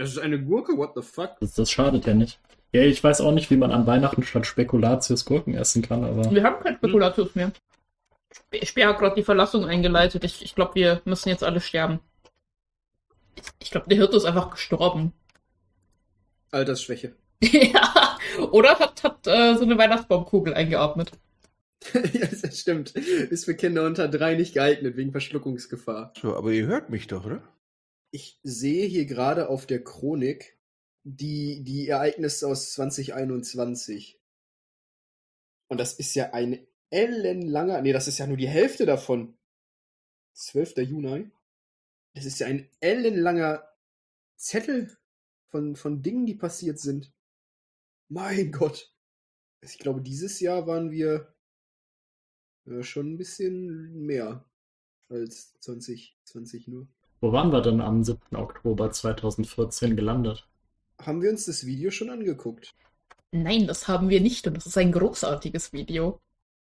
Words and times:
Es 0.00 0.12
ist 0.12 0.18
eine 0.18 0.42
Gurke, 0.42 0.78
what 0.78 0.92
the 0.94 1.02
fuck? 1.02 1.38
Das, 1.40 1.52
das 1.52 1.70
schadet 1.70 2.06
ja 2.06 2.14
nicht. 2.14 2.40
Ja, 2.72 2.80
ich 2.80 3.04
weiß 3.04 3.20
auch 3.20 3.32
nicht, 3.32 3.50
wie 3.50 3.58
man 3.58 3.70
an 3.70 3.86
Weihnachten 3.86 4.22
statt 4.22 4.46
Spekulatius 4.46 5.26
Gurken 5.26 5.54
essen 5.54 5.82
kann, 5.82 6.04
aber. 6.04 6.30
Wir 6.30 6.42
haben 6.42 6.62
kein 6.62 6.76
Spekulatius 6.76 7.34
mehr. 7.34 7.52
Speer 8.62 8.88
hat 8.88 8.98
gerade 8.98 9.16
die 9.16 9.22
Verlassung 9.22 9.66
eingeleitet. 9.66 10.24
Ich, 10.24 10.42
ich 10.42 10.54
glaube, 10.54 10.74
wir 10.76 11.02
müssen 11.04 11.28
jetzt 11.28 11.44
alle 11.44 11.60
sterben. 11.60 12.00
Ich, 13.34 13.42
ich 13.58 13.70
glaube, 13.70 13.88
der 13.90 13.98
Hirte 13.98 14.16
ist 14.16 14.24
einfach 14.24 14.50
gestorben. 14.50 15.12
Altersschwäche. 16.50 17.14
ja. 17.42 18.16
Oder 18.52 18.78
hat, 18.78 19.04
hat 19.04 19.26
äh, 19.26 19.54
so 19.56 19.64
eine 19.64 19.76
Weihnachtsbaumkugel 19.76 20.54
eingeatmet. 20.54 21.12
ja, 21.92 22.26
das 22.26 22.58
stimmt. 22.58 22.92
Ist 22.92 23.44
für 23.44 23.54
Kinder 23.54 23.84
unter 23.84 24.08
drei 24.08 24.34
nicht 24.34 24.54
geeignet, 24.54 24.96
wegen 24.96 25.12
Verschluckungsgefahr. 25.12 26.14
So, 26.18 26.36
aber 26.36 26.52
ihr 26.52 26.66
hört 26.66 26.88
mich 26.88 27.06
doch, 27.06 27.26
oder? 27.26 27.42
Ich 28.10 28.40
sehe 28.42 28.86
hier 28.86 29.06
gerade 29.06 29.48
auf 29.48 29.66
der 29.66 29.84
Chronik 29.84 30.58
die, 31.04 31.62
die 31.62 31.88
Ereignisse 31.88 32.48
aus 32.48 32.72
2021. 32.72 34.20
Und 35.68 35.78
das 35.78 35.94
ist 35.94 36.14
ja 36.14 36.32
ein 36.32 36.66
ellenlanger, 36.90 37.80
nee, 37.82 37.92
das 37.92 38.08
ist 38.08 38.18
ja 38.18 38.26
nur 38.26 38.36
die 38.36 38.48
Hälfte 38.48 38.86
davon. 38.86 39.38
12. 40.34 40.78
Juni. 40.78 41.30
Das 42.14 42.24
ist 42.24 42.40
ja 42.40 42.48
ein 42.48 42.68
ellenlanger 42.80 43.68
Zettel 44.36 44.96
von, 45.48 45.76
von 45.76 46.02
Dingen, 46.02 46.26
die 46.26 46.34
passiert 46.34 46.78
sind. 46.78 47.12
Mein 48.08 48.50
Gott. 48.50 48.92
Ich 49.60 49.78
glaube, 49.78 50.00
dieses 50.00 50.40
Jahr 50.40 50.66
waren 50.66 50.90
wir 50.90 51.34
äh, 52.66 52.82
schon 52.82 53.12
ein 53.12 53.18
bisschen 53.18 54.06
mehr 54.06 54.44
als 55.08 55.52
2020 55.60 56.68
nur. 56.68 56.88
Wo 57.20 57.32
waren 57.32 57.52
wir 57.52 57.60
denn 57.60 57.82
am 57.82 58.02
7. 58.02 58.36
Oktober 58.36 58.90
2014 58.90 59.94
gelandet? 59.94 60.46
Haben 61.02 61.20
wir 61.20 61.30
uns 61.30 61.44
das 61.46 61.66
Video 61.66 61.90
schon 61.90 62.08
angeguckt? 62.08 62.70
Nein, 63.32 63.66
das 63.66 63.88
haben 63.88 64.08
wir 64.08 64.20
nicht 64.20 64.46
und 64.46 64.56
das 64.56 64.66
ist 64.66 64.78
ein 64.78 64.92
großartiges 64.92 65.72
Video. 65.72 66.18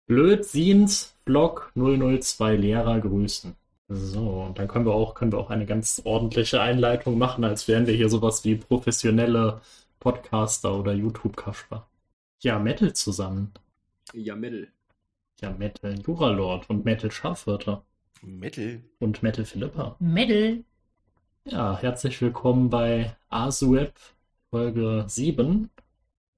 Blödsiens 0.06 1.14
Blog 1.24 1.72
002 1.74 2.56
Lehrer 2.56 3.00
grüßen. 3.00 3.54
So, 3.88 4.44
und 4.46 4.58
dann 4.58 4.66
können 4.66 4.86
wir 4.86 4.94
auch, 4.94 5.14
können 5.14 5.32
wir 5.32 5.38
auch 5.38 5.50
eine 5.50 5.66
ganz 5.66 6.00
ordentliche 6.04 6.60
Einleitung 6.60 7.18
machen, 7.18 7.44
als 7.44 7.68
wären 7.68 7.86
wir 7.86 7.94
hier 7.94 8.08
sowas 8.08 8.44
wie 8.44 8.56
professionelle 8.56 9.60
Podcaster 10.00 10.74
oder 10.74 10.92
YouTube-Kasper. 10.92 11.86
Ja, 12.40 12.58
Metal 12.58 12.92
zusammen. 12.94 13.52
Ja, 14.12 14.34
Metal. 14.34 14.68
Ja, 15.40 15.50
Metal 15.50 15.98
Juralord 16.00 16.70
und 16.70 16.84
Metal 16.84 17.10
Schafwörter. 17.10 17.84
Metal. 18.26 18.82
Und 18.98 19.22
Metal 19.22 19.44
Philippa. 19.44 19.96
Metal. 20.00 20.64
Ja, 21.44 21.78
herzlich 21.80 22.20
willkommen 22.20 22.70
bei 22.70 23.14
ASUEP 23.28 23.94
Folge 24.50 25.04
7. 25.06 25.70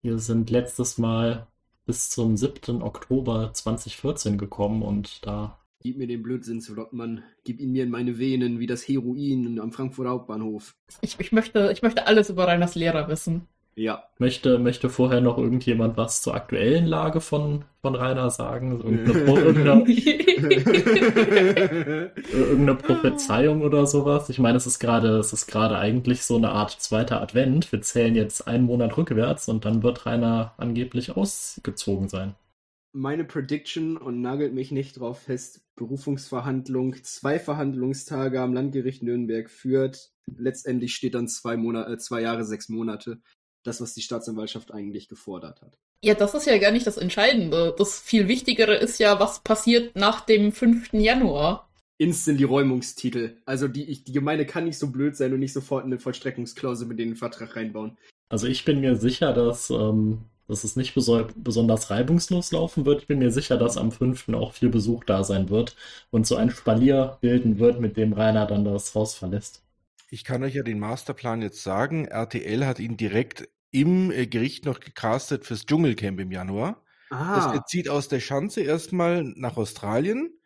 Wir 0.03 0.19
sind 0.19 0.51
letztes 0.51 0.99
Mal 0.99 1.47
bis 1.87 2.11
zum 2.11 2.37
7. 2.37 2.83
Oktober 2.83 3.53
2014 3.55 4.37
gekommen 4.37 4.83
und 4.83 5.27
da. 5.27 5.59
Gib 5.81 5.97
mir 5.97 6.07
den 6.07 6.23
Blödsinnsvlog, 6.23 6.93
Mann. 6.93 7.23
Gib 7.45 7.59
ihn 7.59 7.73
mir 7.73 7.85
in 7.85 7.91
meine 7.91 8.19
Venen 8.19 8.59
wie 8.59 8.67
das 8.67 8.87
Heroin 8.87 9.59
am 9.59 9.73
Frankfurter 9.73 10.11
Hauptbahnhof. 10.11 10.77
Ich, 11.01 11.19
ich, 11.19 11.33
möchte, 11.33 11.71
ich 11.73 11.81
möchte 11.81 12.07
alles 12.07 12.29
über 12.29 12.47
Reiners 12.47 12.75
Lehrer 12.75 13.09
wissen. 13.09 13.49
Ja. 13.79 14.03
Möchte, 14.19 14.59
möchte 14.59 14.91
vorher 14.91 15.21
noch 15.21 15.39
irgendjemand 15.39 15.97
was 15.97 16.21
zur 16.21 16.35
aktuellen 16.35 16.85
Lage 16.85 17.21
von, 17.21 17.65
von 17.81 17.95
Rainer 17.95 18.29
sagen? 18.29 18.73
Irgendeine, 18.73 19.21
irgendeine, 19.41 19.85
irgendeine 22.33 22.75
Prophezeiung 22.75 23.63
oder 23.63 23.87
sowas? 23.87 24.31
Ich 24.31 24.41
meine, 24.41 24.57
es 24.57 24.67
ist 24.67 24.81
gerade, 24.81 25.19
es 25.19 25.33
ist 25.33 25.47
gerade 25.47 25.79
eigentlich 25.79 26.25
so 26.25 26.37
eine 26.37 26.51
Art 26.51 26.73
zweiter 26.73 27.23
Advent. 27.23 27.71
Wir 27.71 27.81
zählen 27.81 28.17
jetzt 28.17 28.49
einen 28.49 28.65
Monat 28.65 28.97
rückwärts 28.97 29.49
und 29.49 29.65
dann 29.65 29.85
wird 29.85 30.07
Rainer 30.07 30.55
angeblich 30.57 31.17
ausgezogen 31.17 32.09
sein. 32.09 32.35
Meine 32.93 33.25
Prediction 33.25 33.97
und 33.97 34.21
nagelt 34.21 34.55
mich 34.55 34.73
nicht 34.73 34.99
drauf 34.99 35.21
fest. 35.21 35.61
Berufungsverhandlung, 35.77 36.97
zwei 37.05 37.39
Verhandlungstage 37.39 38.41
am 38.41 38.55
Landgericht 38.55 39.05
Nürnberg 39.05 39.49
führt. 39.49 40.11
Letztendlich 40.37 40.97
steht 40.97 41.15
dann 41.15 41.29
zwei 41.29 41.57
Monate, 41.57 41.93
äh, 41.93 41.99
zwei 41.99 42.23
Jahre, 42.23 42.45
sechs 42.45 42.69
Monate 42.69 43.21
das, 43.69 43.81
was 43.81 43.95
die 43.95 44.03
Staatsanwaltschaft 44.03 44.73
eigentlich 44.73 45.09
gefordert 45.09 45.63
hat. 45.63 45.79
Ja, 46.03 46.15
das 46.15 46.35
ist 46.35 46.47
ja 46.47 46.59
gar 46.59 46.73
nicht 46.73 46.87
das 46.87 46.97
Entscheidende. 46.97 47.75
Das 47.77 48.01
viel 48.01 48.29
Wichtigere 48.29 48.75
ist 48.75 48.99
ja, 48.99 49.21
was 49.21 49.41
passiert 49.41 49.95
nach 49.95 50.23
dem 50.23 50.53
5. 50.53 50.93
Januar. 50.93 51.69
Instant 51.99 52.39
die 52.39 52.45
Räumungstitel. 52.45 53.37
Also 53.45 53.67
die, 53.69 54.03
die 54.03 54.13
Gemeinde 54.13 54.47
kann 54.47 54.65
nicht 54.65 54.79
so 54.79 54.89
blöd 54.89 55.17
sein 55.17 55.33
und 55.33 55.41
nicht 55.41 55.53
sofort 55.53 55.85
eine 55.85 55.99
Vollstreckungsklausel 55.99 56.87
mit 56.87 57.01
in 57.01 57.09
den 57.09 57.17
Vertrag 57.17 57.57
reinbauen. 57.57 57.99
Also 58.29 58.47
ich 58.47 58.65
bin 58.65 58.81
mir 58.81 58.97
sicher, 58.97 59.33
dass, 59.33 59.71
ähm, 59.71 60.21
dass 60.47 60.63
es 60.63 60.77
nicht 60.77 60.95
besonders 60.95 61.91
reibungslos 61.91 62.53
laufen 62.53 62.87
wird. 62.87 63.03
Ich 63.03 63.09
bin 63.09 63.19
mir 63.19 63.33
sicher, 63.33 63.57
dass 63.57 63.77
am 63.77 63.91
5. 63.91 64.29
auch 64.35 64.53
viel 64.53 64.69
Besuch 64.69 65.03
da 65.05 65.25
sein 65.25 65.51
wird 65.51 65.75
und 66.11 66.27
so 66.27 66.37
ein 66.37 66.51
Spalier 66.51 67.19
bilden 67.21 67.59
wird, 67.59 67.81
mit 67.81 67.97
dem 67.97 68.13
Rainer 68.13 68.47
dann 68.47 68.65
das 68.65 68.95
Haus 68.95 69.15
verlässt. 69.15 69.63
Ich 70.11 70.25
kann 70.25 70.43
euch 70.43 70.55
ja 70.55 70.63
den 70.63 70.79
Masterplan 70.79 71.43
jetzt 71.43 71.63
sagen. 71.63 72.07
RTL 72.07 72.65
hat 72.65 72.79
ihn 72.79 72.97
direkt 72.97 73.49
im 73.71 74.11
äh, 74.11 74.27
Gericht 74.27 74.65
noch 74.65 74.81
gecastet 74.81 75.45
fürs 75.45 75.67
Dschungelcamp 75.67 76.21
im 76.21 76.33
Januar. 76.33 76.83
Ah. 77.11 77.37
Das, 77.37 77.55
er 77.55 77.65
zieht 77.67 77.89
aus 77.89 78.09
der 78.09 78.21
Schanze 78.21 78.63
erstmal 78.63 79.23
nach 79.23 79.57
Australien 79.57 80.39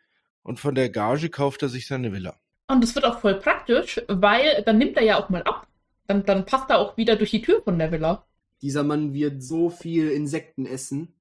und 0.43 0.60
von 0.60 0.75
der 0.75 0.91
Gage 0.91 1.31
kauft 1.31 1.62
er 1.62 1.69
sich 1.69 1.87
seine 1.87 2.12
Villa. 2.12 2.37
Und 2.69 2.83
das 2.83 2.94
wird 2.94 3.05
auch 3.05 3.21
voll 3.21 3.34
praktisch, 3.34 4.00
weil 4.09 4.62
dann 4.65 4.78
nimmt 4.78 4.97
er 4.97 5.05
ja 5.05 5.22
auch 5.22 5.28
mal 5.28 5.43
ab. 5.43 5.66
Dann, 6.06 6.25
dann 6.25 6.47
passt 6.47 6.71
er 6.71 6.78
auch 6.78 6.97
wieder 6.97 7.16
durch 7.16 7.31
die 7.31 7.43
Tür 7.43 7.62
von 7.62 7.78
der 7.78 7.93
Villa. 7.93 8.27
Dieser 8.60 8.83
Mann 8.83 9.12
wird 9.12 9.43
so 9.43 9.71
viel 9.71 10.09
Insekten 10.10 10.66
essen. 10.66 11.15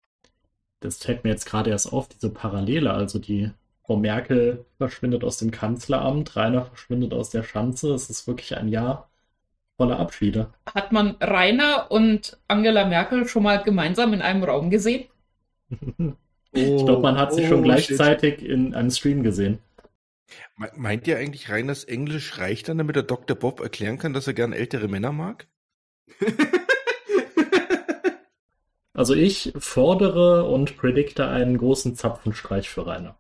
Das 0.80 0.98
fällt 0.98 1.24
mir 1.24 1.32
jetzt 1.32 1.46
gerade 1.46 1.70
erst 1.70 1.92
auf, 1.92 2.08
diese 2.08 2.30
Parallele. 2.30 2.92
Also 2.92 3.20
die 3.20 3.52
Frau 3.86 3.98
Merkel 3.98 4.66
verschwindet 4.78 5.24
aus 5.24 5.38
dem 5.38 5.52
Kanzleramt, 5.52 6.36
Rainer 6.36 6.66
verschwindet 6.66 7.14
aus 7.14 7.30
der 7.30 7.44
Schanze. 7.44 7.94
Es 7.94 8.10
ist 8.10 8.28
wirklich 8.28 8.56
ein 8.58 8.68
Jahr 8.68 9.11
voller 9.82 9.98
Abschiede. 9.98 10.54
Hat 10.76 10.92
man 10.92 11.16
Rainer 11.20 11.90
und 11.90 12.38
Angela 12.48 12.86
Merkel 12.86 13.28
schon 13.28 13.42
mal 13.42 13.64
gemeinsam 13.64 14.14
in 14.14 14.22
einem 14.22 14.44
Raum 14.44 14.70
gesehen? 14.70 15.06
ich 16.52 16.86
glaube, 16.86 17.02
man 17.02 17.18
hat 17.18 17.34
sie 17.34 17.46
oh, 17.46 17.48
schon 17.48 17.64
gleichzeitig 17.64 18.42
shit. 18.42 18.48
in 18.48 18.76
einem 18.76 18.92
Stream 18.92 19.24
gesehen. 19.24 19.58
Meint 20.76 21.08
ihr 21.08 21.18
eigentlich, 21.18 21.50
Rainers 21.50 21.84
Englisch 21.84 22.38
reicht 22.38 22.70
dann, 22.70 22.78
damit 22.78 22.96
der 22.96 23.02
Dr. 23.02 23.36
Bob 23.36 23.60
erklären 23.60 23.98
kann, 23.98 24.14
dass 24.14 24.28
er 24.28 24.36
gern 24.36 24.54
ältere 24.54 24.88
Männer 24.88 25.12
mag? 25.12 25.48
also 28.94 29.16
ich 29.16 29.52
fordere 29.58 30.44
und 30.44 30.78
predikte 30.78 31.28
einen 31.28 31.58
großen 31.58 31.96
Zapfenstreich 31.96 32.70
für 32.70 32.86
Rainer. 32.86 33.18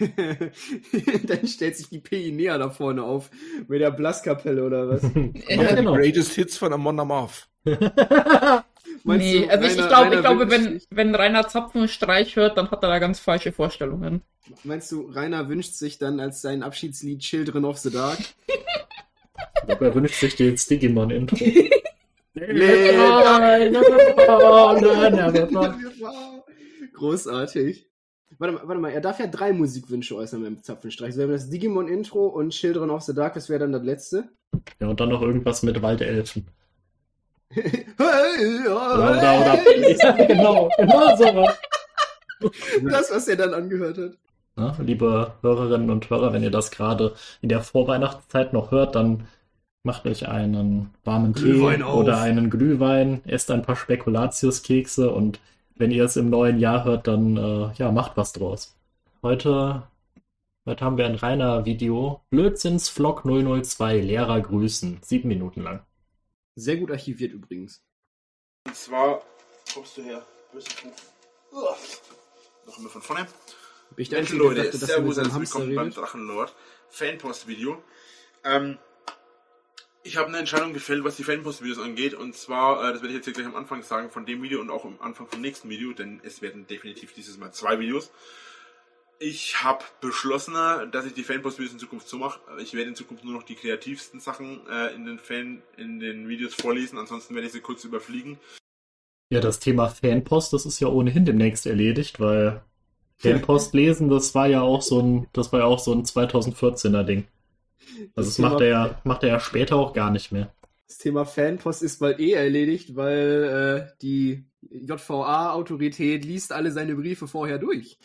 dann 1.26 1.46
stellt 1.46 1.76
sich 1.76 1.88
die 1.88 1.98
PI 1.98 2.32
näher 2.32 2.58
da 2.58 2.70
vorne 2.70 3.02
auf 3.02 3.30
mit 3.68 3.80
der 3.80 3.90
Blaskapelle 3.90 4.64
oder 4.64 4.88
was? 4.88 5.02
ja, 5.48 5.74
genau. 5.74 5.94
Greatest 5.94 6.32
Hits 6.34 6.56
von 6.56 6.72
Amon 6.72 6.98
Amarth. 7.00 7.48
nee, 7.64 9.48
also 9.48 9.64
ich, 9.66 9.76
ich, 9.78 9.88
glaub, 9.88 10.12
ich 10.12 10.20
glaube, 10.20 10.50
wenn, 10.50 10.80
wenn 10.90 11.14
Rainer 11.14 11.46
Zapfenstreich 11.46 12.36
hört, 12.36 12.56
dann 12.56 12.70
hat 12.70 12.82
er 12.82 12.88
da 12.88 12.98
ganz 12.98 13.20
falsche 13.20 13.52
Vorstellungen. 13.52 14.22
Meinst 14.64 14.90
du, 14.90 15.10
Rainer 15.10 15.48
wünscht 15.48 15.74
sich 15.74 15.98
dann 15.98 16.18
als 16.18 16.40
sein 16.40 16.62
Abschiedslied 16.62 17.20
Children 17.20 17.66
of 17.66 17.78
the 17.78 17.90
Dark? 17.90 18.18
ich 18.18 19.66
glaube, 19.66 19.86
er 19.86 19.94
wünscht 19.94 20.14
sich 20.14 20.34
den 20.36 20.56
Digimon-Intro. 20.56 21.36
Großartig. 26.94 27.89
Warte 28.40 28.54
mal, 28.54 28.62
warte 28.64 28.80
mal, 28.80 28.90
er 28.90 29.02
darf 29.02 29.20
ja 29.20 29.26
drei 29.26 29.52
Musikwünsche 29.52 30.16
äußern 30.16 30.42
beim 30.42 30.62
Zapfenstreich. 30.62 31.14
So, 31.14 31.26
das 31.26 31.50
Digimon-Intro 31.50 32.26
und 32.26 32.50
Children 32.50 32.88
of 32.88 33.02
the 33.02 33.14
Dark, 33.14 33.34
das 33.34 33.50
wäre 33.50 33.60
dann 33.60 33.72
das 33.72 33.82
letzte. 33.82 34.30
Ja, 34.80 34.88
und 34.88 34.98
dann 34.98 35.10
noch 35.10 35.20
irgendwas 35.20 35.62
mit 35.62 35.82
Waldelfen. 35.82 36.46
hey, 37.50 37.86
oder, 38.66 38.94
oder, 38.94 39.60
ja, 39.90 40.12
genau, 40.26 40.70
genau 40.78 41.16
so. 41.16 41.48
Das, 42.88 43.10
was 43.10 43.28
er 43.28 43.36
dann 43.36 43.52
angehört 43.52 43.98
hat. 43.98 44.12
Ja, 44.56 44.74
liebe 44.80 45.34
Hörerinnen 45.42 45.90
und 45.90 46.08
Hörer, 46.08 46.32
wenn 46.32 46.42
ihr 46.42 46.50
das 46.50 46.70
gerade 46.70 47.14
in 47.42 47.50
der 47.50 47.60
Vorweihnachtszeit 47.60 48.54
noch 48.54 48.70
hört, 48.70 48.94
dann 48.94 49.28
macht 49.82 50.06
euch 50.06 50.28
einen 50.28 50.88
warmen 51.04 51.34
Glühwein 51.34 51.80
Tee 51.80 51.82
auf. 51.82 51.94
oder 51.94 52.22
einen 52.22 52.48
Glühwein, 52.48 53.20
esst 53.26 53.50
ein 53.50 53.62
paar 53.62 53.76
Spekulatiuskekse 53.76 55.10
und 55.10 55.40
wenn 55.76 55.90
ihr 55.90 56.04
es 56.04 56.16
im 56.16 56.30
neuen 56.30 56.58
Jahr 56.58 56.84
hört, 56.84 57.06
dann 57.06 57.36
äh, 57.36 57.72
ja, 57.74 57.90
macht 57.90 58.16
was 58.16 58.32
draus. 58.32 58.76
Heute, 59.22 59.88
heute 60.66 60.84
haben 60.84 60.96
wir 60.96 61.06
ein 61.06 61.14
reiner 61.14 61.64
Video. 61.64 62.22
Blödsinns 62.30 62.88
Vlog 62.88 63.24
002, 63.24 63.98
Lehrer 64.00 64.40
grüßen. 64.40 64.98
Sieben 65.02 65.28
Minuten 65.28 65.62
lang. 65.62 65.84
Sehr 66.56 66.76
gut 66.76 66.90
archiviert 66.90 67.32
übrigens. 67.32 67.82
Und 68.66 68.76
zwar 68.76 69.22
kommst 69.72 69.96
du 69.96 70.02
her. 70.02 70.24
Noch 72.66 72.76
einmal 72.76 72.90
von 72.90 73.02
vorne. 73.02 73.26
Bin 73.96 74.02
ich 74.02 74.08
der 74.08 74.20
Einzige, 74.20 74.38
Leute, 74.38 74.62
dachte, 74.64 74.78
Servus, 74.78 75.16
herzlich 75.16 75.34
willkommen 75.34 75.74
beim 75.74 75.90
Drachenlord 75.90 76.54
Fanpost-Video. 76.90 77.82
Ähm, 78.44 78.78
Ich 80.02 80.16
habe 80.16 80.28
eine 80.28 80.38
Entscheidung 80.38 80.72
gefällt, 80.72 81.04
was 81.04 81.16
die 81.16 81.24
Fanpost-Videos 81.24 81.78
angeht. 81.78 82.14
Und 82.14 82.34
zwar, 82.34 82.82
äh, 82.82 82.92
das 82.92 83.02
werde 83.02 83.08
ich 83.08 83.16
jetzt 83.16 83.24
hier 83.26 83.34
gleich 83.34 83.46
am 83.46 83.56
Anfang 83.56 83.82
sagen 83.82 84.10
von 84.10 84.24
dem 84.24 84.42
Video 84.42 84.60
und 84.60 84.70
auch 84.70 84.84
am 84.84 84.96
Anfang 85.00 85.26
vom 85.26 85.40
nächsten 85.40 85.68
Video, 85.68 85.92
denn 85.92 86.20
es 86.22 86.40
werden 86.40 86.66
definitiv 86.66 87.12
dieses 87.12 87.38
Mal 87.38 87.52
zwei 87.52 87.78
Videos. 87.78 88.10
Ich 89.18 89.62
habe 89.62 89.84
beschlossen, 90.00 90.54
dass 90.92 91.04
ich 91.04 91.12
die 91.12 91.24
Fanpost-Videos 91.24 91.74
in 91.74 91.78
Zukunft 91.78 92.08
so 92.08 92.16
mache. 92.16 92.40
Ich 92.58 92.72
werde 92.72 92.88
in 92.88 92.96
Zukunft 92.96 93.22
nur 93.22 93.34
noch 93.34 93.42
die 93.42 93.54
kreativsten 93.54 94.18
Sachen 94.18 94.66
äh, 94.66 94.94
in 94.94 95.04
den 95.04 95.18
Fan, 95.18 95.62
in 95.76 96.00
den 96.00 96.26
Videos 96.26 96.54
vorlesen. 96.54 96.98
Ansonsten 96.98 97.34
werde 97.34 97.46
ich 97.46 97.52
sie 97.52 97.60
kurz 97.60 97.84
überfliegen. 97.84 98.38
Ja, 99.28 99.40
das 99.40 99.60
Thema 99.60 99.88
Fanpost, 99.88 100.54
das 100.54 100.64
ist 100.64 100.80
ja 100.80 100.88
ohnehin 100.88 101.26
demnächst 101.26 101.66
erledigt, 101.66 102.18
weil 102.18 102.62
Fanpost 103.18 103.74
lesen, 103.74 104.08
das 104.08 104.34
war 104.34 104.46
ja 104.46 104.62
auch 104.62 104.80
so 104.80 105.00
ein, 105.00 105.28
das 105.34 105.52
war 105.52 105.60
ja 105.60 105.66
auch 105.66 105.78
so 105.78 105.92
ein 105.92 106.04
2014er 106.04 107.02
Ding. 107.04 107.28
Also 108.14 108.28
das, 108.28 108.36
das 108.36 108.38
macht 108.38 108.60
er 108.60 108.68
ja, 108.68 109.00
macht 109.04 109.22
er 109.22 109.30
ja 109.30 109.40
später 109.40 109.76
auch 109.76 109.92
gar 109.92 110.10
nicht 110.10 110.32
mehr. 110.32 110.52
Das 110.86 110.98
Thema 110.98 111.24
Fanpost 111.24 111.82
ist 111.82 112.00
bald 112.00 112.18
eh 112.18 112.32
erledigt, 112.32 112.96
weil 112.96 113.88
äh, 113.90 113.96
die 114.02 114.44
JVA-Autorität 114.60 116.24
liest 116.24 116.52
alle 116.52 116.72
seine 116.72 116.94
Briefe 116.94 117.28
vorher 117.28 117.58
durch. 117.58 117.98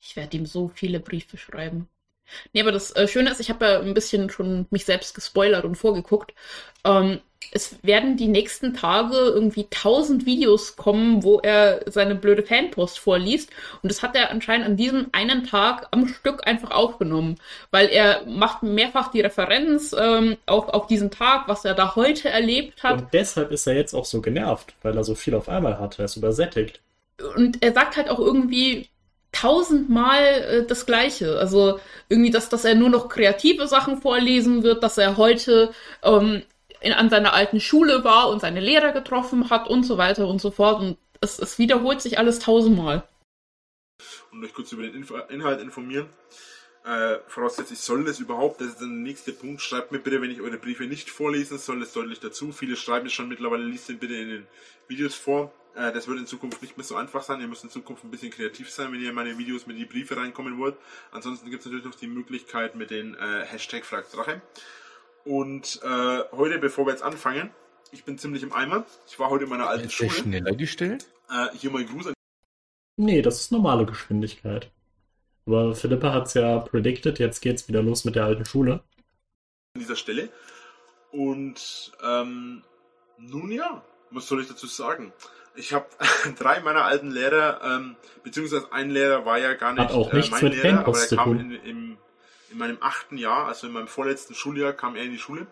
Ich 0.00 0.16
werde 0.16 0.36
ihm 0.36 0.46
so 0.46 0.68
viele 0.68 0.98
Briefe 0.98 1.36
schreiben. 1.36 1.88
Nee, 2.52 2.60
aber 2.62 2.72
das 2.72 2.94
äh, 2.96 3.08
Schöne 3.08 3.30
ist, 3.30 3.40
ich 3.40 3.50
habe 3.50 3.64
ja 3.64 3.80
ein 3.80 3.94
bisschen 3.94 4.30
schon 4.30 4.66
mich 4.70 4.84
selbst 4.84 5.14
gespoilert 5.14 5.64
und 5.64 5.76
vorgeguckt. 5.76 6.34
Ähm, 6.84 7.20
es 7.50 7.76
werden 7.82 8.16
die 8.16 8.28
nächsten 8.28 8.74
Tage 8.74 9.16
irgendwie 9.16 9.66
tausend 9.68 10.24
Videos 10.24 10.76
kommen, 10.76 11.22
wo 11.22 11.38
er 11.40 11.82
seine 11.86 12.14
blöde 12.14 12.42
Fanpost 12.42 12.98
vorliest. 12.98 13.50
Und 13.82 13.90
das 13.90 14.02
hat 14.02 14.16
er 14.16 14.30
anscheinend 14.30 14.66
an 14.66 14.76
diesem 14.76 15.08
einen 15.12 15.44
Tag 15.44 15.88
am 15.90 16.08
Stück 16.08 16.46
einfach 16.46 16.70
aufgenommen. 16.70 17.36
Weil 17.70 17.88
er 17.88 18.24
macht 18.26 18.62
mehrfach 18.62 19.10
die 19.10 19.20
Referenz 19.20 19.94
ähm, 19.98 20.36
auf, 20.46 20.68
auf 20.68 20.86
diesen 20.86 21.10
Tag, 21.10 21.48
was 21.48 21.64
er 21.64 21.74
da 21.74 21.94
heute 21.94 22.30
erlebt 22.30 22.82
hat. 22.82 23.02
Und 23.02 23.08
deshalb 23.12 23.50
ist 23.50 23.66
er 23.66 23.74
jetzt 23.74 23.94
auch 23.94 24.06
so 24.06 24.22
genervt, 24.22 24.74
weil 24.82 24.96
er 24.96 25.04
so 25.04 25.14
viel 25.14 25.34
auf 25.34 25.48
einmal 25.48 25.78
hat. 25.78 25.98
Er 25.98 26.06
ist 26.06 26.16
übersättigt. 26.16 26.80
Und 27.36 27.62
er 27.62 27.72
sagt 27.72 27.96
halt 27.96 28.08
auch 28.08 28.18
irgendwie, 28.18 28.88
tausendmal 29.32 30.22
äh, 30.22 30.66
das 30.66 30.86
Gleiche. 30.86 31.38
Also 31.38 31.80
irgendwie, 32.08 32.30
dass, 32.30 32.48
dass 32.48 32.64
er 32.64 32.74
nur 32.74 32.90
noch 32.90 33.08
kreative 33.08 33.66
Sachen 33.66 34.00
vorlesen 34.00 34.62
wird, 34.62 34.82
dass 34.82 34.98
er 34.98 35.16
heute 35.16 35.72
ähm, 36.02 36.42
in, 36.80 36.92
an 36.92 37.10
seiner 37.10 37.32
alten 37.32 37.60
Schule 37.60 38.04
war 38.04 38.28
und 38.28 38.40
seine 38.40 38.60
Lehrer 38.60 38.92
getroffen 38.92 39.50
hat 39.50 39.68
und 39.68 39.84
so 39.84 39.98
weiter 39.98 40.28
und 40.28 40.40
so 40.40 40.50
fort. 40.50 40.80
Und 40.80 40.98
es, 41.20 41.38
es 41.38 41.58
wiederholt 41.58 42.00
sich 42.00 42.18
alles 42.18 42.38
tausendmal. 42.38 43.02
Und 44.30 44.44
euch 44.44 44.54
kurz 44.54 44.72
über 44.72 44.82
den 44.82 44.94
Info 44.94 45.16
Inhalt 45.16 45.60
informieren. 45.60 46.08
Äh, 46.84 47.18
voraussetzt, 47.28 47.76
soll 47.76 48.04
das 48.04 48.18
überhaupt, 48.18 48.60
das 48.60 48.68
ist 48.70 48.80
der 48.80 48.88
nächste 48.88 49.32
Punkt. 49.32 49.62
Schreibt 49.62 49.92
mir 49.92 50.00
bitte, 50.00 50.20
wenn 50.20 50.32
ich 50.32 50.40
eure 50.40 50.58
Briefe 50.58 50.84
nicht 50.84 51.10
vorlesen 51.10 51.58
soll, 51.58 51.78
das 51.78 51.92
deutlich 51.92 52.18
dazu. 52.18 52.50
Viele 52.50 52.74
schreiben 52.74 53.06
es 53.06 53.12
schon 53.12 53.28
mittlerweile, 53.28 53.62
liest 53.62 53.88
den 53.88 53.98
bitte 53.98 54.14
in 54.14 54.28
den 54.28 54.46
Videos 54.88 55.14
vor. 55.14 55.52
Äh, 55.74 55.92
das 55.92 56.08
wird 56.08 56.18
in 56.18 56.26
Zukunft 56.26 56.62
nicht 56.62 56.76
mehr 56.76 56.84
so 56.84 56.96
einfach 56.96 57.22
sein. 57.22 57.40
Ihr 57.40 57.48
müsst 57.48 57.64
in 57.64 57.70
Zukunft 57.70 58.04
ein 58.04 58.10
bisschen 58.10 58.30
kreativ 58.30 58.70
sein, 58.70 58.92
wenn 58.92 59.00
ihr 59.00 59.10
in 59.10 59.14
meine 59.14 59.38
Videos 59.38 59.66
mit 59.66 59.78
die 59.78 59.84
Briefe 59.84 60.16
reinkommen 60.16 60.58
wollt. 60.58 60.76
Ansonsten 61.10 61.50
gibt 61.50 61.60
es 61.60 61.66
natürlich 61.66 61.84
noch 61.84 61.94
die 61.94 62.06
Möglichkeit 62.06 62.74
mit 62.74 62.90
den 62.90 63.14
äh, 63.14 63.44
Hashtag 63.44 63.84
Fragdrache. 63.84 64.42
Und 65.24 65.80
äh, 65.82 66.20
heute, 66.32 66.58
bevor 66.58 66.86
wir 66.86 66.92
jetzt 66.92 67.02
anfangen, 67.02 67.50
ich 67.92 68.04
bin 68.04 68.18
ziemlich 68.18 68.42
im 68.42 68.52
Eimer. 68.52 68.84
Ich 69.06 69.18
war 69.18 69.30
heute 69.30 69.44
in 69.44 69.50
meiner 69.50 69.68
alten 69.68 69.86
ist 69.86 69.92
Schule. 69.92 70.10
schneller 70.10 70.54
gestellt? 70.54 71.06
Äh, 71.30 71.56
hier 71.56 71.70
mal 71.70 71.84
Gruß 71.84 72.08
an 72.08 72.14
Nee, 72.96 73.22
das 73.22 73.40
ist 73.40 73.52
normale 73.52 73.86
Geschwindigkeit. 73.86 74.70
Aber 75.46 75.74
Philippa 75.74 76.12
hat 76.12 76.26
es 76.26 76.34
ja 76.34 76.58
predicted, 76.58 77.18
jetzt 77.18 77.40
geht's 77.40 77.66
wieder 77.68 77.82
los 77.82 78.04
mit 78.04 78.14
der 78.14 78.24
alten 78.24 78.44
Schule. 78.44 78.84
An 79.74 79.80
dieser 79.80 79.96
Stelle. 79.96 80.28
Und 81.10 81.92
ähm, 82.02 82.62
nun 83.18 83.50
ja, 83.50 83.84
was 84.10 84.28
soll 84.28 84.40
ich 84.42 84.48
dazu 84.48 84.66
sagen? 84.66 85.12
Ich 85.54 85.72
habe 85.72 85.86
drei 86.38 86.60
meiner 86.60 86.84
alten 86.84 87.10
Lehrer, 87.10 87.60
ähm, 87.64 87.96
beziehungsweise 88.22 88.72
ein 88.72 88.90
Lehrer 88.90 89.24
war 89.26 89.38
ja 89.38 89.54
gar 89.54 89.72
nicht 89.72 89.82
Hat 89.82 89.92
auch 89.92 90.12
äh, 90.12 90.24
mein 90.30 90.44
mit 90.44 90.62
Lehrer, 90.62 90.86
aber 90.86 90.98
er 90.98 91.16
kam 91.16 91.38
in, 91.38 91.50
im, 91.52 91.98
in 92.50 92.58
meinem 92.58 92.78
achten 92.80 93.18
Jahr, 93.18 93.48
also 93.48 93.66
in 93.66 93.72
meinem 93.72 93.88
vorletzten 93.88 94.34
Schuljahr, 94.34 94.72
kam 94.72 94.96
er 94.96 95.04
in 95.04 95.12
die 95.12 95.18
Schule. 95.18 95.46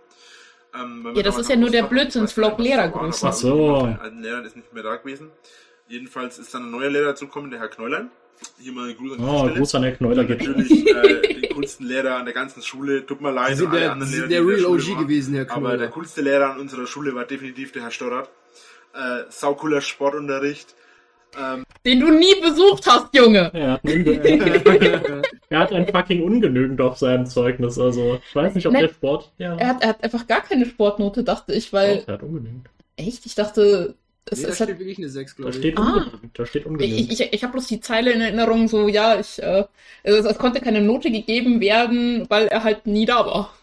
Ähm, 0.74 1.12
ja, 1.14 1.22
das 1.22 1.36
ist 1.36 1.50
ja 1.50 1.56
nur 1.56 1.70
der 1.70 1.82
Blödsinnsvlog 1.82 2.58
Lehrergrüße. 2.58 3.26
Ach 3.28 3.32
so. 3.32 3.80
Mein 3.82 4.00
alten 4.00 4.22
Lehrer 4.22 4.44
ist 4.44 4.56
nicht 4.56 4.72
mehr 4.72 4.82
da 4.82 4.96
gewesen. 4.96 5.30
Jedenfalls 5.88 6.38
ist 6.38 6.54
dann 6.54 6.66
ein 6.66 6.70
neuer 6.70 6.90
Lehrer 6.90 7.14
zugekommen, 7.16 7.50
der 7.50 7.58
Herr 7.58 7.68
Knäulein. 7.68 8.10
Hier 8.58 8.72
mal 8.72 8.94
Gruß 8.94 9.18
an 9.18 9.20
oh, 9.20 9.48
Gruß 9.54 9.74
an 9.74 9.82
Herr 9.82 9.92
Knäuler 9.92 10.24
geht 10.24 10.46
Natürlich 10.46 10.86
äh, 10.86 11.40
den 11.40 11.54
coolsten 11.54 11.84
Lehrer 11.84 12.16
an 12.16 12.24
der 12.24 12.32
ganzen 12.32 12.62
Schule. 12.62 13.04
Tut 13.04 13.20
mir 13.20 13.32
leid, 13.32 13.50
Sie 13.50 13.56
sind 13.56 13.74
der, 13.74 13.92
anderen 13.92 14.12
Lehrer, 14.12 14.28
der 14.28 14.46
Real 14.46 14.64
OG 14.66 14.98
gewesen, 14.98 15.34
Herr 15.34 15.44
Knäuler. 15.44 15.68
Aber 15.68 15.76
der 15.76 15.88
coolste 15.88 16.22
Lehrer 16.22 16.52
an 16.52 16.60
unserer 16.60 16.86
Schule 16.86 17.14
war 17.14 17.24
definitiv 17.24 17.72
der 17.72 17.82
Herr 17.82 17.90
Storrat 17.90 18.30
äh, 18.94 19.30
saucooler 19.30 19.80
Sportunterricht. 19.80 20.74
Ähm, 21.38 21.64
Den 21.84 22.00
du 22.00 22.10
nie 22.10 22.34
besucht 22.40 22.86
hast, 22.86 23.14
Junge. 23.14 23.50
Er 23.54 23.72
hat, 23.72 23.84
er, 23.84 25.22
er 25.48 25.58
hat 25.60 25.72
ein 25.72 25.86
fucking 25.86 26.22
ungenügend 26.22 26.80
auf 26.80 26.98
seinem 26.98 27.26
Zeugnis. 27.26 27.78
Also 27.78 28.20
ich 28.28 28.34
weiß 28.34 28.54
nicht, 28.54 28.66
ob 28.66 28.72
Nein, 28.72 28.82
der 28.82 28.88
Sport. 28.88 29.30
Ja. 29.38 29.56
Er, 29.56 29.68
hat, 29.68 29.82
er 29.82 29.88
hat 29.90 30.04
einfach 30.04 30.26
gar 30.26 30.42
keine 30.42 30.66
Sportnote, 30.66 31.22
dachte 31.22 31.52
ich, 31.52 31.72
weil. 31.72 31.98
Doch, 31.98 32.08
er 32.08 32.14
hat 32.14 32.22
ungenügend. 32.22 32.68
Echt? 32.96 33.26
Ich 33.26 33.34
dachte. 33.34 33.94
Es, 34.26 34.40
nee, 34.40 34.46
da 34.46 34.54
steht 34.54 34.68
hat... 34.68 34.78
wirklich 34.78 34.98
eine 34.98 35.08
6, 35.08 35.36
glaube 35.36 35.50
ich. 35.50 35.56
Da 35.56 35.60
steht, 35.60 35.78
ah. 35.78 35.82
ungenügend. 35.82 36.38
Da 36.38 36.46
steht 36.46 36.66
ungenügend. 36.66 37.12
Ich, 37.12 37.20
ich, 37.20 37.32
ich 37.32 37.42
habe 37.42 37.52
bloß 37.52 37.66
die 37.66 37.80
Zeile 37.80 38.12
in 38.12 38.20
Erinnerung, 38.20 38.68
so, 38.68 38.86
ja, 38.88 39.18
ich, 39.18 39.42
äh, 39.42 39.64
es, 40.02 40.24
es 40.24 40.38
konnte 40.38 40.60
keine 40.60 40.82
Note 40.82 41.10
gegeben 41.10 41.60
werden, 41.60 42.26
weil 42.28 42.46
er 42.48 42.62
halt 42.64 42.86
nie 42.86 43.06
da 43.06 43.24
war. 43.24 43.54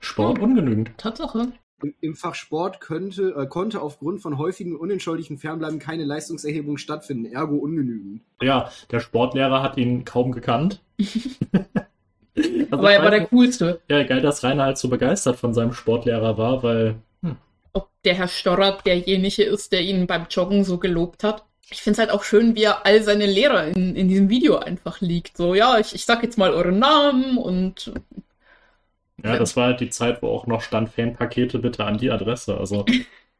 Sport 0.00 0.38
hm. 0.38 0.44
ungenügend. 0.44 0.90
Tatsache. 0.96 1.52
Im 2.00 2.16
Fach 2.16 2.34
Sport 2.34 2.80
könnte, 2.80 3.34
äh, 3.36 3.46
konnte 3.46 3.80
aufgrund 3.80 4.20
von 4.20 4.38
häufigen 4.38 4.76
unentschuldigten 4.76 5.38
Fernbleiben 5.38 5.78
keine 5.78 6.04
Leistungserhebung 6.04 6.78
stattfinden, 6.78 7.26
ergo 7.26 7.56
ungenügend. 7.56 8.22
Ja, 8.40 8.70
der 8.90 9.00
Sportlehrer 9.00 9.62
hat 9.62 9.76
ihn 9.76 10.04
kaum 10.04 10.32
gekannt. 10.32 10.80
also 12.36 12.66
Aber 12.70 12.92
er 12.92 13.02
war 13.02 13.10
der 13.10 13.26
Coolste. 13.26 13.80
Ja, 13.88 14.02
geil, 14.04 14.20
dass 14.20 14.42
Rainer 14.42 14.64
halt 14.64 14.78
so 14.78 14.88
begeistert 14.88 15.36
von 15.36 15.54
seinem 15.54 15.72
Sportlehrer 15.72 16.38
war, 16.38 16.62
weil. 16.62 16.96
Hm. 17.22 17.36
Ob 17.72 17.88
der 18.04 18.14
Herr 18.14 18.28
Storrat 18.28 18.86
derjenige 18.86 19.42
ist, 19.42 19.72
der 19.72 19.82
ihn 19.82 20.06
beim 20.06 20.26
Joggen 20.30 20.64
so 20.64 20.78
gelobt 20.78 21.24
hat. 21.24 21.44
Ich 21.70 21.80
finde 21.80 21.94
es 21.94 21.98
halt 21.98 22.10
auch 22.10 22.22
schön, 22.22 22.54
wie 22.54 22.64
er 22.64 22.84
all 22.84 23.02
seine 23.02 23.26
Lehrer 23.26 23.68
in, 23.68 23.96
in 23.96 24.08
diesem 24.08 24.28
Video 24.28 24.58
einfach 24.58 25.00
liegt. 25.00 25.38
So, 25.38 25.54
ja, 25.54 25.78
ich, 25.78 25.94
ich 25.94 26.04
sag 26.04 26.22
jetzt 26.22 26.36
mal 26.36 26.52
euren 26.52 26.78
Namen 26.78 27.38
und 27.38 27.92
ja, 29.22 29.38
das 29.38 29.56
war 29.56 29.66
halt 29.66 29.80
die 29.80 29.90
Zeit, 29.90 30.22
wo 30.22 30.28
auch 30.28 30.46
noch 30.46 30.62
stand 30.62 30.90
Fanpakete 30.90 31.58
bitte 31.58 31.84
an 31.84 31.98
die 31.98 32.10
Adresse. 32.10 32.56
Also. 32.56 32.84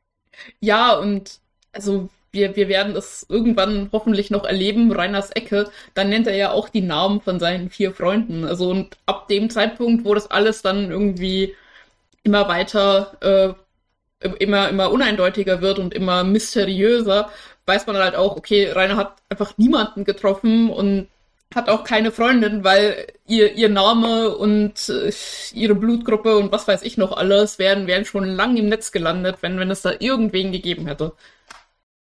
ja, 0.61 0.95
und 0.95 1.41
also 1.73 2.09
wir, 2.33 2.57
wir 2.57 2.69
werden 2.69 2.97
es 2.97 3.27
irgendwann 3.29 3.91
hoffentlich 3.93 4.31
noch 4.31 4.45
erleben, 4.45 4.91
Reiners 4.91 5.31
Ecke, 5.31 5.71
dann 5.95 6.09
nennt 6.09 6.27
er 6.27 6.35
ja 6.35 6.53
auch 6.53 6.69
die 6.69 6.81
Namen 6.81 7.21
von 7.21 7.39
seinen 7.39 7.71
vier 7.71 7.93
Freunden. 7.93 8.45
Also 8.45 8.71
und 8.71 8.97
ab 9.07 9.29
dem 9.29 9.51
Zeitpunkt, 9.51 10.05
wo 10.05 10.15
das 10.15 10.31
alles 10.31 10.63
dann 10.63 10.91
irgendwie 10.91 11.55
immer 12.23 12.49
weiter, 12.49 13.57
äh, 14.21 14.29
immer, 14.39 14.69
immer 14.69 14.91
uneindeutiger 14.91 15.61
wird 15.61 15.79
und 15.79 15.95
immer 15.95 16.25
mysteriöser, 16.25 17.31
weiß 17.67 17.87
man 17.87 17.97
halt 17.97 18.15
auch, 18.17 18.37
okay, 18.37 18.71
Rainer 18.71 18.97
hat 18.97 19.17
einfach 19.29 19.59
niemanden 19.59 20.05
getroffen 20.05 20.71
und 20.71 21.09
hat 21.55 21.69
auch 21.69 21.85
keine 21.85 22.13
Freundin, 22.13 22.65
weil 22.65 23.07
ihr, 23.27 23.53
ihr 23.53 23.69
Name 23.69 24.37
und 24.37 24.89
äh, 24.89 25.13
ihre 25.53 25.75
Blutgruppe 25.75 26.37
und 26.37 26.53
was 26.53 26.69
weiß 26.69 26.83
ich 26.83 26.97
noch 26.97 27.13
alles 27.13 27.59
wären, 27.59 27.87
wären 27.87 28.05
schon 28.05 28.25
lang 28.25 28.57
im 28.57 28.69
Netz 28.69 28.93
gelandet, 28.93 29.39
wenn, 29.41 29.59
wenn 29.59 29.71
es 29.71 29.83
da 29.83 29.93
irgendwen 29.99 30.53
gegeben 30.53 30.87
hätte. 30.87 31.13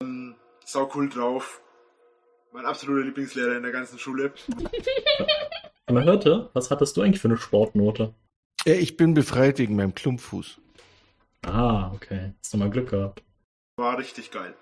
Ähm, 0.02 0.34
sau 0.64 0.90
cool 0.94 1.08
drauf. 1.08 1.60
Mein 2.52 2.66
absoluter 2.66 3.04
Lieblingslehrer 3.04 3.56
in 3.56 3.62
der 3.62 3.72
ganzen 3.72 3.98
Schule. 3.98 4.32
Man 5.90 6.04
hörte, 6.04 6.50
was 6.52 6.70
hattest 6.70 6.96
du 6.96 7.02
eigentlich 7.02 7.20
für 7.20 7.28
eine 7.28 7.38
Sportnote? 7.38 8.14
Ja, 8.64 8.74
ich 8.74 8.96
bin 8.96 9.14
befreit 9.14 9.58
wegen 9.58 9.76
meinem 9.76 9.94
Klumpfuß. 9.94 10.60
Ah, 11.42 11.92
okay. 11.94 12.32
Hast 12.40 12.52
du 12.52 12.58
mal 12.58 12.70
Glück 12.70 12.90
gehabt. 12.90 13.22
War 13.76 13.96
richtig 13.96 14.30
geil. 14.30 14.54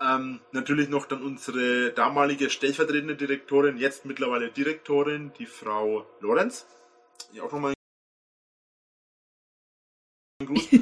Ähm, 0.00 0.40
natürlich 0.52 0.88
noch 0.88 1.06
dann 1.06 1.22
unsere 1.22 1.92
damalige 1.92 2.50
stellvertretende 2.50 3.16
Direktorin, 3.16 3.78
jetzt 3.78 4.04
mittlerweile 4.04 4.50
Direktorin, 4.50 5.32
die 5.38 5.46
Frau 5.46 6.04
Lorenz. 6.20 6.66
Die 7.34 7.40
auch 7.40 7.50
nochmal 7.50 7.72
einen 10.40 10.54
Gruß. 10.54 10.68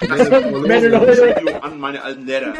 ja, 0.00 1.60
an 1.60 1.80
meine 1.80 2.02
alten 2.02 2.26
Lehrer. 2.26 2.54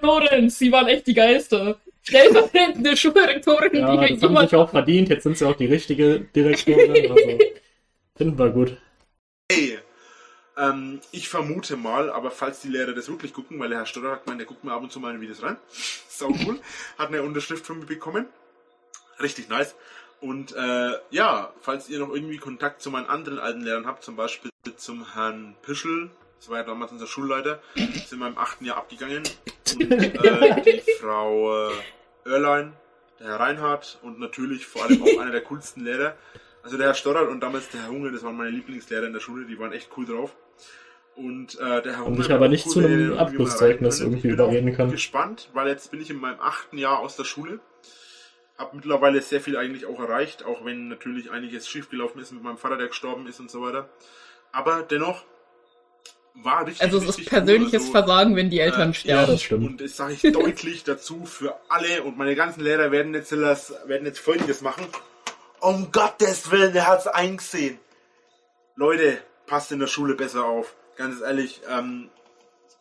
Lorenz, 0.00 0.58
sie 0.58 0.72
waren 0.72 0.88
echt 0.88 1.06
die 1.06 1.14
Geister. 1.14 1.78
Stellvertretende 2.02 2.96
Schuldirektorin. 2.96 3.74
Ja, 3.74 4.06
die 4.06 4.14
das 4.14 4.22
haben 4.22 4.36
sich 4.38 4.54
auch 4.54 4.70
verdient. 4.70 5.08
Jetzt 5.08 5.24
sind 5.24 5.36
sie 5.36 5.44
auch 5.44 5.56
die 5.56 5.66
richtige 5.66 6.20
Direktorin. 6.20 7.10
Also, 7.10 7.38
finden 8.16 8.38
wir 8.38 8.50
gut. 8.50 8.76
Hey, 9.50 9.78
ähm, 10.56 11.00
ich 11.12 11.28
vermute 11.28 11.76
mal, 11.76 12.10
aber 12.10 12.30
falls 12.30 12.60
die 12.60 12.68
Lehrer 12.68 12.92
das 12.92 13.08
wirklich 13.08 13.32
gucken, 13.32 13.58
weil 13.58 13.68
der 13.68 13.78
Herr 13.78 13.86
Stotter 13.86 14.12
hat 14.12 14.24
gemeint, 14.24 14.40
der 14.40 14.46
guckt 14.46 14.64
mir 14.64 14.72
ab 14.72 14.82
und 14.82 14.90
zu 14.90 15.00
meine 15.00 15.20
Videos 15.20 15.42
rein. 15.42 15.56
Sau 16.08 16.28
cool. 16.46 16.60
hat 16.98 17.08
eine 17.08 17.22
Unterschrift 17.22 17.66
von 17.66 17.78
mir 17.78 17.86
bekommen. 17.86 18.26
Richtig 19.20 19.48
nice. 19.48 19.74
Und 20.20 20.54
äh, 20.56 20.92
ja, 21.10 21.52
falls 21.60 21.88
ihr 21.88 21.98
noch 21.98 22.12
irgendwie 22.12 22.38
Kontakt 22.38 22.80
zu 22.80 22.90
meinen 22.90 23.06
anderen 23.06 23.38
alten 23.38 23.60
Lehrern 23.60 23.86
habt, 23.86 24.02
zum 24.02 24.16
Beispiel 24.16 24.50
zum 24.76 25.14
Herrn 25.14 25.54
Pischel, 25.62 26.10
das 26.38 26.48
war 26.48 26.58
ja 26.58 26.64
damals 26.64 26.92
unser 26.92 27.06
Schulleiter, 27.06 27.60
sind 27.74 28.18
wir 28.18 28.26
im 28.26 28.38
achten 28.38 28.64
Jahr 28.64 28.78
abgegangen. 28.78 29.22
Und 29.74 29.90
äh, 29.90 30.62
die 30.86 30.92
Frau 31.00 31.68
äh, 31.68 31.72
Oerlein, 32.26 32.72
der 33.20 33.28
Herr 33.28 33.40
Reinhardt 33.40 33.98
und 34.02 34.18
natürlich 34.18 34.66
vor 34.66 34.84
allem 34.84 35.02
auch 35.02 35.20
einer 35.20 35.30
der 35.30 35.42
coolsten 35.42 35.84
Lehrer. 35.84 36.16
Also 36.66 36.78
der 36.78 36.88
Herr 36.88 36.94
Storrert 36.94 37.28
und 37.28 37.38
damals 37.38 37.68
der 37.68 37.82
Herr 37.82 37.90
Hunger, 37.90 38.10
das 38.10 38.24
waren 38.24 38.36
meine 38.36 38.50
Lieblingslehrer 38.50 39.06
in 39.06 39.12
der 39.12 39.20
Schule, 39.20 39.46
die 39.46 39.56
waren 39.56 39.70
echt 39.70 39.88
cool 39.96 40.04
drauf. 40.04 40.34
Und 41.14 41.60
äh, 41.60 41.80
der 41.80 41.96
Herr 41.96 42.06
Und 42.06 42.18
ich 42.18 42.32
aber 42.32 42.48
nicht 42.48 42.68
zu 42.68 42.80
einem 42.80 43.16
Abschlusszeugnis 43.16 44.00
irgendwie 44.00 44.30
überreden 44.30 44.72
kann. 44.72 44.86
Ich 44.86 44.90
bin 44.90 44.90
gespannt, 44.90 45.48
weil 45.52 45.68
jetzt 45.68 45.92
bin 45.92 46.00
ich 46.00 46.10
in 46.10 46.16
meinem 46.16 46.40
achten 46.40 46.76
Jahr 46.76 46.98
aus 46.98 47.14
der 47.14 47.22
Schule. 47.22 47.60
Hab 48.58 48.74
mittlerweile 48.74 49.22
sehr 49.22 49.40
viel 49.40 49.56
eigentlich 49.56 49.86
auch 49.86 50.00
erreicht, 50.00 50.44
auch 50.44 50.64
wenn 50.64 50.88
natürlich 50.88 51.30
einiges 51.30 51.68
schiefgelaufen 51.68 52.20
ist 52.20 52.32
mit 52.32 52.42
meinem 52.42 52.58
Vater, 52.58 52.76
der 52.76 52.88
gestorben 52.88 53.28
ist 53.28 53.38
und 53.38 53.48
so 53.48 53.62
weiter. 53.62 53.88
Aber 54.50 54.82
dennoch 54.82 55.22
war 56.34 56.66
richtig. 56.66 56.82
Also 56.82 56.98
es 56.98 57.16
ist 57.16 57.28
persönliches 57.28 57.82
also, 57.82 57.92
Versagen, 57.92 58.34
wenn 58.34 58.50
die 58.50 58.58
Eltern 58.58 58.90
äh, 58.90 58.94
sterben. 58.94 59.30
Ja, 59.30 59.38
stimmt. 59.38 59.66
Und 59.68 59.80
das 59.80 59.96
sage 59.96 60.14
ich 60.14 60.32
deutlich 60.32 60.82
dazu 60.82 61.26
für 61.26 61.54
alle 61.68 62.02
und 62.02 62.18
meine 62.18 62.34
ganzen 62.34 62.64
Lehrer 62.64 62.90
werden 62.90 63.14
jetzt, 63.14 63.30
werden 63.30 64.04
jetzt 64.04 64.18
folgendes 64.18 64.62
machen. 64.62 64.84
Um 65.66 65.90
Gottes 65.90 66.52
Willen, 66.52 66.72
der 66.72 66.86
hat's 66.86 67.08
eingesehen. 67.08 67.80
Leute, 68.76 69.18
passt 69.46 69.72
in 69.72 69.80
der 69.80 69.88
Schule 69.88 70.14
besser 70.14 70.44
auf 70.44 70.76
ganz 70.94 71.20
ehrlich, 71.20 71.60
ähm, 71.68 72.08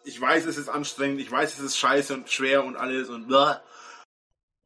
ich 0.03 0.21
weiß, 0.21 0.45
es 0.45 0.55
ist 0.55 0.69
anstrengend, 0.69 1.19
ich 1.19 1.31
weiß, 1.31 1.57
es 1.57 1.65
ist 1.65 1.77
scheiße 1.79 2.13
und 2.13 2.29
schwer 2.29 2.63
und 2.63 2.75
alles 2.75 3.09
und 3.09 3.27
blah. 3.27 3.63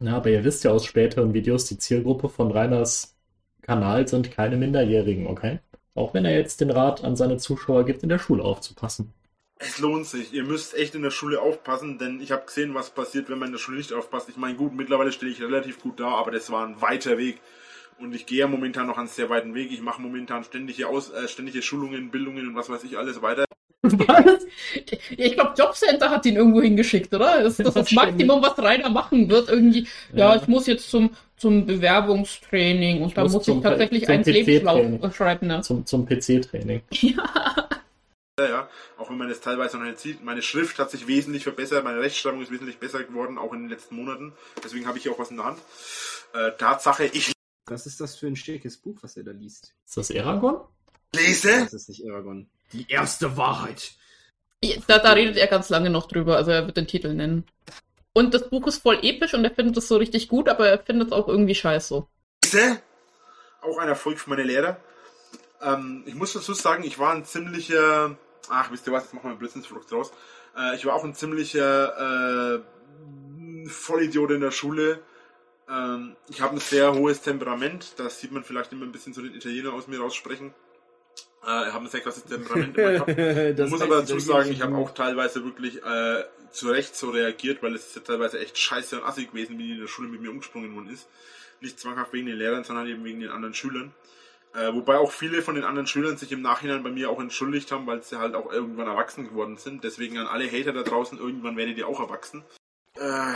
Ja, 0.01 0.17
aber 0.17 0.31
ihr 0.31 0.43
wisst 0.43 0.65
ja 0.65 0.71
aus 0.71 0.85
späteren 0.85 1.33
Videos, 1.33 1.63
die 1.63 1.77
Zielgruppe 1.77 2.27
von 2.27 2.51
Reiners 2.51 3.15
Kanal 3.61 4.05
sind 4.05 4.31
keine 4.31 4.57
Minderjährigen, 4.57 5.25
okay? 5.25 5.59
Auch 5.95 6.13
wenn 6.13 6.25
er 6.25 6.37
jetzt 6.37 6.59
den 6.59 6.71
Rat 6.71 7.05
an 7.05 7.15
seine 7.15 7.37
Zuschauer 7.37 7.85
gibt, 7.85 8.03
in 8.03 8.09
der 8.09 8.19
Schule 8.19 8.43
aufzupassen. 8.43 9.13
Es 9.59 9.79
lohnt 9.79 10.07
sich. 10.07 10.33
Ihr 10.33 10.43
müsst 10.43 10.73
echt 10.73 10.93
in 10.93 11.03
der 11.03 11.11
Schule 11.11 11.39
aufpassen, 11.39 11.97
denn 11.97 12.19
ich 12.19 12.33
habe 12.33 12.45
gesehen, 12.45 12.75
was 12.75 12.89
passiert, 12.89 13.29
wenn 13.29 13.39
man 13.39 13.47
in 13.47 13.53
der 13.53 13.59
Schule 13.59 13.77
nicht 13.77 13.93
aufpasst. 13.93 14.27
Ich 14.27 14.35
meine, 14.35 14.57
gut, 14.57 14.75
mittlerweile 14.75 15.13
stehe 15.13 15.31
ich 15.31 15.41
relativ 15.41 15.81
gut 15.81 16.01
da, 16.01 16.09
aber 16.09 16.31
das 16.31 16.51
war 16.51 16.67
ein 16.67 16.81
weiter 16.81 17.17
Weg. 17.17 17.39
Und 17.99 18.15
ich 18.15 18.25
gehe 18.25 18.39
ja 18.39 18.47
momentan 18.47 18.87
noch 18.87 18.97
einen 18.97 19.07
sehr 19.07 19.29
weiten 19.29 19.53
Weg. 19.55 19.71
Ich 19.71 19.81
mache 19.81 20.01
momentan 20.01 20.43
ständige, 20.43 20.87
Aus, 20.87 21.11
äh, 21.11 21.27
ständige 21.27 21.61
Schulungen, 21.61 22.11
Bildungen 22.11 22.47
und 22.47 22.55
was 22.55 22.69
weiß 22.69 22.83
ich 22.83 22.97
alles 22.97 23.21
weiter. 23.21 23.45
Was? 23.81 24.45
Ich 25.17 25.33
glaube, 25.33 25.53
Jobcenter 25.57 26.09
hat 26.09 26.25
ihn 26.25 26.35
irgendwo 26.35 26.61
hingeschickt, 26.61 27.13
oder? 27.13 27.43
Das, 27.43 27.57
das 27.57 27.67
ist 27.67 27.75
das 27.75 27.91
Maximum, 27.91 28.41
was 28.41 28.57
Rainer 28.57 28.89
machen 28.89 29.29
wird. 29.29 29.49
Irgendwie, 29.49 29.87
ja, 30.13 30.33
ja 30.33 30.41
ich 30.41 30.47
muss 30.47 30.67
jetzt 30.67 30.89
zum, 30.89 31.11
zum 31.37 31.65
Bewerbungstraining 31.65 33.01
und 33.01 33.17
da 33.17 33.23
muss, 33.23 33.33
muss 33.33 33.47
ich 33.47 33.61
tatsächlich 33.61 34.09
einen 34.09 34.23
Lebenslauf 34.23 35.15
schreiben. 35.15 35.47
Ne? 35.47 35.61
Zum, 35.61 35.85
zum 35.85 36.05
PC-Training. 36.05 36.81
Ja. 36.91 37.67
Ja, 38.47 38.69
auch 38.97 39.09
wenn 39.09 39.17
man 39.17 39.29
es 39.29 39.41
teilweise 39.41 39.77
noch 39.77 39.83
nicht 39.83 39.99
sieht. 39.99 40.23
Meine 40.23 40.41
Schrift 40.41 40.79
hat 40.79 40.91
sich 40.91 41.07
wesentlich 41.07 41.43
verbessert, 41.43 41.83
meine 41.83 41.99
Rechtschreibung 41.99 42.41
ist 42.41 42.51
wesentlich 42.51 42.77
besser 42.77 43.03
geworden, 43.03 43.37
auch 43.37 43.51
in 43.51 43.63
den 43.63 43.69
letzten 43.69 43.97
Monaten. 43.97 44.31
Deswegen 44.63 44.87
habe 44.87 44.97
ich 44.97 45.03
hier 45.03 45.11
auch 45.11 45.19
was 45.19 45.29
in 45.29 45.35
der 45.35 45.45
Hand. 45.45 45.59
Äh, 46.33 46.51
Tatsache, 46.57 47.03
ich. 47.05 47.33
Was 47.65 47.85
ist 47.85 48.01
das 48.01 48.15
für 48.15 48.27
ein 48.27 48.35
schickes 48.35 48.77
Buch, 48.77 48.97
was 49.01 49.17
er 49.17 49.23
da 49.23 49.31
liest? 49.31 49.75
Ist 49.85 49.97
das 49.97 50.09
Eragon? 50.09 50.61
Lese? 51.13 51.61
Das 51.63 51.73
ist 51.73 51.89
nicht 51.89 52.03
Eragon. 52.03 52.49
Die 52.73 52.85
erste 52.89 53.37
Wahrheit. 53.37 53.93
Da, 54.87 54.99
da 54.99 55.13
redet 55.13 55.37
er 55.37 55.47
ganz 55.47 55.69
lange 55.69 55.89
noch 55.89 56.07
drüber, 56.07 56.35
also 56.35 56.51
er 56.51 56.65
wird 56.65 56.77
den 56.77 56.87
Titel 56.87 57.13
nennen. 57.13 57.45
Und 58.13 58.33
das 58.33 58.49
Buch 58.49 58.67
ist 58.67 58.81
voll 58.81 58.99
episch 59.01 59.33
und 59.33 59.45
er 59.45 59.51
findet 59.51 59.77
es 59.77 59.87
so 59.87 59.97
richtig 59.97 60.27
gut, 60.27 60.49
aber 60.49 60.67
er 60.67 60.79
findet 60.79 61.07
es 61.07 61.13
auch 61.13 61.27
irgendwie 61.27 61.55
scheiße. 61.55 62.05
Auch 63.61 63.77
ein 63.77 63.87
Erfolg 63.87 64.19
für 64.19 64.29
meine 64.29 64.43
Lehrer. 64.43 64.77
Ähm, 65.61 66.03
ich 66.05 66.15
muss 66.15 66.33
dazu 66.33 66.53
sagen, 66.53 66.83
ich 66.83 66.99
war 66.99 67.13
ein 67.13 67.25
ziemlicher. 67.25 68.17
Ach, 68.49 68.71
wisst 68.71 68.87
ihr 68.87 68.93
was, 68.93 69.03
jetzt 69.03 69.13
machen 69.13 69.25
wir 69.25 69.29
einen 69.31 69.39
Blödsinnsfrucht 69.39 69.91
draus. 69.91 70.11
Äh, 70.57 70.75
ich 70.75 70.85
war 70.85 70.95
auch 70.95 71.03
ein 71.03 71.13
ziemlicher 71.13 72.57
äh, 72.57 73.69
Vollidiot 73.69 74.31
in 74.31 74.41
der 74.41 74.51
Schule. 74.51 75.01
Ähm, 75.69 76.15
ich 76.29 76.41
habe 76.41 76.55
ein 76.55 76.59
sehr 76.59 76.93
hohes 76.93 77.21
Temperament. 77.21 77.93
Das 77.97 78.19
sieht 78.19 78.31
man 78.31 78.43
vielleicht 78.43 78.71
immer 78.71 78.85
ein 78.85 78.91
bisschen 78.91 79.13
so 79.13 79.21
den 79.21 79.35
Italiener 79.35 79.73
aus 79.73 79.87
mir 79.87 79.99
raussprechen. 79.99 80.53
Äh, 81.43 81.47
haben 81.47 81.85
ein 81.85 81.89
sehr 81.89 82.01
krasses 82.01 82.25
Temperament 82.25 82.77
Ich 82.77 83.69
muss 83.69 83.81
aber 83.81 84.01
dazu 84.01 84.19
sagen, 84.19 84.51
ich 84.51 84.61
habe 84.61 84.75
auch 84.75 84.93
teilweise 84.93 85.43
wirklich 85.45 85.81
äh, 85.83 86.23
zu 86.51 86.69
Recht 86.69 86.95
so 86.95 87.11
reagiert, 87.11 87.63
weil 87.63 87.75
es 87.75 87.87
ist 87.87 87.95
ja 87.95 88.01
teilweise 88.01 88.39
echt 88.39 88.57
scheiße 88.57 88.99
und 88.99 89.07
assig 89.07 89.31
gewesen, 89.31 89.57
wie 89.57 89.63
die 89.63 89.73
in 89.73 89.79
der 89.79 89.87
Schule 89.87 90.09
mit 90.09 90.21
mir 90.21 90.31
umgesprungen 90.31 90.75
worden 90.75 90.89
ist. 90.89 91.07
Nicht 91.61 91.79
zwanghaft 91.79 92.13
wegen 92.13 92.27
den 92.27 92.37
Lehrern, 92.37 92.63
sondern 92.63 92.87
eben 92.87 93.03
wegen 93.03 93.19
den 93.19 93.29
anderen 93.29 93.53
Schülern. 93.53 93.93
Äh, 94.53 94.73
wobei 94.73 94.97
auch 94.97 95.11
viele 95.11 95.41
von 95.41 95.55
den 95.55 95.63
anderen 95.63 95.87
Schülern 95.87 96.17
sich 96.17 96.31
im 96.31 96.41
Nachhinein 96.41 96.81
bei 96.81 96.89
mir 96.89 97.09
auch 97.09 97.19
entschuldigt 97.19 97.71
haben, 97.71 97.85
weil 97.85 98.01
sie 98.01 98.17
halt 98.17 98.33
auch 98.33 98.51
irgendwann 98.51 98.87
erwachsen 98.87 99.29
geworden 99.29 99.57
sind. 99.57 99.83
Deswegen 99.83 100.17
an 100.17 100.27
alle 100.27 100.51
Hater 100.51 100.73
da 100.73 100.83
draußen, 100.83 101.19
irgendwann 101.19 101.55
werdet 101.55 101.77
ihr 101.77 101.87
auch 101.87 101.99
erwachsen. 101.99 102.43
Äh, 102.95 103.33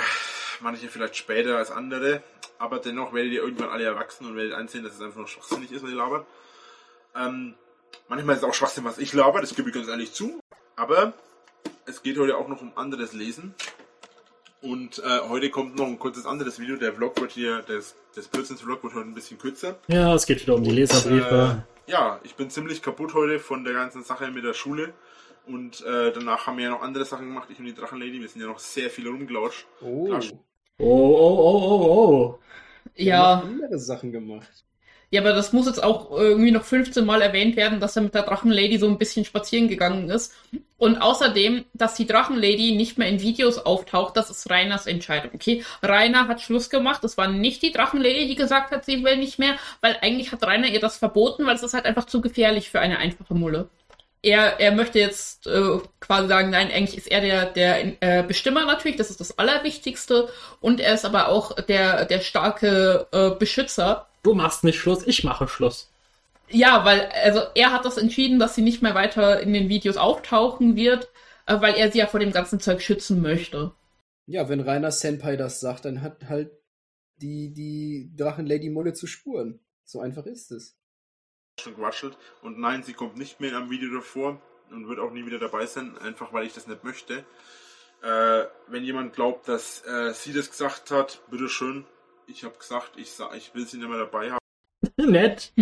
manche 0.62 0.88
vielleicht 0.88 1.16
später 1.16 1.58
als 1.58 1.72
andere, 1.72 2.24
aber 2.60 2.80
dennoch 2.80 3.14
werdet 3.14 3.32
ihr 3.34 3.44
irgendwann 3.44 3.70
alle 3.70 3.84
erwachsen 3.84 4.26
und 4.28 4.36
werdet 4.36 4.54
einsehen, 4.54 4.84
dass 4.84 4.96
es 4.96 5.02
einfach 5.02 5.18
nur 5.18 5.28
schwachsinnig 5.28 5.72
ist, 5.72 5.84
was 5.84 5.90
ihr 5.90 5.98
labert. 5.98 6.26
Ähm, 7.16 7.56
Manchmal 8.08 8.36
ist 8.36 8.44
es 8.44 8.50
auch 8.50 8.54
Schwachsinn, 8.54 8.84
was 8.84 8.98
ich 8.98 9.14
laber, 9.14 9.42
das 9.42 9.56
gebe 9.56 9.70
ich 9.70 9.76
ganz 9.76 9.88
ehrlich 9.88 10.14
zu. 10.14 10.40
Aber 10.76 11.14
es 11.86 12.04
geht 12.04 12.18
heute 12.18 12.38
auch 12.38 12.48
noch 12.48 12.62
um 12.62 12.72
anderes 12.76 13.14
Lesen. 13.14 13.54
Und 14.62 15.00
äh, 15.00 15.20
heute 15.28 15.50
kommt 15.50 15.76
noch 15.76 15.88
ein 15.88 16.00
kurzes 16.00 16.26
anderes 16.26 16.60
Video. 16.60 16.78
Der 16.78 16.94
Vlog 16.94 17.20
wird 17.20 17.32
hier, 17.32 17.64
das, 17.68 17.96
das 18.16 18.28
Blödsinns-Vlog 18.28 18.84
wird 18.84 18.94
heute 18.94 19.08
ein 19.08 19.14
bisschen 19.14 19.38
kürzer. 19.38 19.78
Ja, 19.88 20.14
es 20.14 20.26
geht 20.26 20.42
wieder 20.42 20.56
um 20.56 20.64
die 20.64 20.72
Leserbriefe. 20.72 21.64
Äh, 21.88 21.92
ja, 21.92 22.20
ich 22.24 22.36
bin 22.36 22.50
ziemlich 22.50 22.82
kaputt 22.82 23.14
heute 23.14 23.40
von 23.40 23.64
der 23.64 23.74
ganzen 23.74 24.04
Sache 24.04 24.32
mit 24.32 24.46
der 24.46 24.54
Schule. 24.54 24.94
Und 25.46 25.82
äh, 25.82 26.12
danach 26.14 26.48
haben 26.48 26.58
wir 26.58 26.66
ja 26.66 26.72
noch 26.72 26.82
andere 26.82 27.06
Sachen 27.06 27.28
gemacht, 27.28 27.50
ich 27.52 27.60
und 27.60 27.66
die 27.66 27.74
Drachenlady. 27.74 28.22
Wir 28.22 28.30
sind 28.30 28.42
ja 28.42 28.48
noch 28.48 28.60
sehr 28.60 28.90
viel 28.90 29.08
rumgelauscht. 29.08 29.66
Oh. 29.82 30.20
Oh, 30.80 30.86
oh, 30.86 31.38
oh, 31.40 31.62
oh, 31.62 31.86
oh. 31.86 32.40
Ja. 32.96 33.06
Wir 33.06 33.18
haben 33.18 33.50
andere 33.50 33.80
Sachen 33.80 34.12
gemacht. 34.12 34.66
Ja, 35.14 35.22
aber 35.22 35.34
das 35.34 35.54
muss 35.54 35.68
jetzt 35.68 35.84
auch 35.84 36.10
irgendwie 36.10 36.50
noch 36.50 36.64
15 36.64 37.06
Mal 37.06 37.22
erwähnt 37.22 37.56
werden, 37.56 37.80
dass 37.80 37.96
er 37.96 38.02
mit 38.02 38.16
der 38.16 38.24
Drachenlady 38.24 38.80
so 38.80 38.88
ein 38.88 38.98
bisschen 38.98 39.26
spazieren 39.26 39.68
gegangen 39.68 40.10
ist. 40.10 40.34
Und 40.80 40.98
außerdem, 40.98 41.66
dass 41.74 41.94
die 41.94 42.08
Drachenlady 42.08 42.76
nicht 42.76 42.98
mehr 42.98 43.10
in 43.10 43.22
Videos 43.22 43.60
auftaucht, 43.60 44.18
das 44.18 44.32
ist 44.32 44.50
Rainers 44.50 44.88
Entscheidung. 44.88 45.30
Okay, 45.36 45.64
Rainer 45.84 46.28
hat 46.28 46.42
Schluss 46.42 46.72
gemacht. 46.72 47.04
Es 47.04 47.16
war 47.16 47.28
nicht 47.28 47.62
die 47.62 47.72
Drachenlady, 47.72 48.28
die 48.28 48.34
gesagt 48.34 48.72
hat, 48.72 48.86
sie 48.86 49.04
will 49.04 49.18
nicht 49.18 49.38
mehr, 49.38 49.56
weil 49.82 49.98
eigentlich 50.02 50.32
hat 50.32 50.44
Rainer 50.44 50.70
ihr 50.70 50.80
das 50.80 50.98
verboten, 50.98 51.46
weil 51.46 51.58
es 51.58 51.64
ist 51.64 51.76
halt 51.76 51.86
einfach 51.86 52.06
zu 52.06 52.20
gefährlich 52.20 52.72
für 52.72 52.80
eine 52.80 52.98
einfache 52.98 53.36
Mulle. 53.36 53.70
Er, 54.24 54.60
er 54.60 54.72
möchte 54.72 54.98
jetzt 54.98 55.46
äh, 55.46 55.80
quasi 56.00 56.28
sagen, 56.28 56.50
nein, 56.50 56.72
eigentlich 56.72 56.98
ist 56.98 57.12
er 57.12 57.22
der, 57.22 57.46
der 57.46 58.02
äh, 58.02 58.24
Bestimmer 58.24 58.66
natürlich, 58.66 58.98
das 58.98 59.12
ist 59.12 59.20
das 59.20 59.38
Allerwichtigste. 59.38 60.30
Und 60.62 60.80
er 60.80 60.96
ist 60.96 61.06
aber 61.06 61.28
auch 61.28 61.52
der, 61.62 62.06
der 62.06 62.22
starke 62.22 63.06
äh, 63.12 63.32
Beschützer 63.38 64.08
du 64.24 64.34
machst 64.34 64.64
nicht 64.64 64.80
Schluss, 64.80 65.06
ich 65.06 65.24
mache 65.24 65.48
Schluss. 65.48 65.90
Ja, 66.50 66.84
weil, 66.86 67.10
also 67.24 67.42
er 67.56 67.72
hat 67.72 67.86
das 67.86 67.98
entschieden, 67.98 68.40
dass 68.40 68.56
sie 68.56 68.62
nicht 68.62 68.82
mehr 68.82 68.96
weiter 68.96 69.40
in 69.42 69.54
den 69.54 69.70
Videos 69.70 69.98
auftauchen 69.98 70.76
wird, 70.76 71.10
äh, 71.46 71.60
weil 71.62 71.76
er 71.76 71.92
sie 71.92 72.00
ja 72.00 72.08
vor 72.08 72.20
dem 72.20 72.32
ganzen 72.32 72.60
Zeug 72.60 72.82
schützen 72.82 73.22
möchte. 73.22 73.72
Ja, 74.26 74.50
wenn 74.50 74.62
Rainer 74.62 74.92
Senpai 74.92 75.36
das 75.36 75.60
sagt, 75.60 75.86
dann 75.86 76.02
hat 76.02 76.30
halt 76.30 76.52
die, 77.18 77.54
die 77.54 78.12
Drachenlady 78.16 78.70
Mulle 78.70 78.94
zu 78.94 79.08
spuren. 79.08 79.60
So 79.84 80.00
einfach 80.00 80.26
ist 80.26 80.52
es. 80.52 80.78
Schon 81.60 81.76
gewaschelt. 81.76 82.18
Und 82.42 82.60
nein, 82.60 82.84
sie 82.84 82.94
kommt 82.94 83.18
nicht 83.18 83.40
mehr 83.40 83.52
in 83.52 83.56
einem 83.56 83.70
Video 83.70 83.94
davor 83.94 84.42
und 84.72 84.88
wird 84.88 85.00
auch 85.00 85.12
nie 85.12 85.26
wieder 85.26 85.40
dabei 85.40 85.66
sein, 85.66 85.98
einfach 86.00 86.34
weil 86.34 86.46
ich 86.46 86.54
das 86.54 86.68
nicht 86.68 86.84
möchte. 86.84 87.26
Äh, 88.02 88.46
wenn 88.68 88.84
jemand 88.84 89.14
glaubt, 89.14 89.48
dass 89.48 89.86
äh, 89.86 90.14
sie 90.14 90.34
das 90.34 90.50
gesagt 90.50 90.92
hat, 90.92 91.22
bitteschön, 91.30 91.86
ich 92.28 92.44
habe 92.44 92.58
gesagt, 92.58 92.92
ich, 92.98 93.12
ich 93.38 93.54
will 93.54 93.66
sie 93.66 93.78
nicht 93.78 93.88
mehr 93.88 94.00
dabei 94.00 94.32
haben. 94.32 94.40
Nett. 94.98 95.54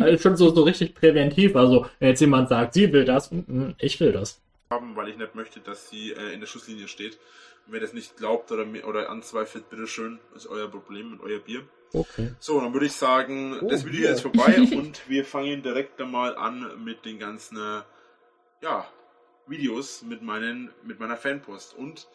also 0.00 0.18
schon 0.18 0.36
so, 0.36 0.54
so 0.54 0.62
richtig 0.62 0.94
präventiv. 0.94 1.56
Also, 1.56 1.88
wenn 1.98 2.08
jetzt 2.08 2.20
jemand 2.20 2.48
sagt, 2.48 2.74
sie 2.74 2.92
will 2.92 3.04
das, 3.04 3.30
mm, 3.30 3.44
mm, 3.46 3.74
ich 3.78 3.98
will 4.00 4.12
das. 4.12 4.40
Haben, 4.70 4.96
weil 4.96 5.08
ich 5.08 5.16
nicht 5.16 5.34
möchte, 5.34 5.60
dass 5.60 5.88
sie 5.88 6.12
äh, 6.12 6.32
in 6.32 6.40
der 6.40 6.46
Schusslinie 6.46 6.88
steht. 6.88 7.18
Und 7.66 7.72
wer 7.72 7.80
das 7.80 7.92
nicht 7.92 8.16
glaubt 8.16 8.52
oder, 8.52 8.64
oder 8.86 9.10
anzweifelt, 9.10 9.68
bitteschön, 9.68 10.20
ist 10.34 10.46
euer 10.46 10.68
Problem 10.68 11.12
und 11.12 11.20
euer 11.20 11.40
Bier. 11.40 11.62
Okay. 11.92 12.32
So, 12.38 12.60
dann 12.60 12.72
würde 12.72 12.86
ich 12.86 12.92
sagen, 12.92 13.58
oh, 13.60 13.68
das 13.68 13.84
Video 13.84 14.08
ist 14.08 14.20
vorbei 14.20 14.58
und 14.76 15.08
wir 15.08 15.24
fangen 15.24 15.62
direkt 15.62 16.00
einmal 16.00 16.36
an 16.36 16.84
mit 16.84 17.04
den 17.04 17.18
ganzen 17.18 17.56
äh, 17.56 17.82
ja, 18.62 18.86
Videos 19.46 20.02
mit, 20.02 20.22
meinen, 20.22 20.70
mit 20.84 21.00
meiner 21.00 21.16
Fanpost. 21.16 21.74
Und 21.74 22.08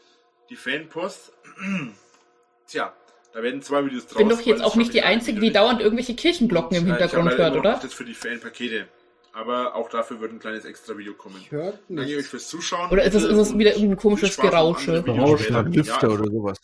die 0.50 0.55
Fanpost, 0.55 1.34
tja, 2.67 2.93
da 3.34 3.43
werden 3.43 3.62
zwei 3.62 3.86
Videos 3.86 4.08
draus. 4.08 4.22
Ich 4.22 4.27
bin 4.27 4.29
doch 4.29 4.41
jetzt 4.41 4.63
auch 4.63 4.75
nicht 4.75 4.93
die 4.93 5.03
Einzige, 5.03 5.39
die 5.39 5.51
dauernd 5.51 5.81
irgendwelche 5.81 6.15
Kirchenglocken 6.15 6.77
im 6.77 6.86
Hintergrund 6.86 7.31
hört, 7.38 7.55
oder? 7.55 7.79
Das 7.81 7.93
für 7.93 8.05
die 8.05 8.13
Fanpakete. 8.13 8.88
Aber 9.33 9.75
auch 9.75 9.89
dafür 9.89 10.19
wird 10.19 10.33
ein 10.33 10.39
kleines 10.39 10.65
extra 10.65 10.97
Video 10.97 11.13
kommen. 11.13 11.41
Danke 11.50 12.17
euch 12.17 12.25
fürs 12.25 12.50
Zuschauen. 12.50 12.91
Oder 12.91 13.03
ist 13.03 13.15
es, 13.15 13.23
ist 13.23 13.38
es 13.38 13.57
wieder 13.57 13.73
irgendein 13.73 13.97
komisches 13.97 14.38
Gerausche? 14.38 15.03
Gerausche, 15.03 15.61
Lüfter 15.61 16.07
ja, 16.09 16.13
oder 16.13 16.29
sowas. 16.29 16.59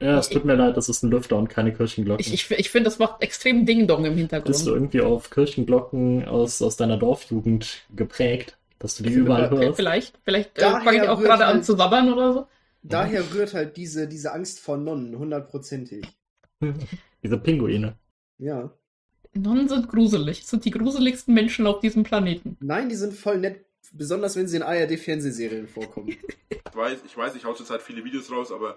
Ja, 0.00 0.18
es 0.18 0.28
tut 0.28 0.44
mir 0.44 0.54
leid, 0.54 0.76
das 0.76 0.88
ist 0.88 1.02
ein 1.02 1.10
Lüfter 1.10 1.36
und 1.36 1.48
keine 1.48 1.72
Kirchenglocken. 1.72 2.20
Ich, 2.20 2.32
ich, 2.32 2.50
ich 2.50 2.70
finde, 2.70 2.88
das 2.88 3.00
macht 3.00 3.20
extrem 3.20 3.66
Ding-Dong 3.66 4.04
im 4.04 4.16
Hintergrund. 4.16 4.46
Bist 4.46 4.66
du 4.66 4.72
irgendwie 4.72 5.00
auf 5.00 5.30
Kirchenglocken 5.30 6.24
aus, 6.24 6.62
aus 6.62 6.76
deiner 6.76 6.96
Dorfjugend 6.98 7.82
geprägt, 7.94 8.56
dass 8.78 8.96
du 8.96 9.02
die 9.02 9.12
überall 9.12 9.50
hörst? 9.50 9.76
Vielleicht, 9.76 10.18
vielleicht 10.24 10.56
äh, 10.58 10.70
fange 10.70 11.02
ich 11.02 11.08
auch 11.08 11.20
gerade 11.20 11.46
halt, 11.46 11.56
an 11.56 11.62
zu 11.64 11.76
sabbern 11.76 12.12
oder 12.12 12.32
so. 12.32 12.46
Daher 12.84 13.24
rührt 13.34 13.54
halt 13.54 13.76
diese, 13.76 14.06
diese 14.06 14.32
Angst 14.32 14.60
vor 14.60 14.76
Nonnen, 14.76 15.18
hundertprozentig. 15.18 16.06
diese 17.22 17.38
Pinguine. 17.38 17.96
Ja. 18.38 18.70
Nonnen 19.34 19.68
sind 19.68 19.88
gruselig. 19.88 20.40
Das 20.40 20.50
sind 20.50 20.64
die 20.64 20.70
gruseligsten 20.70 21.34
Menschen 21.34 21.66
auf 21.66 21.80
diesem 21.80 22.02
Planeten. 22.02 22.56
Nein, 22.60 22.88
die 22.88 22.96
sind 22.96 23.14
voll 23.14 23.38
nett. 23.38 23.64
Besonders 23.92 24.36
wenn 24.36 24.48
sie 24.48 24.56
in 24.56 24.62
ARD-Fernsehserien 24.62 25.66
vorkommen. 25.68 26.08
ich 26.08 26.74
weiß, 26.74 26.98
ich 27.06 27.16
weiß, 27.16 27.34
ich 27.36 27.44
hau 27.44 27.54
zurzeit 27.54 27.80
viele 27.80 28.04
Videos 28.04 28.30
raus, 28.30 28.52
aber 28.52 28.76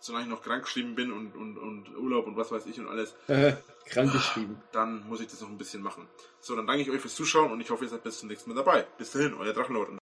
solange 0.00 0.24
ich 0.24 0.30
noch 0.30 0.42
krank 0.42 0.64
geschrieben 0.64 0.94
bin 0.94 1.12
und, 1.12 1.34
und, 1.34 1.56
und 1.56 1.96
Urlaub 1.96 2.26
und 2.26 2.36
was 2.36 2.52
weiß 2.52 2.66
ich 2.66 2.78
und 2.78 2.88
alles. 2.88 3.14
Äh, 3.28 3.54
krank 3.86 4.12
geschrieben. 4.12 4.60
Dann 4.72 5.08
muss 5.08 5.20
ich 5.20 5.28
das 5.28 5.40
noch 5.40 5.48
ein 5.48 5.56
bisschen 5.56 5.82
machen. 5.82 6.06
So, 6.40 6.54
dann 6.54 6.66
danke 6.66 6.82
ich 6.82 6.90
euch 6.90 7.00
fürs 7.00 7.14
Zuschauen 7.14 7.50
und 7.50 7.60
ich 7.60 7.70
hoffe, 7.70 7.84
ihr 7.84 7.90
seid 7.90 8.02
bis 8.02 8.18
zum 8.18 8.28
nächsten 8.28 8.50
Mal 8.50 8.56
dabei. 8.56 8.84
Bis 8.98 9.12
dahin, 9.12 9.32
euer 9.34 9.54
Drachenlord. 9.54 9.98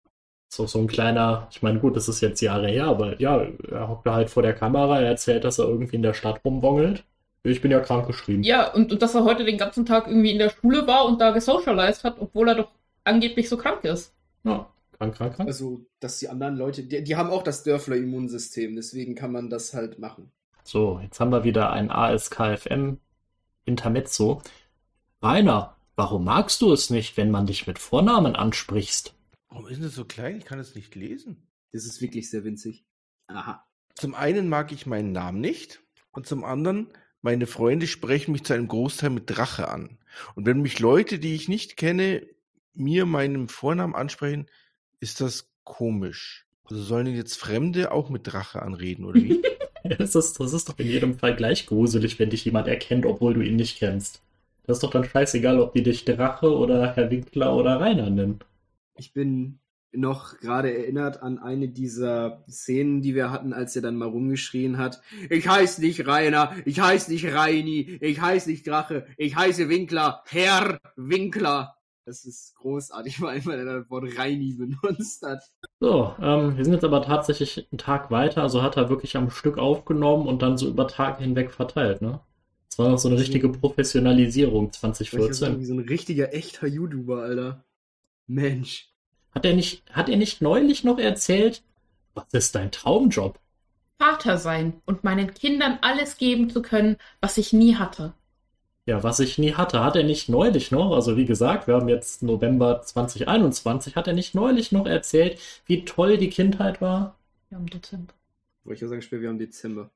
So, 0.49 0.67
so 0.67 0.81
ein 0.81 0.89
kleiner, 0.89 1.49
ich 1.53 1.63
meine, 1.63 1.79
gut, 1.79 1.97
das 1.97 2.09
ist 2.09 2.21
jetzt 2.23 2.41
Jahre 2.41 2.69
her, 2.69 2.87
aber 2.87 3.21
ja, 3.21 3.47
er 3.71 3.89
hockt 3.89 4.07
halt 4.07 4.31
vor 4.31 4.43
der 4.43 4.55
Kamera, 4.55 5.01
er 5.01 5.07
erzählt, 5.07 5.45
dass 5.45 5.61
er 5.61 5.69
irgendwie 5.69 5.97
in 5.97 6.03
der 6.03 6.15
Stadt 6.15 6.45
rumwongelt. 6.45 7.05
Ich 7.43 7.63
bin 7.63 7.71
ja 7.71 7.81
krank 7.81 8.07
geschrieben. 8.07 8.43
Ja, 8.43 8.73
und, 8.73 8.93
und 8.93 9.03
dass 9.03 9.15
er 9.15 9.25
heute 9.25 9.45
den 9.45 9.57
ganzen 9.57 9.87
Tag 9.87 10.07
irgendwie 10.07 10.31
in 10.31 10.39
der 10.39 10.51
Schule 10.51 10.87
war 10.87 11.07
und 11.07 11.21
da 11.21 11.31
gesocialized 11.31 12.05
hat, 12.05 12.17
obwohl 12.19 12.49
er 12.49 12.55
doch 12.55 12.71
angeblich 13.05 13.49
so 13.49 13.57
krank 13.57 13.85
ist. 13.85 14.15
Ja, 14.45 14.71
krank, 14.99 15.15
krank, 15.15 15.37
krank. 15.37 15.49
Also, 15.49 15.87
dass 16.01 16.19
die 16.19 16.29
anderen 16.29 16.57
Leute, 16.57 16.83
die, 16.83 17.03
die 17.03 17.17
haben 17.17 17.31
auch 17.31 17.43
das 17.43 17.63
Dörfler-Immunsystem, 17.63 18.77
deswegen 18.77 19.15
kann 19.15 19.33
man 19.33 19.49
das 19.49 19.73
halt 19.73 19.99
machen. 19.99 20.31
So, 20.65 21.01
jetzt 21.03 21.19
haben 21.19 21.33
wir 21.33 21.45
wieder 21.45 21.73
ein 21.73 21.91
ASKFM 21.91 22.99
Intermezzo. 23.65 24.43
Rainer, 25.23 25.77
warum 25.97 26.25
magst 26.25 26.61
du 26.61 26.73
es 26.73 26.91
nicht, 26.91 27.17
wenn 27.17 27.31
man 27.31 27.47
dich 27.47 27.67
mit 27.67 27.79
Vornamen 27.79 28.37
ansprichst? 28.37 29.15
Warum 29.49 29.67
ist 29.69 29.83
das 29.83 29.95
so 29.95 30.05
klein? 30.05 30.37
Ich 30.39 30.45
kann 30.45 30.59
es 30.59 30.75
nicht 30.75 30.95
lesen. 30.95 31.49
Das 31.73 31.87
ist 31.87 32.01
wirklich 32.01 32.31
sehr 32.31 32.45
winzig. 32.45 32.85
Aha. 33.29 33.67
Zum 33.95 34.15
einen 34.15 34.49
mag 34.49 34.73
ich 34.73 34.87
meinen 34.87 35.13
Namen 35.13 35.41
nicht 35.41 35.81
und 36.13 36.27
zum 36.27 36.45
anderen 36.45 36.89
meine 37.23 37.47
Freunde 37.47 37.87
sprechen 37.87 38.33
mich 38.33 38.45
zu 38.45 38.55
einem 38.55 38.69
Großteil 38.69 39.11
mit 39.11 39.31
Drache 39.31 39.69
an. 39.69 39.99
Und 40.35 40.47
wenn 40.47 40.63
mich 40.63 40.81
Leute, 40.81 41.19
die 41.19 41.35
ich 41.35 41.49
nicht 41.49 41.77
kenne, 41.77 42.27
mir 42.75 43.07
meinen 43.07 43.49
Vornamen 43.49 43.95
ansprechen, 43.95 44.47
ist 45.01 45.21
das 45.21 45.51
komisch. 45.65 46.47
Also 46.65 46.83
sollen 46.83 47.07
jetzt 47.15 47.37
Fremde 47.37 47.93
auch 47.93 48.11
mit 48.11 48.27
Drache 48.27 48.63
anreden, 48.63 49.05
oder 49.05 49.21
wie? 49.21 49.43
das, 49.99 50.15
ist, 50.15 50.41
das 50.41 50.53
ist 50.53 50.69
doch 50.69 50.79
in 50.79 50.87
jedem 50.87 51.19
Fall 51.19 51.37
gleich 51.37 51.67
gruselig, 51.67 52.19
wenn 52.19 52.31
dich 52.31 52.45
jemand 52.45 52.69
erkennt, 52.69 53.07
obwohl 53.07 53.35
du 53.35 53.41
ihn 53.41 53.57
nicht 53.57 53.79
kennst. 53.79 54.23
Das 54.67 54.79
ist 54.79 54.83
doch 54.83 54.91
dann 54.91 55.05
scheißegal, 55.05 55.61
ob 55.61 55.73
die 55.73 55.83
dich 55.83 56.05
Drache 56.05 56.55
oder 56.57 56.95
Herr 56.95 57.11
Winkler 57.11 57.55
oder 57.57 57.81
Rainer 57.81 58.11
nennen. 58.11 58.41
Ich 58.97 59.13
bin 59.13 59.60
noch 59.93 60.39
gerade 60.39 60.73
erinnert 60.73 61.23
an 61.23 61.39
eine 61.39 61.69
dieser 61.69 62.45
Szenen, 62.49 63.03
die 63.03 63.15
wir 63.15 63.31
hatten, 63.31 63.53
als 63.53 63.75
er 63.77 63.83
dann 63.83 63.97
mal 63.97 64.09
rumgeschrien 64.09 64.79
hat. 64.79 65.01
Ich 65.29 65.49
heiße 65.49 65.81
nicht 65.81 66.07
Rainer, 66.07 66.53
ich 66.65 66.81
heiße 66.81 67.11
nicht 67.11 67.33
Reini, 67.33 67.99
ich 68.01 68.21
heiße 68.21 68.51
nicht 68.51 68.67
Drache, 68.67 69.07
ich 69.17 69.37
heiße 69.37 69.69
Winkler, 69.69 70.23
Herr 70.27 70.79
Winkler. 70.97 71.75
Das 72.05 72.25
ist 72.25 72.55
großartig, 72.57 73.21
weil 73.23 73.41
er 73.47 73.65
das 73.65 73.91
Wort 73.91 74.17
Reini 74.17 74.55
benutzt 74.55 75.23
hat. 75.23 75.43
So, 75.81 76.15
ähm, 76.21 76.57
wir 76.57 76.65
sind 76.65 76.75
jetzt 76.75 76.85
aber 76.85 77.03
tatsächlich 77.03 77.69
einen 77.71 77.79
Tag 77.79 78.11
weiter, 78.11 78.43
also 78.43 78.63
hat 78.63 78.77
er 78.77 78.89
wirklich 78.89 79.17
am 79.17 79.31
Stück 79.31 79.59
aufgenommen 79.59 80.27
und 80.27 80.43
dann 80.43 80.59
so 80.59 80.69
über 80.69 80.87
Tage 80.89 81.23
hinweg 81.23 81.53
verteilt, 81.53 82.03
ne? 82.03 82.21
Das 82.69 82.79
war 82.79 82.89
noch 82.89 82.99
so 82.99 83.09
eine 83.09 83.19
richtige 83.19 83.49
Professionalisierung 83.49 84.73
2014. 84.73 85.35
Sagen, 85.35 85.61
wie 85.61 85.65
so 85.65 85.75
ein 85.75 85.81
richtiger 85.81 86.33
echter 86.33 86.69
YouTuber, 86.69 87.23
Alter. 87.23 87.65
Mensch. 88.29 88.90
Hat 89.33 89.45
er 89.45 89.55
nicht, 89.55 89.83
hat 89.93 90.09
er 90.09 90.17
nicht 90.17 90.43
neulich 90.43 90.85
noch 90.85 90.99
erzählt, 90.99 91.63
was 92.15 92.27
ist 92.33 92.55
dein 92.55 92.73
Traumjob? 92.73 93.39
Vater 93.99 94.39
sein 94.39 94.81
und 94.87 95.05
meinen 95.05 95.35
Kindern 95.35 95.79
alles 95.83 96.17
geben 96.17 96.51
zu 96.51 96.63
können, 96.63 96.97
was 97.21 97.39
ich 97.39 97.53
nie 97.53 97.77
hatte. 97.77 98.13
Ja, 98.87 99.03
was 99.03 99.21
ich 99.21 99.39
nie 99.39 99.55
hatte. 99.55 99.85
Hat 99.85 99.95
er 99.95 100.05
nicht 100.05 100.29
neulich 100.29 100.71
noch, 100.71 100.95
also 100.95 101.17
wie 101.17 101.27
gesagt, 101.27 101.69
wir 101.69 101.75
haben 101.75 101.89
jetzt 101.89 102.23
November 102.23 102.83
2021, 102.83 103.95
hat 103.95 104.09
er 104.09 104.15
nicht 104.15 104.35
neulich 104.35 104.73
noch 104.73 104.87
erzählt, 104.87 105.39
wie 105.67 105.85
toll 105.85 106.17
die 106.17 106.31
Kindheit 106.31 106.81
war? 106.81 107.15
Wir 107.51 107.59
haben 107.59 107.67
Dezember. 107.67 108.15
Wollte 108.65 108.77
ich 108.77 108.83
ja 108.83 108.89
sagen, 108.89 109.03
später, 109.03 109.23
wir 109.23 109.29
haben 109.29 109.39
Dezember. 109.39 109.91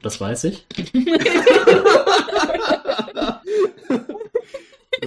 Das 0.00 0.20
weiß 0.20 0.44
ich. 0.44 0.66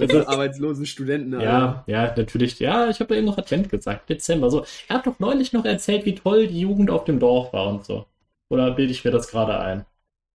Mit 0.00 0.28
arbeitslosen 0.28 0.86
Studenten. 0.86 1.34
Alter. 1.34 1.44
Ja, 1.44 1.84
ja, 1.86 2.14
natürlich. 2.16 2.58
Ja, 2.58 2.88
ich 2.88 3.00
habe 3.00 3.14
ja 3.14 3.18
eben 3.18 3.26
noch 3.26 3.38
Advent 3.38 3.68
gesagt, 3.68 4.08
Dezember. 4.08 4.50
So, 4.50 4.64
er 4.88 4.96
hat 4.96 5.06
doch 5.06 5.18
neulich 5.18 5.52
noch 5.52 5.64
erzählt, 5.64 6.04
wie 6.04 6.14
toll 6.14 6.46
die 6.46 6.60
Jugend 6.60 6.90
auf 6.90 7.04
dem 7.04 7.18
Dorf 7.18 7.52
war 7.52 7.68
und 7.68 7.84
so. 7.84 8.06
Oder 8.48 8.70
bilde 8.72 8.92
ich 8.92 9.04
mir 9.04 9.10
das 9.10 9.28
gerade 9.28 9.58
ein? 9.58 9.84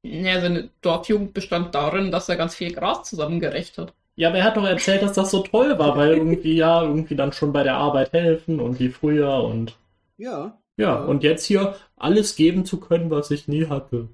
Ja, 0.05 0.41
seine 0.41 0.69
Dorfjugend 0.81 1.33
bestand 1.33 1.73
darin, 1.75 2.11
dass 2.11 2.29
er 2.29 2.35
ganz 2.35 2.55
viel 2.55 2.73
Gras 2.73 3.03
zusammengerecht 3.03 3.77
hat. 3.77 3.93
Ja, 4.15 4.29
aber 4.29 4.39
er 4.39 4.43
hat 4.43 4.57
doch 4.57 4.65
erzählt, 4.65 5.01
dass 5.01 5.13
das 5.13 5.31
so 5.31 5.41
toll 5.41 5.79
war, 5.79 5.97
weil 5.97 6.11
irgendwie 6.17 6.55
ja, 6.55 6.83
irgendwie 6.83 7.15
dann 7.15 7.31
schon 7.31 7.53
bei 7.53 7.63
der 7.63 7.75
Arbeit 7.75 8.13
helfen 8.13 8.59
und 8.59 8.79
wie 8.79 8.89
früher 8.89 9.43
und. 9.43 9.77
Ja. 10.17 10.59
Ja, 10.75 10.85
ja. 10.85 11.03
und 11.03 11.23
jetzt 11.23 11.45
hier 11.45 11.75
alles 11.95 12.35
geben 12.35 12.65
zu 12.65 12.79
können, 12.79 13.09
was 13.11 13.31
ich 13.31 13.47
nie 13.47 13.67
hatte. 13.67 14.09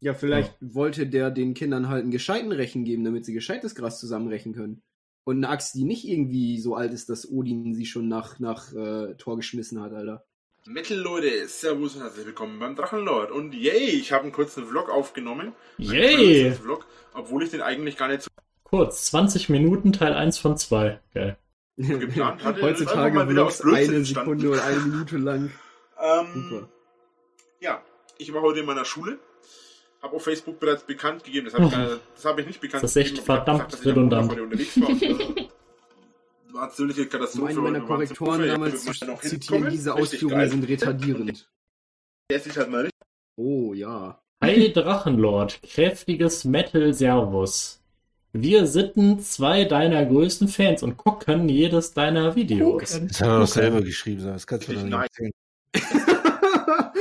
Ja, 0.00 0.14
vielleicht 0.14 0.56
ja. 0.60 0.74
wollte 0.74 1.06
der 1.06 1.30
den 1.30 1.52
Kindern 1.52 1.88
halt 1.88 2.02
einen 2.02 2.10
gescheiten 2.10 2.52
Rechen 2.52 2.84
geben, 2.84 3.04
damit 3.04 3.26
sie 3.26 3.34
gescheites 3.34 3.74
Gras 3.74 4.00
zusammenrechen 4.00 4.54
können. 4.54 4.82
Und 5.24 5.36
eine 5.36 5.50
Axt, 5.50 5.74
die 5.74 5.84
nicht 5.84 6.08
irgendwie 6.08 6.58
so 6.58 6.74
alt 6.74 6.92
ist, 6.92 7.10
dass 7.10 7.30
Odin 7.30 7.74
sie 7.74 7.84
schon 7.84 8.08
nach, 8.08 8.38
nach 8.38 8.72
äh, 8.72 9.14
Tor 9.16 9.36
geschmissen 9.36 9.80
hat, 9.80 9.92
Alter. 9.92 10.24
Metal 10.66 10.96
Leute, 10.96 11.46
Servus 11.46 11.96
und 11.96 12.02
herzlich 12.02 12.26
willkommen 12.26 12.58
beim 12.58 12.76
Drachenlord. 12.76 13.30
Und 13.30 13.54
yay, 13.54 13.90
ich 13.90 14.12
habe 14.12 14.24
einen 14.24 14.32
kurzen 14.32 14.64
Vlog 14.64 14.88
aufgenommen. 14.88 15.52
Yay! 15.76 16.52
Vlog, 16.52 16.86
obwohl 17.12 17.42
ich 17.42 17.50
den 17.50 17.60
eigentlich 17.60 17.98
gar 17.98 18.08
nicht 18.08 18.22
so. 18.22 18.30
Kurz, 18.64 19.06
20 19.06 19.50
Minuten, 19.50 19.92
Teil 19.92 20.14
1 20.14 20.38
von 20.38 20.56
2. 20.56 20.98
Geil. 21.12 21.36
Geplant 21.76 22.42
hatte. 22.44 22.62
Heutzutage 22.62 23.26
Vlogs 23.26 23.62
eine 23.62 24.04
Sekunde 24.04 24.48
oder 24.48 24.64
eine 24.64 24.80
Minute 24.80 25.18
lang. 25.18 25.50
Ähm, 26.00 26.26
Super. 26.32 26.68
Ja, 27.60 27.82
ich 28.16 28.32
war 28.32 28.40
heute 28.40 28.60
in 28.60 28.66
meiner 28.66 28.84
Schule 28.86 29.18
habe 30.02 30.16
auf 30.16 30.24
Facebook 30.24 30.58
bereits 30.58 30.82
bekannt 30.82 31.24
gegeben, 31.24 31.46
das 31.46 31.54
habe 31.54 31.66
ich, 31.66 32.00
das 32.14 32.24
hab 32.24 32.38
ich 32.38 32.46
nicht 32.46 32.60
bekannt 32.60 32.82
gegeben. 32.82 32.92
Das 32.94 32.96
ist 32.96 32.96
echt 32.96 33.18
verdammt 33.18 33.70
gesagt, 33.70 33.86
redundant. 33.86 34.36
war 36.52 36.70
ziemliche 36.70 37.06
Katastrophe. 37.06 37.54
Meine 37.54 37.60
meiner 37.60 37.80
Korrektoren 37.86 38.46
damals 38.46 38.84
zu 38.84 39.16
zitieren, 39.20 39.70
diese 39.70 39.94
Ausführungen 39.94 40.48
sind 40.48 40.68
retardierend. 40.68 41.48
Der 42.30 42.36
ist 42.36 42.56
halt 42.56 42.70
mal 42.70 42.82
richtig. 42.82 43.00
Oh 43.36 43.74
ja. 43.74 44.20
Hi 44.42 44.72
Drachenlord, 44.72 45.60
kräftiges 45.62 46.44
Metal 46.44 46.94
Servus. 46.94 47.80
Wir 48.32 48.66
sitten 48.66 49.18
zwei 49.20 49.64
deiner 49.64 50.06
größten 50.06 50.46
Fans 50.48 50.82
und 50.84 50.96
gucken 50.96 51.48
jedes 51.48 51.92
deiner 51.92 52.36
Videos. 52.36 53.00
Das 53.08 53.20
hat 53.20 53.28
er 53.28 53.40
doch 53.40 53.46
selber 53.46 53.82
geschrieben, 53.82 54.24
das 54.24 54.46
kannst 54.46 54.68
du 54.68 54.74
doch 54.74 54.82
nicht 54.82 54.94
erzählen. 54.94 55.32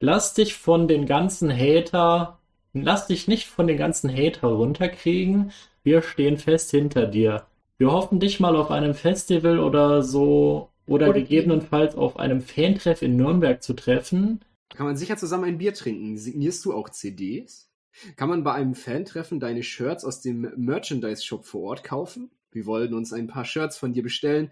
Lass 0.00 0.34
dich 0.34 0.54
von 0.54 0.88
den 0.88 1.06
ganzen 1.06 1.50
Hater, 1.50 2.38
lass 2.74 3.06
dich 3.06 3.28
nicht 3.28 3.46
von 3.46 3.66
den 3.66 3.78
ganzen 3.78 4.10
Hater 4.10 4.48
runterkriegen. 4.48 5.52
Wir 5.82 6.02
stehen 6.02 6.36
fest 6.36 6.70
hinter 6.70 7.06
dir. 7.06 7.46
Wir 7.78 7.92
hoffen 7.92 8.20
dich 8.20 8.38
mal 8.38 8.56
auf 8.56 8.70
einem 8.70 8.94
Festival 8.94 9.58
oder 9.58 10.02
so 10.02 10.70
oder, 10.86 11.08
oder 11.08 11.20
gegebenenfalls 11.20 11.94
auf 11.94 12.18
einem 12.18 12.42
Fantreff 12.42 13.00
in 13.00 13.16
Nürnberg 13.16 13.62
zu 13.62 13.74
treffen. 13.74 14.40
Kann 14.74 14.86
man 14.86 14.96
sicher 14.96 15.16
zusammen 15.16 15.44
ein 15.44 15.58
Bier 15.58 15.72
trinken. 15.72 16.18
Signierst 16.18 16.64
du 16.64 16.74
auch 16.74 16.90
CDs? 16.90 17.70
Kann 18.16 18.28
man 18.28 18.44
bei 18.44 18.52
einem 18.52 18.74
Fantreffen 18.74 19.40
deine 19.40 19.62
Shirts 19.62 20.04
aus 20.04 20.20
dem 20.20 20.52
Merchandise-Shop 20.56 21.46
vor 21.46 21.62
Ort 21.62 21.84
kaufen? 21.84 22.30
Wir 22.50 22.66
wollen 22.66 22.92
uns 22.92 23.12
ein 23.12 23.26
paar 23.26 23.46
Shirts 23.46 23.78
von 23.78 23.94
dir 23.94 24.02
bestellen 24.02 24.50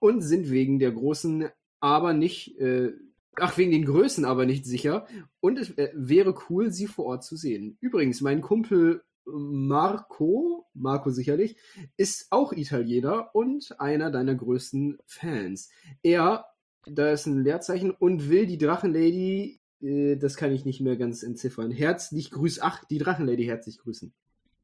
und 0.00 0.22
sind 0.22 0.50
wegen 0.50 0.80
der 0.80 0.90
großen, 0.90 1.48
aber 1.78 2.12
nicht 2.12 2.58
äh, 2.58 2.92
Ach, 3.40 3.56
wegen 3.56 3.70
den 3.70 3.84
Größen 3.84 4.24
aber 4.24 4.46
nicht 4.46 4.64
sicher. 4.64 5.06
Und 5.40 5.58
es 5.58 5.70
äh, 5.70 5.90
wäre 5.94 6.34
cool, 6.48 6.70
sie 6.70 6.86
vor 6.86 7.06
Ort 7.06 7.24
zu 7.24 7.36
sehen. 7.36 7.76
Übrigens, 7.80 8.20
mein 8.20 8.40
Kumpel 8.40 9.02
Marco, 9.26 10.66
Marco 10.74 11.10
sicherlich, 11.10 11.56
ist 11.96 12.28
auch 12.30 12.52
Italiener 12.52 13.34
und 13.34 13.80
einer 13.80 14.10
deiner 14.10 14.34
größten 14.34 14.98
Fans. 15.06 15.70
Er, 16.02 16.46
da 16.86 17.10
ist 17.10 17.26
ein 17.26 17.44
Leerzeichen, 17.44 17.90
und 17.90 18.28
will 18.28 18.46
die 18.46 18.58
Drachenlady, 18.58 19.60
äh, 19.82 20.16
das 20.16 20.36
kann 20.36 20.52
ich 20.52 20.64
nicht 20.64 20.80
mehr 20.80 20.96
ganz 20.96 21.22
entziffern, 21.22 21.70
herzlich 21.70 22.30
grüßen. 22.30 22.62
Ach, 22.64 22.84
die 22.84 22.98
Drachenlady 22.98 23.44
herzlich 23.44 23.78
grüßen. 23.78 24.12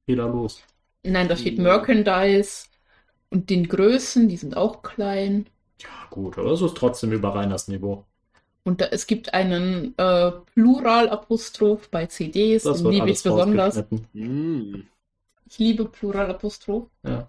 Wieder 0.07 0.29
los. 0.29 0.63
Nein, 1.03 1.29
da 1.29 1.37
steht 1.37 1.59
Merchandise 1.59 2.67
und 3.31 3.51
den 3.51 3.69
Größen, 3.69 4.29
die 4.29 4.37
sind 4.37 4.57
auch 4.57 4.83
klein. 4.83 5.47
Ja, 5.81 6.09
gut, 6.11 6.39
aber 6.39 6.53
es 6.53 6.63
ist 6.63 6.77
trotzdem 6.77 7.13
über 7.13 7.35
Reiners 7.35 7.69
Niveau. 7.69 8.05
Und 8.67 8.81
da, 8.81 8.87
es 8.87 9.07
gibt 9.07 9.33
einen 9.33 9.95
äh, 9.97 10.33
Pluralapostroph 10.55 11.89
bei 11.89 12.07
CDs, 12.07 12.65
Das 12.65 12.83
den 12.83 12.91
liebe 12.91 13.11
ich 13.11 13.23
besonders. 13.23 13.83
Ich 14.13 15.59
liebe 15.59 15.85
Pluralapostroph. 15.85 16.89
Ja. 17.05 17.29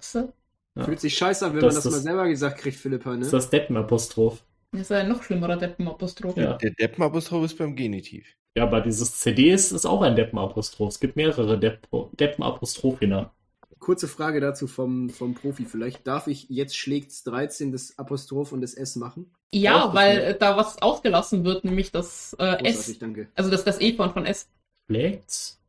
Ja. 0.75 0.83
Fühlt 0.83 0.99
sich 0.99 1.15
scheiße 1.15 1.45
an, 1.45 1.53
wenn 1.53 1.59
Das 1.61 1.75
man 1.75 1.83
das 1.83 1.85
ist- 1.85 1.91
mal 1.91 2.01
selber 2.01 2.27
gesagt 2.27 2.57
kriegt, 2.59 2.77
Philippa, 2.77 3.11
Das 3.15 3.27
ist 3.27 3.31
ne? 3.33 3.37
das 3.37 3.49
Deppenapostroph. 3.51 4.43
Das 4.71 4.81
ist 4.81 4.91
ein 4.91 5.07
noch 5.09 5.21
schlimmerer 5.23 5.57
Deppenapostroph. 5.57 6.37
Ja. 6.37 6.53
Der 6.57 6.71
Deppenapostroph 6.71 7.45
ist 7.45 7.57
beim 7.57 7.75
Genitiv. 7.75 8.25
Ja, 8.55 8.63
aber 8.63 8.81
dieses 8.81 9.19
CDs 9.19 9.71
ist 9.71 9.85
auch 9.85 10.01
ein 10.01 10.15
Deppenapostroph. 10.15 10.89
Es 10.89 10.99
gibt 10.99 11.15
mehrere 11.15 11.59
Depp 11.59 11.87
Deppenapostrophina. 12.19 13.31
Kurze 13.79 14.07
Frage 14.07 14.39
dazu 14.39 14.65
vom, 14.65 15.09
vom 15.11 15.35
Profi 15.35 15.65
vielleicht. 15.65 16.05
Darf 16.07 16.25
ich 16.27 16.49
jetzt 16.49 16.75
schlägt's 16.75 17.23
13 17.23 17.71
das 17.71 17.97
Apostroph 17.99 18.51
und 18.51 18.61
das 18.61 18.73
S 18.73 18.95
machen? 18.95 19.29
Ja, 19.53 19.93
weil 19.93 20.17
äh, 20.19 20.37
da 20.37 20.57
was 20.57 20.81
ausgelassen 20.81 21.45
wird, 21.45 21.63
nämlich 21.63 21.91
das 21.91 22.35
äh, 22.39 22.63
S. 22.65 22.99
danke. 22.99 23.27
Also 23.35 23.49
das, 23.49 23.63
das 23.63 23.79
E 23.79 23.93
von, 23.93 24.11
von 24.13 24.25
S. 24.25 24.49
Schlägt's? 24.87 25.59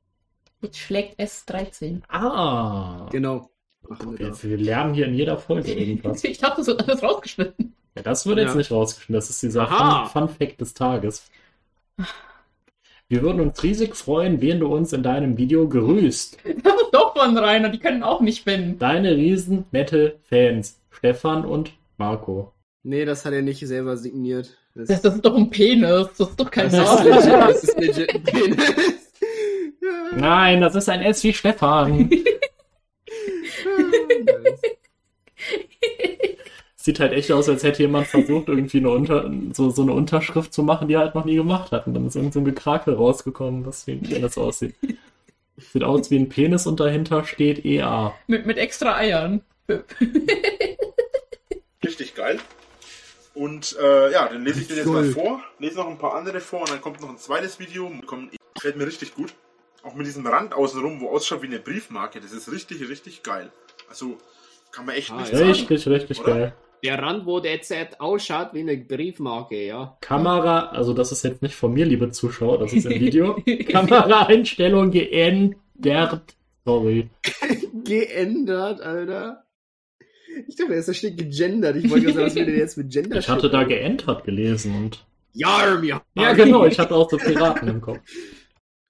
Jetzt 0.60 0.78
schlägt 0.78 1.18
S 1.20 1.44
13. 1.46 2.02
Ah. 2.08 3.06
Genau. 3.12 3.50
Wir 3.88 4.18
Wir, 4.18 4.30
da. 4.30 4.42
wir 4.42 4.56
lernen 4.56 4.94
hier 4.94 5.06
in 5.06 5.14
jeder 5.14 5.38
Folge 5.38 5.72
irgendwas. 5.74 6.24
Ich 6.24 6.42
habe 6.42 6.56
das 6.56 6.66
wird 6.66 6.86
alles 6.88 7.02
rausgeschnitten. 7.02 7.74
Ja, 7.96 8.02
das 8.02 8.26
wird 8.26 8.38
jetzt 8.38 8.50
Ja. 8.50 8.54
nicht 8.56 8.70
rausgeschnitten. 8.72 9.14
Das 9.14 9.30
ist 9.30 9.42
dieser 9.42 9.62
Aha. 9.70 10.06
Fun, 10.06 10.28
Fun 10.28 10.36
Fact 10.36 10.60
des 10.60 10.74
Tages. 10.74 11.30
Wir 13.08 13.22
würden 13.22 13.40
uns 13.40 13.62
riesig 13.62 13.96
freuen, 13.96 14.40
wenn 14.42 14.60
du 14.60 14.66
uns 14.74 14.92
in 14.92 15.02
deinem 15.02 15.38
Video 15.38 15.68
grüßt. 15.68 16.38
Das 16.62 16.74
ist 16.74 16.90
doch 16.92 17.14
von 17.16 17.36
Rainer, 17.38 17.68
die 17.68 17.78
können 17.78 18.02
auch 18.02 18.20
nicht 18.20 18.38
spinnen. 18.38 18.78
Deine 18.78 19.14
riesen 19.14 19.64
Metal-Fans. 19.70 20.80
Stefan 20.90 21.44
und 21.44 21.72
Marco. 21.96 22.52
Nee, 22.88 23.04
das 23.04 23.26
hat 23.26 23.34
er 23.34 23.42
nicht 23.42 23.60
selber 23.66 23.98
signiert. 23.98 24.56
Das, 24.74 24.88
Das, 24.88 25.02
das 25.02 25.16
ist 25.16 25.24
doch 25.26 25.36
ein 25.36 25.50
Penis, 25.50 26.08
das 26.16 26.30
ist 26.30 26.40
doch 26.40 26.50
kein 26.50 26.70
das, 26.70 26.74
ist, 26.74 27.04
Name. 27.04 27.10
legit, 27.10 27.32
das 27.34 27.64
ist 27.64 27.78
legit 27.78 28.14
ein 28.14 28.22
Penis. 28.22 28.56
Nein, 30.16 30.62
das 30.62 30.74
ist 30.74 30.88
ein 30.88 31.02
S 31.02 31.22
wie 31.22 31.34
Stefan. 31.34 32.08
Sieht 36.76 36.98
halt 36.98 37.12
echt 37.12 37.30
aus, 37.30 37.50
als 37.50 37.62
hätte 37.62 37.82
jemand 37.82 38.06
versucht, 38.06 38.48
irgendwie 38.48 38.78
eine 38.78 38.88
Unter 38.88 39.30
so, 39.52 39.68
so 39.68 39.82
eine 39.82 39.92
Unterschrift 39.92 40.54
zu 40.54 40.62
machen, 40.62 40.88
die 40.88 40.94
er 40.94 41.00
halt 41.00 41.14
noch 41.14 41.26
nie 41.26 41.36
gemacht 41.36 41.72
hat. 41.72 41.86
Und 41.86 41.92
dann 41.92 42.06
ist 42.06 42.16
irgend 42.16 42.32
so 42.32 42.40
ein 42.40 42.46
Gekrakel 42.46 42.94
rausgekommen, 42.94 43.66
was 43.66 43.86
wie 43.86 43.92
ein 43.92 44.02
Penis 44.02 44.38
aussieht. 44.38 44.74
Sieht 45.58 45.84
aus 45.84 46.10
wie 46.10 46.16
ein 46.16 46.30
Penis 46.30 46.66
und 46.66 46.80
dahinter 46.80 47.24
steht 47.24 47.66
EA. 47.66 48.14
mit, 48.28 48.46
mit 48.46 48.56
extra 48.56 48.96
Eiern. 48.96 49.42
Richtig 51.84 52.14
geil. 52.14 52.38
Und 53.38 53.76
äh, 53.80 54.10
ja, 54.12 54.28
dann 54.28 54.44
lese 54.44 54.62
ich 54.62 54.66
den 54.66 54.78
jetzt 54.78 54.86
mal 54.86 55.04
vor, 55.04 55.40
lese 55.60 55.76
noch 55.76 55.88
ein 55.88 55.96
paar 55.98 56.14
andere 56.14 56.40
vor 56.40 56.60
und 56.60 56.70
dann 56.70 56.80
kommt 56.80 57.00
noch 57.00 57.08
ein 57.08 57.18
zweites 57.18 57.60
Video. 57.60 57.88
Kommt, 58.04 58.32
gefällt 58.54 58.76
mir 58.76 58.86
richtig 58.86 59.14
gut. 59.14 59.32
Auch 59.84 59.94
mit 59.94 60.06
diesem 60.08 60.26
Rand 60.26 60.54
außenrum, 60.54 61.00
wo 61.00 61.10
ausschaut 61.10 61.42
wie 61.42 61.46
eine 61.46 61.60
Briefmarke. 61.60 62.20
Das 62.20 62.32
ist 62.32 62.50
richtig, 62.50 62.88
richtig 62.88 63.22
geil. 63.22 63.52
Also 63.88 64.18
kann 64.72 64.86
man 64.86 64.96
echt 64.96 65.12
Ah, 65.12 65.20
nicht 65.20 65.32
ja. 65.32 65.38
sagen. 65.38 65.50
Richtig, 65.50 65.86
richtig 65.88 66.20
Oder? 66.20 66.34
geil. 66.34 66.54
Der 66.82 66.98
Rand, 67.00 67.26
wo 67.26 67.38
der 67.38 67.62
Z 67.62 68.00
ausschaut 68.00 68.54
wie 68.54 68.60
eine 68.60 68.76
Briefmarke, 68.76 69.64
ja. 69.64 69.96
Kamera, 70.00 70.70
also 70.70 70.92
das 70.92 71.12
ist 71.12 71.22
jetzt 71.24 71.40
nicht 71.42 71.54
von 71.54 71.72
mir, 71.72 71.86
liebe 71.86 72.10
Zuschauer, 72.10 72.58
das 72.58 72.72
ist 72.72 72.86
im 72.86 73.00
Video. 73.00 73.40
Kameraeinstellung 73.68 74.90
geändert. 74.90 76.34
Sorry. 76.64 77.08
Geändert, 77.84 78.80
Alter. 78.80 79.44
Ich 80.46 80.56
dachte, 80.56 80.80
da 80.80 80.94
steht 80.94 81.16
gegendert. 81.16 81.76
Ich 81.76 81.90
wollte 81.90 82.12
sagen, 82.12 82.26
was 82.26 82.34
will 82.34 82.46
der 82.46 82.56
jetzt 82.56 82.76
mit 82.78 82.90
Gender 82.90 83.18
Ich 83.18 83.28
hatte 83.28 83.50
da 83.50 83.64
geändert 83.64 84.24
gelesen 84.24 84.74
und. 84.74 85.04
Ja, 85.32 85.80
ja. 85.82 86.02
Ja, 86.14 86.32
genau, 86.32 86.66
ich 86.66 86.78
hatte 86.78 86.94
auch 86.94 87.10
so 87.10 87.16
Piraten 87.16 87.68
im 87.68 87.80
Kopf. 87.80 87.98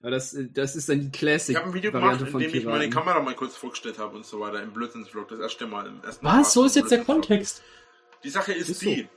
Aber 0.01 0.11
das, 0.11 0.35
das 0.53 0.75
ist 0.77 0.87
dann 0.87 1.01
die 1.01 1.11
Classic. 1.11 1.53
Ich 1.55 1.61
habe 1.61 1.71
ein 1.71 1.73
Video 1.73 1.91
Variante 1.91 2.25
gemacht, 2.25 2.41
in 2.41 2.51
dem 2.51 2.57
ich 2.57 2.65
meine. 2.65 2.89
Kamera 2.89 3.21
mal 3.21 3.35
kurz 3.35 3.55
vorgestellt 3.55 3.99
habe 3.99 4.15
und 4.15 4.25
so 4.25 4.39
weiter 4.39 4.63
im 4.63 4.71
Blödsinnsvlog. 4.71 5.27
Das 5.27 5.39
erste 5.39 5.67
Mal. 5.67 5.87
Im 5.87 6.01
ersten 6.03 6.25
Was? 6.25 6.33
Part 6.33 6.45
So 6.45 6.65
ist 6.65 6.75
jetzt 6.77 6.91
der. 6.91 7.03
Kontext. 7.03 7.61
Die 8.23 8.29
Sache 8.29 8.53
ist, 8.53 8.69
Ist 8.69 8.79
so. 8.81 8.89
die, 8.89 9.01
äh, 9.01 9.07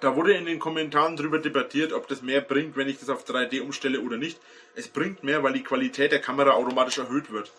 da 0.00 0.16
wurde 0.16 0.34
in 0.34 0.46
den 0.46 0.58
Kommentaren 0.58 1.16
drüber 1.16 1.38
debattiert, 1.38 1.92
ob 1.92 2.08
das 2.08 2.22
mehr 2.22 2.40
bringt, 2.40 2.76
wenn 2.76 2.88
ich 2.88 2.98
das 2.98 3.08
auf 3.08 3.24
3D 3.24 3.60
umstelle 3.62 4.00
oder 4.00 4.16
nicht. 4.16 4.38
Es 4.74 4.88
bringt 4.88 5.24
mehr, 5.24 5.42
weil 5.42 5.52
die 5.52 5.62
Qualität 5.62 6.12
der 6.12 6.20
Kamera 6.20 6.50
automatisch 6.52 6.98
erhöht 6.98 7.32
wird. 7.32 7.52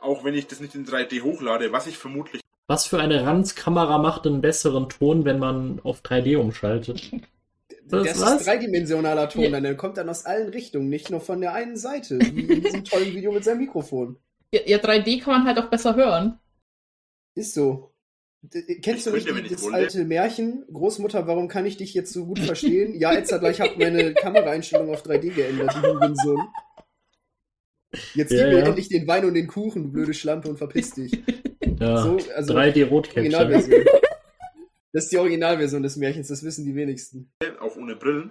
Auch 0.00 0.24
wenn 0.24 0.34
ich 0.34 0.46
das 0.46 0.60
nicht 0.60 0.74
in 0.74 0.86
3D 0.86 1.22
hochlade, 1.22 1.72
was 1.72 1.86
ich 1.86 1.96
vermutlich 1.96 2.43
Was 2.66 2.86
für 2.86 2.98
eine 2.98 3.26
Ranzkamera 3.26 3.98
macht 3.98 4.26
einen 4.26 4.40
besseren 4.40 4.88
Ton, 4.88 5.24
wenn 5.24 5.38
man 5.38 5.80
auf 5.80 6.00
3D 6.00 6.36
umschaltet? 6.38 7.10
Das, 7.86 8.18
Das 8.18 8.32
ist 8.40 8.46
dreidimensionaler 8.46 9.28
Ton, 9.28 9.42
Ja. 9.42 9.50
dann 9.50 9.62
der 9.64 9.76
kommt 9.76 9.98
dann 9.98 10.08
aus 10.08 10.24
allen 10.24 10.48
Richtungen, 10.48 10.88
nicht 10.88 11.10
nur 11.10 11.20
von 11.20 11.40
der 11.42 11.52
einen 11.52 11.76
Seite, 11.76 12.18
wie 12.34 12.40
in 12.52 12.62
diesem 12.62 12.84
tollen 12.84 13.14
Video 13.14 13.32
mit 13.32 13.44
seinem 13.44 13.58
Mikrofon. 13.58 14.16
Ja, 14.54 14.60
ja, 14.66 14.78
3D 14.78 15.20
kann 15.20 15.34
man 15.34 15.46
halt 15.46 15.58
auch 15.58 15.68
besser 15.68 15.94
hören. 15.94 16.38
Ist 17.34 17.54
so. 17.54 17.90
D 18.42 18.78
kennst 18.80 19.06
du 19.06 19.14
Ich 19.16 19.24
nicht 19.24 19.34
wenn 19.36 19.44
ich 19.44 19.52
das 19.52 19.62
wollte. 19.62 19.76
alte 19.76 20.04
Märchen? 20.04 20.64
Großmutter, 20.72 21.26
warum 21.26 21.48
kann 21.48 21.66
ich 21.66 21.76
dich 21.78 21.92
jetzt 21.94 22.12
so 22.12 22.26
gut 22.26 22.38
verstehen? 22.38 22.94
Ja, 22.98 23.12
jetzt 23.12 23.36
gleich 23.38 23.60
hat 23.60 23.78
meine 23.78 24.14
Kameraeinstellung 24.14 24.90
auf 24.90 25.04
3D 25.04 25.30
geändert, 25.34 25.74
du 25.74 25.82
Hurensohn. 25.82 26.48
Jetzt 28.14 28.32
Ja, 28.32 28.44
gib 28.44 28.52
mir 28.54 28.58
ja. 28.60 28.66
endlich 28.66 28.88
den 28.88 29.06
Wein 29.06 29.24
und 29.24 29.34
den 29.34 29.46
Kuchen, 29.46 29.84
du 29.84 29.92
blöde 29.92 30.14
Schlampe, 30.14 30.48
und 30.48 30.58
verpiss 30.58 30.92
dich. 30.92 31.12
Ja, 31.80 31.98
So, 31.98 32.18
also 32.34 32.54
3D 32.54 32.86
Rotkäppchen. 32.88 33.34
Originalversion. 33.34 33.84
Das 34.92 35.04
ist 35.04 35.12
die 35.12 35.18
Originalversion 35.18 35.82
des 35.82 35.96
Märchens, 35.96 36.28
das 36.28 36.44
wissen 36.44 36.64
die 36.64 36.76
wenigsten. 36.76 37.28
auch 37.58 37.74
ohne 37.74 37.96
Brillen, 37.96 38.30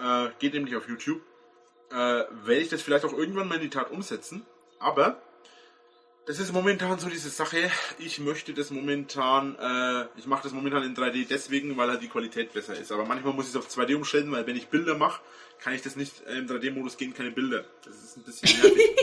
äh, 0.00 0.28
geht 0.38 0.54
nämlich 0.54 0.76
auf 0.76 0.88
YouTube, 0.88 1.20
äh, 1.90 1.94
werde 1.96 2.60
ich 2.60 2.68
das 2.68 2.80
vielleicht 2.80 3.04
auch 3.04 3.12
irgendwann 3.12 3.48
mal 3.48 3.56
in 3.56 3.62
die 3.62 3.70
Tat 3.70 3.90
umsetzen. 3.90 4.46
Aber 4.78 5.20
das 6.28 6.38
ist 6.38 6.52
momentan 6.52 7.00
so 7.00 7.08
diese 7.08 7.28
Sache. 7.28 7.56
Ich 7.98 8.20
möchte 8.20 8.54
das 8.54 8.70
momentan, 8.70 9.56
äh, 9.58 10.06
ich 10.16 10.28
mache 10.28 10.44
das 10.44 10.52
momentan 10.52 10.84
in 10.84 10.94
3D 10.94 11.26
deswegen, 11.28 11.76
weil 11.76 11.88
halt 11.90 12.02
die 12.02 12.08
Qualität 12.08 12.52
besser 12.52 12.78
ist. 12.78 12.92
Aber 12.92 13.04
manchmal 13.04 13.32
muss 13.34 13.46
ich 13.46 13.50
es 13.50 13.56
auf 13.56 13.66
2D 13.68 13.96
umstellen, 13.96 14.30
weil 14.30 14.46
wenn 14.46 14.54
ich 14.56 14.68
Bilder 14.68 14.96
mache, 14.96 15.20
kann 15.58 15.74
ich 15.74 15.82
das 15.82 15.96
nicht 15.96 16.24
äh, 16.28 16.38
im 16.38 16.46
3D-Modus 16.46 16.96
gehen, 16.98 17.14
keine 17.14 17.32
Bilder. 17.32 17.64
Das 17.84 17.96
ist 17.96 18.16
ein 18.16 18.22
bisschen 18.22 18.48
nervig. 18.62 18.96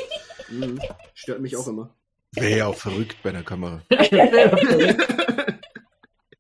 Mhm. 0.48 0.80
Stört 1.16 1.42
mich 1.42 1.58
auch 1.58 1.68
immer. 1.68 1.94
Wäre 2.36 2.58
ja 2.58 2.68
auch 2.68 2.76
verrückt 2.76 3.18
bei 3.24 3.30
einer 3.30 3.44
Kamera. 3.44 3.82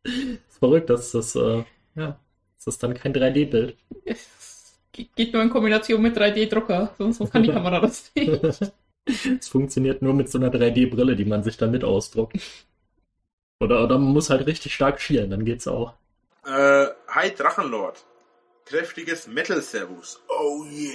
ist 0.04 0.58
verrückt, 0.60 0.90
dass 0.90 1.12
das, 1.12 1.36
äh, 1.36 1.64
ja, 1.96 2.20
das 2.58 2.68
ist 2.68 2.84
dann 2.84 2.94
kein 2.94 3.14
3D-Bild. 3.14 3.78
Es 4.06 4.80
ge- 4.92 5.08
geht 5.16 5.34
nur 5.34 5.42
in 5.44 5.50
Kombination 5.50 6.02
mit 6.02 6.18
3D-Drucker, 6.18 6.94
sonst 6.98 7.18
sonst 7.18 7.32
kann 7.32 7.44
die 7.44 7.52
Kamera 7.52 7.80
das 7.80 8.12
nicht. 8.16 8.74
Es 9.06 9.50
funktioniert 9.50 10.02
nur 10.02 10.14
mit 10.14 10.30
so 10.32 10.38
einer 10.38 10.50
3D-Brille, 10.50 11.18
die 11.18 11.26
man 11.26 11.44
sich 11.44 11.58
dann 11.58 11.72
mit 11.72 11.84
ausdruckt. 11.84 12.38
Oder, 13.60 13.84
oder 13.84 13.98
man 14.00 14.14
muss 14.14 14.30
halt 14.30 14.48
richtig 14.48 14.74
stark 14.74 15.02
schielen, 15.02 15.30
dann 15.30 15.44
geht's 15.44 15.68
auch. 15.68 15.94
äh, 16.46 16.86
Hi 17.10 17.30
Drachenlord. 17.36 18.02
Kräftiges 18.64 19.28
Metal-Servus. 19.28 20.22
Oh 20.30 20.64
yeah. 20.72 20.94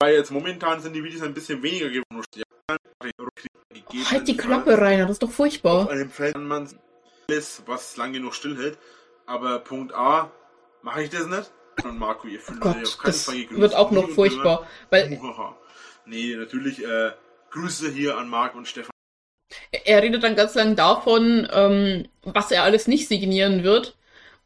Weil 0.00 0.16
jetzt 0.16 0.30
momentan 0.30 0.82
sind 0.82 0.92
die 0.94 1.02
Videos 1.02 1.22
ein 1.22 1.32
bisschen 1.32 1.62
weniger 1.62 1.88
geworden. 1.88 2.11
Ja, 2.70 4.10
halt 4.10 4.28
die 4.28 4.36
Klappe, 4.36 4.78
Rainer, 4.78 5.04
das 5.04 5.12
ist 5.12 5.22
doch 5.22 5.30
furchtbar. 5.30 5.82
Auf 5.82 5.88
einem 5.88 6.10
Feld 6.10 6.34
kann 6.34 6.46
man 6.46 6.68
alles, 7.28 7.62
was 7.66 7.96
lang 7.96 8.12
genug 8.12 8.34
stillhält. 8.34 8.78
Aber 9.26 9.58
Punkt 9.60 9.92
A, 9.94 10.30
mache 10.82 11.02
ich 11.02 11.10
das 11.10 11.26
nicht? 11.26 11.50
Und 11.84 11.98
Marco, 11.98 12.28
ihr 12.28 12.38
Oh 12.38 12.42
fühlt 12.42 12.62
euch 12.64 12.74
Gott, 12.74 12.86
auf 12.86 12.98
keinen 12.98 13.12
Fall 13.14 13.34
gegrüßt. 13.36 13.60
wird 13.60 13.74
auch 13.74 13.90
noch 13.90 14.08
furchtbar. 14.10 14.66
Weil. 14.90 15.18
Nee, 16.04 16.36
natürlich, 16.36 16.84
äh, 16.84 17.12
Grüße 17.50 17.90
hier 17.90 18.18
an 18.18 18.28
Marc 18.28 18.54
und 18.54 18.66
Stefan. 18.66 18.90
er 19.84 20.02
redet 20.02 20.22
dann 20.22 20.36
ganz 20.36 20.54
lang 20.54 20.74
davon, 20.76 21.48
ähm, 21.52 22.08
was 22.22 22.50
er 22.50 22.64
alles 22.64 22.88
nicht 22.88 23.08
signieren 23.08 23.62
wird. 23.62 23.96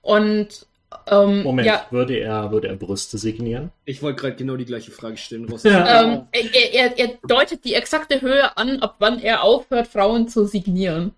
Und 0.02 0.66
ähm, 1.08 1.42
Moment, 1.42 1.66
ja, 1.66 1.86
würde, 1.90 2.18
er, 2.18 2.50
würde 2.50 2.68
er 2.68 2.76
Brüste 2.76 3.18
signieren? 3.18 3.70
Ich 3.84 4.02
wollte 4.02 4.20
gerade 4.20 4.36
genau 4.36 4.56
die 4.56 4.64
gleiche 4.64 4.90
Frage 4.90 5.16
stellen, 5.16 5.48
Ross. 5.48 5.62
Ja. 5.64 6.02
ähm, 6.02 6.22
er, 6.32 6.74
er, 6.74 6.98
er 6.98 7.18
deutet 7.26 7.64
die 7.64 7.74
exakte 7.74 8.20
Höhe 8.20 8.56
an, 8.56 8.80
ab 8.80 8.96
wann 8.98 9.20
er 9.20 9.42
aufhört, 9.42 9.88
Frauen 9.88 10.28
zu 10.28 10.46
signieren. 10.46 11.12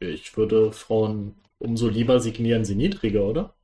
Ich 0.00 0.36
würde 0.36 0.72
Frauen 0.72 1.34
umso 1.58 1.88
lieber 1.88 2.20
signieren 2.20 2.64
sie 2.64 2.74
niedriger, 2.74 3.24
oder? 3.24 3.54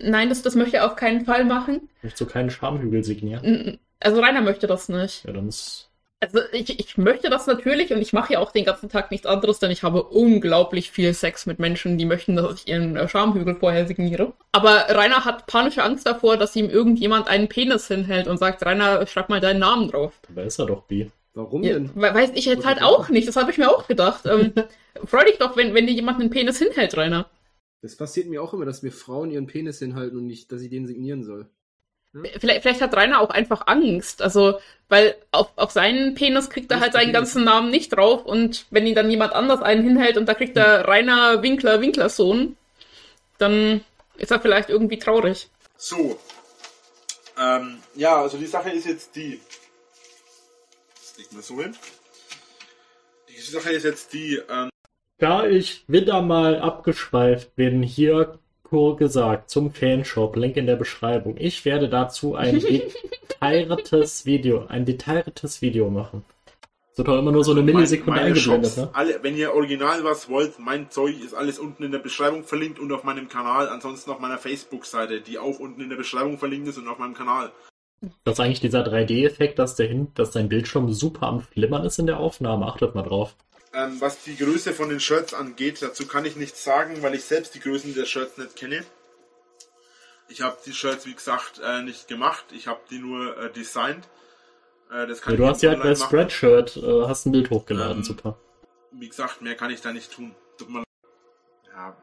Nein, 0.00 0.28
das, 0.28 0.42
das 0.42 0.54
möchte 0.54 0.78
er 0.78 0.86
auf 0.86 0.96
keinen 0.96 1.24
Fall 1.24 1.44
machen. 1.44 1.88
Ich 1.98 2.04
möchte 2.04 2.24
so 2.24 2.26
keinen 2.26 2.50
Schamhügel 2.50 3.04
signieren. 3.04 3.78
Also 4.00 4.20
Rainer 4.20 4.40
möchte 4.40 4.66
das 4.66 4.88
nicht. 4.88 5.24
Ja, 5.24 5.32
dann 5.32 5.48
ist. 5.48 5.88
Also 6.22 6.38
ich, 6.52 6.78
ich 6.78 6.96
möchte 6.98 7.30
das 7.30 7.48
natürlich 7.48 7.92
und 7.92 8.00
ich 8.00 8.12
mache 8.12 8.34
ja 8.34 8.38
auch 8.38 8.52
den 8.52 8.64
ganzen 8.64 8.88
Tag 8.88 9.10
nichts 9.10 9.26
anderes, 9.26 9.58
denn 9.58 9.72
ich 9.72 9.82
habe 9.82 10.04
unglaublich 10.04 10.92
viel 10.92 11.12
Sex 11.14 11.46
mit 11.46 11.58
Menschen, 11.58 11.98
die 11.98 12.04
möchten, 12.04 12.36
dass 12.36 12.60
ich 12.60 12.68
ihren 12.68 12.94
äh, 12.94 13.08
Schamhügel 13.08 13.56
vorher 13.56 13.88
signiere. 13.88 14.32
Aber 14.52 14.86
Rainer 14.88 15.24
hat 15.24 15.48
panische 15.48 15.82
Angst 15.82 16.06
davor, 16.06 16.36
dass 16.36 16.54
ihm 16.54 16.70
irgendjemand 16.70 17.26
einen 17.26 17.48
Penis 17.48 17.88
hinhält 17.88 18.28
und 18.28 18.38
sagt, 18.38 18.64
Rainer, 18.64 19.04
schreib 19.08 19.30
mal 19.30 19.40
deinen 19.40 19.58
Namen 19.58 19.88
drauf. 19.88 20.20
Dabei 20.28 20.44
ist 20.44 20.60
er 20.60 20.66
doch 20.66 20.84
bi. 20.84 21.10
Warum 21.34 21.64
Ja, 21.64 21.72
denn? 21.72 21.90
we- 21.96 22.14
weiß 22.14 22.30
ich 22.34 22.44
jetzt 22.44 22.64
halt 22.64 22.82
auch 22.82 23.08
nicht, 23.08 23.26
das 23.26 23.34
habe 23.34 23.50
ich 23.50 23.58
mir 23.58 23.68
auch 23.68 23.88
gedacht. 23.88 24.24
Ähm, 24.26 24.52
freu 25.04 25.24
dich 25.24 25.38
doch, 25.38 25.56
wenn, 25.56 25.74
wenn 25.74 25.88
dir 25.88 25.92
jemand 25.94 26.20
einen 26.20 26.30
Penis 26.30 26.58
hinhält, 26.58 26.96
Rainer. 26.96 27.26
Das 27.80 27.96
passiert 27.96 28.28
mir 28.28 28.40
auch 28.44 28.54
immer, 28.54 28.64
dass 28.64 28.82
mir 28.84 28.92
Frauen 28.92 29.32
ihren 29.32 29.48
Penis 29.48 29.80
hinhalten 29.80 30.16
und 30.18 30.26
nicht, 30.28 30.52
dass 30.52 30.62
ich 30.62 30.70
den 30.70 30.86
signieren 30.86 31.24
soll. 31.24 31.48
Vielleicht, 32.12 32.62
vielleicht 32.62 32.82
hat 32.82 32.94
Rainer 32.94 33.20
auch 33.20 33.30
einfach 33.30 33.66
Angst. 33.66 34.20
Also, 34.20 34.58
weil 34.88 35.14
auf, 35.30 35.50
auf 35.56 35.70
seinen 35.70 36.14
Penis 36.14 36.50
kriegt 36.50 36.70
er 36.70 36.80
halt 36.80 36.92
seinen 36.92 37.12
ganzen 37.12 37.44
Namen 37.44 37.70
nicht 37.70 37.96
drauf 37.96 38.26
und 38.26 38.66
wenn 38.70 38.86
ihn 38.86 38.94
dann 38.94 39.10
jemand 39.10 39.32
anders 39.32 39.62
einen 39.62 39.82
hinhält 39.82 40.18
und 40.18 40.26
da 40.26 40.34
kriegt 40.34 40.56
er 40.56 40.86
Rainer 40.86 41.42
Winkler 41.42 41.80
Winklersohn, 41.80 42.56
dann 43.38 43.82
ist 44.16 44.30
er 44.30 44.40
vielleicht 44.40 44.68
irgendwie 44.68 44.98
traurig. 44.98 45.48
So. 45.76 46.18
Ähm, 47.38 47.78
ja, 47.94 48.20
also 48.20 48.36
die 48.36 48.46
Sache 48.46 48.70
ist 48.70 48.86
jetzt 48.86 49.16
die. 49.16 49.40
Das 50.94 51.16
legt 51.16 51.32
man 51.32 51.42
so 51.42 51.60
hin. 51.62 51.74
Die 53.30 53.40
Sache 53.40 53.72
ist 53.72 53.84
jetzt 53.84 54.12
die. 54.12 54.40
Ähm, 54.50 54.68
da 55.16 55.46
ich 55.46 55.84
wieder 55.88 56.20
mal 56.20 56.60
abgeschweift 56.60 57.54
bin, 57.54 57.82
hier 57.82 58.38
gesagt 58.96 59.50
zum 59.50 59.72
Fanshop, 59.72 60.36
Link 60.36 60.56
in 60.56 60.66
der 60.66 60.76
Beschreibung. 60.76 61.36
Ich 61.38 61.64
werde 61.64 61.88
dazu 61.88 62.34
ein 62.34 62.60
detailliertes 63.30 64.26
Video, 64.26 64.66
ein 64.68 64.84
detailliertes 64.84 65.62
Video 65.62 65.90
machen. 65.90 66.24
So 66.94 67.02
doch 67.02 67.18
immer 67.18 67.32
nur 67.32 67.42
so 67.42 67.52
eine 67.52 67.62
Millisekunde 67.62 68.20
mein, 68.20 68.28
eingeblendet, 68.28 68.76
ne? 68.76 68.90
Alle, 68.92 69.22
wenn 69.22 69.36
ihr 69.36 69.54
original 69.54 70.04
was 70.04 70.28
wollt, 70.28 70.58
mein 70.58 70.90
Zeug 70.90 71.18
ist 71.24 71.32
alles 71.32 71.58
unten 71.58 71.84
in 71.84 71.92
der 71.92 72.00
Beschreibung 72.00 72.44
verlinkt 72.44 72.78
und 72.78 72.92
auf 72.92 73.02
meinem 73.02 73.28
Kanal, 73.28 73.68
ansonsten 73.68 74.10
auf 74.10 74.18
meiner 74.18 74.36
Facebook-Seite, 74.36 75.22
die 75.22 75.38
auch 75.38 75.58
unten 75.58 75.80
in 75.80 75.88
der 75.88 75.96
Beschreibung 75.96 76.36
verlinkt 76.36 76.68
ist 76.68 76.76
und 76.76 76.88
auf 76.88 76.98
meinem 76.98 77.14
Kanal. 77.14 77.50
Das 78.24 78.34
ist 78.34 78.40
eigentlich 78.40 78.60
dieser 78.60 78.84
3D-Effekt, 78.84 79.58
dass, 79.58 79.76
der 79.76 79.88
dass 80.14 80.32
dein 80.32 80.48
Bildschirm 80.48 80.92
super 80.92 81.28
am 81.28 81.40
Flimmern 81.40 81.84
ist 81.84 81.98
in 81.98 82.06
der 82.06 82.18
Aufnahme. 82.18 82.66
Achtet 82.66 82.94
mal 82.94 83.02
drauf. 83.02 83.36
Ähm, 83.74 84.00
was 84.00 84.22
die 84.22 84.36
Größe 84.36 84.74
von 84.74 84.90
den 84.90 85.00
Shirts 85.00 85.32
angeht, 85.32 85.80
dazu 85.80 86.06
kann 86.06 86.24
ich 86.26 86.36
nichts 86.36 86.62
sagen, 86.62 87.02
weil 87.02 87.14
ich 87.14 87.24
selbst 87.24 87.54
die 87.54 87.60
Größen 87.60 87.94
der 87.94 88.04
Shirts 88.04 88.36
nicht 88.36 88.54
kenne. 88.54 88.84
Ich 90.28 90.42
habe 90.42 90.56
die 90.64 90.72
Shirts, 90.72 91.06
wie 91.06 91.14
gesagt, 91.14 91.60
äh, 91.62 91.82
nicht 91.82 92.08
gemacht. 92.08 92.44
Ich 92.52 92.66
habe 92.66 92.80
die 92.90 92.98
nur 92.98 93.36
äh, 93.38 93.50
designt. 93.50 94.08
Äh, 94.90 95.06
das 95.06 95.22
kann 95.22 95.34
ja, 95.34 95.38
du 95.38 95.46
hast 95.46 95.62
ja 95.62 95.70
halt 95.70 95.82
bei 95.82 95.94
Spreadshirt 95.94 96.76
äh, 96.76 97.06
hast 97.06 97.26
ein 97.26 97.32
Bild 97.32 97.50
hochgeladen, 97.50 97.98
ähm, 97.98 98.04
super. 98.04 98.38
Wie 98.90 99.08
gesagt, 99.08 99.40
mehr 99.40 99.54
kann 99.54 99.70
ich 99.70 99.80
da 99.80 99.92
nicht 99.92 100.12
tun. 100.12 100.34
Ja, 101.72 101.96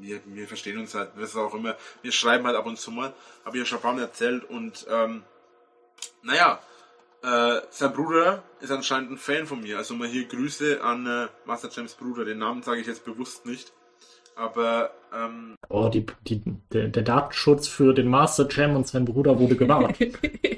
wir, 0.00 0.20
wir 0.24 0.48
verstehen 0.48 0.78
uns 0.78 0.94
halt, 0.94 1.10
ist 1.18 1.36
auch 1.36 1.54
immer, 1.54 1.76
wir 2.00 2.12
schreiben 2.12 2.46
halt 2.46 2.56
ab 2.56 2.66
und 2.66 2.78
zu 2.78 2.90
mal, 2.90 3.12
habe 3.44 3.56
ich 3.56 3.62
ja 3.62 3.66
schon 3.66 3.78
ein 3.78 3.82
paar 3.82 3.92
Mal 3.92 4.02
erzählt 4.02 4.44
und 4.44 4.86
ähm, 4.90 5.22
naja, 6.22 6.60
äh, 7.22 7.60
sein 7.70 7.92
Bruder 7.92 8.42
ist 8.60 8.70
anscheinend 8.70 9.12
ein 9.12 9.18
Fan 9.18 9.46
von 9.46 9.60
mir. 9.60 9.78
Also 9.78 9.94
mal 9.94 10.08
hier 10.08 10.26
Grüße 10.26 10.82
an 10.82 11.06
äh, 11.06 11.28
Master 11.44 11.68
Jams 11.70 11.94
Bruder. 11.94 12.24
Den 12.24 12.38
Namen 12.38 12.62
sage 12.62 12.80
ich 12.80 12.86
jetzt 12.86 13.04
bewusst 13.04 13.46
nicht. 13.46 13.72
Aber 14.34 14.92
ähm, 15.14 15.56
oh, 15.68 15.88
die, 15.88 16.06
die, 16.26 16.42
der, 16.72 16.88
der 16.88 17.02
Datenschutz 17.02 17.68
für 17.68 17.92
den 17.92 18.08
Master 18.08 18.48
Jam 18.50 18.76
und 18.76 18.88
seinen 18.88 19.04
Bruder 19.04 19.38
wurde 19.38 19.56
gewahrt. 19.56 19.96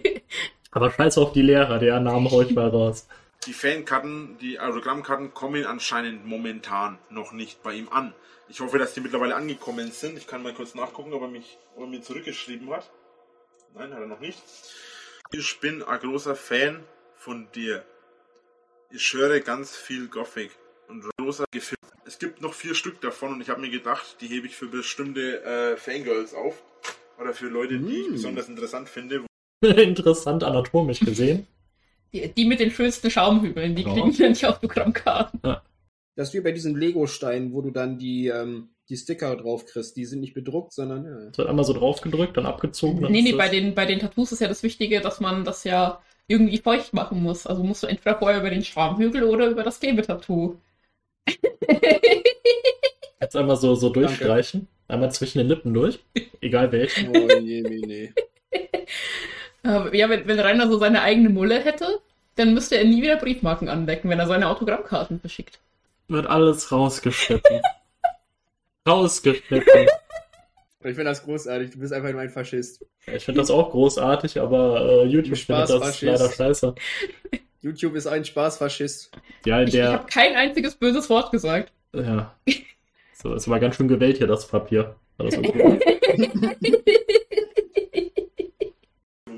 Aber 0.71 0.91
scheiß 0.91 1.19
auf 1.19 1.33
die 1.33 1.43
Lehrer, 1.43 1.79
der 1.79 2.01
Name 2.01 2.31
heute 2.31 2.55
mal 2.55 2.69
raus. 2.69 3.07
Die 3.47 3.53
Fankarten, 3.53 4.39
die 4.41 4.59
Autogrammkarten 4.59 5.35
kommen 5.35 5.67
anscheinend 5.67 6.25
momentan 6.27 6.99
noch 7.11 7.33
nicht 7.33 7.63
bei 7.63 7.75
ihm 7.75 7.89
an. 7.91 8.15
Ich 8.49 8.61
hoffe, 8.61 8.79
dass 8.79 8.95
die 8.95 9.01
mittlerweile 9.01 9.37
angekommen 9.37 9.91
sind. 9.91 10.17
Ich 10.17 10.27
kann 10.27 10.43
mal 10.43 10.55
kurz 10.55 10.75
nachgucken, 10.75 11.13
ob 11.13 11.23
er, 11.23 11.29
mich, 11.29 11.59
ob 11.77 11.83
er 11.83 11.89
mir 11.89 12.03
zurückgeschrieben 12.03 12.71
hat. 12.71 12.91
Nein, 13.75 13.93
hat 13.93 14.01
er 14.01 14.07
noch 14.07 14.21
nicht. 14.21 14.39
Ich 15.37 15.59
bin 15.59 15.83
ein 15.83 15.99
großer 15.99 16.37
Fan 16.37 16.85
von 17.17 17.49
dir. 17.57 17.85
Ich 18.93 19.13
höre 19.13 19.41
ganz 19.41 19.77
viel 19.77 20.07
Gothic 20.07 20.53
und 20.87 21.05
großer 21.17 21.45
Gefühl. 21.51 21.77
Es 22.07 22.21
gibt 22.21 22.41
noch 22.41 22.55
vier 22.55 22.77
Stück 22.77 23.01
davon 23.01 23.33
und 23.33 23.41
ich 23.41 23.49
habe 23.49 23.61
mir 23.61 23.71
gedacht, 23.71 24.19
die 24.21 24.29
hebe 24.29 24.47
ich 24.47 24.55
für 24.55 24.67
bestimmte 24.67 25.43
äh, 25.43 25.77
Fangirls 25.77 26.35
auf. 26.35 26.63
Oder 27.19 27.33
für 27.33 27.49
Leute, 27.49 27.79
die 27.79 28.03
ich 28.03 28.09
mm. 28.11 28.13
besonders 28.13 28.49
interessant 28.49 28.89
finde. 28.89 29.25
interessant 29.61 30.45
anatomisch 30.45 31.01
gesehen. 31.01 31.49
Die, 32.13 32.33
die, 32.33 32.45
mit 32.45 32.61
den 32.61 32.71
schönsten 32.71 33.11
Schaumhügeln, 33.11 33.75
die 33.75 33.83
ja. 33.83 33.93
kriegen 33.93 34.17
dann 34.17 34.35
die 34.35 34.47
Autogrammkarten. 34.47 35.41
Ja. 35.45 35.63
Das 36.17 36.29
ist 36.29 36.35
wie 36.35 36.41
bei 36.41 36.53
diesen 36.53 36.77
Lego-Steinen, 36.77 37.53
wo 37.53 37.61
du 37.61 37.71
dann 37.71 37.99
die, 37.99 38.29
ähm, 38.29 38.69
die 38.89 38.97
Sticker 38.97 39.35
drauf 39.37 39.67
kriegst. 39.67 39.97
Die 39.97 40.05
sind 40.05 40.21
nicht 40.21 40.35
bedruckt, 40.35 40.73
sondern 40.73 41.05
ja. 41.05 41.29
Es 41.31 41.39
wird 41.39 41.49
einmal 41.49 41.65
so 41.65 41.73
draufgedrückt, 41.73 42.37
dann 42.37 42.47
abgezogen. 42.47 43.03
Dann 43.03 43.11
nee, 43.13 43.23
nee, 43.23 43.33
bei 43.33 43.49
den, 43.49 43.75
bei 43.75 43.87
den 43.87 43.99
Tattoos 43.99 44.33
ist 44.33 44.41
ja 44.41 44.49
das 44.49 44.63
Wichtige, 44.63 45.01
dass 45.01 45.21
man 45.21 45.45
das 45.45 45.65
ja 45.65 46.01
irgendwie 46.27 46.59
feucht 46.59 46.95
machen 46.95 47.23
muss. 47.23 47.47
Also 47.47 47.63
musst 47.65 47.83
du 47.83 47.87
entweder 47.87 48.19
vorher 48.19 48.41
über 48.41 48.51
den 48.51 48.65
Schamhügel 48.65 49.25
oder 49.25 49.49
über 49.49 49.63
das 49.63 49.81
Klebetattoo. 49.81 50.57
Jetzt 53.21 53.37
einmal 53.37 53.57
so, 53.57 53.75
so 53.75 53.89
durchstreichen. 53.89 54.61
Danke. 54.61 54.75
Einmal 54.87 55.13
zwischen 55.13 55.39
den 55.39 55.49
Lippen 55.49 55.73
durch. 55.73 55.99
Egal 56.41 56.71
welchen. 56.73 57.17
Oh 57.17 57.29
je, 57.41 57.63
nee. 57.63 58.13
ja, 59.65 60.11
wenn, 60.11 60.27
wenn 60.27 60.39
Rainer 60.39 60.69
so 60.69 60.79
seine 60.79 61.03
eigene 61.03 61.31
Mulle 61.31 61.59
hätte, 61.59 62.01
dann 62.37 62.53
müsste 62.53 62.77
er 62.77 62.85
nie 62.85 63.03
wieder 63.03 63.17
Briefmarken 63.17 63.69
andecken, 63.69 64.11
wenn 64.11 64.19
er 64.19 64.27
seine 64.27 64.49
Autogrammkarten 64.49 65.21
verschickt. 65.21 65.59
Wird 66.09 66.27
alles 66.27 66.71
rausgeschnitten. 66.71 67.61
rausgeschnitten. 68.89 69.87
Ich 70.81 70.95
finde 70.95 71.05
das 71.05 71.23
großartig, 71.25 71.71
du 71.71 71.79
bist 71.79 71.95
einfach 71.95 72.11
nur 72.11 72.21
ein 72.21 72.29
Faschist. 72.29 72.85
Ich 73.07 73.25
finde 73.25 73.41
das 73.41 73.51
auch 73.51 73.71
großartig, 73.71 74.39
aber 74.39 74.83
äh, 74.83 75.07
YouTube 75.07 75.39
findet 75.39 75.71
das 75.71 76.03
leider 76.03 76.31
scheiße. 76.31 76.75
YouTube 77.63 77.95
ist 77.95 78.07
ein 78.07 78.27
Spaßfaschist. 78.27 79.11
Ja, 79.47 79.65
der... 79.65 79.69
Ich, 79.69 79.75
ich 79.75 79.83
habe 79.83 80.07
kein 80.07 80.35
einziges 80.35 80.75
böses 80.75 81.09
Wort 81.09 81.31
gesagt. 81.33 81.73
Ja. 81.95 82.35
So, 83.17 83.33
es 83.33 83.49
war 83.49 83.59
ganz 83.59 83.77
schön 83.77 83.89
gewählt 83.89 84.19
hier, 84.19 84.27
das 84.27 84.47
Papier. 84.47 84.97
Das 85.17 85.35
um 85.35 85.43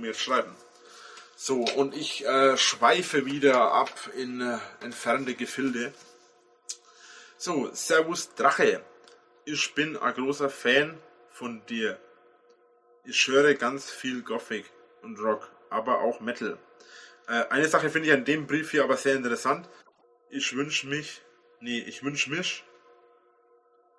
mir 0.00 0.09
jetzt 0.09 0.20
schreiben. 0.20 0.50
So, 1.37 1.64
und 1.76 1.94
ich 1.94 2.26
äh, 2.26 2.57
schweife 2.57 3.26
wieder 3.26 3.72
ab 3.72 3.92
in 4.20 4.40
äh, 4.40 4.57
entfernte 4.83 5.35
Gefilde. 5.35 5.92
So, 7.38 7.68
Servus 7.75 8.35
Drache. 8.35 8.83
Ich 9.44 9.75
bin 9.75 9.99
ein 9.99 10.14
großer 10.14 10.49
Fan 10.49 10.99
von 11.29 11.61
dir. 11.66 12.01
Ich 13.05 13.29
höre 13.29 13.53
ganz 13.53 13.90
viel 13.90 14.22
Gothic 14.22 14.64
und 15.03 15.20
Rock, 15.20 15.53
aber 15.68 16.01
auch 16.01 16.20
Metal. 16.20 16.57
Äh, 17.29 17.44
eine 17.51 17.68
Sache 17.68 17.90
finde 17.90 18.09
ich 18.09 18.14
an 18.14 18.25
dem 18.25 18.46
Brief 18.46 18.70
hier 18.70 18.85
aber 18.85 18.96
sehr 18.96 19.16
interessant. 19.16 19.68
Ich 20.31 20.57
wünsche 20.57 20.87
mich, 20.87 21.20
nee, 21.61 21.79
ich 21.81 22.03
wünsche 22.03 22.31
mich, 22.31 22.64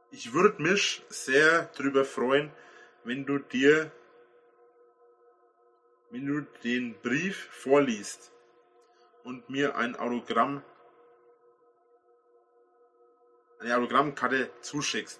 ich 0.09 0.33
würde 0.33 0.59
mich 0.59 1.03
sehr 1.09 1.69
darüber 1.77 2.05
freuen, 2.05 2.51
wenn 3.03 3.27
du 3.27 3.37
dir, 3.37 3.91
wenn 6.09 6.25
du 6.25 6.41
den 6.63 6.99
Brief 7.03 7.49
vorliest 7.51 8.31
und 9.23 9.47
mir 9.47 9.75
ein 9.75 9.95
Autogramm 9.95 10.63
eine 13.59 13.77
Autogrammkarte 13.77 14.49
zuschickst. 14.61 15.19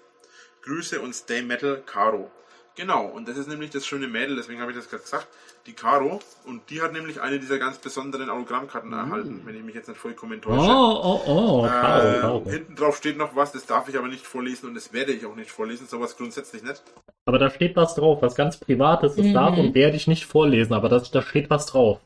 Grüße 0.62 1.00
und 1.00 1.14
Stay 1.14 1.42
Metal 1.42 1.82
Caro. 1.84 2.30
Genau, 2.78 3.06
und 3.06 3.26
das 3.26 3.36
ist 3.36 3.48
nämlich 3.48 3.70
das 3.70 3.84
schöne 3.84 4.06
Mädel, 4.06 4.36
deswegen 4.36 4.60
habe 4.60 4.70
ich 4.70 4.76
das 4.76 4.88
gerade 4.88 5.02
gesagt, 5.02 5.26
die 5.66 5.72
Caro. 5.72 6.20
Und 6.46 6.70
die 6.70 6.80
hat 6.80 6.92
nämlich 6.92 7.20
eine 7.20 7.40
dieser 7.40 7.58
ganz 7.58 7.78
besonderen 7.78 8.30
Autogrammkarten 8.30 8.90
mm. 8.90 8.94
erhalten, 8.94 9.42
wenn 9.44 9.56
ich 9.56 9.64
mich 9.64 9.74
jetzt 9.74 9.88
nicht 9.88 9.98
vollkommen 9.98 10.40
täusche. 10.40 10.70
Oh, 10.70 11.00
oh, 11.02 11.20
oh, 11.26 11.66
äh, 11.66 11.68
Caro, 11.68 12.20
Caro. 12.20 12.44
Hinten 12.46 12.76
drauf 12.76 12.96
steht 12.96 13.18
noch 13.18 13.34
was, 13.34 13.50
das 13.50 13.66
darf 13.66 13.88
ich 13.88 13.98
aber 13.98 14.06
nicht 14.06 14.24
vorlesen 14.24 14.68
und 14.68 14.74
das 14.74 14.92
werde 14.92 15.12
ich 15.12 15.26
auch 15.26 15.34
nicht 15.34 15.50
vorlesen, 15.50 15.88
sowas 15.88 16.16
grundsätzlich 16.16 16.62
nicht. 16.62 16.80
Aber 17.24 17.40
da 17.40 17.50
steht 17.50 17.74
was 17.74 17.96
drauf, 17.96 18.22
was 18.22 18.36
ganz 18.36 18.56
Privates, 18.58 19.16
das 19.16 19.26
mhm. 19.26 19.34
darf 19.34 19.58
und 19.58 19.74
werde 19.74 19.96
ich 19.96 20.06
nicht 20.06 20.24
vorlesen, 20.24 20.72
aber 20.72 20.88
das, 20.88 21.10
da 21.10 21.20
steht 21.20 21.50
was 21.50 21.66
drauf. 21.66 21.98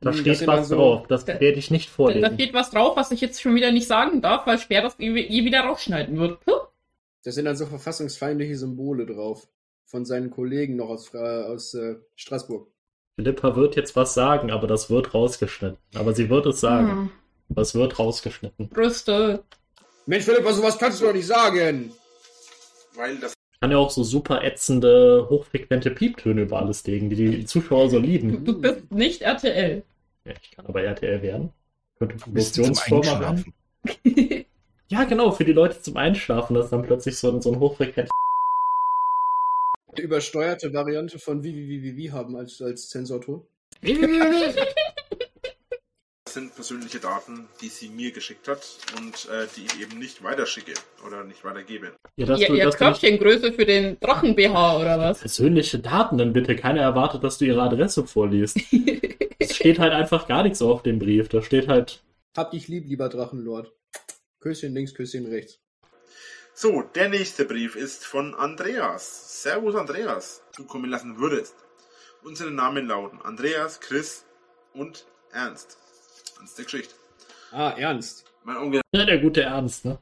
Da 0.00 0.10
hm, 0.10 0.18
steht 0.18 0.46
was 0.46 0.68
so, 0.68 0.76
drauf, 0.76 1.06
das 1.06 1.24
da, 1.24 1.40
werde 1.40 1.58
ich 1.58 1.70
nicht 1.70 1.88
vorlesen. 1.88 2.22
Da 2.22 2.32
steht 2.32 2.52
was 2.52 2.70
drauf, 2.70 2.96
was 2.96 3.10
ich 3.10 3.20
jetzt 3.20 3.40
schon 3.40 3.54
wieder 3.54 3.72
nicht 3.72 3.86
sagen 3.86 4.20
darf, 4.20 4.46
weil 4.46 4.58
Sperr 4.58 4.82
das 4.82 4.96
je 4.98 5.44
wieder 5.44 5.60
rausschneiden 5.60 6.18
wird. 6.18 6.40
Puh. 6.44 6.52
Da 7.24 7.32
sind 7.32 7.46
dann 7.46 7.56
so 7.56 7.66
verfassungsfeindliche 7.66 8.56
Symbole 8.56 9.06
drauf. 9.06 9.48
Von 9.84 10.04
seinen 10.04 10.30
Kollegen 10.30 10.76
noch 10.76 10.88
aus, 10.88 11.14
aus 11.14 11.74
äh, 11.74 11.96
Straßburg. 12.16 12.68
Philippa 13.14 13.56
wird 13.56 13.76
jetzt 13.76 13.96
was 13.96 14.14
sagen, 14.14 14.50
aber 14.50 14.66
das 14.66 14.90
wird 14.90 15.14
rausgeschnitten. 15.14 15.78
Aber 15.94 16.12
sie 16.12 16.28
wird 16.28 16.46
es 16.46 16.60
sagen. 16.60 16.90
Hm. 16.90 17.10
Aber 17.48 17.62
es 17.62 17.74
wird 17.74 17.98
rausgeschnitten. 17.98 18.68
Brüste. 18.68 19.44
Mensch, 20.06 20.24
Philippa, 20.24 20.52
sowas 20.52 20.76
kannst 20.78 21.00
du 21.00 21.06
doch 21.06 21.14
nicht 21.14 21.26
sagen. 21.26 21.92
Weil 22.94 23.16
das 23.18 23.35
kann 23.60 23.70
ja 23.70 23.78
auch 23.78 23.90
so 23.90 24.02
super 24.02 24.44
ätzende, 24.44 25.26
hochfrequente 25.30 25.90
Pieptöne 25.90 26.42
über 26.42 26.58
alles 26.58 26.86
legen, 26.86 27.10
die 27.10 27.16
die 27.16 27.44
Zuschauer 27.44 27.90
so 27.90 27.98
lieben. 27.98 28.44
Du, 28.44 28.52
du 28.52 28.60
bist 28.60 28.90
nicht 28.92 29.22
RTL. 29.22 29.82
Ja, 30.24 30.32
ich 30.40 30.50
kann 30.50 30.66
aber 30.66 30.82
RTL 30.82 31.22
werden. 31.22 31.52
Könnte 31.98 32.16
Promotionsfirma 32.16 33.20
werden. 33.20 33.54
ja, 34.88 35.04
genau, 35.04 35.30
für 35.32 35.44
die 35.44 35.52
Leute 35.52 35.80
zum 35.80 35.96
Einschlafen, 35.96 36.54
dass 36.54 36.70
dann 36.70 36.82
plötzlich 36.82 37.16
so, 37.16 37.40
so 37.40 37.52
ein 37.52 37.58
hochfrequent 37.58 38.10
übersteuerte 39.98 40.72
Variante 40.72 41.18
von 41.18 41.42
wie, 41.42 41.54
wie, 41.54 41.68
wie, 41.68 41.82
wie, 41.82 41.96
wie 41.96 42.12
haben 42.12 42.36
als, 42.36 42.60
als 42.60 42.88
Zensorton. 42.90 43.46
sind 46.36 46.54
persönliche 46.54 47.00
Daten, 47.00 47.48
die 47.62 47.68
sie 47.68 47.88
mir 47.88 48.12
geschickt 48.12 48.46
hat 48.46 48.60
und 48.98 49.26
äh, 49.30 49.46
die 49.56 49.64
ich 49.64 49.80
eben 49.80 49.98
nicht 49.98 50.22
weiterschicke 50.22 50.74
oder 51.06 51.24
nicht 51.24 51.42
weitergebe. 51.44 51.92
Ja, 52.16 52.26
dass 52.26 52.40
ja, 52.40 52.48
du, 52.48 52.54
ihr 52.54 52.68
Körbchengröße 52.68 53.54
für 53.54 53.64
den 53.64 53.98
Drachen-BH 54.00 54.78
oder 54.78 54.98
was? 54.98 55.20
Persönliche 55.20 55.78
Daten, 55.78 56.18
dann 56.18 56.34
bitte. 56.34 56.54
Keiner 56.54 56.82
erwartet, 56.82 57.24
dass 57.24 57.38
du 57.38 57.46
ihre 57.46 57.62
Adresse 57.62 58.06
vorliest. 58.06 58.58
es 59.38 59.56
steht 59.56 59.78
halt 59.78 59.94
einfach 59.94 60.28
gar 60.28 60.42
nichts 60.42 60.60
auf 60.60 60.82
dem 60.82 60.98
Brief. 60.98 61.28
Da 61.30 61.40
steht 61.40 61.68
halt. 61.68 62.02
Hab 62.36 62.50
dich 62.50 62.68
lieb, 62.68 62.84
lieber 62.86 63.08
Drachenlord. 63.08 63.72
Küsschen 64.40 64.74
links, 64.74 64.92
Küsschen 64.92 65.24
rechts. 65.24 65.58
So, 66.52 66.82
der 66.82 67.08
nächste 67.08 67.46
Brief 67.46 67.76
ist 67.76 68.04
von 68.04 68.34
Andreas. 68.34 69.42
Servus 69.42 69.74
Andreas, 69.74 70.42
zukommen 70.52 70.90
lassen 70.90 71.18
würdest. 71.18 71.54
Unsere 72.22 72.50
Namen 72.50 72.86
lauten 72.86 73.22
Andreas, 73.22 73.80
Chris 73.80 74.26
und 74.74 75.06
Ernst. 75.32 75.78
Ernst 76.38 76.58
der 76.58 76.64
Geschichte. 76.64 76.94
Ah, 77.52 77.70
Ernst. 77.70 78.24
Mein 78.44 78.56
Onkel. 78.56 78.80
Ja, 78.92 79.04
der 79.04 79.18
gute 79.18 79.42
Ernst, 79.42 79.84
ne? 79.84 79.98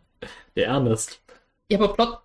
Der 0.56 0.66
Ernst. 0.66 1.20
Ja, 1.70 1.78
aber 1.78 1.94
Plot, 1.94 2.18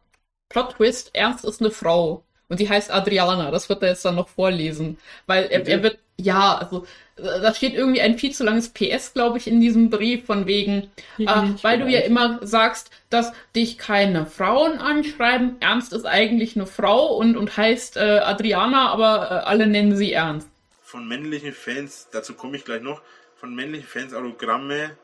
Plot 0.50 0.76
Twist, 0.76 1.12
Ernst 1.14 1.46
ist 1.46 1.62
eine 1.62 1.72
Frau. 1.72 2.24
Und 2.48 2.60
die 2.60 2.68
heißt 2.68 2.92
Adriana. 2.92 3.52
Das 3.52 3.70
wird 3.70 3.84
er 3.84 3.90
jetzt 3.90 4.04
dann 4.04 4.16
noch 4.16 4.28
vorlesen. 4.28 4.98
Weil 5.28 5.46
er, 5.46 5.68
er 5.68 5.84
wird, 5.84 6.00
ja, 6.18 6.58
also, 6.58 6.86
da 7.16 7.54
steht 7.54 7.76
irgendwie 7.76 8.02
ein 8.02 8.18
viel 8.18 8.34
zu 8.34 8.44
langes 8.44 8.70
PS, 8.70 9.14
glaube 9.14 9.38
ich, 9.38 9.48
in 9.48 9.62
diesem 9.62 9.90
Brief 9.92 10.26
von 10.26 10.48
wegen, 10.48 10.90
äh, 11.20 11.26
weil 11.62 11.80
du 11.80 11.88
ja 11.88 12.00
immer 12.00 12.40
sagst, 12.42 12.90
dass 13.10 13.32
dich 13.56 13.78
keine 13.78 14.26
Frauen 14.26 14.80
anschreiben. 14.80 15.58
Ernst 15.60 15.94
ist 15.94 16.06
eigentlich 16.06 16.56
eine 16.56 16.66
Frau 16.66 17.16
und, 17.16 17.38
und 17.38 17.56
heißt 17.56 17.98
äh, 17.98 18.20
Adriana, 18.20 18.90
aber 18.90 19.30
äh, 19.30 19.34
alle 19.46 19.68
nennen 19.68 19.96
sie 19.96 20.14
Ernst 20.14 20.50
von 20.90 21.08
männlichen 21.08 21.54
Fans, 21.54 22.08
dazu 22.12 22.34
komme 22.34 22.58
ich 22.58 22.66
gleich 22.66 22.82
noch, 22.82 23.04
von 23.40 23.56
männlichen 23.56 23.88
Fans 23.88 24.14
Autogramme, 24.14 24.98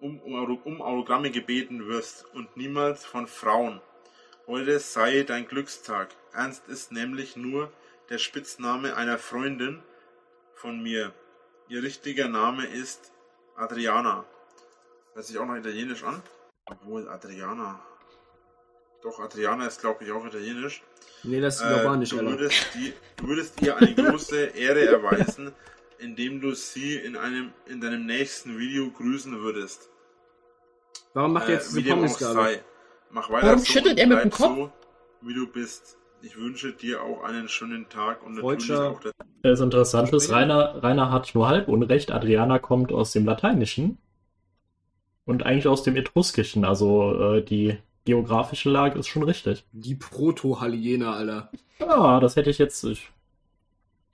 um, 0.00 0.20
um, 0.20 0.82
Autogramme 0.82 1.30
gebeten 1.30 1.88
wirst 1.88 2.26
und 2.34 2.56
niemals 2.56 3.04
von 3.04 3.26
Frauen. 3.26 3.80
Heute 4.46 4.78
sei 4.78 5.22
dein 5.22 5.48
Glückstag. 5.48 6.08
Ernst 6.34 6.68
ist 6.68 6.92
nämlich 6.92 7.36
nur 7.36 7.72
der 8.10 8.18
Spitzname 8.18 8.94
einer 8.96 9.18
Freundin 9.18 9.82
von 10.54 10.82
mir. 10.82 11.14
Ihr 11.68 11.82
richtiger 11.82 12.28
Name 12.28 12.66
ist 12.66 13.12
Adriana. 13.56 14.24
Hört 15.14 15.24
sich 15.24 15.38
auch 15.38 15.46
noch 15.46 15.56
italienisch 15.56 16.04
an. 16.04 16.22
Obwohl 16.66 17.08
Adriana. 17.08 17.80
Doch, 19.02 19.18
Adriana 19.18 19.66
ist, 19.66 19.80
glaube 19.80 20.04
ich, 20.04 20.12
auch 20.12 20.26
italienisch. 20.26 20.82
Nee, 21.22 21.40
das 21.40 21.56
ist 21.56 21.62
Japanisch, 21.62 22.12
äh, 22.12 22.16
du, 22.18 22.26
würdest 22.26 22.66
die, 22.74 22.92
du 23.16 23.28
würdest 23.28 23.62
ihr 23.62 23.76
eine 23.76 23.94
große 23.94 24.46
Ehre 24.46 24.86
erweisen, 24.86 25.52
indem 26.00 26.40
du 26.40 26.54
sie 26.54 26.96
in, 26.96 27.16
einem, 27.16 27.52
in 27.66 27.80
deinem 27.80 28.06
nächsten 28.06 28.58
Video 28.58 28.90
grüßen 28.90 29.40
würdest. 29.40 29.90
Warum 31.14 31.32
macht 31.32 31.48
er 31.48 31.54
jetzt 31.54 31.72
äh, 31.76 31.82
diese 31.82 31.94
Pommesgabe? 31.94 32.60
Mach 33.10 33.30
weiter 33.30 33.46
Warum 33.48 33.58
so 33.58 33.64
schüttelt 33.66 33.98
er 33.98 34.06
mit 34.06 34.22
dem 34.22 34.30
Kopf? 34.30 34.56
So, 34.56 34.72
wie 35.22 35.34
du 35.34 35.46
bist. 35.46 35.96
Ich 36.22 36.36
wünsche 36.36 36.72
dir 36.72 37.02
auch 37.02 37.22
einen 37.24 37.48
schönen 37.48 37.88
Tag 37.88 38.22
und 38.22 38.34
natürlich 38.34 38.68
Deutscher. 38.68 38.90
auch 38.90 39.00
das. 39.00 39.12
Das 39.42 39.60
Interessante 39.60 40.16
ist, 40.16 40.30
Rainer, 40.30 40.82
Rainer 40.82 41.10
hat 41.10 41.34
nur 41.34 41.48
halb 41.48 41.68
Unrecht. 41.68 42.12
Adriana 42.12 42.58
kommt 42.58 42.92
aus 42.92 43.12
dem 43.12 43.24
Lateinischen 43.24 43.98
und 45.24 45.44
eigentlich 45.44 45.66
aus 45.66 45.82
dem 45.82 45.96
Etruskischen. 45.96 46.64
Also 46.64 47.36
äh, 47.36 47.42
die 47.42 47.78
geografische 48.04 48.68
Lage 48.68 48.98
ist 48.98 49.08
schon 49.08 49.22
richtig. 49.22 49.64
Die 49.72 49.94
Proto-Hyäne, 49.94 51.08
Alter. 51.08 51.50
Ja, 51.78 52.20
das 52.20 52.36
hätte 52.36 52.50
ich 52.50 52.58
jetzt. 52.58 52.84
Ich 52.84 53.10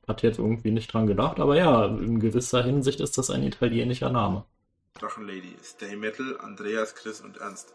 hatte 0.08 0.26
jetzt 0.26 0.38
irgendwie 0.38 0.70
nicht 0.70 0.92
dran 0.92 1.06
gedacht, 1.06 1.40
aber 1.40 1.56
ja, 1.56 1.86
in 1.86 2.20
gewisser 2.20 2.62
Hinsicht 2.62 3.00
ist 3.00 3.18
das 3.18 3.30
ein 3.30 3.42
italienischer 3.42 4.10
Name. 4.10 4.44
Drachenlady, 4.98 5.56
Stay 5.62 5.96
Metal, 5.96 6.38
Andreas, 6.40 6.94
Chris 6.94 7.20
und 7.20 7.38
Ernst. 7.38 7.74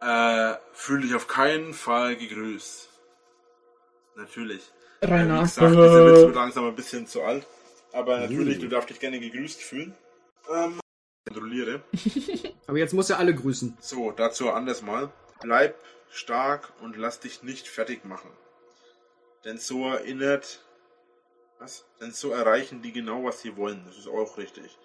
Äh, 0.00 0.54
fühle 0.72 1.02
dich 1.02 1.14
auf 1.14 1.28
keinen 1.28 1.74
Fall 1.74 2.16
gegrüßt. 2.16 2.88
Natürlich. 4.16 4.62
Rainer. 5.02 5.40
Wie 5.40 5.42
gesagt, 5.42 5.72
diese 5.72 6.06
Witz 6.06 6.20
wird 6.20 6.34
langsam 6.34 6.64
ein 6.66 6.76
bisschen 6.76 7.06
zu 7.06 7.22
alt. 7.22 7.46
Aber 7.92 8.18
natürlich, 8.20 8.58
uh. 8.58 8.62
du 8.62 8.68
darfst 8.68 8.90
dich 8.90 9.00
gerne 9.00 9.20
gegrüßt 9.20 9.62
fühlen. 9.62 9.94
Ähm, 10.50 10.80
kontrolliere. 11.26 11.82
Aber 12.66 12.78
jetzt 12.78 12.94
muss 12.94 13.10
er 13.10 13.18
alle 13.18 13.34
grüßen. 13.34 13.76
So, 13.80 14.12
dazu 14.12 14.50
anders 14.50 14.82
mal. 14.82 15.12
Bleib 15.42 15.74
stark 16.10 16.72
und 16.80 16.96
lass 16.96 17.20
dich 17.20 17.42
nicht 17.42 17.68
fertig 17.68 18.04
machen. 18.04 18.30
Denn 19.44 19.58
so 19.58 19.88
erinnert. 19.88 20.60
Was? 21.60 21.84
Denn 22.00 22.10
so 22.10 22.30
erreichen 22.30 22.80
die 22.80 22.90
genau, 22.90 23.22
was 23.24 23.42
sie 23.42 23.56
wollen. 23.56 23.82
Das 23.86 23.98
ist 23.98 24.08
auch 24.08 24.38
richtig. 24.38 24.78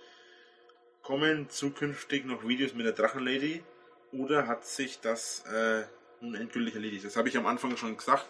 Kommen 1.01 1.49
zukünftig 1.49 2.25
noch 2.25 2.45
Videos 2.45 2.73
mit 2.73 2.85
der 2.85 2.93
Drachenlady? 2.93 3.63
Oder 4.11 4.47
hat 4.47 4.65
sich 4.65 4.99
das 4.99 5.43
äh, 5.51 5.83
nun 6.19 6.35
endgültig 6.35 6.75
erledigt? 6.75 7.05
Das 7.05 7.15
habe 7.15 7.29
ich 7.29 7.37
am 7.37 7.45
Anfang 7.45 7.77
schon 7.77 7.95
gesagt. 7.95 8.25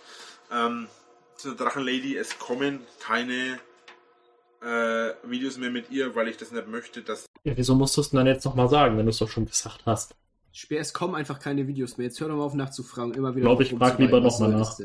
Ähm, 0.52 0.88
zur 1.36 1.56
Drachenlady, 1.56 2.16
es 2.18 2.38
kommen 2.38 2.82
keine 3.00 3.60
äh, 4.62 5.14
Videos 5.24 5.58
mehr 5.58 5.72
mit 5.72 5.90
ihr, 5.90 6.14
weil 6.16 6.28
ich 6.28 6.38
das 6.38 6.52
nicht 6.52 6.68
möchte, 6.68 7.02
dass. 7.02 7.26
Ja, 7.44 7.58
wieso 7.58 7.74
musst 7.74 7.98
du 7.98 8.02
es 8.02 8.12
denn 8.12 8.18
dann 8.18 8.28
jetzt 8.28 8.46
nochmal 8.46 8.70
sagen, 8.70 8.98
wenn 8.98 9.08
du 9.08 9.10
es 9.10 9.18
doch 9.18 9.30
schon 9.30 9.48
gesagt 9.48 9.82
hast? 9.88 10.16
Speer, 10.52 10.82
es 10.82 10.94
kommen 10.94 11.16
einfach 11.16 11.40
keine 11.40 11.68
Videos 11.68 11.98
mehr. 11.98 12.08
Jetzt 12.08 12.20
hör 12.22 12.28
doch 12.28 12.36
mal 12.36 12.44
auf 12.44 12.54
nachzufragen. 12.54 13.14
Immer 13.16 13.36
wieder. 13.36 13.40
Ich 13.40 13.44
glaube, 13.44 13.64
ich 13.64 13.74
frage 13.74 14.04
lieber 14.04 14.22
nochmal 14.22 14.52
nach. 14.52 14.80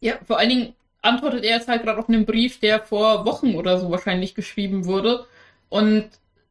Ja, 0.00 0.18
vor 0.26 0.38
allen 0.38 0.50
Dingen 0.50 0.74
antwortet 1.02 1.44
er 1.44 1.56
jetzt 1.56 1.68
halt 1.68 1.82
gerade 1.82 1.98
auf 1.98 2.08
einen 2.08 2.26
Brief, 2.26 2.60
der 2.60 2.80
vor 2.80 3.24
Wochen 3.24 3.54
oder 3.54 3.78
so 3.78 3.90
wahrscheinlich 3.90 4.34
geschrieben 4.34 4.86
wurde. 4.86 5.26
Und 5.68 6.08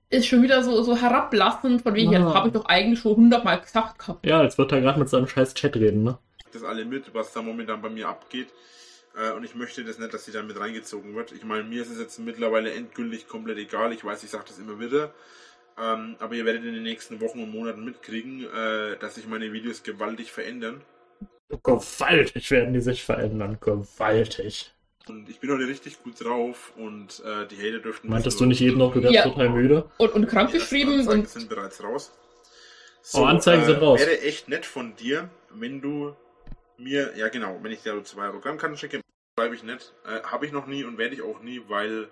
ist 0.10 0.28
schon 0.28 0.42
wieder 0.42 0.64
so, 0.64 0.82
so 0.84 0.96
herablassend, 0.96 1.82
von 1.82 1.94
wegen, 1.94 2.16
ah. 2.16 2.20
das 2.20 2.34
habe 2.34 2.48
ich 2.48 2.54
doch 2.54 2.66
eigentlich 2.66 3.00
schon 3.00 3.18
hundertmal 3.18 3.60
gesagt 3.60 4.00
gehabt. 4.00 4.26
Ja, 4.26 4.44
jetzt 4.44 4.58
wird 4.58 4.72
er 4.72 4.82
gerade 4.82 5.00
mit 5.00 5.10
seinem 5.10 5.28
scheiß 5.28 5.54
Chat 5.54 5.76
reden, 5.76 6.04
ne? 6.04 6.18
Das 6.54 6.64
alle 6.64 6.86
mit, 6.86 7.14
was 7.14 7.34
da 7.34 7.42
momentan 7.42 7.82
bei 7.82 7.90
mir 7.90 8.08
abgeht. 8.08 8.48
Äh, 9.18 9.34
und 9.34 9.44
ich 9.44 9.56
möchte 9.56 9.84
das 9.84 10.00
nicht, 10.00 10.14
dass 10.14 10.26
sie 10.26 10.32
da 10.32 10.44
mit 10.44 10.60
reingezogen 10.60 11.16
wird. 11.16 11.34
Ich 11.34 11.44
meine, 11.44 11.64
mir 11.64 11.82
ist 11.82 11.92
es 11.92 12.00
jetzt 12.00 12.20
mittlerweile 12.20 12.74
endgültig 12.74 13.28
komplett 13.28 13.58
egal. 13.58 13.92
Ich 13.92 14.06
weiß, 14.06 14.24
ich 14.24 14.30
sage 14.30 14.46
das 14.48 14.60
immer 14.60 14.80
wieder. 14.80 15.14
Ähm, 15.80 16.16
aber 16.20 16.36
ihr 16.36 16.46
werdet 16.46 16.64
in 16.64 16.74
den 16.74 16.84
nächsten 16.84 17.20
Wochen 17.22 17.44
und 17.44 17.52
Monaten 17.52 17.84
mitkriegen, 17.84 18.46
äh, 18.46 18.98
dass 18.98 19.16
sich 19.16 19.28
meine 19.28 19.52
Videos 19.52 19.84
gewaltig 19.84 20.32
verändern. 20.32 20.82
Gewaltig 21.50 22.52
werden 22.52 22.74
die 22.74 22.82
sich 22.82 23.04
verändern. 23.04 23.58
Gewaltig. 23.62 24.74
Und 25.08 25.30
ich 25.30 25.40
bin 25.40 25.52
heute 25.52 25.68
richtig 25.68 26.04
gut 26.04 26.22
drauf 26.22 26.74
und 26.76 27.24
äh, 27.26 27.48
die 27.48 27.58
Hater 27.58 27.80
dürften. 27.80 28.10
Meintest 28.10 28.40
du 28.40 28.46
nicht 28.46 28.60
jeden 28.60 28.78
noch, 28.78 28.94
du 28.94 29.02
wärst 29.02 29.16
ja. 29.16 29.24
total 29.24 29.50
müde? 29.50 29.90
Und, 29.98 30.14
und 30.14 30.28
krank 30.28 30.52
geschrieben 30.52 31.08
und. 31.08 31.30
sind 31.30 31.48
bereits 31.48 31.82
raus. 31.82 32.12
So, 33.02 33.20
oh, 33.20 33.26
Anzeigen 33.26 33.64
sind 33.64 33.82
raus. 33.82 34.02
Wäre 34.02 34.20
echt 34.22 34.50
nett 34.50 34.66
von 34.66 34.96
dir, 34.98 35.30
wenn 35.52 35.82
du 35.82 36.14
mir, 36.78 37.14
ja 37.16 37.30
genau, 37.30 37.58
wenn 37.62 37.72
ich 37.72 37.82
dir 37.82 38.04
zwei 38.04 38.28
Autogrammkarten 38.28 38.78
schicke, 38.78 39.00
schreibe 39.40 39.56
ich 39.56 39.64
nicht. 39.64 39.94
Äh, 40.06 40.22
Habe 40.24 40.46
ich 40.46 40.52
noch 40.52 40.68
nie 40.68 40.84
und 40.84 40.98
werde 40.98 41.16
ich 41.16 41.22
auch 41.22 41.42
nie, 41.42 41.62
weil 41.70 42.10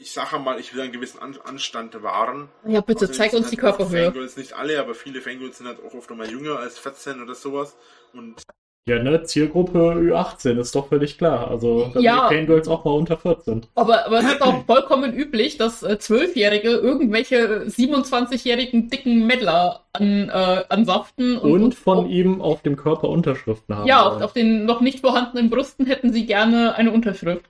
ich 0.00 0.12
sage 0.12 0.38
mal, 0.38 0.58
ich 0.58 0.74
will 0.74 0.80
einen 0.80 0.92
gewissen 0.92 1.20
An 1.20 1.36
Anstand 1.44 2.02
wahren. 2.02 2.48
Ja, 2.66 2.80
bitte, 2.80 3.02
also 3.02 3.12
zeig 3.12 3.32
uns 3.34 3.44
halt 3.44 3.52
die 3.52 3.56
Körperhöhe. 3.58 4.06
Fangirls, 4.06 4.36
nicht 4.36 4.54
alle, 4.54 4.80
aber 4.80 4.94
viele 4.94 5.20
Fangirls 5.20 5.58
sind 5.58 5.66
halt 5.66 5.78
auch 5.84 5.94
oft 5.94 6.10
mal 6.10 6.28
jünger 6.28 6.58
als 6.58 6.78
14 6.78 7.22
oder 7.22 7.34
sowas. 7.34 7.76
Und 8.14 8.42
ja, 8.88 9.00
ne, 9.00 9.22
Zielgruppe 9.22 9.78
Ü18 9.78 10.58
ist 10.58 10.74
doch 10.74 10.88
völlig 10.88 11.18
klar. 11.18 11.48
Also, 11.48 11.90
dass 11.92 12.02
ja, 12.02 12.28
die 12.28 12.34
Fangirls 12.34 12.66
auch 12.66 12.82
mal 12.84 12.92
unter 12.92 13.18
14. 13.18 13.66
Aber, 13.74 14.06
aber 14.06 14.20
es 14.20 14.24
ist 14.24 14.42
auch 14.42 14.64
vollkommen 14.66 15.12
üblich, 15.12 15.58
dass 15.58 15.82
äh, 15.82 15.98
Zwölfjährige 15.98 16.70
irgendwelche 16.70 17.66
27-jährigen 17.66 18.88
dicken 18.88 19.26
Meddler 19.26 19.84
an, 19.92 20.30
äh, 20.30 20.64
ansaften. 20.70 21.36
Und, 21.36 21.52
und, 21.52 21.62
und 21.62 21.74
von 21.74 21.98
und, 21.98 22.10
ihm 22.10 22.40
auf 22.40 22.62
dem 22.62 22.76
Körper 22.76 23.10
Unterschriften 23.10 23.76
haben. 23.76 23.86
Ja, 23.86 24.06
auf, 24.06 24.22
auf 24.22 24.32
den 24.32 24.64
noch 24.64 24.80
nicht 24.80 25.00
vorhandenen 25.00 25.50
Brüsten 25.50 25.84
hätten 25.84 26.10
sie 26.10 26.24
gerne 26.24 26.74
eine 26.74 26.90
Unterschrift. 26.90 27.44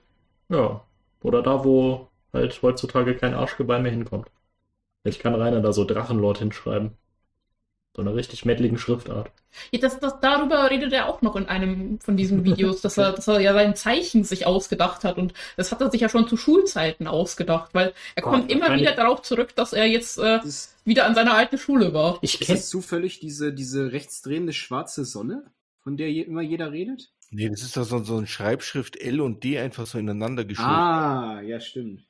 Ja. 0.49 0.81
Oder 1.23 1.41
da, 1.43 1.63
wo 1.63 2.10
halt 2.33 2.61
heutzutage 2.61 3.15
kein 3.15 3.33
Arschgebein 3.33 3.83
mehr 3.83 3.91
hinkommt. 3.91 4.27
Ich 5.03 5.19
kann 5.19 5.35
Rainer 5.35 5.61
da 5.61 5.73
so 5.73 5.85
Drachenlord 5.85 6.39
hinschreiben. 6.39 6.91
So 7.93 8.01
eine 8.01 8.15
richtig 8.15 8.45
mettligen 8.45 8.77
Schriftart. 8.77 9.31
Ja, 9.71 9.79
das, 9.79 9.99
das, 9.99 10.21
darüber 10.21 10.69
redet 10.69 10.93
er 10.93 11.09
auch 11.09 11.21
noch 11.21 11.35
in 11.35 11.47
einem 11.47 11.99
von 11.99 12.15
diesen 12.15 12.43
Videos, 12.45 12.79
dass 12.79 12.97
er, 12.97 13.11
dass 13.11 13.27
er 13.27 13.41
ja 13.41 13.53
sein 13.53 13.75
Zeichen 13.75 14.23
sich 14.23 14.45
ausgedacht 14.47 15.03
hat. 15.03 15.17
Und 15.17 15.33
das 15.57 15.71
hat 15.71 15.81
er 15.81 15.91
sich 15.91 15.99
ja 15.99 16.07
schon 16.07 16.27
zu 16.27 16.37
Schulzeiten 16.37 17.07
ausgedacht, 17.07 17.73
weil 17.73 17.93
er 18.15 18.23
Boah, 18.23 18.31
kommt 18.31 18.51
immer 18.51 18.73
wieder 18.77 18.95
darauf 18.95 19.23
zurück, 19.23 19.55
dass 19.55 19.73
er 19.73 19.87
jetzt 19.87 20.19
äh, 20.19 20.39
wieder 20.85 21.05
an 21.05 21.15
seiner 21.15 21.33
alten 21.33 21.57
Schule 21.57 21.93
war. 21.93 22.17
Ich 22.21 22.39
kenne 22.39 22.61
zufällig 22.61 23.19
diese, 23.19 23.51
diese 23.51 23.91
rechtsdrehende 23.91 24.53
schwarze 24.53 25.03
Sonne, 25.03 25.43
von 25.79 25.97
der 25.97 26.09
je, 26.09 26.21
immer 26.21 26.41
jeder 26.41 26.71
redet. 26.71 27.11
Nee, 27.29 27.49
das 27.49 27.61
ist 27.61 27.75
doch 27.75 27.83
so, 27.83 28.01
so 28.03 28.17
ein 28.17 28.27
Schreibschrift 28.27 28.95
L 28.97 29.19
und 29.19 29.43
D 29.43 29.59
einfach 29.59 29.85
so 29.85 29.97
ineinander 29.97 30.45
geschrieben. 30.45 30.69
Ah, 30.69 31.41
ja, 31.41 31.59
stimmt. 31.59 32.05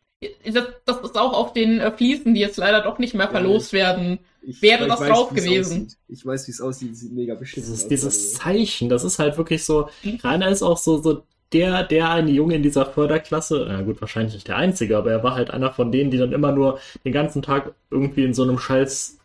Das, 0.45 0.65
das, 0.86 0.97
ist 1.01 1.17
auch 1.17 1.34
auf 1.34 1.53
den 1.53 1.80
äh, 1.80 1.91
Fliesen, 1.91 2.36
die 2.36 2.41
jetzt 2.41 2.57
leider 2.57 2.82
doch 2.82 2.99
nicht 2.99 3.15
mehr 3.15 3.28
verlost 3.28 3.74
werden, 3.74 4.19
ich, 4.43 4.61
wäre 4.61 4.88
das 4.88 4.99
weiß, 4.99 5.09
drauf 5.09 5.30
gewesen. 5.30 5.86
Aussieht. 5.86 5.97
Ich 6.07 6.26
weiß, 6.26 6.47
wie 6.47 6.51
es 6.51 6.61
aussieht. 6.61 6.95
Sieht 6.95 7.11
mega 7.11 7.36
beschissen 7.36 7.74
aus. 7.74 7.88
Dieses 7.88 8.34
Zeichen, 8.34 8.89
das 8.89 9.03
ist 9.03 9.17
halt 9.17 9.38
wirklich 9.38 9.63
so. 9.63 9.89
Rainer 10.24 10.49
ist 10.49 10.61
auch 10.61 10.78
so, 10.78 11.01
so 11.01 11.24
der, 11.53 11.84
der 11.84 12.11
eine 12.11 12.32
Junge 12.32 12.55
in 12.55 12.63
dieser 12.63 12.86
Förderklasse, 12.86 13.65
na 13.67 13.82
gut, 13.82 13.99
wahrscheinlich 13.99 14.36
nicht 14.36 14.47
der 14.47 14.57
einzige, 14.57 14.97
aber 14.97 15.11
er 15.11 15.24
war 15.24 15.36
halt 15.36 15.51
einer 15.51 15.72
von 15.72 15.91
denen, 15.91 16.11
die 16.11 16.17
dann 16.17 16.32
immer 16.32 16.51
nur 16.51 16.80
den 17.03 17.11
ganzen 17.11 17.41
Tag 17.41 17.74
irgendwie 17.89 18.24
in 18.24 18.34
so 18.34 18.43
einem 18.43 18.57
scheiß 18.57 19.17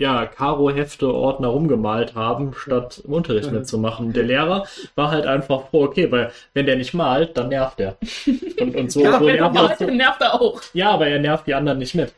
ja, 0.00 0.24
Karo-Hefte, 0.24 1.12
Ordner 1.12 1.48
rumgemalt 1.48 2.14
haben, 2.14 2.54
statt 2.54 3.02
im 3.04 3.12
Unterricht 3.12 3.52
mitzumachen. 3.52 4.14
Der 4.14 4.22
Lehrer 4.24 4.66
war 4.94 5.10
halt 5.10 5.26
einfach 5.26 5.68
froh, 5.68 5.84
okay, 5.84 6.10
weil 6.10 6.32
wenn 6.54 6.64
der 6.64 6.76
nicht 6.76 6.94
malt, 6.94 7.36
dann 7.36 7.50
nervt 7.50 7.80
er. 7.80 7.98
Und, 8.60 8.76
und 8.76 8.90
so, 8.90 9.02
ja, 9.02 9.18
so 9.18 9.26
wenn 9.26 9.36
nervt, 9.36 9.56
er 9.56 9.62
malt, 9.62 9.78
so, 9.78 9.86
nervt 9.86 10.20
er 10.22 10.40
auch. 10.40 10.62
Ja, 10.72 10.90
aber 10.90 11.06
er 11.06 11.18
nervt 11.18 11.46
die 11.46 11.54
anderen 11.54 11.78
nicht 11.78 11.94
mit. 11.94 12.14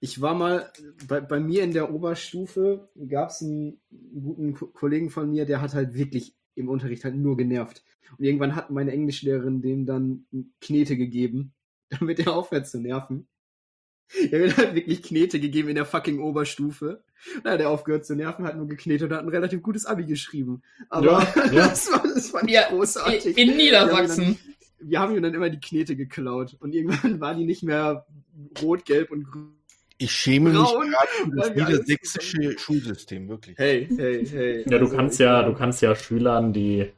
Ich 0.00 0.22
war 0.22 0.34
mal, 0.34 0.70
bei, 1.06 1.20
bei 1.20 1.38
mir 1.38 1.62
in 1.64 1.72
der 1.72 1.92
Oberstufe 1.92 2.88
gab 3.08 3.28
es 3.28 3.42
einen 3.42 3.80
guten 4.14 4.54
Kollegen 4.54 5.10
von 5.10 5.30
mir, 5.30 5.44
der 5.44 5.60
hat 5.60 5.74
halt 5.74 5.94
wirklich 5.94 6.34
im 6.54 6.68
Unterricht 6.68 7.04
halt 7.04 7.14
nur 7.14 7.36
genervt. 7.36 7.84
Und 8.18 8.24
irgendwann 8.24 8.56
hat 8.56 8.70
meine 8.70 8.92
Englischlehrerin 8.92 9.60
dem 9.60 9.84
dann 9.84 10.24
Knete 10.60 10.96
gegeben, 10.96 11.52
damit 11.90 12.20
er 12.20 12.34
aufhört 12.34 12.66
zu 12.66 12.80
nerven. 12.80 13.28
Er 14.30 14.48
hat 14.48 14.56
halt 14.56 14.74
wirklich 14.74 15.02
Knete 15.02 15.40
gegeben 15.40 15.68
in 15.68 15.74
der 15.74 15.84
fucking 15.84 16.20
Oberstufe. 16.20 17.02
Na, 17.44 17.56
der 17.56 17.70
aufgehört 17.70 18.04
zu 18.04 18.14
nerven, 18.14 18.44
hat 18.44 18.56
nur 18.56 18.66
geknetet 18.66 19.10
und 19.10 19.16
hat 19.16 19.22
ein 19.22 19.28
relativ 19.28 19.62
gutes 19.62 19.86
Abi 19.86 20.04
geschrieben. 20.04 20.62
Aber 20.88 21.06
ja, 21.06 21.46
ja. 21.52 21.68
das, 21.68 21.90
war, 21.90 22.02
das 22.02 22.30
fand 22.30 22.48
ich 22.48 22.54
ja, 22.54 22.68
großartig. 22.68 23.38
In 23.38 23.56
Niedersachsen. 23.56 24.38
Wir 24.80 24.98
haben, 25.00 25.10
dann, 25.10 25.16
ihm 25.18 25.22
dann 25.22 25.34
immer 25.34 25.48
die 25.48 25.60
Knete 25.60 25.94
geklaut. 25.94 26.56
Und 26.58 26.74
irgendwann 26.74 27.20
war 27.20 27.34
die 27.34 27.44
nicht 27.44 27.62
mehr 27.62 28.06
rot, 28.60 28.84
gelb 28.84 29.10
und 29.12 29.24
grün. 29.24 29.54
Ich 29.98 30.10
schäme 30.10 30.50
mich 30.50 30.58
gerade 30.58 31.08
für 31.22 31.36
das 31.36 31.50
niedersächsische 31.54 32.58
Schulsystem, 32.58 33.28
wirklich. 33.28 33.56
Hey, 33.56 33.88
hey, 33.96 34.26
hey. 34.26 34.58
Ja, 34.68 34.78
du 34.78 34.86
also, 34.86 34.96
kannst 34.96 35.20
ja, 35.20 35.44
du 35.44 35.54
kannst 35.54 35.80
ja 35.80 35.94
Schülern, 35.94 36.52
die 36.52 36.90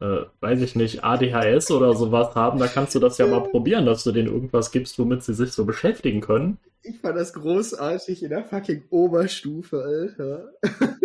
äh, 0.00 0.24
weiß 0.40 0.60
ich 0.60 0.74
nicht, 0.74 1.04
ADHS 1.04 1.70
oder 1.70 1.94
sowas 1.94 2.34
haben, 2.34 2.58
da 2.58 2.66
kannst 2.66 2.94
du 2.94 2.98
das 2.98 3.18
ja 3.18 3.26
mal 3.26 3.42
probieren, 3.42 3.86
dass 3.86 4.04
du 4.04 4.12
denen 4.12 4.28
irgendwas 4.28 4.70
gibst, 4.70 4.98
womit 4.98 5.22
sie 5.22 5.34
sich 5.34 5.52
so 5.52 5.64
beschäftigen 5.64 6.20
können. 6.20 6.58
Ich 6.82 6.98
fand 7.00 7.16
das 7.16 7.32
großartig 7.32 8.22
in 8.22 8.30
der 8.30 8.44
fucking 8.44 8.84
Oberstufe, 8.90 9.82
Alter. 9.82 10.52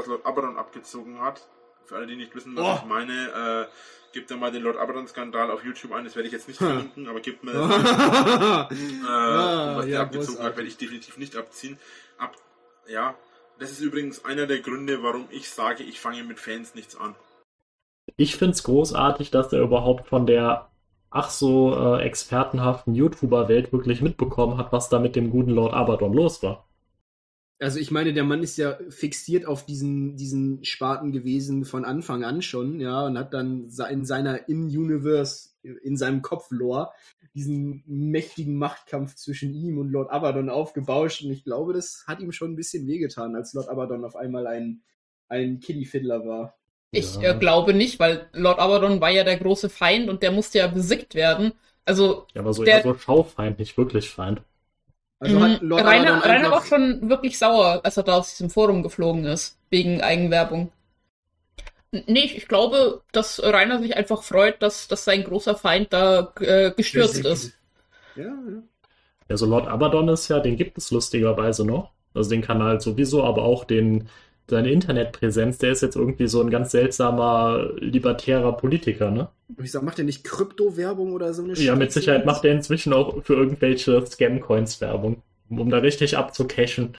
was 0.00 0.06
Lord 0.06 0.26
Abaddon 0.26 0.56
abgezogen 0.56 1.20
hat. 1.20 1.46
Für 1.84 1.96
alle, 1.96 2.06
die 2.06 2.16
nicht 2.16 2.34
wissen, 2.34 2.56
was 2.56 2.64
oh. 2.64 2.78
ich 2.82 2.88
meine, 2.88 3.12
äh, 3.12 4.12
gebt 4.12 4.30
da 4.30 4.36
mal 4.36 4.52
den 4.52 4.62
Lord 4.62 4.76
Abaddon-Skandal 4.76 5.50
auf 5.50 5.64
YouTube 5.64 5.92
ein. 5.92 6.04
Das 6.04 6.14
werde 6.14 6.28
ich 6.28 6.32
jetzt 6.32 6.48
nicht 6.48 6.58
verlinken, 6.58 7.08
aber 7.08 7.20
gebt 7.20 7.42
mir 7.42 7.52
das. 7.52 7.70
äh, 7.70 9.06
ah, 9.06 9.76
was 9.76 9.86
ja, 9.86 9.90
der 9.90 10.00
abgezogen 10.00 10.26
großartig. 10.26 10.44
hat, 10.44 10.56
werde 10.56 10.68
ich 10.68 10.76
definitiv 10.76 11.18
nicht 11.18 11.36
abziehen. 11.36 11.78
Ab, 12.18 12.36
ja, 12.86 13.14
das 13.58 13.72
ist 13.72 13.80
übrigens 13.80 14.24
einer 14.24 14.46
der 14.46 14.60
Gründe, 14.60 15.02
warum 15.02 15.26
ich 15.30 15.50
sage, 15.50 15.82
ich 15.82 16.00
fange 16.00 16.22
mit 16.22 16.38
Fans 16.38 16.74
nichts 16.74 16.96
an. 16.96 17.14
Ich 18.16 18.36
finde 18.36 18.52
es 18.52 18.62
großartig, 18.62 19.30
dass 19.30 19.52
er 19.52 19.62
überhaupt 19.62 20.08
von 20.08 20.26
der 20.26 20.70
ach 21.10 21.30
so 21.30 21.74
äh, 21.74 22.02
expertenhaften 22.02 22.94
YouTuber-Welt 22.94 23.72
wirklich 23.72 24.00
mitbekommen 24.00 24.56
hat, 24.58 24.72
was 24.72 24.88
da 24.88 25.00
mit 25.00 25.16
dem 25.16 25.30
guten 25.30 25.50
Lord 25.50 25.74
Abaddon 25.74 26.12
los 26.12 26.42
war. 26.42 26.66
Also 27.58 27.78
ich 27.78 27.90
meine, 27.90 28.14
der 28.14 28.24
Mann 28.24 28.42
ist 28.42 28.56
ja 28.56 28.78
fixiert 28.88 29.44
auf 29.44 29.66
diesen, 29.66 30.16
diesen 30.16 30.64
Sparten 30.64 31.12
gewesen 31.12 31.66
von 31.66 31.84
Anfang 31.84 32.24
an 32.24 32.40
schon, 32.40 32.80
ja, 32.80 33.04
und 33.04 33.18
hat 33.18 33.34
dann 33.34 33.68
in 33.90 34.04
seiner 34.06 34.48
In-Universe, 34.48 35.50
in 35.62 35.98
seinem 35.98 36.22
Kopf-Lore, 36.22 36.90
diesen 37.34 37.84
mächtigen 37.86 38.56
Machtkampf 38.56 39.14
zwischen 39.14 39.52
ihm 39.52 39.76
und 39.76 39.90
Lord 39.90 40.10
Abaddon 40.10 40.48
aufgebauscht. 40.48 41.22
Und 41.22 41.32
ich 41.32 41.44
glaube, 41.44 41.74
das 41.74 42.04
hat 42.06 42.20
ihm 42.20 42.32
schon 42.32 42.52
ein 42.52 42.56
bisschen 42.56 42.86
wehgetan, 42.86 43.36
als 43.36 43.52
Lord 43.52 43.68
Abaddon 43.68 44.04
auf 44.06 44.16
einmal 44.16 44.46
ein, 44.46 44.82
ein 45.28 45.60
Kiddie-Fiddler 45.60 46.24
war. 46.24 46.59
Ich 46.92 47.16
ja. 47.16 47.32
äh, 47.32 47.38
glaube 47.38 47.72
nicht, 47.72 48.00
weil 48.00 48.28
Lord 48.32 48.58
Abaddon 48.58 49.00
war 49.00 49.10
ja 49.10 49.24
der 49.24 49.36
große 49.36 49.68
Feind 49.68 50.08
und 50.08 50.22
der 50.22 50.32
musste 50.32 50.58
ja 50.58 50.66
besiegt 50.66 51.14
werden. 51.14 51.52
Also. 51.84 52.26
Ja, 52.34 52.40
aber 52.40 52.52
so 52.52 52.64
der, 52.64 52.78
eher 52.78 52.82
so 52.82 52.94
Schaufeind, 52.94 53.58
nicht 53.58 53.76
wirklich 53.76 54.10
Feind. 54.10 54.42
Also 55.20 55.40
hat 55.40 55.62
mhm. 55.62 55.68
Lord 55.68 55.84
Rainer, 55.84 56.14
Abaddon 56.14 56.30
Rainer 56.30 56.50
war 56.50 56.64
schon 56.64 57.08
wirklich 57.08 57.38
sauer, 57.38 57.80
als 57.84 57.96
er 57.96 58.02
da 58.02 58.16
aus 58.18 58.30
diesem 58.30 58.50
Forum 58.50 58.82
geflogen 58.82 59.24
ist, 59.24 59.58
wegen 59.68 60.00
Eigenwerbung. 60.00 60.72
Nee, 61.92 62.30
ich 62.36 62.48
glaube, 62.48 63.02
dass 63.12 63.42
Rainer 63.42 63.80
sich 63.80 63.96
einfach 63.96 64.22
freut, 64.22 64.62
dass, 64.62 64.88
dass 64.88 65.04
sein 65.04 65.24
großer 65.24 65.56
Feind 65.56 65.92
da 65.92 66.32
äh, 66.40 66.70
gestürzt 66.70 67.24
ist. 67.24 67.52
Ja, 68.14 68.24
ja. 68.24 68.62
Also 69.28 69.46
Lord 69.46 69.68
Abaddon 69.68 70.08
ist 70.08 70.28
ja, 70.28 70.40
den 70.40 70.56
gibt 70.56 70.78
es 70.78 70.90
lustigerweise 70.90 71.64
noch. 71.64 71.92
Also 72.14 72.30
den 72.30 72.42
Kanal 72.42 72.80
sowieso, 72.80 73.24
aber 73.24 73.42
auch 73.42 73.64
den 73.64 74.08
seine 74.50 74.70
Internetpräsenz, 74.70 75.58
der 75.58 75.72
ist 75.72 75.82
jetzt 75.82 75.96
irgendwie 75.96 76.28
so 76.28 76.40
ein 76.40 76.50
ganz 76.50 76.70
seltsamer 76.72 77.70
libertärer 77.78 78.56
Politiker, 78.56 79.10
ne? 79.10 79.28
Ich 79.62 79.72
sag, 79.72 79.82
macht 79.82 79.98
er 79.98 80.04
nicht 80.04 80.24
Kryptowerbung 80.24 81.12
oder 81.12 81.32
so 81.34 81.42
eine 81.42 81.54
Ja, 81.54 81.74
mit 81.74 81.92
Sicherheit 81.92 82.26
macht 82.26 82.44
er 82.44 82.52
inzwischen 82.52 82.92
auch 82.92 83.24
für 83.24 83.34
irgendwelche 83.34 84.04
Scam-Coins 84.06 84.80
Werbung, 84.80 85.22
um 85.48 85.70
da 85.70 85.78
richtig 85.78 86.16
abzucashen. 86.16 86.96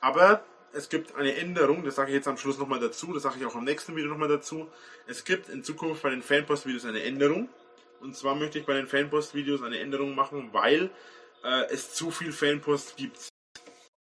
Aber 0.00 0.42
es 0.72 0.88
gibt 0.88 1.14
eine 1.16 1.36
Änderung, 1.36 1.84
das 1.84 1.94
sage 1.94 2.10
ich 2.10 2.16
jetzt 2.16 2.28
am 2.28 2.36
Schluss 2.36 2.58
nochmal 2.58 2.80
dazu, 2.80 3.12
das 3.12 3.22
sage 3.22 3.36
ich 3.40 3.46
auch 3.46 3.54
im 3.54 3.64
nächsten 3.64 3.96
Video 3.96 4.10
nochmal 4.10 4.28
dazu. 4.28 4.66
Es 5.06 5.24
gibt 5.24 5.48
in 5.48 5.64
Zukunft 5.64 6.02
bei 6.02 6.10
den 6.10 6.22
Fanpost-Videos 6.22 6.84
eine 6.84 7.02
Änderung. 7.02 7.48
Und 8.00 8.14
zwar 8.14 8.34
möchte 8.34 8.58
ich 8.58 8.66
bei 8.66 8.74
den 8.74 8.86
Fanpost-Videos 8.86 9.62
eine 9.62 9.78
Änderung 9.78 10.14
machen, 10.14 10.50
weil 10.52 10.90
äh, 11.44 11.72
es 11.72 11.94
zu 11.94 12.10
viel 12.10 12.30
Fanpost 12.32 12.96
gibt. 12.96 13.30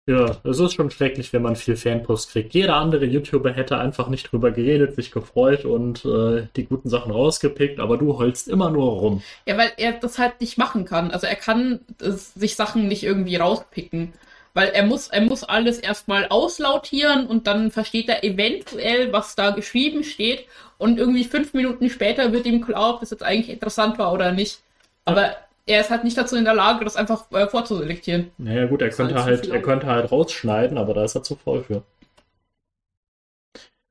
Ja, 0.06 0.36
es 0.42 0.58
ist 0.58 0.72
schon 0.74 0.90
schrecklich, 0.90 1.32
wenn 1.32 1.42
man 1.42 1.54
viel 1.54 1.76
Fanpost 1.76 2.30
kriegt. 2.32 2.54
Jeder 2.54 2.74
andere 2.74 3.04
YouTuber 3.04 3.52
hätte 3.52 3.78
einfach 3.78 4.08
nicht 4.08 4.32
drüber 4.32 4.50
geredet, 4.50 4.96
sich 4.96 5.12
gefreut 5.12 5.64
und 5.64 6.04
äh, 6.04 6.48
die 6.56 6.66
guten 6.66 6.88
Sachen 6.88 7.12
rausgepickt, 7.12 7.78
aber 7.78 7.98
du 7.98 8.18
holst 8.18 8.48
immer 8.48 8.70
nur 8.70 8.90
rum. 8.90 9.22
Ja, 9.46 9.56
weil 9.56 9.70
er 9.76 9.92
das 9.92 10.18
halt 10.18 10.40
nicht 10.40 10.58
machen 10.58 10.86
kann. 10.86 11.12
Also 11.12 11.28
er 11.28 11.36
kann 11.36 11.80
äh, 12.00 12.10
sich 12.10 12.56
Sachen 12.56 12.88
nicht 12.88 13.04
irgendwie 13.04 13.36
rauspicken. 13.36 14.12
Weil 14.54 14.68
er 14.70 14.84
muss, 14.84 15.08
er 15.08 15.22
muss 15.22 15.44
alles 15.44 15.78
erstmal 15.78 16.26
auslautieren 16.28 17.26
und 17.26 17.46
dann 17.46 17.70
versteht 17.70 18.08
er 18.08 18.22
eventuell, 18.22 19.12
was 19.12 19.34
da 19.34 19.50
geschrieben 19.50 20.04
steht. 20.04 20.46
Und 20.78 20.98
irgendwie 20.98 21.24
fünf 21.24 21.54
Minuten 21.54 21.88
später 21.88 22.32
wird 22.32 22.44
ihm 22.44 22.60
klar, 22.60 22.94
ob 22.94 23.00
das 23.00 23.10
jetzt 23.10 23.22
eigentlich 23.22 23.50
interessant 23.50 23.98
war 23.98 24.12
oder 24.12 24.32
nicht. 24.32 24.60
Aber 25.04 25.36
er 25.66 25.80
ist 25.80 25.90
halt 25.90 26.04
nicht 26.04 26.16
dazu 26.16 26.36
in 26.36 26.44
der 26.44 26.54
Lage, 26.54 26.84
das 26.84 26.96
einfach 26.96 27.30
äh, 27.32 27.46
vorzuselektieren. 27.46 28.30
Naja 28.38 28.66
gut, 28.66 28.82
er 28.82 28.90
könnte 28.90 29.22
halt, 29.22 29.46
er 29.46 29.62
könnte 29.62 29.86
halt 29.86 30.10
rausschneiden, 30.10 30.78
aber 30.78 30.94
da 30.94 31.04
ist 31.04 31.14
er 31.14 31.22
zu 31.22 31.36
voll 31.36 31.62
für. 31.64 31.82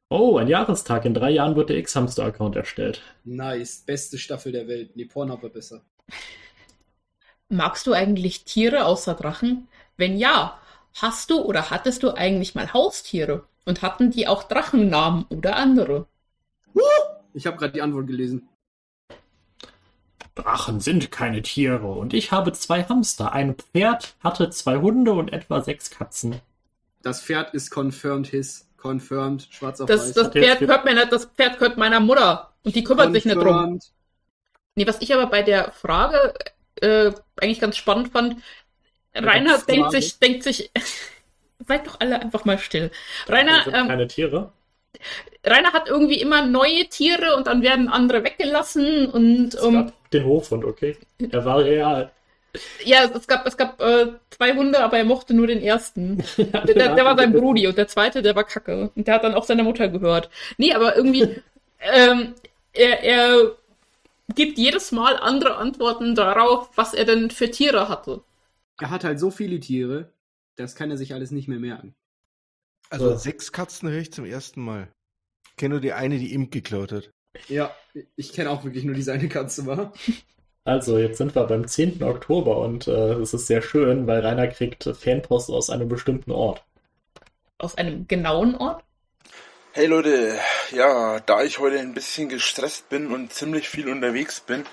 Oh, 0.09 0.37
ein 0.37 0.49
Jahrestag. 0.49 1.05
In 1.05 1.13
drei 1.13 1.29
Jahren 1.31 1.55
wird 1.55 1.69
der 1.69 1.77
X-Hamster-Account 1.77 2.57
erstellt. 2.57 3.01
Nice. 3.23 3.83
Beste 3.85 4.17
Staffel 4.17 4.51
der 4.51 4.67
Welt. 4.67 4.95
Nee, 4.95 5.05
Pornhub 5.05 5.41
war 5.41 5.49
besser. 5.49 5.81
Magst 7.49 7.87
du 7.87 7.93
eigentlich 7.93 8.43
Tiere 8.43 8.83
außer 8.85 9.13
Drachen? 9.13 9.69
Wenn 9.95 10.17
ja, 10.17 10.59
hast 10.95 11.29
du 11.29 11.41
oder 11.41 11.69
hattest 11.69 12.03
du 12.03 12.11
eigentlich 12.11 12.55
mal 12.55 12.73
Haustiere? 12.73 13.45
Und 13.63 13.83
hatten 13.83 14.11
die 14.11 14.27
auch 14.27 14.43
Drachennamen 14.43 15.25
oder 15.29 15.55
andere? 15.55 16.07
Ich 17.33 17.45
habe 17.45 17.57
gerade 17.57 17.73
die 17.73 17.81
Antwort 17.81 18.07
gelesen. 18.07 18.49
Drachen 20.35 20.79
sind 20.79 21.11
keine 21.11 21.41
Tiere 21.41 21.87
und 21.87 22.13
ich 22.13 22.31
habe 22.31 22.53
zwei 22.53 22.83
Hamster. 22.83 23.33
Ein 23.33 23.55
Pferd 23.55 24.15
hatte 24.23 24.49
zwei 24.49 24.77
Hunde 24.77 25.13
und 25.13 25.33
etwa 25.33 25.61
sechs 25.61 25.91
Katzen. 25.91 26.39
Das 27.01 27.21
Pferd 27.21 27.53
ist 27.53 27.71
confirmed 27.71 28.27
his. 28.27 28.67
Confirmed, 28.77 29.47
schwarz 29.51 29.79
auf 29.79 29.87
das, 29.87 30.07
weiß. 30.07 30.13
Das 30.13 30.29
Pferd 30.29 30.59
gehört 30.59 30.85
mir 30.85 30.95
nicht, 30.95 31.11
das 31.11 31.25
Pferd 31.25 31.59
gehört 31.59 31.77
meiner 31.77 31.99
Mutter. 31.99 32.51
Und 32.63 32.75
die 32.75 32.83
kümmert 32.83 33.07
confirmed. 33.07 33.23
sich 33.23 33.25
nicht 33.25 33.45
drum. 33.45 33.79
Nee, 34.75 34.87
was 34.87 35.01
ich 35.01 35.13
aber 35.13 35.27
bei 35.27 35.43
der 35.43 35.71
Frage 35.71 36.33
äh, 36.81 37.11
eigentlich 37.39 37.59
ganz 37.59 37.77
spannend 37.77 38.11
fand, 38.11 38.37
Rainer 39.13 39.57
denkt 39.59 39.91
sich, 39.91 40.17
denkt 40.19 40.43
sich, 40.43 40.71
seid 41.67 41.85
doch 41.85 41.99
alle 41.99 42.21
einfach 42.21 42.45
mal 42.45 42.57
still. 42.57 42.91
Rainer. 43.27 43.67
Ähm, 43.67 43.87
keine 43.87 44.07
Tiere? 44.07 44.53
Rainer 45.45 45.73
hat 45.73 45.89
irgendwie 45.89 46.21
immer 46.21 46.45
neue 46.45 46.87
Tiere 46.87 47.35
und 47.35 47.47
dann 47.47 47.61
werden 47.61 47.87
andere 47.89 48.23
weggelassen 48.23 49.09
und. 49.09 49.53
Es 49.53 49.61
um, 49.61 49.73
gab 49.73 49.93
den 50.13 50.25
Hofhund, 50.25 50.65
okay. 50.65 50.97
Er 51.19 51.45
war 51.45 51.59
real. 51.59 52.11
Ja, 52.83 53.05
es 53.05 53.27
gab, 53.27 53.45
es 53.45 53.55
gab 53.55 53.79
äh, 53.79 54.07
zwei 54.29 54.53
Hunde, 54.53 54.83
aber 54.83 54.97
er 54.97 55.05
mochte 55.05 55.33
nur 55.33 55.47
den 55.47 55.61
ersten. 55.61 56.21
ja, 56.37 56.65
der, 56.65 56.95
der, 56.95 57.05
war 57.05 57.17
sein 57.17 57.31
Brudi 57.31 57.67
und 57.67 57.77
der 57.77 57.87
zweite, 57.87 58.21
der 58.21 58.35
war 58.35 58.43
kacke. 58.43 58.91
Und 58.93 59.07
der 59.07 59.15
hat 59.15 59.23
dann 59.23 59.35
auch 59.35 59.45
seiner 59.45 59.63
Mutter 59.63 59.87
gehört. 59.87 60.29
Nee, 60.57 60.73
aber 60.73 60.95
irgendwie, 60.95 61.23
ähm, 61.79 62.33
er, 62.73 63.03
er 63.03 63.55
gibt 64.35 64.57
jedes 64.57 64.91
Mal 64.91 65.17
andere 65.17 65.55
Antworten 65.55 66.15
darauf, 66.15 66.69
was 66.75 66.93
er 66.93 67.05
denn 67.05 67.31
für 67.31 67.49
Tiere 67.49 67.87
hatte. 67.87 68.21
Er 68.79 68.89
hat 68.89 69.03
halt 69.03 69.19
so 69.19 69.31
viele 69.31 69.59
Tiere, 69.59 70.11
das 70.57 70.75
kann 70.75 70.91
er 70.91 70.97
sich 70.97 71.13
alles 71.13 71.31
nicht 71.31 71.47
mehr 71.47 71.59
merken. 71.59 71.93
Also 72.89 73.11
so. 73.11 73.17
sechs 73.17 73.51
Katzen 73.51 73.89
höre 73.89 74.01
ich 74.01 74.11
zum 74.11 74.25
ersten 74.25 74.61
Mal. 74.61 74.89
Ich 75.49 75.55
kenne 75.55 75.75
nur 75.75 75.81
die 75.81 75.93
eine, 75.93 76.17
die 76.17 76.33
Imp 76.33 76.51
geklaut 76.51 76.91
hat. 76.91 77.11
Ja, 77.47 77.75
ich 78.15 78.33
kenne 78.33 78.49
auch 78.49 78.63
wirklich 78.63 78.83
nur 78.83 78.95
diese 78.95 79.13
eine 79.13 79.29
Katze, 79.29 79.65
war. 79.65 79.93
Also, 80.63 80.97
jetzt 80.99 81.17
sind 81.17 81.33
wir 81.33 81.45
beim 81.45 81.67
10. 81.67 82.03
Oktober 82.03 82.57
und 82.57 82.87
äh, 82.87 83.13
es 83.13 83.33
ist 83.33 83.47
sehr 83.47 83.61
schön, 83.61 84.05
weil 84.05 84.21
Rainer 84.21 84.47
kriegt 84.47 84.83
Fanpost 84.83 85.49
aus 85.49 85.69
einem 85.69 85.89
bestimmten 85.89 86.31
Ort. 86.31 86.63
Aus 87.57 87.75
einem 87.75 88.07
genauen 88.07 88.55
Ort? 88.55 88.83
Hey 89.73 89.85
Leute, 89.85 90.37
ja, 90.71 91.21
da 91.21 91.43
ich 91.43 91.59
heute 91.59 91.79
ein 91.79 91.93
bisschen 91.93 92.27
gestresst 92.27 92.89
bin 92.89 93.07
und 93.07 93.31
ziemlich 93.31 93.69
viel 93.69 93.89
unterwegs 93.89 94.41
bin 94.41 94.65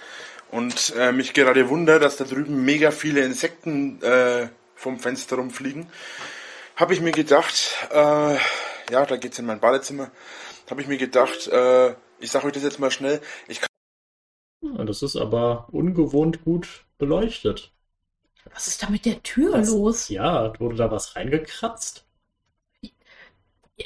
und 0.50 0.92
äh, 0.98 1.12
mich 1.12 1.34
gerade 1.34 1.68
wundere, 1.68 2.00
dass 2.00 2.16
da 2.16 2.24
drüben 2.24 2.64
mega 2.64 2.90
viele 2.90 3.20
Insekten 3.20 4.02
äh, 4.02 4.48
vom 4.74 4.98
Fenster 4.98 5.36
rumfliegen, 5.36 5.86
habe 6.74 6.94
ich 6.94 7.00
mir 7.00 7.12
gedacht, 7.12 7.78
äh, 7.92 8.34
ja, 8.90 9.06
da 9.06 9.16
geht's 9.16 9.38
in 9.38 9.46
mein 9.46 9.60
Badezimmer, 9.60 10.10
habe 10.68 10.82
ich 10.82 10.88
mir 10.88 10.98
gedacht, 10.98 11.46
äh, 11.46 11.94
ich 12.20 12.30
sage 12.30 12.46
euch 12.46 12.52
das 12.52 12.62
jetzt 12.62 12.78
mal 12.78 12.90
schnell, 12.90 13.20
ich 13.46 13.60
kann 13.60 13.68
das 14.86 15.02
ist 15.02 15.16
aber 15.16 15.68
ungewohnt 15.70 16.44
gut 16.44 16.84
beleuchtet. 16.98 17.72
Was 18.52 18.66
ist 18.66 18.82
da 18.82 18.90
mit 18.90 19.04
der 19.04 19.22
Tür 19.22 19.52
das, 19.52 19.70
los? 19.70 20.08
Ja, 20.08 20.58
wurde 20.58 20.76
da 20.76 20.90
was 20.90 21.16
reingekratzt? 21.16 22.04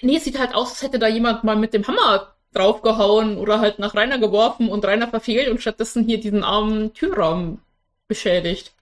Nee, 0.00 0.16
es 0.16 0.24
sieht 0.24 0.38
halt 0.38 0.54
aus, 0.54 0.70
als 0.70 0.82
hätte 0.82 0.98
da 0.98 1.08
jemand 1.08 1.44
mal 1.44 1.56
mit 1.56 1.74
dem 1.74 1.86
Hammer 1.86 2.34
draufgehauen 2.52 3.38
oder 3.38 3.60
halt 3.60 3.78
nach 3.78 3.94
Rainer 3.94 4.18
geworfen 4.18 4.68
und 4.68 4.84
Rainer 4.84 5.08
verfehlt 5.08 5.48
und 5.48 5.60
stattdessen 5.60 6.04
hier 6.04 6.20
diesen 6.20 6.44
armen 6.44 6.94
Türraum 6.94 7.60
beschädigt. 8.08 8.74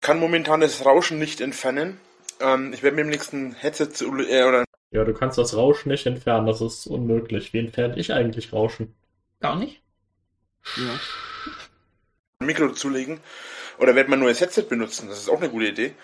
Kann 0.00 0.18
momentan 0.18 0.60
das 0.60 0.84
Rauschen 0.84 1.18
nicht 1.18 1.40
entfernen. 1.40 2.00
Ähm, 2.40 2.72
ich 2.72 2.82
werde 2.82 2.96
mir 2.96 3.02
im 3.02 3.08
nächsten 3.08 3.52
Headset 3.54 4.04
äh, 4.04 4.44
oder. 4.44 4.64
Ja, 4.92 5.04
du 5.04 5.14
kannst 5.14 5.38
das 5.38 5.56
Rauschen 5.56 5.90
nicht 5.90 6.06
entfernen, 6.06 6.46
das 6.46 6.60
ist 6.60 6.86
unmöglich. 6.86 7.52
Wie 7.52 7.58
entferne 7.58 7.96
ich 7.98 8.12
eigentlich 8.12 8.52
Rauschen? 8.52 8.94
Gar 9.40 9.56
nicht. 9.56 9.80
Ja. 10.76 11.00
Ein 12.38 12.46
Mikro 12.46 12.68
zulegen. 12.72 13.20
Oder 13.78 13.94
werde 13.96 14.10
man 14.10 14.20
nur 14.20 14.28
das 14.28 14.40
Headset 14.40 14.64
benutzen. 14.68 15.08
Das 15.08 15.18
ist 15.18 15.30
auch 15.30 15.40
eine 15.40 15.48
gute 15.48 15.66
Idee. 15.66 15.94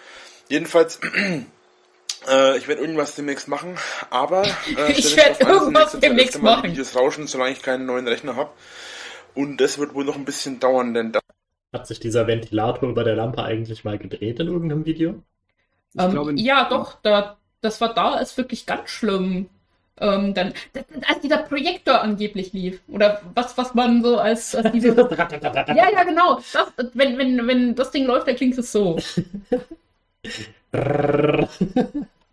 Jedenfalls 0.49 1.01
äh, 2.29 2.57
ich 2.57 2.67
werde 2.67 2.81
irgendwas 2.81 3.15
demnächst 3.15 3.47
machen, 3.47 3.77
aber 4.09 4.45
äh, 4.45 4.93
ich 4.93 5.17
werde 5.17 5.45
irgendwas 5.45 5.99
demnächst 6.01 6.43
machen. 6.43 6.71
Videos 6.71 6.97
rauschen, 6.97 7.27
solange 7.27 7.53
ich 7.53 7.63
keinen 7.63 7.85
neuen 7.85 8.09
Rechner 8.09 8.37
habe. 8.37 8.51
Und 9.35 9.61
das 9.61 9.79
wird 9.79 9.95
wohl 9.95 10.07
noch 10.07 10.17
ein 10.17 10.25
bisschen 10.25 10.59
dauern, 10.61 10.95
denn 10.95 11.13
da 11.13 11.21
hat 11.73 11.87
sich 11.87 12.01
dieser 12.01 12.27
Ventilator 12.27 12.89
über 12.89 13.05
der 13.05 13.17
Lampe 13.17 13.43
eigentlich 13.43 13.85
mal 13.85 13.99
gedreht 13.99 14.41
in 14.41 14.47
irgendeinem 14.47 14.87
Video? 14.87 15.23
Ähm, 15.99 16.11
glaube, 16.11 16.33
ja, 16.37 16.69
doch, 16.69 16.99
da, 17.03 17.39
das 17.61 17.81
war 17.81 17.95
da, 17.95 18.19
ist 18.19 18.37
wirklich 18.37 18.67
ganz 18.67 18.91
schlimm. 18.91 19.49
Ähm, 20.01 20.33
dann, 20.33 20.53
als 21.09 21.21
dieser 21.23 21.39
Projektor 21.39 22.01
angeblich 22.01 22.53
lief. 22.53 22.81
Oder 22.89 23.21
was, 23.35 23.59
was 23.59 23.75
man 23.75 24.03
so 24.03 24.19
als, 24.19 24.55
als 24.55 24.71
diese. 24.73 24.89
ja, 24.95 25.91
ja, 25.91 26.05
genau. 26.05 26.37
Das, 26.37 26.73
wenn, 26.95 27.19
wenn, 27.19 27.47
wenn 27.47 27.75
das 27.75 27.91
Ding 27.91 28.07
läuft, 28.07 28.29
dann 28.29 28.37
klingt 28.37 28.57
es 28.59 28.71
so. 28.71 28.99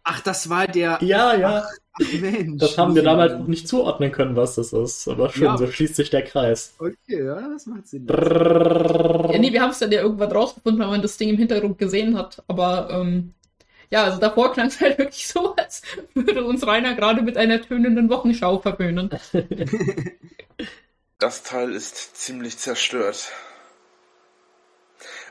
Ach, 0.07 0.21
das 0.21 0.49
war 0.49 0.67
der. 0.67 0.99
Ja, 1.01 1.35
ja. 1.35 1.63
Ach, 1.65 1.71
ach 1.93 2.13
Mensch. 2.21 2.59
Das 2.61 2.77
haben 2.77 2.93
wir 2.93 3.01
damals 3.01 3.33
noch 3.33 3.47
nicht 3.47 3.67
zuordnen 3.67 4.11
können, 4.11 4.35
was 4.35 4.55
das 4.55 4.71
ist. 4.71 5.07
Aber 5.07 5.31
schön, 5.31 5.45
ja. 5.45 5.57
so 5.57 5.65
schließt 5.65 5.95
sich 5.95 6.11
der 6.11 6.21
Kreis. 6.21 6.75
Okay, 6.77 7.25
ja, 7.25 7.49
das 7.49 7.65
macht 7.65 7.87
Sinn. 7.87 8.05
Ja, 8.07 9.39
nee, 9.39 9.51
wir 9.51 9.61
haben 9.61 9.71
es 9.71 9.79
dann 9.79 9.91
ja 9.91 10.01
irgendwann 10.01 10.31
rausgefunden, 10.31 10.79
weil 10.79 10.89
man 10.89 11.01
das 11.01 11.17
Ding 11.17 11.29
im 11.29 11.37
Hintergrund 11.37 11.79
gesehen 11.79 12.15
hat. 12.15 12.43
Aber 12.47 12.89
ähm, 12.91 13.33
ja, 13.89 14.03
also 14.03 14.19
davor 14.19 14.53
klang 14.53 14.67
es 14.67 14.79
halt 14.81 14.97
wirklich 14.97 15.27
so, 15.27 15.55
als 15.55 15.81
würde 16.13 16.43
uns 16.43 16.65
Rainer 16.65 16.95
gerade 16.95 17.21
mit 17.21 17.37
einer 17.37 17.61
tönenden 17.61 18.09
Wochenschau 18.09 18.59
verwöhnen. 18.59 19.09
Das 21.17 21.43
Teil 21.43 21.71
ist 21.73 22.17
ziemlich 22.17 22.57
zerstört. 22.57 23.31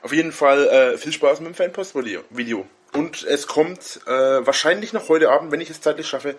Auf 0.03 0.15
jeden 0.15 0.33
Fall 0.33 0.67
äh, 0.69 0.99
viel 0.99 1.13
Spaß 1.13 1.41
mit 1.41 1.49
dem 1.49 1.55
Fanpost-Video. 1.55 2.67
Und 2.97 3.25
es 3.25 3.49
kommt 3.49 4.01
äh, 4.07 4.11
wahrscheinlich 4.11 4.93
noch 4.93 5.09
heute 5.09 5.31
Abend, 5.31 5.51
wenn 5.51 5.61
ich 5.61 5.69
es 5.69 5.81
zeitlich 5.81 6.07
schaffe, 6.07 6.37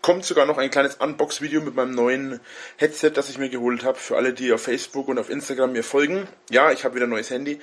kommt 0.00 0.24
sogar 0.24 0.46
noch 0.46 0.56
ein 0.56 0.70
kleines 0.70 0.94
Unbox-Video 0.94 1.60
mit 1.60 1.74
meinem 1.74 1.94
neuen 1.94 2.40
Headset, 2.78 3.10
das 3.10 3.28
ich 3.28 3.36
mir 3.36 3.50
geholt 3.50 3.84
habe. 3.84 3.98
Für 3.98 4.16
alle, 4.16 4.32
die 4.32 4.50
auf 4.52 4.62
Facebook 4.62 5.08
und 5.08 5.18
auf 5.18 5.28
Instagram 5.28 5.72
mir 5.72 5.84
folgen. 5.84 6.26
Ja, 6.48 6.72
ich 6.72 6.84
habe 6.86 6.94
wieder 6.94 7.06
ein 7.06 7.10
neues 7.10 7.28
Handy. 7.28 7.60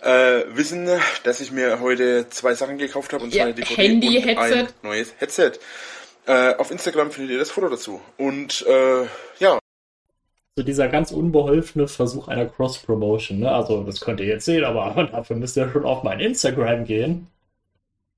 Äh, 0.00 0.42
wissen, 0.50 0.88
dass 1.24 1.40
ich 1.40 1.50
mir 1.50 1.80
heute 1.80 2.28
zwei 2.30 2.54
Sachen 2.54 2.78
gekauft 2.78 3.12
habe 3.12 3.24
und 3.24 3.32
zwar 3.32 3.38
ja, 3.38 3.44
eine 3.46 3.54
DVD 3.54 3.74
Handy, 3.74 4.18
und 4.18 4.24
Headset. 4.26 4.58
ein 4.58 4.68
neues 4.82 5.14
Headset. 5.18 5.52
Äh, 6.26 6.54
auf 6.54 6.70
Instagram 6.70 7.10
findet 7.10 7.32
ihr 7.32 7.38
das 7.40 7.50
Foto 7.50 7.68
dazu. 7.68 8.00
Und 8.16 8.64
äh, 8.68 9.06
ja, 9.40 9.58
so 10.56 10.62
dieser 10.62 10.86
ganz 10.86 11.10
unbeholfene 11.10 11.88
Versuch 11.88 12.28
einer 12.28 12.46
Cross-Promotion. 12.46 13.40
Ne? 13.40 13.50
Also, 13.50 13.82
das 13.82 14.00
könnt 14.00 14.20
ihr 14.20 14.26
jetzt 14.26 14.44
sehen, 14.44 14.64
aber 14.64 15.08
dafür 15.12 15.34
müsst 15.34 15.56
ihr 15.56 15.68
schon 15.72 15.84
auf 15.84 16.04
mein 16.04 16.20
Instagram 16.20 16.84
gehen. 16.84 17.26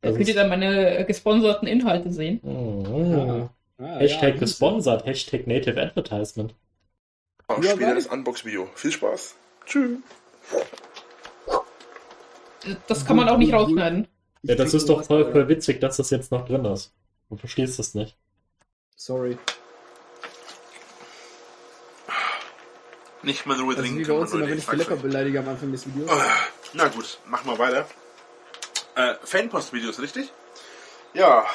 Da 0.02 0.12
könnt 0.12 0.28
ihr 0.28 0.34
dann 0.34 0.48
meine 0.48 1.04
gesponserten 1.04 1.68
Inhalte 1.68 2.10
sehen. 2.10 2.40
Oh. 2.42 3.48
Ah, 3.78 3.98
Hashtag 3.98 4.34
ja, 4.34 4.40
gesponsert, 4.40 5.04
Hashtag 5.06 5.46
Native 5.46 5.80
Advertisement. 5.80 6.54
Auch 7.48 7.62
ja, 7.62 7.72
später 7.72 7.94
das 7.94 8.06
Unbox-Video. 8.06 8.68
Viel 8.74 8.92
Spaß. 8.92 9.34
Tschüss. 9.66 9.98
Das 12.86 13.06
kann 13.06 13.16
man 13.16 13.28
auch 13.28 13.38
nicht 13.38 13.52
rausschneiden. 13.52 14.06
Ja, 14.42 14.54
das 14.54 14.74
ist 14.74 14.88
doch 14.88 15.04
voll, 15.04 15.30
voll 15.32 15.48
witzig, 15.48 15.80
dass 15.80 15.96
das 15.96 16.10
jetzt 16.10 16.30
noch 16.30 16.46
drin 16.46 16.64
ist. 16.64 16.92
Du 17.28 17.36
verstehst 17.36 17.78
das 17.78 17.94
nicht. 17.94 18.16
Sorry. 18.96 19.38
Nicht 23.22 23.44
mal 23.46 23.56
nur 23.56 23.68
also 23.70 23.82
trinken. 23.82 23.98
Wie 23.98 24.04
bei 24.04 24.14
uns 24.14 24.32
immer, 24.32 24.48
wenn 24.48 24.58
ich 24.58 24.72
Lecker 24.72 24.96
beleidige 24.96 25.40
am 25.40 25.48
Anfang 25.48 25.72
des 25.72 25.86
Videos. 25.86 26.10
Na 26.72 26.88
gut, 26.88 27.18
machen 27.26 27.50
wir 27.50 27.58
weiter. 27.58 27.86
Äh, 28.94 29.14
Fanpost-Videos, 29.22 30.00
richtig? 30.00 30.32
Ja. 31.14 31.46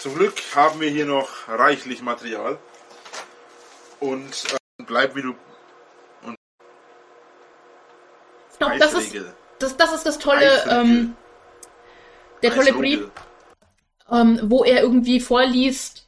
Zum 0.00 0.14
Glück 0.14 0.34
haben 0.54 0.80
wir 0.80 0.90
hier 0.90 1.06
noch 1.06 1.48
reichlich 1.48 2.02
Material. 2.02 2.58
Und 4.00 4.44
äh, 4.52 4.84
bleib 4.84 5.16
wie 5.16 5.22
du. 5.22 5.34
Und 6.22 6.36
Doch, 8.58 8.76
das 8.78 8.94
ist, 8.94 9.14
das, 9.58 9.76
das 9.76 9.92
ist 9.92 10.06
das 10.06 10.18
tolle, 10.18 10.64
ähm, 10.68 11.16
der 12.42 12.54
tolle 12.54 12.72
Brief, 12.72 13.10
ähm, 14.10 14.38
wo 14.44 14.64
er 14.64 14.82
irgendwie 14.82 15.20
vorliest. 15.20 16.06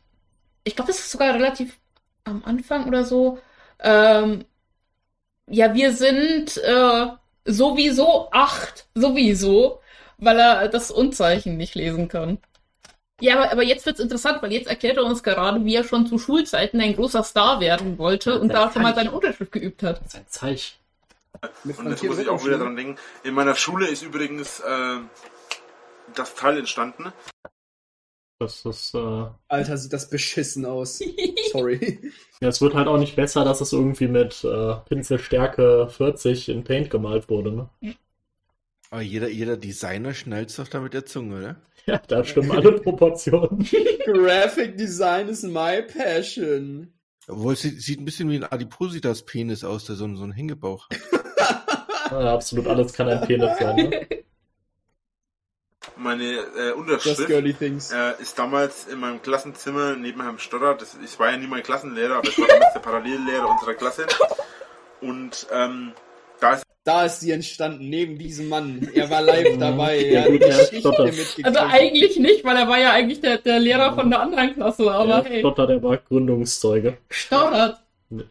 Ich 0.65 0.77
glaube, 0.77 0.93
das 0.93 1.01
ist 1.01 1.11
sogar 1.11 1.35
relativ 1.35 1.79
am 2.25 2.45
Anfang 2.45 2.87
oder 2.87 3.05
so. 3.05 3.41
Ähm, 3.81 4.45
ja, 5.47 5.75
wir 5.75 5.93
sind 5.93 6.59
äh, 6.59 7.07
sowieso 7.53 8.31
acht, 8.33 8.87
sowieso, 8.95 9.81
weil 10.19 10.39
er 10.39 10.69
das 10.69 10.91
Unzeichen 10.91 11.57
nicht 11.57 11.75
lesen 11.75 12.09
kann. 12.09 12.39
Ja, 13.21 13.37
aber, 13.37 13.53
aber 13.53 13.63
jetzt 13.63 13.85
wird's 13.85 14.01
interessant, 14.01 14.43
weil 14.43 14.53
jetzt 14.53 14.69
erklärt 14.69 14.97
er 14.97 15.05
uns 15.05 15.23
gerade, 15.23 15.65
wie 15.65 15.75
er 15.75 15.85
schon 15.85 16.07
zu 16.07 16.19
Schulzeiten 16.19 16.81
ein 16.81 16.97
großer 16.97 17.23
Star 17.23 17.61
werden 17.61 17.99
wollte 17.99 18.41
und 18.41 18.49
da 18.49 18.73
schon 18.73 18.83
mal 18.83 18.95
seine 18.95 19.11
Unterschrift 19.11 19.53
geübt 19.53 19.83
hat. 19.83 20.01
Sein 20.11 20.25
Zeichen. 20.29 20.77
Und 21.65 21.91
jetzt 21.91 22.03
muss 22.03 22.19
ich 22.19 22.29
auch 22.29 22.45
wieder 22.45 22.59
dran 22.59 22.77
denken. 22.77 22.97
In 23.23 23.35
meiner 23.35 23.55
Schule 23.55 23.87
ist 23.89 24.03
übrigens 24.03 24.61
äh, 24.61 24.97
das 26.15 26.35
Teil 26.35 26.59
entstanden. 26.59 27.13
Das 28.41 28.65
ist. 28.65 28.95
Äh... 28.95 29.27
Alter, 29.49 29.77
sieht 29.77 29.93
das 29.93 30.09
beschissen 30.09 30.65
aus. 30.65 31.03
Sorry. 31.53 31.99
Ja, 32.41 32.49
es 32.49 32.63
wird 32.63 32.75
halt 32.75 32.89
auch 32.89 32.97
nicht 32.97 33.15
besser, 33.15 33.45
dass 33.45 33.61
es 33.61 33.75
irgendwie 33.75 34.09
mit 34.09 34.43
äh, 34.45 34.77
Pinselstärke 34.89 35.89
40 35.91 36.49
in 36.49 36.65
Paint 36.65 36.89
gemalt 36.89 37.29
wurde, 37.29 37.53
ne? 37.53 37.95
Aber 38.91 39.03
jeder, 39.03 39.29
jeder 39.29 39.59
Designer 39.59 40.15
schnallt 40.15 40.59
doch 40.59 40.69
da 40.69 40.81
mit 40.81 40.95
der 40.95 41.05
Zunge, 41.07 41.39
oder? 41.39 41.57
Ja, 41.87 41.99
da 42.09 42.23
stimmen 42.23 42.51
alle 42.51 42.73
Proportionen. 42.81 43.67
Graphic 44.05 44.77
Design 44.77 45.29
is 45.29 45.43
my 45.43 45.83
passion. 45.83 46.93
Obwohl, 47.27 47.55
es 47.55 47.63
sieht, 47.63 47.81
sieht 47.81 48.01
ein 48.01 48.05
bisschen 48.05 48.29
wie 48.29 48.37
ein 48.37 48.45
Adipositas-Penis 48.45 49.65
aus, 49.65 49.87
der 49.87 49.97
so, 49.97 50.15
so 50.15 50.23
einen 50.23 50.33
Hängebauch 50.33 50.89
hat. 50.91 52.11
ja, 52.11 52.35
absolut 52.35 52.67
alles 52.67 52.93
kann 52.93 53.09
ein 53.09 53.27
Penis 53.27 53.59
sein, 53.59 53.77
ne? 53.77 54.07
Meine 55.97 56.25
äh, 56.25 56.73
Unterschrift 56.73 57.31
äh, 57.31 58.23
ist 58.23 58.39
damals 58.39 58.87
in 58.87 59.01
meinem 59.01 59.23
Klassenzimmer 59.23 59.97
neben 59.97 60.21
Herrn 60.23 60.39
Stotter. 60.39 60.75
Das, 60.75 60.97
ich 61.03 61.19
war 61.19 61.31
ja 61.31 61.37
nie 61.39 61.47
mein 61.47 61.63
Klassenlehrer, 61.63 62.17
aber 62.17 62.29
ich 62.29 62.39
war 62.39 62.49
damals 62.49 62.73
der 62.75 62.81
Parallellehrer 62.81 63.49
unserer 63.49 63.75
Klasse. 63.75 64.07
Und 65.01 65.47
ähm, 65.51 65.93
da 66.39 66.55
ist 66.55 66.65
da 66.85 67.05
ist 67.05 67.21
sie 67.21 67.31
entstanden, 67.31 67.91
neben 67.91 68.19
diesem 68.19 68.49
Mann. 68.49 68.89
Er 68.95 69.11
war 69.11 69.21
live 69.21 69.59
dabei. 69.59 70.01
ja, 70.01 70.27
gut, 70.27 70.41
ja, 70.41 70.57
also 71.43 71.59
eigentlich 71.61 72.19
nicht, 72.19 72.43
weil 72.43 72.57
er 72.57 72.69
war 72.69 72.79
ja 72.79 72.93
eigentlich 72.93 73.21
der, 73.21 73.37
der 73.39 73.61
Lehrer 73.61 73.95
von 73.95 74.09
der 74.09 74.21
anderen 74.21 74.55
Klasse, 74.55 74.91
aber 74.91 75.19
ja, 75.19 75.25
hey. 75.25 75.41
Stotter, 75.41 75.67
der 75.67 75.83
war 75.83 75.99
Gründungszeuge. 75.99 76.97
Stottert. 77.11 77.83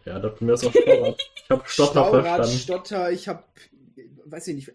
Ja, 0.03 0.19
da 0.19 0.33
mir 0.39 0.53
ist 0.53 0.65
auch 0.65 0.71
Stottert. 0.71 1.21
Ich 1.35 1.49
hab 1.49 1.69
Stotter 1.69 1.91
Staurat, 1.91 2.25
verstanden. 2.25 2.57
Stotter, 2.57 3.11
ich 3.11 3.27
hab, 3.27 3.47
weiß 4.25 4.47
ich 4.47 4.55
nicht. 4.55 4.71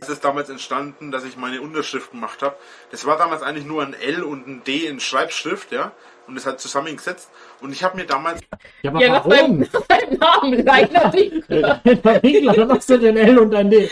Es 0.00 0.08
ist 0.10 0.24
damals 0.24 0.50
entstanden, 0.50 1.10
dass 1.10 1.24
ich 1.24 1.36
meine 1.36 1.62
Unterschrift 1.62 2.10
gemacht 2.10 2.42
habe. 2.42 2.56
Das 2.90 3.06
war 3.06 3.16
damals 3.16 3.42
eigentlich 3.42 3.64
nur 3.64 3.82
ein 3.82 3.94
L 3.94 4.22
und 4.22 4.46
ein 4.46 4.62
D 4.64 4.86
in 4.86 5.00
Schreibschrift, 5.00 5.72
ja. 5.72 5.92
Und 6.26 6.34
das 6.34 6.44
hat 6.44 6.60
zusammengesetzt. 6.60 7.30
Und 7.60 7.72
ich 7.72 7.82
habe 7.82 7.96
mir 7.96 8.04
damals. 8.04 8.40
Ja, 8.82 8.90
aber 8.90 9.00
ja, 9.00 9.24
warum? 9.24 9.60
Nach 9.60 9.86
deinem 9.86 10.18
Namen, 10.18 10.64
Leitner 10.64 11.12
Winkler. 11.12 11.80
Leitner 11.84 12.22
Winkler, 12.22 12.52
dann 12.52 12.68
machst 12.68 12.90
du 12.90 12.98
den 12.98 13.16
L 13.16 13.38
und 13.38 13.54
ein 13.54 13.70
D. 13.70 13.88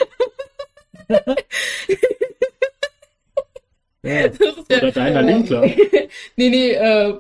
ja. 4.02 4.30
Oder 4.68 4.92
deiner 4.92 5.26
Winkler. 5.26 5.60
nee, 6.36 6.50
nee, 6.50 6.72
äh, 6.72 7.18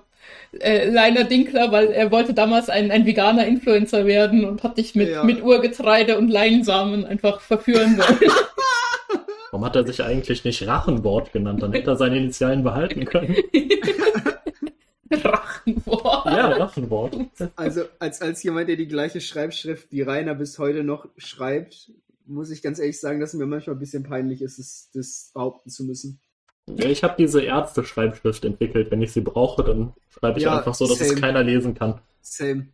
äh, 0.60 0.88
Leiner 0.88 1.24
Dinkler, 1.24 1.72
weil 1.72 1.88
er 1.88 2.10
wollte 2.10 2.34
damals 2.34 2.68
ein, 2.68 2.90
ein 2.90 3.06
veganer 3.06 3.46
Influencer 3.46 4.06
werden 4.06 4.44
und 4.44 4.62
hat 4.62 4.78
dich 4.78 4.94
mit, 4.94 5.10
ja. 5.10 5.24
mit 5.24 5.42
Urgetreide 5.42 6.18
und 6.18 6.28
Leinsamen 6.28 7.04
einfach 7.04 7.40
verführen 7.40 7.98
wollen. 7.98 8.32
Warum 9.50 9.64
hat 9.66 9.76
er 9.76 9.86
sich 9.86 10.02
eigentlich 10.02 10.44
nicht 10.44 10.66
Rachenwort 10.66 11.32
genannt? 11.32 11.62
Dann 11.62 11.72
hätte 11.72 11.92
er 11.92 11.96
seine 11.96 12.18
Initialen 12.18 12.64
behalten 12.64 13.04
können. 13.04 13.36
Rachenwort. 15.12 16.26
Ja, 16.26 16.48
Rachenwort. 16.48 17.16
Also 17.54 17.82
als, 18.00 18.20
als 18.20 18.42
jemand, 18.42 18.68
der 18.68 18.76
die 18.76 18.88
gleiche 18.88 19.20
Schreibschrift 19.20 19.92
wie 19.92 20.02
Rainer 20.02 20.34
bis 20.34 20.58
heute 20.58 20.82
noch 20.82 21.06
schreibt, 21.16 21.92
muss 22.26 22.50
ich 22.50 22.62
ganz 22.62 22.78
ehrlich 22.78 22.98
sagen, 22.98 23.20
dass 23.20 23.34
mir 23.34 23.46
manchmal 23.46 23.76
ein 23.76 23.80
bisschen 23.80 24.02
peinlich 24.02 24.42
ist, 24.42 24.58
das, 24.58 24.90
das 24.92 25.30
behaupten 25.32 25.70
zu 25.70 25.84
müssen. 25.84 26.18
Ja, 26.66 26.88
ich 26.88 27.04
habe 27.04 27.14
diese 27.18 27.42
Ärzte-Schreibschrift 27.42 28.44
entwickelt. 28.44 28.90
Wenn 28.90 29.02
ich 29.02 29.12
sie 29.12 29.20
brauche, 29.20 29.62
dann 29.62 29.92
schreibe 30.10 30.38
ich 30.38 30.44
ja, 30.44 30.56
einfach 30.56 30.74
so, 30.74 30.86
dass 30.86 30.98
same. 30.98 31.14
es 31.14 31.20
keiner 31.20 31.42
lesen 31.42 31.74
kann. 31.74 32.00
Same. 32.22 32.68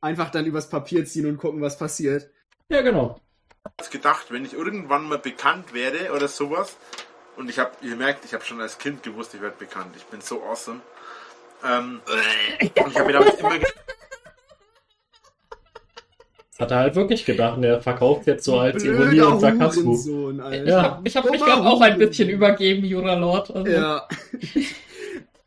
Einfach 0.00 0.30
dann 0.30 0.46
übers 0.46 0.68
Papier 0.68 1.04
ziehen 1.04 1.26
und 1.26 1.38
gucken, 1.38 1.60
was 1.60 1.78
passiert. 1.78 2.30
Ja, 2.68 2.82
genau. 2.82 3.20
Ich 3.78 3.86
habe 3.86 3.92
gedacht, 3.92 4.26
wenn 4.30 4.44
ich 4.44 4.54
irgendwann 4.54 5.08
mal 5.08 5.18
bekannt 5.18 5.74
werde 5.74 6.12
oder 6.12 6.28
sowas, 6.28 6.76
und 7.36 7.50
ich 7.50 7.58
habe, 7.58 7.72
ihr 7.82 7.96
merkt, 7.96 8.24
ich 8.24 8.32
habe 8.32 8.44
schon 8.44 8.60
als 8.60 8.78
Kind 8.78 9.02
gewusst, 9.02 9.34
ich 9.34 9.42
werde 9.42 9.56
bekannt. 9.58 9.94
Ich 9.96 10.04
bin 10.04 10.20
so 10.20 10.42
awesome. 10.42 10.80
Ähm, 11.64 12.00
und 12.60 12.88
ich 12.88 12.98
habe 12.98 13.06
mir 13.06 13.12
damit 13.12 13.38
immer 13.38 13.58
das 16.56 16.64
hat 16.64 16.70
er 16.70 16.78
halt 16.78 16.94
wirklich 16.94 17.26
gedacht. 17.26 17.62
Er 17.62 17.82
verkauft 17.82 18.26
jetzt 18.26 18.44
so 18.44 18.58
als 18.58 18.82
Ironie 18.82 19.20
und 19.20 19.40
Sarkasmus. 19.40 20.06
Ja. 20.06 21.02
Ich 21.04 21.14
habe 21.14 21.28
hab 21.28 21.30
mich 21.30 21.42
gerade 21.42 21.66
auch 21.66 21.82
ein 21.82 21.98
bisschen 21.98 22.30
übergeben, 22.30 22.82
Jura 22.82 23.14
Lord. 23.14 23.50
Also. 23.50 23.70
Ja. 23.70 24.08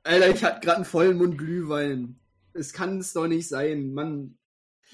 Alter, 0.04 0.30
ich 0.30 0.44
hatte 0.44 0.60
gerade 0.60 0.76
einen 0.76 0.86
vollen 0.86 1.18
Mund 1.18 1.40
Glühwein. 1.40 2.20
Es 2.54 2.74
kann 2.74 3.00
es 3.00 3.14
doch 3.14 3.28
nicht 3.28 3.48
sein. 3.48 3.92
Mann. 3.92 4.38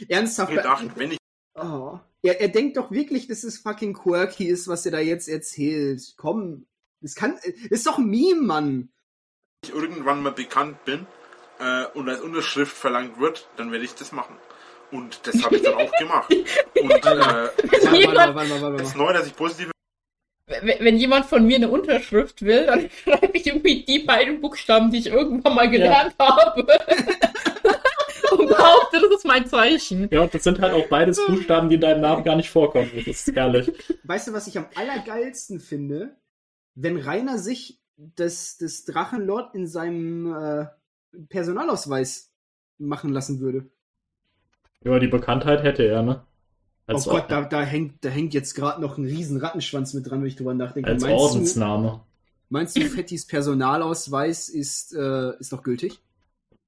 Ernsthaft. 0.08 0.54
Gedacht, 0.54 0.86
wenn 0.96 1.12
ich 1.12 1.18
oh. 1.56 2.00
er, 2.22 2.40
er 2.40 2.48
denkt 2.48 2.78
doch 2.78 2.92
wirklich, 2.92 3.28
dass 3.28 3.44
es 3.44 3.58
fucking 3.58 3.94
quirky 3.94 4.46
ist, 4.46 4.70
was 4.70 4.86
er 4.86 4.94
da 4.94 5.00
jetzt 5.00 5.28
erzählt. 5.28 6.14
Komm. 6.16 6.66
Das 7.02 7.16
kann. 7.16 7.38
Ist 7.70 7.88
doch 7.88 7.98
ein 7.98 8.06
Meme, 8.06 8.42
Mann. 8.42 8.90
Wenn 9.64 9.70
ich 9.70 9.76
irgendwann 9.76 10.24
mal 10.24 10.32
bekannt 10.32 10.86
bin 10.86 11.08
äh, 11.60 11.88
und 11.94 12.08
als 12.08 12.22
Unterschrift 12.22 12.78
verlangt 12.78 13.20
wird, 13.20 13.50
dann 13.58 13.74
werde 13.74 13.84
ich 13.84 13.96
das 13.96 14.14
machen. 14.14 14.38
Und 14.96 15.20
das 15.28 15.44
habe 15.44 15.58
ich 15.58 15.62
dann 15.62 15.74
auch 15.74 15.92
gemacht. 15.98 16.34
Und 16.82 16.92
äh, 16.92 18.78
das 18.78 18.96
Neue, 18.96 19.14
dass 19.14 19.28
ich 19.28 19.36
positive 19.36 19.72
wenn 20.48 20.98
jemand 20.98 21.26
von 21.26 21.46
mir 21.46 21.56
eine 21.56 21.70
Unterschrift 21.70 22.44
will, 22.44 22.68
dann 22.68 22.90
schreibe 23.04 23.32
ich 23.34 23.48
irgendwie 23.48 23.84
die 23.84 24.00
beiden 24.00 24.42
Buchstaben, 24.42 24.92
die 24.92 25.00
ich 25.00 25.08
irgendwann 25.08 25.56
mal 25.56 25.70
gelernt 25.70 26.14
ja. 26.20 26.38
habe. 26.38 26.62
und 28.32 28.48
behaupte, 28.48 29.02
das 29.02 29.18
ist 29.18 29.26
mein 29.26 29.48
Zeichen. 29.48 30.08
Ja, 30.12 30.22
und 30.22 30.34
das 30.34 30.44
sind 30.44 30.60
halt 30.62 30.74
auch 30.74 30.88
beides 30.88 31.24
Buchstaben, 31.26 31.70
die 31.70 31.76
in 31.76 31.82
deinem 31.82 32.02
Namen 32.02 32.24
gar 32.24 32.36
nicht 32.36 32.52
vorkommen. 32.52 32.92
Das 32.96 33.08
ist 33.08 33.36
herrlich. 33.36 33.72
Weißt 34.04 34.28
du, 34.28 34.34
was 34.34 34.46
ich 34.46 34.58
am 34.58 34.68
allergeilsten 34.76 35.60
finde? 35.60 36.16
Wenn 36.76 36.98
Rainer 36.98 37.40
sich 37.40 37.82
das, 37.98 38.58
das 38.58 38.86
Drachenlord 38.86 39.56
in 39.56 39.66
seinem 39.66 40.32
äh, 40.32 40.66
Personalausweis 41.30 42.32
machen 42.78 43.12
lassen 43.12 43.40
würde. 43.40 43.72
Ja, 44.86 45.00
die 45.00 45.08
Bekanntheit 45.08 45.64
hätte 45.64 45.84
er, 45.84 46.04
ne? 46.04 46.22
Als 46.88 47.08
oh 47.08 47.12
Gott, 47.12 47.26
da, 47.30 47.42
da, 47.42 47.62
hängt, 47.62 48.06
da 48.06 48.10
hängt 48.10 48.36
jetzt 48.36 48.54
gerade 48.54 48.80
noch 48.80 48.98
ein 48.98 49.06
riesen 49.06 49.38
Rattenschwanz 49.38 49.96
mit 49.96 50.10
dran, 50.10 50.22
wenn 50.22 50.28
ich 50.28 50.36
drüber 50.36 50.54
nachdenke. 50.54 50.90
Als 50.90 51.02
meinst 51.02 51.18
Ordensname. 51.18 51.88
Du, 51.88 52.02
meinst 52.50 52.78
du, 52.78 52.82
Fettis 52.82 53.26
Personalausweis 53.26 54.50
ist, 54.50 54.94
äh, 54.94 55.32
ist 55.40 55.52
noch 55.52 55.64
gültig? 55.64 56.00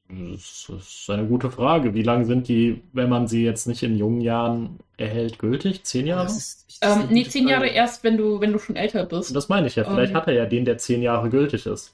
Das 0.10 0.72
ist 0.76 1.10
eine 1.10 1.28
gute 1.28 1.52
Frage. 1.52 1.94
Wie 1.94 2.02
lange 2.02 2.26
sind 2.26 2.48
die, 2.48 2.82
wenn 2.94 3.10
man 3.10 3.28
sie 3.28 3.44
jetzt 3.44 3.68
nicht 3.68 3.84
in 3.84 3.98
jungen 3.98 4.22
Jahren 4.22 4.80
erhält, 4.96 5.38
gültig? 5.38 5.84
Zehn 5.84 6.08
Jahre? 6.08 6.26
Ist, 6.26 6.66
ähm, 6.82 7.10
nee, 7.12 7.26
zehn 7.26 7.48
Jahre 7.48 7.68
erst, 7.68 8.04
wenn 8.04 8.18
du, 8.18 8.40
wenn 8.40 8.54
du 8.54 8.58
schon 8.58 8.78
älter 8.78 9.06
bist. 9.06 9.36
Das 9.36 9.50
meine 9.50 9.68
ich 9.68 9.76
ja. 9.76 9.84
Vielleicht 9.84 10.12
um, 10.12 10.16
ähm. 10.16 10.22
hat 10.22 10.28
er 10.28 10.34
ja 10.34 10.46
den, 10.46 10.66
der 10.66 10.80
zehn 10.80 11.04
Jahre 11.04 11.30
gültig 11.30 11.68
ist. 11.68 11.92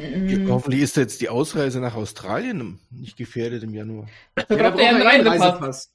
Mhm. 0.00 0.48
Hoffentlich 0.50 0.82
ist 0.82 0.96
jetzt 0.96 1.20
die 1.20 1.28
Ausreise 1.28 1.80
nach 1.80 1.94
Australien 1.94 2.78
nicht 2.90 3.16
gefährdet 3.16 3.62
im 3.62 3.74
Januar. 3.74 4.06
Ja, 4.36 4.44
da 4.56 4.70
braucht 4.70 4.82
einen 4.82 5.02
Reisepass. 5.02 5.92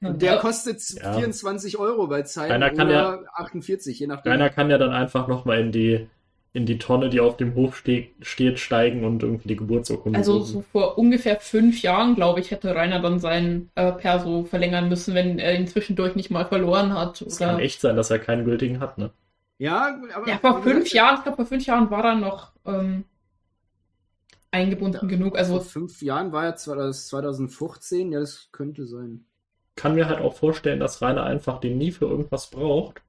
Der 0.00 0.36
kostet 0.36 0.80
ja. 0.90 1.14
24 1.14 1.76
Euro 1.78 2.06
bei 2.06 2.22
Zeit 2.22 2.50
oder 2.50 2.90
ja, 2.90 3.18
48, 3.34 3.98
je 3.98 4.06
nachdem. 4.06 4.32
Einer 4.32 4.48
kann 4.48 4.70
ja 4.70 4.78
dann 4.78 4.92
einfach 4.92 5.26
nochmal 5.26 5.58
in 5.60 5.72
die, 5.72 6.06
in 6.52 6.66
die 6.66 6.78
Tonne, 6.78 7.10
die 7.10 7.18
auf 7.18 7.36
dem 7.36 7.56
Hof 7.56 7.78
ste 7.78 8.06
steht, 8.20 8.60
steigen 8.60 9.04
und 9.04 9.24
irgendwie 9.24 9.48
die 9.48 9.56
Geburtsurkunde 9.56 10.16
Also 10.16 10.40
so 10.40 10.62
vor 10.70 10.98
ungefähr 10.98 11.40
fünf 11.40 11.82
Jahren, 11.82 12.14
glaube 12.14 12.38
ich, 12.38 12.52
hätte 12.52 12.76
Rainer 12.76 13.00
dann 13.00 13.18
seinen 13.18 13.70
äh, 13.74 13.90
Perso 13.90 14.44
verlängern 14.44 14.88
müssen, 14.88 15.14
wenn 15.14 15.40
er 15.40 15.58
ihn 15.58 15.66
zwischendurch 15.66 16.14
nicht 16.14 16.30
mal 16.30 16.44
verloren 16.44 16.92
hat. 16.92 17.20
Es 17.22 17.38
kann 17.38 17.58
echt 17.58 17.80
sein, 17.80 17.96
dass 17.96 18.10
er 18.10 18.20
keinen 18.20 18.44
gültigen 18.44 18.78
hat, 18.78 18.98
ne? 18.98 19.10
Ja, 19.58 19.98
aber. 20.14 20.28
Ja, 20.28 20.38
vor 20.38 20.62
fünf 20.62 20.92
Jahren, 20.92 21.16
ich 21.16 21.22
glaube, 21.24 21.36
vor 21.36 21.46
fünf 21.46 21.66
Jahren 21.66 21.90
war 21.90 22.04
er 22.04 22.14
noch 22.14 22.52
ähm, 22.68 23.04
eingebunden 24.50 25.00
ja, 25.02 25.08
genug. 25.08 25.36
Also 25.36 25.54
vor 25.54 25.64
fünf 25.64 26.02
Jahren 26.02 26.32
war 26.32 26.44
er 26.44 26.56
2015, 26.56 28.12
ja, 28.12 28.20
das 28.20 28.48
könnte 28.52 28.86
sein. 28.86 29.24
Kann 29.76 29.94
mir 29.94 30.08
halt 30.08 30.20
auch 30.20 30.34
vorstellen, 30.34 30.80
dass 30.80 31.02
Rainer 31.02 31.24
einfach 31.24 31.60
den 31.60 31.78
nie 31.78 31.92
für 31.92 32.06
irgendwas 32.06 32.50
braucht 32.50 33.02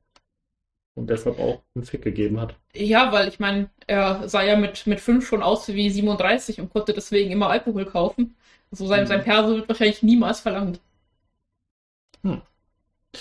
und 0.95 1.09
deshalb 1.09 1.39
auch 1.39 1.61
einen 1.75 1.85
Fick 1.85 2.03
gegeben 2.03 2.39
hat. 2.39 2.55
Ja, 2.75 3.11
weil 3.11 3.27
ich 3.27 3.39
meine, 3.39 3.69
er 3.87 4.27
sah 4.27 4.43
ja 4.43 4.55
mit, 4.55 4.85
mit 4.85 4.99
fünf 4.99 5.27
schon 5.27 5.41
aus 5.41 5.67
wie 5.69 5.89
37 5.89 6.59
und 6.61 6.71
konnte 6.71 6.93
deswegen 6.93 7.31
immer 7.31 7.49
Alkohol 7.49 7.85
kaufen. 7.85 8.35
Also 8.71 8.85
sein, 8.85 9.03
mhm. 9.03 9.07
sein 9.07 9.23
Perso 9.23 9.55
wird 9.55 9.69
wahrscheinlich 9.69 10.03
niemals 10.03 10.41
verlangt. 10.41 10.79
Hm. 12.21 12.41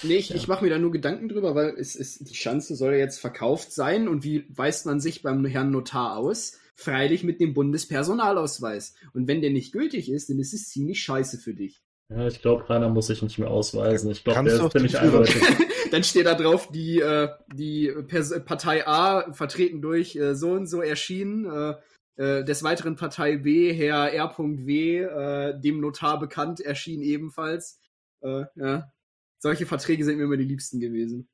Nee, 0.03 0.16
ich, 0.16 0.30
ja. 0.30 0.36
ich 0.36 0.49
mache 0.49 0.64
mir 0.64 0.70
da 0.70 0.78
nur 0.78 0.91
Gedanken 0.91 1.28
drüber, 1.28 1.55
weil 1.55 1.74
es 1.78 1.97
ist, 1.97 2.28
die 2.28 2.34
Schanze 2.34 2.76
soll 2.76 2.93
ja 2.93 2.99
jetzt 2.99 3.20
verkauft 3.20 3.72
sein 3.72 4.09
und 4.09 4.22
wie 4.22 4.45
weist 4.49 4.86
man 4.86 5.01
sich 5.01 5.22
beim 5.22 5.45
Herrn 5.45 5.70
Notar 5.70 6.16
aus? 6.16 6.59
Freilich 6.74 7.24
mit 7.24 7.41
dem 7.41 7.55
Bundespersonalausweis. 7.55 8.95
Und 9.12 9.26
wenn 9.26 9.41
der 9.41 9.51
nicht 9.51 9.72
gültig 9.72 10.11
ist, 10.11 10.30
dann 10.30 10.39
ist 10.39 10.55
es 10.55 10.68
ziemlich 10.68 11.03
scheiße 11.03 11.39
für 11.39 11.55
dich. 11.55 11.82
Ja, 12.11 12.26
ich 12.26 12.41
glaube, 12.41 12.68
Rainer 12.70 12.89
muss 12.89 13.09
sich 13.09 13.20
nicht 13.20 13.39
mehr 13.39 13.51
ausweisen. 13.51 14.11
Ich 14.11 14.24
glaube, 14.24 14.45
der 14.45 14.64
ist 14.64 14.72
ziemlich 14.72 14.99
eindeutig. 14.99 15.43
dann 15.91 16.05
steht 16.05 16.26
da 16.26 16.34
drauf, 16.34 16.70
die, 16.70 17.01
äh, 17.01 17.28
die 17.53 17.93
Pers 18.07 18.32
Partei 18.45 18.86
A, 18.86 19.32
vertreten 19.32 19.82
durch 19.82 20.16
äh, 20.16 20.34
so 20.34 20.53
und 20.53 20.66
so 20.66 20.80
erschienen. 20.80 21.45
Äh, 21.45 21.74
äh 22.16 22.45
des 22.45 22.62
Weiteren 22.62 22.97
Partei 22.97 23.36
B, 23.39 23.72
Herr 23.72 24.12
R.W., 24.12 25.01
äh, 25.01 25.61
dem 25.61 25.80
Notar 25.80 26.18
bekannt, 26.18 26.61
erschien 26.61 27.03
ebenfalls. 27.03 27.80
Äh, 28.22 28.45
ja, 28.55 28.91
solche 29.39 29.66
Verträge 29.66 30.05
sind 30.05 30.18
mir 30.18 30.24
immer 30.24 30.36
die 30.36 30.45
liebsten 30.45 30.80
gewesen. 30.80 31.28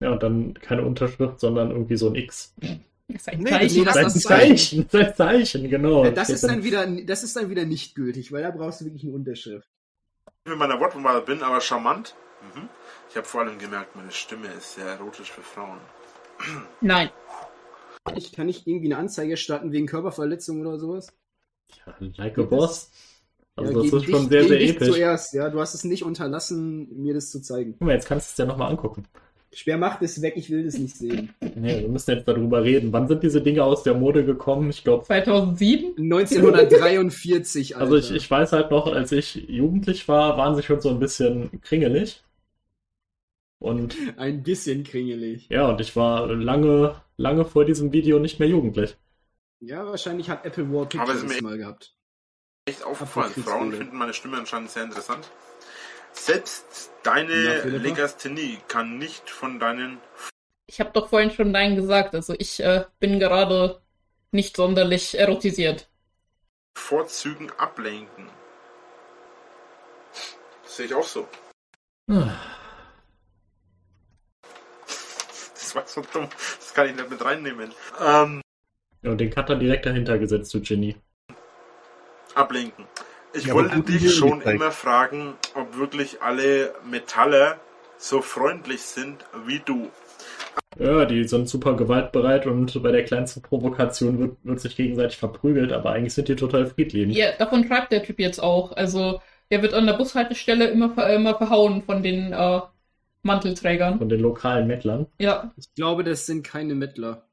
Ja, 0.00 0.12
und 0.12 0.22
dann 0.22 0.54
keine 0.54 0.84
Unterschrift, 0.84 1.40
sondern 1.40 1.70
irgendwie 1.70 1.96
so 1.96 2.08
ein 2.08 2.14
X. 2.14 2.54
Das 3.08 3.22
ist 3.22 3.28
ein 3.28 3.40
nee, 3.40 3.50
Zeichen. 3.50 3.78
Nee, 3.78 3.84
das, 3.84 3.94
das 3.94 4.16
ist 4.16 4.26
ein 4.26 4.38
Zeichen. 4.38 4.88
Das 4.90 5.00
ist 5.00 5.08
ein 5.08 5.14
Zeichen, 5.14 5.70
genau. 5.70 6.04
Ja, 6.04 6.10
das, 6.10 6.28
ist 6.28 6.44
dann 6.44 6.64
wieder, 6.64 6.86
das 6.86 7.22
ist 7.22 7.36
dann 7.36 7.50
wieder 7.50 7.64
nicht 7.64 7.94
gültig, 7.94 8.32
weil 8.32 8.42
da 8.42 8.50
brauchst 8.50 8.80
du 8.80 8.84
wirklich 8.84 9.04
eine 9.04 9.12
Unterschrift. 9.12 9.68
Ich 10.44 10.50
mit 10.50 10.58
meiner 10.58 10.78
Wortwahl 10.80 11.22
bin, 11.22 11.42
aber 11.42 11.60
charmant. 11.60 12.14
Mhm. 12.54 12.68
Ich 13.10 13.16
habe 13.16 13.26
vor 13.26 13.40
allem 13.40 13.58
gemerkt, 13.58 13.96
meine 13.96 14.10
Stimme 14.10 14.48
ist 14.48 14.74
sehr 14.74 14.86
erotisch 14.86 15.30
für 15.30 15.42
Frauen. 15.42 15.78
Nein. 16.80 17.10
Ich 18.14 18.32
kann 18.32 18.46
nicht 18.46 18.66
irgendwie 18.66 18.86
eine 18.86 18.98
Anzeige 18.98 19.36
starten 19.36 19.72
wegen 19.72 19.86
Körperverletzung 19.86 20.60
oder 20.60 20.78
sowas? 20.78 21.12
Ja, 21.86 21.94
like 22.16 22.38
a 22.38 22.42
boss. 22.42 22.90
Also 23.56 23.72
ja, 23.72 23.90
das 23.90 24.02
ist 24.02 24.10
schon 24.10 24.28
sehr, 24.28 24.44
sehr 24.46 24.60
episch. 24.60 24.88
zuerst, 24.88 25.32
ja. 25.32 25.48
Du 25.48 25.60
hast 25.60 25.74
es 25.74 25.82
nicht 25.84 26.04
unterlassen, 26.04 26.88
mir 27.02 27.14
das 27.14 27.30
zu 27.30 27.40
zeigen. 27.40 27.74
Guck 27.78 27.86
mal, 27.86 27.94
jetzt 27.94 28.06
kannst 28.06 28.28
du 28.28 28.32
es 28.32 28.38
ja 28.38 28.44
nochmal 28.44 28.70
angucken. 28.70 29.06
Schwer 29.50 29.78
macht 29.78 30.02
es 30.02 30.20
weg, 30.20 30.34
ich 30.36 30.50
will 30.50 30.64
das 30.64 30.76
nicht 30.76 30.98
sehen. 30.98 31.34
Nee, 31.54 31.80
wir 31.80 31.88
müssen 31.88 32.10
jetzt 32.10 32.28
darüber 32.28 32.62
reden. 32.62 32.92
Wann 32.92 33.08
sind 33.08 33.22
diese 33.22 33.40
Dinge 33.40 33.64
aus 33.64 33.82
der 33.82 33.94
Mode 33.94 34.26
gekommen? 34.26 34.68
Ich 34.68 34.84
glaube 34.84 35.04
2007? 35.04 35.94
1943, 35.96 37.76
Alter. 37.76 37.84
Also 37.84 37.96
ich, 37.96 38.14
ich 38.14 38.30
weiß 38.30 38.52
halt 38.52 38.70
noch, 38.70 38.92
als 38.92 39.12
ich 39.12 39.46
jugendlich 39.48 40.06
war, 40.08 40.36
waren 40.36 40.54
sie 40.54 40.62
schon 40.62 40.82
so 40.82 40.90
ein 40.90 40.98
bisschen 40.98 41.62
kringelig. 41.62 42.22
Und 43.58 43.96
ein 44.18 44.42
bisschen 44.42 44.84
kringelig. 44.84 45.48
Ja, 45.48 45.70
und 45.70 45.80
ich 45.80 45.96
war 45.96 46.26
lange, 46.26 46.96
lange 47.16 47.46
vor 47.46 47.64
diesem 47.64 47.92
Video 47.92 48.18
nicht 48.18 48.38
mehr 48.38 48.48
jugendlich. 48.48 48.96
Ja, 49.60 49.86
wahrscheinlich 49.86 50.28
hat 50.28 50.44
Apple 50.44 50.70
War 50.70 50.86
Pictures 50.86 51.40
mal 51.40 51.56
gehabt 51.56 51.96
echt 52.66 52.82
aufgefallen. 52.82 53.32
Frauen 53.32 53.72
finden 53.72 53.96
meine 53.96 54.12
Stimme 54.12 54.36
anscheinend 54.36 54.70
sehr 54.70 54.84
interessant. 54.84 55.30
Selbst 56.12 56.90
deine 57.02 57.62
Legasthenie 57.62 58.58
kann 58.68 58.98
nicht 58.98 59.30
von 59.30 59.58
deinen. 59.58 59.98
Ich 60.66 60.80
habe 60.80 60.90
doch 60.92 61.08
vorhin 61.08 61.30
schon 61.30 61.52
Nein 61.52 61.76
gesagt. 61.76 62.14
Also 62.14 62.34
ich 62.38 62.60
äh, 62.60 62.84
bin 62.98 63.18
gerade 63.20 63.80
nicht 64.32 64.56
sonderlich 64.56 65.18
erotisiert. 65.18 65.88
Vorzügen 66.76 67.50
ablenken. 67.52 68.28
Das 70.64 70.76
sehe 70.76 70.86
ich 70.86 70.94
auch 70.94 71.06
so. 71.06 71.28
Das 75.54 75.74
war 75.74 75.86
so 75.86 76.02
dumm. 76.12 76.28
Das 76.58 76.74
kann 76.74 76.88
ich 76.88 76.96
nicht 76.96 77.10
mit 77.10 77.24
reinnehmen. 77.24 77.72
Ähm, 78.00 78.42
ja, 79.02 79.10
und 79.10 79.18
den 79.18 79.30
Cutter 79.30 79.56
direkt 79.56 79.86
dahinter 79.86 80.18
gesetzt, 80.18 80.52
du 80.54 80.60
Genie. 80.60 80.96
Ablenken. 82.36 82.84
Ich 83.32 83.46
ja, 83.46 83.54
wollte 83.54 83.80
dich 83.80 84.14
schon 84.14 84.40
immer 84.42 84.70
fragen, 84.70 85.34
ob 85.54 85.76
wirklich 85.76 86.22
alle 86.22 86.74
Metaller 86.88 87.58
so 87.98 88.22
freundlich 88.22 88.82
sind 88.82 89.24
wie 89.46 89.60
du. 89.64 89.90
Ja, 90.78 91.06
die 91.06 91.24
sind 91.24 91.48
super 91.48 91.74
gewaltbereit 91.74 92.46
und 92.46 92.82
bei 92.82 92.92
der 92.92 93.04
kleinsten 93.04 93.42
Provokation 93.42 94.18
wird, 94.18 94.36
wird 94.42 94.60
sich 94.60 94.76
gegenseitig 94.76 95.16
verprügelt, 95.16 95.72
aber 95.72 95.92
eigentlich 95.92 96.14
sind 96.14 96.28
die 96.28 96.36
total 96.36 96.66
friedlich. 96.66 97.16
Ja, 97.16 97.32
davon 97.38 97.66
schreibt 97.66 97.92
der 97.92 98.02
Typ 98.02 98.18
jetzt 98.20 98.42
auch. 98.42 98.72
Also, 98.72 99.20
der 99.50 99.62
wird 99.62 99.72
an 99.74 99.86
der 99.86 99.94
Bushaltestelle 99.94 100.66
immer, 100.68 101.10
immer 101.10 101.36
verhauen 101.36 101.82
von 101.82 102.02
den 102.02 102.32
äh, 102.32 102.60
Mantelträgern. 103.22 103.98
Von 103.98 104.08
den 104.08 104.20
lokalen 104.20 104.66
Mettlern. 104.66 105.06
Ja. 105.18 105.52
Ich 105.56 105.72
glaube, 105.74 106.04
das 106.04 106.26
sind 106.26 106.42
keine 106.42 106.74
Mettler. 106.74 107.26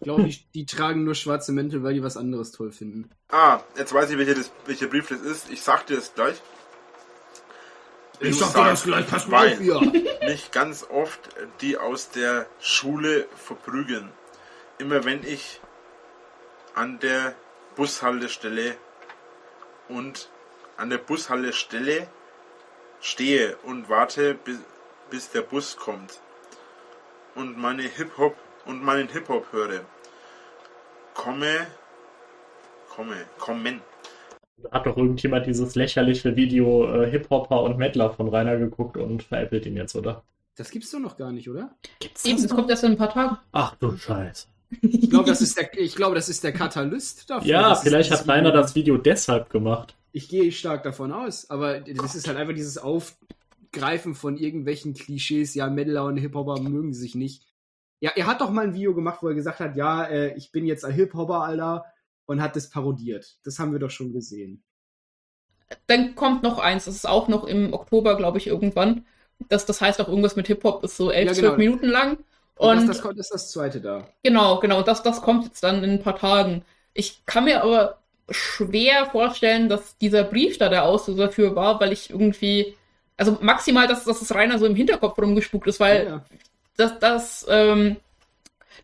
Ich 0.00 0.04
glaube, 0.04 0.24
die, 0.28 0.44
die, 0.54 0.66
tragen 0.66 1.04
nur 1.04 1.14
schwarze 1.14 1.52
Mäntel, 1.52 1.82
weil 1.82 1.94
die 1.94 2.02
was 2.02 2.16
anderes 2.16 2.52
toll 2.52 2.72
finden. 2.72 3.10
Ah, 3.28 3.60
jetzt 3.76 3.92
weiß 3.92 4.10
ich, 4.10 4.18
welcher, 4.18 4.34
das, 4.34 4.50
welcher 4.66 4.86
Brief 4.86 5.08
das 5.08 5.20
ist. 5.20 5.50
Ich 5.50 5.62
sag 5.62 5.86
dir 5.86 5.96
das 5.96 6.14
gleich. 6.14 6.36
Ich 8.20 8.38
sag 8.38 8.52
dir 8.54 8.64
das 8.64 8.82
gleich, 8.82 9.06
pass 9.06 9.28
mal 9.28 9.52
auf 9.52 9.58
hier. 9.58 9.80
Mich 10.22 10.50
ganz 10.50 10.84
oft 10.84 11.20
die 11.60 11.78
aus 11.78 12.10
der 12.10 12.46
Schule 12.60 13.26
verprügeln. 13.36 14.10
Immer 14.78 15.04
wenn 15.04 15.24
ich 15.24 15.60
an 16.74 16.98
der 17.00 17.34
Bushaltestelle 17.76 18.76
und 19.88 20.30
an 20.76 20.90
der 20.90 20.98
Bushaltestelle 20.98 22.08
stehe 23.00 23.56
und 23.64 23.88
warte, 23.88 24.34
bis, 24.34 24.58
bis 25.10 25.30
der 25.30 25.42
Bus 25.42 25.76
kommt 25.76 26.20
und 27.34 27.56
meine 27.58 27.82
Hip-Hop 27.82 28.36
und 28.68 28.84
meinen 28.84 29.08
Hip-Hop 29.08 29.52
höre. 29.52 29.80
Komme, 31.14 31.66
komme, 32.88 33.16
kommen 33.38 33.80
hat 34.72 34.86
doch 34.86 34.96
irgendjemand 34.96 35.46
dieses 35.46 35.74
lächerliche 35.74 36.36
Video 36.36 36.92
äh, 36.92 37.10
Hip-Hopper 37.10 37.62
und 37.62 37.78
Mettler 37.78 38.10
von 38.10 38.28
Rainer 38.28 38.56
geguckt 38.56 38.96
und 38.96 39.22
veräppelt 39.22 39.66
ihn 39.66 39.76
jetzt, 39.76 39.94
oder? 39.94 40.22
Das 40.56 40.70
gibt's 40.70 40.90
doch 40.90 40.98
noch 40.98 41.16
gar 41.16 41.30
nicht, 41.30 41.48
oder? 41.48 41.70
Gibt's 42.00 42.24
das? 42.24 42.32
Eben, 42.32 42.48
kommt 42.48 42.68
erst 42.70 42.84
in 42.84 42.92
ein 42.92 42.98
paar 42.98 43.12
Tagen. 43.12 43.38
Ach 43.52 43.74
du 43.76 43.96
Scheiße. 43.96 44.46
Ich 44.82 45.08
glaube, 45.08 45.30
das, 45.30 45.40
ist 45.40 45.56
der, 45.56 45.72
ich 45.78 45.96
glaube, 45.96 46.14
das 46.14 46.28
ist 46.28 46.44
der 46.44 46.52
Katalyst 46.52 47.30
dafür. 47.30 47.48
Ja, 47.48 47.74
vielleicht 47.74 48.10
hat 48.10 48.28
Rainer 48.28 48.52
das 48.52 48.74
Video 48.74 48.98
deshalb 48.98 49.48
gemacht. 49.48 49.94
Ich 50.12 50.28
gehe 50.28 50.52
stark 50.52 50.82
davon 50.82 51.10
aus, 51.10 51.48
aber 51.48 51.80
das 51.80 52.14
ist 52.14 52.28
halt 52.28 52.36
einfach 52.36 52.52
dieses 52.52 52.76
Aufgreifen 52.76 54.14
von 54.14 54.36
irgendwelchen 54.36 54.92
Klischees. 54.92 55.54
Ja, 55.54 55.70
Mettler 55.70 56.04
und 56.04 56.18
Hip-Hopper 56.18 56.60
mögen 56.60 56.92
sich 56.92 57.14
nicht. 57.14 57.47
Ja, 58.00 58.12
er 58.14 58.26
hat 58.26 58.40
doch 58.40 58.50
mal 58.50 58.64
ein 58.64 58.74
Video 58.74 58.94
gemacht, 58.94 59.18
wo 59.22 59.28
er 59.28 59.34
gesagt 59.34 59.60
hat, 59.60 59.76
ja, 59.76 60.04
äh, 60.04 60.34
ich 60.36 60.52
bin 60.52 60.66
jetzt 60.66 60.84
ein 60.84 60.92
Hip-Hopper, 60.92 61.42
Alter 61.42 61.84
und 62.26 62.40
hat 62.40 62.54
das 62.54 62.70
parodiert. 62.70 63.38
Das 63.44 63.58
haben 63.58 63.72
wir 63.72 63.78
doch 63.78 63.90
schon 63.90 64.12
gesehen. 64.12 64.62
Dann 65.86 66.14
kommt 66.14 66.42
noch 66.42 66.58
eins, 66.58 66.84
das 66.84 66.94
ist 66.94 67.08
auch 67.08 67.28
noch 67.28 67.44
im 67.44 67.72
Oktober, 67.72 68.16
glaube 68.16 68.38
ich, 68.38 68.46
irgendwann. 68.46 69.04
Das, 69.48 69.66
das 69.66 69.80
heißt 69.80 70.00
auch 70.00 70.08
irgendwas 70.08 70.36
mit 70.36 70.46
Hip-Hop, 70.46 70.84
ist 70.84 70.96
so 70.96 71.10
elf, 71.10 71.28
ja, 71.28 71.34
genau. 71.34 71.48
zwölf 71.48 71.58
Minuten 71.58 71.88
lang. 71.88 72.18
Und, 72.56 72.78
und 72.78 72.86
das, 72.88 73.00
das, 73.00 73.16
ist 73.16 73.34
das 73.34 73.52
zweite 73.52 73.80
da. 73.80 74.08
Genau, 74.22 74.58
genau. 74.60 74.82
Das, 74.82 75.02
das 75.02 75.22
kommt 75.22 75.44
jetzt 75.44 75.62
dann 75.62 75.82
in 75.84 75.90
ein 75.90 76.02
paar 76.02 76.16
Tagen. 76.16 76.64
Ich 76.92 77.24
kann 77.26 77.44
mir 77.44 77.62
aber 77.62 77.98
schwer 78.30 79.06
vorstellen, 79.06 79.68
dass 79.68 79.96
dieser 79.98 80.24
Brief 80.24 80.58
da 80.58 80.68
der 80.68 80.84
Auslöser 80.84 81.26
dafür 81.26 81.54
war, 81.54 81.80
weil 81.80 81.92
ich 81.92 82.10
irgendwie, 82.10 82.76
also 83.16 83.38
maximal, 83.40 83.86
dass, 83.86 84.04
dass 84.04 84.20
es 84.20 84.34
reiner 84.34 84.58
so 84.58 84.66
im 84.66 84.74
Hinterkopf 84.74 85.18
rumgespuckt 85.18 85.68
ist, 85.68 85.80
weil 85.80 86.06
ja, 86.06 86.24
ja. 86.78 86.86
das, 86.86 86.98
das, 86.98 87.46
ähm, 87.48 87.96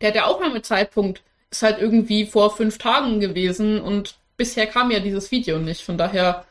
der, 0.01 0.12
der 0.12 0.26
Aufnahmezeitpunkt 0.26 1.22
ist 1.51 1.62
halt 1.62 1.78
irgendwie 1.78 2.26
vor 2.26 2.55
fünf 2.57 2.78
Tagen 2.78 3.20
gewesen 3.20 3.80
und 3.80 4.16
bisher 4.36 4.66
kam 4.66 4.90
ja 4.90 5.01
dieses 5.01 5.30
Video 5.30 5.59
nicht. 5.59 5.84
Von 5.84 5.99
daher 5.99 6.45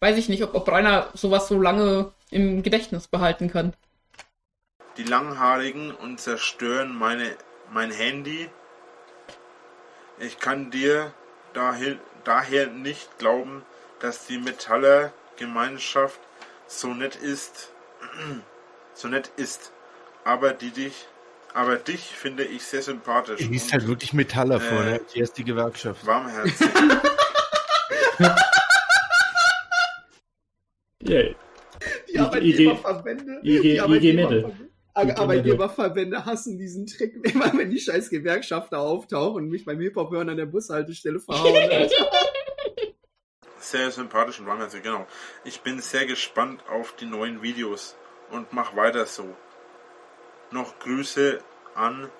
weiß 0.00 0.16
ich 0.16 0.28
nicht, 0.28 0.42
ob, 0.42 0.54
ob 0.54 0.68
Rainer 0.68 1.10
sowas 1.14 1.48
so 1.48 1.60
lange 1.60 2.12
im 2.30 2.62
Gedächtnis 2.62 3.08
behalten 3.08 3.50
kann. 3.50 3.72
Die 4.96 5.04
Langhaarigen 5.04 5.92
und 5.92 6.20
zerstören 6.20 6.96
meine, 6.96 7.36
mein 7.72 7.90
Handy. 7.90 8.50
Ich 10.18 10.40
kann 10.40 10.70
dir 10.70 11.12
daher, 11.52 11.96
daher 12.24 12.66
nicht 12.66 13.18
glauben, 13.18 13.64
dass 14.00 14.26
die 14.26 14.38
Metaller 14.38 15.12
Gemeinschaft 15.36 16.20
so 16.66 16.88
nett 16.88 17.16
ist, 17.16 17.72
so 18.94 19.08
nett 19.08 19.30
ist, 19.36 19.72
aber 20.28 20.52
die 20.52 20.70
dich 20.70 21.06
aber 21.54 21.76
dich 21.76 22.00
finde 22.00 22.44
ich 22.44 22.62
sehr 22.62 22.82
sympathisch. 22.82 23.40
Du 23.40 23.48
liest 23.48 23.72
halt 23.72 23.88
wirklich 23.88 24.12
Metaller 24.12 24.56
äh, 24.56 24.60
vor, 24.60 24.84
ne? 24.84 25.00
Hier 25.12 25.22
ist 25.22 25.38
die 25.38 25.44
Gewerkschaft. 25.44 26.06
Warmherzig. 26.06 26.54
yeah. 31.08 31.34
Die 32.08 32.18
Arbeitgeberverbände. 32.18 33.40
IG, 33.42 33.80
Arbeitgeber 33.80 34.52
Arbeitgeberverbände 34.94 36.26
hassen 36.26 36.58
diesen 36.58 36.86
Trick, 36.86 37.14
immer 37.32 37.50
wenn 37.56 37.70
die 37.70 37.80
scheiß 37.80 38.10
Gewerkschafter 38.10 38.78
auftauchen 38.78 39.44
und 39.44 39.48
mich 39.48 39.64
beim 39.64 39.80
Hip-Hop 39.80 40.12
hören 40.12 40.28
an 40.28 40.36
der 40.36 40.46
Bushaltestelle 40.46 41.20
verhauen. 41.20 41.54
sehr 43.58 43.90
sympathisch 43.90 44.38
und 44.38 44.46
warmherzig, 44.46 44.82
genau. 44.82 45.06
Ich 45.44 45.62
bin 45.62 45.80
sehr 45.80 46.04
gespannt 46.04 46.62
auf 46.68 46.94
die 46.96 47.06
neuen 47.06 47.42
Videos 47.42 47.96
und 48.30 48.52
mach 48.52 48.76
weiter 48.76 49.06
so. 49.06 49.34
Noch 50.50 50.78
Grüße 50.78 51.40
an 51.74 52.10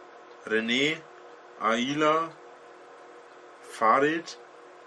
René, 0.46 0.96
Aila, 1.60 2.30
Farid, 3.62 4.38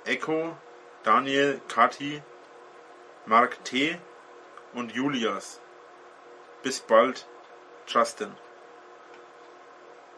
Echo, 0.06 0.56
Daniel, 1.04 1.60
Kati, 1.68 2.22
Mark 3.26 3.64
T. 3.64 3.98
und 4.74 4.94
Julias. 4.94 5.60
Bis 6.64 6.80
bald, 6.80 7.28
Justin. 7.88 8.32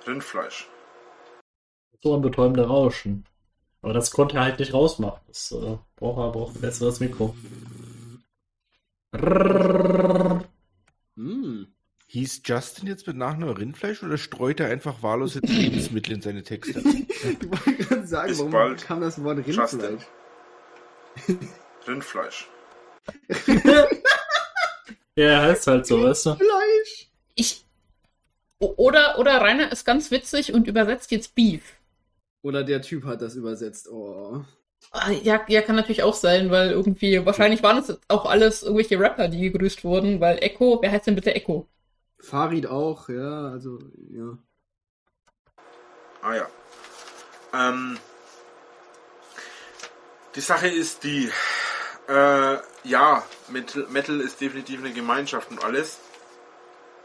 Rindfleisch. 0.06 0.70
So 2.02 2.16
ein 2.16 2.22
betäubender 2.22 2.68
Rauschen. 2.68 3.26
Aber 3.82 3.94
das 3.94 4.12
konnte 4.12 4.38
er 4.38 4.44
halt 4.44 4.60
nicht 4.60 4.74
rausmachen. 4.74 5.22
Das 5.28 5.52
äh, 5.52 5.78
braucht 5.96 6.20
er 6.20 6.32
braucht 6.32 6.56
ein 6.56 6.62
besseres 6.62 7.00
Mikro. 7.00 7.36
Mm. 9.14 10.23
Hieß 12.14 12.44
Justin 12.46 12.88
jetzt 12.88 13.08
mit 13.08 13.18
Nachnamen 13.18 13.58
Rindfleisch 13.58 14.04
oder 14.04 14.20
streut 14.20 14.60
er 14.60 14.68
einfach 14.68 15.02
wahllos 15.02 15.34
jetzt 15.34 15.50
Lebensmittel 15.50 16.14
in 16.14 16.22
seine 16.22 16.44
Texte? 16.44 16.80
ich 16.86 17.50
wollte 17.50 17.84
gerade 17.84 18.06
sagen, 18.06 18.28
Bis 18.28 18.38
warum 18.38 18.52
bald. 18.52 18.84
kam 18.86 19.02
das 19.02 19.24
Wort 19.24 19.38
Rindfleisch? 19.38 19.74
Justin. 19.74 21.40
Rindfleisch. 21.88 22.48
ja, 25.16 25.42
heißt 25.42 25.66
halt 25.66 25.88
so, 25.88 26.04
weißt 26.04 26.28
du? 26.28 26.36
Fleisch. 26.36 27.10
Ich. 27.34 27.66
Oder, 28.60 29.18
oder 29.18 29.42
Rainer 29.42 29.72
ist 29.72 29.84
ganz 29.84 30.12
witzig 30.12 30.54
und 30.54 30.68
übersetzt 30.68 31.10
jetzt 31.10 31.34
Beef. 31.34 31.64
Oder 32.44 32.64
der 32.64 32.84
Typ 32.84 33.06
hat 33.06 33.24
das 33.24 33.34
übersetzt. 33.34 33.90
Oh. 33.90 34.46
Ah, 34.92 35.10
ja, 35.10 35.42
ja, 35.48 35.64
kann 35.64 35.78
natürlich 35.78 36.04
auch 36.04 36.14
sein, 36.14 36.52
weil 36.52 36.70
irgendwie, 36.70 37.26
wahrscheinlich 37.26 37.64
waren 37.64 37.80
es 37.80 37.98
auch 38.08 38.28
alles 38.28 38.62
irgendwelche 38.62 39.00
Rapper, 39.00 39.30
die 39.30 39.50
gegrüßt 39.50 39.84
wurden, 39.84 40.20
weil 40.20 40.38
Echo, 40.44 40.78
wer 40.80 40.92
heißt 40.92 41.08
denn 41.08 41.16
bitte 41.16 41.34
Echo? 41.34 41.68
Farid 42.24 42.68
auch, 42.68 43.10
ja, 43.10 43.50
also, 43.50 43.80
ja. 44.10 44.38
Ah 46.22 46.36
ja. 46.36 46.48
Ähm, 47.54 47.98
die 50.36 50.42
Sache 50.42 50.70
ist 50.70 51.04
die, 51.04 51.30
äh, 52.08 52.58
ja, 52.86 53.24
Metal, 53.50 53.88
Metal 53.90 54.22
ist 54.22 54.40
definitiv 54.40 54.80
eine 54.80 54.94
Gemeinschaft 54.94 55.52
und 55.52 55.64
alles. 55.64 56.00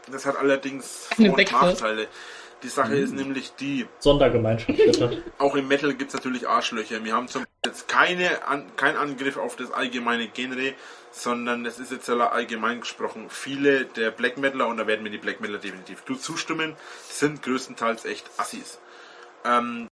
Das 0.09 0.25
hat 0.25 0.37
allerdings 0.37 1.09
Vor- 1.13 1.37
und 1.37 1.51
Nachteile. 1.51 2.07
Die 2.63 2.69
Sache 2.69 2.95
mhm. 2.95 3.03
ist 3.03 3.13
nämlich 3.13 3.51
die. 3.55 3.87
Sondergemeinschaft. 3.99 4.73
Auch 5.37 5.55
im 5.55 5.67
Metal 5.67 5.93
gibt 5.93 6.09
es 6.09 6.15
natürlich 6.15 6.47
Arschlöcher. 6.47 7.03
Wir 7.03 7.13
haben 7.13 7.27
zum 7.27 7.45
jetzt 7.65 7.87
keine 7.87 8.47
an, 8.47 8.75
kein 8.75 8.95
Angriff 8.95 9.37
auf 9.37 9.55
das 9.55 9.71
allgemeine 9.71 10.27
Genre, 10.27 10.73
sondern 11.11 11.65
es 11.65 11.79
ist 11.79 11.91
jetzt 11.91 12.09
allgemein 12.09 12.81
gesprochen. 12.81 13.25
Viele 13.29 13.85
der 13.85 14.11
Black 14.11 14.37
Metaler, 14.37 14.67
und 14.67 14.77
da 14.77 14.87
werden 14.87 15.03
mir 15.03 15.09
die 15.09 15.17
Black 15.17 15.41
Metaler 15.41 15.59
definitiv 15.59 16.03
zustimmen, 16.19 16.75
sind 17.07 17.43
größtenteils 17.43 18.05
echt 18.05 18.29
Assis. 18.37 18.79
Ähm, 19.45 19.87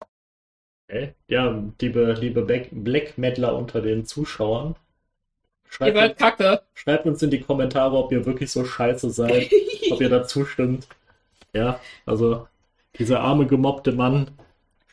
okay. 0.88 1.14
Ja, 1.28 1.62
liebe, 1.80 2.12
liebe 2.12 2.42
Black 2.42 3.18
Metaler 3.18 3.56
unter 3.56 3.80
den 3.80 4.06
Zuschauern. 4.06 4.76
Schreibt, 5.68 5.96
ihr 5.96 6.14
Kacke. 6.14 6.62
schreibt 6.74 7.06
uns 7.06 7.22
in 7.22 7.30
die 7.30 7.40
Kommentare, 7.40 7.96
ob 7.96 8.12
ihr 8.12 8.24
wirklich 8.24 8.50
so 8.50 8.64
scheiße 8.64 9.10
seid, 9.10 9.50
ob 9.90 10.00
ihr 10.00 10.08
dazu 10.08 10.44
stimmt. 10.44 10.86
Ja, 11.52 11.80
also 12.04 12.46
dieser 12.98 13.20
arme, 13.20 13.46
gemobbte 13.46 13.92
Mann, 13.92 14.30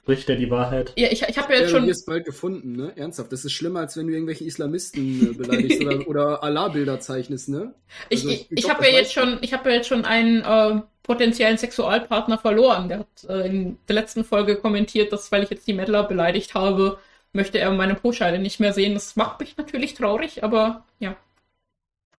spricht 0.03 0.29
er 0.29 0.35
die 0.35 0.51
Wahrheit? 0.51 0.93
Ja, 0.97 1.07
ich, 1.09 1.23
ich 1.23 1.37
habe 1.37 1.53
ja 1.53 1.61
jetzt 1.61 1.71
schon. 1.71 1.87
Du 1.87 1.93
bald 2.05 2.25
gefunden, 2.25 2.75
ne? 2.75 2.91
Ernsthaft. 2.95 3.31
Das 3.31 3.45
ist 3.45 3.53
schlimmer, 3.53 3.79
als 3.79 3.95
wenn 3.95 4.07
du 4.07 4.13
irgendwelche 4.13 4.43
Islamisten 4.43 5.31
äh, 5.31 5.33
beleidigst 5.37 5.81
oder, 5.81 6.07
oder 6.07 6.43
Allah-Bilder 6.43 6.99
zeichnest, 6.99 7.49
ne? 7.49 7.73
Also, 8.11 8.29
ich 8.29 8.51
ich, 8.51 8.65
ich 8.65 8.69
habe 8.69 8.85
ja 8.85 8.91
jetzt 8.91 9.13
schon, 9.13 9.39
ich 9.41 9.53
habe 9.53 9.69
ja 9.69 9.77
jetzt 9.77 9.87
schon 9.87 10.03
einen 10.03 10.41
äh, 10.41 10.81
potenziellen 11.03 11.57
Sexualpartner 11.57 12.37
verloren. 12.37 12.89
Der 12.89 12.99
hat 12.99 13.23
äh, 13.29 13.47
in 13.47 13.77
der 13.87 13.95
letzten 13.95 14.25
Folge 14.25 14.57
kommentiert, 14.57 15.13
dass 15.13 15.31
weil 15.31 15.43
ich 15.43 15.49
jetzt 15.49 15.67
die 15.67 15.73
Mettler 15.73 16.03
beleidigt 16.03 16.53
habe, 16.53 16.99
möchte 17.31 17.59
er 17.59 17.71
meine 17.71 17.95
Pro-Scheine 17.95 18.39
nicht 18.39 18.59
mehr 18.59 18.73
sehen. 18.73 18.93
Das 18.93 19.15
macht 19.15 19.39
mich 19.39 19.55
natürlich 19.55 19.93
traurig, 19.93 20.43
aber 20.43 20.85
ja. 20.99 21.15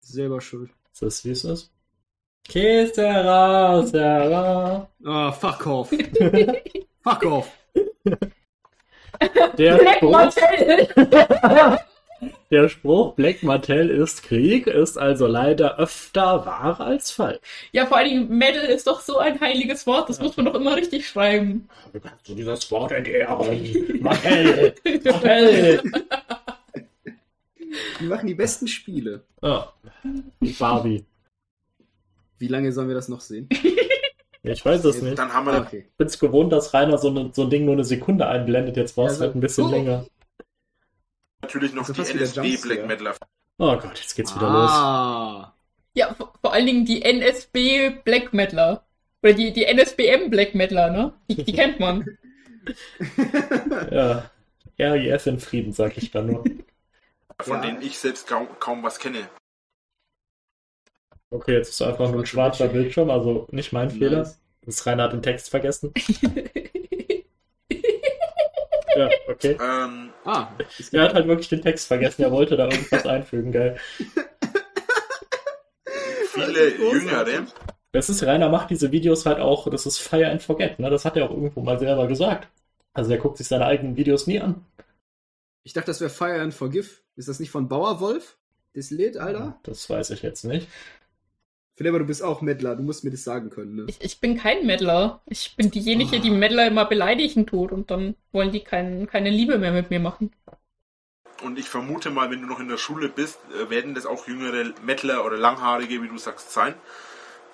Selber 0.01 0.41
schuld. 0.41 0.71
Ist 0.93 1.03
das, 1.03 1.25
wie 1.25 1.31
es 1.31 1.45
ist? 1.45 1.71
Kestera, 2.49 3.87
Sarah. 3.87 4.89
Ah, 5.05 5.33
fuck 5.33 5.67
off. 5.67 5.91
fuck 7.03 7.25
off. 7.25 7.64
Der 9.59 9.77
Black 9.79 10.03
Martell. 10.03 10.89
Der 12.51 12.69
Spruch 12.69 13.15
Black 13.15 13.43
Martell 13.43 13.91
ist 13.91 14.23
Krieg 14.23 14.67
ist 14.67 14.97
also 14.97 15.27
leider 15.27 15.79
öfter 15.79 16.47
wahr 16.47 16.81
als 16.81 17.11
falsch. 17.11 17.41
Ja, 17.73 17.87
vor 17.87 17.99
allem 17.99 18.29
Metal 18.29 18.65
ist 18.65 18.87
doch 18.87 19.01
so 19.01 19.19
ein 19.19 19.41
heiliges 19.41 19.87
Wort, 19.87 20.09
das 20.09 20.19
ja. 20.19 20.25
muss 20.25 20.37
man 20.37 20.47
doch 20.47 20.55
immer 20.55 20.77
richtig 20.77 21.09
schreiben. 21.09 21.69
Wie 21.93 22.01
kannst 22.01 22.29
du 22.29 22.35
dieses 22.35 22.71
Wort 22.71 22.93
entehren? 22.93 24.01
Martell! 24.01 24.75
Martell! 25.05 25.83
Die 28.01 28.05
machen 28.05 28.27
die 28.27 28.35
besten 28.35 28.69
Spiele. 28.69 29.25
Ja. 29.43 29.73
Barbie. 30.59 31.05
Wie 32.39 32.49
lange 32.49 32.73
sollen 32.73 32.89
wir 32.89 32.95
das 32.95 33.09
noch 33.09 33.21
sehen? 33.21 33.49
Ich 34.45 34.65
weiß 34.65 34.85
es 34.85 35.01
nicht. 35.01 35.19
Dann 35.19 35.33
haben 35.33 35.47
wir. 35.47 35.59
Okay. 35.59 35.87
Ich 35.89 35.97
bin 35.97 36.07
es 36.07 36.19
gewohnt, 36.19 36.53
dass 36.53 36.75
Rainer 36.75 36.99
so, 36.99 37.11
ne, 37.11 37.31
so 37.33 37.45
ein 37.45 37.51
Ding 37.51 37.65
nur 37.65 37.75
eine 37.75 37.85
Sekunde 37.85 38.27
einblendet. 38.27 38.77
Jetzt 38.77 38.97
war 38.97 39.07
es 39.07 39.19
ja, 39.19 39.25
halt 39.25 39.35
ein 39.35 39.41
bisschen 39.41 39.65
oh. 39.65 39.71
länger. 39.71 40.07
Natürlich 41.41 41.73
noch 41.73 41.89
also 41.89 42.03
die 42.03 42.11
NSB 42.11 42.57
Black 42.63 42.87
Metal. 42.87 43.15
Oh 43.59 43.77
Gott, 43.77 43.99
jetzt 43.99 44.15
geht's 44.15 44.35
wieder 44.35 44.49
ah. 44.49 45.39
los. 45.39 45.49
Ja, 45.95 46.13
vor, 46.15 46.33
vor, 46.41 46.53
allen 46.53 46.67
Dingen 46.67 46.85
die 46.85 47.03
NSB 47.03 48.03
Black 48.05 48.35
Metaler. 48.35 48.85
Oder 49.23 49.33
die, 49.33 49.53
die 49.53 49.65
NSBM 49.65 50.29
Black 50.29 50.55
Metaler, 50.55 50.91
ne? 50.91 51.15
Die, 51.31 51.45
die 51.45 51.53
kennt 51.53 51.81
man. 51.81 52.05
ja. 53.91 54.31
RIF 54.79 55.27
in 55.27 55.39
Frieden, 55.39 55.73
sag 55.73 55.97
ich 55.97 56.11
da 56.11 56.21
nur. 56.21 56.45
Von 57.41 57.57
ja. 57.57 57.63
denen 57.63 57.83
ich 57.83 57.99
selbst 57.99 58.27
kaum, 58.27 58.49
kaum 58.59 58.83
was 58.83 58.99
kenne. 58.99 59.29
Okay, 61.35 61.55
jetzt 61.55 61.71
ist 61.71 61.83
einfach 61.83 62.09
nur 62.13 62.21
ein 62.21 62.27
schwarzer 62.27 62.69
Bildschirm, 62.69 63.11
also 63.11 63.49
nicht 63.51 63.73
mein 63.73 63.89
nice. 63.89 63.97
Fehler. 63.97 64.33
Das 64.65 64.87
Rainer 64.87 65.03
hat 65.03 65.15
den 65.15 65.23
Text 65.23 65.51
vergessen. 65.51 65.93
ja, 68.97 69.11
okay. 69.29 69.59
Ähm, 69.61 70.11
ah, 70.25 70.47
er 70.93 71.03
hat 71.03 71.15
halt 71.15 71.27
wirklich 71.27 71.49
den 71.49 71.61
Text 71.61 71.89
vergessen, 71.89 72.23
er 72.23 72.31
wollte 72.31 72.57
da 72.57 72.69
irgendwas 72.69 73.05
einfügen, 73.05 73.51
geil. 73.51 73.81
Viele 76.29 76.69
Jüngere. 76.77 77.47
Das 77.91 78.09
ist, 78.09 78.23
Rainer 78.23 78.49
macht 78.49 78.71
diese 78.71 78.93
Videos 78.93 79.27
halt 79.27 79.41
auch, 79.41 79.69
das 79.69 79.87
ist 79.87 79.99
Fire 79.99 80.31
and 80.31 80.41
Forget, 80.41 80.79
ne? 80.79 80.89
Das 80.89 81.05
hat 81.05 81.17
er 81.17 81.25
auch 81.25 81.31
irgendwo 81.31 81.63
mal 81.63 81.81
selber 81.81 82.07
gesagt. 82.07 82.47
Also 82.93 83.11
er 83.11 83.19
guckt 83.19 83.39
sich 83.39 83.49
seine 83.49 83.67
eigenen 83.67 83.97
Videos 83.97 84.29
nie 84.29 84.41
an. 84.41 84.65
Ich 85.65 85.73
dachte, 85.73 85.87
das 85.89 86.01
wäre 86.01 86.11
Fire 86.11 86.41
and 86.41 86.55
Forgive. 86.55 86.91
Ist 87.17 87.29
das 87.29 87.41
nicht 87.41 87.51
von 87.51 87.67
Bauerwolf? 87.67 88.39
Das 88.73 88.91
Lied, 88.91 89.17
Alter? 89.17 89.59
Das 89.65 89.91
weiß 89.91 90.11
ich 90.11 90.23
jetzt 90.23 90.45
nicht. 90.45 90.69
Philippa, 91.77 91.99
du 91.99 92.05
bist 92.05 92.23
auch 92.23 92.41
Meddler, 92.41 92.77
du 92.77 92.85
musst 92.85 93.03
mir 93.03 93.11
das 93.11 93.25
sagen 93.25 93.51
können, 93.51 93.75
ne? 93.75 93.85
Ich, 93.89 94.01
ich 94.01 94.21
bin 94.21 94.37
kein 94.39 94.65
Meddler. 94.65 95.21
Ich 95.27 95.57
bin 95.57 95.73
diejenige, 95.73 96.19
oh. 96.19 96.21
die 96.21 96.31
Meddler 96.31 96.69
immer 96.69 96.85
beleidigen 96.85 97.47
tut 97.47 97.73
und 97.73 97.91
dann 97.91 98.15
wollen 98.33 98.53
die 98.53 98.61
kein, 98.61 99.09
keine 99.09 99.31
Liebe 99.31 99.59
mehr 99.59 99.73
mit 99.73 99.91
mir 99.91 99.99
machen. 99.99 100.31
Und 101.43 101.59
ich 101.59 101.69
vermute 101.69 102.11
mal, 102.11 102.31
wenn 102.31 102.41
du 102.43 102.47
noch 102.47 102.61
in 102.61 102.69
der 102.69 102.77
Schule 102.77 103.09
bist, 103.09 103.41
äh, 103.61 103.71
werden 103.71 103.95
das 103.95 104.07
auch 104.07 104.29
jüngere 104.29 104.73
Mettler 104.85 105.25
oder 105.25 105.37
Langhaarige, 105.37 106.01
wie 106.01 106.09
du 106.09 106.17
sagst, 106.17 106.53
sein. 106.53 106.75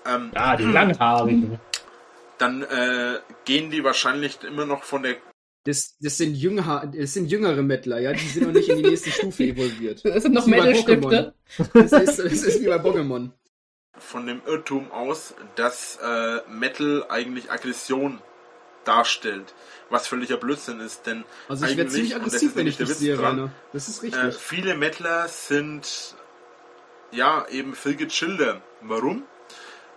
Ähm, 0.06 0.30
ah, 0.34 0.54
die 0.54 0.64
Langhaarigen. 0.64 1.58
Dann 2.36 2.62
äh, 2.62 3.18
gehen 3.46 3.70
die 3.70 3.84
wahrscheinlich 3.84 4.42
immer 4.44 4.66
noch 4.66 4.84
von 4.84 5.02
der 5.02 5.16
das, 5.64 5.96
das, 6.00 6.16
sind 6.16 6.34
Jünger, 6.34 6.90
das 6.94 7.12
sind 7.12 7.30
jüngere 7.30 7.62
Mettler, 7.62 8.00
ja, 8.00 8.14
die 8.14 8.26
sind 8.26 8.46
noch 8.46 8.52
nicht 8.52 8.70
in 8.70 8.78
die 8.78 8.88
nächste 8.88 9.10
Stufe 9.10 9.44
evolviert. 9.44 10.02
Das 10.04 10.22
sind 10.22 10.32
noch 10.32 10.46
Metal-Stifte. 10.46 11.34
Das 11.74 11.92
ist, 11.92 12.18
das 12.18 12.18
ist 12.18 12.62
wie 12.62 12.66
bei 12.66 12.76
Pokémon 12.76 13.30
von 14.00 14.26
dem 14.26 14.42
Irrtum 14.46 14.90
aus, 14.90 15.34
dass 15.56 15.98
äh, 16.02 16.40
Metal 16.48 17.06
eigentlich 17.08 17.50
Aggression 17.50 18.20
darstellt, 18.84 19.54
was 19.90 20.06
völliger 20.06 20.36
Blödsinn 20.36 20.80
ist, 20.80 21.06
denn 21.06 21.24
also 21.48 21.66
ich 21.66 21.76
werde 21.76 21.90
ziemlich 21.90 22.16
aggressiv, 22.16 22.56
wenn 22.56 22.66
ich 22.66 22.76
das 22.76 22.98
sehe, 22.98 23.16
dran, 23.16 23.52
Das 23.72 23.88
ist 23.88 24.02
richtig. 24.02 24.22
Äh, 24.22 24.32
viele 24.32 24.74
Metaler 24.74 25.28
sind 25.28 26.14
ja 27.12 27.46
eben 27.48 27.74
viel 27.74 27.96
gechillter. 27.96 28.60
Warum? 28.80 29.24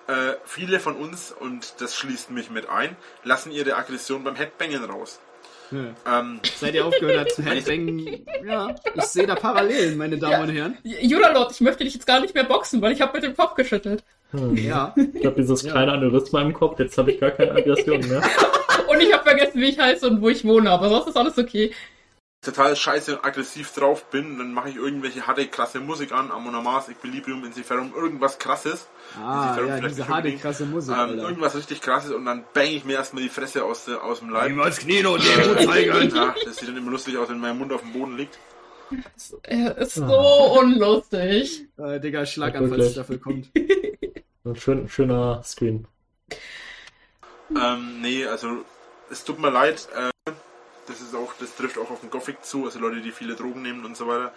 Äh, 0.07 0.33
viele 0.43 0.79
von 0.79 0.95
uns, 0.95 1.31
und 1.31 1.75
das 1.79 1.95
schließt 1.95 2.31
mich 2.31 2.49
mit 2.49 2.67
ein, 2.67 2.97
lassen 3.23 3.51
ihre 3.51 3.75
Aggression 3.77 4.23
beim 4.23 4.35
Headbangen 4.35 4.83
raus. 4.83 5.19
Hm. 5.69 5.95
Ähm, 6.07 6.39
Seit 6.55 6.75
ihr 6.75 6.85
aufgehört 6.85 7.19
habt 7.19 7.31
zu 7.31 7.43
Headbangen, 7.43 8.25
ja, 8.45 8.75
ich 8.95 9.03
sehe 9.03 9.25
da 9.25 9.35
Parallelen, 9.35 9.97
meine 9.97 10.17
Damen 10.17 10.33
ja. 10.33 10.41
und 10.41 10.49
Herren. 10.49 10.77
Juralord, 10.83 11.51
ich 11.51 11.61
möchte 11.61 11.83
dich 11.83 11.93
jetzt 11.93 12.05
gar 12.05 12.19
nicht 12.19 12.33
mehr 12.35 12.43
boxen, 12.43 12.81
weil 12.81 12.91
ich 12.91 13.01
habe 13.01 13.13
mit 13.13 13.23
dem 13.23 13.35
Kopf 13.35 13.55
geschüttelt. 13.55 14.03
Hm. 14.31 14.55
Ja. 14.55 14.93
Ich 15.13 15.25
habe 15.25 15.35
dieses 15.35 15.63
ja. 15.63 15.71
kleine 15.71 15.93
Aneurysma 15.93 16.41
im 16.41 16.53
Kopf, 16.53 16.79
jetzt 16.79 16.97
habe 16.97 17.11
ich 17.11 17.19
gar 17.19 17.31
keine 17.31 17.51
Aggression 17.51 17.99
mehr. 18.07 18.21
und 18.87 19.01
ich 19.01 19.13
habe 19.13 19.23
vergessen, 19.23 19.61
wie 19.61 19.69
ich 19.69 19.79
heiße 19.79 20.07
und 20.07 20.21
wo 20.21 20.29
ich 20.29 20.43
wohne, 20.45 20.69
aber 20.69 20.89
sonst 20.89 21.07
ist 21.07 21.17
alles 21.17 21.37
okay 21.37 21.71
total 22.43 22.75
scheiße 22.75 23.17
und 23.17 23.25
aggressiv 23.25 23.71
drauf 23.73 24.05
bin, 24.05 24.37
dann 24.37 24.53
mache 24.53 24.69
ich 24.69 24.75
irgendwelche 24.75 25.25
harte, 25.25 25.47
krasse 25.47 25.79
Musik 25.79 26.11
an, 26.11 26.31
Amon 26.31 26.53
Amas, 26.55 26.89
Equilibrium, 26.89 27.43
Insiferum, 27.45 27.93
irgendwas 27.95 28.37
krasses. 28.37 28.87
Ah, 29.17 29.57
ja, 29.57 29.79
diese 29.79 30.07
harte, 30.07 30.35
krasse 30.35 30.65
Musik. 30.65 30.95
Ähm, 30.95 31.19
irgendwas 31.19 31.55
richtig 31.55 31.81
krasses 31.81 32.11
und 32.11 32.25
dann 32.25 32.43
bang 32.53 32.67
ich 32.67 32.85
mir 32.85 32.93
erstmal 32.93 33.23
die 33.23 33.29
Fresse 33.29 33.63
aus, 33.63 33.85
der, 33.85 34.03
aus 34.03 34.19
dem 34.19 34.29
Leib. 34.29 34.49
Niemals 34.49 34.79
Knie 34.79 35.05
und 35.05 35.23
den 35.23 35.67
zeigen. 35.67 36.15
Ja, 36.15 36.35
das 36.45 36.57
sieht 36.57 36.69
dann 36.69 36.77
immer 36.77 36.91
lustig 36.91 37.17
aus, 37.17 37.29
wenn 37.29 37.39
mein 37.39 37.57
Mund 37.57 37.71
auf 37.71 37.81
dem 37.81 37.93
Boden 37.93 38.17
liegt. 38.17 38.37
Er 39.43 39.77
ist 39.77 39.95
so 39.95 40.59
unlustig. 40.59 41.67
Äh, 41.77 41.99
Digga, 41.99 42.25
Schlaganfallsstaffel 42.25 43.19
kommt. 43.19 43.49
Ein 44.45 44.55
schön, 44.57 44.89
schöner 44.89 45.41
Screen. 45.43 45.87
Ähm, 47.55 48.01
nee, 48.01 48.25
also 48.25 48.65
es 49.09 49.23
tut 49.23 49.39
mir 49.39 49.49
leid. 49.49 49.87
Äh, 49.95 50.12
das 50.87 51.01
ist 51.01 51.15
auch, 51.15 51.33
das 51.39 51.55
trifft 51.55 51.77
auch 51.77 51.89
auf 51.89 52.01
den 52.01 52.09
Gothic 52.09 52.43
zu, 52.43 52.65
also 52.65 52.79
Leute, 52.79 53.01
die 53.01 53.11
viele 53.11 53.35
Drogen 53.35 53.61
nehmen 53.61 53.85
und 53.85 53.97
so 53.97 54.07
weiter. 54.07 54.33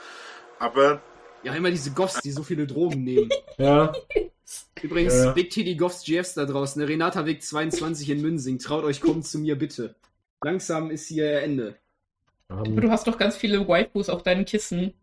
Aber. 0.59 1.01
Ja, 1.43 1.55
immer 1.55 1.71
diese 1.71 1.93
Goffs, 1.93 2.21
die 2.21 2.33
so 2.33 2.43
viele 2.43 2.67
Drogen 2.67 3.05
nehmen. 3.05 3.29
ja. 3.59 3.93
Übrigens, 4.83 5.15
ja. 5.15 5.33
Big 5.33 5.51
Titty 5.51 5.77
Goffs 5.77 6.05
GFs 6.05 6.35
da 6.35 6.45
draußen, 6.45 6.81
der 6.81 6.89
Renata 6.89 7.27
Weg 7.27 7.43
22 7.43 8.11
in 8.11 8.23
Münsing. 8.23 8.59
Traut 8.59 8.85
euch, 8.85 9.01
kommt 9.01 9.27
zu 9.27 9.39
mir 9.39 9.57
bitte. 9.57 9.95
Langsam 10.43 10.91
ist 10.91 11.07
hier 11.09 11.41
Ende. 11.41 11.77
Um, 12.49 12.81
du 12.81 12.91
hast 12.91 13.07
doch 13.07 13.19
ganz 13.19 13.37
viele 13.37 13.67
Waifus 13.67 14.09
auf 14.09 14.23
deinen 14.23 14.45
Kissen. 14.45 14.95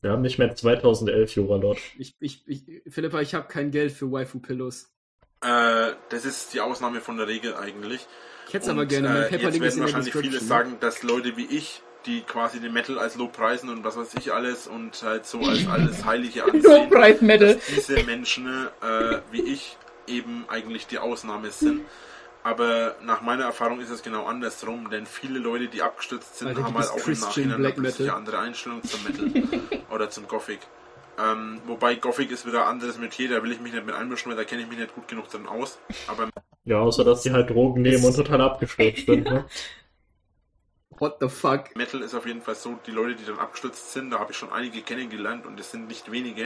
Wir 0.00 0.12
haben 0.12 0.22
nicht 0.22 0.38
mehr 0.38 0.54
2011, 0.54 1.34
Juralord. 1.34 1.78
Ich, 1.98 2.14
ich, 2.20 2.42
ich, 2.46 2.82
Philippa, 2.88 3.20
ich 3.20 3.34
habe 3.34 3.48
kein 3.48 3.70
Geld 3.70 3.92
für 3.92 4.10
Waifu-Pillows. 4.10 4.90
Äh, 5.42 5.92
das 6.08 6.24
ist 6.24 6.54
die 6.54 6.60
Ausnahme 6.60 7.00
von 7.00 7.16
der 7.16 7.26
Regel 7.26 7.54
eigentlich. 7.54 8.06
Ich 8.46 8.54
hätte 8.54 8.66
es 8.66 8.70
aber 8.70 8.86
gerne. 8.86 9.08
Mein 9.08 9.40
äh, 9.40 9.42
jetzt 9.42 9.60
werden 9.60 9.80
wahrscheinlich 9.80 10.14
viele 10.14 10.40
sagen, 10.40 10.76
dass 10.80 11.02
Leute 11.02 11.36
wie 11.36 11.46
ich, 11.46 11.82
die 12.06 12.22
quasi 12.22 12.60
den 12.60 12.72
Metal 12.72 12.98
als 12.98 13.16
Lobpreisen 13.16 13.68
und 13.68 13.82
was 13.84 13.96
weiß 13.96 14.14
ich 14.18 14.32
alles 14.32 14.66
und 14.66 15.02
halt 15.02 15.26
so 15.26 15.40
als 15.40 15.66
alles 15.66 16.04
Heilige 16.04 16.44
ansehen, 16.52 16.62
Lobpreis-Metal. 16.62 17.60
diese 17.74 18.02
Menschen 18.04 18.68
äh, 18.80 19.18
wie 19.32 19.42
ich 19.42 19.76
eben 20.06 20.44
eigentlich 20.48 20.86
die 20.86 20.98
Ausnahme 20.98 21.50
sind. 21.50 21.82
Aber 22.44 22.94
nach 23.02 23.22
meiner 23.22 23.42
Erfahrung 23.42 23.80
ist 23.80 23.90
es 23.90 24.04
genau 24.04 24.26
andersrum, 24.26 24.88
denn 24.88 25.04
viele 25.04 25.40
Leute, 25.40 25.66
die 25.66 25.82
abgestürzt 25.82 26.38
sind, 26.38 26.46
Alter, 26.46 26.62
haben 26.62 26.78
halt 26.78 26.90
auch 26.90 27.04
im 27.04 27.18
Nachhinein 27.18 27.64
eine 27.64 28.14
andere 28.14 28.38
Einstellung 28.38 28.84
zum 28.84 29.00
Metal 29.02 29.60
oder 29.90 30.10
zum 30.10 30.28
Gothic. 30.28 30.60
Ähm, 31.18 31.60
wobei 31.66 31.94
Gothic 31.94 32.30
ist 32.30 32.46
wieder 32.46 32.62
ein 32.62 32.74
anderes 32.74 32.98
Metier, 32.98 33.30
da 33.30 33.42
will 33.42 33.52
ich 33.52 33.60
mich 33.60 33.72
nicht 33.72 33.86
mit 33.86 33.94
einmischen, 33.94 34.30
weil 34.30 34.36
da 34.36 34.44
kenne 34.44 34.62
ich 34.62 34.68
mich 34.68 34.78
nicht 34.78 34.94
gut 34.94 35.08
genug 35.08 35.28
drin 35.30 35.46
aus. 35.46 35.78
Aber 36.08 36.28
ja, 36.64 36.80
außer 36.80 37.04
dass 37.04 37.22
die 37.22 37.32
halt 37.32 37.48
Drogen 37.48 37.82
nehmen 37.82 38.04
und 38.04 38.14
total 38.14 38.40
abgestürzt 38.40 39.06
sind. 39.06 39.24
Ne? 39.24 39.44
What 40.98 41.16
the 41.20 41.28
fuck? 41.28 41.76
Metal 41.76 42.00
ist 42.00 42.14
auf 42.14 42.26
jeden 42.26 42.40
Fall 42.40 42.54
so, 42.54 42.78
die 42.86 42.90
Leute, 42.90 43.16
die 43.16 43.24
dann 43.24 43.38
abgestürzt 43.38 43.92
sind, 43.92 44.10
da 44.10 44.18
habe 44.18 44.32
ich 44.32 44.38
schon 44.38 44.50
einige 44.50 44.80
kennengelernt 44.80 45.46
und 45.46 45.60
es 45.60 45.70
sind 45.70 45.88
nicht 45.88 46.10
wenige. 46.10 46.44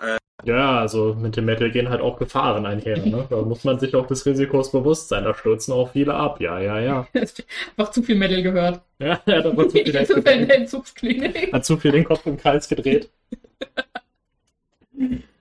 Äh, 0.00 0.18
ja, 0.44 0.80
also 0.80 1.14
mit 1.14 1.36
dem 1.36 1.44
Metal 1.44 1.70
gehen 1.70 1.88
halt 1.88 2.00
auch 2.00 2.18
Gefahren 2.18 2.66
einher. 2.66 2.98
Ne? 2.98 3.26
Da 3.30 3.42
muss 3.42 3.62
man 3.62 3.78
sich 3.78 3.94
auch 3.94 4.06
des 4.06 4.26
Risikos 4.26 4.72
bewusst 4.72 5.08
sein. 5.08 5.24
Da 5.24 5.34
stürzen 5.34 5.72
auch 5.72 5.92
viele 5.92 6.14
ab. 6.14 6.40
Ja, 6.40 6.58
ja, 6.58 6.80
ja. 6.80 7.06
Einfach 7.14 7.92
zu 7.92 8.02
viel 8.02 8.16
Metal 8.16 8.42
gehört. 8.42 8.80
Ja, 8.98 9.20
er 9.26 9.44
hat 9.44 10.06
zu 10.06 10.22
viel 10.22 10.50
Entzugsklinik. 10.50 11.52
Hat 11.52 11.64
zu 11.64 11.76
viel 11.76 11.92
den 11.92 12.04
Kopf 12.04 12.26
im 12.26 12.42
Hals 12.42 12.68
gedreht. 12.68 13.10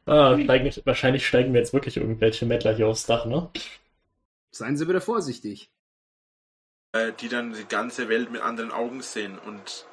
Ah, 0.05 0.37
steigen, 0.39 0.71
wahrscheinlich 0.85 1.27
steigen 1.27 1.53
wir 1.53 1.59
jetzt 1.59 1.73
wirklich 1.73 1.97
irgendwelche 1.97 2.45
Mettler 2.45 2.75
hier 2.75 2.87
aufs 2.87 3.05
Dach, 3.05 3.25
ne? 3.25 3.49
Seien 4.51 4.77
Sie 4.77 4.85
bitte 4.85 5.01
vorsichtig. 5.01 5.69
Äh, 6.93 7.13
die 7.19 7.29
dann 7.29 7.53
die 7.53 7.65
ganze 7.65 8.09
Welt 8.09 8.31
mit 8.31 8.41
anderen 8.41 8.71
Augen 8.71 9.01
sehen 9.01 9.39
und 9.39 9.85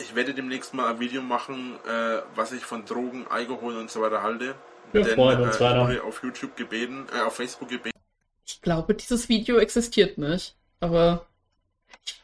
ich 0.00 0.14
werde 0.14 0.34
demnächst 0.34 0.74
mal 0.74 0.88
ein 0.88 0.98
Video 0.98 1.22
machen, 1.22 1.76
äh, 1.86 2.22
was 2.34 2.52
ich 2.52 2.64
von 2.64 2.84
Drogen, 2.84 3.26
Alkohol 3.28 3.76
und 3.76 3.90
so 3.90 4.00
weiter 4.00 4.22
halte. 4.22 4.54
Wir 4.92 5.02
Denn 5.02 5.14
freuen 5.14 5.40
uns 5.42 5.60
äh, 5.60 5.64
ich 5.64 5.76
wurde 5.76 6.02
auf 6.02 6.22
YouTube 6.22 6.56
gebeten, 6.56 7.06
äh, 7.14 7.20
auf 7.20 7.36
Facebook 7.36 7.68
gebeten. 7.68 7.96
Ich 8.44 8.60
glaube, 8.60 8.94
dieses 8.94 9.28
Video 9.28 9.58
existiert 9.58 10.18
nicht. 10.18 10.56
Aber 10.80 11.26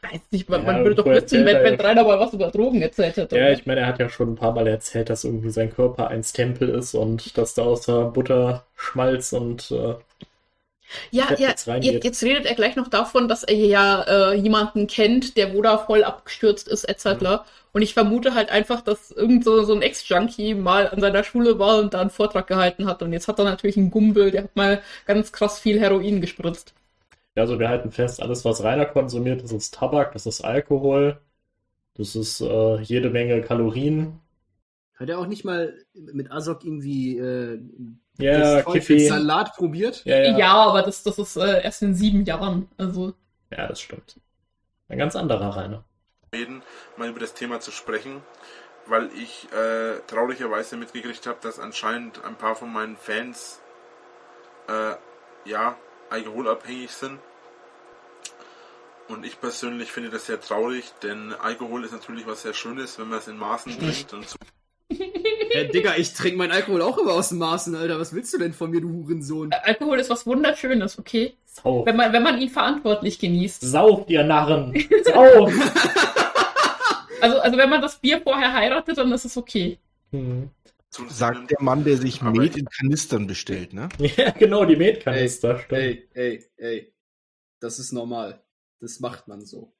weiß 0.02 0.20
nicht, 0.30 0.48
man, 0.48 0.64
ja, 0.64 0.72
man 0.72 0.82
würde 0.84 0.96
doch 0.96 1.06
wissen, 1.06 1.44
wenn, 1.44 1.62
wenn 1.62 1.80
Rainer 1.80 2.04
mal 2.04 2.18
was 2.18 2.32
über 2.32 2.50
Drogen 2.50 2.82
erzählt 2.82 3.16
hätte. 3.16 3.36
Ja, 3.36 3.50
ich 3.50 3.66
meine, 3.66 3.80
er 3.80 3.86
hat 3.86 3.98
ja 3.98 4.08
schon 4.08 4.32
ein 4.32 4.36
paar 4.36 4.52
Mal 4.52 4.66
erzählt, 4.66 5.10
dass 5.10 5.24
irgendwie 5.24 5.50
sein 5.50 5.72
Körper 5.72 6.08
ein 6.08 6.22
Stempel 6.22 6.68
ist 6.68 6.94
und 6.94 7.36
dass 7.36 7.54
da 7.54 7.62
außer 7.62 8.06
Butter, 8.06 8.66
Schmalz 8.74 9.32
und 9.32 9.70
äh, 9.70 9.94
ja, 11.10 11.26
ja 11.36 11.48
jetzt, 11.48 11.66
jetzt, 11.66 12.22
redet 12.22 12.46
er 12.46 12.54
gleich 12.54 12.76
noch 12.76 12.88
davon, 12.88 13.26
dass 13.26 13.42
er 13.42 13.56
ja 13.56 14.02
äh, 14.02 14.34
jemanden 14.36 14.86
kennt, 14.86 15.36
der 15.36 15.52
wo 15.52 15.60
da 15.60 15.78
voll 15.78 16.04
abgestürzt 16.04 16.68
ist, 16.68 16.84
etc. 16.84 17.04
Mhm. 17.20 17.38
Und 17.72 17.82
ich 17.82 17.92
vermute 17.92 18.34
halt 18.34 18.50
einfach, 18.50 18.80
dass 18.80 19.10
irgend 19.10 19.44
so, 19.44 19.62
so 19.64 19.74
ein 19.74 19.82
Ex-Junkie 19.82 20.54
mal 20.54 20.88
an 20.88 21.00
seiner 21.00 21.24
Schule 21.24 21.58
war 21.58 21.78
und 21.78 21.92
da 21.92 22.00
einen 22.00 22.10
Vortrag 22.10 22.46
gehalten 22.46 22.86
hat. 22.86 23.02
Und 23.02 23.12
jetzt 23.12 23.28
hat 23.28 23.38
er 23.38 23.44
natürlich 23.44 23.76
einen 23.76 23.90
Gumbel, 23.90 24.30
der 24.30 24.44
hat 24.44 24.56
mal 24.56 24.80
ganz 25.06 25.32
krass 25.32 25.58
viel 25.58 25.80
Heroin 25.80 26.20
gespritzt. 26.20 26.72
Ja, 27.36 27.42
also 27.42 27.58
wir 27.60 27.68
halten 27.68 27.92
fest, 27.92 28.22
alles, 28.22 28.46
was 28.46 28.64
Rainer 28.64 28.86
konsumiert, 28.86 29.42
das 29.42 29.52
ist 29.52 29.74
Tabak, 29.74 30.12
das 30.12 30.24
ist 30.24 30.40
Alkohol, 30.40 31.20
das 31.94 32.16
ist 32.16 32.40
äh, 32.40 32.80
jede 32.80 33.10
Menge 33.10 33.42
Kalorien. 33.42 34.20
Hat 34.94 35.10
er 35.10 35.18
auch 35.18 35.26
nicht 35.26 35.44
mal 35.44 35.74
mit 35.92 36.32
Asok 36.32 36.64
irgendwie 36.64 37.18
äh, 37.18 37.60
ja, 38.18 38.62
Salat 38.62 39.54
probiert? 39.54 40.02
Ja, 40.06 40.16
ja. 40.16 40.38
ja, 40.38 40.54
aber 40.54 40.80
das, 40.82 41.02
das 41.02 41.18
ist 41.18 41.36
äh, 41.36 41.62
erst 41.62 41.82
in 41.82 41.94
sieben 41.94 42.24
Jahren. 42.24 42.68
Also. 42.78 43.12
Ja, 43.50 43.66
das 43.66 43.82
stimmt. 43.82 44.18
Ein 44.88 44.96
ganz 44.96 45.14
anderer 45.14 45.50
Rainer. 45.50 45.84
Reden, 46.34 46.62
mal 46.96 47.10
über 47.10 47.20
das 47.20 47.34
Thema 47.34 47.60
zu 47.60 47.70
sprechen, 47.70 48.22
weil 48.86 49.10
ich 49.14 49.46
äh, 49.52 49.98
traurigerweise 50.06 50.78
mitgekriegt 50.78 51.26
habe, 51.26 51.38
dass 51.42 51.58
anscheinend 51.58 52.24
ein 52.24 52.36
paar 52.36 52.56
von 52.56 52.72
meinen 52.72 52.96
Fans 52.96 53.60
äh, 54.68 54.94
ja 55.44 55.76
alkoholabhängig 56.10 56.90
sind. 56.90 57.18
Und 59.08 59.24
ich 59.24 59.40
persönlich 59.40 59.92
finde 59.92 60.10
das 60.10 60.26
sehr 60.26 60.40
traurig, 60.40 60.92
denn 61.02 61.32
Alkohol 61.40 61.84
ist 61.84 61.92
natürlich 61.92 62.26
was 62.26 62.42
sehr 62.42 62.54
Schönes, 62.54 62.98
wenn 62.98 63.08
man 63.08 63.18
es 63.18 63.28
in 63.28 63.36
Maßen 63.36 63.78
trinkt 63.78 64.12
und 64.12 64.28
so. 64.28 64.36
Hey, 65.56 65.68
Digga, 65.68 65.94
ich 65.96 66.12
trinke 66.12 66.36
meinen 66.36 66.52
Alkohol 66.52 66.82
auch 66.82 66.98
immer 66.98 67.12
aus 67.12 67.30
den 67.30 67.38
Maßen, 67.38 67.74
Alter. 67.76 67.98
Was 67.98 68.12
willst 68.12 68.34
du 68.34 68.38
denn 68.38 68.52
von 68.52 68.70
mir, 68.70 68.82
du 68.82 68.90
Hurensohn? 68.90 69.50
Alkohol 69.62 69.98
ist 69.98 70.10
was 70.10 70.26
Wunderschönes, 70.26 70.98
okay? 70.98 71.34
Sauf. 71.46 71.86
Wenn 71.86 71.96
man, 71.96 72.12
wenn 72.12 72.22
man 72.22 72.38
ihn 72.38 72.50
verantwortlich 72.50 73.18
genießt. 73.18 73.62
Sauft, 73.62 74.10
ihr 74.10 74.22
Narren! 74.22 74.74
Sauf! 75.04 75.52
also, 77.22 77.38
also, 77.38 77.56
wenn 77.56 77.70
man 77.70 77.80
das 77.80 77.96
Bier 77.96 78.20
vorher 78.20 78.52
heiratet, 78.52 78.98
dann 78.98 79.12
ist 79.12 79.24
es 79.24 79.36
okay. 79.38 79.78
Hm. 80.10 80.50
Sagt 81.08 81.50
der 81.50 81.62
Mann, 81.62 81.84
der 81.84 81.96
sich 81.96 82.22
Met 82.22 82.56
in 82.56 82.66
Kanistern 82.66 83.26
bestellt, 83.26 83.72
ne? 83.72 83.88
Ja, 83.98 84.30
genau, 84.30 84.64
die 84.64 84.76
Metkanister, 84.76 85.58
stimmt. 85.58 85.80
Ey, 85.80 86.08
ey, 86.14 86.44
ey. 86.56 86.92
Das 87.60 87.78
ist 87.78 87.92
normal. 87.92 88.42
Das 88.80 89.00
macht 89.00 89.28
man 89.28 89.44
so. 89.44 89.72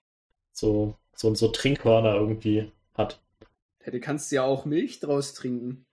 So, 0.53 0.97
so, 1.14 1.35
so 1.35 1.49
Trinkhörner 1.49 2.14
irgendwie 2.14 2.73
hat. 2.95 3.21
Ja, 3.85 3.93
du 3.93 4.01
kannst 4.01 4.33
ja 4.33 4.43
auch 4.43 4.64
Milch 4.64 5.01
draus 5.01 5.35
trinken. 5.35 5.87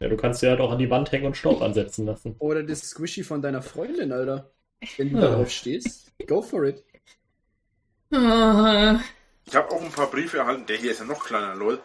Ja, 0.00 0.08
du 0.08 0.16
kannst 0.16 0.42
ja 0.42 0.50
halt 0.50 0.60
auch 0.60 0.70
an 0.70 0.78
die 0.78 0.90
Wand 0.90 1.10
hängen 1.10 1.26
und 1.26 1.36
Staub 1.36 1.60
ansetzen 1.60 2.06
lassen. 2.06 2.36
Oder 2.38 2.62
das 2.62 2.82
Squishy 2.82 3.24
von 3.24 3.42
deiner 3.42 3.62
Freundin, 3.62 4.12
Alter. 4.12 4.52
Wenn 4.96 5.10
du 5.10 5.16
ja. 5.16 5.22
darauf 5.22 5.50
stehst, 5.50 6.12
go 6.26 6.40
for 6.40 6.64
it. 6.64 6.84
Ah. 8.12 9.00
Ich 9.44 9.56
habe 9.56 9.70
auch 9.70 9.82
ein 9.82 9.90
paar 9.90 10.10
Briefe 10.10 10.38
erhalten. 10.38 10.66
Der 10.66 10.76
hier 10.76 10.92
ist 10.92 11.00
ja 11.00 11.04
noch 11.04 11.24
kleiner, 11.24 11.54
lol. 11.54 11.80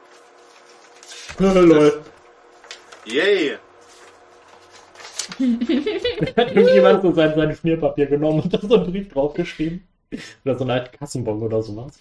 lol. 1.40 2.04
Yay! 3.06 3.58
Hat 6.38 6.52
irgendjemand 6.56 7.02
so 7.02 7.14
sein, 7.14 7.36
sein 7.36 7.56
Schmierpapier 7.56 8.06
genommen 8.06 8.42
und 8.42 8.54
da 8.54 8.60
so 8.60 8.76
einen 8.76 8.92
Brief 8.92 9.10
draufgeschrieben? 9.10 9.88
Oder 10.46 10.58
so 10.58 10.64
eine 10.64 10.74
alte 10.74 10.98
Kassenbon 10.98 11.42
oder 11.42 11.62
sowas. 11.64 11.98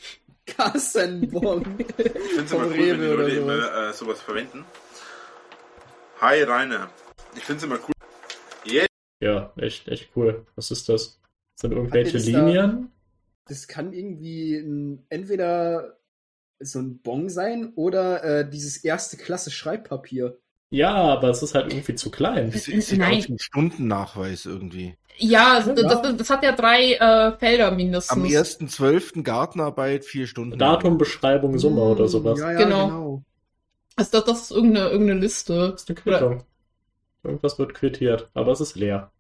Kassenbon. 0.47 1.79
ich 1.97 1.97
finde 1.97 2.45
es 2.45 2.53
immer 2.53 2.67
cool, 2.67 2.77
wenn 2.77 3.01
die 3.01 3.07
Leute 3.07 3.37
immer 3.37 3.89
äh, 3.89 3.93
sowas 3.93 4.21
verwenden. 4.21 4.65
Hi 6.21 6.43
Rainer. 6.43 6.91
Ich 7.37 7.45
finde 7.45 7.59
es 7.59 7.65
immer 7.65 7.79
cool. 7.87 7.93
Yeah. 8.71 8.87
Ja, 9.21 9.53
echt, 9.57 9.89
echt 9.89 10.11
cool. 10.17 10.47
Was 10.57 10.71
ist 10.71 10.89
das? 10.89 11.21
Sind 11.55 11.73
irgendwelche 11.73 12.19
Linien? 12.19 12.91
Da, 13.45 13.55
das 13.55 13.67
kann 13.67 13.93
irgendwie 13.93 14.57
ein, 14.57 15.07
entweder 15.09 15.99
so 16.61 16.81
ein 16.81 16.99
Bon 16.99 17.29
sein 17.29 17.73
oder 17.75 18.23
äh, 18.23 18.49
dieses 18.49 18.85
erste 18.85 19.17
Klasse 19.17 19.51
Schreibpapier. 19.51 20.39
Ja, 20.73 20.95
aber 20.95 21.29
es 21.29 21.43
ist 21.43 21.55
halt 21.55 21.71
irgendwie 21.71 21.95
zu 21.95 22.11
klein. 22.11 22.51
Das 22.51 22.65
sieht 22.65 22.99
Nein. 22.99 23.19
aus 23.19 23.29
wie 23.29 23.33
ein 23.35 23.39
Stundennachweis 23.39 24.47
irgendwie. 24.47 24.97
Ja, 25.19 25.57
also 25.57 25.75
das, 25.75 26.01
das, 26.01 26.17
das, 26.17 26.31
hat 26.31 26.43
ja 26.43 26.53
drei 26.53 26.95
äh, 26.95 27.37
Felder 27.37 27.71
mindestens. 27.73 28.17
Am 28.17 28.25
1.12. 28.25 29.23
Gartenarbeit, 29.23 30.07
vier 30.07 30.27
Stunden. 30.27 30.59
Datumbeschreibung, 30.59 31.59
Summe 31.59 31.83
oder 31.83 32.09
sowas. 32.09 32.41
Ja, 32.41 32.53
ja, 32.53 32.59
genau. 32.59 32.87
genau. 32.87 33.23
Also 33.97 34.11
das, 34.13 34.25
das 34.25 34.43
ist 34.45 34.51
irgendeine, 34.53 34.89
irgendeine 34.89 35.21
Liste. 35.21 35.73
Das 35.73 35.83
ist 35.83 35.91
eine 35.91 36.01
Quittung. 36.01 36.45
Irgendwas 37.23 37.59
wird 37.59 37.75
quittiert, 37.75 38.31
aber 38.33 38.53
es 38.53 38.63
ist 38.63 38.75
leer. 38.75 39.13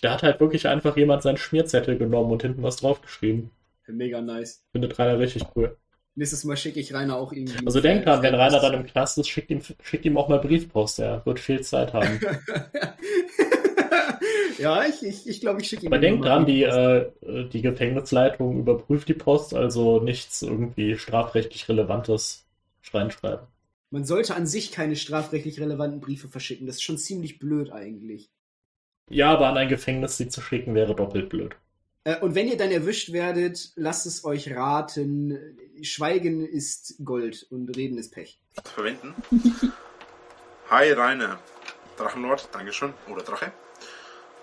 Da 0.00 0.14
hat 0.14 0.22
halt 0.22 0.40
wirklich 0.40 0.66
einfach 0.66 0.96
jemand 0.96 1.22
seinen 1.22 1.36
Schmierzettel 1.36 1.98
genommen 1.98 2.32
und 2.32 2.40
hinten 2.40 2.62
was 2.62 2.76
draufgeschrieben. 2.76 3.50
Mega 3.86 4.22
nice. 4.22 4.64
Findet 4.72 4.98
Rainer 4.98 5.18
richtig 5.18 5.44
cool. 5.54 5.76
Nächstes 6.18 6.44
Mal 6.44 6.56
schicke 6.56 6.80
ich 6.80 6.94
Rainer 6.94 7.16
auch 7.16 7.30
irgendwie. 7.30 7.66
Also 7.66 7.82
denk 7.82 8.04
dran, 8.04 8.22
wenn 8.22 8.34
Rainer 8.34 8.58
dann 8.58 8.72
im 8.72 8.86
Knast 8.86 9.18
ist, 9.18 9.28
schickt 9.28 9.50
ihm, 9.50 9.60
schickt 9.82 10.06
ihm 10.06 10.16
auch 10.16 10.28
mal 10.28 10.38
Briefpost. 10.38 10.98
Er 10.98 11.24
wird 11.26 11.38
viel 11.38 11.60
Zeit 11.60 11.92
haben. 11.92 12.18
ja, 14.58 14.86
ich, 14.86 15.02
ich, 15.02 15.28
ich 15.28 15.40
glaube, 15.42 15.60
ich 15.60 15.68
schicke 15.68 15.84
ihm. 15.84 15.92
Aber 15.92 16.00
denk 16.00 16.22
dran, 16.22 16.46
die, 16.46 16.62
äh, 16.62 17.10
die 17.52 17.60
Gefängnisleitung 17.60 18.60
überprüft 18.60 19.08
die 19.08 19.14
Post, 19.14 19.52
also 19.52 20.00
nichts 20.00 20.40
irgendwie 20.40 20.96
strafrechtlich 20.96 21.68
Relevantes 21.68 22.46
reinschreiben. 22.94 23.46
Man 23.90 24.06
sollte 24.06 24.34
an 24.34 24.46
sich 24.46 24.72
keine 24.72 24.96
strafrechtlich 24.96 25.60
relevanten 25.60 26.00
Briefe 26.00 26.28
verschicken. 26.28 26.66
Das 26.66 26.76
ist 26.76 26.82
schon 26.82 26.96
ziemlich 26.96 27.38
blöd 27.38 27.72
eigentlich. 27.72 28.30
Ja, 29.10 29.32
aber 29.32 29.48
an 29.48 29.58
ein 29.58 29.68
Gefängnis 29.68 30.16
sie 30.16 30.28
zu 30.28 30.40
schicken 30.40 30.74
wäre 30.74 30.96
doppelt 30.96 31.28
blöd. 31.28 31.56
Äh, 32.06 32.20
und 32.20 32.34
wenn 32.34 32.48
ihr 32.48 32.56
dann 32.56 32.70
erwischt 32.70 33.12
werdet, 33.12 33.72
lasst 33.74 34.06
es 34.06 34.24
euch 34.24 34.54
raten. 34.54 35.38
Schweigen 35.82 36.46
ist 36.46 36.94
Gold 37.04 37.46
und 37.50 37.76
Reden 37.76 37.98
ist 37.98 38.14
Pech. 38.14 38.38
Verwenden. 38.64 39.14
Hi 40.70 40.92
Rainer. 40.92 41.38
Drachenlord, 41.98 42.48
Dankeschön. 42.52 42.94
Oder 43.10 43.22
Drache. 43.22 43.52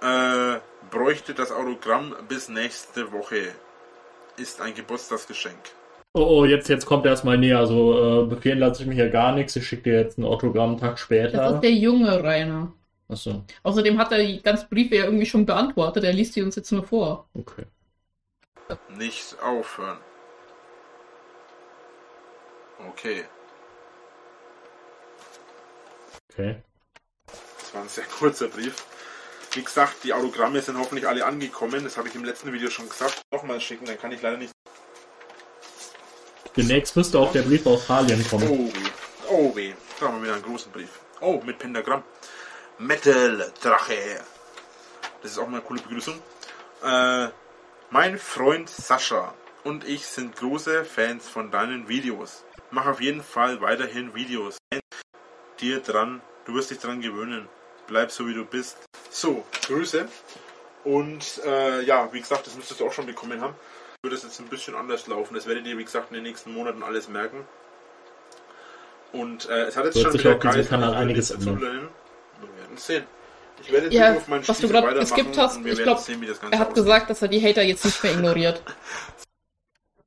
Äh, 0.02 0.60
bräuchte 0.92 1.34
das 1.34 1.52
Autogramm 1.52 2.14
bis 2.28 2.50
nächste 2.50 3.12
Woche. 3.12 3.54
Ist 4.38 4.60
ein 4.60 4.74
Geburtstagsgeschenk. 4.74 5.58
Oh, 6.16 6.22
oh, 6.22 6.46
jetzt, 6.46 6.68
jetzt 6.68 6.86
kommt 6.86 7.06
erstmal 7.06 7.38
näher. 7.38 7.60
Also, 7.60 8.24
äh, 8.24 8.28
befehlen 8.28 8.60
lasse 8.60 8.84
ich 8.84 8.90
mir 8.90 8.96
hier 8.96 9.10
gar 9.10 9.34
nichts. 9.34 9.56
Ich 9.56 9.66
schicke 9.66 9.84
dir 9.84 10.00
jetzt 10.02 10.18
ein 10.18 10.26
Autogramm 10.26 10.72
einen 10.72 10.80
Tag 10.80 11.00
später. 11.00 11.38
Das 11.38 11.54
ist 11.56 11.62
der 11.62 11.72
junge 11.72 12.24
Rainer. 12.24 12.74
Achso. 13.14 13.44
Außerdem 13.62 13.98
hat 14.00 14.12
er 14.12 14.20
die 14.20 14.42
ganzen 14.42 14.68
Briefe 14.70 14.96
ja 14.96 15.06
irgendwie 15.06 15.26
schon 15.26 15.46
beantwortet. 15.46 16.04
Er 16.04 16.14
liest 16.14 16.36
die 16.36 16.42
uns 16.42 16.56
jetzt 16.56 16.72
nur 16.72 16.84
vor. 16.84 17.28
Okay. 17.34 17.66
Nicht 18.98 19.40
aufhören. 19.42 20.00
Okay. 22.90 23.26
Okay. 26.32 26.62
Das 27.28 27.74
war 27.74 27.82
ein 27.84 27.90
sehr 27.90 28.06
kurzer 28.06 28.48
Brief. 28.48 28.84
Wie 29.54 29.64
gesagt, 29.64 30.04
die 30.04 30.14
Autogramme 30.14 30.60
sind 30.62 30.80
hoffentlich 30.80 31.08
alle 31.08 31.26
angekommen. 31.26 31.84
Das 31.84 31.98
habe 31.98 32.08
ich 32.08 32.16
im 32.16 32.24
letzten 32.24 32.52
Video 32.52 32.70
schon 32.72 32.90
gesagt. 32.90 33.22
Nochmal 33.32 33.62
schicken, 33.62 33.86
dann 33.86 34.00
kann 34.00 34.12
ich 34.12 34.22
leider 34.22 34.38
nicht. 34.38 34.52
Demnächst 36.58 36.96
müsste 36.96 37.20
auch 37.20 37.32
der 37.32 37.44
Brief 37.44 37.66
aus 37.68 37.82
Australien 37.82 38.28
kommen. 38.28 38.48
Oh 38.50 38.68
weh. 38.74 38.90
Oh 39.30 39.56
weh. 39.56 39.74
Da 40.00 40.08
haben 40.08 40.18
wir 40.18 40.24
wieder 40.24 40.34
einen 40.34 40.44
großen 40.44 40.72
Brief. 40.72 41.00
Oh, 41.22 41.40
mit 41.46 41.60
Pentagramm. 41.60 42.04
Metal 42.86 43.52
Drache. 43.62 44.20
Das 45.22 45.32
ist 45.32 45.38
auch 45.38 45.48
mal 45.48 45.58
eine 45.58 45.66
coole 45.66 45.82
Begrüßung. 45.82 46.20
Äh, 46.84 47.28
mein 47.92 48.18
Freund 48.18 48.70
Sascha 48.70 49.34
und 49.64 49.88
ich 49.88 50.06
sind 50.06 50.36
große 50.36 50.84
Fans 50.84 51.30
von 51.30 51.50
deinen 51.50 51.88
Videos. 51.88 52.44
Mach 52.72 52.88
auf 52.88 53.00
jeden 53.00 53.24
Fall 53.24 53.62
weiterhin 53.62 54.14
Videos. 54.16 54.58
Dir 55.62 55.80
dran, 55.80 56.22
du 56.44 56.56
wirst 56.56 56.72
dich 56.72 56.80
dran 56.80 57.00
gewöhnen. 57.00 57.48
Bleib 57.88 58.12
so 58.12 58.28
wie 58.28 58.34
du 58.34 58.44
bist. 58.44 58.78
So, 59.10 59.46
Grüße. 59.66 60.10
Und 60.84 61.42
äh, 61.46 61.84
ja, 61.84 62.12
wie 62.12 62.20
gesagt, 62.20 62.48
das 62.48 62.56
müsstest 62.56 62.82
du 62.82 62.88
auch 62.88 62.94
schon 62.94 63.06
bekommen 63.06 63.40
haben. 63.40 63.56
Würde 64.02 64.18
es 64.18 64.24
jetzt 64.24 64.42
ein 64.42 64.48
bisschen 64.48 64.76
anders 64.76 65.08
laufen. 65.08 65.36
Das 65.36 65.46
werdet 65.46 65.66
ihr, 65.68 65.78
wie 65.78 65.86
gesagt, 65.86 66.10
in 66.10 66.16
den 66.16 66.24
nächsten 66.24 66.54
Monaten 66.54 66.84
alles 66.84 67.08
merken. 67.08 67.46
Und 69.14 69.48
äh, 69.48 69.68
es 69.68 69.78
hat 69.78 69.86
jetzt 69.86 69.96
Wird 69.96 70.08
schon 70.08 70.20
wieder 70.20 70.46
also 70.46 70.98
einiges 70.98 71.32
ändern. 71.32 71.62
Wir 71.62 71.90
werden 72.74 72.78
sehen. 72.78 73.04
Ich 73.62 73.72
werde 73.72 73.86
jetzt 73.86 73.94
ja, 73.94 74.16
auf 74.16 74.28
meinen 74.28 74.48
was 74.48 74.60
du 74.60 74.68
gerade 74.68 75.00
geskippt 75.00 75.38
hast, 75.38 75.66
ich 75.66 75.78
glaube, 75.78 76.02
er 76.52 76.60
hat 76.60 76.70
aussieht. 76.70 76.76
gesagt, 76.76 77.10
dass 77.10 77.22
er 77.22 77.28
die 77.28 77.42
Hater 77.42 77.64
jetzt 77.64 77.86
nicht 77.86 78.04
mehr 78.04 78.14
ignoriert. 78.14 78.64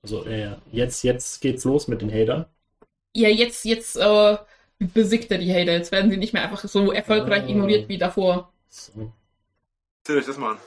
Also 0.03 0.25
äh, 0.25 0.55
jetzt, 0.71 1.03
jetzt 1.03 1.41
geht's 1.41 1.65
los 1.65 1.89
mit 1.89 2.01
den 2.01 2.13
Hatern. 2.13 2.47
Ja, 3.13 3.29
jetzt, 3.29 3.65
jetzt 3.65 3.97
äh, 3.97 4.37
besiegt 4.79 5.33
er 5.33 5.39
die 5.39 5.53
Hater. 5.53 5.73
Jetzt 5.73 5.91
werden 5.91 6.13
sie 6.13 6.17
nicht 6.17 6.33
mehr 6.33 6.45
einfach 6.45 6.61
so 6.61 6.93
erfolgreich 6.93 7.43
ah. 7.43 7.49
ignoriert 7.49 7.89
wie 7.89 7.99
davor. 7.99 8.53
So. 8.69 9.11
Seht 10.07 10.17
euch 10.17 10.27
das 10.27 10.39
mal 10.39 10.53
an. 10.53 10.59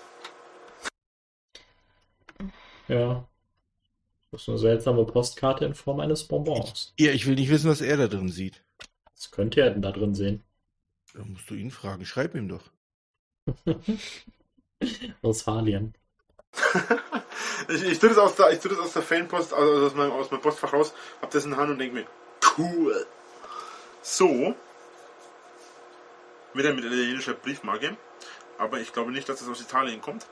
Ja. 2.89 3.26
Das 4.32 4.41
ist 4.41 4.50
eine 4.50 4.58
seltsame 4.58 5.06
Postkarte 5.06 5.64
in 5.64 5.74
Form 5.74 6.02
eines 6.02 6.26
Bonbons. 6.26 6.93
Ja, 7.00 7.14
ich 7.14 7.26
will 7.26 7.36
nicht 7.36 7.50
wissen, 7.50 7.70
was 7.70 7.80
er 7.80 7.95
da 7.95 8.08
drin 8.08 8.28
sieht. 8.28 8.62
Was 9.16 9.32
könnte 9.32 9.62
er 9.62 9.70
denn 9.70 9.82
da 9.82 9.93
drin 9.93 10.16
sehen? 10.16 10.43
Da 11.14 11.24
musst 11.24 11.49
du 11.49 11.55
ihn 11.55 11.72
fragen. 11.72 12.05
Schreib 12.05 12.36
ihm 12.36 12.47
doch. 12.47 12.64
Australien. 15.22 15.95
ich, 17.68 17.84
ich 17.84 17.99
tue 17.99 18.10
das 18.10 18.18
aus 18.18 18.36
der, 18.36 18.51
ich 18.51 18.60
tue 18.60 18.72
das 18.72 18.80
aus 18.80 18.93
der 18.93 19.01
Fanpost, 19.01 19.53
also 19.53 19.86
aus 19.86 19.95
meinem, 19.95 20.12
aus 20.12 20.32
meinem 20.32 20.41
Postfach 20.41 20.74
raus, 20.74 20.93
hab 21.22 21.32
das 21.32 21.45
in 21.45 21.51
der 21.51 21.60
Hand 21.60 21.72
und 21.72 21.80
denke 21.80 21.95
mir, 21.95 22.05
cool. 22.57 23.05
So. 24.01 24.55
Wieder 26.53 26.74
mit 26.74 26.86
italienischer 26.86 27.34
Briefmarke. 27.34 27.97
Aber 28.57 28.80
ich 28.80 28.91
glaube 28.91 29.12
nicht, 29.12 29.30
dass 29.30 29.41
es 29.41 29.47
aus 29.47 29.62
Italien 29.62 30.01
kommt. 30.01 30.28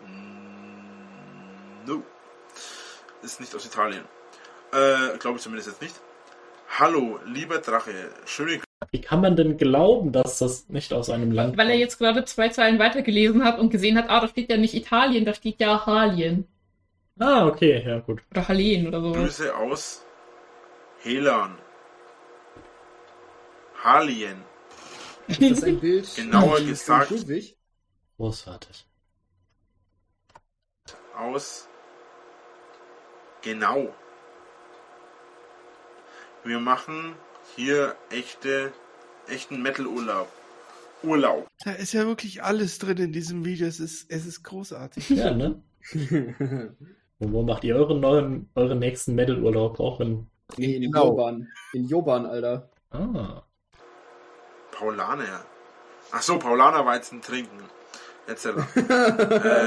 Mm, 0.00 1.84
no. 1.86 2.02
Ist 3.22 3.40
nicht 3.40 3.54
aus 3.54 3.66
Italien. 3.66 4.04
Äh, 4.72 5.18
glaube 5.18 5.36
ich 5.36 5.42
zumindest 5.42 5.68
jetzt 5.68 5.82
nicht. 5.82 5.94
Hallo, 6.78 7.20
lieber 7.24 7.58
Drache. 7.58 8.10
Schöne 8.26 8.60
Wie 8.90 9.00
kann 9.00 9.20
man 9.20 9.36
denn 9.36 9.56
glauben, 9.56 10.12
dass 10.12 10.38
das 10.38 10.68
nicht 10.68 10.92
aus 10.92 11.10
einem 11.10 11.32
Land 11.32 11.56
Weil 11.56 11.70
er 11.70 11.76
jetzt 11.76 11.98
gerade 11.98 12.24
zwei 12.24 12.48
Zeilen 12.50 12.78
weitergelesen 12.78 13.44
hat 13.44 13.58
und 13.58 13.70
gesehen 13.70 13.96
hat, 13.96 14.10
ah, 14.10 14.20
da 14.20 14.28
steht 14.28 14.50
ja 14.50 14.56
nicht 14.56 14.74
Italien, 14.74 15.24
da 15.24 15.34
steht 15.34 15.60
ja 15.60 15.86
Halien. 15.86 16.46
Ah, 17.18 17.46
okay, 17.46 17.82
ja, 17.86 18.00
gut. 18.00 18.22
Oder 18.30 18.48
Halen 18.48 18.88
oder 18.88 19.00
so. 19.00 19.12
Grüße 19.12 19.56
aus 19.56 20.04
Helan. 21.02 21.56
Halien. 23.82 24.42
Ist 25.28 25.42
das 25.42 25.64
ein 25.64 25.78
Bild? 25.78 26.08
Genauer 26.16 26.60
gesagt. 26.60 27.12
Großartig. 28.16 28.86
Aus. 31.16 31.68
Genau. 33.42 33.94
Wir 36.42 36.58
machen 36.58 37.14
hier 37.56 37.94
echte, 38.10 38.72
echten 39.28 39.62
Metal-Urlaub. 39.62 40.28
Urlaub. 41.02 41.46
Da 41.64 41.72
ist 41.72 41.92
ja 41.92 42.06
wirklich 42.06 42.42
alles 42.42 42.78
drin 42.78 42.96
in 42.96 43.12
diesem 43.12 43.44
Video. 43.44 43.66
Es 43.66 43.78
ist, 43.80 44.10
es 44.10 44.24
ist 44.26 44.42
großartig. 44.42 45.10
Ja, 45.10 45.30
ne? 45.32 45.62
Und 47.18 47.32
wo 47.32 47.42
macht 47.42 47.62
ihr 47.64 47.76
euren 47.76 48.00
neuen, 48.00 48.48
euren 48.54 48.78
nächsten 48.78 49.14
Metal-Urlaub? 49.14 49.78
Auch 49.80 50.00
in. 50.00 50.26
nee, 50.56 50.76
in 50.76 50.82
Genau. 50.92 51.08
Joban. 51.08 51.48
In 51.74 51.86
Joban, 51.86 52.26
Alter. 52.26 52.68
Ah. 52.90 53.42
Paulaner. 54.72 55.44
Ach 56.10 56.22
so, 56.22 56.38
Paulanerweizen 56.38 57.20
trinken. 57.20 57.58
Etc. 58.26 58.46
äh, 58.76 58.80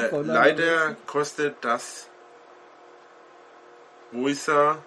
Paulaner- 0.09 0.23
leider 0.34 0.95
kostet 1.05 1.57
das. 1.61 2.09
Wo 4.11 4.28
ist 4.28 4.49
er? 4.49 4.84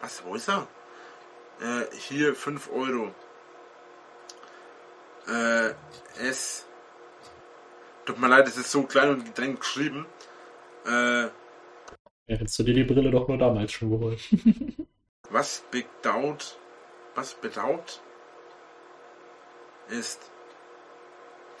Was, 0.00 0.22
wo 0.24 0.34
ist 0.34 0.48
er? 0.48 0.66
Äh, 1.60 1.96
hier 1.96 2.34
5 2.34 2.70
Euro. 2.72 3.14
Äh, 5.26 5.74
es. 6.20 6.66
Tut 8.04 8.18
mir 8.20 8.28
leid, 8.28 8.46
es 8.46 8.56
ist 8.56 8.70
so 8.70 8.84
klein 8.84 9.10
und 9.10 9.24
gedrängt 9.24 9.60
geschrieben. 9.60 10.06
Äh, 10.86 11.28
hättest 12.28 12.58
du 12.58 12.62
dir 12.62 12.74
die 12.74 12.84
Brille 12.84 13.10
doch 13.10 13.26
nur 13.28 13.38
damals 13.38 13.72
schon 13.72 13.90
geholt. 13.90 14.20
Was 15.30 15.64
bedauert, 15.72 16.56
was 17.16 17.34
bedauert 17.34 18.00
ist, 19.88 20.30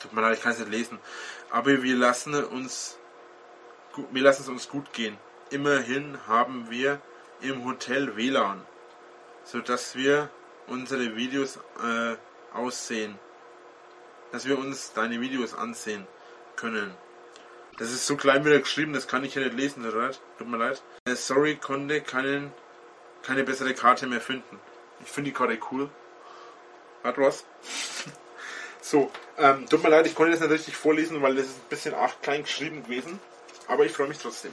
tut 0.00 0.12
mir 0.12 0.20
leid, 0.20 0.36
ich 0.36 0.42
kann 0.42 0.52
es 0.52 0.60
nicht 0.60 0.70
lesen, 0.70 1.00
aber 1.50 1.82
wir 1.82 1.96
lassen 1.96 2.34
uns, 2.44 2.96
wir 4.12 4.22
lassen 4.22 4.42
es 4.42 4.48
uns 4.48 4.68
gut 4.68 4.92
gehen. 4.92 5.18
Immerhin 5.50 6.16
haben 6.28 6.70
wir 6.70 7.00
im 7.40 7.64
Hotel 7.64 8.16
WLAN, 8.16 8.62
sodass 9.46 9.94
wir 9.94 10.28
unsere 10.66 11.16
Videos 11.16 11.58
äh, 11.82 12.16
aussehen, 12.52 13.18
dass 14.32 14.44
wir 14.44 14.58
uns 14.58 14.92
deine 14.92 15.20
Videos 15.20 15.54
ansehen 15.54 16.06
können. 16.56 16.92
Das 17.78 17.92
ist 17.92 18.06
so 18.06 18.16
klein 18.16 18.44
wieder 18.44 18.58
geschrieben, 18.58 18.92
das 18.92 19.06
kann 19.06 19.24
ich 19.24 19.34
ja 19.34 19.42
nicht 19.42 19.54
lesen. 19.54 19.84
Tut 20.38 20.48
mir 20.48 20.56
leid. 20.56 20.82
Äh, 21.06 21.14
sorry, 21.14 21.56
konnte 21.56 22.00
keinen 22.00 22.52
keine 23.22 23.44
bessere 23.44 23.74
Karte 23.74 24.06
mehr 24.06 24.20
finden. 24.20 24.60
Ich 25.04 25.10
finde 25.10 25.30
die 25.30 25.36
Karte 25.36 25.58
cool. 25.70 25.90
Hat 27.02 27.18
was? 27.18 27.44
so, 28.80 29.10
ähm, 29.36 29.68
tut 29.68 29.82
mir 29.82 29.90
leid, 29.90 30.06
ich 30.06 30.14
konnte 30.14 30.32
das 30.32 30.40
nicht 30.40 30.50
richtig 30.50 30.76
vorlesen, 30.76 31.22
weil 31.22 31.34
das 31.34 31.46
ist 31.46 31.56
ein 31.56 31.68
bisschen 31.68 31.94
arg 31.94 32.22
klein 32.22 32.42
geschrieben 32.42 32.82
gewesen. 32.84 33.20
Aber 33.68 33.84
ich 33.84 33.92
freue 33.92 34.08
mich 34.08 34.18
trotzdem. 34.18 34.52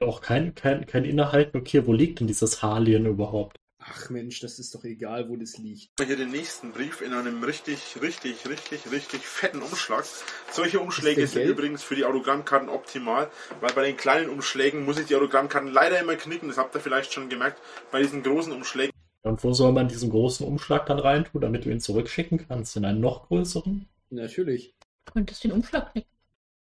Auch 0.00 0.20
kein, 0.20 0.54
kein, 0.54 0.86
kein 0.86 1.04
Inhalt. 1.04 1.54
Okay, 1.54 1.86
wo 1.86 1.92
liegt 1.92 2.20
denn 2.20 2.28
dieses 2.28 2.62
Halien 2.62 3.06
überhaupt? 3.06 3.56
Ach 3.80 4.10
Mensch, 4.10 4.40
das 4.40 4.58
ist 4.58 4.74
doch 4.74 4.84
egal, 4.84 5.28
wo 5.28 5.36
das 5.36 5.56
liegt. 5.56 5.90
Hier 6.04 6.16
den 6.16 6.30
nächsten 6.30 6.72
Brief 6.72 7.00
in 7.00 7.12
einem 7.14 7.42
richtig, 7.42 7.96
richtig, 8.02 8.48
richtig, 8.48 8.90
richtig 8.92 9.22
fetten 9.22 9.62
Umschlag. 9.62 10.04
Solche 10.52 10.78
Umschläge 10.80 11.26
sind 11.26 11.42
gelb? 11.42 11.56
übrigens 11.58 11.82
für 11.82 11.96
die 11.96 12.04
Autogrammkarten 12.04 12.68
optimal, 12.68 13.30
weil 13.60 13.72
bei 13.72 13.86
den 13.86 13.96
kleinen 13.96 14.28
Umschlägen 14.28 14.84
muss 14.84 14.98
ich 14.98 15.06
die 15.06 15.16
Autogrammkarten 15.16 15.72
leider 15.72 15.98
immer 16.00 16.16
knicken. 16.16 16.48
Das 16.48 16.58
habt 16.58 16.74
ihr 16.74 16.80
vielleicht 16.80 17.12
schon 17.12 17.28
gemerkt. 17.28 17.60
Bei 17.90 18.02
diesen 18.02 18.22
großen 18.22 18.52
Umschlägen 18.52 18.92
Und 19.22 19.42
wo 19.42 19.52
soll 19.52 19.72
man 19.72 19.88
diesen 19.88 20.10
großen 20.10 20.46
Umschlag 20.46 20.86
dann 20.86 20.98
reintun, 20.98 21.40
damit 21.40 21.64
du 21.64 21.70
ihn 21.70 21.80
zurückschicken 21.80 22.46
kannst? 22.46 22.76
In 22.76 22.84
einen 22.84 23.00
noch 23.00 23.28
größeren? 23.28 23.88
Natürlich. 24.10 24.74
Könntest 25.06 25.44
den 25.44 25.52
Umschlag 25.52 25.92
knicken. 25.92 26.17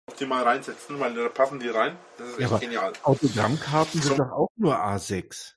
Optimal 0.08 0.44
reinsetzen, 0.44 0.98
weil 1.00 1.14
da 1.14 1.28
passen 1.28 1.58
die 1.58 1.68
rein. 1.68 1.96
Das 2.18 2.28
ist 2.28 2.38
Ja, 2.38 2.44
echt 2.44 2.52
aber- 2.52 2.60
genial. 2.60 2.92
Autogrammkarten 3.02 4.00
So. 4.02 4.08
sind 4.08 4.18
doch 4.20 4.30
auch 4.32 4.48
nur 4.56 4.76
A6. 4.78 5.54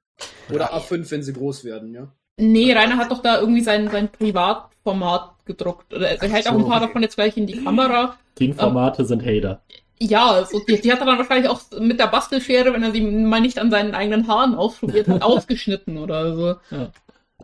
Oder 0.51 0.73
A5, 0.73 1.09
wenn 1.11 1.23
sie 1.23 1.33
groß 1.33 1.63
werden, 1.63 1.93
ja. 1.93 2.07
Nee, 2.37 2.73
Rainer 2.73 2.97
hat 2.97 3.11
doch 3.11 3.21
da 3.21 3.39
irgendwie 3.39 3.61
sein, 3.61 3.89
sein 3.89 4.09
Privatformat 4.11 5.45
gedruckt. 5.45 5.93
Oder 5.93 6.09
er 6.09 6.29
hält 6.29 6.47
auch 6.47 6.53
ein 6.53 6.61
so, 6.61 6.67
paar 6.67 6.79
davon 6.79 7.01
jetzt 7.03 7.15
gleich 7.15 7.37
in 7.37 7.47
die 7.47 7.63
Kamera. 7.63 8.17
DIN-Formate 8.39 9.05
sind 9.05 9.23
Hater. 9.25 9.61
Ja, 10.01 10.31
also 10.31 10.59
die, 10.65 10.79
die 10.79 10.91
hat 10.91 10.99
er 11.01 11.05
dann 11.05 11.17
wahrscheinlich 11.17 11.49
auch 11.49 11.61
mit 11.79 11.99
der 11.99 12.07
Bastelschere, 12.07 12.71
wenn 12.73 12.83
er 12.83 12.91
sie 12.91 13.01
mal 13.01 13.41
nicht 13.41 13.59
an 13.59 13.69
seinen 13.69 13.93
eigenen 13.93 14.27
Haaren 14.27 14.55
ausprobiert 14.55 15.09
hat, 15.09 15.21
ausgeschnitten 15.21 15.97
oder 15.97 16.35
so. 16.35 16.55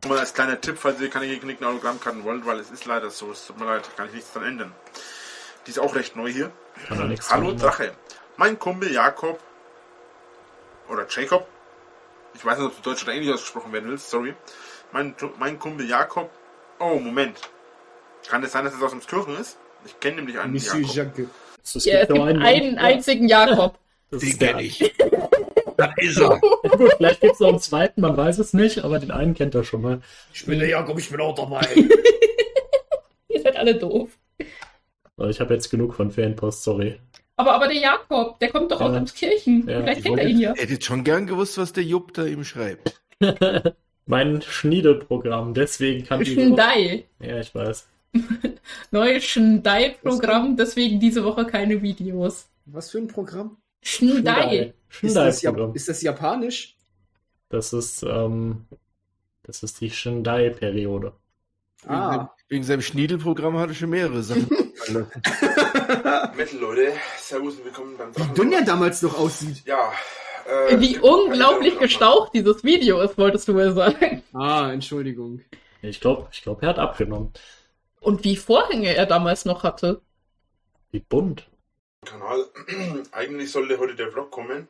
Mal 0.07 0.17
als 0.19 0.33
kleiner 0.33 0.59
Tipp, 0.59 0.77
falls 0.77 0.99
ihr 1.01 1.09
keine 1.09 1.27
geknickten 1.27 1.67
Autogrammkarten 1.67 2.23
wollt, 2.23 2.45
weil 2.45 2.59
es 2.59 2.71
ist 2.71 2.85
leider 2.85 3.09
so, 3.09 3.31
es 3.31 3.45
tut 3.45 3.59
mir 3.59 3.65
leid, 3.65 3.83
kann 3.97 4.07
ich 4.07 4.13
nichts 4.13 4.31
dran 4.33 4.43
ändern. 4.43 4.71
Die 5.65 5.71
ist 5.71 5.79
auch 5.79 5.95
recht 5.95 6.15
neu 6.15 6.31
hier. 6.31 6.51
Hallo 7.29 7.53
Drache. 7.53 7.91
Mein 8.37 8.59
Kumpel 8.59 8.91
Jakob 8.91 9.39
oder 10.89 11.05
Jacob, 11.09 11.47
ich 12.35 12.45
weiß 12.45 12.59
nicht, 12.59 12.67
ob 12.67 12.75
du 12.83 12.89
Deutsch 12.89 13.03
oder 13.03 13.13
Englisch 13.13 13.33
ausgesprochen 13.33 13.71
werden 13.73 13.89
willst, 13.89 14.09
sorry. 14.09 14.33
Mein, 14.91 15.15
mein 15.39 15.57
Kumpel 15.57 15.89
Jakob, 15.89 16.29
oh 16.79 16.99
Moment, 16.99 17.39
kann 18.27 18.43
es 18.43 18.51
sein, 18.51 18.65
dass 18.65 18.75
es 18.75 18.81
aus 18.83 18.91
dem 18.91 18.99
Kirchen 18.99 19.37
ist? 19.37 19.57
Ich 19.85 19.99
kenne 19.99 20.17
nämlich 20.17 20.37
einen 20.37 20.53
Monsieur 20.53 20.79
Jakob. 20.81 20.95
Jacques. 20.95 21.27
Es 21.63 21.85
Ja, 21.85 21.99
es 22.01 22.07
gibt 22.07 22.17
nur 22.19 22.27
einen, 22.27 22.39
Menschen, 22.39 22.77
einzigen 22.77 23.27
Jakob. 23.27 23.79
das 24.11 24.19
Den 24.19 24.29
ist 24.29 24.41
der- 24.41 24.49
kenn 24.53 24.59
ich. 24.59 24.93
Das 25.77 25.89
ist 25.97 26.17
er. 26.17 26.39
Ja, 26.63 26.69
gut, 26.69 26.93
vielleicht 26.97 27.21
gibt 27.21 27.33
es 27.33 27.39
noch 27.39 27.49
einen 27.49 27.59
zweiten, 27.59 27.99
man 28.01 28.15
weiß 28.15 28.37
es 28.39 28.53
nicht, 28.53 28.83
aber 28.85 28.99
den 28.99 29.11
einen 29.11 29.33
kennt 29.33 29.55
er 29.55 29.63
schon 29.63 29.81
mal. 29.81 30.01
Ich 30.33 30.45
bin 30.45 30.59
der 30.59 30.69
Jakob, 30.69 30.97
ich 30.99 31.09
bin 31.09 31.19
auch 31.19 31.35
dabei. 31.35 31.67
Ihr 33.27 33.41
seid 33.41 33.55
alle 33.57 33.75
doof. 33.75 34.09
Ich 35.17 35.39
habe 35.39 35.53
jetzt 35.53 35.69
genug 35.69 35.93
von 35.93 36.11
Fanpost, 36.11 36.63
sorry. 36.63 36.99
Aber, 37.37 37.53
aber 37.53 37.67
der 37.67 37.77
Jakob, 37.77 38.39
der 38.39 38.49
kommt 38.49 38.71
doch 38.71 38.81
aus 38.81 38.91
Ja. 38.91 38.97
Emskirchen. 38.97 39.67
Ja, 39.67 39.81
Vielleicht 39.81 39.99
Ich 39.99 40.05
kennt 40.05 40.19
er 40.19 40.27
ihn 40.27 40.39
ja. 40.39 40.53
hätte 40.55 40.81
schon 40.81 41.03
gern 41.03 41.25
gewusst, 41.27 41.57
was 41.57 41.73
der 41.73 41.83
Jupp 41.83 42.13
da 42.13 42.25
ihm 42.25 42.43
schreibt. 42.43 43.01
mein 44.05 44.41
Schniedelprogramm, 44.41 45.53
deswegen 45.53 46.05
kann 46.05 46.19
diese 46.23 46.37
Woche... 46.37 46.53
Schnei. 46.53 47.05
Ja, 47.19 47.39
ich 47.39 47.53
weiß. 47.53 47.87
Neues 48.91 49.23
Schnei-Programm, 49.25 50.55
deswegen 50.55 50.99
diese 50.99 51.23
Woche 51.23 51.45
keine 51.45 51.81
Videos. 51.81 52.47
Was 52.65 52.91
für 52.91 52.99
ein 52.99 53.07
Programm? 53.07 53.57
Schnei. 53.81 54.73
Ist 55.01 55.15
das, 55.15 55.41
ja, 55.41 55.49
Schnidai-Programm. 55.51 55.75
ist 55.75 55.89
das 55.89 56.01
japanisch? 56.01 56.75
Das 57.49 57.73
ist, 57.73 58.03
ähm, 58.03 58.65
das 59.43 59.63
ist 59.63 59.81
die 59.81 59.91
Shindai-Periode. 59.91 61.13
Ah. 61.87 62.29
Wegen 62.47 62.63
seinem 62.63 62.81
Schniedelprogramm 62.83 63.57
hat 63.57 63.69
er 63.69 63.73
schon 63.73 63.89
mehrere 63.89 64.21
Sachen. 64.21 64.47
Metal 66.37 66.59
Leute, 66.59 66.93
Servus 67.17 67.55
und 67.55 67.65
willkommen 67.65 67.97
beim 67.97 68.15
Wie 68.15 68.19
Drachen. 68.19 68.35
dünn 68.35 68.51
der 68.51 68.61
damals 68.61 69.01
noch 69.01 69.17
aussieht. 69.17 69.63
Ja. 69.65 69.91
Äh, 70.47 70.79
Wie 70.79 70.99
unglaublich 70.99 71.79
gestaucht 71.79 72.33
dieses 72.35 72.63
Video 72.63 73.01
ist, 73.01 73.17
wolltest 73.17 73.47
du 73.47 73.55
wohl 73.55 73.73
sagen. 73.73 74.21
Ah, 74.33 74.71
Entschuldigung. 74.71 75.41
Ich 75.81 75.99
glaube, 75.99 76.27
ich 76.31 76.43
glaub, 76.43 76.61
er 76.61 76.69
hat 76.69 76.77
abgenommen. 76.77 77.33
Und 77.99 78.23
wie 78.23 78.35
Vorhänge 78.37 78.95
er 78.95 79.07
damals 79.07 79.45
noch 79.45 79.63
hatte. 79.63 80.01
Wie 80.91 80.99
bunt. 80.99 81.49
Kanal. 82.05 82.45
Eigentlich 83.11 83.51
sollte 83.51 83.79
heute 83.79 83.95
der 83.95 84.11
Vlog 84.11 84.29
kommen 84.29 84.67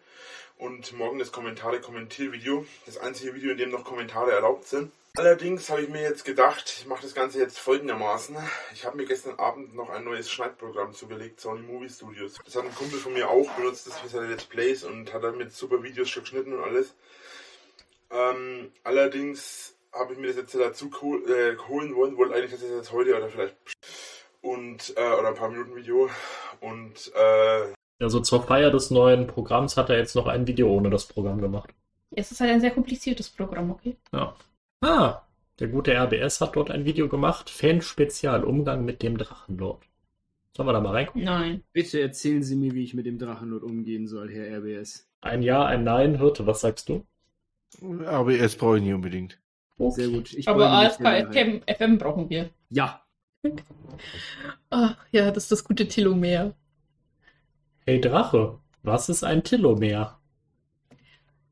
und 0.57 0.93
morgen 0.93 1.19
das 1.19 1.34
Kommentare-Kommentiervideo. 1.34 2.65
Das 2.85 2.97
einzige 2.97 3.35
Video, 3.35 3.52
in 3.52 3.57
dem 3.57 3.72
noch 3.72 3.84
Kommentare 3.84 4.31
erlaubt 4.31 4.65
sind. 4.65 4.93
Allerdings 5.17 5.69
habe 5.69 5.81
ich 5.81 5.89
mir 5.89 6.01
jetzt 6.01 6.25
gedacht, 6.25 6.75
ich 6.77 6.85
mache 6.87 7.03
das 7.03 7.15
Ganze 7.15 7.39
jetzt 7.39 7.57
folgendermaßen. 7.59 8.35
Ich 8.73 8.85
habe 8.85 8.97
mir 8.97 9.05
gestern 9.05 9.39
Abend 9.39 9.73
noch 9.73 9.89
ein 9.89 10.03
neues 10.03 10.29
Schneidprogramm 10.29 10.93
zugelegt, 10.93 11.39
Sony 11.39 11.61
Movie 11.61 11.89
Studios. 11.89 12.35
Das 12.43 12.55
hat 12.55 12.65
ein 12.65 12.75
Kumpel 12.75 12.99
von 12.99 13.13
mir 13.13 13.29
auch 13.29 13.49
benutzt, 13.51 13.87
das 13.87 13.97
für 13.99 14.09
seine 14.09 14.27
Let's 14.27 14.43
Plays 14.43 14.83
und 14.83 15.13
hat 15.13 15.23
damit 15.23 15.53
super 15.53 15.83
Videos 15.83 16.09
schon 16.09 16.23
geschnitten 16.23 16.53
und 16.53 16.63
alles. 16.63 16.95
Ähm, 18.11 18.71
allerdings 18.83 19.75
habe 19.93 20.13
ich 20.13 20.19
mir 20.19 20.27
das 20.27 20.35
jetzt 20.35 20.55
dazu 20.55 20.91
äh, 21.27 21.55
holen 21.69 21.95
wollen, 21.95 22.17
wollte 22.17 22.35
eigentlich 22.35 22.51
das 22.51 22.61
jetzt 22.61 22.91
heute 22.91 23.15
oder 23.15 23.29
vielleicht 23.29 23.55
und 24.41 24.93
äh, 24.97 25.13
oder 25.13 25.29
ein 25.29 25.35
paar 25.35 25.49
Minuten 25.49 25.75
Video 25.75 26.09
und 26.59 27.11
äh, 27.15 27.73
also 27.99 28.19
zur 28.19 28.43
Feier 28.43 28.71
des 28.71 28.91
neuen 28.91 29.25
Programms 29.25 29.77
hat 29.77 29.89
er 29.89 29.97
jetzt 29.97 30.15
noch 30.15 30.27
ein 30.27 30.45
Video 30.47 30.69
ohne 30.69 30.89
das 30.89 31.05
Programm 31.05 31.39
gemacht. 31.39 31.69
Es 32.11 32.31
ist 32.31 32.41
halt 32.41 32.51
ein 32.51 32.61
sehr 32.61 32.71
kompliziertes 32.71 33.29
Programm, 33.29 33.71
okay? 33.71 33.95
Ja. 34.11 34.35
Ah, 34.86 35.24
der 35.60 35.68
gute 35.70 35.94
RBS 35.94 36.41
hat 36.41 36.56
dort 36.56 36.70
ein 36.70 36.86
Video 36.86 37.10
gemacht. 37.10 37.49
Fan-Spezial, 37.49 38.44
Umgang 38.44 38.86
mit 38.86 39.02
dem 39.02 39.18
Drachenlord. 39.18 39.84
Sollen 40.56 40.70
wir 40.70 40.74
da 40.74 40.80
mal 40.80 40.91
reingucken? 40.91 41.24
Nein. 41.24 41.64
Bitte 41.74 41.99
erzählen 41.99 42.44
Sie 42.44 42.56
mir, 42.56 42.76
wie 42.76 42.84
ich 42.84 42.94
mit 42.94 43.07
dem 43.07 43.18
Drachenlord 43.18 43.64
umgehen 43.64 44.07
soll, 44.07 44.32
Herr 44.32 44.60
RBS. 44.60 45.10
Ein 45.22 45.41
Ja, 45.41 45.66
ein 45.66 45.84
Nein, 45.84 46.20
Hirte, 46.20 46.45
was 46.45 46.62
sagst 46.62 46.90
du? 46.90 47.03
RBS 47.82 48.57
brauche 48.57 48.78
ich 48.78 48.84
nicht 48.84 48.94
unbedingt. 48.94 49.40
Okay. 49.80 50.02
Sehr 50.02 50.10
gut. 50.10 50.34
Ich 50.34 50.48
Aber 50.48 50.70
AFK 50.70 51.32
FM, 51.32 51.62
FM 51.68 51.98
brauchen 51.98 52.30
wir. 52.30 52.52
Ja. 52.70 53.02
Ach 54.70 54.98
ja, 55.12 55.32
das 55.32 55.45
ist 55.45 55.52
das 55.52 55.64
gute 55.64 55.88
Telomer. 55.88 56.53
Hey 57.88 57.99
Drache, 57.99 58.60
was 58.84 59.10
ist 59.10 59.24
ein 59.24 59.44
Telomer? 59.44 60.20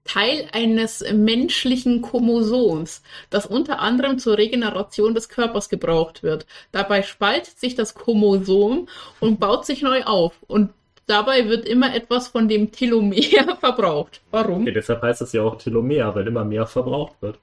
Teil 0.05 0.47
eines 0.51 1.03
menschlichen 1.13 2.01
Chromosoms, 2.01 3.01
das 3.29 3.45
unter 3.45 3.79
anderem 3.79 4.19
zur 4.19 4.37
Regeneration 4.37 5.13
des 5.13 5.29
Körpers 5.29 5.69
gebraucht 5.69 6.23
wird. 6.23 6.45
Dabei 6.71 7.03
spaltet 7.03 7.59
sich 7.59 7.75
das 7.75 7.95
Chromosom 7.95 8.87
und 9.19 9.39
baut 9.39 9.65
sich 9.65 9.81
neu 9.81 10.03
auf. 10.03 10.33
Und 10.47 10.71
dabei 11.07 11.47
wird 11.47 11.65
immer 11.65 11.95
etwas 11.95 12.27
von 12.27 12.47
dem 12.47 12.71
Telomer 12.71 13.15
verbraucht. 13.59 14.21
Warum? 14.31 14.63
Okay, 14.63 14.73
deshalb 14.73 15.01
heißt 15.01 15.21
es 15.21 15.33
ja 15.33 15.41
auch 15.41 15.57
Telomer, 15.57 16.13
weil 16.15 16.27
immer 16.27 16.43
mehr 16.43 16.67
verbraucht 16.67 17.21
wird. 17.21 17.39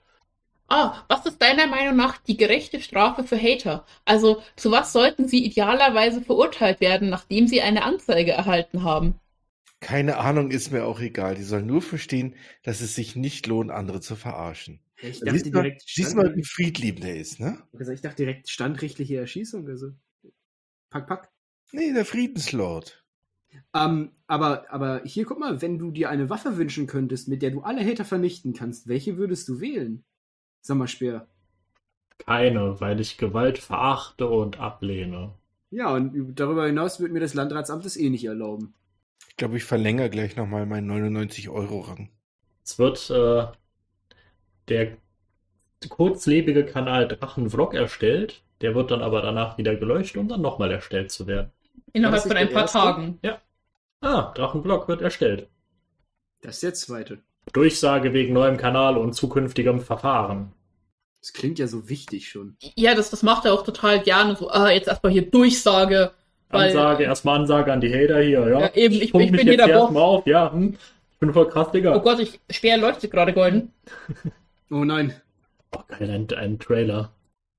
Ah, 0.69 1.03
was 1.09 1.27
ist 1.27 1.43
deiner 1.43 1.67
Meinung 1.67 1.97
nach 1.97 2.19
die 2.19 2.37
gerechte 2.37 2.81
Strafe 2.81 3.25
für 3.25 3.37
Hater? 3.37 3.85
Also, 4.05 4.41
zu 4.55 4.71
was 4.71 4.93
sollten 4.93 5.27
sie 5.27 5.45
idealerweise 5.45 6.21
verurteilt 6.21 6.81
werden, 6.81 7.11
nachdem 7.11 7.49
sie 7.49 7.61
eine 7.61 7.83
Anzeige 7.83 8.31
erhalten 8.31 8.85
haben? 8.85 9.19
Keine 9.81 10.19
Ahnung, 10.19 10.51
ist 10.51 10.73
mir 10.73 10.85
auch 10.85 11.01
egal. 11.01 11.35
Die 11.35 11.43
sollen 11.43 11.67
nur 11.67 11.81
verstehen, 11.81 12.37
dass 12.63 12.83
es 12.83 12.95
sich 12.95 13.17
nicht 13.17 13.47
lohnt, 13.47 13.71
andere 13.71 14.01
zu 14.01 14.15
verarschen. 14.15 14.81
Ich 15.01 15.21
dachte 15.21 15.33
siehst 15.33 15.47
direkt. 15.47 15.83
Siehst 15.87 16.15
mal, 16.15 16.37
wie 16.37 16.45
friedliebend 16.45 17.05
er 17.07 17.17
ist, 17.17 17.41
ne? 17.41 17.59
Also 17.79 17.91
ich 17.91 18.03
dachte 18.03 18.17
direkt 18.17 18.51
standrechtliche 18.51 19.17
Erschießung. 19.17 19.67
Also. 19.67 19.93
Pack, 20.91 21.07
pack. 21.07 21.31
Nee, 21.73 21.95
der 21.95 22.05
Friedenslord. 22.05 23.03
Ähm, 23.75 24.13
aber, 24.27 24.71
aber 24.71 25.03
hier 25.05 25.25
guck 25.25 25.39
mal, 25.39 25.63
wenn 25.63 25.79
du 25.79 25.91
dir 25.91 26.11
eine 26.11 26.29
Waffe 26.29 26.59
wünschen 26.59 26.87
könntest, 26.87 27.29
mit 27.29 27.41
der 27.41 27.51
du 27.51 27.63
alle 27.63 27.85
Hater 27.85 28.05
vernichten 28.05 28.53
kannst, 28.53 28.87
welche 28.87 29.17
würdest 29.17 29.49
du 29.49 29.61
wählen? 29.61 30.05
Sag 30.61 30.77
mal, 30.77 30.89
Speer. 30.89 31.27
Keine, 32.19 32.81
weil 32.81 33.01
ich 33.01 33.17
Gewalt 33.17 33.59
verachte 33.59 34.29
und 34.29 34.61
ablehne. 34.61 35.35
Ja, 35.71 35.95
und 35.95 36.39
darüber 36.39 36.67
hinaus 36.67 37.01
wird 37.01 37.13
mir 37.13 37.21
das 37.21 37.33
Landratsamt 37.33 37.87
es 37.87 37.97
eh 37.97 38.11
nicht 38.11 38.25
erlauben 38.25 38.75
glaube, 39.41 39.57
ich 39.57 39.65
verlängere 39.65 40.11
gleich 40.11 40.37
nochmal 40.37 40.67
meinen 40.67 40.91
99-Euro-Rang. 40.91 42.11
Es 42.63 42.79
wird 42.79 43.11
äh, 43.11 43.47
der 44.69 44.99
kurzlebige 45.89 46.67
Kanal 46.67 47.09
Drachenvlog 47.09 47.73
erstellt. 47.73 48.43
Der 48.61 48.75
wird 48.75 48.91
dann 48.91 49.01
aber 49.01 49.23
danach 49.23 49.57
wieder 49.57 49.75
gelöscht, 49.75 50.19
um 50.19 50.29
dann 50.29 50.43
nochmal 50.43 50.71
erstellt 50.71 51.11
zu 51.11 51.27
werden. 51.27 51.51
Innerhalb 51.95 52.23
von 52.23 52.37
ein 52.37 52.51
paar 52.51 52.63
erste? 52.63 52.79
Tagen. 52.79 53.19
Ja. 53.23 53.41
Ah, 54.03 54.33
Drachenvlog 54.35 54.89
wird 54.89 55.01
erstellt. 55.01 55.49
Das 56.43 56.57
ist 56.57 56.63
der 56.63 56.75
zweite. 56.75 57.19
Durchsage 57.55 58.13
wegen 58.13 58.35
neuem 58.35 58.59
Kanal 58.59 58.99
und 58.99 59.15
zukünftigem 59.15 59.81
Verfahren. 59.81 60.53
Das 61.23 61.33
klingt 61.33 61.59
ja 61.59 61.67
so 61.67 61.89
wichtig 61.89 62.29
schon. 62.29 62.57
Ja, 62.77 62.95
das, 62.95 63.09
das 63.09 63.23
macht 63.23 63.47
er 63.47 63.55
auch 63.55 63.65
total 63.65 64.03
gerne. 64.03 64.37
So, 64.37 64.51
ah, 64.51 64.69
jetzt 64.71 64.89
erstmal 64.89 65.13
hier 65.13 65.31
Durchsage 65.31 66.13
Ansage, 66.51 67.05
erstmal 67.05 67.41
Ansage 67.41 67.73
an 67.73 67.81
die 67.81 67.93
Hater 67.93 68.21
hier, 68.21 68.49
ja. 68.49 68.61
ja 68.61 68.75
eben, 68.75 68.95
ich, 68.95 69.03
ich, 69.03 69.15
ich 69.15 69.33
bin 69.33 69.41
hier 69.41 69.57
der 69.57 69.69
Boss. 69.69 69.91
Mal 69.91 70.01
auf, 70.01 70.27
ja. 70.27 70.53
Hm. 70.53 70.77
Ich 71.13 71.19
bin 71.19 71.33
voll 71.33 71.49
krass, 71.49 71.71
Digga. 71.71 71.95
Oh 71.95 72.01
Gott, 72.01 72.19
ich 72.19 72.41
schwer 72.51 72.79
leuchtet 72.79 73.11
gerade 73.11 73.33
golden. 73.33 73.73
oh 74.71 74.85
nein. 74.85 75.15
Oh, 75.73 75.81
geil, 75.87 76.11
ein, 76.11 76.27
ein 76.37 76.59
Trailer. 76.59 77.13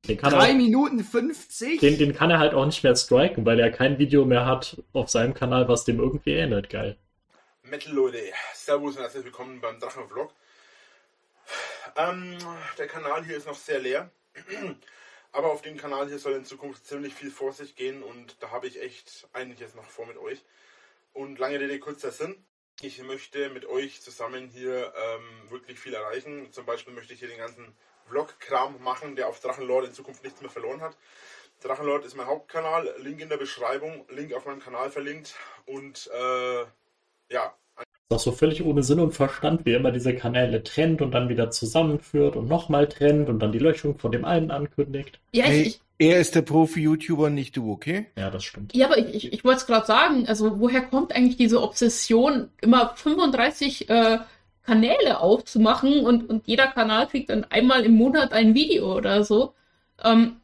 Den 0.07 0.17
kann 0.17 0.33
3 0.33 0.49
er, 0.49 0.53
Minuten 0.55 1.03
50? 1.03 1.79
Den, 1.79 1.97
den 1.97 2.13
kann 2.13 2.31
er 2.31 2.39
halt 2.39 2.53
auch 2.53 2.65
nicht 2.65 2.83
mehr 2.83 2.95
striken, 2.95 3.45
weil 3.45 3.59
er 3.59 3.71
kein 3.71 3.99
Video 3.99 4.25
mehr 4.25 4.45
hat 4.45 4.81
auf 4.93 5.09
seinem 5.09 5.33
Kanal, 5.33 5.67
was 5.67 5.85
dem 5.85 5.99
irgendwie 5.99 6.33
ähnelt. 6.33 6.69
Geil. 6.69 6.97
Metal 7.63 7.93
Leute, 7.93 8.17
Servus 8.55 8.95
und 8.95 9.03
herzlich 9.03 9.23
willkommen 9.23 9.61
beim 9.61 9.79
Drachenvlog. 9.79 10.33
Ähm, 11.95 12.37
der 12.77 12.87
Kanal 12.87 13.23
hier 13.23 13.37
ist 13.37 13.45
noch 13.47 13.55
sehr 13.55 13.79
leer. 13.79 14.09
Aber 15.31 15.51
auf 15.51 15.61
dem 15.61 15.77
Kanal 15.77 16.07
hier 16.07 16.19
soll 16.19 16.33
in 16.33 16.45
Zukunft 16.45 16.85
ziemlich 16.85 17.13
viel 17.13 17.31
vor 17.31 17.53
sich 17.53 17.75
gehen 17.75 18.03
und 18.03 18.35
da 18.41 18.51
habe 18.51 18.67
ich 18.67 18.81
echt 18.81 19.27
einiges 19.31 19.75
noch 19.75 19.89
vor 19.89 20.05
mit 20.05 20.17
euch. 20.17 20.43
Und 21.13 21.39
lange 21.39 21.59
Rede, 21.59 21.79
kurzer 21.79 22.11
Sinn. 22.11 22.43
Ich 22.81 23.01
möchte 23.03 23.49
mit 23.49 23.65
euch 23.65 24.01
zusammen 24.01 24.47
hier 24.49 24.93
ähm, 24.95 25.51
wirklich 25.51 25.79
viel 25.79 25.93
erreichen. 25.93 26.51
Zum 26.51 26.65
Beispiel 26.65 26.93
möchte 26.93 27.13
ich 27.13 27.19
hier 27.19 27.27
den 27.29 27.37
ganzen 27.37 27.75
Vlog-Kram 28.07 28.81
machen, 28.83 29.15
der 29.15 29.27
auf 29.27 29.39
Drachenlord 29.39 29.85
in 29.85 29.93
Zukunft 29.93 30.23
nichts 30.23 30.41
mehr 30.41 30.49
verloren 30.49 30.81
hat. 30.81 30.97
Drachenlord 31.61 32.05
ist 32.05 32.15
mein 32.15 32.25
Hauptkanal, 32.25 32.93
Link 32.97 33.21
in 33.21 33.29
der 33.29 33.37
Beschreibung, 33.37 34.05
Link 34.09 34.33
auf 34.33 34.45
meinem 34.45 34.59
Kanal 34.59 34.89
verlinkt 34.89 35.35
und 35.65 36.09
äh, 36.11 36.65
ja, 37.29 37.55
auch 38.11 38.19
so 38.19 38.31
völlig 38.31 38.63
ohne 38.63 38.83
Sinn 38.83 38.99
und 38.99 39.13
Verstand, 39.13 39.65
wie 39.65 39.71
er 39.71 39.79
immer 39.79 39.91
diese 39.91 40.15
Kanäle 40.15 40.63
trennt 40.63 41.01
und 41.01 41.11
dann 41.11 41.29
wieder 41.29 41.51
zusammenführt 41.51 42.35
und 42.35 42.47
nochmal 42.47 42.87
trennt 42.87 43.29
und 43.29 43.39
dann 43.39 43.51
die 43.51 43.59
Löschung 43.59 43.97
von 43.97 44.11
dem 44.11 44.25
einen 44.25 44.51
ankündigt. 44.51 45.19
Ja, 45.31 45.45
hey, 45.45 45.61
ich, 45.61 45.81
er 45.97 46.19
ist 46.19 46.35
der 46.35 46.41
Profi-YouTuber, 46.41 47.29
nicht 47.29 47.55
du, 47.57 47.71
okay? 47.71 48.07
Ja, 48.17 48.29
das 48.29 48.43
stimmt. 48.43 48.75
Ja, 48.75 48.87
aber 48.87 48.97
ich, 48.97 49.13
ich, 49.13 49.33
ich 49.33 49.43
wollte 49.43 49.59
es 49.59 49.67
gerade 49.67 49.85
sagen, 49.85 50.27
also 50.27 50.59
woher 50.59 50.81
kommt 50.81 51.13
eigentlich 51.13 51.37
diese 51.37 51.61
Obsession, 51.61 52.49
immer 52.61 52.93
35 52.95 53.89
äh, 53.89 54.19
Kanäle 54.63 55.19
aufzumachen 55.19 56.05
und, 56.05 56.29
und 56.29 56.47
jeder 56.47 56.67
Kanal 56.67 57.07
kriegt 57.07 57.29
dann 57.29 57.43
einmal 57.45 57.83
im 57.83 57.93
Monat 57.93 58.33
ein 58.33 58.55
Video 58.55 58.95
oder 58.95 59.23
so? 59.23 59.53
Ähm, 60.03 60.37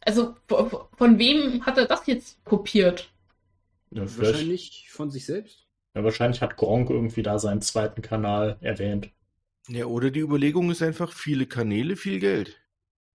also 0.00 0.34
von 0.46 1.18
wem 1.18 1.66
hat 1.66 1.78
er 1.78 1.86
das 1.86 2.06
jetzt 2.06 2.44
kopiert? 2.44 3.08
Ja, 3.90 4.02
Wahrscheinlich 4.18 4.88
von 4.90 5.10
sich 5.10 5.26
selbst. 5.26 5.65
Ja, 5.96 6.04
wahrscheinlich 6.04 6.42
hat 6.42 6.58
Gronk 6.58 6.90
irgendwie 6.90 7.22
da 7.22 7.38
seinen 7.38 7.62
zweiten 7.62 8.02
Kanal 8.02 8.58
erwähnt. 8.60 9.08
Ja, 9.66 9.86
oder 9.86 10.10
die 10.10 10.20
Überlegung 10.20 10.70
ist 10.70 10.82
einfach, 10.82 11.10
viele 11.10 11.46
Kanäle, 11.46 11.96
viel 11.96 12.20
Geld. 12.20 12.60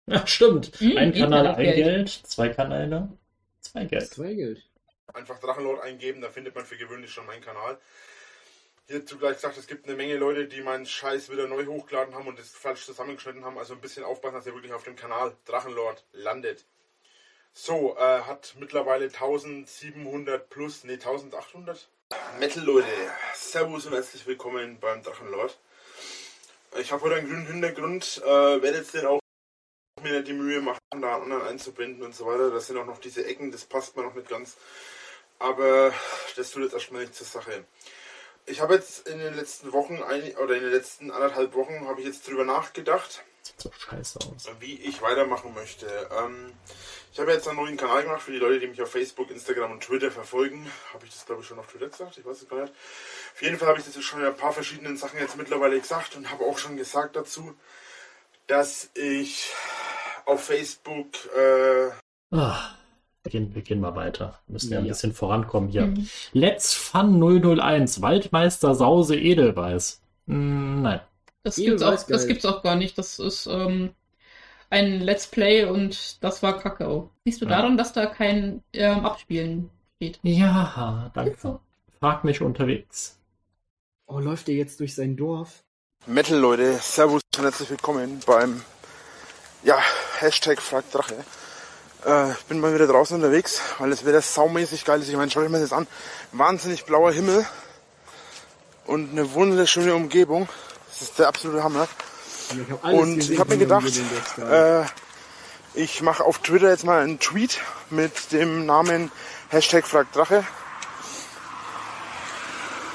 Ja, 0.07 0.27
stimmt. 0.27 0.67
Hm, 0.79 0.95
ein 0.99 1.15
Kanal, 1.15 1.47
ein 1.47 1.65
Geld. 1.65 1.77
Geld. 1.77 2.09
zwei 2.11 2.51
Kanäle, 2.51 3.09
zwei 3.63 3.87
Geld. 3.87 4.13
Zwei 4.13 4.35
Geld. 4.35 4.63
Einfach 5.15 5.39
Drachenlord 5.39 5.83
eingeben, 5.83 6.21
da 6.21 6.29
findet 6.29 6.55
man 6.55 6.67
für 6.67 6.77
gewöhnlich 6.77 7.11
schon 7.11 7.25
meinen 7.25 7.41
Kanal. 7.41 7.79
Hierzu 8.89 9.17
gleich 9.17 9.37
gesagt, 9.37 9.57
es 9.57 9.67
gibt 9.67 9.87
eine 9.89 9.97
Menge 9.97 10.19
Leute, 10.19 10.47
die 10.47 10.61
meinen 10.61 10.85
Scheiß 10.85 11.31
wieder 11.33 11.49
neu 11.49 11.65
hochgeladen 11.65 12.15
haben 12.15 12.29
und 12.29 12.39
es 12.39 12.51
falsch 12.51 12.85
zusammengeschnitten 12.85 13.43
haben. 13.43 13.57
Also 13.57 13.73
ein 13.73 13.81
bisschen 13.81 14.05
aufpassen, 14.05 14.35
dass 14.35 14.47
ihr 14.47 14.53
wirklich 14.53 14.75
auf 14.75 14.85
dem 14.85 14.97
Kanal 14.97 15.35
Drachenlord 15.47 16.05
landet. 16.13 16.67
So, 17.55 17.97
äh, 17.97 18.21
hat 18.21 18.55
mittlerweile 18.61 19.07
1700 19.07 20.51
plus, 20.51 20.85
ne 20.85 20.93
1800 20.93 21.89
Metal 22.39 22.63
Leute, 22.63 22.87
Servus 23.35 23.87
und 23.87 23.95
herzlich 23.95 24.27
willkommen 24.27 24.79
beim 24.79 25.03
Drachenlord. 25.03 25.59
Ich 26.79 26.93
habe 26.93 27.03
heute 27.03 27.17
einen 27.17 27.27
grünen 27.27 27.47
Hintergrund, 27.47 28.23
äh, 28.25 28.63
werde 28.63 28.79
jetzt 28.79 28.95
den 28.95 29.07
auch 29.07 29.19
mir 30.01 30.23
die 30.23 30.33
Mühe 30.33 30.61
machen, 30.61 30.79
da 30.91 31.15
einen 31.15 31.25
anderen 31.25 31.49
einzubinden 31.49 32.05
und 32.05 32.15
so 32.15 32.27
weiter. 32.27 32.51
Das 32.53 32.69
sind 32.69 32.77
auch 32.77 32.87
noch 32.87 33.01
diese 33.01 33.25
Ecken, 33.25 33.51
das 33.51 33.65
passt 33.65 33.97
mir 33.97 34.05
noch 34.05 34.15
nicht 34.15 34.29
ganz. 34.29 34.57
Aber 35.41 35.93
das 36.37 36.53
tut 36.53 36.63
jetzt 36.63 36.75
erstmal 36.75 37.01
nicht 37.01 37.15
zur 37.17 37.27
Sache. 37.27 37.65
Ich 38.45 38.61
habe 38.61 38.75
jetzt 38.75 39.09
in 39.09 39.19
den 39.19 39.35
letzten 39.35 39.73
Wochen, 39.73 40.01
ein, 40.03 40.37
oder 40.37 40.55
in 40.55 40.63
den 40.63 40.73
letzten 40.73 41.11
anderthalb 41.11 41.55
Wochen, 41.55 41.89
habe 41.89 42.01
ich 42.01 42.07
jetzt 42.07 42.29
drüber 42.29 42.45
nachgedacht, 42.45 43.25
sieht 43.47 43.61
so 43.61 43.71
scheiße 43.77 44.19
aus. 44.21 44.49
Wie 44.61 44.75
ich 44.75 45.03
weitermachen 45.03 45.55
möchte. 45.55 45.87
Ähm, 45.87 46.53
ich 47.13 47.19
habe 47.19 47.33
jetzt 47.33 47.49
einen 47.49 47.57
neuen 47.59 47.77
Kanal 47.77 48.03
gemacht 48.03 48.23
für 48.23 48.33
die 48.33 48.39
Leute, 48.39 48.61
die 48.61 48.67
mich 48.67 48.83
auf 48.83 48.91
Facebook, 48.91 49.31
Instagram 49.31 49.73
und 49.73 49.83
Twitter 49.83 50.11
verfolgen. 50.11 50.71
Habe 50.93 51.07
ich 51.07 51.13
das, 51.13 51.25
glaube 51.25 51.43
ich, 51.43 51.49
schon 51.49 51.59
auf 51.59 51.67
Twitter 51.67 51.89
gesagt? 51.89 52.19
Ich 52.19 52.25
weiß 52.27 52.43
es 52.43 52.49
gar 52.49 52.61
nicht. 52.61 52.73
Auf 53.35 53.43
jeden 53.43 53.59
Fall 53.59 53.69
habe 53.69 53.79
ich 53.79 53.85
das 53.85 54.03
schon 54.05 54.21
in 54.21 54.27
ein 54.27 54.37
paar 54.37 54.53
verschiedenen 54.53 54.97
Sachen 54.97 55.19
jetzt 55.19 55.37
mittlerweile 55.37 55.81
gesagt 55.81 56.17
und 56.17 56.31
habe 56.31 56.45
auch 56.45 56.59
schon 56.59 56.77
gesagt 56.77 57.17
dazu, 57.17 57.55
dass 58.47 58.91
ich 58.95 59.51
auf 60.25 60.45
Facebook. 60.45 61.07
Äh, 61.37 61.91
Ach, 62.33 62.75
Wir 63.23 63.33
gehen, 63.33 63.55
wir 63.55 63.63
gehen 63.63 63.81
mal 63.81 63.95
weiter. 63.97 64.39
Wir 64.47 64.53
müssen 64.53 64.73
ja, 64.73 64.79
ja 64.79 64.85
ein 64.85 64.89
bisschen 64.89 65.13
vorankommen 65.15 65.69
hier. 65.71 65.87
Mhm. 65.87 66.09
Let's 66.33 66.75
Fun 66.75 67.21
001, 67.21 68.03
Waldmeister 68.03 68.75
Sause 68.75 69.17
Edelweiß. 69.17 70.01
Hm, 70.27 70.83
nein. 70.83 71.01
Das 71.47 71.55
gibt's, 71.55 71.83
auch, 71.85 72.03
das 72.03 72.27
gibt's 72.27 72.45
auch 72.45 72.65
gar 72.65 72.75
nicht. 72.75 72.99
Das 72.99 73.21
ist 73.21 73.47
ähm, 73.47 73.91
ein 74.69 75.01
Let's 75.01 75.29
Play 75.29 75.65
und 75.65 76.25
das 76.25 76.43
war 76.43 76.59
Kakao. 76.59 77.13
Siehst 77.25 77.41
du 77.41 77.45
ja. 77.45 77.51
daran, 77.51 77.77
dass 77.77 77.93
da 77.93 78.07
kein 78.07 78.65
ähm, 78.73 79.07
Abspielen 79.07 79.71
steht? 79.95 80.19
Ja, 80.25 81.13
danke. 81.15 81.61
Frag 82.01 82.25
mich 82.25 82.41
unterwegs. 82.41 83.21
Oh, 84.07 84.19
läuft 84.19 84.49
er 84.49 84.57
jetzt 84.57 84.81
durch 84.81 84.97
sein 84.97 85.17
Dorf? 85.17 85.63
Metal 86.07 86.37
Leute, 86.37 86.79
Servus 86.83 87.23
und 87.39 87.45
herzlich 87.45 87.71
willkommen 87.71 88.19
beim 88.27 88.63
ja, 89.63 89.79
Hashtag 90.19 90.61
Frag 90.61 90.91
Drache. 90.91 91.15
Äh, 92.05 92.33
ich 92.33 92.45
bin 92.47 92.59
mal 92.59 92.75
wieder 92.75 92.89
draußen 92.89 93.15
unterwegs, 93.15 93.63
weil 93.79 93.93
es 93.93 94.05
wieder 94.05 94.21
saumäßig 94.21 94.85
geil 94.85 95.01
ist. 95.01 95.09
Ich 95.09 95.17
meine, 95.17 95.31
schaut 95.31 95.45
euch 95.45 95.51
mal 95.51 95.61
das 95.61 95.73
an. 95.73 95.87
Wahnsinnig 96.33 96.87
blauer 96.87 97.13
Himmel 97.13 97.47
und 98.87 99.13
eine 99.13 99.33
wunderschöne 99.33 99.95
Umgebung. 99.95 100.49
Das 100.99 101.11
ist 101.11 101.19
der 101.19 101.29
absolute 101.29 101.63
Hammer. 101.63 101.87
Ich 102.51 102.93
und 102.93 103.31
ich 103.31 103.39
habe 103.39 103.51
mir 103.51 103.59
gedacht, 103.59 103.93
äh, 104.39 104.85
ich 105.75 106.01
mache 106.01 106.25
auf 106.25 106.39
Twitter 106.39 106.71
jetzt 106.71 106.85
mal 106.85 107.03
einen 107.03 107.19
Tweet 107.19 107.61
mit 107.91 108.33
dem 108.33 108.65
Namen 108.65 109.11
Hashtag 109.51 109.87
Frag 109.87 110.11
Drache. 110.13 110.43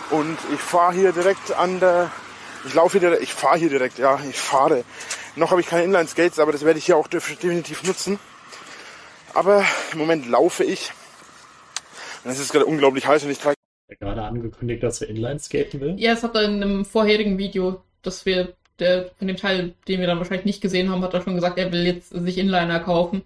Und 0.09 0.37
ich 0.51 0.59
fahre 0.59 0.93
hier 0.93 1.11
direkt 1.11 1.51
an 1.53 1.79
der, 1.79 2.11
ich 2.65 2.73
laufe 2.73 2.97
hier 2.97 3.07
direkt, 3.07 3.21
ich 3.21 3.33
fahre 3.33 3.59
hier 3.59 3.69
direkt, 3.69 3.99
ja, 3.99 4.19
ich 4.27 4.39
fahre. 4.39 4.83
Noch 5.35 5.51
habe 5.51 5.61
ich 5.61 5.67
keine 5.67 5.83
Inline-Skates, 5.83 6.39
aber 6.39 6.51
das 6.51 6.65
werde 6.65 6.79
ich 6.79 6.85
hier 6.85 6.97
auch 6.97 7.07
definitiv 7.07 7.83
nutzen. 7.83 8.17
Aber 9.35 9.63
im 9.91 9.99
Moment 9.99 10.27
laufe 10.27 10.63
ich. 10.63 10.91
Und 12.23 12.31
es 12.31 12.39
ist 12.39 12.51
gerade 12.51 12.65
unglaublich 12.65 13.05
heiß 13.05 13.25
und 13.25 13.29
ich 13.29 13.39
trage. 13.39 13.55
Er 13.87 13.95
gerade 13.97 14.23
angekündigt, 14.23 14.81
dass 14.81 15.01
er 15.01 15.09
Inline 15.09 15.39
skaten 15.39 15.79
will. 15.81 15.95
Ja, 15.99 16.15
das 16.15 16.23
hat 16.23 16.33
er 16.35 16.43
in 16.43 16.63
einem 16.63 16.83
vorherigen 16.83 17.37
Video, 17.37 17.83
dass 18.01 18.25
wir, 18.25 18.53
der, 18.79 19.11
von 19.17 19.27
dem 19.27 19.37
Teil, 19.37 19.73
den 19.87 19.99
wir 19.99 20.07
dann 20.07 20.17
wahrscheinlich 20.17 20.45
nicht 20.45 20.61
gesehen 20.61 20.89
haben, 20.89 21.01
hat 21.03 21.13
er 21.13 21.21
schon 21.21 21.35
gesagt, 21.35 21.57
er 21.57 21.71
will 21.71 21.85
jetzt 21.85 22.09
sich 22.09 22.37
Inliner 22.37 22.79
kaufen. 22.79 23.23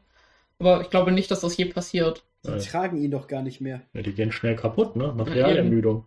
Aber 0.59 0.81
ich 0.81 0.89
glaube 0.89 1.11
nicht, 1.11 1.31
dass 1.31 1.41
das 1.41 1.57
je 1.57 1.65
passiert. 1.65 2.23
Sie 2.43 2.51
ja. 2.51 2.57
tragen 2.57 2.97
ihn 2.97 3.11
doch 3.11 3.27
gar 3.27 3.41
nicht 3.41 3.61
mehr. 3.61 3.81
Ja, 3.93 4.01
die 4.01 4.13
gehen 4.13 4.31
schnell 4.31 4.55
kaputt, 4.55 4.95
ne? 4.95 5.13
Materialermüdung. 5.15 6.05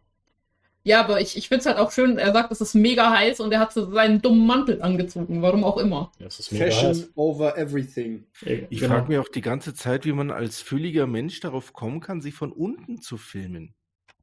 Ja, 0.85 1.01
aber 1.01 1.21
ich, 1.21 1.37
ich 1.37 1.49
finde 1.49 1.61
es 1.61 1.67
halt 1.67 1.77
auch 1.77 1.91
schön, 1.91 2.17
er 2.17 2.33
sagt, 2.33 2.51
es 2.51 2.63
ist 2.63 2.75
mega 2.75 3.11
heiß 3.13 3.41
und 3.41 3.53
er 3.53 3.61
hat 3.61 3.75
so 3.75 3.91
seinen 3.91 4.23
dummen 4.23 4.47
Mantel 4.47 4.81
angezogen, 4.81 5.43
warum 5.43 5.63
auch 5.63 5.77
immer. 5.77 6.13
Ja, 6.19 6.31
Fashion 6.31 6.89
heiß. 6.91 7.11
over 7.15 7.59
everything. 7.59 8.25
Ich 8.71 8.81
genau. 8.81 8.95
frage 8.95 9.09
mich 9.09 9.19
auch 9.19 9.29
die 9.29 9.43
ganze 9.43 9.75
Zeit, 9.75 10.07
wie 10.07 10.13
man 10.13 10.31
als 10.31 10.63
fülliger 10.63 11.07
Mensch 11.07 11.41
darauf 11.41 11.75
kommen 11.75 12.01
kann, 12.01 12.23
sich 12.23 12.35
von 12.35 12.53
unten 12.53 13.03
zu 13.03 13.19
filmen. 13.19 13.75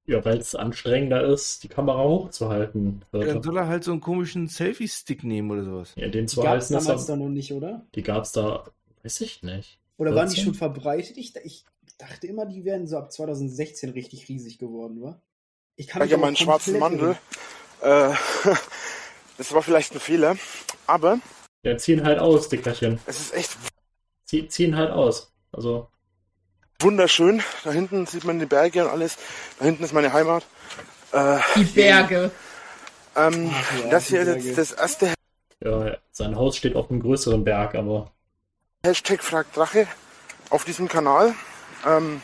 Ja, 0.07 0.23
weil 0.23 0.37
es 0.37 0.53
anstrengender 0.53 1.23
ist, 1.25 1.63
die 1.63 1.67
Kamera 1.67 2.03
hochzuhalten. 2.03 3.03
Ja, 3.11 3.25
dann 3.25 3.41
soll 3.41 3.57
er 3.57 3.67
halt 3.67 3.83
so 3.83 3.91
einen 3.91 4.01
komischen 4.01 4.47
Selfie-Stick 4.47 5.23
nehmen 5.23 5.49
oder 5.49 5.63
sowas. 5.63 5.93
Ja, 5.95 6.07
den 6.07 6.27
zu 6.27 6.43
halten. 6.43 6.67
Die 6.67 6.73
gab 6.73 6.79
es 6.81 6.85
damals 6.85 7.05
da 7.07 7.15
noch 7.15 7.29
nicht, 7.29 7.51
oder? 7.51 7.85
Die 7.95 8.03
gab 8.03 8.23
es 8.23 8.31
da, 8.31 8.65
weiß 9.03 9.21
ich 9.21 9.41
nicht. 9.41 9.79
Oder 9.97 10.11
14? 10.11 10.15
waren 10.15 10.29
die 10.29 10.41
schon 10.41 10.53
verbreitet? 10.53 11.17
Ich, 11.17 11.35
ich 11.43 11.65
dachte 11.97 12.27
immer, 12.27 12.45
die 12.45 12.65
wären 12.65 12.85
so 12.85 12.97
ab 12.97 13.11
2016 13.11 13.91
richtig 13.91 14.29
riesig 14.29 14.59
geworden, 14.59 15.01
wa? 15.01 15.19
Ich 15.75 15.87
kann 15.87 16.07
ja 16.07 16.17
meinen 16.17 16.35
schwarzen 16.35 16.79
Mandel. 16.79 17.17
Äh, 17.81 18.13
das 19.37 19.53
war 19.53 19.61
vielleicht 19.61 19.93
ein 19.93 19.99
Fehler, 19.99 20.37
aber. 20.87 21.19
Ja, 21.63 21.77
ziehen 21.77 22.03
halt 22.03 22.19
aus, 22.19 22.47
Dickerchen. 22.47 22.99
Es 23.05 23.19
ist 23.19 23.33
echt. 23.33 23.57
Sie, 24.23 24.47
ziehen 24.47 24.75
halt 24.75 24.91
aus. 24.91 25.33
Also. 25.51 25.89
Wunderschön. 26.79 27.41
Da 27.63 27.71
hinten 27.71 28.05
sieht 28.05 28.23
man 28.23 28.39
die 28.39 28.45
Berge 28.45 28.83
und 28.85 28.91
alles. 28.91 29.17
Da 29.59 29.65
hinten 29.65 29.83
ist 29.83 29.93
meine 29.93 30.13
Heimat. 30.13 30.45
Äh, 31.11 31.37
die 31.55 31.63
Berge. 31.63 32.31
Ähm, 33.15 33.51
ja, 33.83 33.89
das 33.89 34.07
hier 34.07 34.21
ist 34.21 34.57
das 34.57 34.71
erste. 34.73 35.13
Ja, 35.63 35.95
sein 36.11 36.35
Haus 36.35 36.57
steht 36.57 36.75
auf 36.75 36.89
einem 36.89 37.01
größeren 37.01 37.43
Berg, 37.43 37.75
aber. 37.75 38.11
Hashtag 38.85 39.23
fragt 39.23 39.55
Drache 39.55 39.87
auf 40.49 40.65
diesem 40.65 40.87
Kanal. 40.87 41.33
Ähm, 41.87 42.21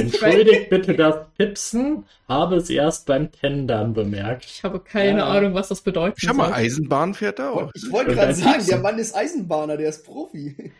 Entschuldigt 0.00 0.70
bitte 0.70 0.94
das 0.94 1.26
Pipsen, 1.36 2.04
habe 2.28 2.56
es 2.56 2.70
erst 2.70 3.06
beim 3.06 3.30
Tendern 3.32 3.94
bemerkt. 3.94 4.44
Ich 4.44 4.64
habe 4.64 4.80
keine 4.80 5.18
ja. 5.18 5.26
Ahnung, 5.26 5.54
was 5.54 5.68
das 5.68 5.80
bedeutet. 5.80 6.18
Schau 6.20 6.34
mal, 6.34 6.52
Eisenbahn 6.52 7.14
fährt 7.14 7.38
er 7.38 7.52
auch. 7.52 7.70
Ich 7.74 7.90
wollte 7.90 8.14
gerade 8.14 8.34
sagen, 8.34 8.52
Pipsen. 8.52 8.70
der 8.70 8.78
Mann 8.78 8.98
ist 8.98 9.14
Eisenbahner, 9.14 9.76
der 9.76 9.88
ist 9.88 10.04
Profi. 10.04 10.72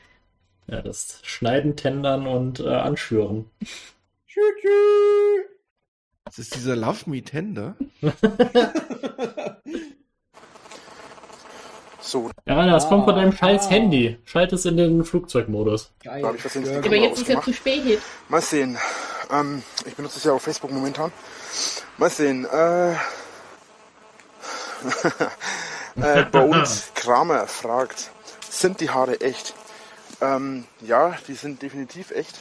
Ja, 0.67 0.83
das 0.83 1.21
Schneiden, 1.25 1.77
Tendern 1.77 2.27
und 2.27 2.61
äh, 2.61 2.69
Anschüren. 2.69 3.47
Tschü 4.29 4.41
-tschü. 4.41 5.45
Das 6.25 6.39
ist 6.39 6.55
dieser 6.55 6.77
Love 6.77 7.11
Me 7.11 7.23
Tender. 7.23 7.77
So. 12.11 12.31
Ja, 12.47 12.67
das 12.67 12.87
ah, 12.87 12.89
kommt 12.89 13.05
von 13.05 13.15
deinem 13.15 13.33
scheiß 13.33 13.67
ah. 13.67 13.71
Handy. 13.71 14.19
Schalt 14.25 14.53
es 14.53 14.65
in 14.65 14.77
den 14.77 15.05
Flugzeugmodus. 15.05 15.93
Geil. 16.03 16.25
Aber 16.25 16.35
jetzt 16.97 17.21
ist 17.21 17.29
ja 17.29 17.41
zu 17.41 17.53
spät. 17.53 18.01
Mal 18.29 18.41
sehen. 18.41 18.77
Ähm, 19.33 19.63
ich 19.87 19.95
benutze 19.95 20.19
es 20.19 20.25
ja 20.25 20.33
auf 20.33 20.43
Facebook 20.43 20.71
momentan. 20.71 21.13
Mal 21.99 22.11
sehen. 22.11 22.45
Äh, 22.47 22.93
äh, 26.01 26.25
bei 26.31 26.45
uns 26.45 26.91
Kramer 26.95 27.47
fragt, 27.47 28.11
sind 28.49 28.81
die 28.81 28.91
Haare 28.91 29.21
echt? 29.21 29.55
Ähm, 30.21 30.65
ja, 30.81 31.17
die 31.29 31.35
sind 31.35 31.63
definitiv 31.63 32.11
echt. 32.11 32.41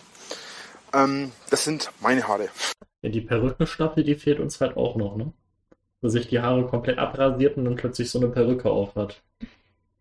Ähm, 0.94 1.32
das 1.50 1.64
sind 1.64 1.92
meine 2.02 2.28
Haare. 2.28 2.50
Ja, 3.02 3.10
die 3.10 3.22
Perückenstaffel, 3.22 4.04
die 4.04 4.16
fehlt 4.16 4.40
uns 4.40 4.60
halt 4.60 4.76
auch 4.76 4.96
noch, 4.96 5.16
ne? 5.16 5.32
Wo 6.02 6.10
sich 6.10 6.28
die 6.28 6.40
Haare 6.40 6.66
komplett 6.68 6.98
abrasiert 6.98 7.58
und 7.58 7.66
dann 7.66 7.76
plötzlich 7.76 8.10
so 8.10 8.20
eine 8.20 8.30
Perücke 8.30 8.70
aufhat. 8.70 9.22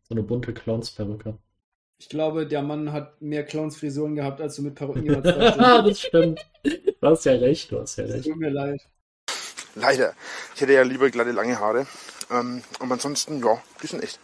So 0.02 0.14
eine 0.14 0.22
bunte 0.22 0.54
Clownsperücke. 0.54 1.36
Ich 2.00 2.08
glaube, 2.08 2.46
der 2.46 2.62
Mann 2.62 2.92
hat 2.92 3.20
mehr 3.20 3.44
Clownsfrisuren 3.44 4.14
gehabt, 4.14 4.40
als 4.40 4.56
du 4.56 4.62
mit 4.62 4.76
Perücken 4.76 5.04
jemals 5.04 5.24
Das 5.56 6.00
stimmt. 6.00 6.46
Du 6.62 7.06
hast 7.06 7.24
ja 7.24 7.32
recht, 7.32 7.72
du 7.72 7.80
hast 7.80 7.96
ja 7.96 8.04
recht. 8.04 8.24
Tut 8.24 8.36
mir 8.36 8.50
leid. 8.50 8.80
Leider. 9.74 10.14
Ich 10.54 10.60
hätte 10.60 10.72
ja 10.72 10.82
lieber 10.82 11.10
glatte, 11.10 11.32
lange 11.32 11.58
Haare. 11.58 11.86
Ähm, 12.30 12.62
aber 12.78 12.94
ansonsten, 12.94 13.40
ja, 13.40 13.60
die 13.82 13.86
sind 13.88 14.02
echt. 14.02 14.20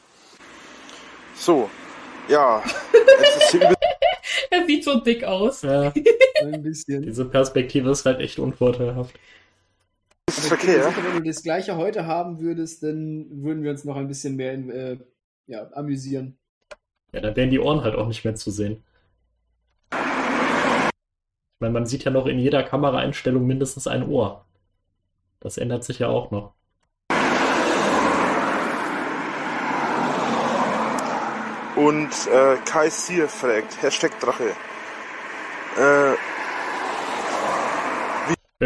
So, 1.35 1.69
ja. 2.29 2.63
er 4.51 4.67
sieht 4.67 4.85
so 4.85 5.01
dick 5.01 5.25
aus. 5.25 5.63
Ja. 5.63 5.93
Ein 6.43 6.63
bisschen. 6.63 7.03
Diese 7.03 7.25
Perspektive 7.25 7.91
ist 7.91 8.05
halt 8.05 8.21
echt 8.21 8.39
unvorteilhaft. 8.39 9.19
Das 10.27 10.39
ist 10.39 10.53
okay, 10.53 10.79
ja? 10.79 10.95
Wenn 10.97 11.23
du 11.23 11.29
das 11.29 11.43
gleiche 11.43 11.77
heute 11.77 12.07
haben 12.07 12.41
würdest, 12.41 12.83
dann 12.83 13.27
würden 13.43 13.63
wir 13.63 13.71
uns 13.71 13.85
noch 13.85 13.97
ein 13.97 14.09
bisschen 14.09 14.37
mehr 14.37 14.53
in, 14.53 14.71
äh, 14.71 14.99
ja, 15.47 15.71
amüsieren. 15.73 16.39
Ja, 17.15 17.20
dann 17.20 17.36
wären 17.36 17.51
die 17.51 17.61
Ohren 17.61 17.85
halt 17.85 17.95
auch 17.95 18.09
nicht 18.09 18.24
mehr 18.24 18.35
zu 18.35 18.51
sehen. 18.51 18.82
Ich 19.93 21.61
meine, 21.61 21.73
man 21.73 21.86
sieht 21.86 22.03
ja 22.03 22.11
noch 22.11 22.27
in 22.27 22.41
jeder 22.41 22.65
Kameraeinstellung 22.65 23.47
mindestens 23.47 23.86
ein 23.86 24.09
Ohr. 24.09 24.45
Das 25.39 25.57
ändert 25.57 25.85
sich 25.85 26.01
ja 26.01 26.09
auch 26.09 26.32
noch. 26.32 26.55
Und 31.77 32.11
äh, 32.32 32.57
Kai 32.65 32.91
Sier 32.91 33.28
fragt, 33.28 33.81
Hashtag 33.81 34.19
Drache. 34.19 34.51
Äh, 35.78 36.15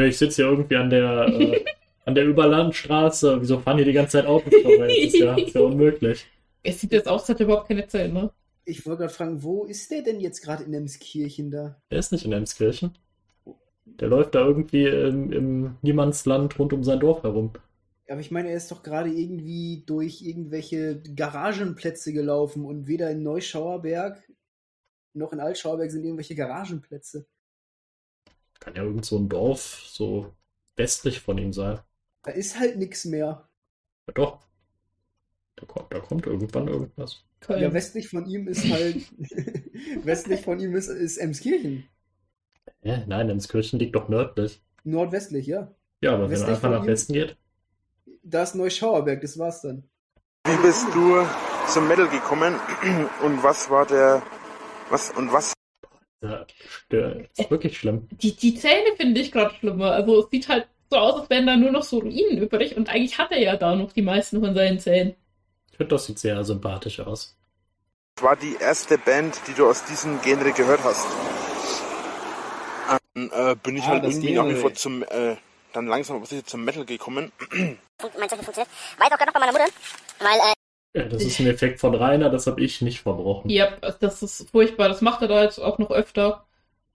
ich 0.07 0.17
sitze 0.17 0.43
hier 0.43 0.51
irgendwie 0.51 0.77
an 0.77 0.89
der, 0.89 1.27
äh, 1.29 1.65
an 2.07 2.15
der 2.15 2.25
Überlandstraße. 2.25 3.43
Wieso 3.43 3.59
fahren 3.59 3.77
hier 3.77 3.85
die 3.85 3.93
ganze 3.93 4.13
Zeit 4.13 4.27
Autos 4.27 4.55
vorbei? 4.63 4.87
Das 4.87 4.97
ist 4.97 5.19
ja, 5.19 5.35
ist 5.37 5.55
ja 5.55 5.61
unmöglich. 5.61 6.27
Es 6.63 6.81
sieht 6.81 6.93
jetzt 6.93 7.09
aus, 7.09 7.21
als 7.23 7.29
hätte 7.29 7.45
überhaupt 7.45 7.69
keine 7.69 7.87
Zeit, 7.87 8.11
ne? 8.11 8.31
Ich 8.69 8.85
wollte 8.85 9.05
gerade 9.05 9.15
fragen, 9.15 9.43
wo 9.43 9.65
ist 9.65 9.91
der 9.91 10.03
denn 10.03 10.21
jetzt 10.21 10.43
gerade 10.43 10.63
in 10.65 10.75
Emskirchen 10.75 11.51
da? 11.51 11.81
Der 11.91 12.01
ist 12.01 12.13
nicht 12.13 12.27
in 12.27 12.33
Emskirchen. 12.33 12.99
Der 13.87 14.09
läuft 14.09 14.35
da 14.35 14.41
irgendwie 14.41 14.87
im, 14.87 15.33
im 15.33 15.77
Niemandsland 15.81 16.59
rund 16.59 16.75
um 16.75 16.85
sein 16.85 17.01
Dorf 17.01 17.23
herum. 17.23 17.55
Aber 18.11 18.21
ich 18.21 18.31
meine, 18.31 18.51
er 18.51 18.59
ist 18.59 18.71
doch 18.71 18.83
gerade 18.83 19.11
irgendwie 19.11 19.85
durch 19.87 20.21
irgendwelche 20.21 21.01
Garagenplätze 21.01 22.13
gelaufen 22.13 22.67
und 22.67 22.87
weder 22.87 23.11
in 23.11 23.23
Neuschauerberg 23.23 24.23
noch 25.15 25.33
in 25.33 25.41
Altschauerberg 25.41 25.91
sind 25.91 26.05
irgendwelche 26.05 26.35
Garagenplätze. 26.35 27.27
Kann 28.61 28.75
ja 28.75 28.83
irgend 28.83 29.07
so 29.07 29.17
ein 29.17 29.31
Dorf 29.31 29.83
so 29.87 30.35
westlich 30.77 31.21
von 31.21 31.39
ihm 31.39 31.55
sein. 31.55 31.81
Da 32.23 32.33
ist 32.33 32.59
halt 32.59 32.77
nichts 32.77 33.07
mehr. 33.07 33.49
Ja, 34.09 34.13
doch. 34.13 34.41
Da 35.57 35.65
kommt, 35.65 35.91
da 35.91 36.01
kommt 36.01 36.27
irgendwann 36.27 36.69
irgendwas. 36.69 37.25
Köln. 37.41 37.63
Ja, 37.63 37.73
westlich 37.73 38.09
von 38.09 38.27
ihm 38.27 38.49
ist 38.49 38.69
halt. 38.69 38.97
westlich 40.05 40.43
von 40.43 40.59
ihm 40.59 40.75
ist, 40.75 40.89
ist 40.89 41.19
Emskirchen. 41.19 41.89
Äh, 42.83 43.01
nein, 43.07 43.29
Emskirchen 43.29 43.79
liegt 43.79 43.95
doch 43.95 44.09
nördlich. 44.09 44.61
Nordwestlich, 44.85 45.47
ja. 45.47 45.75
Ja, 46.01 46.15
aber 46.15 46.31
westlich 46.31 46.41
wenn 46.41 46.47
man 46.47 46.55
einfach 46.55 46.81
nach 46.81 46.87
Westen 46.87 47.13
geht. 47.13 47.37
Da 48.23 48.43
ist 48.43 48.55
Neuschauerberg, 48.55 49.21
das 49.21 49.39
war's 49.39 49.63
dann. 49.63 49.85
Wie 50.47 50.57
bist 50.63 50.87
du 50.95 51.27
zum 51.69 51.89
Metal 51.89 52.09
gekommen 52.09 52.55
und 53.25 53.43
was 53.43 53.69
war 53.71 53.87
der, 53.87 54.23
was 54.91 55.11
und 55.11 55.33
was? 55.33 55.53
Ja, 56.23 56.47
das 56.89 57.17
ist 57.37 57.51
wirklich 57.51 57.79
schlimm. 57.79 58.09
Die, 58.11 58.35
die 58.35 58.55
Zähne 58.55 58.97
finde 58.97 59.21
ich 59.21 59.31
gerade 59.31 59.55
schlimmer. 59.55 59.93
Also 59.93 60.25
es 60.25 60.31
sieht 60.31 60.49
halt 60.49 60.69
so 60.91 60.97
aus, 60.97 61.21
als 61.21 61.31
wären 61.31 61.47
da 61.47 61.57
nur 61.57 61.71
noch 61.71 61.83
so 61.83 61.99
Ruinen 61.99 62.39
übrig 62.39 62.77
und 62.77 62.89
eigentlich 62.89 63.19
hat 63.19 63.31
er 63.31 63.41
ja 63.41 63.57
da 63.57 63.77
noch 63.77 63.93
die 63.93 64.03
meisten 64.03 64.41
von 64.41 64.55
seinen 64.55 64.79
Zähnen. 64.79 65.15
Das 65.79 66.07
sieht 66.07 66.19
sehr 66.19 66.45
sympathisch 66.45 67.01
aus. 67.01 67.37
Was 68.17 68.25
war 68.25 68.37
die 68.37 68.57
erste 68.61 68.99
Band, 68.99 69.41
die 69.47 69.55
du 69.55 69.67
aus 69.69 69.85
diesem 69.85 70.21
Genre 70.23 70.53
gehört 70.53 70.85
hast? 70.85 71.07
Dann 73.15 73.31
äh, 73.31 73.57
bin 73.63 73.77
ich 73.77 73.85
Ah, 73.85 73.89
halt 73.89 74.05
das 74.05 74.15
irgendwie 74.15 74.35
nach 74.35 74.49
wie 74.49 74.55
vor 74.55 74.75
zum, 74.75 75.03
äh, 75.03 75.37
dann 75.73 75.87
langsam 75.87 76.17
aber 76.17 76.27
sicher 76.27 76.45
zum 76.45 76.65
Metal 76.65 76.85
gekommen. 76.85 77.33
mein 78.19 78.29
Zeichen 78.29 78.45
funktioniert. 78.45 78.69
Weiß 78.99 79.13
auch 79.13 79.19
gerade 79.19 79.27
noch 79.27 79.35
bei 79.35 79.41
meiner 79.41 79.53
Mutter, 79.53 79.67
weil 80.21 80.39
äh, 80.39 81.01
Ja, 81.01 81.05
das 81.09 81.23
ist 81.23 81.39
ein 81.41 81.47
Effekt 81.47 81.81
von 81.81 81.95
Rainer, 81.95 82.31
das 82.31 82.47
habe 82.47 82.61
ich 82.63 82.81
nicht 82.81 83.01
verbrochen. 83.01 83.51
Ja, 83.51 83.77
das 84.01 84.23
ist 84.23 84.51
furchtbar. 84.51 84.89
Das 84.89 85.01
macht 85.01 85.23
er 85.23 85.29
da 85.29 85.43
jetzt 85.43 85.59
auch 85.59 85.79
noch 85.79 85.91
öfter. 85.91 86.45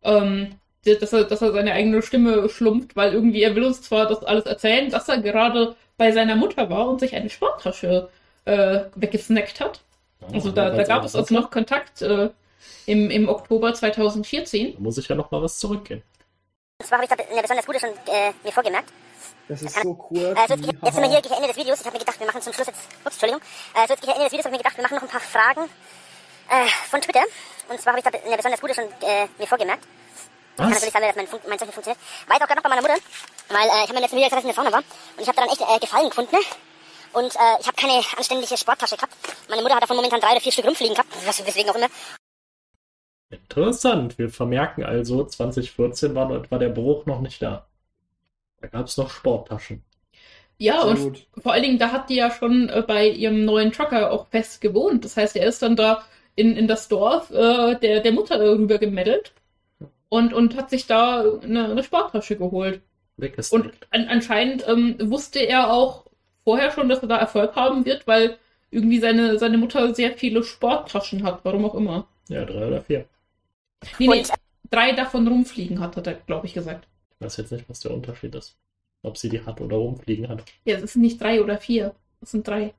Ähm, 0.04 0.56
dass 0.86 1.14
er, 1.14 1.24
dass 1.24 1.42
er 1.42 1.54
seine 1.54 1.72
eigene 1.74 2.02
Stimme 2.02 2.50
schlumpft, 2.50 2.96
weil 2.98 3.14
irgendwie 3.14 3.42
er 3.42 3.56
will 3.56 3.64
uns 3.64 3.82
zwar 3.82 4.06
das 4.08 4.22
alles 4.24 4.46
erzählen, 4.46 4.90
dass 4.90 5.08
er 5.08 5.22
gerade 5.22 5.76
bei 5.98 6.12
seiner 6.12 6.36
Mutter 6.36 6.70
war 6.70 6.90
und 6.90 7.00
sich 7.00 7.16
eine 7.16 7.30
Sporttasche 7.30 8.10
äh, 8.46 8.86
weggesnackt 8.96 9.60
hat. 9.60 9.82
Also 10.32 10.52
da, 10.52 10.70
da 10.70 10.84
gab 10.84 11.04
es 11.04 11.16
also 11.16 11.34
noch 11.34 11.52
Kontakt 11.52 12.02
äh, 12.02 12.30
im, 12.86 13.10
im 13.10 13.30
Oktober 13.30 13.74
2014. 13.74 14.76
Da 14.76 14.80
muss 14.80 14.98
ich 14.98 15.08
ja 15.08 15.16
noch 15.16 15.32
mal 15.32 15.42
was 15.42 15.60
zurückgehen. 15.60 16.02
und 16.80 16.88
zwar 16.88 17.00
habe 17.00 17.06
ich 17.06 17.16
da 17.16 17.24
eine 17.32 17.42
besonders 17.42 17.66
gute 17.66 17.80
schon 17.80 17.90
äh, 17.90 18.32
mir 18.44 18.52
vorgemerkt. 18.52 18.92
Das 19.48 19.62
ist 19.62 19.76
so 19.76 20.08
cool. 20.10 20.34
Äh, 20.38 20.48
so 20.48 20.54
jetzt, 20.54 20.66
jetzt 20.66 20.94
sind 20.94 21.04
wir 21.04 21.10
hier 21.10 21.22
gegen 21.22 21.36
Ende 21.36 21.48
des 21.48 21.58
Videos. 21.58 21.80
Ich 21.80 21.86
habe 21.86 21.94
mir 21.94 22.00
gedacht, 22.00 22.20
wir 22.20 22.28
machen 22.28 22.42
zum 22.42 22.54
Schluss 22.54 22.68
jetzt. 22.68 22.80
Ups, 23.04 23.16
Entschuldigung. 23.16 23.42
Äh, 23.76 23.88
so 23.88 23.94
jetzt 23.94 24.02
gegen 24.02 24.14
Ende 24.14 24.24
des 24.24 24.32
Videos 24.32 24.46
habe 24.46 24.56
ich 24.56 24.60
mir 24.60 24.64
gedacht, 24.64 24.78
wir 24.78 24.84
machen 24.84 24.96
noch 24.96 25.04
ein 25.04 25.10
paar 25.10 25.20
Fragen 25.20 25.70
äh, 26.50 26.68
von 26.90 27.02
Twitter. 27.02 27.24
Und 27.70 27.82
zwar 27.82 27.94
habe 27.94 28.00
ich 28.00 28.06
da 28.06 28.12
eine 28.18 28.38
besonders 28.38 28.62
gute 28.62 28.74
schon 28.74 28.86
äh, 28.86 29.28
mir 29.38 29.48
vorgemerkt. 29.48 29.84
Kann 30.56 30.68
Was? 30.68 30.76
natürlich 30.76 30.94
sein, 30.94 31.02
dass 31.02 31.16
mein, 31.16 31.28
Fun 31.28 31.40
mein 31.50 31.60
Zeichen 31.60 31.74
funktioniert. 31.74 32.00
Weiß 32.28 32.38
auch 32.38 32.48
gerade 32.48 32.56
noch 32.56 32.64
bei 32.64 32.70
meiner 32.70 32.82
Mutter, 32.82 32.98
weil 33.50 33.68
äh, 33.68 33.84
ich 33.84 33.90
habe 33.90 33.94
mir 33.96 34.02
letzten 34.02 34.18
Video 34.18 34.30
gesagt, 34.30 34.44
dass 34.44 34.46
ich 34.46 34.50
in 34.50 34.56
der 34.56 34.64
Sauna 34.64 34.72
war. 34.72 34.84
Und 35.18 35.22
ich 35.22 35.28
habe 35.28 35.36
daran 35.36 35.50
echt 35.50 35.62
äh, 35.62 35.80
Gefallen 35.80 36.10
gefunden. 36.10 36.38
Und 37.14 37.36
äh, 37.36 37.60
ich 37.60 37.68
habe 37.68 37.76
keine 37.78 38.02
anständige 38.18 38.58
Sporttasche 38.58 38.96
gehabt. 38.96 39.14
Meine 39.50 39.62
Mutter 39.62 39.76
hat 39.76 39.84
davon 39.84 39.96
momentan 39.96 40.20
drei 40.20 40.32
oder 40.32 40.42
vier 40.42 40.52
Stück 40.52 40.66
rumfliegen 40.66 40.96
gehabt. 40.96 41.10
Was, 41.26 41.46
weswegen 41.46 41.70
auch 41.70 41.76
immer. 41.76 41.88
Interessant. 43.30 44.18
Wir 44.18 44.30
vermerken 44.30 44.84
also, 44.84 45.24
2014 45.24 46.16
war 46.16 46.32
etwa 46.32 46.58
der 46.58 46.70
Bruch 46.70 47.06
noch 47.06 47.22
nicht 47.22 47.42
da. 47.42 47.68
Da 48.62 48.68
gab 48.68 48.88
es 48.88 48.98
noch 48.98 49.10
Sporttaschen. 49.10 49.84
Ja, 50.58 50.82
Sehr 50.82 50.92
und 50.92 51.04
gut. 51.04 51.28
vor 51.42 51.54
allen 51.54 51.64
Dingen, 51.64 51.80
da 51.80 51.92
hat 51.92 52.10
die 52.10 52.16
ja 52.16 52.32
schon 52.32 52.70
äh, 52.70 52.84
bei 52.86 53.10
ihrem 53.10 53.44
neuen 53.46 53.72
Trucker 53.72 54.12
auch 54.12 54.28
fest 54.28 54.62
gewohnt. 54.62 55.04
Das 55.04 55.18
heißt, 55.18 55.36
er 55.36 55.48
ist 55.48 55.62
dann 55.62 55.76
da 55.76 56.04
in, 56.36 56.56
in 56.56 56.68
das 56.68 56.88
Dorf 56.88 57.32
äh, 57.32 57.76
der, 57.76 58.02
der 58.02 58.12
Mutter 58.12 58.40
rüber 58.40 58.78
gemeddelt 58.78 59.34
und, 60.10 60.34
und 60.34 60.56
hat 60.56 60.70
sich 60.70 60.88
da 60.88 61.24
eine, 61.44 61.66
eine 61.66 61.84
Sporttasche 61.84 62.38
geholt. 62.38 62.82
Und 63.52 63.72
an, 63.92 64.08
anscheinend 64.08 64.68
ähm, 64.68 64.96
wusste 65.00 65.40
er 65.40 65.72
auch 65.72 66.06
vorher 66.44 66.72
schon, 66.72 66.90
dass 66.90 67.02
er 67.02 67.08
da 67.08 67.18
Erfolg 67.18 67.56
haben 67.56 67.86
wird, 67.86 68.08
weil 68.08 68.38
irgendwie 68.72 69.00
seine, 69.00 69.38
seine 69.38 69.58
Mutter 69.58 69.94
sehr 69.94 70.14
viele 70.18 70.44
Sporttaschen 70.44 71.24
hat, 71.24 71.42
warum 71.44 71.66
auch 71.66 71.76
immer. 71.76 72.08
Ja, 72.30 72.46
drei 72.46 72.68
oder 72.68 72.82
vier. 72.82 73.06
Nee, 74.00 74.08
nee, 74.08 74.24
drei 74.70 74.94
davon 74.94 75.28
rumfliegen, 75.28 75.80
hat 75.80 75.98
er, 75.98 76.14
glaube 76.14 76.48
ich, 76.48 76.54
gesagt. 76.54 76.88
Ich 77.20 77.26
weiß 77.26 77.38
jetzt 77.38 77.52
nicht, 77.52 77.70
was 77.70 77.82
der 77.82 77.92
Unterschied 77.92 78.34
ist. 78.36 78.58
Ob 79.04 79.18
sie 79.18 79.30
die 79.30 79.46
hat 79.46 79.60
oder 79.62 79.78
rumfliegen 79.78 80.30
hat. 80.30 80.44
Ja, 80.66 80.78
es 80.78 80.94
sind 80.94 81.02
nicht 81.02 81.22
drei 81.22 81.42
oder 81.42 81.58
vier, 81.58 81.94
es 82.22 82.32
sind 82.32 82.48
drei. 82.48 82.74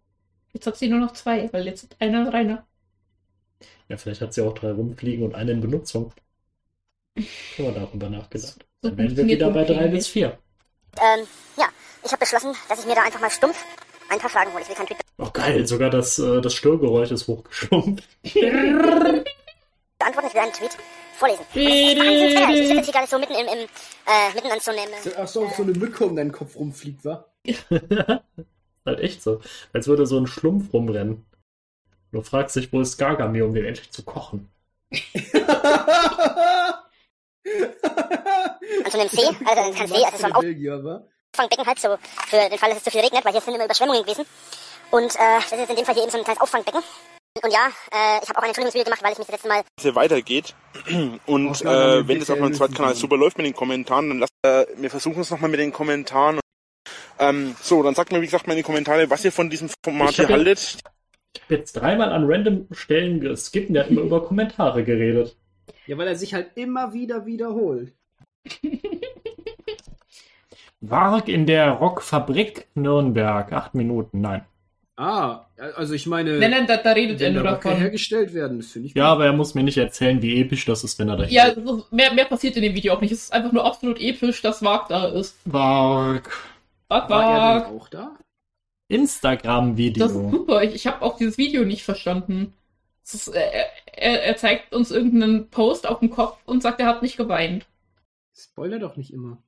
Jetzt 0.52 0.66
hat 0.66 0.76
sie 0.76 0.88
nur 0.88 1.00
noch 1.00 1.12
zwei, 1.12 1.52
weil 1.52 1.66
jetzt 1.66 1.84
hat 1.84 1.96
einer 2.00 2.32
reiner. 2.32 2.66
Ja, 3.88 3.96
vielleicht 3.96 4.20
hat 4.20 4.32
sie 4.32 4.40
auch 4.40 4.54
drei 4.54 4.72
rumfliegen 4.72 5.24
und 5.24 5.34
eine 5.34 5.52
in 5.52 5.60
Benutzung. 5.60 6.12
Schon 7.54 7.66
mal 7.66 7.74
darüber 7.74 8.08
nachgedacht. 8.08 8.64
So 8.82 8.88
Dann 8.88 8.98
wären 8.98 9.16
wir 9.16 9.26
wieder 9.26 9.50
bei 9.50 9.64
drei 9.64 9.88
bis 9.88 10.08
vier. 10.08 10.38
Ähm, 11.00 11.26
ja, 11.56 11.68
ich 12.02 12.10
habe 12.10 12.20
beschlossen, 12.20 12.54
dass 12.68 12.80
ich 12.80 12.86
mir 12.86 12.94
da 12.94 13.02
einfach 13.02 13.20
mal 13.20 13.30
stumpf 13.30 13.64
ein 14.10 14.18
paar 14.18 14.30
Fragen 14.30 14.52
hole. 14.52 14.62
Ich 14.62 14.68
will 14.68 14.76
kein 14.76 14.86
Tweet 14.86 14.98
Oh 15.16 15.30
geil, 15.32 15.66
sogar 15.66 15.90
das, 15.90 16.18
äh, 16.18 16.40
das 16.40 16.54
Störgeräusch 16.54 17.10
ist 17.10 17.28
hochgeschrumpft. 17.28 18.04
beantworten. 20.04 20.28
Ich 20.28 20.34
will 20.34 20.42
einen 20.42 20.52
Tweet 20.52 20.76
vorlesen. 21.16 21.44
Und 21.54 21.64
das 21.64 21.74
ist 21.74 21.98
wahnsinnig 21.98 22.32
schwer. 22.32 22.50
Ich 22.50 22.56
sitze 22.58 22.74
jetzt 22.74 22.84
hier 22.84 22.94
gerade 22.94 23.06
so 23.08 23.18
mitten 23.18 23.34
im, 23.34 23.46
im 23.46 23.68
äh, 24.06 24.34
mitten 24.34 24.50
an 24.50 24.60
so 24.60 24.70
einem... 24.70 24.92
Äh, 24.92 25.14
Ach 25.16 25.28
so, 25.28 25.50
so 25.56 25.62
eine 25.62 25.72
Mücke 25.72 26.04
um 26.04 26.16
deinen 26.16 26.32
Kopf 26.32 26.56
rumfliegt, 26.56 27.04
wa? 27.04 27.24
halt 28.86 29.00
echt 29.00 29.22
so. 29.22 29.40
Als 29.72 29.86
würde 29.86 30.06
so 30.06 30.18
ein 30.18 30.26
Schlumpf 30.26 30.72
rumrennen. 30.72 31.24
Du 32.12 32.22
fragst 32.22 32.56
dich, 32.56 32.72
wo 32.72 32.80
ist 32.80 32.98
Gargamir, 32.98 33.44
um 33.46 33.54
den 33.54 33.64
endlich 33.64 33.90
zu 33.90 34.04
kochen? 34.04 34.50
an 37.44 38.90
so 38.90 38.98
einem 38.98 39.08
See, 39.08 39.26
also 39.44 39.72
kein 39.72 39.88
See, 39.88 40.04
also 40.04 40.84
wa? 40.84 41.04
Auffangbecken 41.34 41.66
halt, 41.66 41.78
so 41.78 41.96
für 42.28 42.48
den 42.48 42.58
Fall, 42.58 42.68
dass 42.70 42.78
es 42.78 42.84
zu 42.84 42.90
viel 42.90 43.00
regnet, 43.00 43.24
weil 43.24 43.32
hier 43.32 43.40
sind 43.40 43.54
immer 43.54 43.64
Überschwemmungen 43.64 44.02
gewesen. 44.02 44.24
Und 44.90 45.14
äh, 45.16 45.18
das 45.18 45.52
ist 45.52 45.58
jetzt 45.58 45.70
in 45.70 45.76
dem 45.76 45.84
Fall 45.84 45.94
hier 45.94 46.04
eben 46.04 46.12
so 46.12 46.18
ein 46.18 46.24
kleines 46.24 46.40
Auffangbecken. 46.40 46.80
Und 47.42 47.52
ja, 47.52 47.66
äh, 47.90 48.22
ich 48.22 48.28
habe 48.28 48.38
auch 48.38 48.42
ein 48.42 48.50
Entschuldigungsvideo 48.50 48.84
gemacht, 48.84 49.02
weil 49.02 49.12
ich 49.12 49.18
mich 49.18 49.26
das 49.26 49.34
letzte 49.34 49.48
Mal 49.48 49.62
Wie 49.80 49.94
weitergeht. 49.96 50.54
Und 51.26 51.62
äh, 51.62 52.06
wenn 52.06 52.20
das 52.20 52.30
auf 52.30 52.38
meinem 52.38 52.54
zweiten 52.54 52.74
Kanal 52.74 52.94
super 52.94 53.16
läuft 53.16 53.38
mit 53.38 53.46
den 53.46 53.54
Kommentaren, 53.54 54.08
dann 54.08 54.18
lasst 54.20 54.32
äh, 54.44 54.66
wir 54.76 54.90
versuchen 54.90 55.20
es 55.20 55.30
nochmal 55.30 55.50
mit 55.50 55.58
den 55.58 55.72
Kommentaren. 55.72 56.38
Ähm, 57.18 57.56
so, 57.60 57.82
dann 57.82 57.94
sagt 57.94 58.12
mir, 58.12 58.20
wie 58.20 58.26
gesagt, 58.26 58.46
mal 58.46 58.52
in 58.52 58.58
die 58.58 58.62
Kommentare, 58.62 59.10
was 59.10 59.24
ihr 59.24 59.32
von 59.32 59.50
diesem 59.50 59.68
Format 59.82 60.10
Ich 60.10 60.16
hier 60.16 60.28
haltet. 60.28 60.78
Ich 61.34 61.42
habe 61.42 61.54
jetzt 61.54 61.72
dreimal 61.72 62.12
an 62.12 62.24
random 62.26 62.68
Stellen 62.70 63.20
geskippt 63.20 63.68
und 63.68 63.74
der 63.74 63.84
hat 63.84 63.90
immer 63.90 64.02
über 64.02 64.24
Kommentare 64.24 64.84
geredet. 64.84 65.36
Ja, 65.86 65.98
weil 65.98 66.08
er 66.08 66.16
sich 66.16 66.34
halt 66.34 66.48
immer 66.56 66.92
wieder 66.94 67.26
wiederholt. 67.26 67.92
Warg 70.80 71.28
in 71.28 71.46
der 71.46 71.70
Rockfabrik 71.70 72.66
Nürnberg. 72.74 73.52
Acht 73.52 73.74
Minuten, 73.74 74.20
nein. 74.20 74.44
Ah, 74.96 75.46
also 75.76 75.92
ich 75.94 76.06
meine, 76.06 76.38
Nein, 76.38 76.52
nein, 76.52 76.66
da, 76.68 76.76
da 76.76 76.92
redet 76.92 77.20
er 77.20 77.28
wenn 77.28 77.34
nur 77.34 77.42
davon. 77.42 77.74
hergestellt 77.76 78.32
werden, 78.32 78.58
das 78.58 78.68
finde 78.70 78.86
ich 78.88 78.94
Ja, 78.94 79.06
aber 79.06 79.24
er 79.26 79.32
muss 79.32 79.54
mir 79.56 79.64
nicht 79.64 79.76
erzählen, 79.76 80.22
wie 80.22 80.40
episch 80.40 80.64
das 80.66 80.84
ist, 80.84 81.00
wenn 81.00 81.08
er 81.08 81.16
da 81.16 81.24
Ja, 81.24 81.46
ist- 81.46 81.90
mehr, 81.90 82.14
mehr 82.14 82.26
passiert 82.26 82.54
in 82.56 82.62
dem 82.62 82.74
Video 82.76 82.94
auch 82.94 83.00
nicht. 83.00 83.10
Es 83.10 83.24
ist 83.24 83.32
einfach 83.32 83.50
nur 83.50 83.64
absolut 83.64 84.00
episch, 84.00 84.40
dass 84.42 84.62
Wag 84.62 84.86
da 84.88 85.06
ist. 85.08 85.36
Warg. 85.46 86.30
Wag, 86.88 87.10
War 87.10 87.22
er 87.24 87.38
Wag. 87.60 87.66
denn 87.68 87.76
auch 87.80 87.88
da? 87.88 88.16
Instagram-Video. 88.86 90.04
Das 90.06 90.14
ist 90.14 90.30
super. 90.30 90.62
Ich, 90.62 90.74
ich 90.76 90.86
habe 90.86 91.02
auch 91.02 91.16
dieses 91.16 91.38
Video 91.38 91.64
nicht 91.64 91.82
verstanden. 91.82 92.52
Es 93.04 93.14
ist, 93.14 93.28
äh, 93.34 93.40
er, 93.96 94.22
er 94.22 94.36
zeigt 94.36 94.74
uns 94.74 94.90
irgendeinen 94.90 95.48
Post 95.50 95.86
auf 95.86 96.00
dem 96.00 96.10
Kopf 96.10 96.38
und 96.46 96.62
sagt, 96.62 96.80
er 96.80 96.86
hat 96.86 97.02
nicht 97.02 97.16
geweint. 97.16 97.66
Spoiler 98.36 98.78
doch 98.78 98.96
nicht 98.96 99.12
immer. 99.12 99.42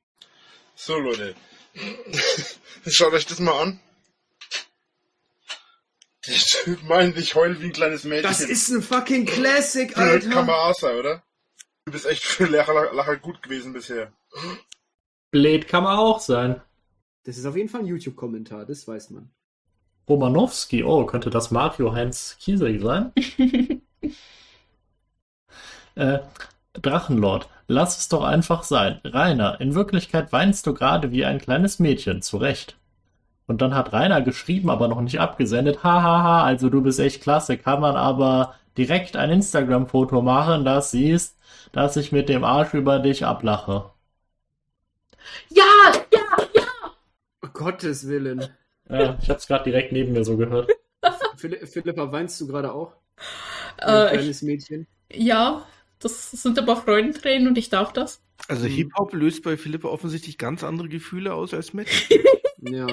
So, 0.74 0.98
Leute. 0.98 1.34
Schaut 2.86 3.12
euch 3.12 3.26
das 3.26 3.40
mal 3.40 3.60
an. 3.60 3.80
Der 6.26 6.34
Typ 6.34 6.82
meint, 6.82 7.16
ich 7.16 7.34
heul 7.34 7.60
wie 7.60 7.66
ein 7.66 7.72
kleines 7.72 8.04
Mädchen. 8.04 8.24
Das 8.24 8.40
ist 8.40 8.68
ein 8.70 8.82
fucking 8.82 9.26
Classic, 9.26 9.92
Blöd 9.94 10.22
kann 10.22 10.46
man 10.46 10.50
Alter. 10.50 10.64
auch 10.64 10.74
sein, 10.74 10.96
oder? 10.96 11.22
Du 11.84 11.92
bist 11.92 12.06
echt 12.06 12.24
für 12.24 12.46
Lacher, 12.46 12.92
Lacher 12.92 13.16
gut 13.16 13.42
gewesen 13.42 13.72
bisher. 13.72 14.12
Blade 15.30 15.66
kann 15.66 15.84
man 15.84 15.96
auch 15.98 16.18
sein. 16.18 16.60
Das 17.24 17.38
ist 17.38 17.46
auf 17.46 17.56
jeden 17.56 17.68
Fall 17.68 17.82
ein 17.82 17.86
YouTube-Kommentar, 17.86 18.66
das 18.66 18.86
weiß 18.88 19.10
man. 19.10 19.30
Romanowski, 20.08 20.84
oh, 20.84 21.04
könnte 21.06 21.30
das 21.30 21.50
Mario 21.50 21.92
Heinz 21.92 22.36
Kiesel 22.40 22.80
sein? 22.80 23.12
äh, 25.96 26.20
Drachenlord, 26.74 27.48
lass 27.68 27.98
es 27.98 28.08
doch 28.08 28.24
einfach 28.24 28.62
sein. 28.64 29.00
Rainer, 29.04 29.60
in 29.60 29.74
Wirklichkeit 29.74 30.32
weinst 30.32 30.66
du 30.66 30.74
gerade 30.74 31.10
wie 31.12 31.24
ein 31.24 31.40
kleines 31.40 31.78
Mädchen, 31.80 32.22
zu 32.22 32.38
Recht. 32.38 32.76
Und 33.48 33.62
dann 33.62 33.74
hat 33.74 33.92
Rainer 33.92 34.22
geschrieben, 34.22 34.70
aber 34.70 34.88
noch 34.88 35.00
nicht 35.00 35.20
abgesendet. 35.20 35.82
Hahaha, 35.84 36.44
also 36.44 36.70
du 36.70 36.82
bist 36.82 37.00
echt 37.00 37.22
klasse. 37.22 37.58
Kann 37.58 37.80
man 37.80 37.96
aber 37.96 38.54
direkt 38.78 39.16
ein 39.16 39.30
Instagram-Foto 39.30 40.22
machen, 40.22 40.64
das 40.64 40.90
siehst, 40.92 41.36
dass 41.72 41.96
ich 41.96 42.12
mit 42.12 42.28
dem 42.28 42.44
Arsch 42.44 42.74
über 42.74 42.98
dich 43.00 43.24
ablache. 43.26 43.90
Ja, 45.50 45.64
ja, 46.12 46.24
ja! 46.54 46.66
Oh, 47.42 47.48
Gottes 47.52 48.06
Willen. 48.08 48.56
Ja, 48.88 49.16
ich 49.22 49.30
hab's 49.30 49.46
gerade 49.46 49.62
direkt 49.64 49.92
neben 49.92 50.12
mir 50.12 50.24
so 50.24 50.36
gehört. 50.36 50.72
Philipp, 51.36 51.68
Philippa, 51.68 52.10
weinst 52.12 52.40
du 52.40 52.46
gerade 52.46 52.72
auch? 52.72 52.94
Ein 53.84 54.04
Äh, 54.04 54.16
ich, 54.16 54.30
kleines 54.30 54.42
Mädchen. 54.42 54.86
ja, 55.10 55.66
das 55.98 56.30
sind 56.30 56.58
aber 56.58 56.76
Freudentränen 56.76 57.48
und 57.48 57.58
ich 57.58 57.68
darf 57.68 57.92
das. 57.92 58.20
Also 58.48 58.66
Mhm. 58.66 58.72
Hip-Hop 58.72 59.12
löst 59.14 59.42
bei 59.42 59.56
Philippa 59.56 59.88
offensichtlich 59.88 60.38
ganz 60.38 60.62
andere 60.64 60.88
Gefühle 60.88 61.34
aus 61.34 61.54
als 61.54 61.72
Metal. 61.72 61.94
Ja. 62.58 62.86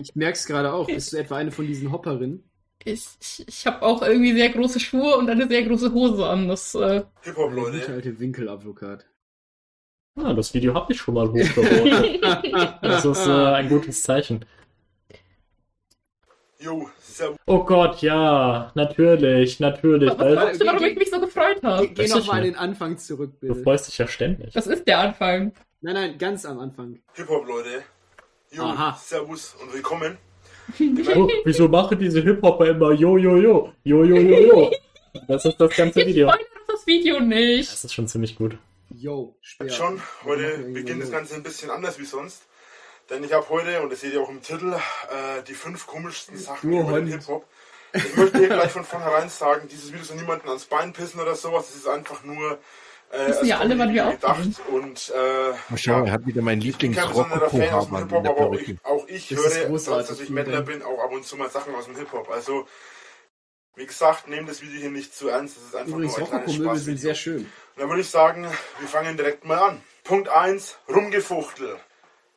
Ich 0.00 0.14
merk's 0.14 0.44
gerade 0.46 0.72
auch. 0.72 0.86
Bist 0.86 1.12
du 1.12 1.16
etwa 1.16 1.36
eine 1.36 1.50
von 1.50 1.66
diesen 1.66 1.90
Hopperinnen? 1.90 2.44
Ich, 2.84 3.04
ich, 3.20 3.44
ich 3.48 3.66
habe 3.66 3.82
auch 3.82 4.02
irgendwie 4.02 4.32
sehr 4.34 4.50
große 4.50 4.78
Schuhe 4.80 5.16
und 5.16 5.28
eine 5.30 5.48
sehr 5.48 5.62
große 5.64 5.92
Hose 5.92 6.26
an. 6.26 6.46
Das, 6.46 6.74
äh, 6.74 7.02
Hip-Hop, 7.22 7.52
Leute. 7.52 7.92
alte 7.92 8.20
Winkeladvokat. 8.20 9.06
Ah, 10.16 10.34
das 10.34 10.52
Video 10.54 10.74
habe 10.74 10.92
ich 10.92 10.98
schon 11.00 11.14
mal 11.14 11.28
hochgeladen. 11.32 12.20
Das 12.82 13.04
ist 13.04 13.26
äh, 13.26 13.30
ein 13.30 13.68
gutes 13.70 14.02
Zeichen. 14.02 14.44
Jo, 16.60 16.88
Oh 17.46 17.64
Gott, 17.64 18.02
ja, 18.02 18.70
natürlich, 18.74 19.60
natürlich. 19.60 20.10
Was 20.10 20.36
weißt 20.36 20.60
du, 20.60 20.66
warum 20.66 20.84
ich 20.84 20.96
mich 20.96 21.10
so 21.10 21.20
gefreut 21.20 21.62
habe? 21.62 21.88
Geh, 21.88 21.94
geh 21.94 22.08
nochmal 22.08 22.38
an 22.38 22.44
den 22.44 22.56
Anfang 22.56 22.98
zurück, 22.98 23.32
bitte. 23.40 23.54
Du 23.54 23.62
freust 23.62 23.88
dich 23.88 23.98
ja 23.98 24.06
ständig. 24.06 24.52
Das 24.52 24.66
ist 24.66 24.86
der 24.86 24.98
Anfang. 24.98 25.52
Nein, 25.80 25.94
nein, 25.94 26.18
ganz 26.18 26.44
am 26.44 26.58
Anfang. 26.58 26.98
Hip-Hop, 27.14 27.46
Leute. 27.46 27.82
Jo, 28.50 28.64
Aha. 28.64 28.98
Servus 29.00 29.54
und 29.60 29.72
willkommen. 29.72 30.18
oh, 31.16 31.28
wieso 31.44 31.68
machen 31.68 31.98
diese 31.98 32.20
Hip-Hopper 32.22 32.66
immer 32.66 32.92
Jo, 32.92 33.16
Jo, 33.16 33.36
Jo, 33.36 33.72
Jo, 33.84 34.04
Jo, 34.04 34.16
Jo, 34.16 34.40
Jo? 34.40 34.70
Das 35.26 35.44
ist 35.44 35.56
das 35.56 35.74
ganze 35.76 36.04
Video. 36.06 36.28
Ich 36.28 36.46
das 36.66 36.86
Video 36.86 37.20
nicht. 37.20 37.70
Das 37.72 37.84
ist 37.84 37.94
schon 37.94 38.06
ziemlich 38.08 38.36
gut. 38.36 38.56
Jo, 38.90 39.36
schwer. 39.40 39.68
Schon, 39.68 40.00
heute 40.24 40.58
beginnt 40.72 41.02
das 41.02 41.10
Ganze 41.10 41.34
ein 41.34 41.42
bisschen 41.42 41.70
anders 41.70 41.98
wie 41.98 42.04
sonst. 42.04 42.42
Denn 43.10 43.24
ich 43.24 43.32
habe 43.32 43.48
heute, 43.48 43.80
und 43.82 43.90
das 43.90 44.00
seht 44.00 44.12
ihr 44.12 44.20
auch 44.20 44.28
im 44.28 44.42
Titel, 44.42 44.74
äh, 44.74 45.42
die 45.46 45.54
fünf 45.54 45.86
komischsten 45.86 46.36
Sachen 46.36 46.70
Nur 46.70 46.82
über 46.82 47.00
den 47.00 47.08
Hip-Hop. 47.08 47.46
Ich 47.94 48.16
möchte 48.16 48.38
hier 48.38 48.48
gleich 48.48 48.70
von 48.70 48.84
vornherein 48.84 49.30
sagen, 49.30 49.66
dieses 49.68 49.90
Video 49.90 50.04
soll 50.04 50.16
niemanden 50.16 50.46
ans 50.48 50.66
Bein 50.66 50.92
pissen 50.92 51.20
oder 51.20 51.34
sowas. 51.34 51.70
Es 51.70 51.76
ist 51.76 51.88
einfach 51.88 52.22
nur 52.22 52.58
äh, 53.10 53.28
wissen 53.28 53.46
ja 53.46 53.58
alle, 53.58 53.78
wann 53.78 53.94
wir 53.94 54.10
gedacht. 54.12 54.38
Und, 54.70 55.12
äh, 55.16 55.52
Mal 55.70 55.78
schauen, 55.78 56.06
er 56.06 56.12
hat 56.12 56.26
wieder 56.26 56.42
meinen 56.42 56.60
lieblings 56.60 56.98
hop 57.02 57.32
aber 57.32 58.36
auch 58.36 58.52
ich, 58.52 58.76
auch 58.84 59.08
ich 59.08 59.30
höre, 59.30 59.66
trotz 59.66 59.84
dass 59.84 60.20
ich 60.20 60.28
Mettler 60.28 60.62
bin, 60.62 60.82
auch 60.82 61.02
ab 61.02 61.12
und 61.12 61.24
zu 61.24 61.36
mal 61.36 61.48
Sachen 61.48 61.74
aus 61.74 61.86
dem 61.86 61.96
Hip-Hop. 61.96 62.28
Also, 62.30 62.66
wie 63.76 63.86
gesagt, 63.86 64.28
nehmt 64.28 64.48
das 64.48 64.60
Video 64.60 64.80
hier 64.80 64.90
nicht 64.90 65.14
zu 65.14 65.28
ernst. 65.28 65.56
Das 65.56 65.64
ist 65.64 65.74
einfach 65.74 65.92
Übrigens, 65.94 66.18
nur 66.18 66.26
ein 66.26 66.44
kleines 66.44 66.54
Spaß. 66.54 66.84
sind 66.84 67.00
sehr 67.00 67.14
schön. 67.14 67.38
Und 67.38 67.48
dann 67.76 67.88
würde 67.88 68.02
ich 68.02 68.10
sagen, 68.10 68.42
wir 68.42 68.88
fangen 68.88 69.16
direkt 69.16 69.44
mal 69.44 69.58
an. 69.58 69.80
Punkt 70.04 70.28
1, 70.28 70.78
Rumgefuchtel. 70.88 71.78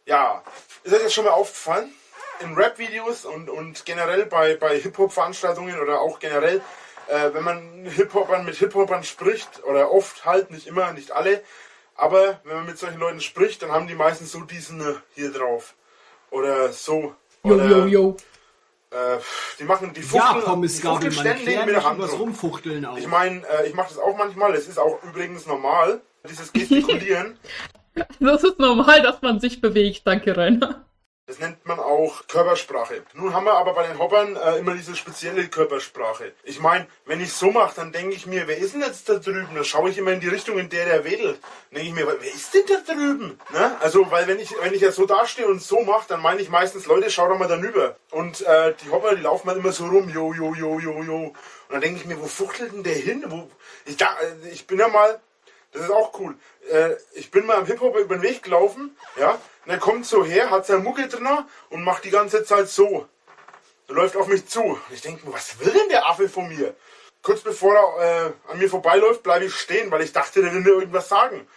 Ja, 0.06 0.44
ist 0.84 0.94
euch 0.94 1.04
das 1.04 1.14
schon 1.14 1.26
mal 1.26 1.32
aufgefallen? 1.32 1.94
In 2.40 2.56
Rap-Videos 2.56 3.26
und, 3.26 3.50
und 3.50 3.86
generell 3.86 4.26
bei, 4.26 4.56
bei 4.56 4.80
Hip-Hop-Veranstaltungen 4.80 5.80
oder 5.80 6.02
auch 6.02 6.20
generell, 6.20 6.62
äh, 7.08 7.34
wenn 7.34 7.44
man 7.44 7.86
Hip-Hopern 7.86 8.46
mit 8.46 8.56
Hip-Hopern 8.56 9.04
spricht, 9.04 9.64
oder 9.64 9.92
oft 9.92 10.26
halt, 10.26 10.50
nicht 10.50 10.66
immer, 10.66 10.92
nicht 10.94 11.12
alle, 11.12 11.44
aber 11.96 12.40
wenn 12.44 12.56
man 12.56 12.66
mit 12.66 12.80
solchen 12.80 13.00
Leuten 13.00 13.22
spricht, 13.22 13.62
dann 13.62 13.72
haben 13.72 13.88
die 13.88 13.94
meistens 13.94 14.32
so 14.32 14.42
diesen 14.42 14.82
äh, 14.82 14.96
hier 15.14 15.32
drauf. 15.32 15.76
Oder 16.32 16.72
so. 16.72 17.14
Oder, 17.44 17.66
yo, 17.66 17.78
yo, 17.78 17.86
yo. 17.86 18.18
Äh, 18.90 19.20
die 19.60 19.64
machen 19.64 19.94
die 19.94 20.02
Fuchteln, 20.02 20.42
ja, 20.42 20.46
Pommes, 20.46 20.76
die 20.76 20.82
Fuchteln 20.82 21.12
ständig 21.12 21.66
mit 21.66 21.76
der 21.76 21.84
Hand 21.84 22.02
rumfuchteln 22.20 22.86
auch. 22.86 22.98
Ich 22.98 23.08
meine, 23.08 23.48
äh, 23.48 23.68
ich 23.68 23.74
mache 23.74 23.90
das 23.90 24.00
auch 24.00 24.18
manchmal, 24.18 24.54
es 24.56 24.68
ist 24.68 24.80
auch 24.80 25.02
übrigens 25.04 25.46
normal, 25.46 26.02
dieses 26.28 26.52
Gestikulieren. 26.52 27.38
Das 28.20 28.44
ist 28.44 28.60
normal, 28.60 29.02
dass 29.02 29.22
man 29.22 29.40
sich 29.40 29.62
bewegt. 29.62 30.06
Danke, 30.06 30.36
Rainer. 30.36 30.86
Das 31.32 31.40
nennt 31.40 31.66
man 31.66 31.80
auch 31.80 32.28
Körpersprache. 32.28 33.04
Nun 33.14 33.34
haben 33.34 33.46
wir 33.46 33.54
aber 33.54 33.74
bei 33.74 33.88
den 33.88 34.00
Hoppern 34.00 34.36
äh, 34.36 34.58
immer 34.58 34.74
diese 34.74 34.98
spezielle 34.98 35.48
Körpersprache. 35.48 36.34
Ich 36.44 36.60
meine, 36.60 36.88
wenn 37.06 37.22
ich 37.22 37.32
so 37.32 37.52
mache, 37.52 37.74
dann 37.76 37.94
denke 37.94 38.18
ich 38.18 38.26
mir, 38.26 38.50
wer 38.50 38.58
ist 38.58 38.74
denn 38.74 38.82
jetzt 38.82 39.08
da 39.08 39.14
drüben? 39.14 39.48
Dann 39.56 39.64
schaue 39.64 39.90
ich 39.90 39.98
immer 39.98 40.12
in 40.12 40.20
die 40.20 40.28
Richtung, 40.28 40.58
in 40.58 40.68
der 40.68 40.86
der 40.86 41.06
wedelt. 41.06 41.40
Dann 41.70 41.82
denke 41.82 41.88
ich 41.88 41.94
mir, 41.94 42.06
wer 42.06 42.34
ist 42.34 42.54
denn 42.54 42.64
da 42.68 42.94
drüben? 42.94 43.40
Ne? 43.54 43.78
Also, 43.80 44.12
weil 44.12 44.28
wenn 44.28 44.40
ich, 44.40 44.54
wenn 44.62 44.74
ich 44.74 44.82
ja 44.82 44.92
so 44.92 45.06
dastehe 45.06 45.48
und 45.48 45.62
so 45.62 45.80
mache, 45.82 46.06
dann 46.10 46.22
meine 46.22 46.42
ich 46.42 46.50
meistens, 46.50 46.86
Leute, 46.86 47.10
schau 47.10 47.30
doch 47.30 47.40
mal 47.40 47.48
da 47.48 47.56
rüber. 47.56 47.96
Und 48.10 48.42
äh, 48.42 48.74
die 48.84 48.90
Hopper, 48.90 49.16
die 49.16 49.22
laufen 49.22 49.48
halt 49.48 49.60
immer 49.60 49.72
so 49.72 49.86
rum, 49.86 50.10
jo, 50.10 50.34
jo, 50.34 50.54
jo, 50.54 50.80
jo, 50.80 51.02
jo. 51.02 51.18
Und 51.28 51.36
dann 51.70 51.80
denke 51.80 52.02
ich 52.02 52.06
mir, 52.06 52.20
wo 52.20 52.26
fuchtelt 52.26 52.74
denn 52.74 52.84
der 52.84 52.96
hin? 52.96 53.24
Wo, 53.28 53.50
ich, 53.86 53.96
da, 53.96 54.08
äh, 54.20 54.50
ich 54.50 54.68
bin 54.68 54.80
ja 54.80 54.90
mal 54.90 55.22
das 55.72 55.84
ist 55.84 55.92
auch 55.92 56.20
cool. 56.20 56.38
Äh, 56.70 56.96
ich 57.14 57.32
bin 57.32 57.46
mal 57.46 57.58
am 57.58 57.66
Hip-Hop 57.66 57.98
über 57.98 58.16
den 58.16 58.22
Weg 58.22 58.44
gelaufen, 58.44 58.98
ja, 59.18 59.40
und 59.66 59.72
er 59.72 59.78
kommt 59.78 60.06
so 60.06 60.26
her, 60.26 60.50
hat 60.50 60.66
seine 60.66 60.80
Mucke 60.80 61.08
drin 61.08 61.28
und 61.70 61.84
macht 61.84 62.04
die 62.04 62.10
ganze 62.10 62.44
Zeit 62.44 62.70
so. 62.70 63.08
Er 63.88 63.96
läuft 63.96 64.16
auf 64.16 64.28
mich 64.28 64.48
zu. 64.48 64.62
Und 64.62 64.82
ich 64.92 65.02
denke 65.02 65.26
mir, 65.26 65.34
was 65.34 65.60
will 65.60 65.72
denn 65.72 65.90
der 65.90 66.08
Affe 66.08 66.30
von 66.30 66.48
mir? 66.48 66.76
Kurz 67.22 67.42
bevor 67.42 67.76
er 67.76 68.28
äh, 68.28 68.52
an 68.52 68.58
mir 68.58 68.70
vorbeiläuft, 68.70 69.22
bleibe 69.22 69.46
ich 69.46 69.56
stehen, 69.56 69.92
weil 69.92 70.02
ich 70.02 70.12
dachte, 70.12 70.42
der 70.42 70.54
will 70.54 70.62
mir 70.62 70.70
irgendwas 70.70 71.10
sagen. 71.10 71.48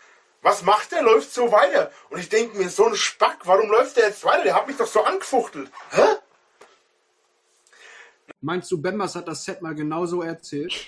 Was 0.42 0.62
macht 0.62 0.92
der? 0.92 1.02
Läuft 1.02 1.32
so 1.32 1.50
weiter. 1.50 1.90
Und 2.10 2.18
ich 2.18 2.28
denke 2.28 2.58
mir, 2.58 2.68
so 2.68 2.86
ein 2.86 2.96
Spack, 2.96 3.38
warum 3.44 3.70
läuft 3.70 3.96
der 3.96 4.08
jetzt 4.08 4.24
weiter? 4.24 4.44
Der 4.44 4.54
hat 4.54 4.66
mich 4.66 4.76
doch 4.76 4.86
so 4.86 5.02
angefuchtelt. 5.02 5.70
Hä? 5.90 6.02
Meinst 8.42 8.70
du, 8.70 8.80
Bembers 8.80 9.14
hat 9.14 9.26
das 9.26 9.42
Set 9.42 9.62
mal 9.62 9.74
genauso 9.74 10.20
erzählt? 10.20 10.86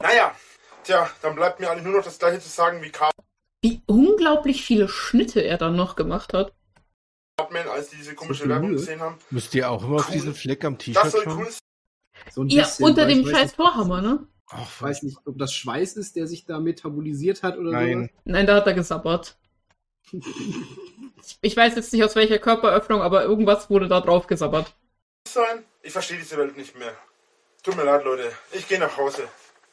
naja, 0.00 0.34
Tja, 0.86 1.10
dann 1.20 1.34
bleibt 1.34 1.58
mir 1.58 1.68
eigentlich 1.68 1.82
nur 1.84 1.96
noch 1.96 2.04
das 2.04 2.16
gleiche 2.16 2.38
zu 2.38 2.48
sagen 2.48 2.80
wie 2.80 2.90
Cartman, 2.90 3.26
Wie 3.60 3.82
unglaublich 3.86 4.64
viele 4.64 4.88
Schnitte 4.88 5.40
er 5.40 5.58
dann 5.58 5.74
noch 5.74 5.96
gemacht 5.96 6.32
hat. 6.32 6.52
als 7.36 7.90
die 7.90 7.96
diese 7.96 8.14
komische 8.14 8.48
Werbung 8.48 8.70
gesehen 8.70 9.00
haben. 9.00 9.18
Müsst 9.30 9.52
ihr 9.56 9.68
auch 9.68 9.82
immer 9.82 9.96
cool. 9.96 10.00
auf 10.00 10.10
diesen 10.10 10.32
Fleck 10.32 10.64
am 10.64 10.78
T-Shirt 10.78 11.04
Das 11.04 11.10
soll 11.12 11.26
cool 11.26 11.48
so 12.30 12.42
ein 12.42 12.48
ja, 12.48 12.68
unter 12.78 13.06
dem 13.06 13.26
scheiß 13.26 13.54
Vorhammer, 13.54 14.00
ne? 14.00 14.28
Ich 14.62 14.80
weiß 14.80 15.02
nicht, 15.02 15.18
ob 15.24 15.36
das 15.38 15.52
Schweiß 15.52 15.96
ist, 15.96 16.14
der 16.14 16.28
sich 16.28 16.44
da 16.44 16.60
metabolisiert 16.60 17.42
hat 17.42 17.58
oder 17.58 17.72
Nein. 17.72 18.10
so. 18.14 18.20
Nein, 18.30 18.46
da 18.46 18.54
hat 18.54 18.66
er 18.68 18.74
gesabbert. 18.74 19.36
ich 21.40 21.56
weiß 21.56 21.74
jetzt 21.74 21.92
nicht 21.92 22.04
aus 22.04 22.14
welcher 22.14 22.38
Körperöffnung, 22.38 23.02
aber 23.02 23.24
irgendwas 23.24 23.70
wurde 23.70 23.88
da 23.88 24.00
drauf 24.00 24.28
gesabbert. 24.28 24.72
Ich 25.82 25.92
verstehe 25.92 26.18
diese 26.18 26.36
Welt 26.36 26.56
nicht 26.56 26.78
mehr. 26.78 26.92
Tut 27.64 27.76
mir 27.76 27.84
leid, 27.84 28.04
Leute. 28.04 28.30
Ich 28.52 28.68
gehe 28.68 28.78
nach 28.78 28.96
Hause. 28.96 29.24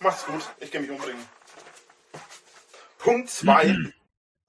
Macht's 0.04 0.26
gut, 0.26 0.44
ich 0.60 0.70
gehe 0.70 0.82
mich 0.82 0.92
umbringen. 0.92 1.26
Punkt 2.98 3.30
2. 3.30 3.94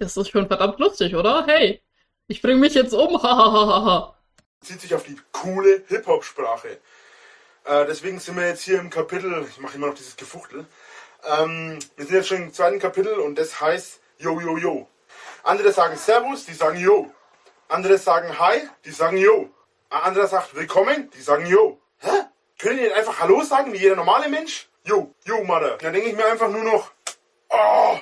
Das 0.00 0.16
ist 0.16 0.30
schon 0.30 0.48
verdammt 0.48 0.80
lustig, 0.80 1.14
oder? 1.14 1.46
Hey, 1.46 1.80
ich 2.26 2.42
bringe 2.42 2.58
mich 2.58 2.74
jetzt 2.74 2.92
um. 2.92 3.20
Zieht 4.60 4.80
sich 4.80 4.92
auf 4.96 5.04
die 5.04 5.16
coole 5.30 5.84
Hip-Hop-Sprache. 5.86 6.80
Äh, 7.66 7.86
deswegen 7.86 8.18
sind 8.18 8.36
wir 8.36 8.48
jetzt 8.48 8.64
hier 8.64 8.80
im 8.80 8.90
Kapitel, 8.90 9.46
ich 9.48 9.60
mache 9.60 9.76
immer 9.76 9.86
noch 9.86 9.94
dieses 9.94 10.16
Gefuchtel. 10.16 10.66
Ähm, 11.24 11.78
wir 11.94 12.04
sind 12.04 12.16
jetzt 12.16 12.28
schon 12.28 12.42
im 12.42 12.52
zweiten 12.52 12.80
Kapitel 12.80 13.20
und 13.20 13.38
das 13.38 13.60
heißt 13.60 14.00
Yo, 14.18 14.40
Yo, 14.40 14.58
Yo. 14.58 14.88
Andere 15.44 15.70
sagen 15.70 15.96
Servus, 15.96 16.46
die 16.46 16.54
sagen 16.54 16.80
Yo. 16.80 17.12
Andere 17.68 17.98
sagen 17.98 18.40
Hi, 18.40 18.62
die 18.84 18.90
sagen 18.90 19.18
Yo. 19.18 19.50
Ein 19.88 20.02
anderer 20.02 20.26
sagt 20.26 20.56
Willkommen, 20.56 21.10
die 21.12 21.22
sagen 21.22 21.46
Yo. 21.46 21.80
Hä? 21.98 22.24
Können 22.58 22.78
die 22.78 22.82
nicht 22.82 22.96
einfach 22.96 23.20
Hallo 23.20 23.40
sagen, 23.42 23.72
wie 23.72 23.78
jeder 23.78 23.94
normale 23.94 24.28
Mensch? 24.28 24.68
Jo, 24.86 25.14
jo, 25.24 25.42
Mother. 25.44 25.78
Da 25.80 25.90
denke 25.90 26.10
ich 26.10 26.16
mir 26.16 26.26
einfach 26.26 26.50
nur 26.50 26.62
noch, 26.62 26.90
oh, 27.48 27.96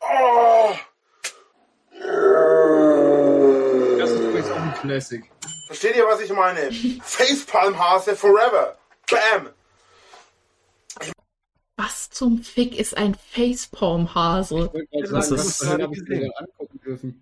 oh. 0.00 0.70
Das 3.98 4.10
ist 4.10 4.20
übrigens 4.20 4.50
auch 4.50 4.56
ein 4.56 4.74
Classic. 4.80 5.30
Versteht 5.66 5.96
ihr, 5.96 6.06
was 6.06 6.20
ich 6.20 6.32
meine? 6.32 6.70
Facepalm-Hase 7.02 8.16
forever. 8.16 8.78
Bam. 9.10 9.50
Was 11.76 12.08
zum 12.10 12.42
Fick 12.42 12.78
ist 12.78 12.96
ein 12.96 13.14
Facepalm-Hase? 13.14 14.72
Das 15.10 15.30
ist, 15.30 15.62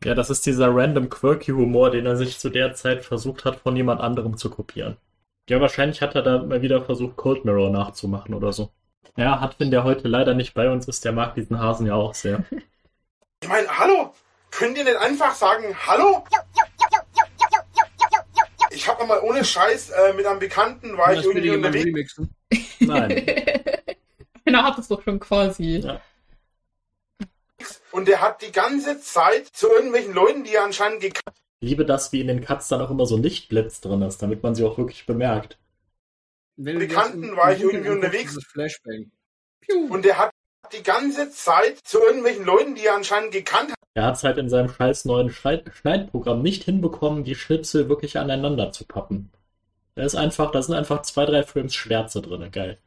ja, 0.05 0.14
das 0.14 0.30
ist 0.30 0.47
dieser 0.47 0.74
random 0.74 1.09
quirky 1.09 1.51
Humor, 1.51 1.90
den 1.90 2.06
er 2.06 2.16
sich 2.16 2.38
zu 2.38 2.51
der 2.51 2.74
Zeit 2.74 3.05
versucht 3.05 3.44
hat, 3.44 3.56
von 3.60 3.74
jemand 3.74 4.01
anderem 4.01 4.36
zu 4.36 4.48
kopieren. 4.48 4.97
Ja, 5.51 5.60
wahrscheinlich 5.60 6.01
hat 6.01 6.14
er 6.14 6.22
da 6.22 6.39
mal 6.39 6.62
wieder 6.62 6.81
versucht, 6.81 7.16
Cold 7.16 7.44
Mirror 7.44 7.70
nachzumachen 7.70 8.35
oder 8.35 8.52
so. 8.52 8.70
Ja, 9.16 9.40
Hartwin, 9.40 9.72
der 9.72 9.82
heute 9.82 10.06
leider 10.06 10.32
nicht 10.32 10.55
bei 10.55 10.70
uns 10.70 10.86
ist, 10.86 11.05
der 11.05 11.10
mag 11.10 11.35
diesen 11.35 11.59
Hasen 11.59 11.86
ja 11.86 11.94
auch 11.94 12.14
sehr. 12.14 12.44
Ich 13.43 13.48
meine, 13.48 13.66
hallo? 13.78 14.14
Könnt 14.51 14.77
ihr 14.77 14.85
nicht 14.85 14.98
einfach 14.98 15.35
sagen, 15.35 15.74
hallo? 15.86 16.22
Ich 18.70 18.86
habe 18.86 19.06
mal 19.06 19.18
ohne 19.20 19.43
Scheiß 19.43 19.90
äh, 19.90 20.12
mit 20.12 20.27
einem 20.27 20.39
Bekannten, 20.39 20.94
war 20.98 21.14
ich 21.14 21.24
irgendwie 21.24 21.48
unterwegs. 21.48 22.20
Nein. 22.81 23.27
Einer 24.44 24.62
hat 24.62 24.78
es 24.78 24.89
doch 24.89 25.02
schon 25.02 25.18
quasi. 25.18 25.78
Ja. 25.78 26.02
Und 27.93 28.09
der 28.09 28.20
hat 28.20 28.43
die 28.43 28.52
ganze 28.52 29.01
Zeit 29.01 29.47
zu 29.48 29.70
irgendwelchen 29.70 30.12
Leuten, 30.12 30.44
die 30.44 30.55
er 30.55 30.64
anscheinend 30.64 31.01
gekannt 31.01 31.39
liebe 31.60 31.84
das, 31.84 32.12
wie 32.12 32.20
in 32.20 32.28
den 32.28 32.40
Cuts 32.40 32.68
dann 32.68 32.80
auch 32.80 32.90
immer 32.90 33.06
so 33.06 33.16
ein 33.16 33.22
Lichtblitz 33.22 33.80
drin 33.80 34.02
ist, 34.02 34.22
damit 34.22 34.42
man 34.42 34.54
sie 34.54 34.64
auch 34.64 34.78
wirklich 34.78 35.06
bemerkt. 35.06 35.58
Wenn 36.56 36.78
Bekannten 36.78 37.36
war 37.36 37.52
ich 37.52 37.62
irgendwie 37.62 37.90
unterwegs. 37.90 38.36
Und 39.88 40.04
der 40.04 40.18
hat 40.18 40.30
die 40.72 40.82
ganze 40.82 41.30
Zeit 41.30 41.78
zu 41.84 42.00
irgendwelchen 42.00 42.44
Leuten, 42.44 42.74
die 42.74 42.86
er 42.86 42.94
anscheinend 42.94 43.32
gekannt 43.32 43.70
hat. 43.70 43.78
Er 43.94 44.04
hat 44.04 44.16
es 44.16 44.24
halt 44.24 44.38
in 44.38 44.48
seinem 44.48 44.68
scheiß 44.68 45.04
neuen 45.04 45.30
Schneidprogramm 45.30 46.42
nicht 46.42 46.64
hinbekommen, 46.64 47.24
die 47.24 47.34
Schnipsel 47.34 47.88
wirklich 47.88 48.18
aneinander 48.18 48.72
zu 48.72 48.84
pappen. 48.84 49.32
Da 49.94 50.02
ist 50.02 50.14
einfach, 50.14 50.52
da 50.52 50.62
sind 50.62 50.74
einfach 50.74 51.02
zwei, 51.02 51.24
drei 51.26 51.42
Frames 51.42 51.74
Schwärze 51.74 52.22
drin, 52.22 52.50
geil. 52.52 52.78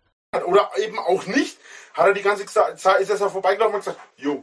Oder 0.45 0.71
eben 0.77 0.97
auch 0.97 1.25
nicht, 1.27 1.57
hat 1.93 2.07
er 2.07 2.13
die 2.13 2.21
ganze 2.21 2.45
Zeit, 2.45 3.01
ist 3.01 3.09
er 3.09 3.29
vorbeigelaufen 3.29 3.75
und 3.75 3.85
gesagt, 3.85 3.99
jo. 4.17 4.41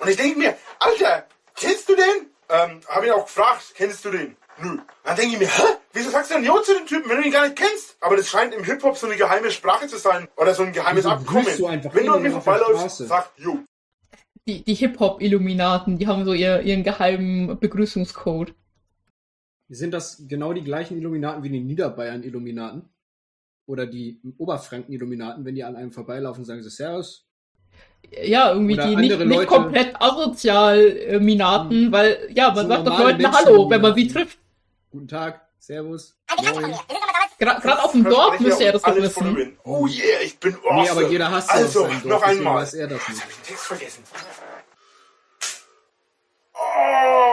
Und 0.00 0.08
ich 0.08 0.16
denke 0.16 0.38
mir, 0.38 0.56
Alter, 0.78 1.26
kennst 1.56 1.88
du 1.88 1.96
den? 1.96 2.33
Ähm, 2.54 2.80
habe 2.88 3.06
ihn 3.06 3.12
auch 3.12 3.24
gefragt, 3.24 3.72
kennst 3.74 4.04
du 4.04 4.10
den? 4.10 4.36
Nö. 4.62 4.78
Dann 5.02 5.16
denke 5.16 5.34
ich 5.34 5.38
mir, 5.40 5.48
hä? 5.48 5.62
Wieso 5.92 6.10
sagst 6.10 6.30
du 6.30 6.34
denn 6.34 6.44
Jo 6.44 6.58
zu 6.60 6.74
dem 6.74 6.86
Typen, 6.86 7.08
wenn 7.08 7.18
du 7.18 7.24
ihn 7.24 7.32
gar 7.32 7.44
nicht 7.44 7.56
kennst? 7.56 7.96
Aber 8.00 8.16
das 8.16 8.28
scheint 8.28 8.54
im 8.54 8.64
Hip-Hop 8.64 8.96
so 8.96 9.06
eine 9.06 9.16
geheime 9.16 9.50
Sprache 9.50 9.86
zu 9.86 9.98
sein. 9.98 10.28
Oder 10.36 10.54
so 10.54 10.62
ein 10.62 10.72
geheimes 10.72 11.06
Abkommen. 11.06 11.44
Du 11.44 11.94
wenn 11.94 12.06
du 12.06 12.12
an 12.12 12.22
mir 12.22 12.30
vorbeiläufst, 12.30 12.98
sag 12.98 13.32
Jo. 13.36 13.58
Die, 14.46 14.62
die 14.62 14.74
Hip-Hop-Illuminaten, 14.74 15.98
die 15.98 16.06
haben 16.06 16.24
so 16.24 16.34
ihr, 16.34 16.60
ihren 16.60 16.84
geheimen 16.84 17.58
Begrüßungscode. 17.58 18.54
Sind 19.68 19.92
das 19.92 20.24
genau 20.28 20.52
die 20.52 20.62
gleichen 20.62 20.98
Illuminaten 20.98 21.42
wie 21.42 21.48
die 21.48 21.60
Niederbayern-Illuminaten? 21.60 22.90
Oder 23.66 23.86
die 23.86 24.20
Oberfranken-Illuminaten, 24.36 25.44
wenn 25.44 25.54
die 25.54 25.64
an 25.64 25.76
einem 25.76 25.90
vorbeilaufen, 25.90 26.44
sagen 26.44 26.62
sie 26.62 26.70
Servus? 26.70 27.23
Ja, 28.22 28.52
irgendwie 28.52 28.74
Oder 28.74 28.86
die 28.86 28.96
nicht, 28.96 29.18
nicht 29.18 29.46
komplett 29.46 30.00
asozial 30.00 30.78
äh, 30.78 31.18
Minaten, 31.18 31.86
hm. 31.86 31.92
weil, 31.92 32.28
ja, 32.32 32.52
man 32.52 32.66
so 32.66 32.68
sagt 32.68 32.86
doch 32.86 32.98
Leuten 32.98 33.32
Hallo, 33.32 33.68
wenn 33.68 33.80
man 33.80 33.94
sie 33.94 34.06
trifft. 34.06 34.38
Guten 34.92 35.08
Tag, 35.08 35.40
Servus. 35.58 36.16
Gerade 37.38 37.82
auf 37.82 37.92
dem 37.92 38.04
Dorf 38.04 38.38
müsste 38.38 38.64
er 38.64 38.72
das 38.72 38.82
doch 38.82 38.96
wissen. 38.96 39.58
Oh 39.64 39.86
yeah, 39.86 40.20
ich 40.22 40.38
bin 40.38 40.54
awesome. 40.54 40.82
Nee, 40.82 40.88
aber 40.88 41.08
jeder 41.08 41.30
hasst 41.30 41.50
Also, 41.50 41.88
noch 42.04 42.22
einmal. 42.22 42.62
Weiß 42.62 42.74
er 42.74 42.86
das 42.86 43.08
nicht. 43.08 43.18
Jetzt 43.18 43.22
hab 43.22 43.30
ich 43.30 43.36
den 43.36 43.44
Text 43.44 43.64
vergessen. 43.64 44.04
Oh. 46.54 47.23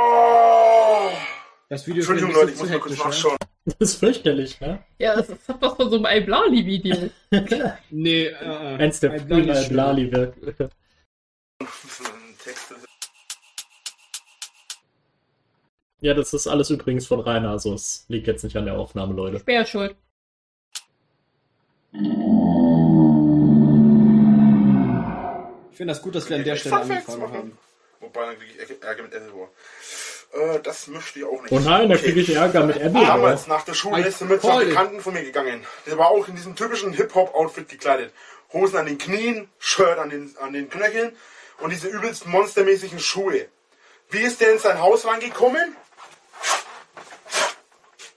Das 1.71 1.87
Video 1.87 2.01
Entschuldigung, 2.01 2.33
Leute, 2.33 2.51
ich 2.51 2.59
muss 2.59 2.69
mal 2.69 2.79
kurz 2.81 2.97
nachschauen. 2.97 3.37
Das 3.63 3.75
ist 3.79 3.95
fürchterlich, 3.95 4.59
ne? 4.59 4.83
Ja, 4.99 5.15
das, 5.15 5.27
das 5.27 5.47
hat 5.47 5.61
was 5.61 5.75
von 5.75 5.89
so 5.89 6.03
einem 6.03 6.23
Iblali-Video. 6.23 7.09
nee, 7.89 8.25
äh, 8.25 8.75
Eins 8.77 8.99
der 8.99 9.17
frühen 9.21 9.47
Iblali-Werke. 9.47 10.69
Ja, 16.03 16.15
das 16.15 16.33
ist 16.33 16.47
alles 16.47 16.71
übrigens 16.71 17.05
von 17.05 17.19
Rainer, 17.19 17.51
also 17.51 17.75
es 17.75 18.05
liegt 18.07 18.25
jetzt 18.25 18.43
nicht 18.43 18.57
an 18.57 18.65
der 18.65 18.73
Aufnahme, 18.73 19.13
Leute. 19.13 19.37
Ich 19.37 19.45
bin 19.45 19.63
schuld. 19.67 19.95
Ich 21.93 21.99
finde 25.77 25.93
das 25.93 26.01
gut, 26.01 26.15
dass 26.15 26.27
wir 26.27 26.37
an 26.37 26.43
der 26.43 26.55
Stelle 26.55 26.77
angefangen 26.77 27.31
haben. 27.31 27.57
Wobei, 27.99 28.25
dann 28.25 28.39
kriege 28.39 28.51
ich 28.63 28.83
Ärger 28.83 29.03
mit 29.03 29.13
Edward. 29.13 29.51
Äh, 30.33 30.59
das 30.63 30.87
möchte 30.87 31.19
ich 31.19 31.25
auch 31.25 31.41
nicht. 31.41 31.51
Oh 31.51 31.59
nein, 31.59 31.89
da 31.89 31.97
kriege 31.97 32.21
ich 32.21 32.33
Ärger 32.33 32.65
mit 32.65 32.81
Abby. 32.81 33.05
Damals 33.05 33.47
nach 33.47 33.63
der 33.63 33.73
Schule 33.73 34.05
ist 34.05 34.21
er 34.21 34.27
mit 34.27 34.43
einem 34.43 34.67
Bekannten 34.69 35.01
von 35.01 35.13
mir 35.13 35.23
gegangen. 35.23 35.65
Der 35.85 35.97
war 35.97 36.09
auch 36.09 36.27
in 36.27 36.35
diesem 36.35 36.55
typischen 36.55 36.93
Hip-Hop-Outfit 36.93 37.67
gekleidet. 37.67 38.13
Hosen 38.53 38.77
an 38.77 38.85
den 38.85 38.97
Knien, 38.97 39.49
Shirt 39.59 39.97
an 39.97 40.09
den, 40.09 40.33
an 40.39 40.53
den 40.53 40.69
Knöcheln 40.69 41.13
und 41.61 41.71
diese 41.71 41.87
übelst 41.87 42.27
monstermäßigen 42.27 42.99
Schuhe. 42.99 43.47
Wie 44.09 44.19
ist 44.19 44.41
der 44.41 44.53
in 44.53 44.59
sein 44.59 44.79
Haus 44.79 45.05
reingekommen? 45.05 45.75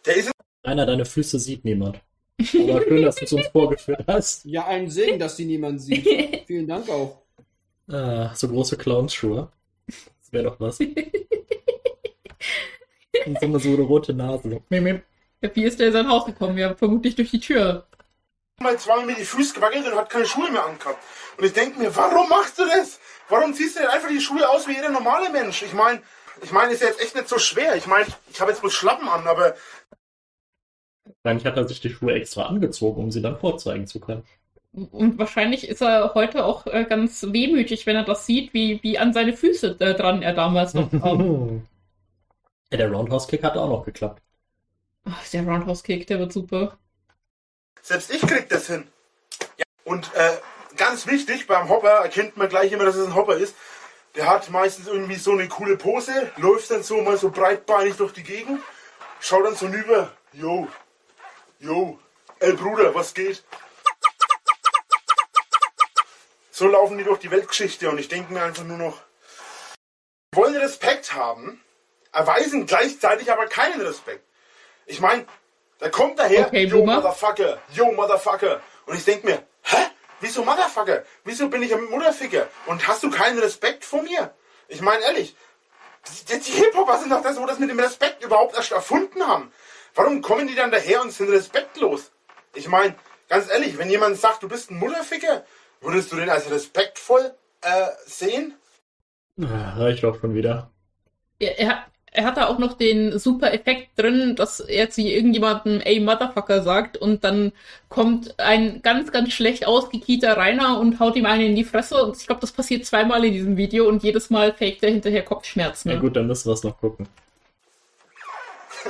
Der 0.06 0.16
ist 0.16 0.30
Einer 0.62 0.86
deine 0.86 1.04
Füße 1.04 1.38
sieht 1.38 1.64
niemand. 1.64 2.00
Aber 2.38 2.82
schön, 2.82 3.02
dass 3.02 3.16
du 3.16 3.24
es 3.24 3.32
uns 3.32 3.46
vorgeführt 3.48 4.04
hast. 4.08 4.44
Ja, 4.44 4.66
ein 4.66 4.90
Segen, 4.90 5.18
dass 5.18 5.36
die 5.36 5.44
niemand 5.44 5.80
sieht. 5.80 6.44
Vielen 6.46 6.66
Dank 6.66 6.88
auch. 6.88 7.22
Ah, 7.88 8.34
so 8.34 8.48
große 8.48 8.76
Clownsschuhe. 8.76 9.50
Das 9.86 10.32
wäre 10.32 10.44
doch 10.44 10.60
was. 10.60 10.78
Und 13.26 13.40
so 13.40 13.46
eine, 13.46 13.58
so 13.60 13.68
eine 13.68 13.82
rote 13.82 14.14
Nase. 14.14 14.60
Wie 14.68 15.64
ist 15.64 15.78
der 15.78 15.88
in 15.88 15.92
sein 15.92 16.08
Haus 16.08 16.24
gekommen? 16.24 16.56
Ja, 16.58 16.74
vermutlich 16.74 17.14
durch 17.16 17.30
die 17.30 17.40
Tür. 17.40 17.86
Mal 18.60 18.78
zweimal 18.78 19.06
mir 19.06 19.16
die 19.16 19.24
Füße 19.24 19.54
gewackelt 19.54 19.86
und 19.86 19.96
hat 19.96 20.10
keine 20.10 20.26
Schuhe 20.26 20.50
mehr 20.50 20.64
angehabt. 20.64 20.98
Und 21.36 21.44
ich 21.44 21.52
denke 21.52 21.78
mir, 21.78 21.94
warum 21.94 22.28
machst 22.28 22.58
du 22.58 22.64
das? 22.64 23.00
Warum 23.28 23.52
ziehst 23.52 23.76
du 23.76 23.80
denn 23.80 23.90
einfach 23.90 24.08
die 24.08 24.20
Schuhe 24.20 24.48
aus 24.48 24.68
wie 24.68 24.74
jeder 24.74 24.90
normale 24.90 25.30
Mensch? 25.30 25.62
Ich 25.62 25.72
meine, 25.74 26.00
ich 26.42 26.52
meine, 26.52 26.72
ist 26.72 26.82
ja 26.82 26.88
jetzt 26.88 27.00
echt 27.00 27.14
nicht 27.14 27.28
so 27.28 27.38
schwer. 27.38 27.74
Ich 27.76 27.86
meine, 27.86 28.06
ich 28.30 28.40
habe 28.40 28.50
jetzt 28.50 28.60
bloß 28.60 28.72
Schlappen 28.72 29.08
an, 29.08 29.26
aber. 29.26 29.54
Wahrscheinlich 31.22 31.46
hat 31.46 31.56
er 31.56 31.68
sich 31.68 31.80
die 31.80 31.90
Schuhe 31.90 32.14
extra 32.14 32.46
angezogen, 32.46 33.02
um 33.02 33.10
sie 33.10 33.22
dann 33.22 33.38
vorzeigen 33.38 33.86
zu 33.86 34.00
können. 34.00 34.24
Und 34.72 35.18
wahrscheinlich 35.18 35.68
ist 35.68 35.82
er 35.82 36.14
heute 36.14 36.44
auch 36.44 36.66
äh, 36.66 36.84
ganz 36.84 37.24
wehmütig, 37.30 37.86
wenn 37.86 37.96
er 37.96 38.04
das 38.04 38.26
sieht, 38.26 38.52
wie, 38.54 38.82
wie 38.82 38.98
an 38.98 39.12
seine 39.12 39.32
Füße 39.32 39.76
äh, 39.78 39.94
dran 39.94 40.22
er 40.22 40.32
damals 40.32 40.74
noch 40.74 40.90
kam. 40.90 41.66
Ja, 42.74 42.78
der 42.78 42.90
Roundhouse 42.90 43.28
Kick 43.28 43.44
hat 43.44 43.56
auch 43.56 43.68
noch 43.68 43.84
geklappt. 43.84 44.20
Ach, 45.04 45.28
der 45.28 45.44
Roundhouse 45.44 45.84
Kick, 45.84 46.08
der 46.08 46.18
wird 46.18 46.32
super. 46.32 46.76
Selbst 47.80 48.12
ich 48.12 48.20
krieg 48.20 48.48
das 48.48 48.66
hin. 48.66 48.88
Ja. 49.58 49.64
Und 49.84 50.12
äh, 50.14 50.38
ganz 50.76 51.06
wichtig, 51.06 51.46
beim 51.46 51.68
Hopper 51.68 52.00
erkennt 52.02 52.36
man 52.36 52.48
gleich 52.48 52.72
immer, 52.72 52.84
dass 52.84 52.96
es 52.96 53.06
ein 53.06 53.14
Hopper 53.14 53.36
ist. 53.36 53.54
Der 54.16 54.28
hat 54.28 54.50
meistens 54.50 54.88
irgendwie 54.88 55.14
so 55.14 55.30
eine 55.30 55.46
coole 55.46 55.76
Pose, 55.76 56.32
läuft 56.36 56.68
dann 56.72 56.82
so 56.82 57.00
mal 57.00 57.16
so 57.16 57.30
breitbeinig 57.30 57.94
durch 57.94 58.12
die 58.12 58.24
Gegend, 58.24 58.60
schaut 59.20 59.44
dann 59.44 59.54
so 59.54 59.66
rüber. 59.66 60.10
Yo, 60.32 60.66
yo, 61.60 62.00
ey 62.40 62.54
Bruder, 62.54 62.92
was 62.92 63.14
geht? 63.14 63.44
So 66.50 66.66
laufen 66.66 66.98
die 66.98 67.04
durch 67.04 67.20
die 67.20 67.30
Weltgeschichte 67.30 67.88
und 67.88 67.98
ich 67.98 68.08
denke 68.08 68.32
mir 68.32 68.42
einfach 68.42 68.64
nur 68.64 68.78
noch, 68.78 69.00
wir 70.32 70.42
wollen 70.42 70.56
Respekt 70.56 71.14
haben, 71.14 71.60
erweisen 72.14 72.66
gleichzeitig 72.66 73.30
aber 73.30 73.46
keinen 73.46 73.80
Respekt. 73.80 74.24
Ich 74.86 75.00
meine, 75.00 75.26
da 75.78 75.88
kommt 75.88 76.18
daher, 76.18 76.46
okay, 76.46 76.64
yo 76.64 76.84
Motherfucker, 76.84 77.58
yo 77.72 77.92
Motherfucker. 77.92 78.60
Und 78.86 78.96
ich 78.96 79.04
denke 79.04 79.26
mir, 79.26 79.42
hä? 79.62 79.76
Wieso 80.20 80.44
Motherfucker? 80.44 81.04
Wieso 81.24 81.48
bin 81.48 81.62
ich 81.62 81.74
ein 81.74 81.84
Mutterficker? 81.84 82.48
Und 82.66 82.86
hast 82.86 83.02
du 83.02 83.10
keinen 83.10 83.38
Respekt 83.38 83.84
vor 83.84 84.02
mir? 84.02 84.32
Ich 84.68 84.80
meine 84.80 85.02
ehrlich, 85.04 85.34
die, 86.28 86.38
die 86.38 86.52
Hip-Hopper 86.52 86.98
sind 86.98 87.10
doch 87.10 87.22
das, 87.22 87.38
wo 87.38 87.46
das 87.46 87.58
mit 87.58 87.70
dem 87.70 87.80
Respekt 87.80 88.24
überhaupt 88.24 88.56
erst 88.56 88.72
erfunden 88.72 89.26
haben. 89.26 89.52
Warum 89.94 90.22
kommen 90.22 90.46
die 90.46 90.54
dann 90.54 90.70
daher 90.70 91.02
und 91.02 91.12
sind 91.12 91.30
respektlos? 91.30 92.10
Ich 92.54 92.68
meine, 92.68 92.94
ganz 93.28 93.50
ehrlich, 93.50 93.78
wenn 93.78 93.90
jemand 93.90 94.18
sagt, 94.18 94.42
du 94.42 94.48
bist 94.48 94.70
ein 94.70 94.78
Mutterficker, 94.78 95.44
würdest 95.80 96.12
du 96.12 96.16
den 96.16 96.30
als 96.30 96.50
respektvoll 96.50 97.34
äh, 97.62 97.88
sehen? 98.06 98.54
reicht 99.36 100.04
doch 100.04 100.20
schon 100.20 100.34
wieder. 100.34 100.70
Er, 101.38 101.58
er, 101.58 101.86
er 102.14 102.24
hat 102.24 102.36
da 102.36 102.46
auch 102.46 102.58
noch 102.58 102.74
den 102.74 103.18
super 103.18 103.52
Effekt 103.52 103.98
drin, 103.98 104.36
dass 104.36 104.60
er 104.60 104.88
zu 104.88 105.02
irgendjemandem 105.02 105.80
ey 105.80 105.98
Motherfucker 105.98 106.62
sagt 106.62 106.96
und 106.96 107.24
dann 107.24 107.52
kommt 107.88 108.38
ein 108.38 108.82
ganz, 108.82 109.10
ganz 109.10 109.32
schlecht 109.32 109.66
ausgekieter 109.66 110.36
Rainer 110.36 110.78
und 110.78 111.00
haut 111.00 111.16
ihm 111.16 111.26
einen 111.26 111.48
in 111.48 111.56
die 111.56 111.64
Fresse 111.64 112.02
und 112.04 112.16
ich 112.16 112.26
glaube, 112.26 112.40
das 112.40 112.52
passiert 112.52 112.86
zweimal 112.86 113.24
in 113.24 113.32
diesem 113.32 113.56
Video 113.56 113.88
und 113.88 114.04
jedes 114.04 114.30
Mal 114.30 114.52
faked 114.52 114.84
er 114.84 114.92
hinterher 114.92 115.24
Kopfschmerzen. 115.24 115.90
Ja 115.90 115.98
gut, 115.98 116.14
dann 116.14 116.28
müssen 116.28 116.48
wir 116.48 116.54
es 116.54 116.62
noch 116.62 116.78
gucken. 116.78 117.08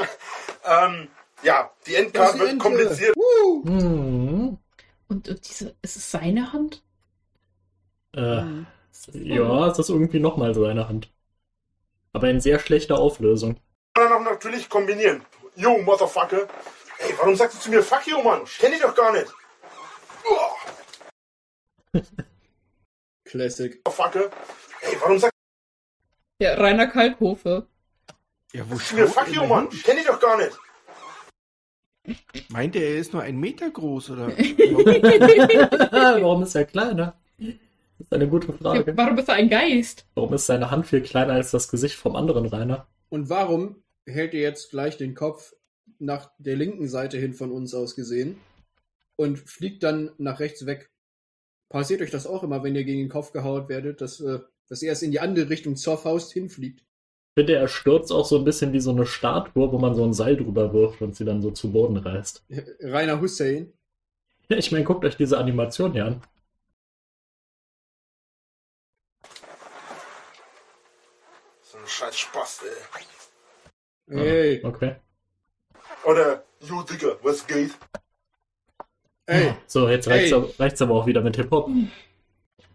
ähm, 0.66 1.08
ja, 1.42 1.70
die 1.86 1.94
Endkarte 1.94 2.38
wird 2.38 2.58
kompliziert. 2.58 3.16
Mhm. 3.64 4.58
Und, 5.08 5.28
und 5.28 5.48
diese, 5.48 5.74
ist 5.80 5.96
es 5.96 6.10
seine 6.10 6.52
Hand? 6.52 6.82
Äh, 8.14 8.42
mhm. 8.42 8.66
ja, 9.14 9.68
ist 9.68 9.78
das 9.78 9.88
irgendwie 9.88 10.20
nochmal 10.20 10.54
seine 10.54 10.88
Hand. 10.90 11.08
Aber 12.14 12.30
in 12.30 12.40
sehr 12.40 12.60
schlechter 12.60 12.98
Auflösung. 12.98 13.60
Dann 13.94 14.12
auch 14.12 14.20
natürlich 14.20 14.68
kombinieren. 14.68 15.24
Yo, 15.56 15.78
Motherfucker. 15.78 16.48
Ey, 16.98 17.12
warum 17.18 17.34
sagst 17.34 17.58
du 17.58 17.62
zu 17.62 17.70
mir 17.70 17.82
Fuck 17.82 18.06
you, 18.06 18.22
Mann? 18.22 18.44
Kenn 18.58 18.72
ich 18.72 18.80
doch 18.80 18.94
gar 18.94 19.12
nicht. 19.12 19.26
Classic. 23.24 23.80
Motherfucker. 23.84 24.30
Ey, 24.80 24.96
warum 25.00 25.18
sagst 25.18 25.34
du... 26.38 26.44
Ja, 26.44 26.54
Rainer 26.54 26.86
Kalkhofe. 26.86 27.66
Ja, 28.52 28.62
wo 28.70 28.76
zu 28.76 28.94
mir 28.94 29.08
Fuck 29.08 29.28
you, 29.28 29.44
Mann? 29.44 29.68
Kenn 29.68 29.98
ich 29.98 30.06
doch 30.06 30.20
gar 30.20 30.36
nicht. 30.36 30.56
Meint 32.48 32.76
er, 32.76 32.82
er 32.82 32.98
ist 32.98 33.12
nur 33.12 33.22
ein 33.22 33.38
Meter 33.38 33.70
groß, 33.70 34.10
oder? 34.10 34.28
Warum 34.28 36.42
ist 36.44 36.54
er 36.54 36.64
kleiner? 36.64 37.18
Das 37.98 38.06
ist 38.06 38.12
eine 38.12 38.28
gute 38.28 38.52
Frage. 38.52 38.96
Warum 38.96 39.18
ist 39.18 39.28
er 39.28 39.34
ein 39.34 39.48
Geist? 39.48 40.06
Warum 40.14 40.34
ist 40.34 40.46
seine 40.46 40.70
Hand 40.70 40.86
viel 40.86 41.00
kleiner 41.00 41.34
als 41.34 41.50
das 41.50 41.68
Gesicht 41.68 41.96
vom 41.96 42.16
anderen 42.16 42.46
Rainer? 42.46 42.86
Und 43.08 43.28
warum 43.28 43.82
hält 44.06 44.34
er 44.34 44.40
jetzt 44.40 44.70
gleich 44.70 44.96
den 44.96 45.14
Kopf 45.14 45.54
nach 45.98 46.30
der 46.38 46.56
linken 46.56 46.88
Seite 46.88 47.18
hin 47.18 47.34
von 47.34 47.52
uns 47.52 47.74
aus 47.74 47.94
gesehen 47.94 48.36
und 49.16 49.38
fliegt 49.38 49.82
dann 49.82 50.10
nach 50.18 50.40
rechts 50.40 50.66
weg? 50.66 50.90
Passiert 51.68 52.02
euch 52.02 52.10
das 52.10 52.26
auch 52.26 52.42
immer, 52.42 52.62
wenn 52.62 52.74
ihr 52.74 52.84
gegen 52.84 53.00
den 53.00 53.08
Kopf 53.08 53.32
gehaut 53.32 53.68
werdet, 53.68 54.00
dass, 54.00 54.20
äh, 54.20 54.40
dass 54.68 54.82
er 54.82 54.90
erst 54.90 55.02
in 55.02 55.10
die 55.10 55.20
andere 55.20 55.48
Richtung 55.48 55.76
zur 55.76 55.98
Faust 55.98 56.32
hinfliegt? 56.32 56.80
Ich 56.80 57.40
finde, 57.40 57.56
er 57.56 57.66
stürzt 57.66 58.12
auch 58.12 58.24
so 58.24 58.38
ein 58.38 58.44
bisschen 58.44 58.72
wie 58.72 58.80
so 58.80 58.90
eine 58.90 59.06
Statue, 59.06 59.72
wo 59.72 59.78
man 59.78 59.94
so 59.94 60.04
ein 60.04 60.12
Seil 60.12 60.36
drüber 60.36 60.72
wirft 60.72 61.02
und 61.02 61.16
sie 61.16 61.24
dann 61.24 61.42
so 61.42 61.50
zu 61.50 61.72
Boden 61.72 61.96
reißt. 61.96 62.44
Rainer 62.80 63.20
Hussein. 63.20 63.72
Ja, 64.48 64.56
ich 64.56 64.70
meine, 64.70 64.84
guckt 64.84 65.04
euch 65.04 65.16
diese 65.16 65.38
Animation 65.38 65.92
hier 65.92 66.04
an. 66.04 66.22
Scheiß 71.94 72.18
Spaß, 72.18 72.62
ey. 74.08 74.18
Ey. 74.18 74.64
Okay. 74.64 74.96
Oder, 76.04 76.44
you 76.60 76.82
Digga, 76.82 77.16
was 77.22 77.46
geht? 77.46 77.72
Ey. 79.26 79.54
So, 79.66 79.88
jetzt 79.88 80.08
reicht's, 80.08 80.32
aber, 80.32 80.48
reicht's 80.58 80.82
aber 80.82 80.94
auch 80.94 81.06
wieder 81.06 81.22
mit 81.22 81.36
Hip-Hop. 81.36 81.70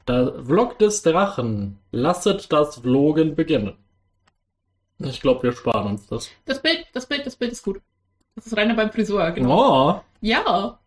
Der 0.08 0.44
Vlog 0.44 0.80
des 0.80 1.04
Drachen. 1.04 1.78
Lasset 1.92 2.52
das 2.52 2.78
Vlogen 2.78 3.36
beginnen. 3.36 3.78
Ich 4.98 5.22
glaube, 5.22 5.44
wir 5.44 5.54
sparen 5.54 5.88
uns 5.88 6.08
das. 6.08 6.30
Das 6.46 6.62
Bild, 6.62 6.86
das 6.94 7.06
Bild, 7.06 7.26
das 7.26 7.36
Bild 7.36 7.52
ist 7.52 7.64
gut. 7.64 7.82
Das 8.36 8.48
ist 8.48 8.58
Rainer 8.58 8.76
beim 8.76 8.92
Friseur, 8.92 9.32
genau. 9.32 10.00
Oh. 10.00 10.04
Ja. 10.22 10.80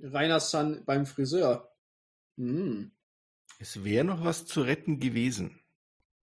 Rainer 0.00 0.40
San 0.40 0.82
beim 0.84 1.06
Friseur. 1.06 1.70
Hm. 2.38 2.90
Es 3.58 3.84
wäre 3.84 4.04
noch 4.04 4.24
was 4.24 4.46
zu 4.46 4.62
retten 4.62 4.98
gewesen. 4.98 5.60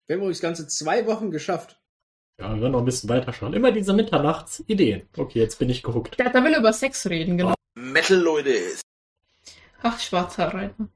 Wir 0.10 0.16
haben 0.16 0.22
übrigens 0.22 0.42
ganze 0.42 0.66
zwei 0.66 1.06
Wochen 1.06 1.30
geschafft. 1.30 1.80
Ja, 2.40 2.52
wir 2.56 2.62
werden 2.64 2.72
noch 2.72 2.80
ein 2.80 2.86
bisschen 2.86 3.10
weiter 3.10 3.32
schauen. 3.32 3.54
Immer 3.54 3.72
diese 3.72 3.94
Mitternachtsideen. 3.94 5.08
Okay, 5.16 5.38
jetzt 5.38 5.60
bin 5.60 5.70
ich 5.70 5.84
gehuckt. 5.84 6.20
Da, 6.20 6.30
da 6.30 6.44
will 6.44 6.54
er 6.54 6.62
über 6.62 6.74
Sex 6.74 7.06
reden, 7.06 7.38
genau. 7.38 7.52
Oh, 7.52 7.80
Metal, 7.80 8.18
Leute. 8.18 8.56
Ach, 9.84 10.00
Schwarzhaarreiter. 10.00 10.88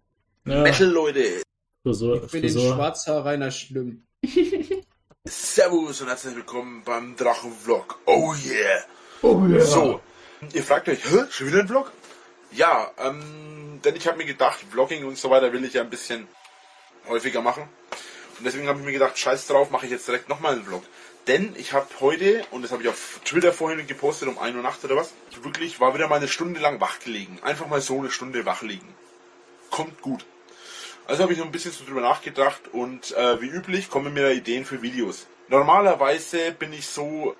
Ja. 0.47 0.63
Metal, 0.63 0.87
Leute. 0.87 1.43
Frisur, 1.83 2.23
ich 2.23 2.31
finde 2.31 2.47
den 2.47 2.73
Schwarzhaarreiner 2.73 3.51
schlimm. 3.51 4.07
Servus 5.25 6.01
und 6.01 6.07
herzlich 6.07 6.35
willkommen 6.35 6.81
beim 6.83 7.15
Drachenvlog. 7.15 7.99
Oh 8.07 8.33
yeah. 8.43 8.79
Oh 9.21 9.45
yeah. 9.45 9.63
So, 9.63 10.01
ihr 10.53 10.63
fragt 10.63 10.89
euch, 10.89 11.05
hä, 11.05 11.25
schon 11.29 11.45
wieder 11.49 11.59
ein 11.59 11.67
Vlog? 11.67 11.91
Ja, 12.51 12.89
ähm, 12.97 13.79
denn 13.85 13.95
ich 13.95 14.07
habe 14.07 14.17
mir 14.17 14.25
gedacht, 14.25 14.61
Vlogging 14.71 15.05
und 15.05 15.19
so 15.19 15.29
weiter 15.29 15.53
will 15.53 15.63
ich 15.65 15.73
ja 15.73 15.83
ein 15.83 15.91
bisschen 15.91 16.27
häufiger 17.07 17.43
machen. 17.43 17.69
Und 18.37 18.45
deswegen 18.45 18.67
habe 18.67 18.79
ich 18.79 18.85
mir 18.85 18.91
gedacht, 18.91 19.17
scheiß 19.17 19.47
drauf, 19.47 19.69
mache 19.69 19.85
ich 19.85 19.91
jetzt 19.91 20.07
direkt 20.07 20.29
nochmal 20.29 20.53
einen 20.53 20.65
Vlog. 20.65 20.83
Denn 21.27 21.55
ich 21.57 21.71
habe 21.71 21.87
heute, 22.01 22.45
und 22.51 22.63
das 22.63 22.71
habe 22.71 22.83
ich 22.83 22.89
auf 22.89 23.21
Twitter 23.23 23.53
vorhin 23.53 23.87
gepostet, 23.87 24.27
um 24.27 24.37
1 24.37 24.55
Uhr 24.55 24.61
Nacht 24.61 24.83
oder 24.83 24.97
was, 24.97 25.13
ich 25.31 25.43
wirklich 25.43 25.79
war 25.79 25.93
wieder 25.93 26.07
mal 26.07 26.17
eine 26.17 26.27
Stunde 26.27 26.59
lang 26.59 26.81
wach 26.81 26.99
gelegen. 26.99 27.39
Einfach 27.43 27.67
mal 27.67 27.79
so 27.79 27.99
eine 27.99 28.11
Stunde 28.11 28.45
wach 28.45 28.61
liegen. 28.61 28.93
Kommt 29.69 30.01
gut. 30.01 30.25
Also 31.05 31.23
habe 31.23 31.33
ich 31.33 31.39
noch 31.39 31.45
ein 31.45 31.51
bisschen 31.51 31.71
so 31.71 31.85
drüber 31.85 32.01
nachgedacht 32.01 32.61
und 32.71 33.11
äh, 33.15 33.41
wie 33.41 33.47
üblich 33.47 33.89
kommen 33.89 34.13
mir 34.13 34.23
da 34.23 34.29
Ideen 34.29 34.65
für 34.65 34.81
Videos. 34.81 35.27
Normalerweise 35.49 36.51
bin 36.51 36.71
ich 36.71 36.87
so 36.87 37.35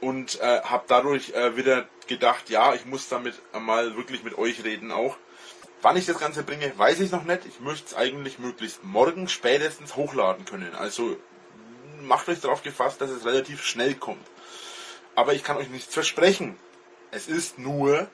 und 0.00 0.40
äh, 0.40 0.60
habe 0.62 0.84
dadurch 0.86 1.30
äh, 1.30 1.56
wieder 1.56 1.88
gedacht, 2.06 2.50
ja, 2.50 2.74
ich 2.74 2.84
muss 2.86 3.08
damit 3.08 3.40
mal 3.58 3.96
wirklich 3.96 4.22
mit 4.22 4.36
euch 4.36 4.64
reden 4.64 4.92
auch. 4.92 5.16
Wann 5.82 5.96
ich 5.96 6.06
das 6.06 6.18
Ganze 6.18 6.42
bringe, 6.42 6.72
weiß 6.76 7.00
ich 7.00 7.10
noch 7.10 7.24
nicht. 7.24 7.46
Ich 7.46 7.60
möchte 7.60 7.86
es 7.86 7.94
eigentlich 7.94 8.38
möglichst 8.38 8.84
morgen 8.84 9.28
spätestens 9.28 9.96
hochladen 9.96 10.44
können. 10.44 10.74
Also 10.74 11.16
macht 12.02 12.28
euch 12.28 12.40
darauf 12.40 12.62
gefasst, 12.62 13.00
dass 13.00 13.10
es 13.10 13.24
relativ 13.24 13.64
schnell 13.64 13.94
kommt. 13.94 14.26
Aber 15.14 15.32
ich 15.32 15.42
kann 15.42 15.56
euch 15.56 15.70
nichts 15.70 15.94
versprechen. 15.94 16.56
Es 17.10 17.28
ist 17.28 17.58
nur 17.58 18.08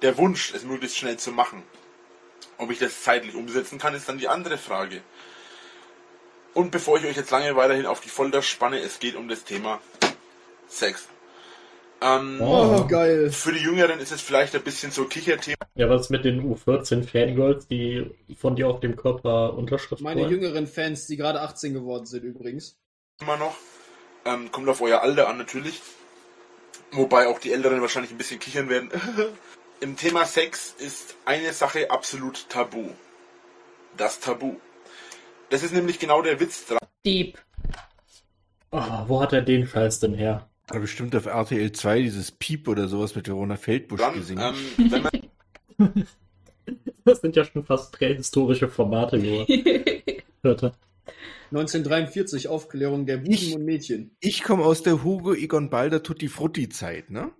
der 0.00 0.16
Wunsch, 0.16 0.52
es 0.54 0.64
möglichst 0.64 0.96
schnell 0.96 1.18
zu 1.18 1.32
machen. 1.32 1.62
Ob 2.56 2.70
ich 2.70 2.78
das 2.78 3.02
zeitlich 3.02 3.34
umsetzen 3.34 3.78
kann, 3.78 3.94
ist 3.94 4.08
dann 4.08 4.18
die 4.18 4.28
andere 4.28 4.56
Frage. 4.56 5.02
Und 6.54 6.70
bevor 6.70 6.98
ich 6.98 7.04
euch 7.04 7.16
jetzt 7.16 7.30
lange 7.30 7.56
weiterhin 7.56 7.86
auf 7.86 8.00
die 8.00 8.08
Folter 8.08 8.42
spanne, 8.42 8.78
es 8.78 8.98
geht 8.98 9.16
um 9.16 9.28
das 9.28 9.44
Thema 9.44 9.80
Sex. 10.68 11.08
Ähm, 12.02 12.40
oh, 12.40 12.84
geil. 12.86 13.30
Für 13.30 13.52
die 13.52 13.60
Jüngeren 13.60 14.00
ist 14.00 14.10
es 14.10 14.20
vielleicht 14.20 14.54
ein 14.56 14.62
bisschen 14.62 14.90
so 14.90 15.04
Kicherthema. 15.04 15.56
Ja, 15.74 15.88
was 15.88 16.10
mit 16.10 16.24
den 16.24 16.42
U14 16.42 17.04
Fangirls, 17.04 17.68
die 17.68 18.10
von 18.36 18.56
dir 18.56 18.68
auf 18.68 18.80
dem 18.80 18.96
Körper 18.96 19.54
Unterschrift 19.54 20.02
Meine 20.02 20.22
wollen? 20.22 20.30
jüngeren 20.32 20.66
Fans, 20.66 21.06
die 21.06 21.16
gerade 21.16 21.40
18 21.40 21.74
geworden 21.74 22.06
sind 22.06 22.24
übrigens. 22.24 22.76
Immer 23.20 23.36
noch. 23.36 23.56
Ähm, 24.24 24.50
kommt 24.50 24.68
auf 24.68 24.80
euer 24.80 25.02
Alter 25.02 25.28
an 25.28 25.38
natürlich. 25.38 25.80
Wobei 26.90 27.28
auch 27.28 27.38
die 27.38 27.52
Älteren 27.52 27.80
wahrscheinlich 27.80 28.10
ein 28.10 28.18
bisschen 28.18 28.40
kichern 28.40 28.68
werden. 28.68 28.90
Im 29.80 29.96
Thema 29.96 30.24
Sex 30.24 30.74
ist 30.78 31.16
eine 31.24 31.52
Sache 31.52 31.90
absolut 31.90 32.48
tabu. 32.48 32.90
Das 33.96 34.20
Tabu. 34.20 34.56
Das 35.50 35.62
ist 35.62 35.72
nämlich 35.72 35.98
genau 35.98 36.22
der 36.22 36.40
Witz 36.40 36.66
dran. 36.66 36.78
Dieb. 37.04 37.38
Oh, 38.70 38.82
wo 39.06 39.20
hat 39.20 39.32
er 39.32 39.42
den 39.42 39.66
Scheiß 39.66 40.00
denn 40.00 40.14
her? 40.14 40.48
Aber 40.68 40.80
bestimmt 40.80 41.14
auf 41.16 41.26
RTL 41.26 41.72
2 41.72 42.02
dieses 42.02 42.32
Piep 42.32 42.68
oder 42.68 42.88
sowas 42.88 43.14
mit 43.14 43.28
Verona 43.28 43.56
Feldbusch 43.56 44.00
Dann, 44.00 44.14
gesehen. 44.14 44.40
Ähm, 45.78 46.04
das 47.04 47.20
sind 47.20 47.36
ja 47.36 47.44
schon 47.44 47.64
fast 47.64 47.92
prähistorische 47.92 48.68
Formate 48.68 49.18
Hörte. 50.42 50.72
1943, 51.50 52.48
Aufklärung 52.48 53.04
der 53.04 53.18
Buben 53.18 53.32
ich, 53.32 53.54
und 53.54 53.64
Mädchen. 53.64 54.16
Ich 54.20 54.42
komme 54.42 54.64
aus 54.64 54.82
der 54.82 55.04
Hugo 55.04 55.34
Egon 55.34 55.68
Balder 55.68 56.02
Tutti 56.02 56.28
Frutti 56.28 56.68
Zeit, 56.68 57.10
ne? 57.10 57.30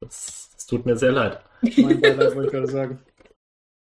Das, 0.00 0.50
das 0.54 0.66
tut 0.66 0.86
mir 0.86 0.96
sehr 0.96 1.12
leid. 1.12 1.40
Mein 1.76 2.00
Beileid 2.00 2.34
wollte 2.36 2.46
ich 2.46 2.52
gerade 2.52 2.68
sagen 2.68 3.00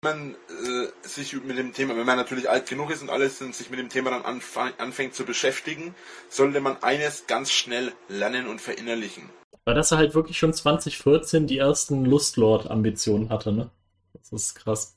man 0.02 0.34
äh, 0.34 1.08
sich 1.08 1.32
mit 1.42 1.58
dem 1.58 1.72
Thema, 1.72 1.96
wenn 1.96 2.06
man 2.06 2.16
natürlich 2.16 2.48
alt 2.48 2.68
genug 2.68 2.90
ist 2.90 3.02
und 3.02 3.10
alles 3.10 3.40
und 3.42 3.54
sich 3.54 3.70
mit 3.70 3.78
dem 3.78 3.88
Thema 3.88 4.10
dann 4.10 4.40
anfängt 4.78 5.14
zu 5.14 5.24
beschäftigen, 5.24 5.94
sollte 6.28 6.60
man 6.60 6.82
eines 6.82 7.26
ganz 7.26 7.50
schnell 7.50 7.92
lernen 8.08 8.46
und 8.46 8.60
verinnerlichen. 8.60 9.28
Weil 9.64 9.74
das 9.74 9.90
er 9.90 9.98
halt 9.98 10.14
wirklich 10.14 10.38
schon 10.38 10.54
2014 10.54 11.46
die 11.46 11.58
ersten 11.58 12.04
Lustlord-Ambitionen 12.04 13.28
hatte, 13.30 13.52
ne? 13.52 13.70
Das 14.12 14.32
ist 14.32 14.54
krass. 14.54 14.96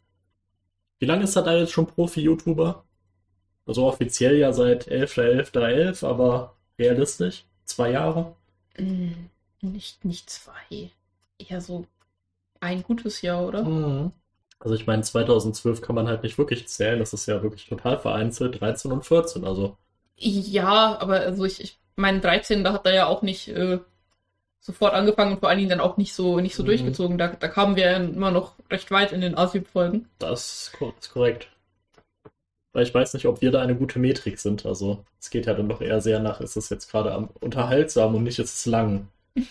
Wie 0.99 1.05
lange 1.05 1.23
ist 1.23 1.35
er 1.35 1.41
da 1.41 1.55
jetzt 1.55 1.71
schon 1.71 1.87
Profi-YouTuber? 1.87 2.85
Also 3.65 3.85
offiziell 3.85 4.37
ja 4.37 4.53
seit 4.53 4.87
11.11.11, 4.87 5.51
.11., 5.51 6.07
aber 6.07 6.55
realistisch? 6.77 7.45
Zwei 7.65 7.91
Jahre? 7.91 8.35
Hm, 8.75 9.29
nicht, 9.61 10.05
nicht 10.05 10.29
zwei. 10.29 10.91
Eher 11.37 11.61
so 11.61 11.85
ein 12.59 12.83
gutes 12.83 13.21
Jahr, 13.21 13.47
oder? 13.47 13.63
Mhm. 13.63 14.11
Also 14.63 14.75
ich 14.75 14.85
meine, 14.85 15.01
2012 15.01 15.81
kann 15.81 15.95
man 15.95 16.07
halt 16.07 16.21
nicht 16.23 16.37
wirklich 16.37 16.67
zählen. 16.67 16.99
Das 16.99 17.13
ist 17.13 17.25
ja 17.25 17.41
wirklich 17.41 17.67
total 17.67 17.97
vereinzelt. 17.99 18.61
13 18.61 18.91
und 18.91 19.05
14, 19.05 19.43
also. 19.43 19.75
Ja, 20.17 20.99
aber 20.99 21.21
also 21.21 21.45
ich, 21.45 21.61
ich 21.61 21.79
meine, 21.95 22.19
13, 22.19 22.63
da 22.63 22.73
hat 22.73 22.85
er 22.85 22.93
ja 22.93 23.07
auch 23.07 23.23
nicht 23.23 23.47
äh, 23.47 23.79
sofort 24.59 24.93
angefangen 24.93 25.33
und 25.33 25.39
vor 25.39 25.49
allen 25.49 25.57
Dingen 25.57 25.71
dann 25.71 25.79
auch 25.79 25.97
nicht 25.97 26.13
so, 26.13 26.39
nicht 26.39 26.55
so 26.55 26.61
mhm. 26.61 26.67
durchgezogen. 26.67 27.17
Da, 27.17 27.29
da 27.29 27.47
kamen 27.47 27.75
wir 27.75 27.85
ja 27.85 27.97
immer 27.97 28.29
noch 28.29 28.53
recht 28.69 28.91
weit 28.91 29.11
in 29.11 29.21
den 29.21 29.35
Asyl-Folgen. 29.35 30.07
Das 30.19 30.71
ist 30.79 31.09
korrekt. 31.11 31.49
Weil 32.73 32.83
ich 32.83 32.93
weiß 32.93 33.15
nicht, 33.15 33.25
ob 33.25 33.41
wir 33.41 33.51
da 33.51 33.61
eine 33.61 33.75
gute 33.75 33.97
Metrik 33.97 34.39
sind. 34.39 34.67
Also 34.67 35.03
es 35.19 35.31
geht 35.31 35.47
ja 35.47 35.55
dann 35.55 35.67
doch 35.67 35.81
eher 35.81 36.01
sehr 36.01 36.19
nach, 36.19 36.39
ist 36.39 36.55
es 36.55 36.69
jetzt 36.69 36.91
gerade 36.91 37.27
unterhaltsam 37.39 38.13
und 38.13 38.23
nicht 38.23 38.37
ist 38.37 38.59
es 38.59 38.65
lang. 38.67 39.07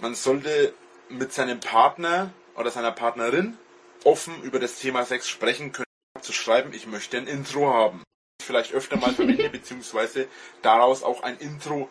Man 0.00 0.14
sollte 0.14 0.72
mit 1.10 1.32
seinem 1.32 1.60
Partner 1.60 2.30
oder 2.56 2.70
seiner 2.70 2.92
Partnerin 2.92 3.56
offen 4.04 4.42
über 4.42 4.58
das 4.58 4.78
Thema 4.78 5.04
Sex 5.04 5.28
sprechen 5.28 5.72
können, 5.72 5.86
zu 6.20 6.32
schreiben, 6.32 6.72
ich 6.72 6.86
möchte 6.86 7.16
ein 7.16 7.26
Intro 7.26 7.72
haben. 7.72 8.02
Vielleicht 8.42 8.72
öfter 8.72 8.96
mal 8.96 9.12
verwende, 9.12 9.48
beziehungsweise 9.50 10.28
daraus 10.62 11.02
auch 11.02 11.22
ein 11.22 11.36
Intro. 11.38 11.88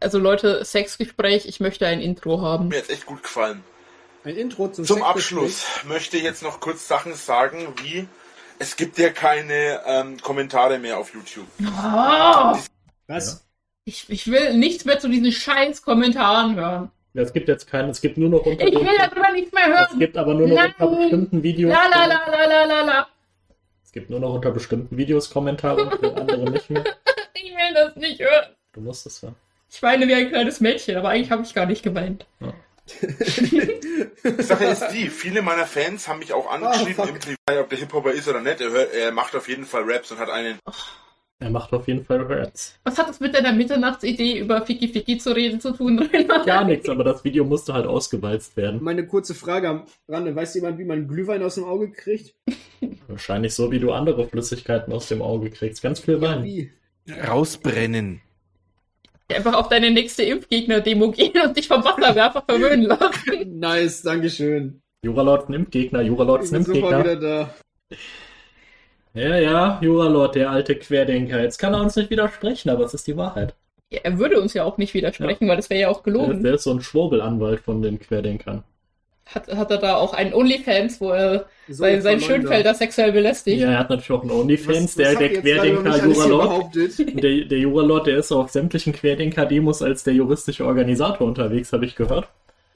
Also 0.00 0.18
Leute, 0.18 0.64
Sexgespräch, 0.64 1.46
ich 1.46 1.60
möchte 1.60 1.86
ein 1.86 2.00
Intro 2.00 2.40
haben. 2.40 2.68
Mir 2.68 2.76
jetzt 2.76 2.90
echt 2.90 3.06
gut 3.06 3.22
gefallen. 3.22 3.62
Ein 4.24 4.36
Intro 4.36 4.68
zum 4.68 4.84
Zum 4.84 5.02
Abschluss 5.02 5.64
möchte 5.84 6.16
ich 6.16 6.22
jetzt 6.22 6.42
noch 6.42 6.60
kurz 6.60 6.86
Sachen 6.86 7.14
sagen, 7.14 7.74
wie 7.82 8.06
es 8.58 8.76
gibt 8.76 8.98
ja 8.98 9.10
keine 9.10 9.82
ähm, 9.84 10.20
Kommentare 10.20 10.78
mehr 10.78 10.98
auf 10.98 11.12
YouTube. 11.12 11.48
Oh. 11.60 12.56
Was? 13.08 13.44
Ich, 13.84 14.08
ich 14.08 14.30
will 14.30 14.54
nichts 14.56 14.84
mehr 14.84 15.00
zu 15.00 15.08
diesen 15.08 15.32
scheiß 15.32 15.82
Kommentaren 15.82 16.54
hören. 16.54 16.90
Ja, 17.14 17.22
es 17.22 17.32
gibt 17.32 17.48
jetzt 17.48 17.66
keinen, 17.68 17.90
es 17.90 18.00
gibt 18.00 18.16
nur 18.16 18.30
noch 18.30 18.46
unter. 18.46 18.66
Ich 18.66 18.74
will 18.74 18.96
darüber 18.98 19.32
nichts 19.32 19.52
mehr 19.52 19.66
hören. 19.66 19.88
Es 19.92 19.98
gibt 19.98 20.16
aber 20.16 20.34
nur 20.34 20.48
noch 20.48 20.56
Nein. 20.56 20.74
unter 20.78 20.96
bestimmten 20.96 21.42
Videos. 21.42 21.72
La, 21.72 21.86
la, 21.88 22.06
la, 22.06 22.44
la, 22.46 22.64
la, 22.64 22.80
la. 22.82 23.08
Es 23.84 23.92
gibt 23.92 24.08
nur 24.08 24.20
noch 24.20 24.34
unter 24.34 24.50
bestimmten 24.50 24.96
Videos 24.96 25.28
Kommentare 25.28 25.82
und 25.82 25.98
für 25.98 26.16
andere 26.16 26.50
nicht 26.50 26.70
mehr. 26.70 26.84
Ich 27.34 27.50
will 27.50 27.74
das 27.74 27.96
nicht 27.96 28.20
hören. 28.20 28.54
Du 28.72 28.80
musst 28.80 29.04
es 29.04 29.20
hören. 29.20 29.34
Ich 29.68 29.82
weine 29.82 30.06
wie 30.06 30.14
ein 30.14 30.28
kleines 30.28 30.60
Mädchen, 30.60 30.96
aber 30.96 31.08
eigentlich 31.08 31.30
habe 31.30 31.42
ich 31.42 31.54
gar 31.54 31.66
nicht 31.66 31.82
geweint. 31.82 32.26
Ja. 32.40 32.54
die 33.00 34.42
Sache 34.42 34.64
ist 34.64 34.88
die, 34.88 35.08
viele 35.08 35.42
meiner 35.42 35.66
Fans 35.66 36.08
haben 36.08 36.18
mich 36.18 36.32
auch 36.32 36.50
angeschrieben, 36.50 37.04
oh, 37.04 37.08
im 37.08 37.18
Privat, 37.18 37.64
ob 37.64 37.68
der 37.68 37.78
Hip-Hopper 37.78 38.12
ist 38.12 38.28
oder 38.28 38.40
nicht. 38.40 38.60
Er, 38.60 38.70
hört, 38.70 38.92
er, 38.94 39.12
macht 39.12 39.34
auf 39.34 39.48
jeden 39.48 39.64
Fall 39.64 39.82
Raps 39.86 40.10
und 40.12 40.18
hat 40.18 40.30
einen. 40.30 40.58
Oh. 40.66 40.72
Er 41.42 41.50
macht 41.50 41.72
auf 41.72 41.88
jeden 41.88 42.04
Fall 42.04 42.22
Rats. 42.22 42.78
Was 42.84 42.96
hat 42.98 43.08
das 43.08 43.18
mit 43.18 43.34
deiner 43.34 43.52
Mitternachtsidee 43.52 44.38
über 44.38 44.64
Ficky 44.64 44.86
Ficky 44.86 45.18
zu 45.18 45.34
reden 45.34 45.60
zu 45.60 45.72
tun, 45.72 45.98
Rainer? 45.98 46.44
Gar 46.44 46.64
nichts, 46.64 46.88
aber 46.88 47.02
das 47.02 47.24
Video 47.24 47.44
musste 47.44 47.74
halt 47.74 47.84
ausgewalzt 47.84 48.56
werden. 48.56 48.78
Meine 48.80 49.04
kurze 49.06 49.34
Frage 49.34 49.68
am 49.68 49.86
Rande. 50.08 50.36
Weiß 50.36 50.54
jemand, 50.54 50.78
wie 50.78 50.84
man 50.84 51.08
Glühwein 51.08 51.42
aus 51.42 51.56
dem 51.56 51.64
Auge 51.64 51.90
kriegt? 51.90 52.36
Wahrscheinlich 53.08 53.54
so, 53.54 53.72
wie 53.72 53.80
du 53.80 53.90
andere 53.90 54.28
Flüssigkeiten 54.28 54.92
aus 54.92 55.08
dem 55.08 55.20
Auge 55.20 55.50
kriegst. 55.50 55.82
Ganz 55.82 55.98
viel 55.98 56.20
Wein. 56.20 56.44
Ja, 56.44 56.44
wie? 56.44 56.72
Rausbrennen. 57.26 58.20
Einfach 59.28 59.54
auf 59.54 59.68
deine 59.68 59.90
nächste 59.90 60.22
Impfgegner-Demo 60.22 61.10
gehen 61.10 61.32
und 61.44 61.56
dich 61.56 61.66
vom 61.66 61.82
Wasserwerfer 61.82 62.44
verwöhnen 62.46 62.82
lassen. 62.82 63.58
nice, 63.58 64.02
Dankeschön. 64.02 64.80
Juralord 65.04 65.48
ein 65.48 65.54
Impfgegner, 65.54 66.02
Juralord 66.02 66.44
ist 66.44 66.52
ein 66.52 66.58
Impfgegner. 66.58 66.98
Ich 66.98 67.04
bin 67.04 67.20
wieder 67.20 67.44
da. 67.90 67.96
Ja, 69.14 69.36
ja, 69.36 69.78
Juralord, 69.82 70.34
der 70.34 70.50
alte 70.50 70.74
Querdenker. 70.74 71.42
Jetzt 71.42 71.58
kann 71.58 71.74
er 71.74 71.80
uns 71.82 71.96
nicht 71.96 72.10
widersprechen, 72.10 72.70
aber 72.70 72.84
es 72.84 72.94
ist 72.94 73.06
die 73.06 73.16
Wahrheit. 73.16 73.54
Ja, 73.90 74.00
er 74.04 74.18
würde 74.18 74.40
uns 74.40 74.54
ja 74.54 74.64
auch 74.64 74.78
nicht 74.78 74.94
widersprechen, 74.94 75.44
ja. 75.44 75.50
weil 75.50 75.56
das 75.56 75.68
wäre 75.68 75.82
ja 75.82 75.88
auch 75.88 76.02
gelogen. 76.02 76.42
Der, 76.42 76.42
der, 76.42 76.54
ist 76.54 76.64
so 76.64 76.72
ein 76.72 76.80
Schwurbelanwalt 76.80 77.60
von 77.60 77.82
den 77.82 78.00
Querdenkern. 78.00 78.64
Hat, 79.26 79.48
hat 79.54 79.70
er 79.70 79.78
da 79.78 79.96
auch 79.96 80.14
einen 80.14 80.32
OnlyFans, 80.32 81.00
wo 81.00 81.10
er 81.10 81.46
so 81.68 81.74
sein, 81.74 82.00
sein 82.00 82.20
Schönfelder 82.20 82.74
sexuell 82.74 83.12
belästigt? 83.12 83.60
Ja, 83.60 83.72
er 83.72 83.78
hat 83.80 83.90
natürlich 83.90 84.10
auch 84.10 84.22
einen 84.22 84.30
OnlyFans, 84.30 84.84
was, 84.84 84.94
der, 84.94 85.14
der 85.14 85.40
Querdenker 85.40 86.04
Juralord. 86.04 86.74
Der, 86.74 87.44
der 87.44 87.58
Juralord, 87.58 88.06
der 88.06 88.18
ist 88.18 88.32
auf 88.32 88.50
sämtlichen 88.50 88.94
Querdenker-Demos 88.94 89.82
als 89.82 90.04
der 90.04 90.14
juristische 90.14 90.64
Organisator 90.64 91.26
unterwegs, 91.26 91.72
habe 91.72 91.84
ich 91.84 91.94
gehört. 91.94 92.28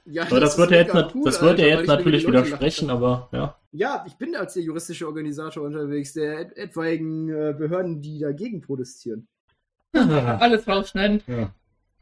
Ja, 0.09 0.23
aber 0.23 0.39
das, 0.39 0.51
das 0.51 0.57
wird 0.57 0.71
er 0.71 0.77
jetzt, 0.83 1.15
cool, 1.15 1.23
das 1.25 1.41
wird 1.41 1.59
er 1.59 1.67
jetzt 1.67 1.87
natürlich 1.87 2.25
widersprechen, 2.25 2.89
aber 2.89 3.27
ja. 3.33 3.57
Ja, 3.73 4.05
ich 4.07 4.15
bin 4.15 4.35
als 4.35 4.53
der 4.53 4.63
juristische 4.63 5.05
Organisator 5.05 5.63
unterwegs, 5.63 6.13
der 6.13 6.39
et 6.39 6.57
etwaigen 6.57 7.29
äh, 7.29 7.53
Behörden, 7.57 8.01
die 8.01 8.19
dagegen 8.19 8.61
protestieren. 8.61 9.27
Alles 9.93 10.67
rausschneiden. 10.67 11.21
Ja. 11.27 11.53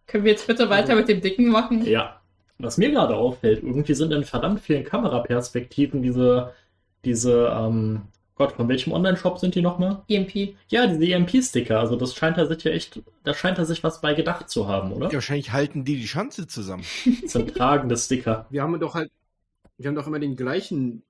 Können 0.06 0.24
wir 0.24 0.32
jetzt 0.32 0.46
bitte 0.46 0.70
weiter 0.70 0.96
mit 0.96 1.08
dem 1.08 1.22
Dicken 1.22 1.48
machen? 1.48 1.84
Ja. 1.86 2.22
Was 2.58 2.78
mir 2.78 2.92
gerade 2.92 3.16
auffällt, 3.16 3.64
irgendwie 3.64 3.96
sind 3.96 4.14
in 4.14 4.24
verdammt 4.24 4.62
vielen 4.62 4.84
Kameraperspektiven 4.84 6.02
diese, 6.02 6.54
diese, 7.04 7.48
ähm, 7.48 8.04
Gott, 8.36 8.52
von 8.52 8.68
welchem 8.68 8.92
Online-Shop 8.92 9.40
sind 9.40 9.56
die 9.56 9.62
nochmal? 9.62 10.04
EMP. 10.10 10.56
Ja, 10.68 10.88
diese 10.88 11.06
EMP-Sticker. 11.06 11.80
Also 11.80 11.96
das 11.96 12.14
scheint 12.14 12.38
er 12.38 12.48
sich 12.48 12.64
ja 12.66 12.72
echt, 12.72 13.02
da 13.24 13.34
scheint 13.34 13.58
er 13.58 13.66
sich 13.66 13.82
was 13.82 14.02
bei 14.02 14.14
gedacht 14.14 14.50
zu 14.50 14.68
haben, 14.68 14.92
oder? 14.92 15.08
Ja, 15.08 15.14
wahrscheinlich 15.14 15.54
halten 15.54 15.86
die 15.86 15.96
die 15.96 16.08
Schanze 16.08 16.46
zusammen. 16.48 16.84
Das 17.22 17.32
sind 17.32 17.56
tragende 17.56 17.96
Sticker. 17.98 18.46
Wir 18.50 18.62
haben 18.62 18.78
doch 18.80 18.94
halt, 18.94 19.10
wir 19.78 19.88
haben 19.88 19.96
doch 19.96 20.08
immer 20.08 20.20
den 20.20 20.36
gleichen. 20.36 21.04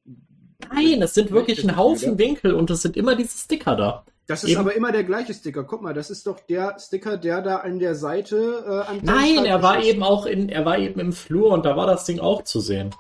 Nein, 0.71 1.01
es 1.01 1.15
sind 1.15 1.31
wirklich 1.31 1.63
ein 1.63 1.75
Haufen? 1.75 2.17
Winkel 2.17 2.53
und 2.53 2.69
es 2.69 2.83
sind 2.83 2.95
immer 2.95 3.15
diese 3.15 3.37
Sticker 3.37 3.75
da. 3.75 4.05
Das 4.27 4.43
ist 4.43 4.51
Eben. 4.51 4.61
aber 4.61 4.75
immer 4.75 4.91
der 4.91 5.03
gleiche 5.03 5.33
Sticker. 5.33 5.63
Guck 5.63 5.81
mal, 5.81 5.93
das 5.93 6.09
ist 6.09 6.25
doch 6.25 6.39
der 6.39 6.77
Sticker, 6.79 7.17
der 7.17 7.41
da 7.41 7.57
an 7.57 7.79
der 7.79 7.95
Seite 7.95 8.63
äh, 8.65 8.91
am 8.91 8.99
Nein, 9.03 9.45
er 9.45 9.61
war 9.61 9.83
eben 9.83 10.01
auch 10.01 10.25
in, 10.25 10.49
er 10.49 10.65
war 10.65 10.79
eben 10.79 10.99
im 10.99 11.13
Flur 11.13 11.51
und 11.51 11.65
da 11.65 11.75
war 11.75 11.85
das 11.85 12.05
Ding 12.05 12.19
auch 12.19 12.43
zu 12.43 12.59
sehen. 12.59 12.91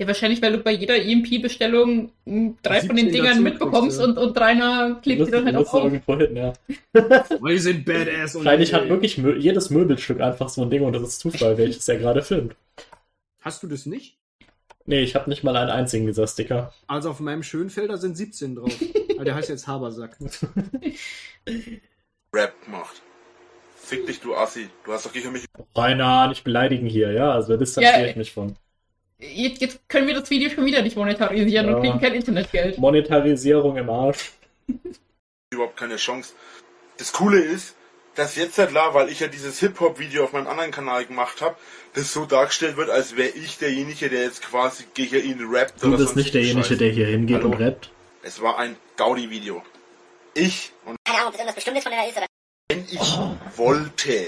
Ja, 0.00 0.06
wahrscheinlich, 0.06 0.40
weil 0.40 0.52
du 0.52 0.58
bei 0.60 0.70
jeder 0.70 0.96
EMP-Bestellung 0.96 2.10
drei 2.62 2.80
von 2.80 2.96
den 2.96 3.12
Dingern 3.12 3.42
mitbekommst 3.42 4.00
und, 4.00 4.16
und 4.16 4.40
Rainer 4.40 4.98
klebt 5.02 5.26
die 5.26 5.30
dann 5.30 5.44
halt 5.44 5.56
auch 5.56 5.74
auf. 5.74 5.92
Hin, 5.92 6.36
ja. 6.36 6.54
Weil 6.94 7.52
die 7.52 7.58
sind 7.58 7.84
badass. 7.84 8.36
Wahrscheinlich 8.36 8.72
hat 8.72 8.88
wirklich 8.88 9.18
Mö 9.18 9.36
jedes 9.36 9.68
Möbelstück 9.68 10.22
einfach 10.22 10.48
so 10.48 10.62
ein 10.62 10.70
Ding 10.70 10.84
und 10.84 10.94
das 10.94 11.02
ist 11.02 11.20
Zufall, 11.20 11.58
welches 11.58 11.86
er 11.86 11.98
gerade 11.98 12.22
filmt. 12.22 12.56
Hast 13.42 13.62
du 13.62 13.66
das 13.66 13.84
nicht? 13.84 14.16
Nee, 14.86 15.02
ich 15.02 15.14
habe 15.14 15.28
nicht 15.28 15.44
mal 15.44 15.54
einen 15.54 15.68
einzigen 15.68 16.06
dieser 16.06 16.26
Sticker. 16.26 16.72
Also 16.86 17.10
auf 17.10 17.20
meinem 17.20 17.42
Schönfelder 17.42 17.98
sind 17.98 18.16
17 18.16 18.54
drauf. 18.54 18.72
Aber 19.16 19.24
der 19.26 19.34
heißt 19.34 19.50
jetzt 19.50 19.66
Habersack. 19.66 20.16
Rap 22.34 22.54
macht. 22.68 23.02
Fick 23.76 24.06
dich, 24.06 24.20
du 24.20 24.34
Assi. 24.34 24.70
Du 24.82 24.94
hast 24.94 25.04
doch 25.04 25.12
gegen 25.12 25.32
mich. 25.32 25.44
Rainer, 25.76 26.28
nicht 26.28 26.42
beleidigen 26.42 26.86
hier, 26.86 27.12
ja? 27.12 27.32
Also 27.32 27.52
da 27.52 27.58
distanziere 27.58 28.00
ja, 28.00 28.06
ich 28.06 28.16
mich 28.16 28.32
von. 28.32 28.56
Jetzt, 29.20 29.60
jetzt, 29.60 29.88
können 29.88 30.06
wir 30.06 30.14
das 30.14 30.30
Video 30.30 30.48
schon 30.48 30.64
wieder 30.64 30.82
nicht 30.82 30.96
monetarisieren 30.96 31.68
ja. 31.68 31.74
und 31.74 31.82
kriegen 31.82 32.00
kein 32.00 32.14
Internetgeld. 32.14 32.78
Monetarisierung 32.78 33.76
im 33.76 33.90
Arsch. 33.90 34.32
Überhaupt 35.50 35.76
keine 35.76 35.96
Chance. 35.96 36.32
Das 36.96 37.12
Coole 37.12 37.38
ist, 37.38 37.76
dass 38.14 38.36
jetzt 38.36 38.56
halt 38.58 38.70
klar, 38.70 38.94
weil 38.94 39.10
ich 39.10 39.20
ja 39.20 39.28
dieses 39.28 39.60
Hip-Hop-Video 39.60 40.24
auf 40.24 40.32
meinem 40.32 40.46
anderen 40.46 40.70
Kanal 40.70 41.04
gemacht 41.04 41.42
habe, 41.42 41.56
das 41.94 42.12
so 42.12 42.24
dargestellt 42.24 42.76
wird, 42.76 42.88
als 42.88 43.16
wäre 43.16 43.28
ich 43.28 43.58
derjenige, 43.58 44.08
der 44.08 44.22
jetzt 44.22 44.42
quasi 44.42 44.84
gegen 44.94 45.22
ihn 45.22 45.46
rappt. 45.50 45.82
Du 45.82 45.96
bist 45.96 46.16
nicht 46.16 46.32
derjenige, 46.32 46.76
der 46.76 46.90
hier 46.90 47.06
hingeht 47.06 47.38
Hallo? 47.38 47.48
und 47.48 47.60
rappt. 47.60 47.90
Es 48.22 48.40
war 48.40 48.58
ein 48.58 48.76
Gaudi-Video. 48.96 49.62
Ich 50.34 50.72
und 50.84 50.96
keine 51.04 51.18
Ahnung, 51.18 51.28
ob 51.28 51.32
das 51.32 51.40
irgendwas 51.40 51.54
Bestimmtes 51.56 51.82
von 51.82 51.92
der 51.92 52.08
ist 52.08 52.16
oder. 52.16 52.26
Wenn 52.68 52.84
ich 52.84 53.18
oh. 53.18 53.36
wollte, 53.56 54.26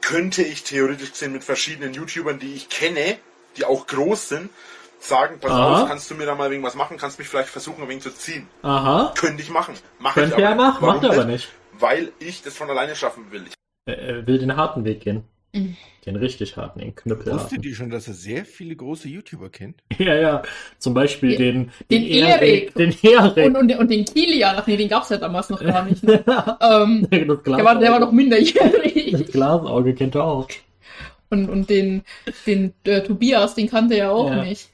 könnte 0.00 0.42
ich 0.42 0.64
theoretisch 0.64 1.10
gesehen 1.10 1.32
mit 1.32 1.44
verschiedenen 1.44 1.92
YouTubern, 1.92 2.38
die 2.38 2.54
ich 2.54 2.68
kenne, 2.68 3.18
die 3.56 3.64
auch 3.64 3.86
groß 3.86 4.28
sind, 4.28 4.50
sagen, 4.98 5.38
pass 5.40 5.50
Aha. 5.50 5.82
auf, 5.82 5.88
kannst 5.88 6.10
du 6.10 6.14
mir 6.14 6.26
da 6.26 6.34
mal 6.34 6.50
irgendwas 6.50 6.74
machen, 6.74 6.96
kannst 6.96 7.18
mich 7.18 7.28
vielleicht 7.28 7.48
versuchen, 7.48 7.82
ein 7.82 7.88
wenig 7.88 8.02
zu 8.02 8.14
ziehen. 8.14 8.48
Aha. 8.62 9.12
Könnte 9.16 9.42
ich 9.42 9.50
machen. 9.50 9.74
Mach 9.98 10.14
Könnte 10.14 10.30
ich 10.30 10.34
aber 10.34 10.42
er 10.44 10.54
machen, 10.54 10.86
macht 10.86 11.04
er 11.04 11.10
aber 11.12 11.24
nicht. 11.24 11.48
Weil 11.78 12.12
ich 12.18 12.42
das 12.42 12.56
von 12.56 12.70
alleine 12.70 12.94
schaffen 12.96 13.30
will. 13.30 13.44
Ich 13.46 13.54
er 13.86 14.26
will 14.26 14.38
den 14.38 14.56
harten 14.56 14.84
Weg 14.84 15.00
gehen. 15.00 15.24
Mhm. 15.52 15.76
Den 16.04 16.16
richtig 16.16 16.56
harten, 16.56 16.80
den 16.80 16.94
Knüppel. 16.94 17.32
Wusstet 17.32 17.64
ihr 17.64 17.74
schon, 17.74 17.88
dass 17.88 18.08
er 18.08 18.14
sehr 18.14 18.44
viele 18.44 18.76
große 18.76 19.08
YouTuber 19.08 19.50
kennt? 19.50 19.76
Ja, 19.98 20.14
ja. 20.14 20.42
Zum 20.78 20.92
Beispiel 20.92 21.36
den, 21.36 21.70
den, 21.90 22.02
den 22.02 22.04
Erik. 22.04 22.74
Den 22.74 22.94
Erik. 23.02 23.46
Und, 23.46 23.56
und, 23.56 23.78
und 23.78 23.90
den 23.90 24.04
Kilian. 24.04 24.56
Ach 24.58 24.66
nee, 24.66 24.76
den 24.76 24.88
gab's 24.88 25.08
ja 25.10 25.16
damals 25.16 25.48
noch 25.50 25.60
gar 25.60 25.84
nicht. 25.84 26.02
Ne? 26.02 26.24
ähm, 26.60 27.08
der, 27.10 27.64
war, 27.64 27.78
der 27.78 27.92
war 27.92 28.00
noch 28.00 28.12
minderjährig. 28.12 29.12
Das 29.12 29.26
Glasauge 29.26 29.94
kennt 29.94 30.16
er 30.16 30.24
auch. 30.24 30.48
Und, 31.30 31.48
und 31.48 31.70
den, 31.70 32.02
den 32.46 32.74
äh, 32.84 33.02
Tobias, 33.02 33.54
den 33.54 33.68
kannte 33.68 33.94
er 33.94 34.12
auch 34.12 34.30
ja. 34.30 34.44
nicht. 34.44 34.70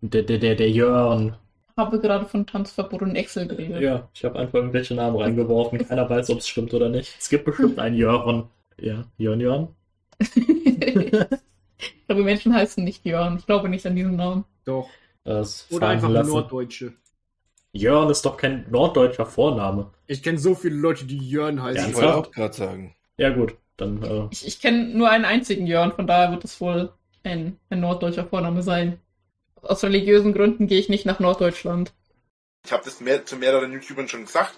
Der, 0.00 0.22
der, 0.22 0.38
der, 0.38 0.54
der 0.54 0.70
Jörn. 0.70 1.36
Habe 1.76 2.00
gerade 2.00 2.26
von 2.26 2.46
Tanzverbot 2.46 3.02
und 3.02 3.16
Excel 3.16 3.46
geredet. 3.46 3.80
Ja, 3.80 4.08
ich 4.14 4.24
habe 4.24 4.38
einfach 4.38 4.54
irgendwelche 4.54 4.94
Namen 4.94 5.16
reingeworfen. 5.16 5.86
Keiner 5.86 6.08
weiß, 6.08 6.30
ob 6.30 6.38
es 6.38 6.48
stimmt 6.48 6.74
oder 6.74 6.88
nicht. 6.88 7.14
Es 7.18 7.28
gibt 7.28 7.44
bestimmt 7.44 7.78
einen 7.78 7.96
Jörn. 7.96 8.48
Ja, 8.78 9.04
Jörn 9.16 9.40
Jörn. 9.40 9.68
ich 10.18 12.06
glaube, 12.06 12.24
Menschen 12.24 12.54
heißen 12.54 12.84
nicht 12.84 13.06
Jörn. 13.06 13.36
Ich 13.38 13.46
glaube 13.46 13.68
nicht 13.68 13.86
an 13.86 13.96
diesen 13.96 14.16
Namen. 14.16 14.44
Doch. 14.64 14.88
Das 15.24 15.66
Oder 15.70 15.88
einfach 15.88 16.10
lassen. 16.10 16.30
Norddeutsche. 16.30 16.94
Jörn 17.72 18.10
ist 18.10 18.26
doch 18.26 18.36
kein 18.36 18.66
norddeutscher 18.70 19.24
Vorname. 19.24 19.90
Ich 20.06 20.22
kenne 20.22 20.38
so 20.38 20.54
viele 20.54 20.76
Leute, 20.76 21.06
die 21.06 21.18
Jörn 21.18 21.62
heißen. 21.62 21.82
Ja, 21.82 21.88
ich 21.88 21.94
wollte 21.94 22.14
auch 22.16 22.30
gerade 22.30 22.54
sagen. 22.54 22.94
Ja, 23.16 23.30
gut. 23.30 23.56
Dann, 23.76 24.02
äh... 24.02 24.28
Ich, 24.30 24.46
ich 24.46 24.60
kenne 24.60 24.84
nur 24.84 25.10
einen 25.10 25.24
einzigen 25.24 25.66
Jörn, 25.66 25.92
von 25.92 26.06
daher 26.06 26.30
wird 26.30 26.44
es 26.44 26.60
wohl 26.60 26.92
ein, 27.24 27.58
ein 27.70 27.80
norddeutscher 27.80 28.26
Vorname 28.26 28.62
sein. 28.62 29.00
Aus 29.62 29.84
religiösen 29.84 30.32
Gründen 30.32 30.66
gehe 30.66 30.78
ich 30.78 30.88
nicht 30.88 31.06
nach 31.06 31.20
Norddeutschland. 31.20 31.92
Ich 32.64 32.72
habe 32.72 32.82
das 32.84 33.00
mehr, 33.00 33.24
zu 33.24 33.36
mehreren 33.36 33.72
YouTubern 33.72 34.08
schon 34.08 34.24
gesagt. 34.24 34.54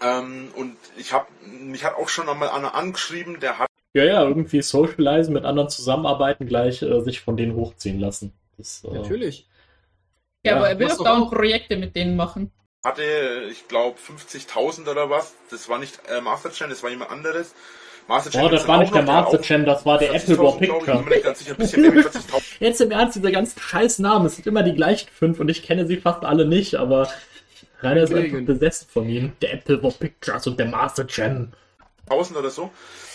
Ähm, 0.00 0.50
und 0.54 0.76
ich 0.96 1.12
habe 1.12 1.26
mich 1.42 1.84
hat 1.84 1.96
auch 1.96 2.08
schon 2.08 2.28
einmal 2.28 2.50
einer 2.50 2.74
angeschrieben, 2.74 3.40
der 3.40 3.58
hat. 3.58 3.68
Ja, 3.94 4.04
ja, 4.04 4.22
irgendwie 4.22 4.62
socialisen, 4.62 5.34
mit 5.34 5.44
anderen 5.44 5.70
zusammenarbeiten, 5.70 6.46
gleich 6.46 6.82
äh, 6.82 7.00
sich 7.00 7.20
von 7.20 7.36
denen 7.36 7.54
hochziehen 7.54 7.98
lassen. 7.98 8.32
Das, 8.56 8.84
äh, 8.84 8.92
Natürlich. 8.92 9.48
Ja, 10.44 10.52
ja, 10.52 10.56
aber 10.58 10.68
er 10.68 10.78
will 10.78 10.88
doch 10.88 11.04
dauernd 11.04 11.30
Projekte 11.30 11.76
mit 11.76 11.96
denen 11.96 12.16
machen. 12.16 12.52
Hatte, 12.84 13.48
ich 13.50 13.66
glaube, 13.66 13.98
50.000 13.98 14.88
oder 14.88 15.10
was. 15.10 15.34
Das 15.50 15.68
war 15.68 15.78
nicht 15.78 15.98
äh, 16.08 16.20
Master 16.20 16.52
Channel, 16.52 16.70
das 16.70 16.82
war 16.82 16.90
jemand 16.90 17.10
anderes. 17.10 17.54
Master 18.06 18.42
oh, 18.42 18.48
das 18.48 18.66
war 18.66 18.78
nicht 18.78 18.94
der 18.94 19.02
Master 19.02 19.40
Channel, 19.40 19.66
das 19.66 19.84
war 19.84 19.98
der 19.98 20.14
Apple 20.14 20.38
War 20.38 20.56
Picture. 20.56 21.04
Jetzt 22.60 22.80
im 22.80 22.90
Ernst, 22.90 23.16
diese 23.16 23.30
ganzen 23.30 23.60
scheiß 23.60 23.98
Namen, 23.98 24.26
es 24.26 24.36
sind 24.36 24.46
immer 24.46 24.62
die 24.62 24.74
gleichen 24.74 25.08
fünf 25.10 25.40
und 25.40 25.50
ich 25.50 25.62
kenne 25.62 25.86
sie 25.86 25.98
fast 25.98 26.24
alle 26.24 26.46
nicht, 26.46 26.76
aber 26.76 27.10
Rainer 27.80 28.04
ist 28.04 28.14
einfach 28.14 28.40
besessen 28.40 28.88
von 28.90 29.08
ihnen. 29.08 29.36
Der 29.42 29.54
Apple 29.54 29.82
War 29.82 29.90
Pictures 29.90 30.46
und 30.46 30.58
der 30.58 30.66
Master 30.66 31.06
Channel. 31.06 31.48
1000 32.08 32.38
oder 32.38 32.50
so. 32.50 32.70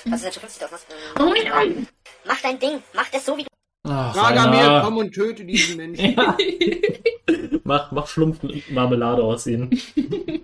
Was 0.05 0.21
ist 0.21 0.25
denn 0.25 0.49
schon 0.59 0.67
50.000? 0.67 0.77
Oh 1.19 1.33
nein! 1.49 1.87
Mach 2.25 2.41
dein 2.41 2.59
Ding, 2.59 2.83
mach 2.93 3.09
das 3.09 3.25
so 3.25 3.35
wie 3.37 3.45
Ach, 3.85 4.15
Ragamir, 4.15 4.81
komm 4.83 4.97
und 4.97 5.11
töte 5.11 5.43
diesen 5.43 5.77
Menschen. 5.77 6.15
Mach, 7.63 7.91
mach 7.91 8.07
Schlumpfmarmelade 8.07 9.23
aus 9.23 9.47
ihnen. 9.47 9.69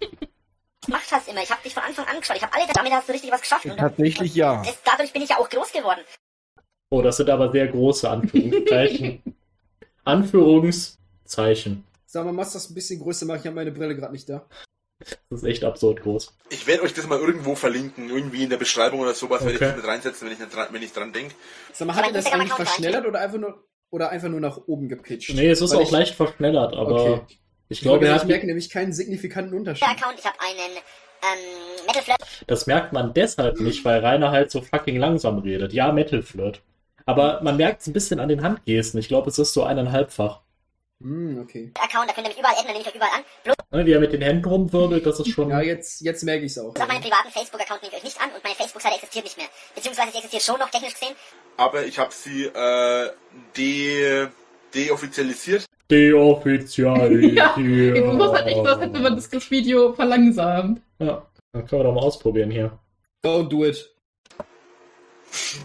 gemacht 0.89 1.11
hast 1.11 1.27
immer. 1.27 1.43
Ich 1.43 1.51
habe 1.51 1.61
dich 1.63 1.73
von 1.73 1.83
Anfang 1.83 2.05
an 2.05 2.19
geschaut. 2.19 2.37
Ich 2.37 2.43
habe 2.43 2.53
alle, 2.53 2.65
damit 2.73 2.91
hast 2.91 3.07
du 3.07 3.13
richtig 3.13 3.31
was 3.31 3.41
geschafft. 3.41 3.67
Tatsächlich 3.77 4.35
ja. 4.35 4.61
Das, 4.63 4.81
dadurch 4.83 5.13
bin 5.13 5.21
ich 5.21 5.29
ja 5.29 5.37
auch 5.37 5.49
groß 5.49 5.71
geworden. 5.71 6.01
Oh, 6.89 7.01
das 7.01 7.17
sind 7.17 7.29
aber 7.29 7.51
sehr 7.51 7.67
große 7.67 8.09
Anführungszeichen. 8.09 9.21
Anführungszeichen. 10.03 11.83
Sag 12.05 12.25
mal, 12.25 12.33
machst 12.33 12.55
das 12.55 12.69
ein 12.69 12.73
bisschen 12.73 12.99
größer 12.99 13.25
machen. 13.25 13.39
Ich 13.39 13.45
habe 13.45 13.55
meine 13.55 13.71
Brille 13.71 13.95
gerade 13.95 14.13
nicht 14.13 14.27
da. 14.27 14.45
Das 15.29 15.43
ist 15.43 15.43
echt 15.45 15.63
absurd 15.63 16.01
groß. 16.01 16.33
Ich 16.49 16.67
werde 16.67 16.83
euch 16.83 16.93
das 16.93 17.07
mal 17.07 17.19
irgendwo 17.19 17.55
verlinken, 17.55 18.09
irgendwie 18.09 18.43
in 18.43 18.49
der 18.49 18.57
Beschreibung 18.57 18.99
oder 18.99 19.13
sowas, 19.13 19.41
okay. 19.41 19.53
werde 19.53 19.53
ich 19.53 19.59
das 19.59 19.75
mit 19.77 19.85
reinsetzen, 19.85 20.27
wenn 20.27 20.33
ich, 20.33 20.53
dran, 20.53 20.67
wenn 20.71 20.81
ich 20.81 20.91
dran 20.91 21.13
denke. 21.13 21.35
Sag 21.71 21.87
mal, 21.87 21.95
hat 21.95 22.07
er 22.07 22.11
das 22.11 22.25
eigentlich 22.25 22.51
verschnellert 22.51 23.05
oder 23.05 23.21
einfach 23.21 23.37
nur 23.37 23.63
oder 23.91 24.09
einfach 24.09 24.29
nur 24.29 24.39
nach 24.39 24.57
oben 24.67 24.89
gepitcht? 24.89 25.33
Nee, 25.35 25.49
es 25.49 25.61
ist 25.61 25.71
Weil 25.71 25.79
auch 25.79 25.83
ich... 25.83 25.91
leicht 25.91 26.15
verschnellert, 26.15 26.73
aber 26.75 27.03
okay. 27.03 27.37
ich 27.69 27.81
glaube, 27.81 28.07
ich, 28.07 28.15
ich 28.15 28.23
merke 28.25 28.45
nämlich 28.45 28.69
keinen 28.69 28.93
signifikanten 28.93 29.57
Unterschied. 29.57 29.87
Account, 29.87 30.19
ich 30.19 30.25
habe 30.25 30.37
einen 30.39 30.77
ähm, 31.21 31.85
Metal 31.87 32.01
Flirt. 32.01 32.19
Das 32.47 32.67
merkt 32.67 32.93
man 32.93 33.13
deshalb 33.13 33.59
nicht, 33.59 33.83
weil 33.85 33.99
Rainer 33.99 34.31
halt 34.31 34.51
so 34.51 34.61
fucking 34.61 34.97
langsam 34.97 35.39
redet. 35.39 35.73
Ja, 35.73 35.91
Metal 35.91 36.21
Flirt. 36.21 36.61
Aber 37.05 37.41
man 37.41 37.57
merkt 37.57 37.81
es 37.81 37.87
ein 37.87 37.93
bisschen 37.93 38.19
an 38.19 38.29
den 38.29 38.43
Handgesten. 38.43 38.99
Ich 38.99 39.07
glaube, 39.07 39.29
es 39.29 39.39
ist 39.39 39.53
so 39.53 39.63
eineinhalbfach. 39.63 40.41
Mm, 40.99 41.39
okay. 41.39 41.71
Account, 41.81 42.09
da 42.09 42.13
könnt 42.13 42.27
ihr 42.27 42.31
mich 42.31 42.39
überall 42.39 42.55
adden, 42.55 42.65
dann 42.65 42.73
nehme 42.73 42.81
ich 42.81 42.89
euch 42.89 42.95
überall 42.95 43.13
an. 43.15 43.23
Bloß 43.45 43.55
ne, 43.71 43.85
wie 43.85 43.93
er 43.93 43.99
mit 44.01 44.11
den 44.11 44.21
Händen 44.21 44.45
rumwirbelt, 44.45 45.05
das 45.05 45.19
ist 45.19 45.29
schon. 45.29 45.49
Ja, 45.49 45.61
jetzt, 45.61 46.01
jetzt 46.01 46.23
merke 46.23 46.45
ich 46.45 46.51
es 46.51 46.57
auch. 46.59 46.75
Auf 46.75 46.87
meinen 46.87 47.01
privaten 47.01 47.31
Facebook-Account 47.31 47.81
nehme 47.83 47.93
ich 47.93 47.99
euch 47.99 48.03
nicht 48.03 48.21
an 48.21 48.29
und 48.35 48.43
meine 48.43 48.55
Facebook-Seite 48.55 48.95
existiert 48.95 49.23
nicht 49.23 49.37
mehr. 49.37 49.47
Beziehungsweise 49.75 50.11
sie 50.11 50.17
existiert 50.17 50.43
schon 50.43 50.59
noch 50.59 50.69
technisch 50.69 50.93
gesehen. 50.93 51.15
Aber 51.59 51.85
ich 51.85 51.99
habe 51.99 52.13
sie 52.13 52.45
äh, 52.45 53.09
de 53.57 54.29
deoffizialisiert. 54.73 55.65
Deoffizialisiert. 55.91 57.33
ja, 57.35 57.53
ich 57.57 58.05
muss 58.05 58.31
halt 58.31 58.47
echt 58.47 58.63
was, 58.63 58.79
hätte 58.79 58.99
man 59.01 59.15
das 59.17 59.51
Video 59.51 59.91
verlangsamt. 59.91 60.81
Ja, 60.99 61.27
dann 61.51 61.65
können 61.65 61.81
wir 61.81 61.83
doch 61.83 61.93
mal 61.93 62.03
ausprobieren 62.03 62.49
hier. 62.49 62.79
Don't 63.25 63.49
do 63.49 63.65
it. 63.65 63.93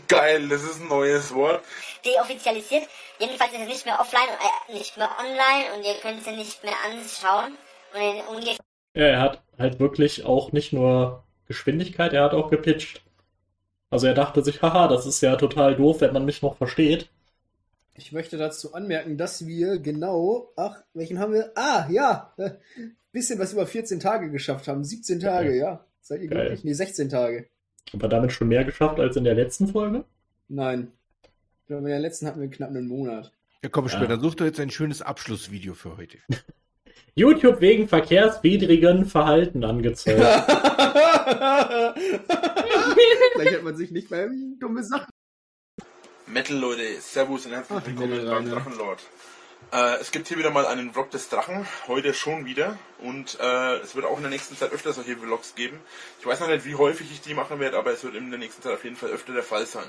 Geil, 0.09 0.49
das 0.49 0.65
ist 0.65 0.81
ein 0.81 0.89
neues 0.89 1.33
Wort. 1.33 1.63
Deoffizialisiert. 2.05 2.89
Jedenfalls 3.21 3.53
ist 3.53 3.61
es 3.61 3.69
nicht 3.69 3.87
mehr 3.87 4.01
offline, 4.01 4.23
äh, 4.69 4.73
nicht 4.73 4.97
mehr 4.97 5.11
online 5.21 5.77
und 5.77 5.85
ihr 5.85 5.95
könnt 6.03 6.21
es 6.21 6.27
nicht 6.27 6.65
mehr 6.65 6.75
anschauen. 6.91 7.53
Und 8.35 8.45
ja, 8.95 9.05
er 9.05 9.21
hat 9.21 9.43
halt 9.61 9.79
wirklich 9.79 10.25
auch 10.25 10.51
nicht 10.51 10.73
nur 10.73 11.23
Geschwindigkeit, 11.47 12.13
er 12.13 12.25
hat 12.25 12.35
auch 12.35 12.51
gepitcht. 12.51 13.04
Also 13.95 14.09
er 14.09 14.15
dachte 14.15 14.43
sich, 14.43 14.61
haha, 14.61 14.89
das 14.89 15.07
ist 15.07 15.21
ja 15.21 15.37
total 15.37 15.77
doof, 15.77 16.01
wenn 16.01 16.13
man 16.13 16.25
mich 16.25 16.43
noch 16.43 16.57
versteht. 16.57 17.09
Ich 17.95 18.11
möchte 18.11 18.37
dazu 18.37 18.75
anmerken, 18.75 19.17
dass 19.17 19.47
wir 19.47 19.79
genau, 19.79 20.51
ach, 20.57 20.83
welchen 20.95 21.21
haben 21.21 21.33
wir? 21.33 21.53
Ah, 21.55 21.87
ja, 21.89 22.35
bisschen 23.13 23.39
was 23.39 23.53
über 23.53 23.69
14 23.69 24.01
Tage 24.01 24.33
geschafft 24.33 24.67
haben. 24.67 24.83
17 24.83 25.21
Tage, 25.21 25.51
ja. 25.51 25.65
ja. 25.65 25.85
Seid 26.01 26.23
ihr 26.23 26.27
glücklich? 26.27 26.65
Nee, 26.65 26.73
16 26.73 27.09
Tage. 27.09 27.47
Aber 27.93 28.09
damit 28.09 28.33
schon 28.33 28.49
mehr 28.49 28.65
geschafft 28.65 28.99
als 28.99 29.15
in 29.15 29.23
der 29.23 29.37
letzten 29.37 29.69
Folge? 29.69 30.03
Nein. 30.49 30.91
Ich 31.61 31.69
glaube, 31.69 31.83
in 31.83 31.91
der 31.91 32.01
letzten 32.01 32.27
hatten 32.27 32.41
wir 32.41 32.51
knapp 32.51 32.71
einen 32.71 32.89
Monat. 32.89 33.31
Ja, 33.63 33.69
komm, 33.69 33.89
später. 33.89 34.09
Dann 34.09 34.21
such 34.21 34.35
doch 34.35 34.45
jetzt 34.45 34.59
ein 34.59 34.71
schönes 34.71 35.03
Abschlussvideo 35.03 35.75
für 35.75 35.97
heute. 35.97 36.19
YouTube 37.15 37.61
wegen 37.61 37.89
verkehrswidrigen 37.89 39.07
Verhalten 39.07 39.65
angezeigt. 39.65 40.21
Vielleicht 43.33 43.57
hat 43.57 43.63
man 43.63 43.77
sich 43.77 43.91
nicht 43.91 44.11
bei 44.11 44.29
dumme 44.59 44.83
Sachen. 44.83 45.11
Metal 46.27 46.57
Leute, 46.57 47.01
Servus 47.01 47.47
und 47.47 47.53
herzlich 47.53 47.87
willkommen 47.87 48.27
beim 48.27 48.51
Drachenlord. 48.51 49.01
Äh, 49.73 49.97
es 50.01 50.11
gibt 50.11 50.29
hier 50.29 50.39
wieder 50.39 50.51
mal 50.51 50.67
einen 50.67 50.93
Vlog 50.93 51.11
des 51.11 51.29
Drachen, 51.29 51.67
heute 51.89 52.15
schon 52.15 52.45
wieder. 52.47 52.79
Und 52.99 53.39
äh, 53.41 53.77
es 53.77 53.95
wird 53.95 54.07
auch 54.07 54.17
in 54.17 54.23
der 54.23 54.31
nächsten 54.31 54.57
Zeit 54.57 54.73
öfter 54.73 54.93
solche 54.93 55.17
Vlogs 55.17 55.55
geben. 55.55 55.79
Ich 56.21 56.27
weiß 56.27 56.41
noch 56.41 56.49
nicht, 56.49 56.65
wie 56.65 56.75
häufig 56.75 57.11
ich 57.11 57.21
die 57.21 57.35
machen 57.35 57.61
werde, 57.61 57.79
aber 57.79 57.93
es 57.93 58.05
wird 58.05 58.15
in 58.15 58.31
der 58.31 58.39
nächsten 58.39 58.63
Zeit 58.63 58.73
auf 58.73 58.85
jeden 58.85 58.97
Fall 58.97 59.11
öfter 59.11 59.33
der 59.33 59.43
Fall 59.43 59.67
sein. 59.67 59.87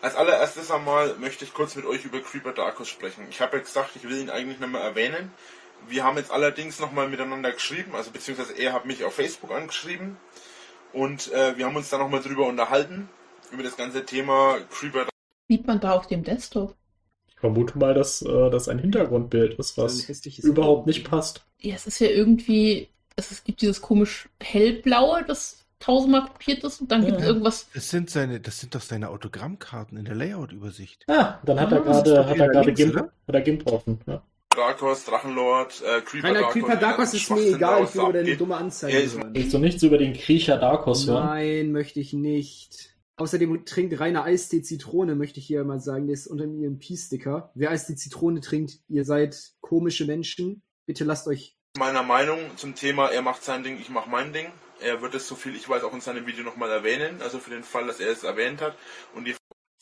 Als 0.00 0.14
allererstes 0.14 0.70
einmal 0.70 1.14
möchte 1.16 1.44
ich 1.44 1.52
kurz 1.52 1.74
mit 1.74 1.84
euch 1.84 2.04
über 2.04 2.20
Creeper 2.20 2.52
Darkus 2.52 2.88
sprechen. 2.88 3.26
Ich 3.30 3.40
habe 3.40 3.56
ja 3.56 3.62
gesagt, 3.62 3.96
ich 3.96 4.04
will 4.04 4.18
ihn 4.18 4.30
eigentlich 4.30 4.60
nicht 4.60 4.70
mehr 4.70 4.80
erwähnen. 4.80 5.32
Wir 5.88 6.04
haben 6.04 6.16
jetzt 6.16 6.30
allerdings 6.30 6.80
nochmal 6.80 7.08
miteinander 7.08 7.52
geschrieben, 7.52 7.94
also 7.94 8.10
beziehungsweise 8.10 8.52
er 8.58 8.72
hat 8.72 8.84
mich 8.84 9.04
auf 9.04 9.14
Facebook 9.14 9.50
angeschrieben. 9.50 10.16
Und 10.92 11.32
äh, 11.32 11.56
wir 11.56 11.66
haben 11.66 11.76
uns 11.76 11.90
da 11.90 11.98
nochmal 11.98 12.22
drüber 12.22 12.46
unterhalten, 12.46 13.08
über 13.52 13.62
das 13.62 13.76
ganze 13.76 14.04
Thema 14.04 14.58
Creeper 14.70 15.06
Sieht 15.48 15.66
man 15.66 15.80
da 15.80 15.92
auf 15.92 16.06
dem 16.06 16.24
Desktop? 16.24 16.74
Ich 17.28 17.40
vermute 17.40 17.78
mal, 17.78 17.94
dass 17.94 18.20
äh, 18.22 18.50
das 18.50 18.68
ein 18.68 18.78
Hintergrundbild 18.78 19.54
ist, 19.58 19.78
was 19.78 20.08
überhaupt 20.38 20.86
nicht 20.86 21.08
passt. 21.08 21.44
Ja, 21.58 21.74
es 21.74 21.86
ist 21.86 22.00
ja 22.00 22.08
irgendwie, 22.08 22.88
es, 23.16 23.30
es 23.30 23.44
gibt 23.44 23.62
dieses 23.62 23.80
komisch 23.80 24.28
hellblaue, 24.40 25.24
das 25.26 25.64
tausendmal 25.80 26.26
kopiert 26.26 26.64
ist 26.64 26.80
und 26.80 26.90
dann 26.90 27.02
ja. 27.02 27.08
gibt 27.08 27.20
es 27.20 27.26
irgendwas. 27.26 27.68
Das 27.72 27.88
sind 27.88 28.10
seine, 28.10 28.40
das 28.40 28.60
sind 28.60 28.74
doch 28.74 28.80
seine 28.80 29.08
Autogrammkarten 29.08 29.96
in 29.96 30.04
der 30.04 30.16
Layout-Übersicht. 30.16 31.04
Ah, 31.08 31.38
dann 31.44 31.60
hat 31.60 31.72
er 31.72 31.80
gerade, 31.80 32.26
hat 32.26 32.36
er 32.36 32.48
gerade 32.48 32.72
Gimp, 32.72 32.96
hat 32.96 33.12
er 33.34 33.40
Gimp 33.40 33.66
offen. 33.70 34.00
Ja. 34.06 34.22
Darkos, 34.58 35.04
Drachenlord, 35.04 35.82
äh, 35.82 36.00
Creeper 36.00 36.28
Keiner 36.28 36.40
Darkos. 36.40 36.52
Creeper 36.52 36.76
Darkos 36.76 37.14
ist 37.14 37.30
mir 37.30 37.54
egal, 37.54 37.84
ich 37.84 37.94
will 37.94 38.02
über 38.02 38.12
deine 38.12 38.36
dumme 38.36 38.56
Anzeige 38.56 39.12
hören. 39.12 39.30
Willst 39.32 39.54
du 39.54 39.58
nichts 39.58 39.82
über 39.84 39.98
den 39.98 40.14
Kriecher 40.14 40.56
Darkos 40.58 41.06
hören? 41.06 41.26
Nein, 41.26 41.70
möchte 41.72 42.00
ich 42.00 42.12
nicht. 42.12 42.96
Außerdem 43.16 43.64
trinkt 43.64 44.00
Rainer 44.00 44.24
Eistee 44.24 44.62
Zitrone, 44.62 45.14
möchte 45.14 45.38
ich 45.40 45.46
hier 45.46 45.64
mal 45.64 45.80
sagen. 45.80 46.06
Der 46.06 46.14
ist 46.14 46.26
unter 46.26 46.44
ihrem 46.44 46.78
P-Sticker. 46.78 47.50
Wer 47.54 47.70
Eistee 47.70 47.94
Zitrone 47.94 48.40
trinkt, 48.40 48.80
ihr 48.88 49.04
seid 49.04 49.52
komische 49.60 50.06
Menschen. 50.06 50.62
Bitte 50.86 51.04
lasst 51.04 51.28
euch. 51.28 51.56
Meiner 51.78 52.02
Meinung 52.02 52.38
zum 52.56 52.74
Thema, 52.74 53.08
er 53.08 53.22
macht 53.22 53.44
sein 53.44 53.62
Ding, 53.62 53.78
ich 53.80 53.90
mach 53.90 54.06
mein 54.06 54.32
Ding. 54.32 54.46
Er 54.80 55.02
wird 55.02 55.14
es, 55.14 55.28
so 55.28 55.36
viel 55.36 55.54
ich 55.54 55.68
weiß, 55.68 55.84
auch 55.84 55.94
in 55.94 56.00
seinem 56.00 56.26
Video 56.26 56.42
nochmal 56.44 56.70
erwähnen. 56.70 57.20
Also 57.20 57.38
für 57.38 57.50
den 57.50 57.62
Fall, 57.62 57.86
dass 57.86 58.00
er 58.00 58.10
es 58.10 58.24
erwähnt 58.24 58.60
hat. 58.60 58.74
Und 59.14 59.26
die 59.26 59.30
ich 59.32 59.36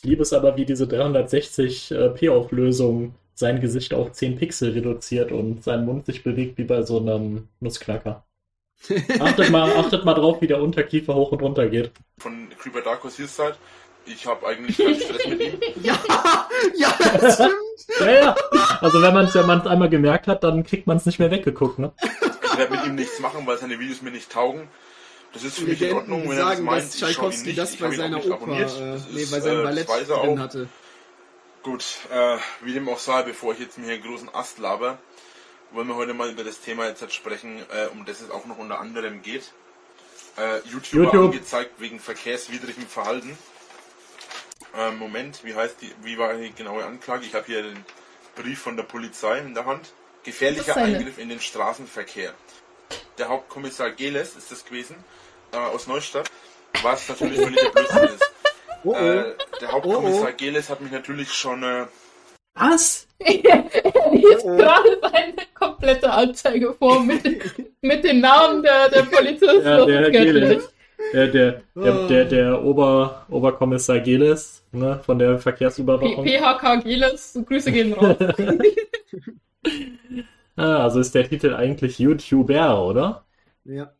liebe 0.05 0.23
es 0.23 0.35
aber, 0.35 0.57
wie 0.57 0.67
diese 0.67 0.85
360p-Auflösung 0.85 3.15
sein 3.37 3.61
Gesicht 3.61 3.95
auf 3.95 4.13
10 4.13 4.37
Pixel 4.37 4.73
reduziert 4.73 5.31
und 5.31 5.63
sein 5.63 5.85
Mund 5.85 6.07
sich 6.07 6.25
bewegt 6.25 6.59
wie 6.59 6.65
bei 6.65 6.83
so 6.83 6.99
einem 6.99 7.49
Nussknacker. 7.61 8.25
achtet, 9.21 9.51
mal, 9.51 9.71
achtet 9.77 10.05
mal 10.05 10.15
drauf, 10.15 10.41
wie 10.41 10.47
der 10.47 10.61
Unterkiefer 10.61 11.15
hoch 11.15 11.33
und 11.33 11.43
runter 11.43 11.69
geht. 11.69 11.93
Von 12.19 12.49
Creeper 12.59 12.81
Darkos 12.81 13.17
Hillside. 13.17 13.57
Ich 14.07 14.27
habe 14.27 14.47
eigentlich 14.47 14.79
keinen 14.79 15.01
Stress 15.01 15.27
mit 15.27 15.41
ihm. 15.41 15.61
ja, 15.83 15.99
ja, 16.77 16.95
das 17.21 17.35
stimmt. 17.35 17.55
ja, 18.01 18.11
ja. 18.11 18.37
Also 18.81 19.03
wenn 19.03 19.13
man 19.13 19.27
es 19.27 19.35
wenn 19.35 19.51
einmal 19.51 19.91
gemerkt 19.91 20.29
hat, 20.29 20.45
dann 20.45 20.65
kriegt 20.65 20.87
man 20.87 20.97
es 20.97 21.07
nicht 21.07 21.19
mehr 21.19 21.31
weggeguckt. 21.31 21.79
Ne? 21.79 21.93
Ich 22.45 22.59
werde 22.59 22.75
mit 22.75 22.87
ihm 22.87 22.95
nichts 22.95 23.19
machen, 23.21 23.47
weil 23.47 23.59
seine 23.59 23.79
Videos 23.79 24.03
mir 24.03 24.13
nicht 24.13 24.31
taugen. 24.31 24.69
Das 25.33 25.43
ist 25.43 25.59
für 25.59 25.67
mich 25.67 25.83
in 25.83 25.95
Ordnung, 25.95 26.29
wenn 26.29 26.39
er 26.39 26.51
das 26.51 26.61
meint. 26.61 26.85
Dass 26.85 26.97
Tschaikowski 26.97 27.55
das 27.55 27.77
bei 27.77 27.91
seiner 27.91 28.25
Oper, 28.25 28.53
äh, 28.53 28.99
nee, 29.13 29.27
bei 29.31 29.41
seinem 29.41 29.61
äh, 29.61 29.65
Ballett 29.65 29.89
drin 29.89 30.41
hatte. 30.41 30.69
Gut, 31.67 31.85
äh, 32.13 32.39
wie 32.61 32.75
dem 32.75 32.89
auch 32.89 33.01
sei, 33.01 33.25
bevor 33.25 33.53
ich 33.53 33.59
jetzt 33.59 33.77
mir 33.77 33.87
hier 33.87 33.95
einen 33.95 34.05
großen 34.05 34.33
Ast 34.33 34.59
laber, 34.59 34.99
wollen 35.73 35.89
wir 35.89 35.97
heute 35.97 36.15
mal 36.15 36.31
über 36.31 36.45
das 36.45 36.61
Thema 36.61 36.87
jetzt 36.87 37.13
sprechen, 37.13 37.59
äh, 37.73 37.87
um 37.87 38.05
das 38.05 38.21
es 38.21 38.31
auch 38.31 38.47
noch 38.47 38.59
unter 38.59 38.79
anderem 38.79 39.21
geht. 39.21 39.53
Äh, 40.39 40.59
YouTuber 40.59 41.07
YouTube. 41.07 41.25
angezeigt 41.25 41.81
wegen 41.81 41.99
verkehrswidrigem 41.99 42.87
Verhalten. 42.87 43.37
Äh, 44.77 44.93
Moment, 44.93 45.43
wie 45.43 45.57
heißt 45.57 45.83
die, 45.83 45.93
wie 46.03 46.17
war 46.19 46.35
die 46.35 46.53
genaue 46.53 46.85
Anklage? 46.85 47.27
Ich 47.27 47.35
habe 47.35 47.47
hier 47.47 47.65
den 47.65 47.85
Brief 48.37 48.61
von 48.61 48.77
der 48.77 48.85
Polizei 48.85 49.39
in 49.41 49.55
der 49.55 49.67
Hand. 49.67 49.93
Gefährlicher 50.23 50.77
Eingriff 50.77 51.19
in 51.19 51.31
den 51.31 51.41
Straßenverkehr. 51.41 52.33
Der 53.19 53.29
Hauptkommissar 53.29 53.91
Geles 53.91 54.37
ist 54.37 54.53
das 54.53 54.65
gewesen, 54.65 54.95
äh, 55.51 55.57
aus 55.57 55.89
Neustadt, 55.89 56.31
was 56.85 57.09
natürlich 57.09 57.41
völlig 57.41 57.61
der 57.61 57.71
Blödsinn 57.75 58.05
ist. 58.05 58.36
Oh, 58.85 58.91
oh. 58.91 58.95
Äh, 58.95 59.35
der 59.61 59.73
Hauptkommissar 59.73 60.29
oh, 60.29 60.31
oh. 60.33 60.37
Geles 60.37 60.71
hat 60.71 60.81
mich 60.81 60.93
natürlich 60.93 61.33
schon 61.33 61.63
äh, 61.63 61.87
was? 62.55 63.07
er 63.19 63.65
liest 64.13 64.45
oh. 64.45 64.57
gerade 64.57 64.99
seine 65.01 65.35
komplette 65.55 66.11
Anzeige 66.11 66.73
vor 66.75 67.03
mit, 67.03 67.23
mit 67.83 68.05
den 68.05 68.21
Namen 68.21 68.63
der, 68.63 68.89
der 68.89 69.03
Polizisten. 69.03 69.65
Ja, 69.65 69.85
der, 69.85 70.11
Geles. 70.11 70.73
Der, 71.13 71.29
der, 71.29 71.63
der, 71.75 72.07
der, 72.07 72.25
der 72.25 72.65
Ober, 72.65 73.27
Oberkommissar 73.29 74.01
Geles 74.01 74.65
ne, 74.73 75.01
von 75.05 75.19
der 75.19 75.39
Verkehrsüberwachung. 75.39 76.27
PHK 76.27 76.83
Geles, 76.83 77.39
Grüße 77.47 77.71
gehen 77.71 77.93
raus. 77.93 78.17
ah, 80.57 80.79
also 80.79 81.01
ist 81.01 81.15
der 81.15 81.29
Titel 81.29 81.55
eigentlich 81.55 81.99
YouTuber, 81.99 82.83
oder? 82.85 83.27
Ja. 83.65 83.93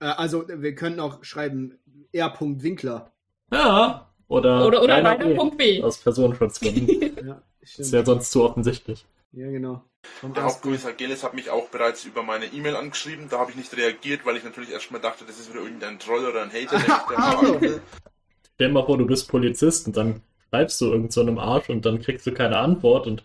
Äh, 0.00 0.06
also 0.06 0.44
wir 0.48 0.74
können 0.74 1.00
auch 1.00 1.22
schreiben 1.22 1.78
R. 2.12 2.32
Winkler. 2.40 3.11
Ja. 3.52 4.08
Oder, 4.28 4.66
oder, 4.66 4.82
oder 4.82 5.04
Rainer.b. 5.04 5.82
Aus 5.82 5.98
Personenschutzgründen. 5.98 7.16
ja. 7.26 7.42
Ist 7.60 7.92
ja 7.92 8.04
sonst 8.04 8.30
zu 8.30 8.42
offensichtlich. 8.44 9.04
Ja, 9.32 9.50
genau. 9.50 9.84
Und 10.20 10.36
der 10.36 10.44
Hauptkommissar 10.44 10.92
Geles 10.92 11.22
hat 11.22 11.34
mich 11.34 11.50
auch 11.50 11.68
bereits 11.68 12.04
über 12.04 12.22
meine 12.22 12.46
E-Mail 12.46 12.76
angeschrieben. 12.76 13.28
Da 13.30 13.38
habe 13.38 13.50
ich 13.50 13.56
nicht 13.56 13.76
reagiert, 13.76 14.26
weil 14.26 14.36
ich 14.36 14.44
natürlich 14.44 14.70
erstmal 14.70 15.00
dachte, 15.00 15.24
das 15.24 15.38
ist 15.38 15.50
wieder 15.50 15.62
irgendein 15.62 15.98
Troll 15.98 16.24
oder 16.24 16.42
ein 16.42 16.50
Hater, 16.52 16.78
der 16.78 17.60
mich 17.60 17.80
Stell 18.54 18.68
dir 18.68 18.72
mal 18.72 18.84
vor, 18.84 18.98
du 18.98 19.06
bist 19.06 19.28
Polizist 19.28 19.86
und 19.86 19.96
dann 19.96 20.22
schreibst 20.48 20.80
du 20.80 20.86
irgend 20.86 21.12
so 21.12 21.20
einem 21.20 21.38
Arsch 21.38 21.70
und 21.70 21.86
dann 21.86 22.00
kriegst 22.00 22.26
du 22.26 22.32
keine 22.32 22.58
Antwort 22.58 23.06
und 23.06 23.24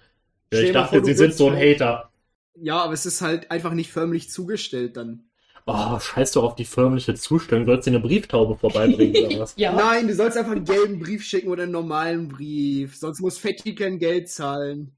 ja, 0.54 0.60
ich 0.60 0.72
dachte, 0.72 0.98
vor, 0.98 1.06
sie 1.06 1.14
sind 1.14 1.34
so 1.34 1.50
ein 1.50 1.58
Hater. 1.58 2.10
Ja, 2.56 2.78
aber 2.80 2.94
es 2.94 3.06
ist 3.06 3.22
halt 3.22 3.52
einfach 3.52 3.74
nicht 3.74 3.92
förmlich 3.92 4.30
zugestellt 4.30 4.98
dann. 4.98 5.27
Oh, 5.70 6.00
scheiß 6.00 6.32
doch 6.32 6.44
auf 6.44 6.56
die 6.56 6.64
förmliche 6.64 7.14
Zustellung. 7.16 7.66
Du 7.66 7.74
sollst 7.74 7.88
dir 7.88 7.92
eine 7.92 8.00
Brieftaube 8.00 8.56
vorbeibringen 8.56 9.26
oder 9.26 9.40
was? 9.42 9.54
ja. 9.58 9.74
Nein, 9.74 10.08
du 10.08 10.16
sollst 10.16 10.38
einfach 10.38 10.54
einen 10.54 10.64
gelben 10.64 10.98
Brief 11.00 11.26
schicken 11.26 11.50
oder 11.50 11.64
einen 11.64 11.74
normalen 11.74 12.30
Brief. 12.30 12.96
Sonst 12.96 13.20
muss 13.20 13.38
Fetti 13.38 13.76
kein 13.76 14.00
Geld 14.00 14.30
zahlen. 14.30 14.96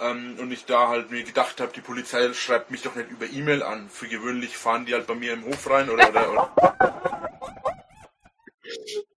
Ähm, 0.00 0.36
und 0.40 0.50
ich 0.50 0.64
da 0.64 0.88
halt 0.88 1.12
mir 1.12 1.22
gedacht 1.22 1.60
habe, 1.60 1.70
die 1.72 1.82
Polizei 1.82 2.32
schreibt 2.32 2.72
mich 2.72 2.82
doch 2.82 2.96
nicht 2.96 3.12
über 3.12 3.26
E-Mail 3.26 3.62
an. 3.62 3.88
Für 3.88 4.08
gewöhnlich 4.08 4.56
fahren 4.56 4.86
die 4.86 4.94
halt 4.94 5.06
bei 5.06 5.14
mir 5.14 5.32
im 5.32 5.44
Hof 5.44 5.70
rein 5.70 5.88
oder, 5.88 6.08
oder, 6.08 6.32
oder. 6.32 6.50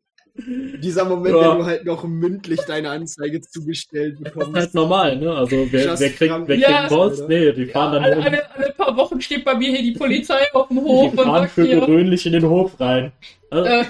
Dieser 0.47 1.03
Moment, 1.03 1.35
ja. 1.35 1.51
wenn 1.51 1.59
du 1.59 1.65
halt 1.65 1.85
noch 1.85 2.05
mündlich 2.05 2.61
deine 2.61 2.89
Anzeige 2.89 3.41
zugestellt 3.41 4.23
bekommst. 4.23 4.47
Das 4.47 4.47
ist 4.47 4.55
halt 4.55 4.73
normal, 4.75 5.17
ne? 5.17 5.33
Also 5.33 5.67
wer, 5.71 5.99
wer 5.99 6.09
kriegt, 6.09 6.47
wer 6.47 6.55
ja. 6.55 6.67
kriegt 6.67 6.89
Post? 6.89 7.27
Nee, 7.27 7.51
die 7.51 7.65
fahren 7.65 7.93
ja, 7.93 7.99
dann 7.99 8.13
alle, 8.13 8.25
alle, 8.25 8.55
alle, 8.55 8.73
paar 8.73 8.95
Wochen 8.95 9.19
steht 9.19 9.43
bei 9.43 9.55
mir 9.55 9.71
hier 9.71 9.83
die 9.83 9.91
Polizei 9.91 10.39
auf 10.53 10.69
dem 10.69 10.81
Hof 10.81 11.11
die 11.11 11.17
fahren 11.17 11.41
und 11.41 11.49
für 11.49 11.65
hier, 11.65 11.81
gewöhnlich 11.81 12.25
in 12.25 12.31
den 12.31 12.45
Hof 12.47 12.79
rein. 12.79 13.11
Also, 13.49 13.69
äh, 13.69 13.83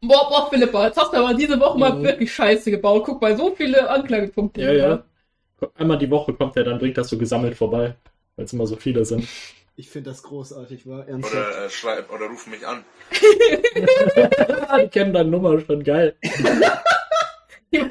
boah, 0.00 0.28
boah, 0.30 0.48
Philippa, 0.50 0.86
jetzt 0.86 0.98
hast 0.98 1.12
du 1.12 1.18
aber 1.18 1.34
diese 1.34 1.60
Woche 1.60 1.78
mal 1.78 2.02
wirklich 2.02 2.32
scheiße 2.32 2.70
gebaut. 2.70 3.02
Guck 3.04 3.20
mal, 3.20 3.36
so 3.36 3.54
viele 3.54 3.90
Anklagepunkte. 3.90 4.62
Ja, 4.62 4.72
ja. 4.72 5.04
Einmal 5.74 5.98
die 5.98 6.10
Woche 6.10 6.32
kommt 6.32 6.56
er, 6.56 6.64
dann 6.64 6.78
bringt 6.78 6.96
das 6.96 7.10
so 7.10 7.18
gesammelt 7.18 7.54
vorbei, 7.54 7.96
weil 8.36 8.44
es 8.46 8.52
immer 8.54 8.66
so 8.66 8.76
viele 8.76 9.04
sind. 9.04 9.28
Ich 9.78 9.90
finde 9.90 10.10
das 10.10 10.24
großartig, 10.24 10.88
war 10.88 11.06
ernsthaft. 11.06 11.36
Oder 11.36 11.66
äh, 11.66 11.70
schreib 11.70 12.12
oder 12.12 12.26
ruf 12.26 12.48
mich 12.48 12.66
an. 12.66 12.84
die 14.82 14.88
kennen 14.88 15.12
deine 15.12 15.30
Nummer 15.30 15.60
schon 15.60 15.84
geil. 15.84 16.16
die 17.72 17.88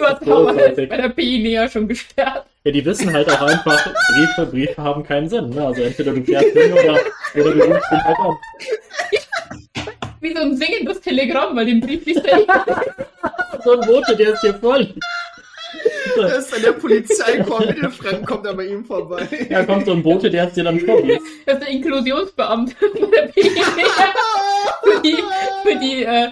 war, 0.00 0.18
damals 0.18 0.76
bei 0.76 0.86
der 0.86 1.10
PI 1.10 1.68
schon 1.70 1.88
gesperrt. 1.88 2.46
Ja, 2.64 2.72
die 2.72 2.82
wissen 2.82 3.12
halt 3.12 3.28
auch 3.28 3.42
einfach, 3.42 3.84
Briefe, 4.14 4.46
Briefe 4.50 4.82
haben 4.82 5.02
keinen 5.02 5.28
Sinn. 5.28 5.50
Ne? 5.50 5.66
Also 5.66 5.82
entweder 5.82 6.14
du 6.14 6.24
fährst 6.24 6.56
hin 6.56 6.72
oder, 6.72 7.00
oder 7.34 7.52
du 7.52 7.64
rufst 7.64 7.92
ihn 7.92 8.04
halt 8.04 8.18
an. 8.18 8.36
Wie 10.20 10.34
so 10.34 10.40
ein 10.40 10.56
singendes 10.56 11.02
Telegramm, 11.02 11.54
weil 11.54 11.66
den 11.66 11.82
Brief 11.82 12.06
liest 12.06 12.24
er 12.24 12.46
So 13.62 13.78
ein 13.78 13.86
Bote, 13.86 14.16
der 14.16 14.32
ist 14.32 14.40
hier 14.40 14.54
voll. 14.54 14.94
Da 16.16 16.26
ist 16.28 16.52
dann 16.52 16.62
der 16.62 16.72
Polizeikorps 16.72 17.66
Mittelfranken, 17.66 18.26
kommt 18.26 18.46
dann 18.46 18.56
bei 18.56 18.66
ihm 18.66 18.84
vorbei. 18.84 19.28
Ja, 19.50 19.64
kommt 19.64 19.86
so 19.86 19.92
ein 19.92 20.02
Bote, 20.02 20.30
der 20.30 20.42
hat 20.42 20.56
dir 20.56 20.64
dann 20.64 20.78
schon. 20.78 21.08
Das 21.46 21.56
ist 21.56 21.62
der 21.62 21.68
Inklusionsbeamte 21.68 22.74
der 22.94 23.32
für 24.82 25.02
die, 25.02 25.16
für 25.62 25.78
die 25.78 26.02
äh, 26.04 26.28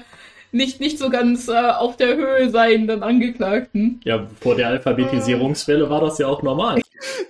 nicht, 0.53 0.81
nicht 0.81 0.99
so 0.99 1.11
ganz 1.11 1.49
äh, 1.49 1.53
auf 1.53 1.97
der 1.97 2.17
Höhe 2.17 2.49
seienden 2.51 3.03
Angeklagten. 3.03 4.01
Ja, 4.05 4.29
vor 4.41 4.55
der 4.55 4.69
Alphabetisierungswelle 4.69 5.91
war 5.91 6.01
das 6.01 6.19
ja 6.19 6.29
auch 6.29 6.43
normal. 6.43 6.81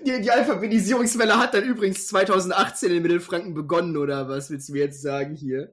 Die, 0.06 0.20
die 0.20 0.30
Alphabetisierungswelle 0.30 1.38
hat 1.38 1.54
dann 1.54 1.64
übrigens 1.64 2.06
2018 2.08 2.90
in 2.90 3.02
Mittelfranken 3.02 3.54
begonnen, 3.54 3.96
oder 3.96 4.28
was 4.28 4.50
willst 4.50 4.68
du 4.68 4.74
mir 4.74 4.84
jetzt 4.84 5.00
sagen 5.00 5.34
hier? 5.34 5.72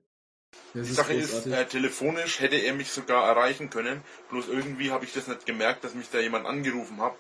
Die 0.74 0.84
Sache 0.84 1.14
ist, 1.14 1.48
äh, 1.48 1.66
telefonisch 1.66 2.40
hätte 2.40 2.56
er 2.56 2.74
mich 2.74 2.92
sogar 2.92 3.28
erreichen 3.28 3.70
können, 3.70 4.02
bloß 4.30 4.48
irgendwie 4.50 4.92
habe 4.92 5.06
ich 5.06 5.14
das 5.14 5.28
nicht 5.28 5.46
gemerkt, 5.46 5.84
dass 5.84 5.96
mich 5.96 6.10
da 6.10 6.20
jemand 6.20 6.46
angerufen 6.46 7.02
hat. 7.02 7.14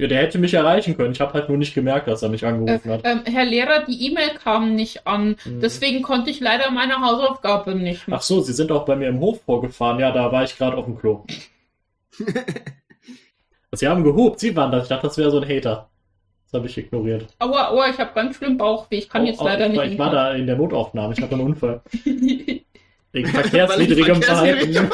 Ja, 0.00 0.06
der 0.06 0.22
hätte 0.22 0.38
mich 0.38 0.54
erreichen 0.54 0.96
können. 0.96 1.10
Ich 1.10 1.20
habe 1.20 1.32
halt 1.32 1.48
nur 1.48 1.58
nicht 1.58 1.74
gemerkt, 1.74 2.06
dass 2.06 2.22
er 2.22 2.28
mich 2.28 2.46
angerufen 2.46 2.88
äh, 2.88 2.92
hat. 2.92 3.00
Ähm, 3.02 3.22
Herr 3.24 3.44
Lehrer, 3.44 3.84
die 3.84 4.06
E-Mail 4.06 4.30
kam 4.42 4.76
nicht 4.76 5.08
an. 5.08 5.36
Mhm. 5.44 5.60
Deswegen 5.60 6.02
konnte 6.02 6.30
ich 6.30 6.38
leider 6.38 6.70
meine 6.70 7.00
Hausaufgabe 7.00 7.74
nicht 7.74 8.06
machen. 8.06 8.18
Ach 8.18 8.22
so, 8.22 8.40
Sie 8.40 8.52
sind 8.52 8.70
auch 8.70 8.84
bei 8.84 8.94
mir 8.94 9.08
im 9.08 9.18
Hof 9.18 9.42
vorgefahren. 9.42 9.98
Ja, 9.98 10.12
da 10.12 10.30
war 10.30 10.44
ich 10.44 10.56
gerade 10.56 10.76
auf 10.76 10.84
dem 10.84 10.96
Klo. 10.98 11.24
Sie 13.72 13.88
haben 13.88 14.04
gehupt, 14.04 14.38
Sie 14.38 14.54
waren 14.54 14.70
das. 14.70 14.84
Ich 14.84 14.88
dachte, 14.88 15.08
das 15.08 15.18
wäre 15.18 15.32
so 15.32 15.40
ein 15.40 15.48
Hater. 15.48 15.90
Das 16.50 16.58
habe 16.58 16.66
ich 16.66 16.78
ignoriert. 16.78 17.26
Aua, 17.38 17.68
aua, 17.68 17.90
ich 17.90 17.98
habe 17.98 18.12
ganz 18.14 18.36
schlimm 18.36 18.56
Bauchweh. 18.56 18.98
Ich 18.98 19.08
kann 19.08 19.22
oh, 19.22 19.26
jetzt 19.26 19.42
leider 19.42 19.66
ich 19.66 19.72
nicht. 19.72 19.78
War, 19.78 19.86
ich 19.86 19.98
war 19.98 20.10
da 20.10 20.32
in 20.32 20.46
der 20.46 20.56
Notaufnahme. 20.56 21.12
Ich 21.12 21.22
hatte 21.22 21.34
einen 21.34 21.44
Unfall. 21.44 21.82
Wegen 23.12 23.28
verkehrswidrigem 23.28 24.22
Verhalten. 24.22 24.72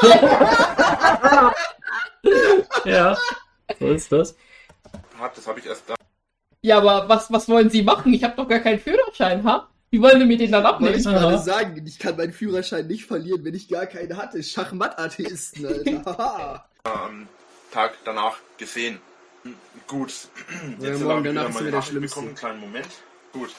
ja, 2.85 3.17
so 3.79 3.87
ist 3.87 4.11
das 4.11 4.35
das 5.33 5.47
habe 5.47 5.59
ich 5.59 5.65
erst 5.65 5.89
da. 5.89 5.95
Ja, 6.61 6.77
aber 6.77 7.09
was, 7.09 7.31
was 7.31 7.47
wollen 7.47 7.69
Sie 7.69 7.83
machen? 7.83 8.13
Ich 8.13 8.23
habe 8.23 8.35
doch 8.35 8.47
gar 8.47 8.59
keinen 8.59 8.79
Führerschein, 8.79 9.43
ha? 9.43 9.69
Wie 9.91 10.01
wollen 10.01 10.19
Sie 10.19 10.25
mir 10.25 10.37
den 10.37 10.51
dann 10.51 10.65
abnehmen? 10.65 10.93
Wollte 10.93 11.09
ich 11.09 11.15
gerade 11.15 11.37
sagen, 11.37 11.85
ich 11.85 11.99
kann 11.99 12.17
meinen 12.17 12.33
Führerschein 12.33 12.87
nicht 12.87 13.05
verlieren, 13.05 13.45
wenn 13.45 13.53
ich 13.53 13.69
gar 13.69 13.85
keinen 13.85 14.17
hatte. 14.17 14.41
Schachmatt-Atheisten, 14.41 15.65
Alter. 15.65 16.65
Am 16.83 17.27
Tag 17.71 17.93
danach 18.03 18.37
gesehen. 18.57 18.99
Gut. 19.87 20.29
Jetzt 20.79 20.99
ja, 20.99 21.05
morgen 21.05 21.23
danach 21.23 21.49
ist 21.49 21.59
wieder 21.59 21.71
der 21.71 21.81
Schlimmste. 21.81 22.19
Einen 22.19 22.35
kleinen 22.35 22.59
Moment. 22.59 22.87
Gut. 23.31 23.49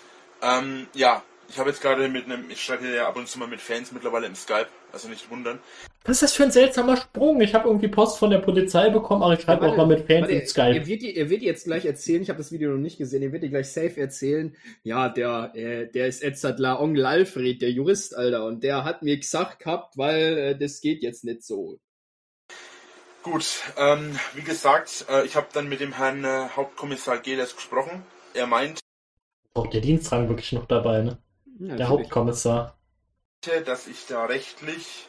Ähm, 0.43 0.87
ja, 0.95 1.23
ich 1.49 1.59
habe 1.59 1.71
jetzt 1.71 1.81
gerade 1.81 2.09
mit 2.09 2.25
einem, 2.25 2.51
ich 2.51 2.61
schreibe 2.61 2.87
ja 2.89 3.09
ab 3.09 3.17
und 3.17 3.29
zu 3.29 3.39
mal 3.39 3.49
mit 3.49 3.61
Fans 3.61 3.93
mittlerweile 3.93 4.27
im 4.27 4.35
Skype, 4.35 4.67
also 4.93 5.09
nicht 5.09 5.31
wundern. 5.31 5.61
Was 6.05 6.17
ist 6.17 6.23
das 6.23 6.33
für 6.35 6.45
ein 6.45 6.51
seltsamer 6.51 6.97
Sprung? 6.97 7.41
Ich 7.41 7.55
habe 7.55 7.69
irgendwie 7.69 7.89
Post 7.89 8.19
von 8.19 8.31
der 8.31 8.39
Polizei 8.39 8.91
bekommen, 8.91 9.23
aber 9.23 9.35
ich 9.35 9.41
schreibe 9.41 9.67
ja, 9.67 9.73
auch 9.73 9.77
mal 9.77 9.87
mit 9.87 10.07
Fans 10.07 10.23
warte, 10.23 10.35
im 10.35 10.47
Skype. 10.47 10.77
Er 10.77 10.87
wird, 10.87 11.03
er 11.03 11.31
wird 11.31 11.43
jetzt 11.43 11.65
gleich 11.65 11.85
erzählen, 11.85 12.23
ich 12.23 12.29
habe 12.29 12.39
das 12.39 12.53
Video 12.53 12.71
noch 12.71 12.79
nicht 12.79 12.99
gesehen, 12.99 13.23
er 13.23 13.33
wird 13.33 13.43
dir 13.43 13.49
gleich 13.49 13.69
safe 13.69 14.01
erzählen, 14.01 14.57
ja, 14.83 15.09
der, 15.09 15.53
äh, 15.55 15.87
der 15.91 16.07
ist 16.07 16.23
Edzardler 16.23 16.81
Onkel 16.81 17.07
Alfred, 17.07 17.63
der 17.63 17.71
Jurist, 17.71 18.17
Alter, 18.17 18.45
und 18.45 18.63
der 18.63 18.85
hat 18.85 19.03
mir 19.03 19.17
gesagt 19.17 19.61
gehabt, 19.61 19.97
weil 19.97 20.39
äh, 20.39 20.59
das 20.59 20.81
geht 20.81 21.03
jetzt 21.03 21.25
nicht 21.25 21.45
so. 21.45 21.79
Gut, 23.27 23.65
ähm, 23.77 24.17
wie 24.35 24.43
gesagt, 24.43 25.07
äh, 25.11 25.27
ich 25.27 25.35
habe 25.35 25.49
dann 25.53 25.69
mit 25.69 25.81
dem 25.81 25.93
Herrn 25.93 26.23
äh, 26.23 26.49
Hauptkommissar 26.55 27.19
Geles 27.19 27.57
gesprochen. 27.57 28.07
Er 28.35 28.47
meint. 28.47 28.79
Auch 29.53 29.67
der 29.67 29.81
Dienstrang 29.81 30.29
wirklich 30.29 30.53
noch 30.53 30.67
dabei, 30.67 31.03
ne? 31.03 31.19
Ja, 31.59 31.75
der 31.75 31.89
Hauptkommissar. 31.89 32.79
Dass 33.65 33.89
ich 33.89 34.07
da 34.07 34.27
rechtlich 34.27 35.09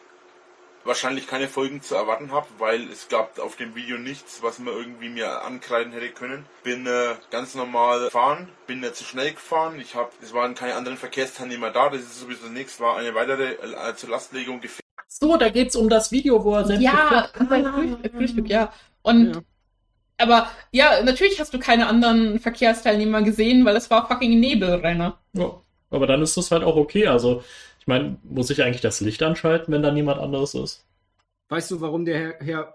wahrscheinlich 0.84 1.28
keine 1.28 1.48
Folgen 1.48 1.84
zu 1.84 1.94
erwarten 1.94 2.32
habe, 2.32 2.48
weil 2.58 2.90
es 2.90 3.08
gab 3.08 3.38
auf 3.38 3.56
dem 3.56 3.76
Video 3.76 4.00
nichts, 4.00 4.42
was 4.42 4.58
man 4.58 4.74
irgendwie 4.74 5.10
mir 5.10 5.44
ankreiden 5.44 5.94
hätte 5.94 6.10
können. 6.10 6.48
Bin 6.64 6.88
äh, 6.88 7.14
ganz 7.30 7.54
normal 7.54 8.06
gefahren, 8.06 8.50
bin 8.66 8.80
nicht 8.80 8.96
zu 8.96 9.04
schnell 9.04 9.34
gefahren. 9.34 9.80
Ich 9.80 9.94
habe, 9.94 10.10
es 10.24 10.34
waren 10.34 10.56
keine 10.56 10.74
anderen 10.74 10.98
Verkehrsteilnehmer 10.98 11.70
da. 11.70 11.92
Das 11.92 12.02
ist 12.02 12.20
sowieso 12.20 12.48
nichts. 12.48 12.80
War 12.80 12.98
eine 12.98 13.14
weitere 13.14 13.52
äh, 13.52 13.96
zur 13.96 14.10
Lastlegung 14.10 14.60
gefährdet. 14.60 14.87
So, 15.08 15.38
da 15.38 15.50
geht's 15.50 15.76
um 15.76 15.90
das 15.90 16.12
Video, 16.12 16.44
wo 16.44 16.56
er 16.56 16.66
selbst 16.66 16.84
ja, 16.84 17.30
Frühstück, 17.34 18.12
Frühstück, 18.12 18.50
ja. 18.50 18.72
Und 19.02 19.36
ja. 19.36 19.42
aber 20.18 20.50
ja, 20.72 21.04
natürlich 21.04 21.40
hast 21.40 21.54
du 21.54 21.60
keine 21.60 21.88
anderen 21.88 22.40
Verkehrsteilnehmer 22.40 23.22
gesehen, 23.22 23.66
weil 23.66 23.76
es 23.76 23.90
war 23.90 24.08
fucking 24.08 24.40
Nebel, 24.40 24.76
Rainer. 24.76 25.18
Ja. 25.34 25.60
Aber 25.90 26.08
dann 26.08 26.22
ist 26.22 26.36
das 26.36 26.52
halt 26.52 26.64
auch 26.64 26.76
okay. 26.76 27.08
Also, 27.08 27.44
ich 27.80 27.88
meine, 27.88 28.18
muss 28.24 28.50
ich 28.50 28.62
eigentlich 28.62 28.82
das 28.82 29.00
Licht 29.00 29.24
anschalten, 29.24 29.74
wenn 29.74 29.82
da 29.82 29.92
niemand 29.92 30.20
anderes 30.20 30.54
ist? 30.54 30.86
Weißt 31.50 31.72
du, 31.72 31.80
warum 31.80 32.04
der 32.04 32.20
Herr, 32.20 32.36
Herr 32.40 32.74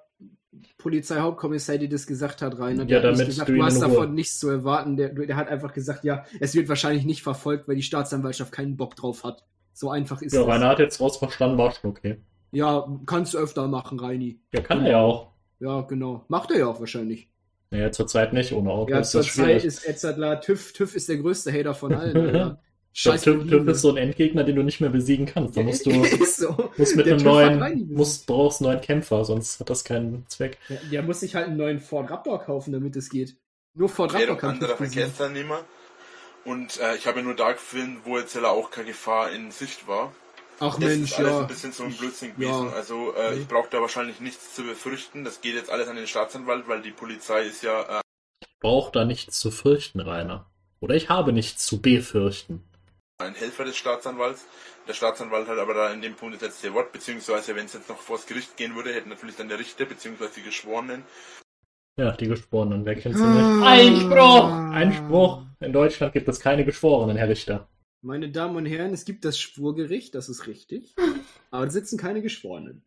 Polizeihauptkommissar 0.78 1.78
dir 1.78 1.88
das 1.88 2.06
gesagt 2.06 2.40
hat, 2.42 2.58
Rainer? 2.58 2.86
Der 2.86 2.98
ja, 2.98 3.02
damit 3.02 3.26
gesagt, 3.26 3.48
du, 3.48 3.54
du 3.54 3.62
hast 3.62 3.80
davon 3.80 4.14
nichts 4.14 4.38
zu 4.38 4.48
erwarten. 4.48 4.96
Der, 4.96 5.10
der 5.10 5.36
hat 5.36 5.48
einfach 5.48 5.74
gesagt, 5.74 6.04
ja, 6.04 6.24
es 6.40 6.54
wird 6.54 6.68
wahrscheinlich 6.68 7.04
nicht 7.04 7.22
verfolgt, 7.22 7.68
weil 7.68 7.76
die 7.76 7.82
Staatsanwaltschaft 7.82 8.52
keinen 8.52 8.76
Bock 8.76 8.96
drauf 8.96 9.24
hat. 9.24 9.44
So 9.72 9.90
einfach 9.90 10.22
ist 10.22 10.32
es. 10.32 10.38
Ja, 10.38 10.44
Rainer 10.44 10.68
hat 10.68 10.78
jetzt 10.78 11.00
raus 11.00 11.16
verstanden, 11.16 11.58
war 11.58 11.72
schon 11.72 11.90
okay. 11.90 12.18
Ja, 12.50 12.86
kannst 13.06 13.34
du 13.34 13.38
öfter 13.38 13.66
machen, 13.68 13.98
Reini. 13.98 14.40
Ja, 14.52 14.60
kann 14.60 14.84
er 14.84 14.90
ja 14.90 14.98
auch. 14.98 15.32
Ja, 15.58 15.80
genau. 15.82 16.24
Macht 16.28 16.50
er 16.50 16.58
ja 16.58 16.66
auch 16.66 16.80
wahrscheinlich. 16.80 17.28
Naja, 17.70 17.90
zurzeit 17.90 18.34
nicht, 18.34 18.52
ohne 18.52 18.70
Auto. 18.70 18.92
Ja, 18.92 19.02
zurzeit 19.02 19.64
ist 19.64 19.88
Edzardler, 19.88 20.40
TÜV, 20.40 20.74
TÜV 20.74 20.94
ist 20.94 21.08
der 21.08 21.16
größte 21.16 21.50
Hater 21.50 21.74
von 21.74 21.94
allen. 21.94 22.58
Scheiß 22.94 23.22
TÜV, 23.22 23.48
TÜV 23.48 23.68
ist 23.68 23.80
so 23.80 23.90
ein 23.90 23.96
Endgegner, 23.96 24.44
den 24.44 24.56
du 24.56 24.62
nicht 24.62 24.82
mehr 24.82 24.90
besiegen 24.90 25.24
kannst. 25.24 25.56
Da 25.56 25.62
musst 25.62 25.86
du 25.86 25.90
so. 26.26 26.70
musst 26.76 26.94
mit 26.94 27.06
der 27.06 27.14
einem 27.14 27.24
neuen, 27.24 27.94
musst, 27.94 28.26
brauchst 28.26 28.60
einen 28.60 28.70
neuen 28.70 28.82
Kämpfer, 28.82 29.24
sonst 29.24 29.60
hat 29.60 29.70
das 29.70 29.84
keinen 29.84 30.26
Zweck. 30.28 30.58
Ja, 30.68 30.76
der 30.90 31.02
muss 31.02 31.20
sich 31.20 31.34
halt 31.34 31.46
einen 31.46 31.56
neuen 31.56 31.80
Ford 31.80 32.10
Raptor 32.10 32.42
kaufen, 32.42 32.72
damit 32.72 32.94
es 32.96 33.08
geht. 33.08 33.36
Nur 33.74 33.88
Ford 33.88 34.12
Raptor 34.12 34.36
kann 34.36 34.50
anderer 34.50 34.76
Verkehrsteilnehmer. 34.76 35.64
Und 36.44 36.78
äh, 36.80 36.96
ich 36.96 37.06
habe 37.06 37.20
ja 37.20 37.24
nur 37.24 37.34
da 37.34 37.52
gefilmt, 37.52 38.04
wo 38.04 38.18
jetzt 38.18 38.36
auch 38.36 38.70
keine 38.70 38.88
Gefahr 38.88 39.30
in 39.30 39.50
Sicht 39.50 39.86
war. 39.86 40.12
Ach 40.58 40.78
das 40.78 40.78
Mensch, 40.78 41.10
ist 41.10 41.18
alles 41.18 41.32
ja. 41.32 41.40
ein 41.40 41.46
bisschen 41.46 41.72
so 41.72 41.84
ein 41.84 41.92
Blödsinn 41.92 42.34
gewesen. 42.34 42.68
Ja. 42.68 42.72
Also 42.72 43.14
äh, 43.14 43.36
ich 43.38 43.48
brauche 43.48 43.68
da 43.70 43.80
wahrscheinlich 43.80 44.20
nichts 44.20 44.54
zu 44.54 44.62
befürchten. 44.62 45.24
Das 45.24 45.40
geht 45.40 45.54
jetzt 45.54 45.70
alles 45.70 45.88
an 45.88 45.96
den 45.96 46.06
Staatsanwalt, 46.06 46.68
weil 46.68 46.82
die 46.82 46.90
Polizei 46.90 47.44
ist 47.44 47.62
ja. 47.62 47.98
Äh, 47.98 48.00
ich 48.40 48.58
brauche 48.60 48.92
da 48.92 49.04
nichts 49.04 49.38
zu 49.38 49.50
fürchten, 49.50 50.00
Rainer. 50.00 50.50
Oder 50.80 50.94
ich 50.94 51.08
habe 51.08 51.32
nichts 51.32 51.66
zu 51.66 51.80
befürchten 51.80 52.64
ein 53.22 53.34
Helfer 53.34 53.64
des 53.64 53.76
Staatsanwalts. 53.76 54.44
Der 54.88 54.94
Staatsanwalt 54.94 55.48
hat 55.48 55.58
aber 55.58 55.74
da 55.74 55.92
in 55.92 56.02
dem 56.02 56.14
Punkt 56.14 56.34
das 56.34 56.42
letzte 56.42 56.74
Wort, 56.74 56.92
beziehungsweise 56.92 57.54
wenn 57.54 57.66
es 57.66 57.72
jetzt 57.72 57.88
noch 57.88 57.98
vor 57.98 58.16
das 58.16 58.26
Gericht 58.26 58.56
gehen 58.56 58.74
würde, 58.74 58.92
hätten 58.92 59.10
natürlich 59.10 59.36
dann 59.36 59.48
der 59.48 59.58
Richter, 59.58 59.84
beziehungsweise 59.84 60.32
die 60.36 60.42
Geschworenen. 60.42 61.04
Ja, 61.98 62.12
die 62.12 62.26
Geschworenen, 62.26 62.86
wer 62.86 62.94
kennt 62.94 63.16
sie 63.16 63.22
nicht? 63.22 63.42
Ah. 63.42 63.70
Einspruch! 63.70 64.50
Einspruch! 64.72 65.42
In 65.60 65.72
Deutschland 65.74 66.14
gibt 66.14 66.26
es 66.26 66.40
keine 66.40 66.64
Geschworenen, 66.64 67.16
Herr 67.16 67.28
Richter. 67.28 67.68
Meine 68.00 68.30
Damen 68.30 68.56
und 68.56 68.66
Herren, 68.66 68.94
es 68.94 69.04
gibt 69.04 69.26
das 69.26 69.38
Schwurgericht, 69.38 70.14
das 70.14 70.30
ist 70.30 70.46
richtig. 70.46 70.94
Aber 71.50 71.66
da 71.66 71.70
sitzen 71.70 71.98
keine 71.98 72.22
Geschworenen. 72.22 72.82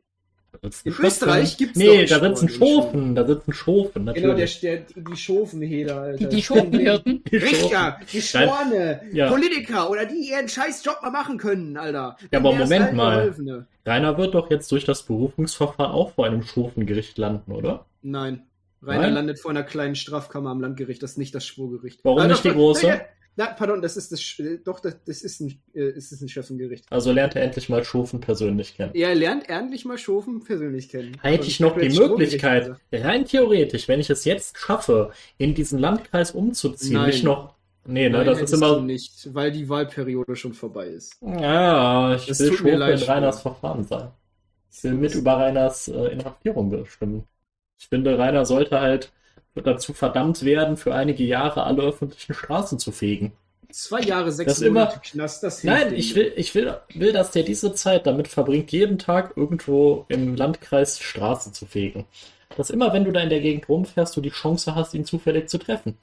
In 0.62 0.94
Österreich 1.00 1.58
gibt 1.58 1.76
es 1.76 1.84
Nee, 1.84 2.06
da 2.06 2.20
sitzen 2.20 2.50
Schofen, 2.50 3.14
da 3.14 3.28
sitzen 3.28 3.54
Schofen, 3.54 4.06
natürlich. 4.06 4.62
Genau, 4.62 4.78
der, 4.78 4.86
der, 4.96 5.04
die 5.04 5.18
Schofenheder, 5.18 6.02
Alter. 6.02 6.18
Die, 6.18 6.30
die 6.36 6.42
Schofenhirten? 6.42 7.24
Richter, 7.32 8.00
Geschworene, 8.12 9.02
ja. 9.12 9.30
Politiker 9.30 9.90
oder 9.90 10.06
die 10.06 10.30
ihren 10.30 10.48
scheiß 10.48 10.84
Job 10.84 11.00
mal 11.04 11.12
machen 11.12 11.38
können, 11.38 11.78
Alter. 11.78 12.18
Ja, 12.32 12.40
aber 12.40 12.54
Moment 12.54 12.94
mal. 12.94 13.36
Rainer 13.86 14.18
wird 14.18 14.34
doch 14.34 14.50
jetzt 14.50 14.72
durch 14.72 14.86
das 14.86 15.04
Berufungsverfahren 15.04 15.92
auch 15.92 16.14
vor 16.14 16.26
einem 16.26 16.42
Schofengericht 16.42 17.18
landen, 17.18 17.52
oder? 17.52 17.86
Nein. 18.02 18.44
Rainer 18.86 19.04
Nein? 19.04 19.14
landet 19.14 19.40
vor 19.40 19.52
einer 19.52 19.64
kleinen 19.64 19.96
Strafkammer 19.96 20.50
am 20.50 20.62
Landgericht, 20.62 21.02
das 21.02 21.12
ist 21.12 21.18
nicht 21.18 21.36
das 21.36 21.46
Schwurgericht. 21.46 22.02
Warum 22.04 22.20
also, 22.20 22.32
nicht 22.32 22.44
die 22.44 22.52
große? 22.52 23.02
Na, 23.38 23.48
pardon, 23.48 23.82
das 23.82 23.98
ist 23.98 24.14
das, 24.14 24.40
äh, 24.40 24.60
doch, 24.64 24.80
das, 24.80 24.96
das 25.04 25.22
ist 25.22 25.42
ein, 25.42 25.60
äh, 25.74 25.90
ist 25.90 26.12
ein 26.22 26.30
Schöffengericht. 26.30 26.86
Also 26.90 27.12
lernt 27.12 27.36
er 27.36 27.44
endlich 27.44 27.68
mal 27.68 27.84
Schofen 27.84 28.22
persönlich 28.22 28.76
kennen. 28.78 28.92
Er 28.94 29.14
lernt 29.14 29.50
endlich 29.50 29.84
mal 29.84 29.98
Schofen 29.98 30.42
persönlich 30.42 30.88
kennen. 30.88 31.18
Hätte 31.22 31.46
ich 31.48 31.60
noch 31.60 31.78
die 31.78 31.90
Möglichkeit, 31.90 32.78
rein 32.94 33.26
theoretisch, 33.26 33.90
wenn 33.90 34.00
ich 34.00 34.10
es 34.10 34.24
jetzt 34.24 34.58
schaffe, 34.58 35.12
in 35.38 35.54
diesen 35.54 35.80
Landkreis 35.80 36.32
umzuziehen, 36.32 36.94
Nein. 36.94 37.08
nicht 37.08 37.24
noch 37.24 37.56
Nee, 37.88 38.10
ne, 38.10 38.18
Nein, 38.18 38.26
das 38.26 38.42
ist 38.42 38.54
immer. 38.54 38.82
nicht, 38.82 39.34
weil 39.36 39.52
die 39.52 39.70
Wahlperiode 39.70 40.36
schon 40.36 40.54
vorbei 40.54 40.88
ist. 40.88 41.18
Ja, 41.22 42.16
ich 42.16 42.26
das 42.26 42.40
will 42.40 42.54
schon 42.54 42.68
in 42.68 42.82
Reiners 42.82 43.42
Verfahren 43.42 43.84
sein. 43.84 44.08
Ich 44.72 44.84
will 44.84 44.94
mit 44.94 45.14
über 45.14 45.34
Reiners 45.34 45.88
äh, 45.88 46.08
Inhaftierung 46.08 46.72
bestimmen. 46.72 47.26
Ich 47.78 47.88
finde, 47.88 48.18
Rainer 48.18 48.46
sollte 48.46 48.80
halt 48.80 49.12
dazu 49.56 49.94
verdammt 49.94 50.44
werden, 50.44 50.78
für 50.78 50.94
einige 50.94 51.24
Jahre 51.24 51.64
alle 51.64 51.84
öffentlichen 51.84 52.34
Straßen 52.34 52.80
zu 52.80 52.92
fegen. 52.92 53.34
Zwei 53.72 54.02
Jahre, 54.02 54.32
sechs 54.32 54.60
das 54.60 54.62
Monate 54.62 54.94
immer, 54.94 55.02
Knast, 55.02 55.44
das 55.44 55.64
Nein, 55.64 55.94
ich 55.94 56.16
will, 56.16 56.32
ich 56.36 56.54
will, 56.56 56.78
will, 56.94 57.12
dass 57.12 57.32
der 57.32 57.44
diese 57.44 57.74
Zeit 57.74 58.06
damit 58.08 58.28
verbringt, 58.28 58.72
jeden 58.72 59.00
Tag 59.00 59.34
irgendwo 59.36 60.06
im 60.08 60.36
Landkreis 60.36 61.00
Straßen 61.00 61.54
zu 61.54 61.66
fegen. 61.66 62.06
Dass 62.56 62.70
immer, 62.70 62.94
wenn 62.94 63.04
du 63.04 63.12
da 63.12 63.22
in 63.22 63.30
der 63.30 63.42
Gegend 63.42 63.68
rumfährst, 63.68 64.16
du 64.16 64.22
die 64.22 64.30
Chance 64.30 64.76
hast, 64.76 64.94
ihn 64.94 65.06
zufällig 65.06 65.50
zu 65.50 65.58
treffen. 65.58 65.98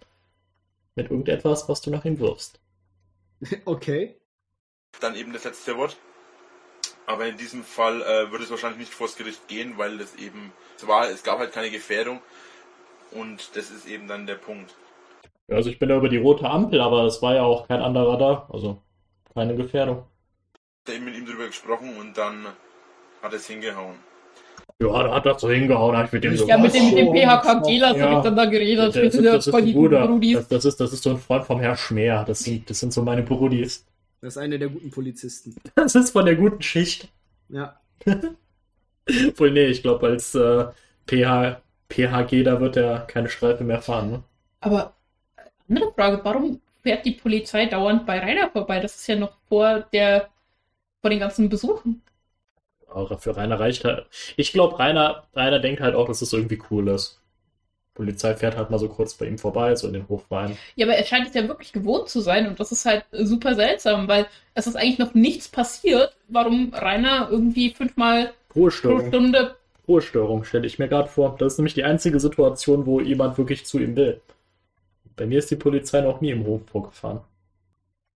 Mit 0.96 1.10
irgendetwas, 1.10 1.68
was 1.68 1.80
du 1.80 1.90
nach 1.90 2.04
ihm 2.04 2.18
wirfst. 2.18 2.58
Okay. 3.64 4.16
Dann 5.00 5.16
eben 5.16 5.32
das 5.32 5.44
letzte 5.44 5.76
Wort. 5.76 5.96
Aber 7.12 7.26
in 7.26 7.36
diesem 7.36 7.62
Fall 7.62 8.00
äh, 8.00 8.30
würde 8.30 8.44
es 8.44 8.50
wahrscheinlich 8.50 8.78
nicht 8.78 8.94
vors 8.94 9.16
Gericht 9.16 9.46
gehen, 9.46 9.74
weil 9.76 10.00
es 10.00 10.14
eben, 10.14 10.50
es 10.78 10.88
war, 10.88 11.10
es 11.10 11.22
gab 11.22 11.38
halt 11.38 11.52
keine 11.52 11.68
Gefährdung. 11.68 12.20
Und 13.10 13.54
das 13.54 13.70
ist 13.70 13.86
eben 13.86 14.08
dann 14.08 14.26
der 14.26 14.36
Punkt. 14.36 14.74
Ja, 15.48 15.56
also 15.56 15.68
ich 15.68 15.78
bin 15.78 15.90
da 15.90 15.98
über 15.98 16.08
die 16.08 16.16
rote 16.16 16.48
Ampel, 16.48 16.80
aber 16.80 17.04
es 17.04 17.20
war 17.20 17.34
ja 17.34 17.42
auch 17.42 17.68
kein 17.68 17.82
anderer 17.82 18.16
da. 18.16 18.48
Also 18.50 18.80
keine 19.34 19.54
Gefährdung. 19.54 20.04
Ich 20.86 20.88
habe 20.88 20.96
eben 20.96 21.04
mit 21.04 21.16
ihm 21.18 21.26
drüber 21.26 21.48
gesprochen 21.48 21.98
und 22.00 22.16
dann 22.16 22.46
hat 23.20 23.34
es 23.34 23.46
hingehauen. 23.46 23.96
Ja, 24.80 25.02
da 25.02 25.14
hat 25.14 25.26
er 25.26 25.38
so 25.38 25.50
hingehauen, 25.50 25.94
habe 25.94 26.06
ich 26.06 26.12
mit 26.12 26.24
dem 26.24 26.34
so. 26.34 26.48
Ja, 26.48 26.56
mit 26.56 26.72
dem, 26.72 26.86
mit 26.86 26.96
dem 26.96 27.12
PHK 27.12 27.62
Gelas 27.62 27.96
ja. 27.98 28.06
habe 28.06 28.16
ich 28.16 28.22
dann 28.22 28.36
da 28.36 28.46
geredet. 28.46 28.96
Das, 28.96 29.12
das, 29.12 29.12
das, 29.12 29.22
das, 29.22 29.46
ist 29.46 30.50
das, 30.50 30.64
ist, 30.64 30.80
das 30.80 30.92
ist 30.94 31.02
so 31.02 31.10
ein 31.10 31.18
Freund 31.18 31.44
vom 31.44 31.60
Herr 31.60 31.76
Schmer. 31.76 32.24
Das 32.24 32.38
sind, 32.38 32.70
das 32.70 32.80
sind 32.80 32.94
so 32.94 33.02
meine 33.02 33.22
Brudis. 33.22 33.84
Das 34.22 34.36
ist 34.36 34.38
einer 34.38 34.56
der 34.56 34.68
guten 34.68 34.90
Polizisten. 34.90 35.56
Das 35.74 35.94
ist 35.94 36.10
von 36.10 36.24
der 36.24 36.36
guten 36.36 36.62
Schicht. 36.62 37.08
Ja. 37.48 37.78
Wohl, 39.36 39.50
nee, 39.50 39.66
ich 39.66 39.82
glaube, 39.82 40.06
als 40.06 40.34
äh, 40.34 40.66
PH, 41.06 41.60
PHG, 41.90 42.44
da 42.44 42.60
wird 42.60 42.76
er 42.76 43.00
keine 43.00 43.28
Streife 43.28 43.64
mehr 43.64 43.82
fahren. 43.82 44.10
Ne? 44.12 44.22
Aber 44.60 44.94
andere 45.68 45.92
Frage, 45.92 46.20
warum 46.22 46.60
fährt 46.82 47.04
die 47.04 47.12
Polizei 47.12 47.66
dauernd 47.66 48.06
bei 48.06 48.20
Rainer 48.20 48.48
vorbei? 48.50 48.78
Das 48.78 48.94
ist 48.94 49.06
ja 49.08 49.16
noch 49.16 49.32
vor 49.48 49.80
der 49.92 50.28
vor 51.00 51.10
den 51.10 51.18
ganzen 51.18 51.48
Besuchen. 51.48 52.02
Aber 52.86 53.18
für 53.18 53.36
Rainer 53.36 53.58
reicht 53.58 53.84
halt. 53.84 54.06
Ich 54.36 54.52
glaube, 54.52 54.78
Rainer, 54.78 55.24
Rainer 55.34 55.58
denkt 55.58 55.80
halt 55.80 55.96
auch, 55.96 56.06
dass 56.06 56.22
es 56.22 56.30
das 56.30 56.38
irgendwie 56.38 56.62
cool 56.70 56.88
ist. 56.88 57.20
Polizei 57.94 58.34
fährt 58.34 58.56
halt 58.56 58.70
mal 58.70 58.78
so 58.78 58.88
kurz 58.88 59.14
bei 59.14 59.26
ihm 59.26 59.38
vorbei, 59.38 59.74
so 59.74 59.86
in 59.86 59.92
den 59.92 60.08
Hof 60.08 60.30
rein. 60.30 60.56
Ja, 60.76 60.86
aber 60.86 60.96
er 60.96 61.04
scheint 61.04 61.28
es 61.28 61.34
ja 61.34 61.46
wirklich 61.46 61.72
gewohnt 61.72 62.08
zu 62.08 62.20
sein 62.20 62.46
und 62.48 62.58
das 62.58 62.72
ist 62.72 62.86
halt 62.86 63.04
super 63.12 63.54
seltsam, 63.54 64.08
weil 64.08 64.26
es 64.54 64.66
ist 64.66 64.76
eigentlich 64.76 64.98
noch 64.98 65.14
nichts 65.14 65.48
passiert, 65.48 66.16
warum 66.28 66.72
Rainer 66.72 67.28
irgendwie 67.30 67.70
fünfmal 67.70 68.32
pro 68.48 68.70
Stunde. 68.70 69.56
Ruhestörung 69.86 70.44
stelle 70.44 70.66
ich 70.66 70.78
mir 70.78 70.88
gerade 70.88 71.08
vor. 71.08 71.36
Das 71.38 71.54
ist 71.54 71.58
nämlich 71.58 71.74
die 71.74 71.84
einzige 71.84 72.20
Situation, 72.20 72.86
wo 72.86 73.00
jemand 73.00 73.36
wirklich 73.36 73.66
zu 73.66 73.78
ihm 73.78 73.96
will. 73.96 74.20
Bei 75.16 75.26
mir 75.26 75.38
ist 75.38 75.50
die 75.50 75.56
Polizei 75.56 76.00
noch 76.00 76.20
nie 76.20 76.30
im 76.30 76.46
Hof 76.46 76.62
vorgefahren. 76.66 77.20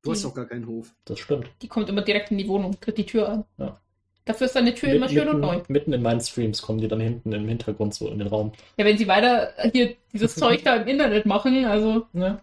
Du 0.03 0.13
hast 0.13 0.25
doch 0.25 0.35
gar 0.35 0.47
keinen 0.47 0.67
Hof. 0.67 0.95
Das 1.05 1.19
stimmt. 1.19 1.51
Die 1.63 1.69
kommt 1.69 1.89
immer 1.89 2.03
direkt 2.03 2.31
in 2.31 2.39
die 2.39 2.49
Wohnung, 2.49 2.81
tritt 2.81 2.97
die 2.97 3.07
Tür 3.07 3.29
an. 3.29 3.45
Ja. 3.59 3.79
Dafür 4.27 4.47
ist 4.49 4.57
deine 4.57 4.75
Tür 4.75 4.89
Mit, 4.89 4.97
immer 4.97 5.09
schön 5.09 5.19
mitten, 5.19 5.35
und 5.37 5.41
neu. 5.41 5.63
Mitten 5.69 5.93
in 5.93 6.03
meinen 6.03 6.21
Streams 6.21 6.61
kommen 6.61 6.81
die 6.81 6.89
dann 6.89 6.99
hinten 7.01 7.33
im 7.33 7.47
Hintergrund 7.47 7.95
so 7.95 8.09
in 8.09 8.19
den 8.19 8.27
Raum. 8.27 8.51
Ja, 8.77 8.85
wenn 8.85 8.99
sie 8.99 9.07
weiter 9.07 9.55
hier 9.73 9.95
dieses 10.13 10.35
Zeug 10.37 10.65
da 10.65 10.77
im 10.77 10.89
Internet 10.89 11.27
machen, 11.27 11.65
also, 11.65 12.07
ne? 12.13 12.41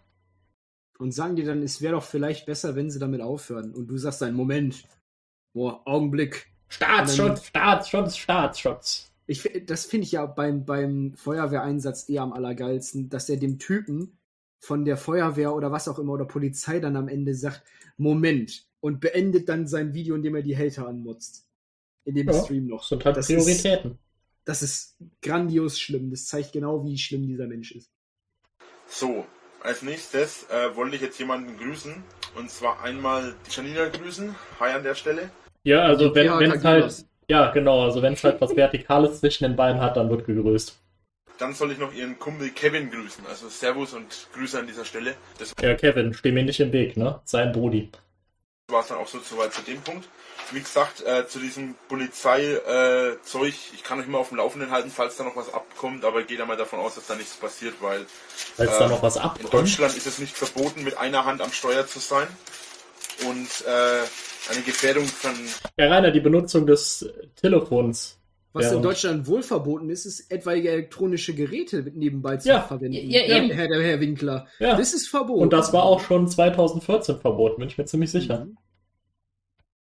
Und 0.98 1.12
sagen 1.14 1.36
dir 1.36 1.44
dann, 1.44 1.62
es 1.62 1.82
wäre 1.82 1.96
doch 1.96 2.04
vielleicht 2.04 2.46
besser, 2.46 2.76
wenn 2.76 2.90
sie 2.90 3.00
damit 3.00 3.20
aufhören. 3.20 3.74
Und 3.74 3.88
du 3.88 3.98
sagst 3.98 4.22
dann, 4.22 4.34
Moment, 4.34 4.86
boah, 5.54 5.82
Augenblick. 5.86 6.48
Staatsschutz, 6.70 7.48
Staatsschutz, 7.48 8.16
Staatsschutz. 8.16 9.12
Ich, 9.28 9.44
das 9.66 9.86
finde 9.86 10.06
ich 10.06 10.14
ja 10.14 10.26
beim, 10.26 10.64
beim 10.64 11.14
Feuerwehreinsatz 11.16 12.08
eher 12.08 12.22
am 12.22 12.32
allergeilsten, 12.32 13.10
dass 13.10 13.28
er 13.28 13.36
dem 13.36 13.60
Typen 13.60 14.18
von 14.62 14.86
der 14.86 14.96
Feuerwehr 14.96 15.54
oder 15.54 15.74
was 15.74 15.90
auch 15.90 16.00
immer 16.00 16.14
oder 16.14 16.26
Polizei 16.26 16.80
dann 16.80 16.96
am 16.96 17.10
Ende 17.10 17.36
sagt, 17.36 17.64
Moment, 17.98 18.66
und 18.80 19.02
beendet 19.02 19.50
dann 19.50 19.68
sein 19.68 19.94
Video, 19.94 20.16
indem 20.16 20.36
er 20.36 20.44
die 20.44 20.58
Hater 20.58 20.88
anmutzt 20.88 21.43
in 22.06 22.16
dem 22.16 22.28
ja, 22.28 22.34
Stream 22.34 22.68
noch. 22.68 22.84
Sind 22.84 23.04
halt 23.06 23.18
das 23.18 23.28
Prioritäten. 23.28 23.92
Ist, 23.92 24.00
das 24.46 24.62
ist 24.62 24.98
grandios 25.22 25.80
schlimm. 25.80 26.12
Das 26.12 26.26
zeigt 26.26 26.54
genau, 26.54 26.84
wie 26.86 26.98
schlimm 26.98 27.28
dieser 27.28 27.48
Mensch 27.48 27.72
ist. 27.72 27.90
So, 28.88 29.26
als 29.62 29.82
nächstes 29.82 30.46
äh, 30.50 30.76
wollte 30.76 30.96
ich 30.96 31.02
jetzt 31.02 31.18
jemanden 31.20 31.58
grüßen. 31.58 32.04
Und 32.36 32.50
zwar 32.50 32.84
einmal 32.84 33.36
die 33.48 33.52
Janina 33.56 33.88
grüßen. 33.88 34.36
Hi 34.60 34.72
an 34.72 34.84
der 34.84 34.96
Stelle. 34.96 35.30
Ja, 35.64 35.84
also 35.84 36.14
wenn 36.14 36.28
es 36.52 36.64
halt. 36.64 37.06
Ja, 37.30 37.52
genau. 37.52 37.84
Also 37.84 38.02
wenn 38.02 38.14
es 38.14 38.24
halt 38.24 38.42
was 38.42 38.56
Vertikales 38.56 39.22
zwischen 39.22 39.46
den 39.46 39.56
Beinen 39.56 39.80
hat, 39.80 39.96
dann 39.96 40.10
wird 40.10 40.26
gegrüßt. 40.26 40.78
Dann 41.38 41.54
soll 41.54 41.72
ich 41.72 41.78
noch 41.78 41.94
ihren 41.94 42.20
Kumpel 42.20 42.50
Kevin 42.50 42.92
grüßen. 42.92 43.26
Also 43.28 43.48
Servus 43.48 43.94
und 43.94 44.28
Grüße 44.34 44.60
an 44.60 44.68
dieser 44.68 44.86
Stelle. 44.86 45.16
Das 45.40 45.54
ja, 45.62 45.74
Kevin, 45.76 46.14
steh 46.14 46.32
mir 46.32 46.44
nicht 46.44 46.60
im 46.60 46.74
Weg, 46.74 46.98
ne? 46.98 47.22
Sein 47.24 47.52
Brudi. 47.54 47.90
War 48.70 48.82
es 48.82 48.88
dann 48.88 48.98
auch 48.98 49.08
so 49.08 49.20
soweit 49.20 49.54
zu 49.54 49.62
dem 49.62 49.82
Punkt 49.82 50.08
wie 50.52 50.62
gesagt, 50.62 51.02
äh, 51.06 51.28
zu 51.28 51.40
diesem 51.40 51.76
Polizeizeug, 51.88 52.64
äh, 52.66 53.48
ich 53.48 53.84
kann 53.84 54.00
euch 54.00 54.08
mal 54.08 54.18
auf 54.18 54.30
dem 54.30 54.38
Laufenden 54.38 54.72
halten, 54.72 54.92
falls 54.92 55.18
da 55.18 55.24
noch 55.24 55.36
was 55.36 55.54
abkommt, 55.54 56.06
aber 56.06 56.22
ich 56.22 56.28
gehe 56.28 56.38
da 56.38 56.46
mal 56.46 56.58
davon 56.58 56.80
aus, 56.80 56.96
dass 56.96 57.08
da 57.08 57.16
nichts 57.16 57.36
passiert, 57.36 57.76
weil 57.82 58.06
falls 58.56 58.76
äh, 58.76 58.80
da 58.80 58.88
noch 58.88 59.02
was 59.02 59.18
abkommt. 59.18 59.46
in 59.46 59.50
Deutschland 59.50 59.96
ist 59.96 60.08
es 60.08 60.20
nicht 60.20 60.36
verboten, 60.36 60.84
mit 60.84 60.98
einer 60.98 61.26
Hand 61.26 61.42
am 61.42 61.52
Steuer 61.52 61.88
zu 61.88 62.00
sein. 62.00 62.28
Und 63.28 63.68
äh, 63.68 64.52
eine 64.52 64.62
Gefährdung 64.66 65.06
von. 65.06 65.34
Ja, 65.78 65.88
Rainer, 65.88 66.12
die 66.12 66.20
Benutzung 66.20 66.66
des 66.66 67.08
Telefons. 67.36 68.18
Was 68.54 68.72
in 68.72 68.84
Deutschland 68.84 69.26
wohl 69.26 69.42
verboten 69.42 69.90
ist, 69.90 70.06
ist 70.06 70.32
etwaige 70.32 70.70
elektronische 70.70 71.34
Geräte 71.34 71.82
nebenbei 71.96 72.38
zu 72.38 72.50
ja. 72.50 72.62
verwenden. 72.62 73.10
Ja, 73.10 73.22
ja, 73.22 73.36
Herr, 73.54 73.82
Herr 73.82 74.00
Winkler. 74.00 74.48
Ja. 74.60 74.78
Das 74.78 74.94
ist 74.94 75.10
verboten. 75.10 75.42
Und 75.42 75.54
das 75.54 75.74
war 75.74 75.84
auch 75.84 76.00
schon 76.00 76.28
2014 76.28 77.20
verboten, 77.20 77.60
bin 77.60 77.68
ich 77.68 77.78
mir 77.80 77.86
ziemlich 77.86 78.12
sicher. 78.12 78.46
Mhm. 78.46 78.58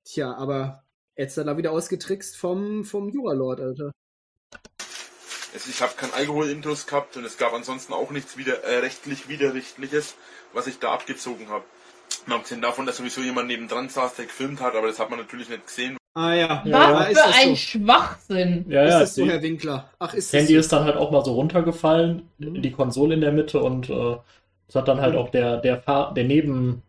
Tja, 0.05 0.35
aber 0.35 0.85
jetzt 1.17 1.37
hat 1.37 1.49
er 1.49 1.57
wieder 1.57 1.73
ausgetrickst 1.73 2.37
vom, 2.37 2.85
vom 2.85 3.09
Juralord, 3.09 3.61
Alter. 3.61 3.91
Ich 5.53 5.83
habe 5.83 5.93
kein 5.97 6.13
Alkoholintus 6.15 6.87
gehabt 6.87 7.17
und 7.17 7.25
es 7.25 7.39
gab 7.39 7.53
ansonsten 7.53 7.93
auch 7.93 8.13
nichts 8.13 8.37
wieder, 8.37 8.63
äh, 8.63 8.79
rechtlich 8.79 9.29
Widerrechtliches, 9.29 10.15
was 10.53 10.69
ich 10.69 10.79
da 10.79 10.93
abgezogen 10.93 11.49
habe. 11.49 11.65
Mal 12.27 12.37
abgesehen 12.37 12.63
davon, 12.63 12.87
dass 12.87 12.99
sowieso 12.99 13.21
jemand 13.21 13.49
nebendran 13.49 13.89
saß, 13.89 14.15
der 14.15 14.27
gefilmt 14.27 14.61
hat, 14.61 14.77
aber 14.77 14.87
das 14.87 15.01
hat 15.01 15.11
man 15.11 15.19
natürlich 15.19 15.49
nicht 15.49 15.67
gesehen. 15.67 15.97
Ah 16.15 16.35
ja. 16.35 16.63
Was 16.65 17.13
ja, 17.13 17.23
für 17.23 17.35
ein 17.35 17.49
so? 17.51 17.57
Schwachsinn. 17.57 18.65
Ja, 18.69 18.83
ja, 18.83 18.89
ist 18.89 19.01
das 19.01 19.15
so, 19.15 19.27
Herr 19.27 19.43
Winkler? 19.43 19.89
Ach, 19.99 20.13
ist 20.13 20.33
das 20.33 20.41
Handy 20.41 20.55
so? 20.55 20.61
ist 20.61 20.73
dann 20.73 20.85
halt 20.85 20.97
auch 20.97 21.11
mal 21.11 21.25
so 21.25 21.35
runtergefallen, 21.35 22.23
mhm. 22.39 22.63
die 22.63 22.73
Konsole 22.73 23.15
in 23.15 23.21
der 23.21 23.33
Mitte 23.33 23.61
und 23.61 23.89
äh, 23.89 24.17
das 24.67 24.75
hat 24.75 24.89
dann 24.89 25.01
halt 25.01 25.15
mhm. 25.15 25.21
auch 25.21 25.31
der, 25.31 25.59
der, 25.59 25.81
Fahr 25.81 26.13
der 26.13 26.25
Neben, 26.25 26.83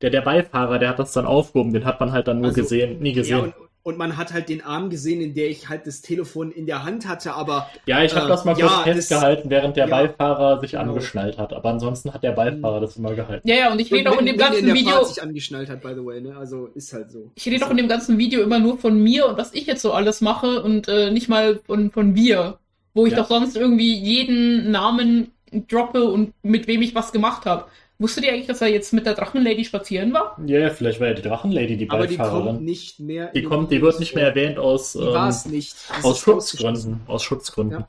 der, 0.00 0.10
der 0.10 0.20
Beifahrer, 0.20 0.78
der 0.78 0.90
hat 0.90 0.98
das 0.98 1.12
dann 1.12 1.26
aufgehoben, 1.26 1.72
den 1.72 1.84
hat 1.84 1.98
man 1.98 2.12
halt 2.12 2.28
dann 2.28 2.38
nur 2.38 2.48
also, 2.48 2.62
gesehen, 2.62 3.00
nie 3.00 3.12
gesehen. 3.12 3.38
Ja, 3.38 3.44
und, 3.44 3.54
und, 3.86 3.98
man 3.98 4.16
hat 4.16 4.32
halt 4.32 4.48
den 4.48 4.62
Arm 4.64 4.90
gesehen, 4.90 5.20
in 5.20 5.34
der 5.34 5.48
ich 5.48 5.68
halt 5.68 5.86
das 5.86 6.02
Telefon 6.02 6.50
in 6.50 6.66
der 6.66 6.84
Hand 6.84 7.06
hatte, 7.06 7.34
aber. 7.34 7.70
Ja, 7.86 8.02
ich 8.02 8.14
habe 8.14 8.26
äh, 8.26 8.28
das 8.28 8.44
mal 8.44 8.54
kurz 8.54 8.70
ja, 8.70 8.82
festgehalten, 8.82 9.48
während 9.48 9.76
der 9.76 9.88
ja, 9.88 9.96
Beifahrer 9.96 10.60
sich 10.60 10.72
genau. 10.72 10.82
angeschnallt 10.84 11.38
hat. 11.38 11.52
Aber 11.52 11.70
ansonsten 11.70 12.12
hat 12.12 12.24
der 12.24 12.32
Beifahrer 12.32 12.80
das 12.80 12.96
immer 12.96 13.14
gehalten. 13.14 13.48
Ja, 13.48 13.54
ja, 13.54 13.72
und 13.72 13.80
ich 13.80 13.92
rede 13.92 14.10
auch 14.10 14.18
in 14.18 14.26
dem 14.26 14.36
ganzen 14.36 14.60
in 14.60 14.66
der 14.66 14.74
Video. 14.74 14.90
Fahrt 14.90 15.08
sich 15.08 15.22
angeschnallt 15.22 15.70
hat, 15.70 15.82
by 15.82 15.94
the 15.94 16.04
way, 16.04 16.20
ne? 16.20 16.36
Also 16.36 16.66
ist 16.74 16.92
halt 16.92 17.10
so. 17.10 17.30
Ich 17.36 17.46
rede 17.46 17.64
auch 17.64 17.70
in 17.70 17.76
dem 17.76 17.88
ganzen 17.88 18.18
Video 18.18 18.42
immer 18.42 18.58
nur 18.58 18.76
von 18.76 19.00
mir 19.00 19.28
und 19.28 19.38
was 19.38 19.54
ich 19.54 19.66
jetzt 19.66 19.82
so 19.82 19.92
alles 19.92 20.20
mache 20.20 20.62
und 20.62 20.88
äh, 20.88 21.10
nicht 21.12 21.28
mal 21.28 21.60
von, 21.64 21.92
von 21.92 22.16
wir. 22.16 22.58
Wo 22.92 23.06
ich 23.06 23.12
ja. 23.12 23.18
doch 23.18 23.28
sonst 23.28 23.56
irgendwie 23.56 23.94
jeden 23.94 24.70
Namen 24.70 25.30
droppe 25.68 26.04
und 26.04 26.32
mit 26.42 26.66
wem 26.66 26.82
ich 26.82 26.94
was 26.94 27.12
gemacht 27.12 27.46
habe. 27.46 27.66
Wusstet 27.98 28.24
ihr 28.24 28.32
eigentlich, 28.32 28.46
dass 28.46 28.60
er 28.60 28.68
jetzt 28.68 28.92
mit 28.92 29.06
der 29.06 29.14
Drachenlady 29.14 29.64
spazieren 29.64 30.12
war? 30.12 30.38
Ja, 30.44 30.58
yeah, 30.58 30.70
vielleicht 30.70 31.00
war 31.00 31.08
ja 31.08 31.14
die 31.14 31.22
Drachenlady 31.22 31.78
die 31.78 31.88
Aber 31.88 32.06
die 32.06 32.18
kommt 32.18 32.62
nicht 32.62 33.00
mehr. 33.00 33.32
Die 33.32 33.42
kommt, 33.42 33.70
die 33.70 33.80
wird 33.80 33.98
nicht 34.00 34.14
mehr 34.14 34.28
erwähnt 34.28 34.58
aus. 34.58 34.94
Ähm, 34.94 35.14
es 35.28 35.88
aus 36.02 36.18
Schutzgründen. 36.18 37.00
Aus 37.06 37.22
Schutzgründen. 37.22 37.80
Ja. 37.80 37.88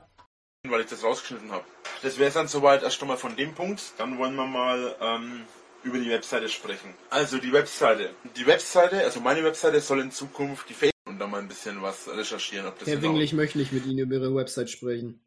Weil 0.70 0.80
ich 0.80 0.86
das 0.86 1.04
rausgeschnitten 1.04 1.50
habe. 1.52 1.64
Das 2.02 2.18
wäre 2.18 2.30
dann 2.30 2.48
soweit 2.48 2.82
erst 2.82 3.00
einmal 3.02 3.16
von 3.18 3.36
dem 3.36 3.54
Punkt. 3.54 3.82
Dann 3.98 4.18
wollen 4.18 4.34
wir 4.34 4.46
mal 4.46 4.96
ähm, 5.00 5.42
über 5.82 5.98
die 5.98 6.10
Webseite 6.10 6.48
sprechen. 6.48 6.94
Also 7.10 7.38
die 7.38 7.52
Webseite. 7.52 8.10
Die 8.36 8.46
Webseite, 8.46 9.04
also 9.04 9.20
meine 9.20 9.44
Webseite 9.44 9.80
soll 9.80 10.00
in 10.00 10.10
Zukunft 10.10 10.68
die 10.68 10.74
Facebook 10.74 11.06
und 11.06 11.18
da 11.18 11.26
mal 11.26 11.40
ein 11.40 11.48
bisschen 11.48 11.82
was 11.82 12.08
recherchieren. 12.08 12.66
Ob 12.66 12.78
das 12.78 12.88
Herr 12.88 13.02
Wingel, 13.02 13.22
ich 13.22 13.34
möchte 13.34 13.58
nicht 13.58 13.72
mit 13.72 13.86
Ihnen 13.86 13.98
über 13.98 14.16
Ihre 14.16 14.34
Website 14.34 14.70
sprechen. 14.70 15.20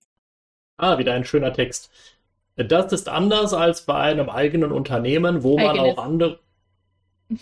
Ah, 0.78 0.98
wieder 0.98 1.14
ein 1.14 1.26
schöner 1.26 1.54
Text. 1.54 1.92
Das 2.56 2.92
ist 2.92 3.08
anders 3.08 3.54
als 3.54 3.82
bei 3.82 3.96
einem 3.96 4.30
eigenen 4.30 4.72
Unternehmen, 4.72 5.44
wo 5.44 5.58
man 5.58 5.80
Eigenes. 5.80 5.98
auch 5.98 6.04
andere. 6.04 6.40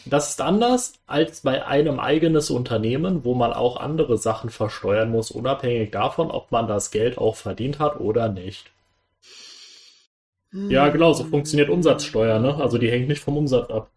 Das 0.06 0.30
ist 0.30 0.41
anders 0.41 0.94
als 1.07 1.41
bei 1.41 1.65
einem 1.65 1.99
eigenes 1.99 2.52
Unternehmen, 2.52 3.23
wo 3.23 3.34
man 3.34 3.53
auch 3.53 3.77
andere 3.77 4.19
Sachen 4.19 4.52
versteuern 4.52 5.10
muss, 5.10 5.31
unabhängig 5.31 5.90
davon, 5.90 6.30
ob 6.30 6.52
man 6.52 6.68
das 6.68 6.91
Geld 6.91 7.18
auch 7.18 7.36
verdient 7.36 7.80
hat 7.80 7.99
oder 7.99 8.30
nicht. 8.30 8.72
Ja, 10.52 10.90
genau, 10.90 11.14
so 11.14 11.23
funktioniert 11.23 11.69
Umsatzsteuer, 11.69 12.40
ne? 12.40 12.56
Also 12.56 12.77
die 12.77 12.90
hängt 12.90 13.07
nicht 13.07 13.22
vom 13.22 13.38
Umsatz 13.38 13.69
ab. 13.69 13.90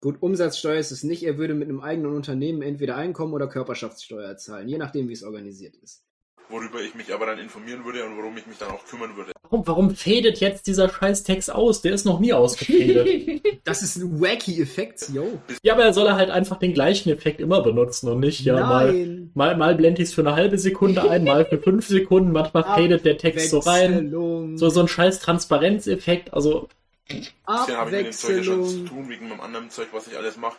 Gut, 0.00 0.20
Umsatzsteuer 0.20 0.78
ist 0.78 0.92
es 0.92 1.04
nicht. 1.04 1.22
Er 1.22 1.36
würde 1.36 1.54
mit 1.54 1.68
einem 1.68 1.80
eigenen 1.80 2.14
Unternehmen 2.14 2.62
entweder 2.62 2.96
Einkommen 2.96 3.34
oder 3.34 3.48
Körperschaftssteuer 3.48 4.36
zahlen, 4.36 4.68
je 4.68 4.78
nachdem, 4.78 5.08
wie 5.08 5.12
es 5.12 5.22
organisiert 5.22 5.76
ist 5.76 6.04
worüber 6.50 6.80
ich 6.80 6.94
mich 6.94 7.12
aber 7.12 7.26
dann 7.26 7.38
informieren 7.38 7.84
würde 7.84 8.04
und 8.04 8.16
worum 8.16 8.36
ich 8.36 8.46
mich 8.46 8.58
dann 8.58 8.70
auch 8.70 8.84
kümmern 8.86 9.16
würde. 9.16 9.32
Warum, 9.42 9.66
warum 9.66 9.90
fädet 9.94 10.38
jetzt 10.40 10.66
dieser 10.66 10.88
Scheißtext 10.88 11.52
aus? 11.52 11.82
Der 11.82 11.92
ist 11.92 12.04
noch 12.04 12.20
nie 12.20 12.32
ausgefädet. 12.32 13.42
das 13.64 13.82
ist 13.82 13.96
ein 13.96 14.20
wacky 14.20 14.60
Effekt, 14.60 15.08
yo. 15.12 15.40
Ja, 15.62 15.74
aber 15.74 15.84
er 15.84 15.92
soll 15.92 16.10
halt 16.12 16.30
einfach 16.30 16.58
den 16.58 16.72
gleichen 16.72 17.10
Effekt 17.10 17.40
immer 17.40 17.62
benutzen 17.62 18.08
und 18.08 18.20
nicht, 18.20 18.40
ja, 18.40 18.54
Nein. 18.54 19.30
mal, 19.34 19.54
mal, 19.54 19.56
mal 19.56 19.74
blende 19.74 20.02
ich 20.02 20.08
es 20.08 20.14
für 20.14 20.22
eine 20.22 20.34
halbe 20.34 20.58
Sekunde 20.58 21.08
ein, 21.08 21.24
mal 21.24 21.44
für 21.44 21.58
fünf 21.58 21.86
Sekunden, 21.86 22.32
manchmal 22.32 22.64
fadet 22.64 23.04
der 23.04 23.18
Text 23.18 23.50
so 23.50 23.58
rein. 23.58 24.10
So, 24.10 24.68
so 24.68 24.80
ein 24.80 24.88
scheiß 24.88 25.20
Transparenzeffekt, 25.20 26.32
also. 26.34 26.68
Bisher 27.08 27.76
habe 27.76 27.90
ich 27.90 27.96
mit 27.96 28.06
dem 28.06 28.12
Zeug 28.12 28.36
ja 28.36 28.42
schon 28.44 28.66
zu 28.66 28.84
tun, 28.84 29.08
wegen 29.08 29.28
meinem 29.28 29.40
anderen 29.40 29.70
Zeug, 29.70 29.88
was 29.92 30.06
ich 30.06 30.16
alles 30.16 30.36
mache. 30.36 30.56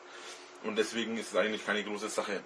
Und 0.63 0.77
deswegen 0.77 1.17
ist 1.17 1.31
es 1.31 1.37
eigentlich 1.37 1.65
keine 1.65 1.83
große 1.83 2.09
Sache. 2.09 2.41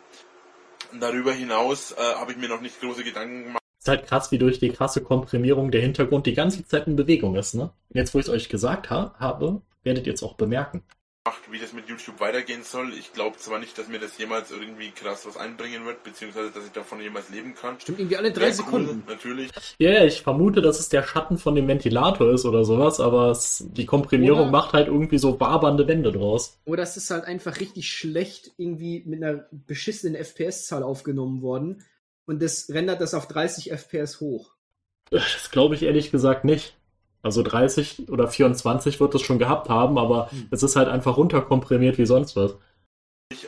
Darüber 0.99 1.33
hinaus 1.33 1.91
äh, 1.91 1.95
habe 2.15 2.31
ich 2.31 2.37
mir 2.37 2.49
noch 2.49 2.61
nicht 2.61 2.79
große 2.79 3.03
Gedanken 3.03 3.43
gemacht. 3.43 3.61
Ist 3.79 3.87
halt 3.87 4.07
krass, 4.07 4.31
wie 4.31 4.37
durch 4.37 4.59
die 4.59 4.69
krasse 4.69 5.03
Komprimierung 5.03 5.71
der 5.71 5.81
Hintergrund 5.81 6.25
die 6.25 6.33
ganze 6.33 6.65
Zeit 6.65 6.87
in 6.87 6.95
Bewegung 6.95 7.35
ist, 7.35 7.53
ne? 7.53 7.71
Jetzt, 7.89 8.13
wo 8.13 8.19
ich 8.19 8.25
es 8.25 8.31
euch 8.31 8.49
gesagt 8.49 8.89
ha 8.89 9.13
habe, 9.19 9.61
werdet 9.83 10.07
ihr 10.07 10.13
es 10.13 10.23
auch 10.23 10.33
bemerken. 10.33 10.83
Wie 11.49 11.59
das 11.59 11.73
mit 11.73 11.89
YouTube 11.89 12.19
weitergehen 12.19 12.61
soll. 12.63 12.93
Ich 12.93 13.11
glaube 13.11 13.37
zwar 13.37 13.57
nicht, 13.59 13.77
dass 13.77 13.87
mir 13.87 13.99
das 13.99 14.17
jemals 14.17 14.51
irgendwie 14.51 14.91
krass 14.91 15.25
was 15.25 15.37
einbringen 15.37 15.85
wird, 15.85 16.03
beziehungsweise 16.03 16.51
dass 16.51 16.65
ich 16.65 16.71
davon 16.71 17.01
jemals 17.01 17.29
leben 17.29 17.55
kann. 17.55 17.79
Stimmt 17.79 17.99
irgendwie 17.99 18.17
alle 18.17 18.31
drei 18.31 18.51
Sekunden. 18.51 19.03
Cool, 19.07 19.15
natürlich. 19.15 19.51
Ja, 19.79 19.89
yeah, 19.89 20.05
ich 20.05 20.21
vermute, 20.21 20.61
dass 20.61 20.79
es 20.79 20.89
der 20.89 21.01
Schatten 21.01 21.39
von 21.39 21.55
dem 21.55 21.67
Ventilator 21.67 22.31
ist 22.31 22.45
oder 22.45 22.63
sowas, 22.63 22.99
aber 22.99 23.31
es, 23.31 23.65
die 23.71 23.87
Komprimierung 23.87 24.41
oder, 24.41 24.51
macht 24.51 24.73
halt 24.73 24.87
irgendwie 24.87 25.17
so 25.17 25.39
wabernde 25.39 25.87
Wände 25.87 26.11
draus. 26.11 26.59
Oder 26.65 26.83
es 26.83 26.95
ist 26.95 27.09
halt 27.09 27.25
einfach 27.25 27.59
richtig 27.59 27.89
schlecht 27.89 28.51
irgendwie 28.57 29.03
mit 29.05 29.23
einer 29.23 29.47
beschissenen 29.51 30.15
FPS-Zahl 30.15 30.83
aufgenommen 30.83 31.41
worden 31.41 31.83
und 32.27 32.41
das 32.41 32.69
rendert 32.69 33.01
das 33.01 33.15
auf 33.15 33.27
30 33.27 33.71
FPS 33.71 34.19
hoch. 34.19 34.53
Das 35.09 35.49
glaube 35.49 35.75
ich 35.75 35.83
ehrlich 35.83 36.11
gesagt 36.11 36.45
nicht. 36.45 36.75
Also 37.25 37.41
30 37.41 38.09
oder 38.09 38.27
24 38.27 38.99
wird 38.99 39.15
es 39.15 39.23
schon 39.23 39.39
gehabt 39.39 39.67
haben, 39.67 39.97
aber 39.97 40.29
hm. 40.29 40.47
es 40.51 40.61
ist 40.61 40.75
halt 40.75 40.87
einfach 40.87 41.17
runterkomprimiert 41.17 41.97
wie 41.97 42.05
sonst 42.05 42.35
was. 42.35 42.55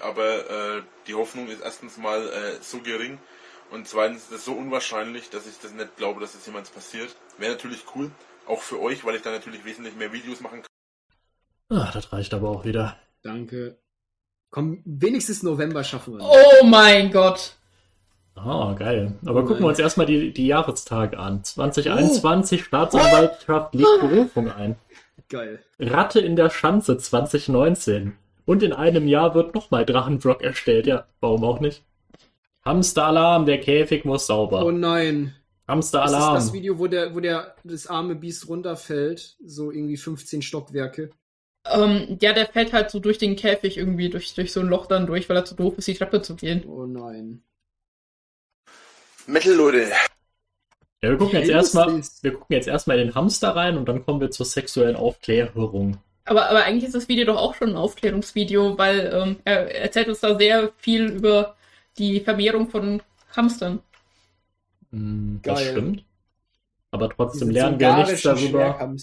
Aber 0.01 0.25
äh, 0.25 0.81
die 1.05 1.13
Hoffnung 1.13 1.47
ist 1.47 1.61
erstens 1.61 1.95
mal 1.99 2.27
äh, 2.27 2.57
so 2.59 2.79
gering 2.79 3.19
und 3.69 3.87
zweitens 3.87 4.23
ist 4.23 4.31
es 4.31 4.45
so 4.45 4.53
unwahrscheinlich, 4.53 5.29
dass 5.29 5.45
ich 5.45 5.59
das 5.61 5.73
nicht 5.73 5.95
glaube, 5.95 6.21
dass 6.21 6.31
es 6.31 6.37
das 6.37 6.47
jemals 6.47 6.71
passiert. 6.71 7.15
Wäre 7.37 7.51
natürlich 7.51 7.83
cool, 7.93 8.09
auch 8.47 8.61
für 8.61 8.81
euch, 8.81 9.05
weil 9.05 9.13
ich 9.13 9.21
dann 9.21 9.33
natürlich 9.33 9.63
wesentlich 9.63 9.95
mehr 9.95 10.11
Videos 10.11 10.41
machen 10.41 10.63
kann. 10.63 11.77
Ah, 11.77 11.91
das 11.93 12.11
reicht 12.11 12.33
aber 12.33 12.49
auch 12.49 12.65
wieder. 12.65 12.97
Danke. 13.21 13.77
Komm, 14.49 14.81
wenigstens 14.85 15.43
November 15.43 15.83
schaffen 15.83 16.17
wir. 16.17 16.23
Oh 16.23 16.65
mein 16.65 17.11
Gott. 17.11 17.56
Ah, 18.37 18.75
geil. 18.77 19.13
Aber 19.25 19.43
oh 19.43 19.45
gucken 19.45 19.63
wir 19.63 19.69
uns 19.69 19.79
erstmal 19.79 20.05
die, 20.05 20.31
die 20.31 20.47
Jahrestage 20.47 21.17
an. 21.17 21.43
2021 21.43 22.61
oh. 22.61 22.63
Staatsanwaltschaft 22.65 23.73
legt 23.73 23.89
Berufung 24.01 24.51
ein. 24.51 24.75
Geil. 25.29 25.59
Ratte 25.79 26.19
in 26.19 26.35
der 26.35 26.49
Schanze 26.49 26.97
2019. 26.97 28.13
Und 28.45 28.63
in 28.63 28.71
einem 28.71 29.07
Jahr 29.07 29.35
wird 29.35 29.55
nochmal 29.55 29.85
Drachenblock 29.85 30.41
erstellt. 30.41 30.87
Ja, 30.87 31.05
warum 31.19 31.43
auch 31.43 31.59
nicht? 31.59 31.83
Hamsteralarm, 32.63 33.45
der 33.45 33.59
Käfig 33.59 34.05
muss 34.05 34.27
sauber. 34.27 34.65
Oh 34.65 34.71
nein. 34.71 35.33
Hamsteralarm. 35.67 36.35
Das 36.35 36.43
ist 36.43 36.49
das 36.49 36.53
Video, 36.53 36.79
wo 36.79 36.87
der, 36.87 37.13
wo 37.13 37.19
der, 37.19 37.55
das 37.63 37.87
arme 37.87 38.15
Biest 38.15 38.47
runterfällt. 38.47 39.35
So 39.43 39.71
irgendwie 39.71 39.97
15 39.97 40.41
Stockwerke. 40.41 41.09
Ähm, 41.69 42.17
ja, 42.21 42.31
der 42.33 42.45
fällt 42.45 42.71
halt 42.71 42.91
so 42.91 42.99
durch 42.99 43.17
den 43.17 43.35
Käfig 43.35 43.77
irgendwie, 43.77 44.09
durch, 44.09 44.33
durch 44.35 44.53
so 44.53 44.61
ein 44.61 44.67
Loch 44.67 44.85
dann 44.85 45.07
durch, 45.07 45.27
weil 45.27 45.37
er 45.37 45.45
zu 45.45 45.55
doof 45.55 45.77
ist, 45.77 45.87
die 45.87 45.95
Treppe 45.95 46.21
zu 46.21 46.35
gehen. 46.35 46.63
Oh 46.65 46.85
nein. 46.85 47.41
Metal, 49.27 49.53
Leute. 49.53 49.91
Ja, 51.01 51.09
wir 51.09 51.17
gucken 51.17 51.39
jetzt 51.39 51.49
erstmal, 51.49 52.01
wir 52.21 52.33
gucken 52.33 52.55
jetzt 52.55 52.67
erstmal 52.67 52.97
in 52.97 53.07
den 53.07 53.15
Hamster 53.15 53.55
rein 53.55 53.77
und 53.77 53.87
dann 53.87 54.05
kommen 54.05 54.21
wir 54.21 54.31
zur 54.31 54.45
sexuellen 54.45 54.95
Aufklärung. 54.95 55.97
Aber, 56.23 56.49
aber 56.49 56.63
eigentlich 56.63 56.85
ist 56.85 56.95
das 56.95 57.09
Video 57.09 57.25
doch 57.25 57.37
auch 57.37 57.53
schon 57.53 57.71
ein 57.71 57.75
Aufklärungsvideo, 57.75 58.77
weil 58.77 59.11
ähm, 59.13 59.37
er 59.43 59.75
erzählt 59.75 60.07
uns 60.07 60.21
da 60.21 60.37
sehr 60.37 60.71
viel 60.77 61.07
über 61.07 61.55
die 61.97 62.21
Vermehrung 62.21 62.69
von 62.69 63.01
Hamstern. 63.35 63.79
Mm, 64.91 65.37
das 65.43 65.59
Geil. 65.59 65.71
stimmt. 65.71 66.05
Aber 66.91 67.09
trotzdem 67.09 67.49
lernen 67.49 67.79
wir 67.81 67.97
nichts 67.97 68.21
darüber. 68.21 68.95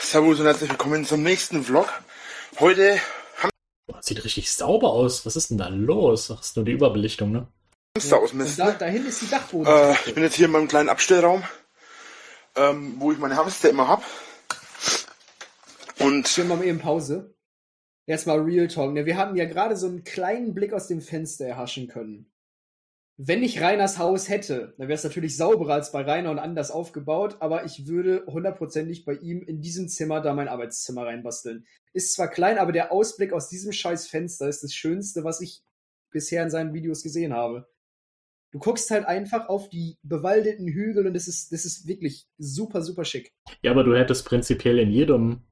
Servus 0.00 0.38
und 0.38 0.46
herzlich 0.46 0.70
willkommen 0.70 1.04
zum 1.04 1.24
nächsten 1.24 1.64
Vlog. 1.64 1.88
Heute 2.60 3.00
haben 3.36 3.50
Boah, 3.88 4.00
sieht 4.00 4.24
richtig 4.24 4.52
sauber 4.52 4.92
aus. 4.92 5.26
Was 5.26 5.34
ist 5.34 5.50
denn 5.50 5.58
da 5.58 5.68
los? 5.68 6.28
Das 6.28 6.40
ist 6.40 6.56
nur 6.56 6.64
die 6.64 6.72
Überbelichtung, 6.72 7.32
ne? 7.32 7.48
Fenster 8.00 8.18
ausmisten. 8.18 8.66
Da, 8.66 8.72
dahin 8.72 9.06
ist 9.06 9.22
die 9.22 9.28
Dachboden. 9.28 9.72
Äh, 9.72 9.92
ich 10.06 10.14
bin 10.14 10.22
jetzt 10.22 10.36
hier 10.36 10.46
in 10.46 10.52
meinem 10.52 10.68
kleinen 10.68 10.88
Abstellraum, 10.88 11.42
ähm, 12.56 12.94
wo 12.98 13.12
ich 13.12 13.18
meine 13.18 13.36
Hamster 13.36 13.70
immer 13.70 13.88
hab. 13.88 14.04
Und. 15.98 16.36
Wir 16.36 16.44
machen 16.44 16.62
eben 16.62 16.78
Pause. 16.78 17.34
Erstmal 18.06 18.40
Real 18.40 18.68
Talk. 18.68 18.94
Ne? 18.94 19.04
Wir 19.04 19.16
haben 19.16 19.36
ja 19.36 19.44
gerade 19.44 19.76
so 19.76 19.86
einen 19.86 20.04
kleinen 20.04 20.54
Blick 20.54 20.72
aus 20.72 20.86
dem 20.86 21.00
Fenster 21.00 21.46
erhaschen 21.46 21.88
können. 21.88 22.30
Wenn 23.20 23.42
ich 23.42 23.60
Rainers 23.60 23.98
Haus 23.98 24.28
hätte, 24.28 24.74
dann 24.78 24.86
wäre 24.86 24.96
es 24.96 25.02
natürlich 25.02 25.36
sauberer 25.36 25.74
als 25.74 25.90
bei 25.90 26.02
Rainer 26.02 26.30
und 26.30 26.38
anders 26.38 26.70
aufgebaut, 26.70 27.38
aber 27.40 27.64
ich 27.64 27.88
würde 27.88 28.24
hundertprozentig 28.26 29.04
bei 29.04 29.14
ihm 29.14 29.42
in 29.42 29.60
diesem 29.60 29.88
Zimmer 29.88 30.20
da 30.20 30.34
mein 30.34 30.46
Arbeitszimmer 30.46 31.04
reinbasteln. 31.04 31.66
Ist 31.92 32.14
zwar 32.14 32.28
klein, 32.28 32.58
aber 32.58 32.70
der 32.70 32.92
Ausblick 32.92 33.32
aus 33.32 33.48
diesem 33.48 33.72
scheiß 33.72 34.06
Fenster 34.06 34.48
ist 34.48 34.62
das 34.62 34.72
Schönste, 34.72 35.24
was 35.24 35.40
ich 35.40 35.64
bisher 36.10 36.44
in 36.44 36.50
seinen 36.50 36.72
Videos 36.74 37.02
gesehen 37.02 37.34
habe. 37.34 37.68
Du 38.50 38.58
guckst 38.58 38.90
halt 38.90 39.04
einfach 39.04 39.48
auf 39.48 39.68
die 39.68 39.98
bewaldeten 40.02 40.66
Hügel 40.66 41.06
und 41.06 41.14
das 41.14 41.28
ist, 41.28 41.52
das 41.52 41.64
ist 41.64 41.86
wirklich 41.86 42.26
super, 42.38 42.80
super 42.80 43.04
schick. 43.04 43.34
Ja, 43.62 43.72
aber 43.72 43.84
du 43.84 43.94
hättest 43.94 44.24
prinzipiell 44.24 44.78
in 44.78 44.90
jedem 44.90 45.42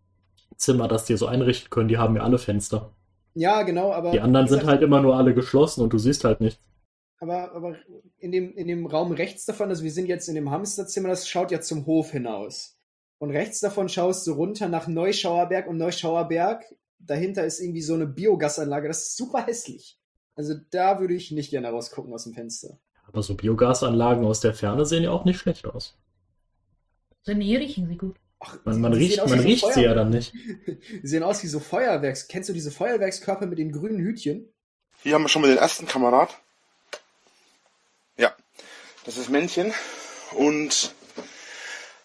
Zimmer 0.57 0.89
das 0.89 1.05
dir 1.05 1.19
so 1.19 1.27
einrichten 1.27 1.69
können, 1.71 1.89
die 1.89 1.99
haben 1.99 2.17
ja 2.17 2.23
alle 2.23 2.39
Fenster. 2.39 2.97
Ja, 3.35 3.63
genau, 3.63 3.93
aber. 3.93 4.13
Die 4.13 4.21
anderen 4.21 4.49
sind 4.49 4.65
halt 4.65 4.83
immer 4.83 5.03
nur 5.03 5.15
alle 5.15 5.35
geschlossen 5.35 5.83
und 5.83 5.93
du 5.93 5.99
siehst 5.99 6.25
halt 6.25 6.41
nichts. 6.41 6.61
Aber, 7.19 7.53
aber 7.53 7.77
in, 8.19 8.33
dem, 8.33 8.55
in 8.55 8.67
dem 8.67 8.87
Raum 8.87 9.13
rechts 9.13 9.45
davon, 9.45 9.69
also 9.69 9.85
wir 9.85 9.91
sind 9.91 10.07
jetzt 10.07 10.29
in 10.29 10.35
dem 10.35 10.51
Hamsterzimmer, 10.51 11.09
das 11.09 11.29
schaut 11.29 11.51
ja 11.51 11.61
zum 11.61 11.87
Hof 11.87 12.13
hinaus. 12.13 12.79
Und 13.19 13.31
rechts 13.31 13.61
davon 13.61 13.89
schaust 13.89 14.27
du 14.27 14.33
runter 14.33 14.69
nach 14.69 14.87
Neuschauerberg 14.87 15.67
und 15.67 15.79
Neuschauerberg, 15.79 16.65
dahinter 16.99 17.45
ist 17.45 17.61
irgendwie 17.61 17.83
so 17.83 17.95
eine 17.95 18.07
Biogasanlage, 18.07 18.89
das 18.89 19.03
ist 19.03 19.17
super 19.17 19.47
hässlich. 19.47 19.99
Also 20.35 20.55
da 20.71 21.01
würde 21.01 21.15
ich 21.15 21.31
nicht 21.31 21.51
gerne 21.51 21.69
rausgucken 21.69 22.13
aus 22.13 22.25
dem 22.25 22.35
Fenster. 22.35 22.79
Aber 23.07 23.23
so 23.23 23.35
Biogasanlagen 23.35 24.25
aus 24.25 24.41
der 24.41 24.55
Ferne 24.55 24.85
sehen 24.85 25.05
ja 25.05 25.11
auch 25.11 25.25
nicht 25.25 25.39
schlecht 25.39 25.65
aus. 25.67 25.97
So 27.23 27.33
nee, 27.33 27.57
riechen 27.57 27.89
sie 27.89 27.97
gut. 27.97 28.17
Ach, 28.39 28.57
man, 28.65 28.81
man 28.81 28.93
riecht, 28.93 29.27
man 29.27 29.41
riecht 29.41 29.65
so 29.65 29.71
sie 29.73 29.83
ja 29.83 29.95
dann 29.95 30.11
nicht. 30.11 30.33
Die 31.03 31.07
sehen 31.07 31.23
aus 31.23 31.43
wie 31.43 31.49
so 31.49 31.59
Feuerwerks. 31.59 32.29
Kennst 32.29 32.49
du 32.49 32.53
diese 32.53 32.71
Feuerwerkskörper 32.71 33.47
mit 33.47 33.59
den 33.59 33.73
grünen 33.73 33.99
Hütchen? 33.99 34.49
Hier 35.03 35.15
haben 35.15 35.23
wir 35.23 35.29
schon 35.29 35.43
mal 35.43 35.49
den 35.49 35.59
ersten 35.59 35.87
Kamerad. 35.87 36.37
Ja, 38.19 38.35
das 39.05 39.17
ist 39.17 39.31
Männchen. 39.31 39.73
Und 40.37 40.95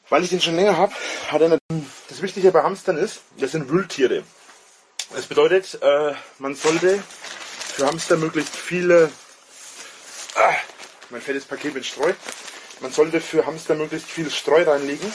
weil 0.09 0.23
ich 0.23 0.29
den 0.29 0.41
schon 0.41 0.55
länger 0.55 0.77
habe, 0.77 0.93
hat 1.29 1.41
er 1.41 1.47
eine, 1.47 1.59
das 2.09 2.21
Wichtige 2.21 2.51
bei 2.51 2.63
Hamstern 2.63 2.97
ist, 2.97 3.21
das 3.39 3.51
sind 3.51 3.69
Wühltiere. 3.69 4.23
Das 5.13 5.25
bedeutet, 5.25 5.79
äh, 5.81 6.13
man 6.39 6.55
sollte 6.55 7.01
für 7.73 7.85
Hamster 7.85 8.17
möglichst 8.17 8.55
viele 8.55 9.09
ah, 10.35 10.53
mein 11.11 11.21
fettes 11.21 11.45
Paket 11.45 11.73
mit 11.73 11.85
Streu. 11.85 12.13
Man 12.81 12.91
sollte 12.91 13.21
für 13.21 13.45
Hamster 13.45 13.75
möglichst 13.75 14.09
viel 14.09 14.29
Streu 14.29 14.63
reinlegen. 14.63 15.11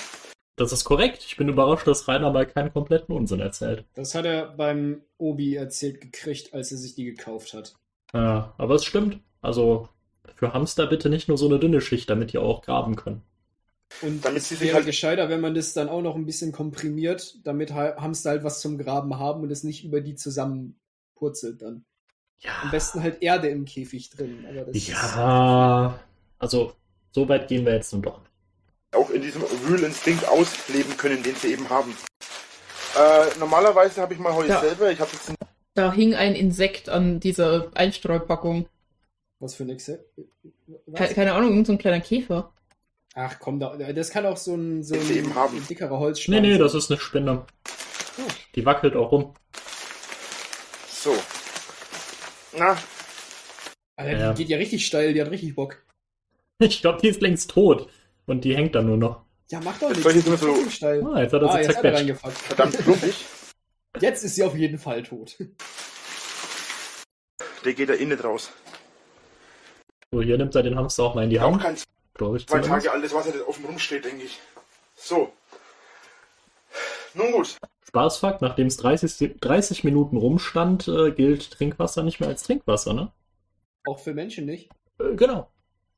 Das 0.57 0.73
ist 0.73 0.85
korrekt. 0.85 1.25
Ich 1.27 1.37
bin 1.37 1.49
überrascht, 1.49 1.87
dass 1.87 2.09
Rainer 2.09 2.33
mal 2.33 2.47
keinen 2.47 2.73
kompletten 2.73 3.15
Unsinn 3.15 3.41
erzählt. 3.41 3.85
Das 3.95 4.15
hat 4.15 4.25
er 4.25 4.47
beim 4.47 5.03
Obi 5.19 5.55
erzählt 5.55 6.01
gekriegt, 6.01 6.55
als 6.55 6.73
er 6.73 6.79
sich 6.79 6.95
die 6.95 7.05
gekauft 7.05 7.53
hat. 7.53 7.75
Ja, 8.15 8.55
aber 8.57 8.77
es 8.77 8.85
stimmt. 8.85 9.21
Also 9.43 9.89
für 10.37 10.53
Hamster 10.55 10.87
bitte 10.87 11.11
nicht 11.11 11.29
nur 11.29 11.37
so 11.37 11.47
eine 11.47 11.59
dünne 11.59 11.81
Schicht, 11.81 12.09
damit 12.09 12.33
die 12.33 12.39
auch 12.39 12.63
graben 12.63 12.97
können. 12.97 13.23
Und 14.03 14.25
damit 14.25 14.43
sie 14.43 14.61
wäre 14.61 14.75
halt 14.75 14.87
gescheiter, 14.87 15.29
wenn 15.29 15.41
man 15.41 15.55
das 15.55 15.73
dann 15.73 15.89
auch 15.89 16.03
noch 16.03 16.17
ein 16.17 16.27
bisschen 16.27 16.53
komprimiert, 16.53 17.39
damit 17.45 17.73
Hamster 17.73 18.31
halt 18.31 18.45
was 18.45 18.61
zum 18.61 18.79
Graben 18.79 19.19
haben 19.19 19.43
und 19.43 19.51
es 19.51 19.63
nicht 19.63 19.85
über 19.85 20.01
die 20.01 20.15
zusammen 20.15 20.81
purzelt 21.15 21.63
dann. 21.63 21.85
Ja. 22.41 22.63
Am 22.63 22.71
besten 22.71 23.03
halt 23.03 23.23
Erde 23.23 23.49
im 23.49 23.65
Käfig 23.65 24.11
drin. 24.11 24.45
ja, 24.73 25.99
also 26.39 26.75
so 27.13 27.29
weit 27.29 27.49
gehen 27.49 27.65
wir 27.65 27.75
jetzt 27.75 27.93
nun 27.93 28.03
doch. 28.03 28.21
Auch 28.93 29.11
in 29.11 29.23
diesem 29.23 29.43
Wühlinstinkt 29.43 30.29
ausleben 30.29 30.97
können, 30.97 31.23
den 31.23 31.35
sie 31.35 31.53
eben 31.53 31.69
haben. 31.69 31.97
Äh, 32.97 33.39
normalerweise 33.39 34.01
habe 34.01 34.15
ich 34.15 34.21
mal 34.21 34.35
heute 34.35 34.51
ja. 34.51 34.61
selber, 34.61 34.91
ich 34.91 35.01
habe 35.01 35.11
jetzt 35.13 35.33
Da 35.75 35.93
hing 35.93 36.15
ein 36.15 36.35
Insekt 36.35 36.89
an 36.89 37.21
dieser 37.21 37.71
Einstreupackung. 37.75 38.69
Was 39.39 39.55
für 39.55 39.65
ein 39.65 39.71
Insekt? 39.71 40.05
Keine, 40.95 41.15
keine 41.15 41.33
Ahnung, 41.35 41.65
so 41.65 41.73
ein 41.73 41.79
kleiner 41.79 42.01
Käfer. 42.01 42.53
Ach 43.15 43.39
komm, 43.39 43.61
das 43.61 44.11
kann 44.11 44.27
auch 44.27 44.37
so 44.37 44.55
ein, 44.55 44.83
so 44.83 44.95
ein, 44.95 45.01
ein 45.01 45.67
dickerer 45.67 45.99
Holzschwanz 45.99 46.43
Nee, 46.43 46.53
nee, 46.53 46.59
das 46.59 46.75
ist 46.75 46.91
eine 46.91 47.01
Spinne. 47.01 47.47
Oh. 48.19 48.23
Die 48.55 48.65
wackelt 48.67 48.95
auch 48.95 49.11
rum. 49.11 49.35
So, 50.91 51.15
na. 52.59 52.77
Alter, 53.97 54.19
ja. 54.19 54.33
die 54.33 54.43
geht 54.43 54.51
ja 54.51 54.59
richtig 54.59 54.87
steil, 54.87 55.15
die 55.15 55.21
hat 55.21 55.31
richtig 55.31 55.55
Bock. 55.55 55.83
Ich 56.59 56.81
glaube, 56.81 56.99
die 57.03 57.09
ist 57.09 57.21
längst 57.21 57.51
tot. 57.51 57.91
Und 58.25 58.45
die 58.45 58.57
hängt 58.57 58.75
da 58.75 58.81
nur 58.81 58.97
noch. 58.97 59.27
Ja, 59.51 59.61
mach 59.63 59.79
doch 59.79 59.91
nichts. 59.91 60.05
Jetzt, 60.05 60.41
so 60.41 60.71
steil. 60.71 61.07
Ah, 61.07 61.21
jetzt 61.21 61.35
hat 61.35 61.43
er 61.43 61.51
ah, 61.51 61.61
jetzt 61.61 61.77
hat 61.77 61.85
er 61.85 61.95
reingefasst. 61.95 62.39
Verdammt 62.39 62.79
klumpig. 62.79 63.15
Jetzt 64.01 64.25
ist 64.25 64.35
sie 64.35 64.45
auf 64.45 64.55
jeden 64.55 64.79
Fall 64.79 65.03
tot. 65.03 65.37
Der 67.65 67.73
geht 67.73 67.89
da 67.89 67.95
innen 67.95 68.11
nicht 68.11 68.23
raus. 68.23 68.53
So, 70.13 70.21
hier 70.23 70.37
nimmt 70.37 70.55
er 70.55 70.63
den 70.63 70.77
Hamster 70.77 71.03
auch 71.05 71.15
mal 71.15 71.25
in 71.25 71.31
die 71.31 71.41
Hand. 71.41 71.57
Auch 71.57 71.63
kein 71.63 71.77
zwei 71.77 72.61
Tage 72.61 72.93
altes 72.93 73.15
Wasser, 73.15 73.33
das 73.33 73.41
offen 73.47 73.65
rumsteht, 73.65 74.05
denke 74.05 74.25
ich. 74.25 74.39
So. 74.95 75.33
Nun 77.15 77.33
gut. 77.33 77.57
Spaßfakt, 77.89 78.43
nachdem 78.43 78.67
es 78.67 78.77
30, 78.79 79.37
30 79.41 79.85
Minuten 79.85 80.17
rumstand, 80.17 80.89
äh, 80.89 81.13
gilt 81.13 81.51
Trinkwasser 81.53 82.03
nicht 82.03 82.21
mehr 82.21 82.29
als 82.29 82.43
Trinkwasser, 82.43 82.93
ne? 82.93 83.13
Auch 83.87 84.01
für 84.01 84.13
Menschen 84.13 84.47
nicht? 84.47 84.71
Äh, 84.99 85.15
genau. 85.15 85.49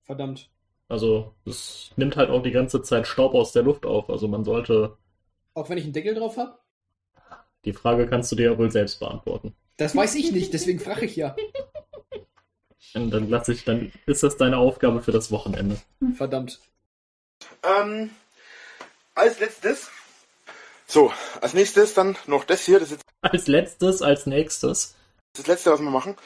Verdammt. 0.04 0.50
Also, 0.88 1.34
es 1.44 1.90
nimmt 1.96 2.16
halt 2.16 2.30
auch 2.30 2.42
die 2.42 2.50
ganze 2.50 2.82
Zeit 2.82 3.06
Staub 3.06 3.34
aus 3.34 3.52
der 3.52 3.62
Luft 3.62 3.86
auf. 3.86 4.08
Also 4.10 4.28
man 4.28 4.44
sollte. 4.44 4.96
Auch 5.54 5.68
wenn 5.68 5.78
ich 5.78 5.84
einen 5.84 5.92
Deckel 5.92 6.14
drauf 6.14 6.36
habe? 6.36 6.58
Die 7.64 7.72
Frage 7.72 8.06
kannst 8.06 8.30
du 8.32 8.36
dir 8.36 8.52
ja 8.52 8.58
wohl 8.58 8.70
selbst 8.70 9.00
beantworten. 9.00 9.54
Das 9.76 9.94
weiß 9.94 10.14
ich 10.16 10.32
nicht, 10.32 10.52
deswegen 10.52 10.80
frage 10.80 11.06
ich 11.06 11.16
ja. 11.16 11.36
Und 12.94 13.10
dann 13.12 13.28
lasse 13.28 13.52
ich, 13.52 13.64
dann 13.64 13.92
ist 14.06 14.22
das 14.22 14.36
deine 14.36 14.58
Aufgabe 14.58 15.02
für 15.02 15.12
das 15.12 15.30
Wochenende. 15.30 15.78
Verdammt. 16.14 16.60
Ähm, 17.62 18.10
als 19.14 19.40
letztes. 19.40 19.90
So, 20.90 21.12
als 21.42 21.52
nächstes 21.52 21.92
dann 21.94 22.16
noch 22.26 22.44
das 22.44 22.62
hier. 22.64 22.80
Das 22.80 22.90
ist 22.92 23.02
Als 23.20 23.46
letztes, 23.46 24.00
als 24.00 24.24
nächstes. 24.26 24.94
das 25.34 25.46
letzte, 25.46 25.70
was 25.70 25.80
wir 25.80 25.90
machen. 25.90 26.16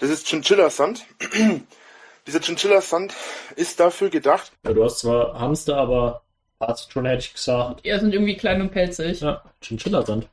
Das 0.00 0.10
ist 0.10 0.26
Chinchilla 0.26 0.68
Sand. 0.68 1.06
Dieser 2.26 2.40
Chinchilla 2.40 2.80
Sand 2.80 3.14
ist 3.56 3.78
dafür 3.78 4.10
gedacht, 4.10 4.52
Ja, 4.66 4.72
du 4.72 4.84
hast 4.84 4.98
zwar 4.98 5.38
Hamster, 5.38 5.76
aber 5.76 6.22
hast 6.58 6.92
schon, 6.92 7.06
hätte 7.06 7.20
ich 7.20 7.32
gesagt. 7.34 7.86
Ja, 7.86 7.98
sind 8.00 8.12
irgendwie 8.12 8.36
klein 8.36 8.60
und 8.60 8.70
pelzig. 8.72 9.20
Ja, 9.20 9.42
Chinchilla-Sand. 9.62 10.28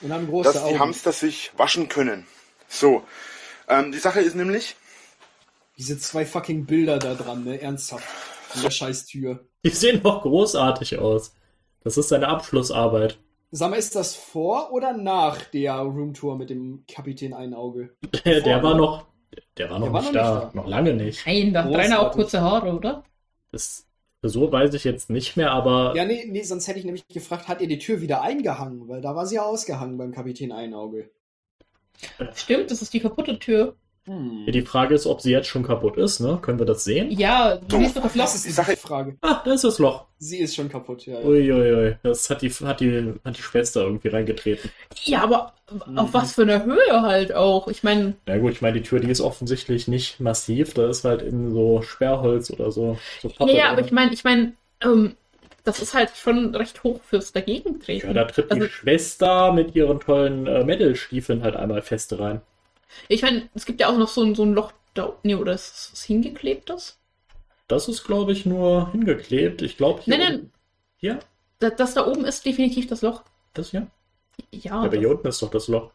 Und 0.00 0.12
haben 0.12 0.26
große 0.26 0.52
dass 0.52 0.62
die 0.62 0.68
Augen. 0.70 0.78
Hamster 0.80 1.12
sich 1.12 1.52
waschen 1.56 1.88
können. 1.88 2.26
So, 2.68 3.02
ähm, 3.68 3.92
die 3.92 3.98
Sache 3.98 4.20
ist 4.20 4.36
nämlich, 4.36 4.74
Diese 5.76 5.98
zwei 5.98 6.24
fucking 6.26 6.66
Bilder 6.66 6.98
da 6.98 7.14
dran, 7.14 7.44
ne? 7.44 7.60
Ernsthaft. 7.60 8.04
An 8.54 8.62
der 8.62 8.70
scheiß 8.70 9.06
Tür. 9.06 9.44
Die 9.64 9.70
sehen 9.70 10.02
doch 10.02 10.22
großartig 10.22 10.98
aus. 10.98 11.32
Das 11.84 11.96
ist 11.96 12.08
seine 12.08 12.28
Abschlussarbeit. 12.28 13.18
Sag 13.50 13.70
mal, 13.70 13.76
ist 13.76 13.94
das 13.96 14.14
vor 14.14 14.72
oder 14.72 14.92
nach 14.96 15.42
der 15.44 15.74
Roomtour 15.76 16.36
mit 16.36 16.50
dem 16.50 16.84
Kapitän 16.86 17.32
Einauge? 17.32 17.96
Der, 18.24 18.40
der 18.42 18.62
war 18.62 18.74
noch, 18.74 19.06
der 19.56 19.70
war 19.70 19.78
noch 19.78 19.86
Der 19.86 19.92
war 19.92 20.02
nicht 20.02 20.12
noch 20.12 20.12
da. 20.12 20.34
nicht 20.34 20.44
da. 20.44 20.50
Noch 20.54 20.66
lange 20.66 20.94
nicht. 20.94 21.26
Nein, 21.26 21.52
da 21.54 21.64
hat 21.64 21.74
Rainer 21.74 22.00
auch 22.00 22.12
kurze 22.12 22.40
Haare, 22.42 22.74
oder? 22.74 23.04
Das, 23.50 23.86
so 24.22 24.52
weiß 24.52 24.74
ich 24.74 24.84
jetzt 24.84 25.08
nicht 25.10 25.36
mehr, 25.36 25.50
aber 25.52 25.94
Ja, 25.96 26.04
nee, 26.04 26.26
nee, 26.28 26.42
sonst 26.42 26.68
hätte 26.68 26.78
ich 26.78 26.84
nämlich 26.84 27.06
gefragt, 27.08 27.48
hat 27.48 27.60
ihr 27.62 27.68
die 27.68 27.78
Tür 27.78 28.00
wieder 28.02 28.20
eingehangen? 28.22 28.88
Weil 28.88 29.00
da 29.00 29.14
war 29.16 29.26
sie 29.26 29.36
ja 29.36 29.44
ausgehangen 29.44 29.96
beim 29.96 30.12
Kapitän 30.12 30.52
Einauge. 30.52 31.10
Stimmt, 32.34 32.70
das 32.70 32.82
ist 32.82 32.92
die 32.92 33.00
kaputte 33.00 33.38
Tür. 33.38 33.76
Hm. 34.08 34.46
die 34.52 34.62
Frage 34.62 34.94
ist, 34.94 35.06
ob 35.06 35.20
sie 35.20 35.30
jetzt 35.30 35.46
schon 35.48 35.62
kaputt 35.62 35.96
ist, 35.98 36.20
ne? 36.20 36.38
Können 36.40 36.58
wir 36.58 36.66
das 36.66 36.82
sehen? 36.84 37.10
Ja, 37.10 37.56
du 37.56 37.78
siehst 37.78 37.96
doch 37.96 38.02
das 38.02 38.14
Loch. 38.14 38.24
Das 38.24 38.34
ist 38.34 38.46
die 38.46 38.50
Sache- 38.52 38.76
Frage. 38.76 39.16
Ah, 39.20 39.42
da 39.44 39.52
ist 39.52 39.64
das 39.64 39.78
Loch. 39.78 40.06
Sie 40.18 40.38
ist 40.38 40.54
schon 40.56 40.68
kaputt, 40.68 41.06
ja. 41.06 41.20
ja. 41.20 41.26
Uiuiui, 41.26 41.96
das 42.02 42.28
hat 42.30 42.42
die, 42.42 42.50
hat 42.50 42.80
die, 42.80 43.14
hat 43.24 43.36
die 43.36 43.42
Schwester 43.42 43.82
irgendwie 43.82 44.08
reingetreten. 44.08 44.70
Ja, 45.04 45.22
aber 45.22 45.52
Mhm. 45.86 45.98
auf 45.98 46.14
was 46.14 46.32
für 46.32 46.42
einer 46.42 46.64
Höhe 46.64 47.02
halt 47.02 47.34
auch. 47.34 47.68
Ich 47.68 47.82
meine, 47.82 48.14
Na 48.24 48.38
gut, 48.38 48.52
ich 48.52 48.62
meine, 48.62 48.80
die 48.80 48.88
Tür, 48.88 49.00
die 49.00 49.10
ist 49.10 49.20
offensichtlich 49.20 49.86
nicht 49.86 50.18
massiv, 50.18 50.72
da 50.72 50.88
ist 50.88 51.04
halt 51.04 51.20
in 51.20 51.52
so 51.52 51.82
Sperrholz 51.82 52.50
oder 52.50 52.72
so. 52.72 52.96
so 53.20 53.28
Pappe 53.28 53.52
ja, 53.52 53.58
ja, 53.58 53.70
aber 53.72 53.82
ich 53.82 53.92
meine, 53.92 54.12
ich 54.14 54.24
meine, 54.24 54.54
ähm, 54.82 55.14
das 55.64 55.82
ist 55.82 55.92
halt 55.92 56.12
schon 56.16 56.54
recht 56.54 56.82
hoch 56.84 57.00
fürs 57.06 57.34
Ja, 57.34 57.40
Dagegentreten. 57.42 58.14
da 58.14 58.24
tritt 58.24 58.50
Also- 58.50 58.64
die 58.64 58.70
Schwester 58.70 59.52
mit 59.52 59.76
ihren 59.76 60.00
tollen 60.00 60.46
äh, 60.46 60.64
Metal-Stiefeln 60.64 61.42
halt 61.42 61.54
einmal 61.56 61.82
fest 61.82 62.18
rein. 62.18 62.40
Ich 63.08 63.22
meine, 63.22 63.48
es 63.54 63.66
gibt 63.66 63.80
ja 63.80 63.88
auch 63.88 63.98
noch 63.98 64.08
so 64.08 64.22
ein, 64.22 64.34
so 64.34 64.42
ein 64.44 64.54
Loch 64.54 64.72
da 64.94 65.12
Nee, 65.22 65.34
oder 65.34 65.52
ist 65.52 65.90
es 65.94 66.02
hingeklebtes? 66.04 66.98
Das 67.68 67.88
ist, 67.88 68.04
glaube 68.04 68.32
ich, 68.32 68.46
nur 68.46 68.90
hingeklebt. 68.92 69.62
Ich 69.62 69.76
glaube, 69.76 70.00
hier. 70.02 70.16
Nein, 70.16 70.26
nein. 70.26 70.34
unten- 70.40 70.52
Hier? 70.96 71.18
Das, 71.58 71.76
das 71.76 71.94
da 71.94 72.06
oben 72.06 72.24
ist 72.24 72.44
definitiv 72.46 72.86
das 72.86 73.02
Loch. 73.02 73.22
Das 73.54 73.70
hier? 73.70 73.86
Ja, 74.52 74.58
Ja, 74.60 74.72
aber 74.80 74.88
das, 74.90 74.98
hier 74.98 75.10
unten 75.10 75.28
ist 75.28 75.42
doch 75.42 75.50
das 75.50 75.68
Loch. 75.68 75.90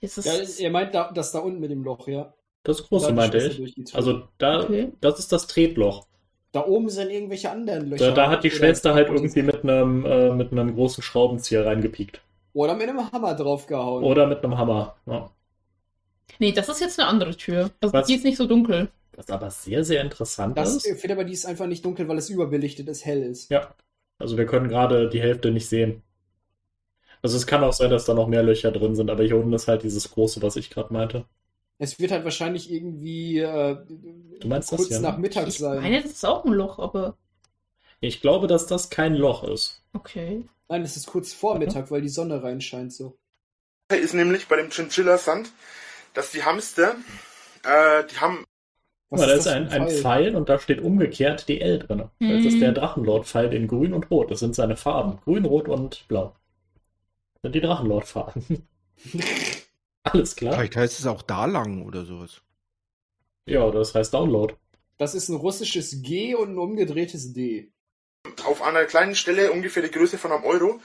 ist 0.00 0.18
es, 0.18 0.58
Ja, 0.58 0.64
ihr 0.64 0.70
meint 0.70 0.94
da, 0.94 1.10
das 1.12 1.32
da 1.32 1.38
unten 1.38 1.60
mit 1.60 1.70
dem 1.70 1.82
Loch, 1.84 2.06
ja. 2.08 2.32
Das 2.64 2.78
Da 2.78 2.84
große 2.88 3.06
die 3.08 3.12
meinte 3.14 3.38
ich. 3.38 3.94
Also 3.94 4.24
da, 4.38 4.64
Okay. 4.64 4.92
das 5.00 5.18
ist 5.20 5.30
das 5.32 5.46
Tretloch. 5.46 6.06
da 6.52 6.66
oben 6.66 6.88
sind 6.88 7.10
irgendwelche 7.10 7.50
anderen 7.50 7.90
Löcher. 7.90 8.08
Da, 8.08 8.14
da 8.14 8.30
hat 8.30 8.42
die 8.44 8.50
Schwester 8.50 8.94
halt 8.94 9.08
irgendwie 9.08 9.42
mit 9.42 9.62
einem, 9.62 10.04
äh, 10.06 10.30
mit 10.34 10.52
einem 10.52 10.74
großen 10.74 11.02
Schraubenzieher 11.02 11.64
reingepiekt. 11.66 12.20
Oder 12.54 12.74
mit 12.74 12.88
einem 12.88 13.10
Hammer 13.12 13.34
draufgehauen. 13.34 14.02
Oder 14.04 14.26
mit 14.26 14.42
einem 14.42 14.56
Hammer. 14.58 14.96
Ja. 15.06 15.30
Nee, 16.38 16.52
das 16.52 16.68
ist 16.68 16.80
jetzt 16.80 16.98
eine 16.98 17.08
andere 17.08 17.36
Tür. 17.36 17.70
Also 17.80 17.92
Was? 17.92 18.06
die 18.06 18.14
ist 18.14 18.24
nicht 18.24 18.36
so 18.36 18.46
dunkel. 18.46 18.88
Was 19.14 19.30
aber 19.30 19.50
sehr, 19.50 19.82
sehr 19.84 20.02
interessant 20.02 20.58
Das, 20.58 20.76
ist. 20.76 20.86
ich 20.86 20.98
finde 21.00 21.14
aber, 21.14 21.24
die 21.24 21.32
ist 21.32 21.46
einfach 21.46 21.66
nicht 21.66 21.84
dunkel, 21.84 22.06
weil 22.08 22.18
es 22.18 22.28
überbelichtet 22.28 22.88
ist, 22.88 23.04
hell 23.04 23.22
ist. 23.22 23.50
Ja. 23.50 23.74
Also 24.18 24.36
wir 24.36 24.46
können 24.46 24.68
gerade 24.68 25.08
die 25.08 25.20
Hälfte 25.20 25.50
nicht 25.50 25.68
sehen. 25.68 26.02
Also 27.22 27.36
es 27.36 27.46
kann 27.46 27.64
auch 27.64 27.72
sein, 27.72 27.90
dass 27.90 28.04
da 28.04 28.14
noch 28.14 28.28
mehr 28.28 28.42
Löcher 28.42 28.70
drin 28.72 28.94
sind, 28.94 29.10
aber 29.10 29.24
hier 29.24 29.36
unten 29.36 29.52
ist 29.52 29.68
halt 29.68 29.82
dieses 29.82 30.10
große, 30.10 30.42
was 30.42 30.56
ich 30.56 30.70
gerade 30.70 30.92
meinte. 30.92 31.24
Es 31.78 31.98
wird 31.98 32.10
halt 32.12 32.24
wahrscheinlich 32.24 32.70
irgendwie 32.70 33.38
äh, 33.40 33.76
Du 34.40 34.48
meinst 34.48 34.70
das 34.72 34.76
kurz 34.78 34.88
hier, 34.88 34.98
ne? 35.00 35.08
nach 35.08 35.18
Mittag 35.18 35.48
Ich 35.48 35.58
sein. 35.58 35.80
meine, 35.82 36.02
das 36.02 36.12
ist 36.12 36.24
auch 36.26 36.44
ein 36.44 36.52
Loch, 36.52 36.78
aber 36.78 37.16
Ich 38.00 38.20
glaube, 38.20 38.46
dass 38.46 38.66
das 38.66 38.90
kein 38.90 39.14
Loch 39.14 39.44
ist. 39.44 39.82
okay. 39.92 40.44
Nein, 40.68 40.82
es 40.82 40.96
ist 40.96 41.06
kurz 41.06 41.32
vor 41.32 41.56
Mittag, 41.58 41.90
weil 41.92 42.02
die 42.02 42.08
Sonne 42.08 42.42
reinscheint 42.42 42.92
so. 42.92 43.16
Ist 43.88 44.14
nämlich 44.14 44.48
bei 44.48 44.56
dem 44.56 44.70
Chinchilla 44.70 45.16
Sand, 45.16 45.48
dass 46.16 46.30
die 46.32 46.42
Hamster, 46.44 46.96
äh, 47.62 48.04
die 48.10 48.18
haben 48.18 48.44
Guck 49.08 49.20
mal, 49.20 49.28
da 49.28 49.34
ist 49.34 49.46
ein, 49.46 49.68
ein 49.68 49.88
Pfeil 49.88 50.34
und 50.34 50.48
da 50.48 50.58
steht 50.58 50.80
umgekehrt 50.80 51.48
DL 51.48 51.78
drin. 51.78 52.10
Das 52.18 52.44
ist 52.44 52.54
Mhm. 52.54 52.60
der 52.60 52.72
Drachenlord-Pfeil 52.72 53.52
in 53.54 53.68
grün 53.68 53.92
und 53.92 54.10
rot. 54.10 54.32
Das 54.32 54.40
sind 54.40 54.56
seine 54.56 54.76
Farben. 54.76 55.20
Grün, 55.24 55.44
rot 55.44 55.68
und 55.68 56.08
blau. 56.08 56.34
Das 57.34 57.42
sind 57.42 57.54
die 57.54 57.60
Drachenlord-Farben. 57.60 58.66
Alles 60.02 60.34
klar? 60.36 60.54
Vielleicht 60.54 60.76
heißt 60.76 60.98
es 60.98 61.06
auch 61.06 61.22
da 61.22 61.44
lang 61.46 61.84
oder 61.86 62.04
sowas. 62.04 62.40
Ja, 63.44 63.70
das 63.70 63.94
heißt 63.94 64.12
Download. 64.12 64.54
Das 64.98 65.14
ist 65.14 65.28
ein 65.28 65.36
russisches 65.36 66.02
G 66.02 66.34
und 66.34 66.54
ein 66.54 66.58
umgedrehtes 66.58 67.32
D. 67.32 67.70
auf 68.44 68.62
einer 68.62 68.84
kleinen 68.86 69.14
Stelle, 69.14 69.52
ungefähr 69.52 69.82
die 69.84 69.90
Größe 69.90 70.18
von 70.18 70.32
einem 70.32 70.44
Euro, 70.44 70.80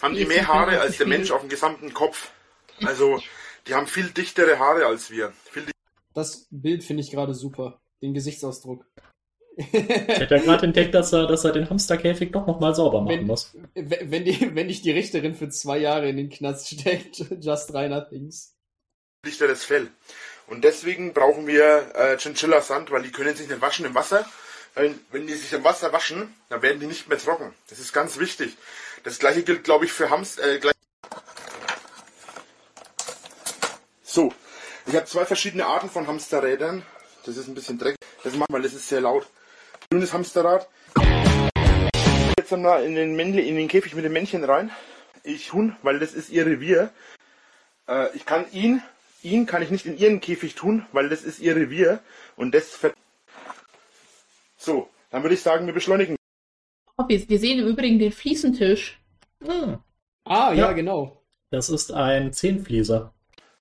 haben 0.00 0.14
die 0.14 0.24
mehr 0.24 0.46
Haare 0.48 0.80
als 0.80 0.96
der. 0.98 1.06
Mensch 1.06 1.30
auf 1.30 1.40
dem 1.40 1.50
gesamten 1.50 1.92
Kopf. 1.92 2.30
Also, 2.84 3.20
die 3.66 3.74
haben 3.74 3.86
viel 3.86 4.10
dichtere 4.10 4.58
Haare 4.58 4.86
als 4.86 5.10
wir. 5.10 5.32
Viel 5.50 5.66
Das 6.14 6.46
Bild 6.50 6.84
finde 6.84 7.02
ich 7.02 7.10
gerade 7.10 7.34
super. 7.34 7.80
Den 8.02 8.14
Gesichtsausdruck. 8.14 8.84
Ich 9.56 9.72
hätte 9.72 10.36
ja 10.36 10.42
gerade 10.42 10.66
entdeckt, 10.66 10.94
dass 10.94 11.12
er, 11.14 11.26
dass 11.26 11.44
er 11.44 11.52
den 11.52 11.68
Hamsterkäfig 11.70 12.30
doch 12.30 12.46
nochmal 12.46 12.74
sauber 12.74 13.00
machen 13.00 13.20
Wenn- 13.20 13.26
muss. 13.26 13.56
wenn, 13.74 14.24
die, 14.24 14.50
wenn 14.54 14.68
dich 14.68 14.82
die 14.82 14.90
Richterin 14.90 15.34
für 15.34 15.48
zwei 15.48 15.78
Jahre 15.78 16.08
in 16.10 16.16
den 16.18 16.28
Knast 16.30 16.68
steckt, 16.68 17.24
just 17.40 17.72
Rainer 17.72 18.06
Things. 18.08 18.54
dichteres 19.24 19.64
Fell. 19.64 19.88
Und 20.46 20.62
deswegen 20.62 21.12
brauchen 21.14 21.46
wir 21.46 21.90
äh, 21.96 22.16
Chinchilla 22.18 22.60
Sand, 22.60 22.90
weil 22.90 23.02
die 23.02 23.10
können 23.10 23.34
sich 23.34 23.48
nicht 23.48 23.60
waschen 23.62 23.86
im 23.86 23.94
Wasser. 23.94 24.26
Weil 24.74 24.94
wenn 25.10 25.26
die 25.26 25.32
sich 25.32 25.52
im 25.54 25.64
Wasser 25.64 25.90
waschen, 25.92 26.34
dann 26.50 26.60
werden 26.60 26.78
die 26.78 26.86
nicht 26.86 27.08
mehr 27.08 27.16
trocken. 27.18 27.54
Das 27.70 27.78
ist 27.78 27.94
ganz 27.94 28.18
wichtig. 28.20 28.56
Das 29.04 29.18
gleiche 29.18 29.42
gilt, 29.42 29.64
glaube 29.64 29.86
ich, 29.86 29.92
für 29.92 30.10
Hamster. 30.10 30.44
Äh, 30.46 30.58
gleich 30.58 30.74
so, 34.16 34.32
ich 34.86 34.96
habe 34.96 35.04
zwei 35.04 35.26
verschiedene 35.26 35.66
Arten 35.66 35.90
von 35.90 36.06
Hamsterrädern. 36.06 36.82
Das 37.26 37.36
ist 37.36 37.48
ein 37.48 37.54
bisschen 37.54 37.76
dreckig. 37.76 37.98
Das 38.24 38.34
machen 38.34 38.50
wir, 38.54 38.62
das 38.62 38.72
ist 38.72 38.88
sehr 38.88 39.02
laut. 39.02 39.26
Grünes 39.90 40.10
Hamsterrad. 40.10 40.66
Jetzt 42.38 42.50
haben 42.50 42.62
wir 42.62 42.82
in 42.82 42.94
den, 42.94 43.14
Männle, 43.14 43.42
in 43.42 43.56
den 43.56 43.68
Käfig 43.68 43.94
mit 43.94 44.06
dem 44.06 44.14
Männchen 44.14 44.42
rein. 44.42 44.70
Ich 45.22 45.52
Huhn, 45.52 45.76
weil 45.82 45.98
das 45.98 46.14
ist 46.14 46.30
ihr 46.30 46.46
Revier. 46.46 46.88
Äh, 47.86 48.16
ich 48.16 48.24
kann 48.24 48.50
ihn, 48.52 48.82
ihn 49.22 49.44
kann 49.44 49.60
ich 49.60 49.70
nicht 49.70 49.84
in 49.84 49.98
ihren 49.98 50.22
Käfig 50.22 50.54
tun, 50.54 50.86
weil 50.92 51.10
das 51.10 51.22
ist 51.22 51.38
ihr 51.38 51.54
Revier 51.54 52.00
und 52.36 52.54
das 52.54 52.70
ver 52.70 52.94
So, 54.56 54.88
dann 55.10 55.24
würde 55.24 55.34
ich 55.34 55.42
sagen, 55.42 55.66
wir 55.66 55.74
beschleunigen. 55.74 56.16
Wir, 57.06 57.38
sehen 57.38 57.58
im 57.58 57.66
Übrigen 57.66 57.98
den 57.98 58.12
Fliesentisch. 58.12 58.98
Hm, 59.44 59.78
Ah, 60.24 60.54
ja, 60.54 60.68
Ja. 60.68 60.72
genau. 60.72 61.22
das 61.50 61.68
ist 61.68 61.92
ein 61.92 62.32
Zehnflieser. 62.32 63.12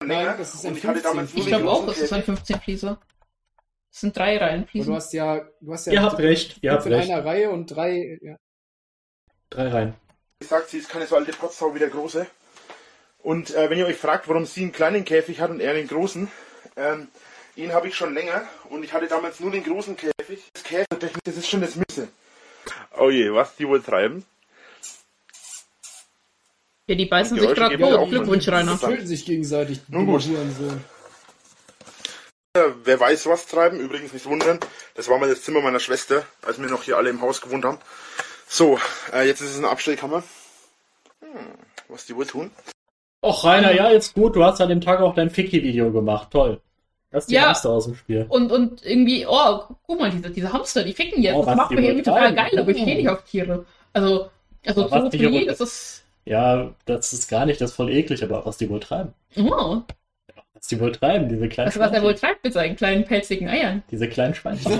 Nein, 0.04 0.36
das 0.38 0.54
ist 0.56 0.66
ein 0.66 0.72
und 0.72 0.78
ich 0.78 0.86
hatte 0.86 1.02
damals 1.02 1.32
15. 1.32 1.42
Ich 1.42 1.48
glaube 1.48 1.72
auch, 1.72 1.88
es 1.88 2.00
ist 2.00 2.14
ein 2.14 2.20
Käfig. 2.20 2.36
15 2.36 2.60
Flieser. 2.62 3.00
Es 3.92 4.02
sind 4.02 4.18
drei 4.18 4.38
Reihen 4.38 4.56
Aber 4.56 4.66
du 4.66 4.68
Fliesen. 4.72 4.96
hast 4.96 5.14
ja, 5.14 5.42
du 5.62 5.74
hast 5.74 5.88
ja 5.88 5.94
Ihr 5.94 6.02
habt 6.02 6.20
recht, 6.20 6.58
ihr 6.62 6.72
habt 6.74 6.86
in 6.86 6.94
recht. 6.94 7.10
einer 7.10 7.24
Reihe 7.26 7.50
und 7.50 7.68
drei. 7.68 8.20
Ja. 8.22 8.36
Drei 9.50 9.70
Reihen. 9.70 9.94
Sie 10.42 10.48
sagt, 10.48 10.70
sie 10.70 10.80
ist 10.80 10.90
keine 10.90 11.08
so 11.08 11.16
alte 11.16 11.32
Potsau 11.32 11.74
wie 11.74 11.80
der 11.80 11.90
Große. 11.90 12.28
Und 13.20 13.56
äh, 13.56 13.70
wenn 13.70 13.78
ihr 13.80 13.88
euch 13.88 13.96
fragt, 13.96 14.28
warum 14.28 14.46
sie 14.46 14.64
einen 14.64 14.72
kleinen 14.74 15.06
Käfig 15.06 15.40
hat 15.40 15.50
und 15.50 15.60
er 15.62 15.72
einen 15.74 15.88
großen, 15.88 16.30
ähm, 16.76 17.08
ihn 17.56 17.74
habe 17.74 17.88
ich 17.88 17.96
schon 17.96 18.14
länger 18.14 18.44
und 18.70 18.84
ich 18.84 18.92
hatte 18.94 19.08
damals 19.08 19.40
nur 19.40 19.50
den 19.52 19.64
großen 19.64 19.96
Käfig. 19.96 20.44
Das 20.54 20.64
Käfig, 20.64 21.14
das 21.24 21.38
ist 21.38 21.48
schon 21.48 21.62
das 21.62 21.76
Müsse. 21.76 22.10
Oh 22.98 23.10
je, 23.10 23.34
was 23.34 23.56
die 23.56 23.68
wohl 23.68 23.82
treiben? 23.82 24.26
Ja, 26.88 26.96
die 26.96 27.06
beißen 27.06 27.36
Die 27.36 27.42
sich 27.42 27.54
gerade 27.56 27.78
tot. 27.78 27.94
auch 27.94 28.10
Glückwunsch, 28.10 28.48
Rainer. 28.48 28.74
Die 28.76 28.86
töten 28.86 29.08
sich 29.08 29.26
gegenseitig. 29.26 29.80
die 29.88 29.92
Nun 29.94 30.06
gut. 30.06 30.24
Hurensohn. 30.28 30.84
Äh, 32.54 32.60
wer 32.84 33.00
weiß, 33.00 33.26
was 33.26 33.48
treiben. 33.48 33.80
Übrigens 33.80 34.14
nicht 34.14 34.26
wundern. 34.28 34.60
Das 34.94 35.10
war 35.10 35.18
mal 35.18 35.28
das 35.30 35.42
Zimmer 35.42 35.62
meiner 35.62 35.80
Schwester, 35.80 36.24
als 36.46 36.60
wir 36.62 36.70
noch 36.70 36.84
hier 36.84 36.98
alle 36.98 37.10
im 37.10 37.22
Haus 37.22 37.42
gewohnt 37.42 37.66
haben. 37.66 37.80
So, 38.48 38.80
äh, 39.14 39.26
jetzt 39.28 39.42
ist 39.42 39.52
es 39.52 39.58
eine 39.58 39.70
Abstellkammer. 39.70 40.24
Hm, 41.22 41.30
was 41.90 42.06
die 42.06 42.16
wohl 42.16 42.28
tun? 42.28 42.52
Och, 43.24 43.44
Rainer, 43.44 43.74
ja, 43.74 43.90
jetzt 43.92 44.14
gut. 44.14 44.36
Du 44.36 44.44
hast 44.44 44.62
an 44.62 44.70
dem 44.70 44.82
Tag 44.82 45.00
auch 45.02 45.16
dein 45.16 45.32
Ficky-Video 45.32 45.92
gemacht. 45.92 46.30
Toll. 46.32 46.62
Das 47.10 47.24
ist 47.24 47.32
die 47.32 47.36
Ja. 47.36 47.48
Hamster 47.48 47.72
aus 47.72 47.86
dem 47.86 47.96
Spiel. 47.96 48.26
Und, 48.30 48.52
und 48.52 48.86
irgendwie, 48.86 49.26
oh, 49.28 49.62
guck 49.88 50.00
mal, 50.00 50.12
diese, 50.12 50.30
diese 50.30 50.54
Hamster, 50.54 50.84
die 50.84 50.94
ficken 50.94 51.24
jetzt. 51.24 51.36
Oh, 51.36 51.44
das 51.46 51.56
macht 51.56 51.72
mich 51.72 51.84
irgendwie 51.84 52.04
total 52.04 52.36
geil, 52.36 52.60
aber 52.60 52.70
ich 52.72 52.78
stehe 52.80 52.98
nicht 52.98 53.10
auf 53.10 53.24
Tiere. 53.24 53.66
Also, 53.94 54.30
also 54.66 54.84
Aber 54.84 54.92
was 55.06 55.10
die 55.10 55.18
Zoophilie, 55.18 55.40
hier 55.40 55.48
das 55.48 55.62
ist. 55.62 56.05
Ja, 56.26 56.74
das 56.86 57.14
ist 57.14 57.30
gar 57.30 57.46
nicht 57.46 57.62
das 57.62 57.74
voll 57.74 57.92
eklig, 57.92 58.24
aber 58.24 58.44
was 58.46 58.58
die 58.58 58.68
wohl 58.70 58.80
treiben. 58.80 59.14
Oh. 59.38 59.82
Was 60.54 60.68
die 60.68 60.80
wohl 60.80 60.92
treiben, 60.92 61.30
diese 61.30 61.48
kleinen 61.48 61.68
Also 61.68 61.80
was 61.80 61.92
er 61.92 62.02
wohl 62.02 62.16
treibt 62.16 62.44
mit 62.44 62.52
seinen 62.54 62.76
kleinen 62.76 63.06
pelzigen 63.06 63.48
Eiern. 63.48 63.84
Diese 63.92 64.10
kleinen 64.10 64.34
Schweinchen. 64.34 64.80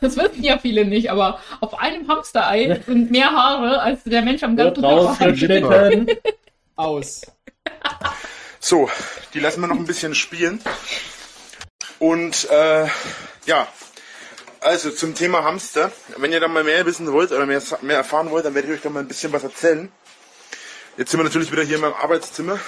das 0.00 0.16
wissen 0.16 0.42
ja 0.42 0.58
viele 0.58 0.84
nicht, 0.84 1.10
aber 1.10 1.40
auf 1.60 1.78
einem 1.78 2.06
Hamsterei 2.06 2.78
sind 2.86 3.10
mehr 3.10 3.30
Haare 3.30 3.80
als 3.80 4.04
der 4.04 4.20
Mensch 4.20 4.42
am 4.42 4.56
ganzen 4.56 4.82
Tag. 4.82 5.18
Aus. 6.76 7.22
So, 8.60 8.90
die 9.32 9.40
lassen 9.40 9.62
wir 9.62 9.68
noch 9.68 9.78
ein 9.78 9.86
bisschen 9.86 10.14
spielen. 10.14 10.60
Und 11.98 12.46
äh, 12.50 12.86
ja, 13.46 13.68
also 14.66 14.90
zum 14.90 15.14
Thema 15.14 15.44
Hamster. 15.44 15.92
Wenn 16.16 16.32
ihr 16.32 16.40
da 16.40 16.48
mal 16.48 16.64
mehr 16.64 16.84
wissen 16.86 17.10
wollt 17.12 17.30
oder 17.30 17.46
mehr, 17.46 17.62
mehr 17.82 17.96
erfahren 17.96 18.30
wollt, 18.30 18.44
dann 18.44 18.54
werde 18.54 18.68
ich 18.68 18.74
euch 18.74 18.82
da 18.82 18.90
mal 18.90 19.00
ein 19.00 19.08
bisschen 19.08 19.32
was 19.32 19.44
erzählen. 19.44 19.90
Jetzt 20.96 21.10
sind 21.10 21.20
wir 21.20 21.24
natürlich 21.24 21.52
wieder 21.52 21.62
hier 21.62 21.76
in 21.76 21.82
meinem 21.82 21.94
Arbeitszimmer. 21.94 22.58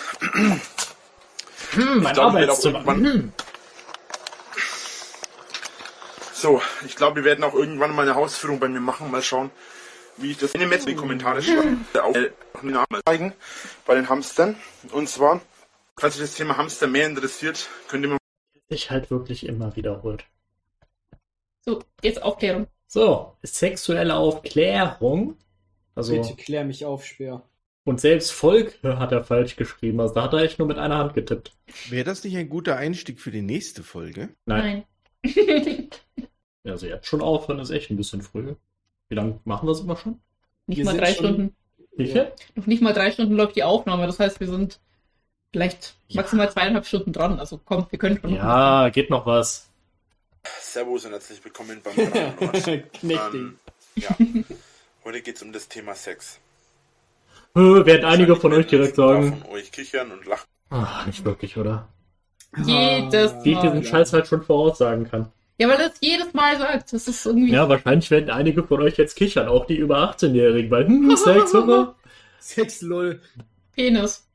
Hm, 1.72 2.02
mein 2.02 2.14
glaub, 2.14 2.34
Arbeitszimmer. 2.34 2.84
Hm. 2.86 3.32
So, 6.32 6.62
ich 6.86 6.94
glaube, 6.94 7.16
wir 7.16 7.24
werden 7.24 7.42
auch 7.42 7.54
irgendwann 7.54 7.94
mal 7.94 8.02
eine 8.02 8.14
Hausführung 8.14 8.60
bei 8.60 8.68
mir 8.68 8.80
machen. 8.80 9.10
Mal 9.10 9.22
schauen, 9.22 9.50
wie 10.18 10.30
ich 10.30 10.38
das 10.38 10.52
in 10.52 10.60
den 10.60 10.68
Metz 10.68 10.82
in 10.82 10.90
die 10.90 10.94
Kommentare 10.94 11.42
schreibe. 11.42 11.78
Auch 12.00 12.12
den 12.12 12.32
Namen 12.62 13.00
zeigen 13.06 13.32
bei 13.86 13.96
den 13.96 14.08
Hamstern. 14.08 14.56
Und 14.92 15.08
zwar, 15.08 15.40
falls 15.96 16.14
euch 16.14 16.22
das 16.22 16.34
Thema 16.34 16.56
Hamster 16.56 16.86
mehr 16.86 17.06
interessiert, 17.06 17.68
könnt 17.88 18.04
ihr 18.04 18.10
mal. 18.10 18.18
Sich 18.68 18.90
halt 18.90 19.10
wirklich 19.10 19.46
immer 19.46 19.74
wiederholt. 19.74 20.24
So, 21.68 21.82
jetzt 22.02 22.22
Aufklärung. 22.22 22.66
So, 22.86 23.36
sexuelle 23.42 24.14
Aufklärung. 24.14 25.36
Also, 25.94 26.14
Bitte 26.14 26.34
klär 26.34 26.64
mich 26.64 26.86
auf, 26.86 27.04
Speer. 27.04 27.42
Und 27.84 28.00
selbst 28.00 28.32
Volk 28.32 28.82
hat 28.82 29.12
er 29.12 29.22
falsch 29.22 29.56
geschrieben. 29.56 30.00
Also 30.00 30.14
da 30.14 30.22
hat 30.22 30.32
er 30.32 30.40
echt 30.40 30.58
nur 30.58 30.66
mit 30.66 30.78
einer 30.78 30.96
Hand 30.96 31.12
getippt. 31.12 31.52
Wäre 31.90 32.04
das 32.04 32.24
nicht 32.24 32.38
ein 32.38 32.48
guter 32.48 32.76
Einstieg 32.76 33.20
für 33.20 33.30
die 33.30 33.42
nächste 33.42 33.82
Folge? 33.82 34.30
Nein. 34.46 34.84
Nein. 35.22 35.90
also 36.64 36.86
jetzt 36.86 37.06
schon 37.06 37.20
aufhören 37.20 37.58
ist 37.58 37.70
echt 37.70 37.90
ein 37.90 37.98
bisschen 37.98 38.22
früh. 38.22 38.54
Wie 39.10 39.14
lange 39.14 39.38
machen 39.44 39.68
wir 39.68 39.72
es 39.72 39.80
immer 39.80 39.96
schon? 39.96 40.20
Nicht 40.66 40.78
wir 40.78 40.84
mal 40.86 40.96
drei 40.96 41.12
Stunden. 41.12 41.54
Wie 41.96 42.06
viel? 42.06 42.32
Noch 42.54 42.66
nicht 42.66 42.80
mal 42.80 42.94
drei 42.94 43.10
Stunden 43.10 43.34
läuft 43.34 43.56
die 43.56 43.64
Aufnahme. 43.64 44.06
Das 44.06 44.18
heißt, 44.18 44.40
wir 44.40 44.48
sind 44.48 44.80
vielleicht 45.52 45.96
maximal 46.14 46.50
zweieinhalb 46.50 46.86
Stunden 46.86 47.12
dran. 47.12 47.38
Also 47.38 47.60
komm, 47.62 47.86
wir 47.90 47.98
können 47.98 48.18
schon. 48.18 48.34
Ja, 48.34 48.86
noch 48.86 48.92
geht 48.92 49.10
noch 49.10 49.26
was. 49.26 49.68
Servus 50.60 51.04
und 51.04 51.12
herzlich 51.12 51.42
willkommen 51.44 51.80
beim 51.82 51.94
ähm, 53.02 53.58
ja. 53.94 54.16
Heute 55.04 55.22
geht 55.22 55.36
es 55.36 55.42
um 55.42 55.52
das 55.52 55.68
Thema 55.68 55.94
Sex. 55.94 56.38
Äh, 57.54 57.60
werden 57.60 58.04
einige 58.04 58.36
von 58.36 58.52
euch 58.52 58.66
direkt 58.66 58.96
sagen. 58.96 59.40
Von 59.42 59.50
euch 59.52 59.72
kichern 59.72 60.12
und 60.12 60.26
lachen. 60.26 60.46
Ach, 60.70 61.06
nicht 61.06 61.24
wirklich, 61.24 61.56
oder? 61.56 61.88
Jedes 62.56 63.32
Mal. 63.32 63.44
Wie 63.44 63.52
ich 63.52 63.58
diesen 63.58 63.84
Scheiß 63.84 64.12
halt 64.12 64.26
schon 64.26 64.42
voraussagen 64.42 65.08
kann. 65.08 65.32
Ja, 65.58 65.68
weil 65.68 65.78
das 65.78 65.94
jedes 66.00 66.32
Mal 66.34 66.56
sagt. 66.58 66.92
Das 66.92 67.08
ist 67.08 67.26
irgendwie. 67.26 67.52
Ja, 67.52 67.68
wahrscheinlich 67.68 68.10
werden 68.10 68.30
einige 68.30 68.62
von 68.62 68.80
euch 68.80 68.96
jetzt 68.96 69.16
kichern, 69.16 69.48
auch 69.48 69.66
die 69.66 69.76
über 69.76 70.10
18-Jährigen, 70.10 70.70
weil, 70.70 70.86
hm, 70.86 71.16
Sex, 71.16 71.54
oder? 71.54 71.96
Sex, 72.40 72.80
lol. 72.82 73.20
Penis. 73.72 74.26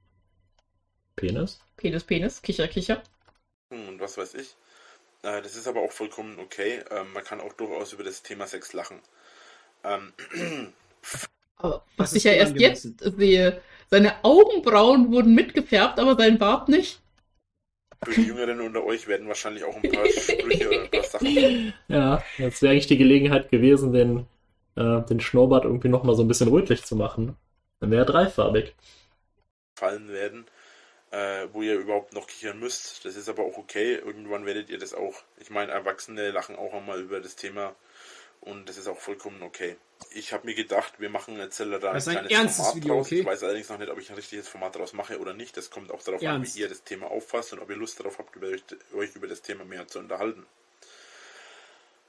Penis? 1.15 1.59
Penis, 1.77 2.03
Penis, 2.03 2.41
Kicher, 2.41 2.67
Kicher. 2.67 3.01
Und 3.69 3.99
was 3.99 4.17
weiß 4.17 4.33
ich. 4.35 4.55
Äh, 5.23 5.41
das 5.41 5.55
ist 5.55 5.67
aber 5.67 5.81
auch 5.81 5.91
vollkommen 5.91 6.37
okay. 6.39 6.83
Ähm, 6.91 7.11
man 7.13 7.23
kann 7.23 7.41
auch 7.41 7.53
durchaus 7.53 7.93
über 7.93 8.03
das 8.03 8.21
Thema 8.21 8.45
Sex 8.45 8.73
lachen. 8.73 8.99
Ähm, 9.83 10.13
aber 11.57 11.83
was 11.97 12.13
ich 12.13 12.25
ja 12.25 12.33
erst 12.33 12.55
jetzt 12.57 12.99
sehe, 12.99 13.61
seine 13.89 14.23
Augenbrauen 14.23 15.11
wurden 15.11 15.33
mitgefärbt, 15.33 15.99
aber 15.99 16.15
sein 16.15 16.37
Bart 16.37 16.69
nicht. 16.69 16.99
Für 18.03 18.11
die 18.11 18.27
Jüngeren 18.27 18.59
unter 18.59 18.83
euch 18.83 19.07
werden 19.07 19.29
wahrscheinlich 19.29 19.63
auch 19.63 19.75
ein 19.75 19.89
paar 19.89 20.05
Sprüche 20.05 20.67
oder 20.67 20.81
ein 20.81 20.91
paar 20.91 21.03
Sachen. 21.03 21.73
Ja, 21.87 22.23
jetzt 22.37 22.61
wäre 22.61 22.73
eigentlich 22.73 22.87
die 22.87 22.97
Gelegenheit 22.97 23.49
gewesen, 23.49 23.93
den, 23.93 24.25
äh, 24.75 25.01
den 25.03 25.21
Schnurrbart 25.21 25.63
irgendwie 25.63 25.87
nochmal 25.87 26.15
so 26.15 26.23
ein 26.23 26.27
bisschen 26.27 26.49
rötlich 26.49 26.83
zu 26.83 26.97
machen. 26.97 27.37
Dann 27.79 27.91
wäre 27.91 28.01
er 28.01 28.05
dreifarbig. 28.05 28.75
Fallen 29.79 30.09
werden 30.09 30.45
äh, 31.13 31.47
wo 31.53 31.61
ihr 31.61 31.75
überhaupt 31.75 32.13
noch 32.13 32.25
kichern 32.25 32.59
müsst. 32.59 33.05
Das 33.05 33.15
ist 33.15 33.29
aber 33.29 33.43
auch 33.43 33.57
okay. 33.57 33.95
Irgendwann 33.95 34.45
werdet 34.45 34.69
ihr 34.69 34.79
das 34.79 34.95
auch. 34.95 35.21
Ich 35.37 35.51
meine, 35.51 35.71
Erwachsene 35.71 36.31
lachen 36.31 36.55
auch 36.55 36.73
einmal 36.73 36.99
über 36.99 37.19
das 37.19 37.35
Thema 37.35 37.75
und 38.41 38.67
das 38.67 38.77
ist 38.77 38.87
auch 38.87 38.99
vollkommen 38.99 39.43
okay. 39.43 39.77
Ich 40.11 40.33
habe 40.33 40.47
mir 40.47 40.55
gedacht, 40.55 40.93
wir 40.97 41.09
machen 41.09 41.37
jetzt 41.37 41.59
da 41.59 41.65
ein, 41.65 41.95
ein 41.95 42.27
kleines 42.27 42.55
Format 42.55 42.75
Video, 42.75 42.95
draus. 42.95 43.05
Okay? 43.05 43.19
Ich 43.19 43.25
weiß 43.25 43.43
allerdings 43.43 43.69
noch 43.69 43.77
nicht, 43.77 43.91
ob 43.91 43.99
ich 43.99 44.09
ein 44.09 44.15
richtiges 44.15 44.49
Format 44.49 44.75
daraus 44.75 44.93
mache 44.93 45.19
oder 45.19 45.33
nicht. 45.33 45.55
Das 45.55 45.69
kommt 45.69 45.91
auch 45.91 46.01
darauf 46.01 46.21
Ernst? 46.21 46.51
an, 46.51 46.57
wie 46.57 46.61
ihr 46.61 46.69
das 46.69 46.83
Thema 46.83 47.11
auffasst 47.11 47.53
und 47.53 47.59
ob 47.59 47.69
ihr 47.69 47.77
Lust 47.77 47.99
darauf 47.99 48.17
habt, 48.17 48.35
über, 48.35 48.47
euch 48.47 49.15
über 49.15 49.27
das 49.27 49.43
Thema 49.43 49.63
mehr 49.65 49.87
zu 49.87 49.99
unterhalten. 49.99 50.45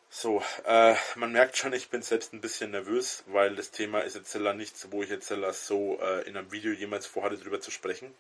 So, 0.09 0.43
äh, 0.65 0.95
man 1.17 1.33
merkt 1.33 1.57
schon, 1.59 1.73
ich 1.73 1.91
bin 1.91 2.01
selbst 2.01 2.33
ein 2.33 2.41
bisschen 2.41 2.71
nervös, 2.71 3.25
weil 3.27 3.55
das 3.55 3.71
Thema 3.71 4.01
ist 4.01 4.15
jetzt 4.15 4.35
nichts, 4.35 4.87
wo 4.91 5.03
ich 5.03 5.11
jetzt 5.11 5.33
so 5.67 5.99
äh, 6.01 6.27
in 6.27 6.37
einem 6.37 6.53
Video 6.53 6.73
jemals 6.73 7.07
vorhatte, 7.07 7.37
darüber 7.37 7.61
zu 7.61 7.71
sprechen. 7.71 8.15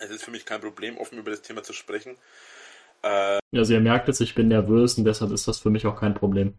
Es 0.00 0.10
ist 0.10 0.24
für 0.24 0.30
mich 0.30 0.44
kein 0.44 0.60
Problem, 0.60 0.98
offen 0.98 1.18
über 1.18 1.30
das 1.30 1.42
Thema 1.42 1.62
zu 1.62 1.72
sprechen. 1.72 2.16
Äh, 3.02 3.38
also 3.54 3.74
ihr 3.74 3.80
merkt 3.80 4.08
es, 4.08 4.20
ich 4.20 4.34
bin 4.34 4.48
nervös 4.48 4.98
und 4.98 5.04
deshalb 5.04 5.30
ist 5.32 5.46
das 5.46 5.58
für 5.58 5.70
mich 5.70 5.86
auch 5.86 5.98
kein 5.98 6.14
Problem. 6.14 6.54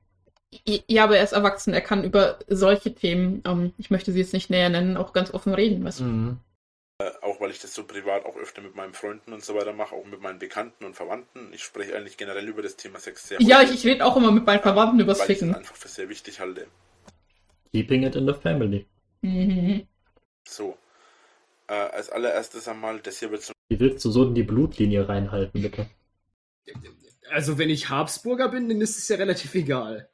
Ja, 0.88 1.06
aber 1.06 1.18
er 1.18 1.24
ist 1.24 1.32
erwachsen, 1.32 1.74
er 1.74 1.82
kann 1.82 2.04
über 2.04 2.40
solche 2.48 2.94
Themen, 2.94 3.42
ähm, 3.46 3.74
ich 3.78 3.90
möchte 3.90 4.12
sie 4.12 4.20
jetzt 4.20 4.34
nicht 4.34 4.50
näher 4.50 4.70
nennen, 4.70 4.98
auch 4.98 5.14
ganz 5.14 5.34
offen 5.34 5.54
reden. 5.54 5.84
Weißt 5.84 6.02
du? 6.02 6.04
mhm. 6.04 6.40
äh, 7.02 7.10
auch 7.22 7.40
weil 7.40 7.52
ich 7.52 7.60
das 7.60 7.74
so 7.74 7.86
privat 7.86 8.26
auch 8.26 8.36
öfter 8.36 8.62
mit 8.62 8.76
meinen 8.76 8.94
Freunden 8.94 9.32
und 9.34 9.44
so 9.44 9.56
weiter 9.56 9.72
mache, 9.72 9.96
auch 9.96 10.06
mit 10.06 10.22
meinen 10.22 10.40
Bekannten 10.40 10.84
und 10.84 10.96
Verwandten. 10.96 11.54
Ich 11.54 11.64
spreche 11.64 11.96
eigentlich 11.96 12.18
generell 12.18 12.48
über 12.48 12.62
das 12.62 12.76
Thema 12.76 13.00
Sex 13.00 13.30
sehr 13.30 13.42
Ja, 13.42 13.62
ich, 13.62 13.72
ich 13.72 13.86
rede 13.86 14.06
auch 14.06 14.18
immer 14.18 14.32
mit 14.32 14.46
meinen 14.46 14.62
Verwandten 14.62 15.00
über 15.00 15.14
das 15.14 15.22
Ficken. 15.22 15.54
Weil 15.54 15.62
ich 15.62 15.68
es 15.68 15.70
einfach 15.70 15.76
für 15.76 15.88
sehr 15.88 16.10
wichtig 16.10 16.40
halte. 16.42 16.68
Keeping 17.72 18.04
it 18.04 18.16
in 18.16 18.28
the 18.28 18.34
family. 18.34 18.86
Mhm. 19.22 19.88
So. 20.46 20.78
Äh, 21.72 21.90
als 21.94 22.10
allererstes 22.10 22.68
einmal, 22.68 23.00
das 23.00 23.20
hier 23.20 23.32
wird 23.32 23.44
so. 23.44 23.54
Wie 23.70 23.80
willst 23.80 24.04
du 24.04 24.12
so 24.12 24.26
in 24.26 24.36
die 24.36 24.44
Blutlinie 24.44 25.08
reinhalten, 25.08 25.62
bitte? 25.62 25.88
Also, 27.30 27.58
wenn 27.58 27.70
ich 27.70 27.90
Habsburger 27.90 28.50
bin, 28.50 28.68
dann 28.68 28.82
ist 28.82 28.98
es 28.98 29.08
ja 29.08 29.16
relativ 29.16 29.56
egal. 29.56 30.10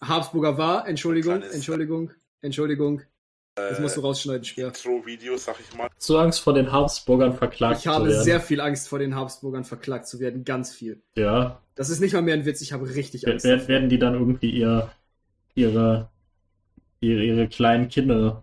Habsburger 0.00 0.58
war, 0.58 0.88
Entschuldigung, 0.88 1.42
Entschuldigung, 1.42 2.10
Entschuldigung. 2.40 3.02
Das 3.54 3.78
musst 3.78 3.96
du 3.96 4.00
rausschneiden, 4.00 4.44
Speer. 4.44 4.68
Intro-Video, 4.68 5.36
sag 5.36 5.56
ich 5.60 5.76
mal. 5.76 5.88
Zu 5.96 6.18
Angst 6.18 6.40
vor 6.40 6.54
den 6.54 6.72
Habsburgern 6.72 7.34
verklagt 7.34 7.80
zu 7.80 7.88
werden? 7.88 8.08
Ich 8.08 8.14
habe 8.14 8.24
sehr 8.24 8.40
viel 8.40 8.60
Angst 8.60 8.88
vor 8.88 8.98
den 8.98 9.14
Habsburgern 9.14 9.64
verklagt 9.64 10.08
zu 10.08 10.18
werden, 10.18 10.44
ganz 10.44 10.74
viel. 10.74 11.02
Ja. 11.16 11.62
Das 11.76 11.88
ist 11.88 12.00
nicht 12.00 12.14
mal 12.14 12.22
mehr 12.22 12.34
ein 12.34 12.44
Witz, 12.44 12.62
ich 12.62 12.72
habe 12.72 12.92
richtig 12.92 13.28
Angst. 13.28 13.44
Wer, 13.44 13.68
werden 13.68 13.88
die 13.88 13.98
dann 13.98 14.14
irgendwie 14.14 14.50
ihr, 14.50 14.90
ihre, 15.54 16.10
ihre, 17.00 17.22
ihre 17.22 17.48
kleinen 17.48 17.88
Kinder 17.88 18.42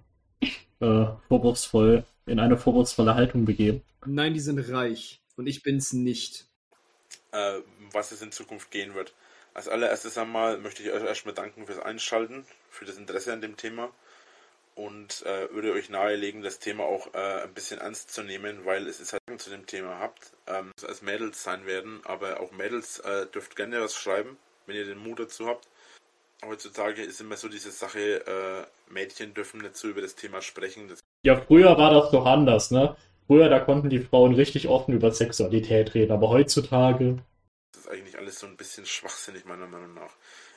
äh, 0.79 1.05
vorwurfsvoll, 1.27 2.05
in 2.25 2.39
eine 2.39 2.57
vorwurfsvolle 2.57 3.15
Haltung 3.15 3.45
begeben. 3.45 3.81
Nein, 4.05 4.33
die 4.33 4.39
sind 4.39 4.59
reich 4.71 5.21
und 5.35 5.47
ich 5.47 5.63
bin's 5.63 5.93
nicht. 5.93 6.45
Äh, 7.31 7.59
was 7.91 8.11
es 8.11 8.21
in 8.21 8.31
Zukunft 8.31 8.71
gehen 8.71 8.93
wird. 8.93 9.13
Als 9.53 9.69
allererstes 9.69 10.17
einmal 10.17 10.57
möchte 10.57 10.83
ich 10.83 10.91
euch 10.91 11.03
erstmal 11.03 11.33
danken 11.33 11.65
fürs 11.65 11.79
Einschalten, 11.79 12.45
für 12.69 12.85
das 12.85 12.97
Interesse 12.97 13.31
an 13.31 13.41
dem 13.41 13.55
Thema 13.55 13.89
und 14.75 15.25
äh, 15.25 15.49
würde 15.53 15.71
euch 15.71 15.89
nahelegen, 15.89 16.41
das 16.41 16.59
Thema 16.59 16.83
auch 16.83 17.13
äh, 17.13 17.43
ein 17.43 17.53
bisschen 17.53 17.79
ernst 17.79 18.11
zu 18.11 18.23
nehmen, 18.23 18.65
weil 18.65 18.87
es 18.87 18.99
ist 18.99 19.13
halt 19.13 19.21
zu 19.41 19.49
dem 19.49 19.65
Thema 19.65 19.99
habt, 19.99 20.33
ähm, 20.47 20.71
als 20.85 21.01
Mädels 21.01 21.41
sein 21.41 21.65
werden, 21.65 22.01
aber 22.03 22.41
auch 22.41 22.51
Mädels 22.51 22.99
äh, 22.99 23.27
dürft 23.27 23.55
gerne 23.55 23.81
was 23.81 23.95
schreiben, 23.95 24.37
wenn 24.65 24.75
ihr 24.75 24.85
den 24.85 24.97
Mut 24.97 25.19
dazu 25.19 25.47
habt 25.47 25.67
heutzutage 26.47 27.01
ist 27.01 27.21
immer 27.21 27.37
so 27.37 27.47
diese 27.49 27.71
Sache, 27.71 28.25
äh, 28.25 28.93
Mädchen 28.93 29.33
dürfen 29.33 29.61
nicht 29.61 29.75
so 29.75 29.87
über 29.87 30.01
das 30.01 30.15
Thema 30.15 30.41
sprechen. 30.41 30.87
Das 30.87 30.99
ja, 31.23 31.41
früher 31.41 31.77
war 31.77 31.91
das 31.91 32.11
doch 32.11 32.25
anders, 32.25 32.71
ne? 32.71 32.95
Früher, 33.27 33.49
da 33.49 33.59
konnten 33.59 33.89
die 33.89 33.99
Frauen 33.99 34.35
richtig 34.35 34.67
offen 34.67 34.93
über 34.93 35.11
Sexualität 35.11 35.95
reden, 35.95 36.11
aber 36.11 36.29
heutzutage. 36.29 37.17
Das 37.71 37.81
ist 37.81 37.89
eigentlich 37.89 38.17
alles 38.17 38.39
so 38.39 38.45
ein 38.45 38.57
bisschen 38.57 38.85
schwachsinnig, 38.85 39.45
meiner 39.45 39.65
Meinung 39.65 39.95
nach. 39.95 40.11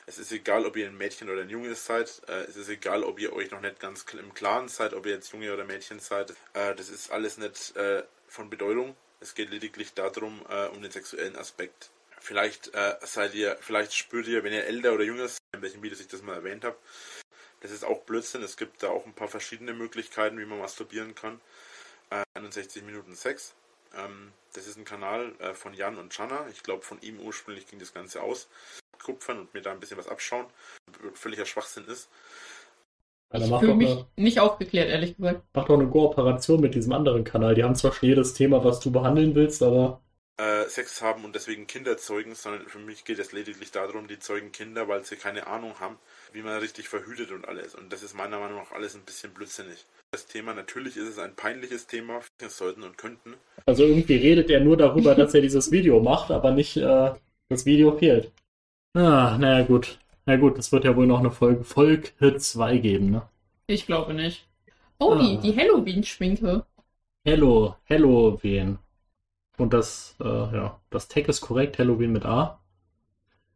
Es 0.05 0.17
ist 0.17 0.31
egal, 0.31 0.65
ob 0.65 0.75
ihr 0.75 0.87
ein 0.87 0.97
Mädchen 0.97 1.29
oder 1.29 1.41
ein 1.41 1.49
Junge 1.49 1.73
seid. 1.75 2.21
Äh, 2.27 2.43
es 2.47 2.55
ist 2.55 2.69
egal, 2.69 3.03
ob 3.03 3.19
ihr 3.19 3.33
euch 3.33 3.51
noch 3.51 3.61
nicht 3.61 3.79
ganz 3.79 4.05
im 4.13 4.33
Klaren 4.33 4.67
seid, 4.67 4.93
ob 4.93 5.05
ihr 5.05 5.13
jetzt 5.13 5.33
Junge 5.33 5.53
oder 5.53 5.65
Mädchen 5.65 5.99
seid. 5.99 6.31
Äh, 6.53 6.75
das 6.75 6.89
ist 6.89 7.11
alles 7.11 7.37
nicht 7.37 7.75
äh, 7.75 8.03
von 8.27 8.49
Bedeutung. 8.49 8.95
Es 9.21 9.35
geht 9.35 9.49
lediglich 9.49 9.93
darum, 9.95 10.39
um 10.73 10.81
den 10.81 10.91
sexuellen 10.91 11.35
Aspekt. 11.35 11.89
Vielleicht 12.19 12.73
äh, 12.73 12.95
seid 13.01 13.33
ihr, 13.33 13.57
vielleicht 13.59 13.93
spürt 13.93 14.27
ihr, 14.27 14.43
wenn 14.43 14.53
ihr 14.53 14.65
älter 14.65 14.93
oder 14.93 15.03
jünger 15.03 15.27
seid, 15.27 15.39
in 15.53 15.61
welchem 15.61 15.81
Video 15.81 15.97
ich 15.99 16.07
das 16.07 16.21
mal 16.21 16.35
erwähnt 16.35 16.63
habe. 16.63 16.77
Das 17.61 17.71
ist 17.71 17.83
auch 17.83 18.01
Blödsinn. 18.03 18.43
Es 18.43 18.57
gibt 18.57 18.83
da 18.83 18.89
auch 18.89 19.05
ein 19.05 19.13
paar 19.13 19.27
verschiedene 19.27 19.73
Möglichkeiten, 19.73 20.37
wie 20.39 20.45
man 20.45 20.59
masturbieren 20.59 21.15
kann. 21.15 21.39
Äh, 22.09 22.23
61 22.35 22.83
Minuten 22.83 23.15
Sex. 23.15 23.53
Ähm, 23.97 24.31
das 24.53 24.67
ist 24.67 24.77
ein 24.77 24.85
Kanal 24.85 25.33
äh, 25.39 25.53
von 25.53 25.73
Jan 25.73 25.97
und 25.97 26.13
Channa. 26.13 26.47
Ich 26.51 26.63
glaube, 26.63 26.83
von 26.83 27.01
ihm 27.01 27.19
ursprünglich 27.19 27.67
ging 27.67 27.79
das 27.79 27.93
Ganze 27.93 28.21
aus. 28.21 28.47
Kupfern 29.01 29.39
und 29.39 29.53
mir 29.53 29.61
da 29.61 29.71
ein 29.71 29.79
bisschen 29.79 29.97
was 29.97 30.07
abschauen. 30.07 30.45
Völliger 31.13 31.45
Schwachsinn 31.45 31.85
ist. 31.85 32.09
Ich 33.31 33.45
fühle 33.45 33.75
mich 33.75 33.91
eine, 33.91 34.05
nicht 34.15 34.39
aufgeklärt, 34.39 34.89
ehrlich 34.89 35.15
gesagt. 35.15 35.43
Mach 35.53 35.65
doch 35.65 35.79
eine 35.79 35.87
Kooperation 35.87 36.61
mit 36.61 36.73
diesem 36.73 36.93
anderen 36.93 37.23
Kanal. 37.23 37.53
Die 37.53 37.63
haben 37.63 37.75
zwar 37.75 37.93
schon 37.93 38.09
jedes 38.09 38.33
Thema, 38.33 38.63
was 38.63 38.79
du 38.79 38.91
behandeln 38.91 39.35
willst, 39.35 39.61
aber. 39.61 40.01
Äh, 40.39 40.69
Sex 40.69 41.01
haben 41.01 41.25
und 41.25 41.35
deswegen 41.35 41.67
Kinder 41.67 41.97
zeugen, 41.97 42.33
sondern 42.33 42.65
für 42.65 42.79
mich 42.79 43.03
geht 43.03 43.19
es 43.19 43.33
lediglich 43.33 43.71
darum, 43.71 44.07
die 44.07 44.19
zeugen 44.19 44.53
Kinder, 44.53 44.87
weil 44.87 45.03
sie 45.03 45.17
keine 45.17 45.47
Ahnung 45.47 45.81
haben, 45.81 45.97
wie 46.31 46.41
man 46.41 46.57
richtig 46.59 46.87
verhütet 46.87 47.31
und 47.31 47.45
alles. 47.45 47.75
Und 47.75 47.91
das 47.91 48.03
ist 48.03 48.15
meiner 48.15 48.39
Meinung 48.39 48.59
nach 48.59 48.71
alles 48.71 48.95
ein 48.95 49.01
bisschen 49.01 49.33
blödsinnig. 49.33 49.85
Das 50.11 50.27
Thema, 50.27 50.53
natürlich 50.53 50.95
ist 50.95 51.09
es 51.09 51.19
ein 51.19 51.35
peinliches 51.35 51.87
Thema, 51.87 52.21
das 52.37 52.57
sollten 52.57 52.83
und 52.83 52.97
könnten. 52.97 53.33
Also 53.65 53.83
irgendwie 53.83 54.15
redet 54.15 54.49
er 54.49 54.61
nur 54.61 54.77
darüber, 54.77 55.13
dass 55.13 55.33
er 55.33 55.41
dieses 55.41 55.73
Video 55.73 55.99
macht, 55.99 56.31
aber 56.31 56.51
nicht, 56.51 56.77
äh, 56.77 57.11
das 57.49 57.65
Video 57.65 57.97
fehlt. 57.97 58.31
Ah, 58.93 59.37
naja, 59.37 59.65
gut. 59.65 59.99
Na 60.25 60.37
gut, 60.37 60.57
es 60.57 60.71
wird 60.71 60.85
ja 60.85 60.95
wohl 60.95 61.05
noch 61.05 61.19
eine 61.19 61.31
Folge, 61.31 61.65
Folge 61.65 62.37
2 62.37 62.77
geben, 62.77 63.11
ne? 63.11 63.23
Ich 63.67 63.85
glaube 63.85 64.13
nicht. 64.13 64.47
Oh, 64.99 65.15
ah. 65.15 65.21
die, 65.21 65.37
die 65.39 65.53
Halloween-Schminke. 65.53 66.65
Hello, 67.25 67.75
Halloween. 67.89 68.79
Und 69.59 69.73
das, 69.73 70.15
äh, 70.21 70.25
ja, 70.25 70.79
das 70.89 71.09
Tag 71.09 71.27
ist 71.27 71.41
korrekt, 71.41 71.79
Halloween 71.79 72.13
mit 72.13 72.25
A. 72.25 72.59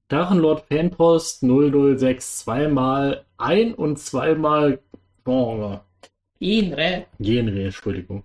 Drachenlord 0.09 0.65
Fanpost 0.67 1.41
006 1.41 2.39
zweimal 2.39 3.25
ein 3.37 3.73
und 3.73 3.97
zweimal 3.97 4.79
Genre. 5.23 5.81
Genre. 6.39 7.05
Genre, 7.19 7.63
Entschuldigung. 7.63 8.23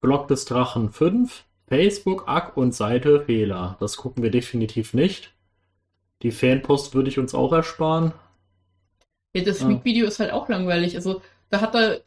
Blog 0.00 0.26
des 0.26 0.46
Drachen 0.46 0.90
5, 0.90 1.44
Facebook, 1.68 2.24
Ack 2.26 2.56
und 2.56 2.74
Seite 2.74 3.22
Fehler. 3.22 3.76
Das 3.78 3.96
gucken 3.96 4.24
wir 4.24 4.32
definitiv 4.32 4.92
nicht. 4.92 5.32
Die 6.22 6.32
Fanpost 6.32 6.94
würde 6.94 7.08
ich 7.08 7.20
uns 7.20 7.36
auch 7.36 7.52
ersparen. 7.52 8.12
Ja, 9.32 9.44
das 9.44 9.62
ah. 9.62 9.80
ist 9.84 10.18
halt 10.18 10.32
auch 10.32 10.48
langweilig. 10.48 10.96
Also, 10.96 11.22
da 11.50 11.60
hat 11.60 11.76
er, 11.76 12.00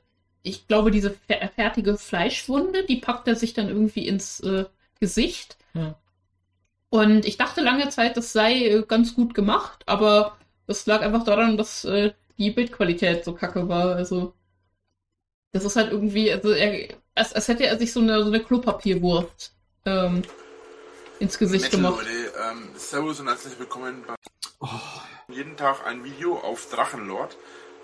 ich 0.43 0.67
glaube, 0.67 0.91
diese 0.91 1.15
fertige 1.55 1.97
Fleischwunde, 1.97 2.85
die 2.85 2.97
packt 2.97 3.29
er 3.29 3.35
sich 3.35 3.53
dann 3.53 3.69
irgendwie 3.69 4.05
ins 4.05 4.41
äh, 4.41 4.65
Gesicht. 4.99 5.57
Ja. 5.73 5.95
Und 6.89 7.25
ich 7.25 7.37
dachte 7.37 7.61
lange 7.61 7.89
Zeit, 7.89 8.17
das 8.17 8.33
sei 8.33 8.65
äh, 8.65 8.83
ganz 8.83 9.13
gut 9.15 9.33
gemacht, 9.33 9.83
aber 9.85 10.37
das 10.67 10.85
lag 10.85 11.01
einfach 11.01 11.23
daran, 11.23 11.57
dass 11.57 11.85
äh, 11.85 12.13
die 12.37 12.51
Bildqualität 12.51 13.23
so 13.23 13.33
kacke 13.33 13.67
war. 13.69 13.95
Also, 13.95 14.33
das 15.51 15.65
ist 15.65 15.75
halt 15.75 15.91
irgendwie, 15.91 16.31
also 16.31 16.51
er, 16.51 16.95
als, 17.15 17.33
als 17.33 17.47
hätte 17.47 17.65
er 17.65 17.77
sich 17.77 17.93
so 17.93 17.99
eine, 17.99 18.23
so 18.23 18.29
eine 18.29 18.43
Klopapierwurst 18.43 19.53
ähm, 19.85 20.23
ins 21.19 21.37
Gesicht 21.37 21.65
Metal, 21.65 21.79
gemacht. 21.79 22.05
Leute, 22.05 22.33
ähm, 22.51 22.69
servus 22.75 23.19
und 23.19 23.27
herzlich 23.27 23.59
willkommen 23.59 24.03
bei 24.07 24.15
oh. 24.61 24.67
jeden 25.31 25.57
Tag 25.57 25.85
ein 25.85 26.03
Video 26.03 26.37
auf 26.39 26.69
Drachenlord. 26.69 27.37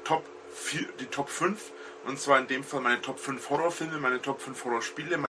Top 0.03 0.23
4, 0.53 0.87
die 0.99 1.05
Top 1.05 1.29
5. 1.29 1.71
Und 2.07 2.19
zwar 2.19 2.39
in 2.39 2.47
dem 2.47 2.63
Fall 2.63 2.81
meine 2.81 3.01
Top 3.01 3.19
5 3.19 3.49
Horrorfilme, 3.49 3.97
meine 3.99 4.21
Top 4.21 4.41
5 4.41 4.65
Horrorspiele. 4.65 5.24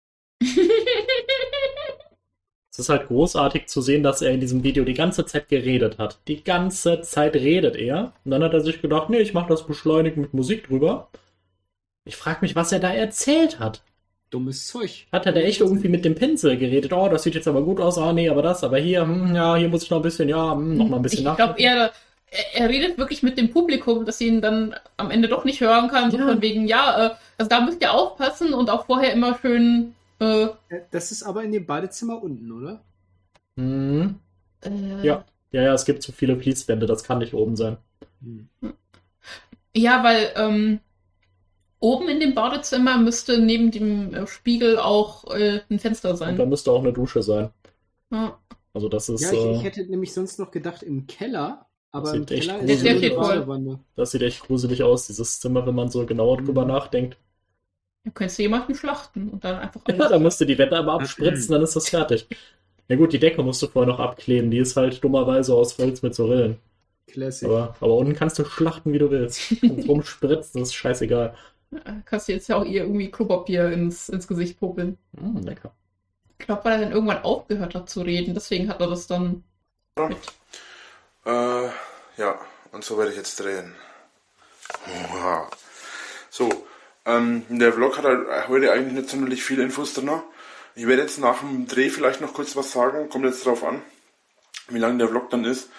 Es 2.77 2.81
ist 2.81 2.89
halt 2.90 3.09
großartig 3.09 3.69
zu 3.69 3.81
sehen, 3.81 4.03
dass 4.03 4.20
er 4.20 4.32
in 4.32 4.40
diesem 4.40 4.62
Video 4.62 4.85
die 4.85 4.93
ganze 4.93 5.24
Zeit 5.24 5.48
geredet 5.48 5.97
hat. 5.97 6.19
Die 6.28 6.44
ganze 6.44 7.01
Zeit 7.01 7.35
redet 7.35 7.74
er. 7.74 8.12
Und 8.23 8.32
dann 8.32 8.44
hat 8.44 8.53
er 8.53 8.61
sich 8.61 8.82
gedacht, 8.82 9.09
nee, 9.09 9.20
ich 9.20 9.32
mache 9.32 9.48
das 9.48 9.66
beschleunigt 9.66 10.19
mit 10.19 10.35
Musik 10.35 10.69
drüber. 10.69 11.09
Ich 12.05 12.16
frage 12.16 12.40
mich, 12.43 12.55
was 12.55 12.73
er 12.73 12.78
da 12.78 12.93
erzählt 12.93 13.61
hat. 13.61 13.82
Dummes 14.28 14.66
Zeug. 14.66 15.07
Hat 15.11 15.24
er 15.24 15.32
da 15.32 15.40
echt 15.40 15.62
irgendwie 15.62 15.89
mit 15.89 16.05
dem 16.05 16.16
Pinsel 16.16 16.59
geredet? 16.59 16.93
Oh, 16.93 17.09
das 17.09 17.23
sieht 17.23 17.35
jetzt 17.35 17.48
aber 17.48 17.62
gut 17.62 17.81
aus. 17.81 17.97
Ah, 17.97 18.12
nee, 18.12 18.28
aber 18.28 18.43
das, 18.43 18.62
aber 18.62 18.77
hier, 18.77 19.01
hm, 19.01 19.35
ja, 19.35 19.57
hier 19.57 19.70
muss 19.70 19.85
ich 19.85 19.90
noch 19.90 20.01
ein 20.01 20.03
bisschen, 20.03 20.28
ja, 20.28 20.53
hm, 20.53 20.77
noch 20.77 20.89
mal 20.89 20.97
ein 20.97 21.03
bisschen 21.03 21.24
nach. 21.24 21.32
Ich 21.32 21.36
glaube, 21.39 21.59
er, 21.59 21.93
er 22.53 22.69
redet 22.69 22.98
wirklich 22.98 23.23
mit 23.23 23.39
dem 23.39 23.53
Publikum, 23.53 24.05
dass 24.05 24.19
sie 24.19 24.27
ihn 24.27 24.43
dann 24.43 24.77
am 24.98 25.11
Ende 25.11 25.28
doch 25.28 25.47
nicht 25.47 25.62
hören 25.62 25.89
kann. 25.89 26.11
So 26.11 26.19
ja. 26.19 26.27
von 26.27 26.43
wegen, 26.43 26.69
ja, 26.69 27.07
äh, 27.07 27.11
also 27.39 27.48
da 27.48 27.62
müsst 27.62 27.81
ihr 27.81 27.94
aufpassen 27.94 28.53
und 28.53 28.69
auch 28.69 28.85
vorher 28.85 29.15
immer 29.15 29.39
schön. 29.40 29.94
Äh, 30.18 30.48
das 30.90 31.12
ist 31.12 31.22
aber 31.22 31.44
in 31.44 31.52
dem 31.52 31.66
Badezimmer 31.66 32.22
unten, 32.22 32.51
oder? 32.52 32.84
Mhm. 33.56 34.16
Äh, 34.64 35.06
ja. 35.06 35.24
Ja, 35.52 35.62
ja, 35.62 35.74
es 35.74 35.84
gibt 35.84 36.02
zu 36.02 36.12
viele 36.12 36.38
Fließwände, 36.38 36.86
das 36.86 37.05
kann 37.05 37.18
nicht 37.18 37.32
oben 37.32 37.56
sein. 37.56 37.78
Hm. 38.20 38.48
Ja, 39.74 40.02
weil 40.02 40.32
ähm, 40.36 40.80
Oben 41.78 42.09
in 42.09 42.20
dem 42.20 42.34
Badezimmer 42.34 42.98
müsste 42.98 43.38
neben 43.38 43.70
dem 43.70 44.14
äh, 44.14 44.26
Spiegel 44.26 44.78
auch 44.78 45.24
äh, 45.30 45.60
ein 45.70 45.78
Fenster 45.78 46.16
sein. 46.16 46.32
Und 46.32 46.38
da 46.38 46.47
müsste 46.47 46.72
auch 46.72 46.80
eine 46.80 46.93
Dusche 46.93 47.22
sein. 47.22 47.51
Ja. 48.10 48.38
Also 48.72 48.88
das 48.88 49.09
ist. 49.09 49.22
Ja, 49.22 49.32
ich, 49.32 49.38
ich, 49.38 49.44
äh, 49.44 49.59
hätte 49.59 49.84
nämlich 49.84 50.12
sonst 50.12 50.38
noch 50.38 50.51
gedacht 50.51 50.82
im 50.82 51.06
Keller, 51.06 51.66
aber 51.93 52.14
im 52.14 52.26
Keller 52.26 52.60
ist 52.60 52.84
der 52.84 52.97
eine 52.97 53.10
Badewanne. 53.10 53.80
Das 53.94 54.10
sieht 54.10 54.22
echt 54.22 54.43
gruselig 54.43 54.82
aus, 54.82 55.06
dieses 55.06 55.40
Zimmer, 55.40 55.66
wenn 55.66 55.74
man 55.74 55.90
so 55.90 56.05
genauer 56.06 56.38
drüber 56.38 56.62
mhm. 56.62 56.72
nachdenkt. 56.72 57.18
Du 58.07 58.12
könntest 58.12 58.39
jemanden 58.39 58.73
schlachten 58.77 59.31
und 59.31 59.43
dann 59.43 59.57
einfach. 59.57 59.81
Ja, 59.89 60.09
da 60.09 60.19
musst 60.20 60.41
du 60.41 60.45
die 60.45 60.57
Wette 60.57 60.77
aber 60.77 60.93
abspritzen, 60.93 61.51
dann 61.51 61.62
ist 61.62 61.74
das 61.74 61.89
fertig. 61.89 62.28
Ja 62.87 62.95
gut, 62.95 63.12
die 63.12 63.19
Decke 63.19 63.43
musst 63.43 63.61
du 63.62 63.66
vorher 63.66 63.93
noch 63.93 63.99
abkleben, 63.99 64.49
die 64.49 64.59
ist 64.59 64.77
halt 64.77 65.03
dummerweise 65.03 65.53
aus 65.53 65.77
Holz 65.77 66.03
mit 66.03 66.15
so 66.15 66.27
Rillen. 66.27 66.57
Classic. 67.09 67.49
Aber, 67.49 67.74
aber 67.81 67.97
unten 67.97 68.15
kannst 68.15 68.39
du 68.39 68.45
schlachten, 68.45 68.93
wie 68.93 69.01
du 69.01 69.11
willst. 69.11 69.57
Kannst 69.61 69.89
rumspritzen, 69.89 70.61
das 70.61 70.69
ist 70.69 70.77
scheißegal. 70.77 71.35
Kannst 72.05 72.28
du 72.28 72.33
jetzt 72.33 72.47
ja 72.49 72.59
auch 72.59 72.65
ihr 72.65 72.83
irgendwie 72.83 73.11
Klopapier 73.11 73.73
ins, 73.73 74.09
ins 74.09 74.28
Gesicht 74.28 74.61
popeln. 74.61 74.99
Mm, 75.11 75.39
lecker. 75.39 75.73
Ich 76.39 76.47
glaube, 76.47 76.65
weil 76.65 76.74
er 76.74 76.81
dann 76.83 76.93
irgendwann 76.93 77.24
aufgehört 77.24 77.74
hat 77.74 77.91
zu 77.91 78.03
reden, 78.03 78.35
deswegen 78.35 78.69
hat 78.69 78.81
er 78.81 78.89
das 78.89 79.09
dann 79.09 79.43
ja. 79.99 80.09
mit. 80.09 80.19
Äh, 81.24 81.70
ja, 82.18 82.39
und 82.70 82.85
so 82.85 82.97
werde 82.99 83.10
ich 83.10 83.17
jetzt 83.17 83.41
drehen. 83.41 83.75
Wow. 85.10 85.49
So, 86.31 86.49
ähm, 87.07 87.44
der 87.49 87.73
Vlog 87.73 87.99
hat 87.99 88.05
halt 88.05 88.49
heute 88.49 88.73
eigentlich 88.73 88.93
nicht 88.93 89.09
sonderlich 89.09 89.43
viele 89.43 89.62
Infos 89.62 89.94
drin. 89.94 90.10
Ich 90.75 90.86
werde 90.86 91.02
jetzt 91.02 91.18
nach 91.18 91.41
dem 91.41 91.67
Dreh 91.67 91.89
vielleicht 91.89 92.20
noch 92.20 92.35
kurz 92.35 92.57
was 92.57 92.73
sagen, 92.73 93.09
kommt 93.09 93.25
jetzt 93.25 93.47
drauf 93.47 93.65
an, 93.65 93.81
wie 94.68 94.78
lange 94.78 94.99
der 94.99 95.09
Vlog 95.09 95.31
dann 95.31 95.44
ist. 95.44 95.70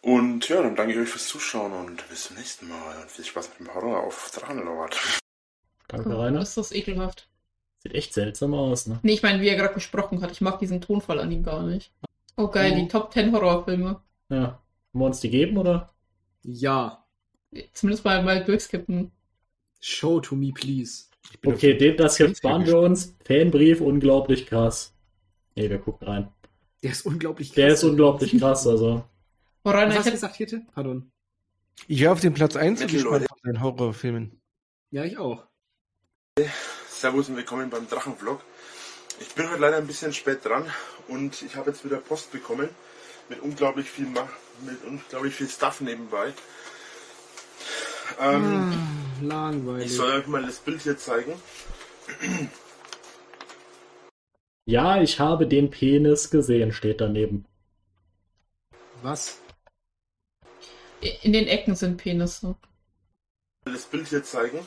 Und 0.00 0.48
ja, 0.48 0.62
dann 0.62 0.76
danke 0.76 0.92
ich 0.92 0.98
euch 0.98 1.08
fürs 1.08 1.26
Zuschauen 1.26 1.72
und 1.72 2.08
bis 2.08 2.24
zum 2.24 2.36
nächsten 2.36 2.68
Mal. 2.68 2.96
Und 3.02 3.10
viel 3.10 3.24
Spaß 3.24 3.50
mit 3.50 3.68
dem 3.68 3.74
Horror 3.74 4.04
auf 4.04 4.30
Drachenlord. 4.32 4.96
Danke, 5.88 6.10
oh, 6.10 6.22
Rainer. 6.22 6.40
Ist 6.40 6.56
das 6.56 6.72
ekelhaft. 6.72 7.28
Sieht 7.80 7.94
echt 7.94 8.14
seltsam 8.14 8.54
aus, 8.54 8.86
ne? 8.86 9.00
Nee, 9.02 9.14
ich 9.14 9.22
meine, 9.22 9.40
wie 9.40 9.48
er 9.48 9.56
gerade 9.56 9.74
gesprochen 9.74 10.22
hat, 10.22 10.30
ich 10.30 10.40
mag 10.40 10.58
diesen 10.58 10.80
Tonfall 10.80 11.20
an 11.20 11.32
ihm 11.32 11.42
gar 11.42 11.62
nicht. 11.62 11.92
Oh 12.36 12.48
geil, 12.48 12.72
oh. 12.72 12.76
die 12.76 12.88
Top 12.88 13.12
10 13.12 13.32
Horrorfilme. 13.32 14.00
Ja. 14.28 14.62
Wollen 14.92 15.02
wir 15.02 15.06
uns 15.06 15.20
die 15.20 15.30
geben, 15.30 15.58
oder? 15.58 15.92
Ja. 16.42 17.04
Zumindest 17.72 18.04
mal, 18.04 18.22
mal 18.22 18.44
durchskippen. 18.44 19.12
Show 19.80 20.20
to 20.20 20.34
me, 20.34 20.52
please. 20.52 21.04
Okay, 21.44 21.76
den, 21.76 21.96
das 21.96 22.16
hier 22.16 22.34
sparen 22.34 22.66
wir 22.66 22.78
uns. 22.78 23.14
Fanbrief, 23.24 23.80
unglaublich 23.80 24.46
krass. 24.46 24.92
Nee, 25.54 25.68
wir 25.68 25.78
gucken 25.78 26.06
rein. 26.06 26.28
Der 26.82 26.92
ist 26.92 27.04
unglaublich 27.04 27.48
krass. 27.48 27.56
Der 27.56 27.68
ist 27.68 27.84
unglaublich 27.84 28.38
krass, 28.38 28.66
also. 28.66 29.04
Oh, 29.64 29.70
Rainer, 29.70 29.90
Was 29.90 29.98
hast 29.98 30.06
du 30.06 30.12
gesagt, 30.12 30.36
Hirte? 30.36 30.62
Pardon. 30.72 31.10
Ich 31.88 32.00
wäre 32.00 32.12
auf 32.12 32.20
den 32.20 32.32
Platz 32.32 32.56
1 32.56 32.86
gespannt 32.86 33.26
von 33.28 33.38
den 33.52 33.60
Horrorfilmen. 33.60 34.40
Ja, 34.90 35.04
ich 35.04 35.18
auch. 35.18 35.44
Servus 36.88 37.28
und 37.28 37.36
willkommen 37.36 37.68
beim 37.68 37.86
Drachenvlog. 37.88 38.40
Ich 39.20 39.34
bin 39.34 39.50
heute 39.50 39.60
leider 39.60 39.76
ein 39.76 39.86
bisschen 39.86 40.12
spät 40.12 40.44
dran 40.44 40.64
und 41.08 41.42
ich 41.42 41.56
habe 41.56 41.70
jetzt 41.70 41.84
wieder 41.84 41.98
Post 41.98 42.32
bekommen 42.32 42.68
mit 43.28 43.40
unglaublich 43.40 43.90
viel 43.90 44.06
mit 44.06 44.84
unglaublich 44.86 45.34
viel 45.34 45.48
Stuff 45.48 45.80
nebenbei. 45.80 46.32
Ähm, 48.20 48.72
ah, 48.72 48.97
langweilig. 49.22 49.86
Ich 49.86 49.96
soll 49.96 50.12
euch 50.12 50.26
mal 50.26 50.42
das 50.42 50.58
Bild 50.58 50.82
hier 50.82 50.96
zeigen. 50.96 51.32
Ja, 54.66 55.00
ich 55.00 55.18
habe 55.18 55.46
den 55.46 55.70
Penis 55.70 56.30
gesehen, 56.30 56.72
steht 56.72 57.00
daneben. 57.00 57.46
Was? 59.02 59.40
In 61.22 61.32
den 61.32 61.46
Ecken 61.46 61.74
sind 61.74 61.96
Penisse. 61.96 62.56
Das 63.64 63.86
Bild 63.86 64.08
hier 64.08 64.22
zeigen. 64.22 64.58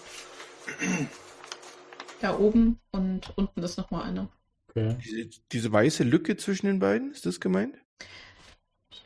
Da 2.21 2.37
oben 2.37 2.79
und 2.91 3.33
unten 3.37 3.63
ist 3.63 3.77
nochmal 3.77 4.03
eine. 4.03 4.29
Okay. 4.69 4.97
Diese, 5.03 5.29
diese, 5.51 5.71
weiße 5.71 6.03
Lücke 6.03 6.37
zwischen 6.37 6.67
den 6.67 6.79
beiden, 6.79 7.11
ist 7.11 7.25
das 7.25 7.39
gemeint? 7.39 7.75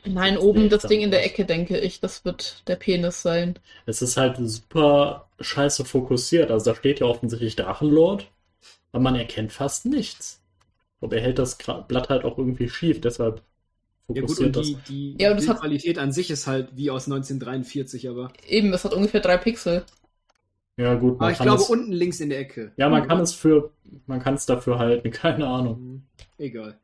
Nein, 0.04 0.38
oben 0.38 0.68
das 0.68 0.82
Ding 0.82 1.00
in 1.00 1.10
der 1.10 1.24
Ecke, 1.24 1.44
denke 1.44 1.78
ich. 1.78 2.00
Das 2.00 2.24
wird 2.24 2.62
der 2.68 2.76
Penis 2.76 3.22
sein. 3.22 3.58
Es 3.86 4.02
ist 4.02 4.16
halt 4.16 4.36
super 4.38 5.28
scheiße 5.40 5.84
fokussiert. 5.84 6.50
Also 6.50 6.70
da 6.70 6.76
steht 6.76 7.00
ja 7.00 7.06
offensichtlich 7.06 7.56
Drachenlord, 7.56 8.30
aber 8.92 9.02
man 9.02 9.16
erkennt 9.16 9.52
fast 9.52 9.86
nichts. 9.86 10.40
Und 11.00 11.12
er 11.12 11.20
hält 11.20 11.38
das 11.38 11.56
Blatt 11.56 12.08
halt 12.08 12.24
auch 12.24 12.38
irgendwie 12.38 12.68
schief, 12.68 13.00
deshalb 13.00 13.42
fokussiert 14.06 14.56
ja, 14.56 14.62
gut, 14.62 14.70
und 14.70 14.88
die, 14.88 15.14
die 15.16 15.22
ja, 15.22 15.34
Qualität 15.34 15.98
an 15.98 16.12
sich 16.12 16.30
ist 16.30 16.46
halt 16.46 16.68
wie 16.74 16.90
aus 16.90 17.06
1943, 17.06 18.08
aber. 18.08 18.32
Eben, 18.48 18.70
das 18.70 18.84
hat 18.84 18.94
ungefähr 18.94 19.20
drei 19.20 19.36
Pixel. 19.36 19.84
Ja, 20.78 20.94
gut. 20.94 21.20
Aber 21.20 21.32
ich 21.32 21.38
glaube, 21.38 21.62
es, 21.62 21.70
unten 21.70 21.92
links 21.92 22.20
in 22.20 22.28
der 22.28 22.38
Ecke. 22.38 22.72
Ja, 22.76 22.88
man 22.88 23.06
kann 23.06 23.20
es 23.20 23.32
für, 23.32 23.70
man 24.06 24.20
kann 24.20 24.34
es 24.34 24.46
dafür 24.46 24.78
halten, 24.78 25.10
keine 25.12 25.46
Ahnung. 25.46 25.80
Mhm. 25.80 26.02
Egal. 26.38 26.78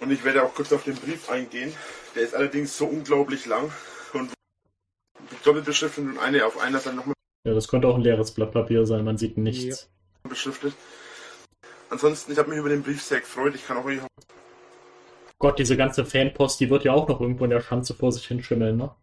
Und 0.00 0.10
ich 0.10 0.24
werde 0.24 0.42
auch 0.42 0.54
kurz 0.54 0.72
auf 0.72 0.84
den 0.84 0.94
Brief 0.94 1.28
eingehen. 1.30 1.72
Der 2.14 2.22
ist 2.22 2.34
allerdings 2.34 2.76
so 2.76 2.86
unglaublich 2.86 3.46
lang 3.46 3.70
und 4.12 4.32
doppelt 5.44 5.64
beschriftet 5.64 6.04
und 6.04 6.18
eine 6.18 6.44
auf 6.44 6.58
einer 6.58 6.78
Seite 6.78 6.96
nochmal 6.96 7.14
Ja, 7.44 7.54
das 7.54 7.68
könnte 7.68 7.88
auch 7.88 7.96
ein 7.96 8.02
leeres 8.02 8.32
Blatt 8.32 8.52
Papier 8.52 8.86
sein, 8.86 9.04
man 9.04 9.16
sieht 9.16 9.38
nichts. 9.38 9.88
Ja. 10.24 10.30
Beschriftet. 10.30 10.74
Ansonsten, 11.88 12.32
ich 12.32 12.38
habe 12.38 12.50
mich 12.50 12.58
über 12.58 12.68
den 12.68 12.82
Brief 12.82 13.02
sehr 13.02 13.20
gefreut. 13.20 13.54
Ich 13.54 13.66
kann 13.66 13.76
auch 13.76 13.84
euch. 13.84 14.00
Gott, 15.38 15.58
diese 15.58 15.76
ganze 15.76 16.04
Fanpost, 16.04 16.58
die 16.60 16.70
wird 16.70 16.84
ja 16.84 16.92
auch 16.92 17.08
noch 17.08 17.20
irgendwo 17.20 17.44
in 17.44 17.50
der 17.50 17.60
Schanze 17.60 17.94
vor 17.94 18.10
sich 18.10 18.26
hinschimmeln, 18.26 18.76
ne? 18.76 18.94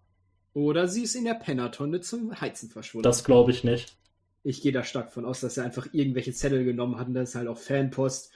Oder 0.54 0.88
sie 0.88 1.04
ist 1.04 1.16
in 1.16 1.26
der 1.26 1.34
Pennertonne 1.36 2.02
zum 2.02 2.40
Heizen 2.40 2.70
verschwunden. 2.70 3.04
Das 3.04 3.24
glaube 3.24 3.52
ich 3.52 3.64
nicht. 3.64 3.96
Ich 4.44 4.62
gehe 4.62 4.72
da 4.72 4.84
stark 4.84 5.14
von 5.14 5.26
aus, 5.26 5.40
dass 5.40 5.58
er 5.58 5.64
einfach 5.64 5.88
irgendwelche 5.94 6.34
Zettel 6.34 6.66
genommen 6.66 7.00
hat 7.00 7.08
und 7.08 7.14
da 7.14 7.22
ist 7.22 7.36
halt 7.36 7.48
auch 7.48 7.58
Fanpost, 7.58 8.32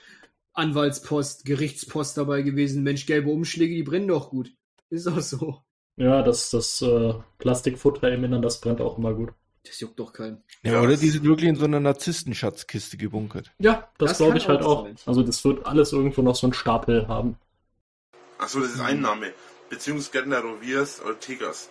Anwaltspost, 0.58 1.44
Gerichtspost 1.44 2.16
dabei 2.16 2.42
gewesen. 2.42 2.82
Mensch, 2.82 3.06
gelbe 3.06 3.30
Umschläge, 3.30 3.74
die 3.74 3.82
brennen 3.82 4.08
doch 4.08 4.30
gut. 4.30 4.52
Ist 4.90 5.06
auch 5.06 5.20
so. 5.20 5.62
Ja, 5.96 6.22
das, 6.22 6.50
das 6.50 6.82
äh, 6.82 7.14
Plastikfutter 7.38 8.10
im 8.12 8.24
Innern, 8.24 8.42
das 8.42 8.60
brennt 8.60 8.80
auch 8.80 8.98
immer 8.98 9.14
gut. 9.14 9.32
Das 9.64 9.80
juckt 9.80 9.98
doch 9.98 10.12
keinen. 10.12 10.42
Ja, 10.62 10.80
oder 10.80 10.96
die 10.96 11.10
sind 11.10 11.24
wirklich 11.24 11.48
in 11.48 11.56
so 11.56 11.64
einer 11.64 11.80
Narzisstenschatzkiste 11.80 12.96
gebunkert. 12.96 13.52
Ja, 13.58 13.88
das, 13.98 14.10
das 14.10 14.18
glaube 14.18 14.38
ich 14.38 14.48
halt 14.48 14.62
auch. 14.62 14.84
Sein. 14.84 14.96
Also 15.06 15.22
das 15.22 15.44
wird 15.44 15.66
alles 15.66 15.92
irgendwo 15.92 16.22
noch 16.22 16.36
so 16.36 16.46
einen 16.46 16.54
Stapel 16.54 17.06
haben. 17.08 17.36
Achso, 18.38 18.60
das 18.60 18.74
ist 18.74 18.80
ein 18.80 19.00
Name. 19.00 19.32
Beziehungsgärtner 19.68 20.40
Roviers 20.40 21.00
Ortegas. 21.02 21.68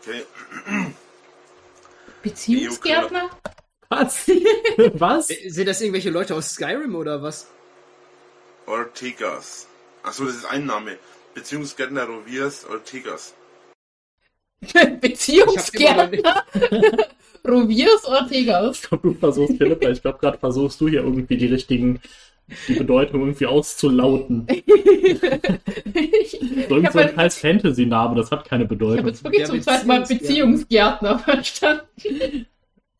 Okay. 0.00 0.22
Beziehungsgärtner? 2.22 3.30
Was? 3.88 4.28
was? 4.94 5.28
Sind 5.28 5.66
das 5.66 5.80
irgendwelche 5.80 6.10
Leute 6.10 6.34
aus 6.34 6.50
Skyrim 6.50 6.94
oder 6.94 7.22
was? 7.22 7.48
Ortegas. 8.70 9.66
Achso, 10.02 10.24
das 10.24 10.36
ist 10.36 10.44
ein 10.46 10.64
Name. 10.64 10.96
Beziehungsgärtner 11.34 12.04
Roviers 12.04 12.64
Ortegas. 12.64 13.34
Beziehungsgärtner? 15.00 16.44
Roviers 17.46 18.04
Ortegas. 18.04 18.76
Ich 18.76 18.82
glaube, 18.88 19.08
du 19.08 19.14
versuchst, 19.14 19.56
Philippa, 19.56 19.88
ich 19.88 20.02
glaube, 20.02 20.18
gerade 20.18 20.38
versuchst 20.38 20.80
du 20.80 20.88
hier 20.88 21.02
irgendwie 21.02 21.36
die 21.36 21.46
richtigen, 21.46 22.00
die 22.68 22.74
Bedeutung 22.74 23.20
irgendwie 23.20 23.46
auszulauten. 23.46 24.46
Irgend 26.68 26.92
so 26.92 26.98
ein 26.98 27.14
scheiß 27.14 27.38
Fantasy-Name, 27.38 28.16
das 28.16 28.30
hat 28.30 28.48
keine 28.48 28.66
Bedeutung. 28.66 28.94
Ich 28.94 29.00
habe 29.00 29.10
jetzt 29.10 29.24
wirklich 29.24 29.46
zum 29.46 29.60
zweiten 29.62 29.86
Mal 29.88 30.02
Beziehungsgärtner 30.02 31.18
verstanden. 31.18 32.46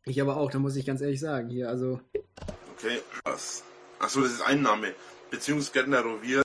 Ich 0.07 0.21
aber 0.21 0.37
auch, 0.37 0.51
da 0.51 0.59
muss 0.59 0.75
ich 0.77 0.85
ganz 0.87 1.01
ehrlich 1.01 1.21
sagen, 1.21 1.49
hier, 1.51 1.69
also. 1.69 2.01
Okay, 2.77 2.99
was? 3.25 3.63
Achso, 4.01 4.23
das 4.23 4.33
ist 4.33 4.43
ein 4.43 4.63
Name. 4.63 4.95
Beziehungsgärtner 5.31 6.01
Rovier. 6.01 6.43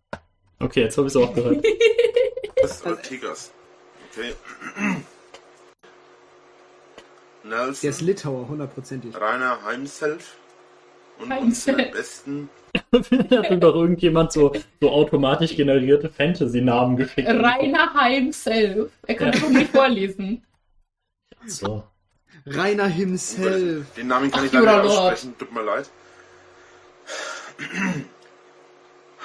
Okay, 0.59 0.81
jetzt 0.81 0.97
habe 0.97 1.07
ich 1.07 1.15
es 1.15 1.21
auch 1.21 1.33
gehört. 1.33 1.65
Das 2.61 2.71
ist 2.77 2.85
Ortegas. 2.85 3.51
Okay. 4.11 4.33
Nelson. 7.43 7.81
Der 7.81 7.89
ist 7.89 8.01
Litauer, 8.01 8.47
hundertprozentig. 8.47 9.15
Rainer 9.15 9.63
Heimself. 9.63 10.37
Und 11.19 11.29
Heimself. 11.29 11.77
unsere 11.77 11.91
besten. 11.91 12.49
hat 12.91 13.51
ihm 13.51 13.59
doch 13.59 13.75
irgendjemand 13.75 14.31
so, 14.31 14.51
so 14.81 14.89
automatisch 14.89 15.55
generierte 15.55 16.09
Fantasy-Namen 16.09 16.97
geschickt. 16.97 17.27
Rainer 17.27 17.93
Heimself. 17.93 18.91
Er 19.05 19.15
kann 19.15 19.31
ja. 19.31 19.39
schon 19.39 19.53
nicht 19.53 19.71
vorlesen. 19.71 20.43
So. 21.45 21.83
Rainer 22.45 22.87
himself. 22.87 23.85
Den 23.95 24.07
Namen 24.07 24.29
kann 24.29 24.41
Ach, 24.41 24.45
ich 24.45 24.51
leider 24.51 24.83
nicht 24.83 24.91
aussprechen, 24.91 25.35
tut 25.37 25.53
mir 25.53 25.63
leid. 25.63 25.89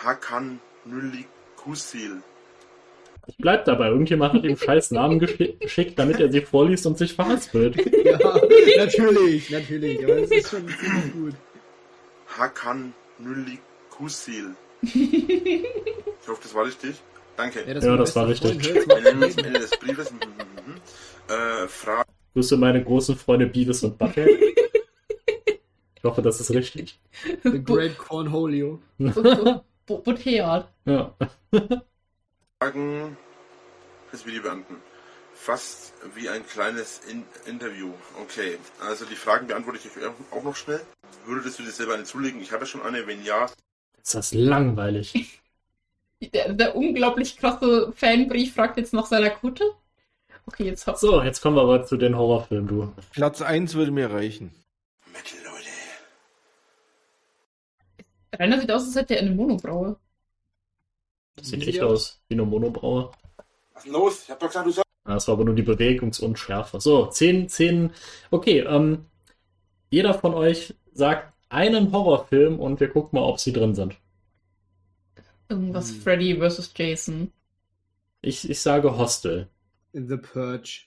Hakan 0.03 0.61
Nülikusil. 0.85 2.23
Ich 3.27 3.37
bleib 3.37 3.65
dabei. 3.65 3.89
Irgendjemand 3.89 4.35
hat 4.35 4.45
ihm 4.45 4.57
scheiß 4.57 4.91
Namen 4.93 5.19
geschickt, 5.61 5.99
damit 5.99 6.21
er 6.21 6.33
sie 6.33 6.41
vorliest 6.41 6.87
und 6.87 6.99
sich 6.99 7.15
verhaspelt. 7.15 7.77
Ja, 8.05 8.19
natürlich, 8.79 9.51
natürlich. 9.51 10.03
Aber 10.05 10.21
das 10.21 10.31
ist 10.31 10.51
schon 10.51 10.69
ziemlich 10.69 11.13
gut. 11.13 11.35
Hakan 12.39 12.95
Nülikusil. 13.19 14.55
Ich 16.23 16.29
hoffe, 16.29 16.43
das 16.43 16.55
war 16.55 16.67
richtig. 16.67 16.97
Danke. 17.35 17.65
Ja, 17.67 17.75
das, 17.75 17.85
ja, 17.85 17.91
war, 17.91 17.97
das 17.97 18.15
war 18.15 18.29
richtig. 18.29 18.51
Ende 18.69 19.59
des 19.59 19.71
Briefes. 19.71 20.13
Mhm, 20.13 20.19
mhm. 20.19 20.77
Äh, 21.29 21.67
Frage. 21.67 22.09
Grüße 22.35 22.57
meine 22.59 22.85
großen 22.85 23.17
Freunde 23.17 23.47
Beavis 23.47 23.83
und 23.83 23.97
Butthead. 23.97 24.29
Ich 25.97 26.05
hoffe, 26.05 26.21
das 26.21 26.41
ist 26.41 26.51
richtig. 26.51 26.99
The 27.43 27.65
Great 27.65 27.97
Cornholio. 27.97 28.81
Butthead. 29.99 30.65
Ja. 30.85 31.15
Fragen 32.59 33.17
das 34.13 34.27
Video 34.27 34.43
beantworten. 34.43 34.83
Fast 35.35 35.95
wie 36.15 36.29
ein 36.29 36.47
kleines 36.47 37.01
In 37.09 37.25
Interview. 37.47 37.93
Okay, 38.21 38.59
also 38.81 39.05
die 39.07 39.15
Fragen 39.15 39.47
beantworte 39.47 39.79
ich 39.79 39.87
euch 39.87 40.11
auch 40.31 40.43
noch 40.43 40.57
schnell. 40.57 40.81
Würdest 41.25 41.59
du 41.59 41.63
dir 41.63 41.71
selber 41.71 41.95
eine 41.95 42.05
zulegen? 42.05 42.41
Ich 42.43 42.53
habe 42.53 42.63
ja 42.63 42.67
schon 42.67 42.83
eine, 42.83 43.07
wenn 43.07 43.25
ja. 43.25 43.47
Ist 44.03 44.15
das 44.15 44.35
langweilig. 44.35 45.41
Der, 46.35 46.53
der 46.53 46.77
unglaublich 46.77 47.39
krasse 47.39 47.93
Fanbrief 47.97 48.55
fragt 48.55 48.77
jetzt 48.77 48.93
nach 48.93 49.07
seiner 49.07 49.31
Kutte. 49.31 49.65
Okay, 50.45 50.65
jetzt 50.65 50.87
hab... 50.87 50.99
So, 50.99 51.23
jetzt 51.23 51.41
kommen 51.41 51.57
wir 51.57 51.63
aber 51.63 51.87
zu 51.87 51.97
den 51.97 52.17
Horrorfilmen, 52.17 52.69
du. 52.69 52.93
Platz 53.13 53.41
1 53.41 53.75
würde 53.75 53.91
mir 53.93 54.11
reichen. 54.11 54.53
Mittel, 55.13 55.39
Leute. 55.45 55.69
Rainer 58.41 58.59
sieht 58.59 58.73
aus, 58.73 58.87
als 58.87 58.97
hätte 58.97 59.17
er 59.17 59.21
eine 59.21 59.35
Monobraue. 59.35 59.97
Das 61.37 61.49
sieht 61.49 61.67
echt 61.69 61.83
aus 61.83 62.23
wie 62.29 62.35
eine 62.35 62.45
Monobraue. 62.45 63.11
Was 63.75 63.85
ist 63.85 63.93
los? 63.93 64.23
Ich 64.25 64.31
hab 64.31 64.41
doch 64.41 64.47
gesagt, 64.47 64.67
du 64.67 64.71
sollst. 64.71 64.89
Ah, 65.05 65.15
das 65.15 65.29
war 65.29 65.35
aber 65.35 65.45
nur 65.45 65.55
die 65.55 65.63
Bewegungsunschärfe. 65.63 66.81
So, 66.81 67.07
10, 67.07 67.51
10. 67.51 67.91
Okay, 68.31 68.61
ähm, 68.61 69.05
jeder 69.91 70.15
von 70.15 70.33
euch 70.33 70.75
sagt 70.95 71.35
einen 71.51 71.93
Horrorfilm 71.93 72.59
und 72.59 72.81
wir 72.81 72.89
gucken 72.89 73.19
mal, 73.19 73.27
ob 73.27 73.41
sie 73.41 73.53
drin 73.53 73.75
sind. 73.75 73.97
Irgendwas 75.51 75.91
hm. 75.91 76.01
Freddy 76.01 76.41
vs. 76.41 76.73
Jason. 76.75 77.33
Ich, 78.23 78.49
ich 78.49 78.61
sage 78.61 78.97
Hostel. 78.97 79.49
In 79.93 80.09
The 80.09 80.17
Purge. 80.17 80.87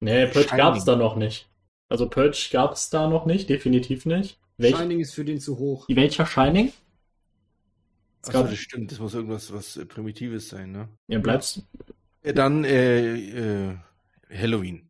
Nee, 0.00 0.26
Purge 0.26 0.48
Shining. 0.48 0.64
gab's 0.64 0.84
da 0.86 0.96
noch 0.96 1.16
nicht. 1.16 1.48
Also 1.90 2.08
Purge 2.08 2.48
gab's 2.50 2.88
da 2.88 3.08
noch 3.08 3.26
nicht, 3.26 3.50
definitiv 3.50 4.06
nicht. 4.06 4.38
Welch... 4.56 4.76
Shining 4.76 5.00
ist 5.00 5.14
für 5.14 5.24
den 5.24 5.40
zu 5.40 5.58
hoch. 5.58 5.86
Welcher 5.88 6.24
Shining? 6.24 6.72
Achso, 8.28 8.42
das 8.42 8.58
stimmt, 8.58 8.92
das 8.92 8.98
muss 8.98 9.14
irgendwas 9.14 9.52
was 9.52 9.76
äh, 9.76 9.84
Primitives 9.84 10.48
sein, 10.48 10.72
ne? 10.72 10.88
Ja, 11.08 11.18
bleibst. 11.18 11.62
Dann 12.22 12.64
äh, 12.64 13.68
äh, 13.68 13.76
Halloween. 14.30 14.88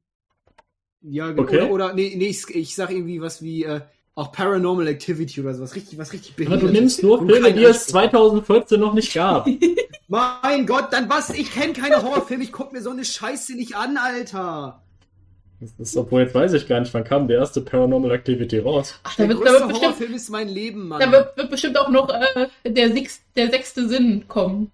Ja, 1.03 1.31
okay. 1.31 1.63
oder, 1.63 1.71
oder 1.71 1.95
nee, 1.95 2.15
nee, 2.17 2.29
ich, 2.29 2.49
ich 2.55 2.75
sag 2.75 2.91
irgendwie 2.91 3.21
was 3.21 3.43
wie 3.43 3.65
äh, 3.65 3.81
auch 4.15 4.33
Paranormal 4.33 4.87
Activity 4.87 5.41
oder 5.41 5.55
sowas, 5.55 5.75
richtig, 5.75 5.99
was 5.99 6.13
richtig 6.13 6.37
behindert. 6.37 6.63
Aber 6.63 6.73
du 6.73 6.79
nimmst 6.79 7.03
nur 7.03 7.27
Filme, 7.27 7.53
die 7.53 7.65
es 7.65 7.87
2014 7.87 8.79
noch 8.81 8.95
nicht 8.95 9.13
gab. 9.13 9.49
mein 10.09 10.67
Gott, 10.67 10.93
dann 10.93 11.09
was? 11.09 11.31
Ich 11.31 11.53
kenne 11.53 11.73
keine 11.73 12.03
Horrorfilme, 12.03 12.45
ich 12.45 12.53
guck 12.53 12.73
mir 12.73 12.83
so 12.83 12.91
eine 12.91 13.05
Scheiße 13.05 13.55
nicht 13.55 13.77
an, 13.77 13.97
Alter. 13.97 14.84
Das 15.79 15.89
ist, 15.89 15.97
obwohl 15.97 16.23
jetzt 16.23 16.35
weiß 16.35 16.53
ich 16.53 16.67
gar 16.67 16.81
nicht, 16.81 16.93
wann 16.93 17.05
kam 17.05 17.29
der 17.29 17.39
erste 17.39 17.61
Paranormal 17.61 18.11
Activity 18.13 18.59
raus. 18.59 19.01
Ach, 19.03 19.17
der, 19.17 19.27
der 19.27 19.37
wird, 19.37 19.47
größte 19.47 19.59
da 19.59 19.61
wird 19.61 19.69
bestimmt, 19.69 19.85
Horrorfilm 19.85 20.15
ist 20.15 20.31
mein 20.31 20.49
Leben, 20.49 20.89
Mann. 20.89 21.01
Da 21.01 21.13
wird, 21.13 21.37
wird 21.37 21.51
bestimmt 21.51 21.79
auch 21.79 21.89
noch 21.89 22.09
äh, 22.11 22.49
der, 22.71 22.93
Six, 22.93 23.23
der 23.37 23.51
sechste 23.51 23.89
Sinn 23.89 24.25
kommen. 24.29 24.71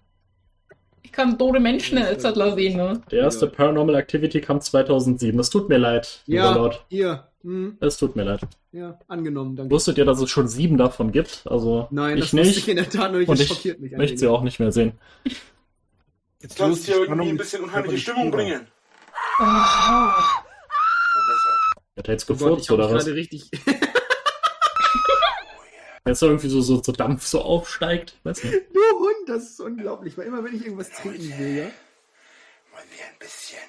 Ich 1.03 1.11
kann 1.11 1.37
tote 1.37 1.59
Menschen 1.59 1.97
als 1.97 2.23
Sattler 2.23 2.55
sehen, 2.55 2.77
ne? 2.77 3.01
Der 3.11 3.19
erste 3.19 3.45
ja. 3.45 3.51
Paranormal 3.51 3.95
Activity 3.95 4.41
kam 4.41 4.61
2007. 4.61 5.39
Es 5.39 5.49
tut 5.49 5.67
mir 5.69 5.77
leid, 5.77 6.21
ja, 6.25 6.53
Lord. 6.53 6.85
Hier. 6.89 7.27
Hm. 7.43 7.77
Es 7.79 7.97
tut 7.97 8.15
mir 8.15 8.23
leid. 8.23 8.41
Ja, 8.71 8.99
angenommen, 9.07 9.55
danke. 9.55 9.73
Wusstet 9.73 9.97
ihr, 9.97 10.05
dass 10.05 10.21
es 10.21 10.29
schon 10.29 10.47
sieben 10.47 10.77
davon 10.77 11.11
gibt? 11.11 11.43
Also 11.45 11.87
Nein, 11.91 12.17
ich 12.17 12.25
das 12.25 12.33
nicht. 12.33 12.57
ich 12.57 12.69
in 12.69 12.77
der 12.77 12.89
Tat 12.89 13.11
nicht. 13.11 13.27
Und 13.27 13.39
ich 13.39 13.47
schockiert 13.47 13.79
mich 13.79 13.91
möchte 13.93 14.17
sie 14.17 14.27
auch 14.27 14.43
nicht 14.43 14.59
mehr 14.59 14.71
sehen. 14.71 14.93
Jetzt 16.39 16.57
kannst 16.57 16.87
du 16.87 16.91
ja 16.91 16.97
irgendwie 16.99 17.29
ein 17.29 17.37
bisschen 17.37 17.63
unheimliche 17.63 17.97
Stimmung 17.97 18.31
bringen. 18.31 18.67
Oh. 19.39 20.45
Hat 21.97 22.07
er 22.07 22.13
jetzt 22.13 22.29
oh 22.29 22.33
gefurzt, 22.33 22.71
oder 22.71 22.91
was? 22.91 23.07
richtig. 23.07 23.49
Jetzt 26.07 26.23
irgendwie 26.23 26.49
so, 26.49 26.61
so, 26.61 26.81
so 26.81 26.91
Dampf 26.91 27.25
so 27.27 27.41
aufsteigt. 27.41 28.17
Weißt 28.23 28.43
du? 28.43 28.47
Du 28.49 28.99
Hund, 28.99 29.27
das 29.27 29.51
ist 29.51 29.61
unglaublich. 29.61 30.17
Weil 30.17 30.25
immer 30.27 30.43
wenn 30.43 30.55
ich 30.55 30.63
irgendwas 30.63 30.89
trinken 30.89 31.37
will, 31.37 31.57
ja. 31.57 31.63
Wollen 32.71 32.89
wir 32.89 33.05
ein 33.05 33.19
bisschen 33.19 33.59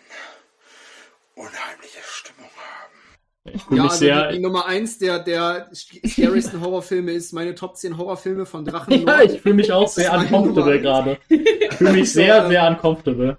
unheimliche 1.34 1.98
Stimmung 2.02 2.50
haben. 2.56 3.54
Ich 3.54 3.62
fühle 3.64 3.76
ja, 3.76 3.82
mich 3.82 3.92
also 3.92 4.04
sehr. 4.04 4.28
Die, 4.28 4.36
die 4.36 4.42
Nummer 4.42 4.66
1 4.66 4.98
der, 4.98 5.18
der 5.18 5.70
scariest 5.74 6.54
Horrorfilme 6.58 7.12
ist 7.12 7.32
meine 7.32 7.54
Top 7.54 7.76
10 7.76 7.98
Horrorfilme 7.98 8.46
von 8.46 8.64
Drachen. 8.64 9.02
ja, 9.06 9.22
ich 9.22 9.40
fühle 9.40 9.56
mich 9.56 9.72
auch 9.72 9.88
sehr 9.88 10.12
uncomfortable 10.12 10.80
gerade. 10.80 11.18
Ich 11.28 11.78
fühle 11.78 11.92
mich 11.92 12.12
sehr, 12.12 12.48
sehr 12.48 12.68
uncomfortable. 12.68 13.38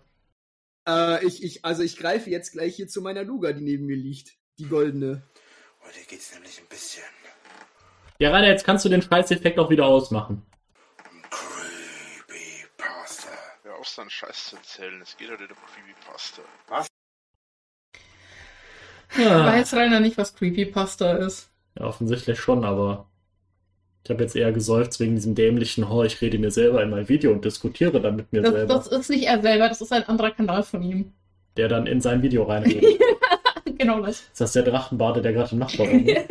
Äh, 0.88 1.26
ich, 1.26 1.44
ich, 1.44 1.64
also 1.64 1.84
ich 1.84 1.98
greife 1.98 2.30
jetzt 2.30 2.52
gleich 2.52 2.76
hier 2.76 2.88
zu 2.88 3.02
meiner 3.02 3.24
Luga, 3.24 3.54
die 3.54 3.64
neben 3.64 3.86
mir 3.86 3.96
liegt. 3.96 4.34
Die 4.60 4.68
goldene. 4.68 5.24
Heute 5.84 6.00
geht's 6.08 6.32
nämlich 6.34 6.60
ein 6.60 6.68
bisschen. 6.68 7.04
Ja, 8.20 8.30
Rainer, 8.30 8.50
jetzt 8.50 8.64
kannst 8.66 8.86
du 8.86 8.90
den 8.90 9.02
Scheißeffekt 9.02 9.58
auch 9.58 9.72
wieder 9.72 9.86
ausmachen. 9.86 10.46
Creepypasta. 12.28 13.30
Hör 13.64 13.80
auf, 13.80 13.88
so 13.88 14.02
einen 14.02 14.12
Scheiß 14.12 14.50
zu 14.50 14.58
erzählen. 14.58 15.02
Es 15.02 15.18
geht 15.18 15.32
heute 15.32 15.46
um 15.46 15.50
Creepypasta. 15.50 16.44
Was? 16.68 16.88
Ja. 19.18 19.46
Weiß 19.48 19.74
Rainer 19.74 20.00
nicht, 20.00 20.20
was 20.20 20.36
Creepypasta 20.36 21.14
ist? 21.14 21.50
Ja, 21.78 21.86
offensichtlich 21.86 22.40
schon, 22.40 22.64
aber 22.64 23.10
ich 24.04 24.12
habe 24.12 24.22
jetzt 24.22 24.36
eher 24.36 24.52
gesäuft 24.52 25.00
wegen 25.00 25.16
diesem 25.16 25.34
dämlichen, 25.34 25.84
oh, 25.84 26.04
ich 26.04 26.22
rede 26.22 26.38
mir 26.38 26.52
selber 26.52 26.84
in 26.84 26.92
mein 26.92 27.10
Video 27.10 27.32
und 27.32 27.44
diskutiere 27.44 28.00
dann 28.00 28.18
mit 28.18 28.32
mir 28.32 28.44
das, 28.44 28.52
selber. 28.52 28.74
Das 28.76 28.88
ist 28.88 29.10
nicht 29.10 29.26
er 29.26 29.42
selber, 29.42 29.68
das 29.68 29.82
ist 29.82 29.92
ein 29.92 30.04
anderer 30.04 30.30
Kanal 30.30 30.62
von 30.62 30.84
ihm. 30.84 31.14
Der 31.58 31.70
dann 31.70 31.88
in 31.88 32.02
sein 32.02 32.22
Video 32.22 32.44
reinredet. 32.44 33.02
genau 33.84 34.02
das. 34.02 34.22
Ist 34.22 34.42
das 34.42 34.54
der 34.54 34.64
Drachenbade, 34.64 35.22
der 35.22 35.34
gerade 35.34 35.52
im 35.52 35.60
Nachbarraum 35.60 36.06
ist? 36.08 36.28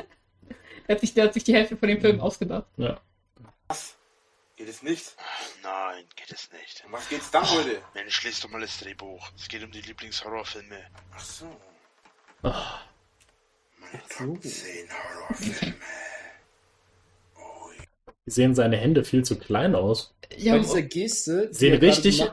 der, 0.88 0.94
hat 0.94 1.00
sich, 1.00 1.14
der 1.14 1.24
hat 1.24 1.34
sich 1.34 1.44
die 1.44 1.54
Hälfte 1.54 1.76
von 1.76 1.88
dem 1.88 2.00
Film 2.00 2.20
ausgedacht. 2.20 2.66
Ja. 2.76 3.00
Was? 3.68 3.96
Geht 4.56 4.68
es 4.68 4.82
nicht? 4.82 5.16
Nein, 5.62 6.04
geht 6.14 6.30
es 6.30 6.50
nicht. 6.52 6.84
Um 6.86 6.92
was 6.92 7.08
geht's 7.08 7.30
dann 7.30 7.44
oh, 7.44 7.56
heute? 7.56 7.80
Mensch, 7.94 8.22
lest 8.24 8.44
doch 8.44 8.50
mal 8.50 8.60
das 8.60 8.78
Drehbuch. 8.78 9.30
Es 9.36 9.48
geht 9.48 9.64
um 9.64 9.70
die 9.70 9.80
Lieblingshorrorfilme. 9.80 10.78
Ach 11.14 11.20
so. 11.20 11.46
Oh. 12.42 12.52
Meine 13.80 14.02
Top 14.08 14.42
10 14.42 14.88
Horrorfilme. 14.90 15.74
Die 18.26 18.30
sehen 18.30 18.54
seine 18.54 18.76
Hände 18.76 19.04
viel 19.04 19.24
zu 19.24 19.36
klein 19.36 19.74
aus. 19.74 20.14
Ja, 20.36 20.54
Bei 20.54 20.60
dieser 20.60 20.82
Geste, 20.82 21.48
die 21.48 21.54
sehen 21.54 21.78
richtig, 21.78 22.24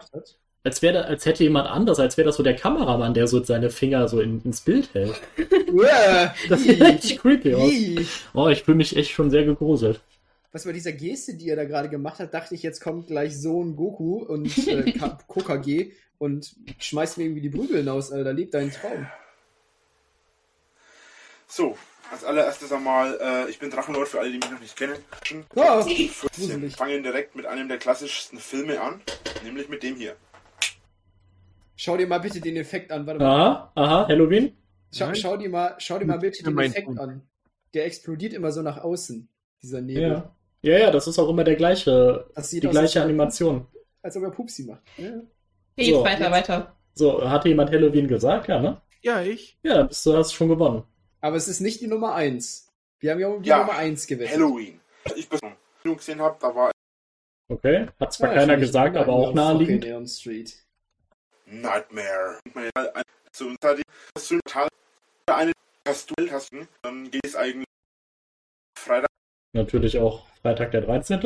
als, 0.70 0.84
wäre, 0.84 1.06
als 1.06 1.26
hätte 1.26 1.44
jemand 1.44 1.68
anders, 1.68 2.00
als 2.00 2.16
wäre 2.16 2.28
das 2.28 2.36
so 2.36 2.44
der 2.44 2.56
Kameramann, 2.56 3.16
der 3.16 3.28
so 3.28 3.44
seine 3.44 3.72
Finger 3.72 4.08
so 4.08 4.22
in, 4.22 4.40
ins 4.44 4.62
Bild 4.62 4.94
hält. 4.94 5.20
das 6.48 6.62
sieht 6.62 6.80
richtig 6.80 7.18
creepy 7.18 7.56
aus. 7.56 7.72
Oh, 8.36 8.50
ich 8.50 8.62
fühle 8.64 8.78
mich 8.78 8.96
echt 8.96 9.10
schon 9.10 9.32
sehr 9.32 9.46
gegruselt. 9.46 10.00
Was 10.52 10.66
bei 10.66 10.72
dieser 10.72 10.92
Geste, 10.92 11.34
die 11.34 11.50
er 11.50 11.56
da 11.56 11.64
gerade 11.64 11.90
gemacht 11.90 12.20
hat, 12.20 12.36
dachte 12.36 12.54
ich, 12.54 12.62
jetzt 12.62 12.82
kommt 12.82 13.08
gleich 13.08 13.36
Sohn 13.36 13.76
Goku 13.76 14.20
und 14.20 14.56
äh, 14.68 14.92
KKG 15.28 15.92
und 16.20 16.56
schmeißt 16.78 17.18
mir 17.18 17.24
irgendwie 17.24 17.42
die 17.42 17.50
Prügel 17.50 17.78
hinaus, 17.78 18.12
Alter. 18.12 18.34
Lebt 18.34 18.54
deinen 18.54 18.72
Traum. 18.72 19.08
So, 21.48 21.76
als 22.12 22.24
allererstes 22.24 22.72
einmal, 22.72 23.18
äh, 23.20 23.50
ich 23.50 23.58
bin 23.58 23.72
Drachenlord 23.72 24.08
für 24.08 24.20
alle, 24.20 24.32
die 24.32 24.38
mich 24.38 24.52
noch 24.52 24.60
nicht 24.60 24.78
kennen. 24.78 24.98
Oh, 25.56 25.84
Wir 25.84 26.72
fangen 26.72 27.02
direkt 27.02 27.36
mit 27.36 27.48
einem 27.48 27.68
der 27.68 27.80
klassischsten 27.80 28.38
Filme 28.38 28.80
an, 28.80 29.02
nämlich 29.44 29.68
mit 29.68 29.82
dem 29.82 29.96
hier. 29.96 30.16
Schau 31.82 31.96
dir 31.96 32.08
mal 32.08 32.18
bitte 32.18 32.42
den 32.42 32.58
Effekt 32.58 32.92
an. 32.92 33.08
Warte 33.08 33.22
mal. 33.22 33.40
Aha, 33.40 33.72
aha, 33.74 34.08
Halloween. 34.10 34.52
Schau, 34.94 35.14
schau, 35.14 35.38
dir 35.38 35.48
mal, 35.48 35.76
schau 35.78 35.98
dir 35.98 36.04
mal 36.04 36.20
bitte 36.20 36.44
den 36.44 36.60
Effekt 36.60 37.00
an. 37.00 37.22
Der 37.74 37.86
explodiert 37.86 38.34
immer 38.34 38.52
so 38.52 38.62
nach 38.62 38.80
außen, 38.80 39.30
dieser 39.64 39.80
Nebel. 39.80 40.04
Ja, 40.04 40.36
ja, 40.62 40.78
ja 40.78 40.92
das 40.92 41.08
ist 41.08 41.18
auch 41.18 41.30
immer 41.30 41.46
der 41.46 41.56
gleiche, 41.56 42.30
die 42.52 42.60
gleiche 42.60 43.02
Animation. 43.02 43.66
Als 44.02 44.18
ob 44.18 44.24
er 44.24 44.32
Pupsi 44.32 44.64
macht. 44.64 44.82
Ja. 44.98 45.22
Geht 45.78 45.96
so, 45.96 46.04
weiter, 46.04 46.24
jetzt. 46.24 46.32
weiter. 46.32 46.76
So, 46.96 47.30
hatte 47.30 47.48
jemand 47.48 47.72
Halloween 47.72 48.10
gesagt, 48.10 48.50
ja, 48.50 48.60
ne? 48.60 48.82
Ja, 49.02 49.22
ich. 49.22 49.58
Ja, 49.64 49.84
bist 49.84 50.06
du 50.06 50.18
hast 50.18 50.34
schon 50.34 50.50
gewonnen. 50.50 50.84
Aber 51.22 51.38
es 51.38 51.48
ist 51.48 51.62
nicht 51.62 51.80
die 51.80 51.88
Nummer 51.88 52.14
1. 52.14 52.68
Wir 53.00 53.12
haben 53.12 53.22
ja 53.22 53.30
um 53.30 53.42
die 53.42 53.48
ja, 53.48 53.60
Nummer 53.60 53.78
1 53.78 54.06
gewählt. 54.06 54.32
Halloween. 54.32 54.82
Ich 55.16 55.30
bis 55.30 55.40
gesehen 55.82 56.20
habe, 56.20 56.36
da 56.42 56.54
war. 56.54 56.72
Okay, 57.48 57.88
hat 57.98 58.12
zwar 58.12 58.34
ja, 58.34 58.40
keiner 58.40 58.58
gesagt, 58.58 58.98
aber 58.98 59.14
auch 59.14 59.34
naheliegend. 59.34 59.86
Elm 59.86 60.06
Street. 60.06 60.66
Nightmare. 61.50 62.40
So, 63.32 63.54
eine 65.28 65.52
hast 65.88 66.12
du 66.12 66.32
hast, 66.32 66.52
dann 66.82 67.10
geht 67.10 67.26
es 67.26 67.36
eigentlich 67.36 67.66
Freitag. 68.78 69.10
Natürlich 69.54 69.98
auch 69.98 70.28
Freitag 70.42 70.72
der 70.72 70.82
13. 70.82 71.22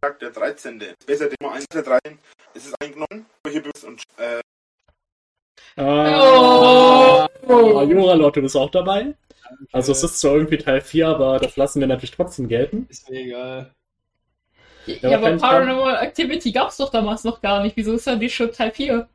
Freitag 0.00 0.18
der 0.20 0.30
13. 0.30 0.82
Besser 1.06 1.28
Nummer 1.40 1.54
1 1.54 1.66
der 1.72 1.82
13. 1.82 2.18
Es 2.54 2.66
ist 2.66 2.74
eingenommen, 2.80 3.26
hier 3.48 3.62
bist 3.62 3.84
und 3.84 4.02
äh, 4.18 4.40
Oh. 5.76 7.26
oh. 7.48 7.82
Jura 7.82 8.14
Lotto 8.14 8.40
ist 8.40 8.54
auch 8.54 8.70
dabei. 8.70 9.14
Danke. 9.42 9.66
Also 9.72 9.92
es 9.92 10.04
ist 10.04 10.20
zwar 10.20 10.34
irgendwie 10.34 10.58
Teil 10.58 10.80
4, 10.80 11.08
aber 11.08 11.38
das 11.38 11.56
lassen 11.56 11.80
wir 11.80 11.86
natürlich 11.86 12.12
trotzdem 12.12 12.48
gelten. 12.48 12.86
Ist 12.88 13.10
mir 13.10 13.20
egal. 13.20 13.70
Ja, 14.86 15.10
ja 15.10 15.18
aber 15.18 15.36
Paranormal. 15.36 15.96
Activity 15.96 16.52
gab 16.52 16.68
es 16.68 16.76
doch 16.76 16.90
damals 16.90 17.24
noch 17.24 17.40
gar 17.40 17.62
nicht. 17.62 17.76
Wieso 17.76 17.94
ist 17.94 18.06
dann 18.06 18.20
die 18.20 18.30
schon 18.30 18.52
Teil 18.52 18.70
4? 18.70 19.08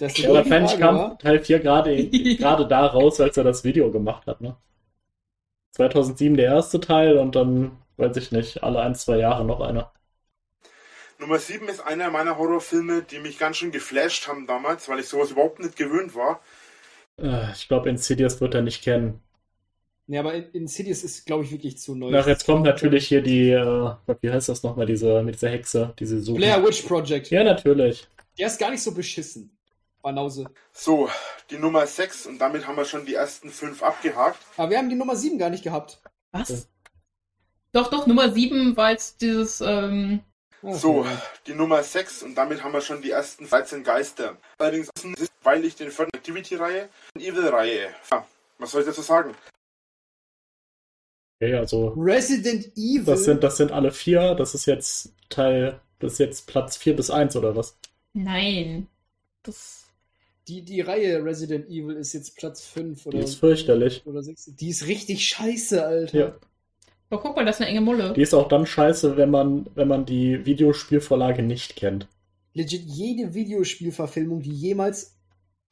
Das 0.00 0.16
ja, 0.16 0.32
wahrscheinlich 0.32 0.78
kam 0.78 1.18
Teil 1.18 1.44
4 1.44 1.58
gerade 1.58 2.08
gerade 2.08 2.66
da 2.66 2.86
raus, 2.86 3.20
als 3.20 3.36
er 3.36 3.44
das 3.44 3.64
Video 3.64 3.90
gemacht 3.90 4.26
hat, 4.26 4.40
ne? 4.40 4.56
2007 5.72 6.38
der 6.38 6.46
erste 6.46 6.80
Teil 6.80 7.18
und 7.18 7.36
dann, 7.36 7.72
weiß 7.98 8.16
ich 8.16 8.32
nicht, 8.32 8.62
alle 8.62 8.80
ein, 8.80 8.94
zwei 8.94 9.18
Jahre 9.18 9.44
noch 9.44 9.60
einer. 9.60 9.92
Nummer 11.18 11.38
7 11.38 11.68
ist 11.68 11.80
einer 11.80 12.10
meiner 12.10 12.38
Horrorfilme, 12.38 13.02
die 13.02 13.18
mich 13.18 13.38
ganz 13.38 13.58
schön 13.58 13.72
geflasht 13.72 14.26
haben 14.26 14.46
damals, 14.46 14.88
weil 14.88 15.00
ich 15.00 15.06
sowas 15.06 15.32
überhaupt 15.32 15.60
nicht 15.60 15.76
gewöhnt 15.76 16.14
war. 16.14 16.40
Äh, 17.18 17.52
ich 17.52 17.68
glaube, 17.68 17.90
Insidious 17.90 18.40
wird 18.40 18.54
er 18.54 18.62
nicht 18.62 18.82
kennen. 18.82 19.20
Ja, 20.06 20.20
aber 20.20 20.32
Insidious 20.54 21.04
ist, 21.04 21.26
glaube 21.26 21.44
ich, 21.44 21.52
wirklich 21.52 21.76
zu 21.76 21.94
neu. 21.94 22.18
Ach, 22.18 22.26
jetzt 22.26 22.46
kommt 22.46 22.64
natürlich 22.64 23.06
hier 23.06 23.20
die, 23.20 23.50
äh, 23.50 23.92
wie 24.22 24.30
heißt 24.30 24.48
das 24.48 24.62
nochmal, 24.62 24.86
diese, 24.86 25.22
mit 25.22 25.34
dieser 25.34 25.50
Hexe, 25.50 25.92
diese 25.98 26.22
Suche. 26.22 26.38
Blair 26.38 26.64
Witch 26.64 26.82
Project. 26.86 27.30
Ja, 27.30 27.44
natürlich. 27.44 28.08
Der 28.38 28.46
ist 28.46 28.58
gar 28.58 28.70
nicht 28.70 28.82
so 28.82 28.92
beschissen. 28.94 29.54
Banause. 30.02 30.46
So, 30.72 31.08
die 31.50 31.58
Nummer 31.58 31.86
6 31.86 32.26
und 32.26 32.38
damit 32.38 32.66
haben 32.66 32.76
wir 32.76 32.84
schon 32.84 33.06
die 33.06 33.14
ersten 33.14 33.50
5 33.50 33.82
abgehakt. 33.82 34.38
Aber 34.56 34.70
wir 34.70 34.78
haben 34.78 34.88
die 34.88 34.96
Nummer 34.96 35.16
7 35.16 35.38
gar 35.38 35.50
nicht 35.50 35.64
gehabt. 35.64 36.00
Was? 36.32 36.48
Ja. 36.48 36.56
Doch, 37.72 37.90
doch, 37.90 38.06
Nummer 38.06 38.30
7 38.30 38.76
war 38.76 38.90
jetzt 38.90 39.20
dieses, 39.20 39.60
ähm, 39.60 40.20
so, 40.62 41.06
die 41.46 41.54
Nummer 41.54 41.82
6 41.82 42.22
und 42.22 42.34
damit 42.34 42.62
haben 42.62 42.72
wir 42.72 42.82
schon 42.82 43.00
die 43.00 43.10
ersten 43.10 43.48
13 43.48 43.82
Geister. 43.82 44.36
Allerdings 44.58 44.90
ist, 45.18 45.32
weil 45.42 45.64
ich 45.64 45.76
den 45.76 45.90
vierten 45.90 46.14
Activity-Reihe 46.14 46.88
und 47.14 47.22
Evil-Reihe. 47.22 47.88
Ja, 48.10 48.26
was 48.58 48.70
soll 48.70 48.82
ich 48.82 48.86
dazu 48.86 49.00
sagen? 49.00 49.34
Okay, 51.40 51.54
also. 51.54 51.94
Resident 51.96 52.66
Evil. 52.76 53.04
Das 53.04 53.24
sind, 53.24 53.42
das 53.42 53.56
sind 53.56 53.72
alle 53.72 53.90
vier. 53.90 54.34
Das 54.34 54.54
ist 54.54 54.66
jetzt 54.66 55.14
Teil. 55.30 55.80
Das 55.98 56.12
ist 56.14 56.18
jetzt 56.18 56.46
Platz 56.46 56.76
4 56.76 56.94
bis 56.96 57.10
1 57.10 57.36
oder 57.36 57.56
was? 57.56 57.78
Nein. 58.12 58.86
Das. 59.42 59.79
Die, 60.48 60.62
die 60.62 60.80
Reihe 60.80 61.24
Resident 61.24 61.68
Evil 61.68 61.96
ist 61.96 62.12
jetzt 62.12 62.36
Platz 62.36 62.64
5 62.64 63.06
oder. 63.06 63.18
Die 63.18 63.24
ist 63.24 63.36
fürchterlich. 63.36 64.02
Oder 64.06 64.22
6. 64.22 64.56
Die 64.56 64.68
ist 64.68 64.86
richtig 64.86 65.26
scheiße, 65.26 65.84
Alter. 65.84 66.18
Ja. 66.18 66.38
Aber 67.10 67.22
guck 67.22 67.36
mal, 67.36 67.44
das 67.44 67.56
ist 67.56 67.62
eine 67.62 67.70
enge 67.70 67.80
Mulle. 67.80 68.12
Die 68.12 68.22
ist 68.22 68.34
auch 68.34 68.48
dann 68.48 68.66
scheiße, 68.66 69.16
wenn 69.16 69.30
man, 69.30 69.66
wenn 69.74 69.88
man 69.88 70.06
die 70.06 70.46
Videospielvorlage 70.46 71.42
nicht 71.42 71.76
kennt. 71.76 72.08
Legit, 72.54 72.82
jede 72.82 73.34
Videospielverfilmung, 73.34 74.42
die 74.42 74.52
jemals 74.52 75.16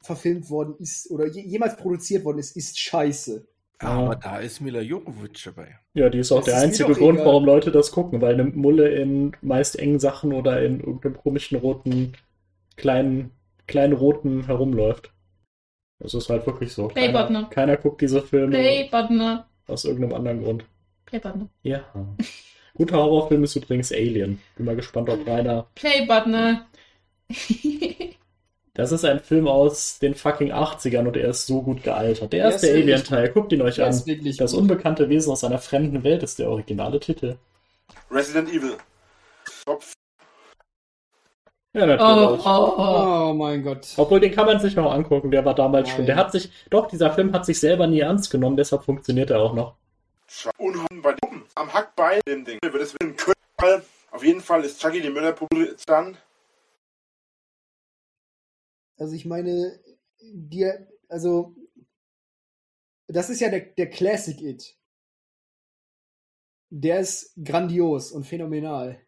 verfilmt 0.01 0.49
worden 0.49 0.75
ist 0.79 1.09
oder 1.11 1.27
je, 1.27 1.41
jemals 1.41 1.77
produziert 1.77 2.23
worden 2.25 2.39
ist, 2.39 2.55
ist 2.55 2.79
scheiße. 2.79 3.47
Aber 3.79 4.15
da 4.17 4.39
ist 4.39 4.59
Mila 4.59 4.81
Jovovich 4.81 5.41
dabei. 5.43 5.79
Ja, 5.93 6.09
die 6.09 6.19
ist 6.19 6.31
auch 6.33 6.39
das 6.39 6.45
der 6.45 6.57
ist 6.57 6.63
einzige 6.63 6.93
Grund, 6.93 7.19
egal. 7.19 7.27
warum 7.27 7.45
Leute 7.45 7.71
das 7.71 7.91
gucken, 7.91 8.21
weil 8.21 8.33
eine 8.33 8.43
Mulle 8.43 8.89
in 8.89 9.31
meist 9.41 9.79
engen 9.79 9.99
Sachen 9.99 10.33
oder 10.33 10.61
in 10.61 10.79
irgendeinem 10.81 11.15
komischen 11.15 11.57
roten, 11.57 12.13
kleinen, 12.75 13.31
kleinen 13.69 13.93
roten 13.93 14.45
herumläuft. 14.45 15.13
Das 15.99 16.13
ist 16.13 16.29
halt 16.29 16.45
wirklich 16.45 16.73
so. 16.73 16.87
Keiner, 16.87 17.45
keiner 17.49 17.77
guckt 17.77 18.01
diese 18.01 18.21
Filme 18.21 18.57
Playbutner. 18.57 19.47
aus 19.67 19.85
irgendeinem 19.85 20.13
anderen 20.15 20.43
Grund. 20.43 20.65
Playbutton. 21.05 21.49
Ja. 21.63 21.83
Guter 22.75 22.97
Horrorfilm 22.97 23.43
ist 23.43 23.55
übrigens 23.55 23.91
Alien. 23.91 24.39
Bin 24.55 24.65
mal 24.65 24.75
gespannt, 24.75 25.09
ob 25.09 25.27
Rainer. 25.27 25.67
Playbutton. 25.75 26.61
das 28.73 28.91
ist 28.91 29.03
ein 29.03 29.19
Film 29.19 29.47
aus 29.47 29.99
den 29.99 30.15
fucking 30.15 30.53
80ern 30.53 31.07
und 31.07 31.17
er 31.17 31.29
ist 31.29 31.45
so 31.45 31.61
gut 31.61 31.83
gealtert. 31.83 32.31
Der 32.31 32.45
erste 32.45 32.71
Alien-Teil, 32.71 33.29
guckt 33.29 33.51
ihn 33.51 33.61
euch 33.61 33.81
an. 33.81 33.89
Das 33.89 34.05
gut. 34.05 34.53
unbekannte 34.53 35.09
Wesen 35.09 35.31
aus 35.31 35.43
einer 35.43 35.59
fremden 35.59 36.03
Welt 36.03 36.23
ist 36.23 36.39
der 36.39 36.49
originale 36.49 36.99
Titel. 36.99 37.35
Resident 38.09 38.49
Evil. 38.49 38.77
Kopf. 39.65 39.93
Ja, 41.73 41.85
natürlich. 41.85 42.45
Oh, 42.45 42.49
oh, 42.49 42.73
oh. 42.77 43.29
oh, 43.29 43.33
mein 43.33 43.63
Gott. 43.63 43.93
Obwohl, 43.97 44.19
den 44.19 44.33
kann 44.33 44.47
man 44.47 44.59
sich 44.59 44.75
noch 44.75 44.91
angucken, 44.91 45.29
der 45.29 45.45
war 45.45 45.53
damals 45.53 45.87
Nein. 45.89 45.97
schon. 45.97 46.05
Der 46.07 46.15
hat 46.15 46.31
sich, 46.31 46.51
doch, 46.69 46.87
dieser 46.87 47.11
Film 47.11 47.31
hat 47.31 47.45
sich 47.45 47.59
selber 47.59 47.85
nie 47.85 47.99
ernst 47.99 48.31
genommen, 48.31 48.57
deshalb 48.57 48.83
funktioniert 48.83 49.29
er 49.29 49.39
auch 49.39 49.53
noch. 49.53 49.75
Unheimlich 50.57 51.01
bei 51.01 51.15
oben 51.23 51.45
am 51.55 51.73
Hackbein 51.73 52.21
dem 52.27 52.45
Ding. 52.45 52.59
Wird 52.61 52.81
es. 52.81 52.95
Auf 54.11 54.23
jeden 54.23 54.41
Fall 54.41 54.63
ist 54.63 54.81
Chucky 54.81 55.01
die 55.01 55.09
Mörderpuppe 55.09 55.75
dann. 55.85 56.17
Also 58.97 59.15
ich 59.15 59.25
meine, 59.25 59.79
dir, 60.21 60.87
also 61.07 61.55
das 63.07 63.29
ist 63.29 63.39
ja 63.39 63.49
der, 63.49 63.61
der 63.61 63.89
Classic 63.89 64.39
It. 64.41 64.75
Der 66.71 66.99
ist 66.99 67.33
grandios 67.43 68.11
und 68.11 68.25
phänomenal. 68.25 68.99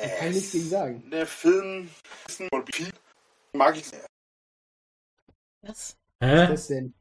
Da 0.00 0.08
kann 0.08 0.28
ich 0.28 0.34
nichts 0.34 0.52
gegen 0.52 0.68
sagen. 0.68 1.10
Der 1.10 1.26
Film 1.26 1.90
mag 3.52 3.76
ich. 3.76 3.84
Was? 5.62 5.96
Hä? 6.20 6.26
Was 6.26 6.42
ist 6.42 6.50
das 6.50 6.66
denn? 6.68 6.94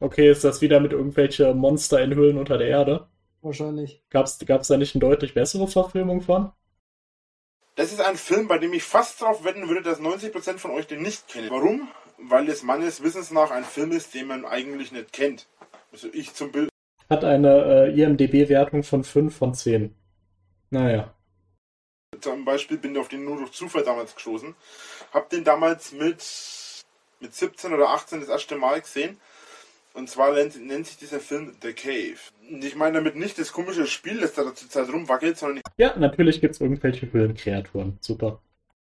Okay, 0.00 0.30
ist 0.30 0.44
das 0.44 0.60
wieder 0.60 0.80
mit 0.80 0.92
irgendwelche 0.92 1.54
Monster 1.54 2.02
in 2.02 2.14
Höhlen 2.14 2.38
unter 2.38 2.58
der 2.58 2.68
Erde? 2.68 3.08
Wahrscheinlich. 3.42 4.02
Gab's, 4.10 4.38
gab's 4.44 4.68
da 4.68 4.76
nicht 4.76 4.94
eine 4.94 5.00
deutlich 5.00 5.34
bessere 5.34 5.68
Verfilmung 5.68 6.22
von? 6.22 6.52
Das 7.76 7.92
ist 7.92 8.00
ein 8.00 8.16
Film, 8.16 8.48
bei 8.48 8.58
dem 8.58 8.72
ich 8.72 8.82
fast 8.82 9.22
darauf 9.22 9.44
wetten 9.44 9.68
würde, 9.68 9.82
dass 9.82 10.00
90% 10.00 10.58
von 10.58 10.72
euch 10.72 10.86
den 10.86 11.02
nicht 11.02 11.28
kennen. 11.28 11.50
Warum? 11.50 11.88
weil 12.28 12.48
es 12.48 12.62
meines 12.62 13.02
Wissens 13.02 13.30
nach 13.30 13.50
ein 13.50 13.64
Film 13.64 13.92
ist, 13.92 14.14
den 14.14 14.26
man 14.26 14.44
eigentlich 14.44 14.92
nicht 14.92 15.12
kennt. 15.12 15.48
Also 15.92 16.08
ich 16.12 16.34
zum 16.34 16.52
Bild. 16.52 16.68
Hat 17.08 17.24
eine 17.24 17.88
äh, 17.88 18.00
IMDB-Wertung 18.00 18.82
von 18.82 19.04
5 19.04 19.36
von 19.36 19.54
10. 19.54 19.94
Naja. 20.70 21.14
Zum 22.20 22.44
Beispiel 22.44 22.78
bin 22.78 22.92
ich 22.92 22.98
auf 22.98 23.08
den 23.08 23.24
nur 23.24 23.36
durch 23.36 23.52
Zufall 23.52 23.84
damals 23.84 24.14
gestoßen. 24.14 24.54
Hab 25.12 25.30
den 25.30 25.44
damals 25.44 25.92
mit, 25.92 26.24
mit 27.20 27.34
17 27.34 27.72
oder 27.72 27.90
18 27.90 28.20
das 28.20 28.28
erste 28.28 28.56
Mal 28.56 28.80
gesehen. 28.80 29.18
Und 29.92 30.08
zwar 30.08 30.32
nennt, 30.32 30.64
nennt 30.64 30.86
sich 30.86 30.98
dieser 30.98 31.18
Film 31.18 31.56
The 31.62 31.72
Cave. 31.72 32.18
Und 32.48 32.64
ich 32.64 32.76
meine 32.76 32.98
damit 32.98 33.16
nicht 33.16 33.38
das 33.38 33.52
komische 33.52 33.86
Spiel, 33.86 34.20
das 34.20 34.34
da 34.34 34.54
zur 34.54 34.68
Zeit 34.68 34.88
rumwackelt, 34.88 35.36
sondern 35.36 35.62
Ja, 35.78 35.96
natürlich 35.98 36.40
gibt 36.40 36.54
es 36.54 36.60
irgendwelche 36.60 37.12
Höhlenkreaturen. 37.12 37.98
Super. 38.00 38.40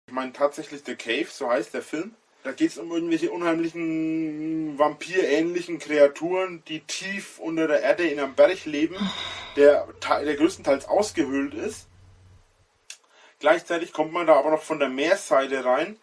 Ich 0.07 0.13
meine 0.13 0.33
tatsächlich 0.33 0.81
The 0.85 0.95
Cave, 0.95 1.27
so 1.29 1.49
heißt 1.49 1.73
der 1.73 1.81
Film. 1.81 2.13
Da 2.43 2.51
geht 2.53 2.71
es 2.71 2.77
um 2.77 2.91
irgendwelche 2.91 3.31
unheimlichen 3.31 4.79
Vampir-ähnlichen 4.79 5.79
Kreaturen, 5.79 6.63
die 6.67 6.79
tief 6.81 7.39
unter 7.39 7.67
der 7.67 7.81
Erde 7.81 8.07
in 8.07 8.19
einem 8.19 8.35
Berg 8.35 8.65
leben, 8.65 8.95
der, 9.57 9.87
der 10.07 10.35
größtenteils 10.35 10.87
ausgehöhlt 10.87 11.53
ist. 11.53 11.87
Gleichzeitig 13.39 13.93
kommt 13.93 14.13
man 14.13 14.27
da 14.27 14.35
aber 14.35 14.51
noch 14.51 14.63
von 14.63 14.79
der 14.79 14.89
Meerseite 14.89 15.63
rein, 15.65 15.97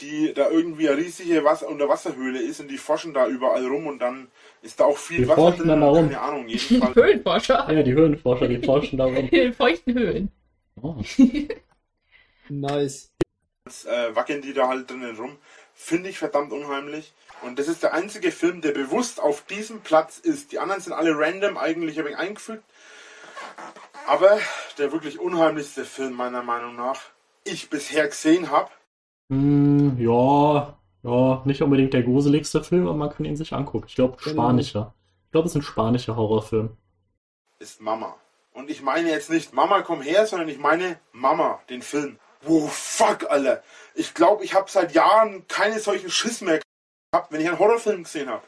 die 0.00 0.32
da 0.32 0.48
irgendwie 0.50 0.88
eine 0.88 0.96
riesige 0.98 1.44
Wasser 1.44 1.68
Unterwasserhöhle 1.68 2.40
ist 2.40 2.60
und 2.60 2.68
die 2.68 2.78
forschen 2.78 3.12
da 3.12 3.26
überall 3.26 3.66
rum 3.66 3.86
und 3.86 3.98
dann 4.00 4.28
ist 4.62 4.80
da 4.80 4.84
auch 4.86 4.96
viel 4.96 5.18
Die 5.18 5.28
Wasser 5.28 5.36
forschen 5.36 5.68
drin. 5.68 5.80
da 5.80 5.88
rum. 5.88 6.08
Keine 6.08 6.20
Ahnung, 6.20 6.48
jedenfalls. 6.48 6.94
Höhlenforscher. 6.96 7.72
Ja, 7.72 7.82
die 7.82 7.92
Höhlenforscher, 7.92 8.48
die 8.48 8.62
forschen 8.62 8.96
darum. 8.98 9.16
In 9.16 9.28
den 9.30 9.52
feuchten 9.52 9.94
Höhlen. 9.94 10.32
Oh. 10.80 10.96
Nice. 12.48 13.12
äh, 13.86 14.14
wackeln 14.14 14.42
die 14.42 14.52
da 14.54 14.68
halt 14.68 14.90
drinnen 14.90 15.16
rum. 15.16 15.38
Finde 15.74 16.08
ich 16.08 16.18
verdammt 16.18 16.52
unheimlich. 16.52 17.12
Und 17.42 17.58
das 17.58 17.68
ist 17.68 17.82
der 17.82 17.94
einzige 17.94 18.32
Film, 18.32 18.60
der 18.60 18.72
bewusst 18.72 19.20
auf 19.20 19.44
diesem 19.46 19.80
Platz 19.80 20.18
ist. 20.18 20.52
Die 20.52 20.58
anderen 20.58 20.80
sind 20.82 20.92
alle 20.92 21.16
random, 21.16 21.56
eigentlich 21.56 21.98
habe 21.98 22.10
ich 22.10 22.16
eingefügt. 22.16 22.64
Aber 24.10 24.40
der 24.76 24.90
wirklich 24.90 25.20
unheimlichste 25.20 25.84
Film 25.84 26.14
meiner 26.14 26.42
Meinung 26.42 26.74
nach, 26.74 26.98
ich 27.44 27.70
bisher 27.70 28.08
gesehen 28.08 28.50
habe, 28.50 28.68
Hm, 29.30 29.96
ja, 30.00 30.76
ja, 31.04 31.42
nicht 31.44 31.62
unbedingt 31.62 31.94
der 31.94 32.02
gruseligste 32.02 32.64
Film, 32.64 32.88
aber 32.88 32.96
man 32.96 33.10
kann 33.10 33.24
ihn 33.24 33.36
sich 33.36 33.52
angucken. 33.52 33.86
Ich 33.86 33.94
glaube, 33.94 34.16
Genau. 34.16 34.32
spanischer. 34.34 34.94
Ich 35.26 35.30
glaube, 35.30 35.46
es 35.46 35.52
ist 35.52 35.60
ein 35.60 35.62
spanischer 35.62 36.16
Horrorfilm. 36.16 36.76
ist 37.60 37.80
Mama. 37.80 38.16
Und 38.52 38.68
ich 38.68 38.82
meine 38.82 39.10
jetzt 39.10 39.30
nicht 39.30 39.52
Mama 39.52 39.82
komm 39.82 40.02
her, 40.02 40.26
sondern 40.26 40.48
ich 40.48 40.58
meine 40.58 40.98
Mama, 41.12 41.60
den 41.68 41.82
Film. 41.82 42.18
Wow, 42.42 42.72
fuck, 42.72 43.30
Alter. 43.30 43.62
Ich 43.94 44.12
glaube, 44.14 44.42
ich 44.42 44.54
habe 44.54 44.68
seit 44.68 44.92
Jahren 44.92 45.46
keine 45.46 45.78
solchen 45.78 46.10
Schiss 46.10 46.40
mehr 46.40 46.60
gehabt, 47.12 47.30
wenn 47.30 47.40
ich 47.42 47.48
einen 47.48 47.60
Horrorfilm 47.60 48.02
gesehen 48.02 48.28
habe. 48.28 48.42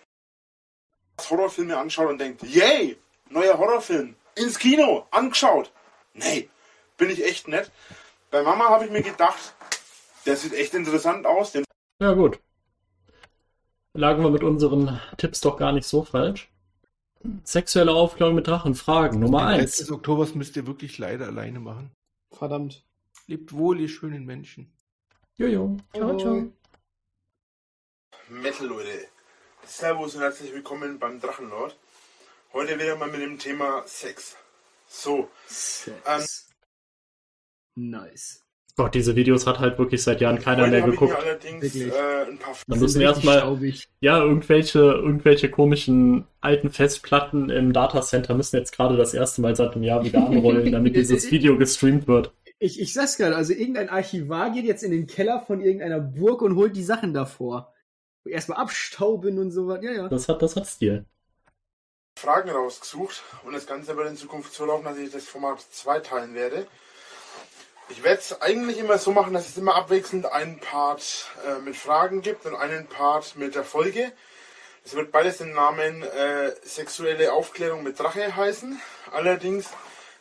Horrorfilme 1.31 1.77
anschaut 1.79 2.09
und 2.09 2.19
denkt, 2.19 2.43
yay, 2.43 2.99
neuer 3.29 3.57
Horrorfilm. 3.59 4.17
Ins 4.35 4.59
Kino, 4.59 5.07
angeschaut. 5.11 5.73
Nee, 6.15 6.49
bin 6.97 7.11
ich 7.11 7.25
echt 7.25 7.49
nett. 7.49 7.71
Bei 8.31 8.43
Mama 8.43 8.69
habe 8.69 8.87
ich 8.87 8.91
mir 8.91 9.03
gedacht, 9.03 9.55
der 10.27 10.37
sieht 10.37 10.55
echt 10.55 10.75
interessant 10.75 11.27
aus. 11.27 11.53
Den 11.53 11.65
Ja, 12.01 12.15
gut. 12.15 12.41
Lagen 13.95 14.23
wir 14.23 14.31
mit 14.31 14.43
unseren 14.43 15.01
Tipps 15.19 15.41
doch 15.41 15.59
gar 15.59 15.73
nicht 15.73 15.87
so 15.87 16.03
falsch. 16.05 16.51
Sexuelle 17.45 17.93
Aufklärung 17.93 18.35
mit 18.35 18.47
Drachen. 18.47 18.75
Fragen 18.75 19.21
Nummer 19.21 19.51
Den 19.51 19.61
Rest 19.61 19.75
1. 19.75 19.77
des 19.79 19.91
Oktobers 19.93 20.35
müsst 20.35 20.57
ihr 20.57 20.67
wirklich 20.67 20.99
leider 20.99 21.27
alleine 21.27 21.61
machen. 21.61 21.93
Verdammt. 22.33 22.85
Lebt 23.27 23.53
wohl, 23.53 23.81
ihr 23.81 23.89
schönen 23.89 24.25
Menschen. 24.25 24.73
Jojo. 25.37 25.77
Ciao, 25.95 26.17
ciao. 26.17 26.53
Metal, 28.29 28.67
Leute. 28.67 29.09
Servus 29.65 30.15
und 30.15 30.23
herzlich 30.23 30.53
willkommen 30.53 30.99
beim 30.99 31.21
Drachenlord. 31.21 31.77
Heute 32.55 32.79
wieder 32.79 32.97
mal 32.97 33.09
mit 33.09 33.23
dem 33.23 33.39
Thema 33.39 33.83
Sex. 33.87 34.37
So, 34.87 35.29
Sex. 35.47 36.51
nice. 37.75 38.43
Gott, 38.77 38.95
diese 38.95 39.17
Videos 39.17 39.47
hat 39.47 39.59
halt 39.59 39.79
wirklich 39.79 40.03
seit 40.03 40.21
Jahren 40.21 40.39
keiner 40.39 40.65
heute 40.65 40.73
mehr 40.73 40.83
habe 40.83 40.93
ich 40.93 41.01
mir 41.01 41.07
geguckt. 41.07 41.25
äh, 41.75 42.31
ein 42.31 42.39
paar 42.39 42.55
Dann 42.67 42.77
Die 42.77 42.81
müssen 42.81 43.01
erstmal, 43.01 43.59
ja, 44.01 44.23
irgendwelche, 44.23 44.81
irgendwelche 44.81 45.51
komischen 45.51 46.27
alten 46.43 46.71
Festplatten 46.71 47.49
im 47.49 47.73
Datacenter 47.73 48.35
müssen 48.35 48.57
jetzt 48.57 48.77
gerade 48.77 48.99
das 48.99 49.15
erste 49.15 49.41
Mal 49.41 49.57
seit 49.57 49.75
einem 49.75 49.85
Jahr 49.85 50.05
wieder 50.05 50.27
anrollen, 50.27 50.71
damit 50.73 50.95
dieses 50.95 51.31
Video 51.31 51.57
gestreamt 51.57 52.07
wird. 52.07 52.35
Ich, 52.59 52.79
ich 52.79 52.93
sag's 52.93 53.17
gerade, 53.17 53.35
also 53.35 53.55
irgendein 53.55 53.89
Archivar 53.89 54.51
geht 54.51 54.67
jetzt 54.67 54.83
in 54.83 54.91
den 54.91 55.07
Keller 55.07 55.41
von 55.47 55.63
irgendeiner 55.63 56.01
Burg 56.01 56.43
und 56.43 56.57
holt 56.57 56.77
die 56.77 56.85
Sachen 56.85 57.15
davor. 57.15 57.73
Erstmal 58.27 58.59
abstauben 58.59 59.39
und 59.39 59.53
so 59.53 59.69
was. 59.69 59.83
Ja, 59.83 59.93
ja. 59.93 60.09
Das 60.09 60.29
hat, 60.29 60.43
das 60.43 60.55
hat 60.55 60.67
Stil. 60.67 61.07
Fragen 62.23 62.51
rausgesucht 62.51 63.21
und 63.43 63.53
das 63.53 63.67
Ganze 63.67 63.97
wird 63.97 64.07
in 64.07 64.17
Zukunft 64.17 64.55
so 64.55 64.65
laufen, 64.65 64.85
dass 64.85 64.97
ich 64.97 65.11
das 65.11 65.25
Format 65.25 65.61
zweiteilen 65.73 66.37
werde. 66.37 66.69
Ich 67.89 68.05
werde 68.05 68.21
es 68.21 68.41
eigentlich 68.41 68.79
immer 68.79 68.97
so 68.99 69.11
machen, 69.11 69.35
dass 69.35 69.49
es 69.49 69.57
immer 69.57 69.75
abwechselnd 69.75 70.27
einen 70.27 70.61
Part 70.61 71.27
äh, 71.45 71.59
mit 71.59 71.75
Fragen 71.75 72.23
gibt 72.23 72.47
und 72.47 72.55
einen 72.55 72.87
Part 72.87 73.35
mit 73.35 73.57
der 73.57 73.65
Folge. 73.65 74.13
Es 74.85 74.95
wird 74.95 75.11
beides 75.11 75.39
den 75.39 75.53
Namen 75.53 76.05
äh, 76.05 76.55
sexuelle 76.63 77.33
Aufklärung 77.33 77.83
mit 77.83 77.99
Drache 77.99 78.37
heißen. 78.37 78.81
Allerdings 79.11 79.71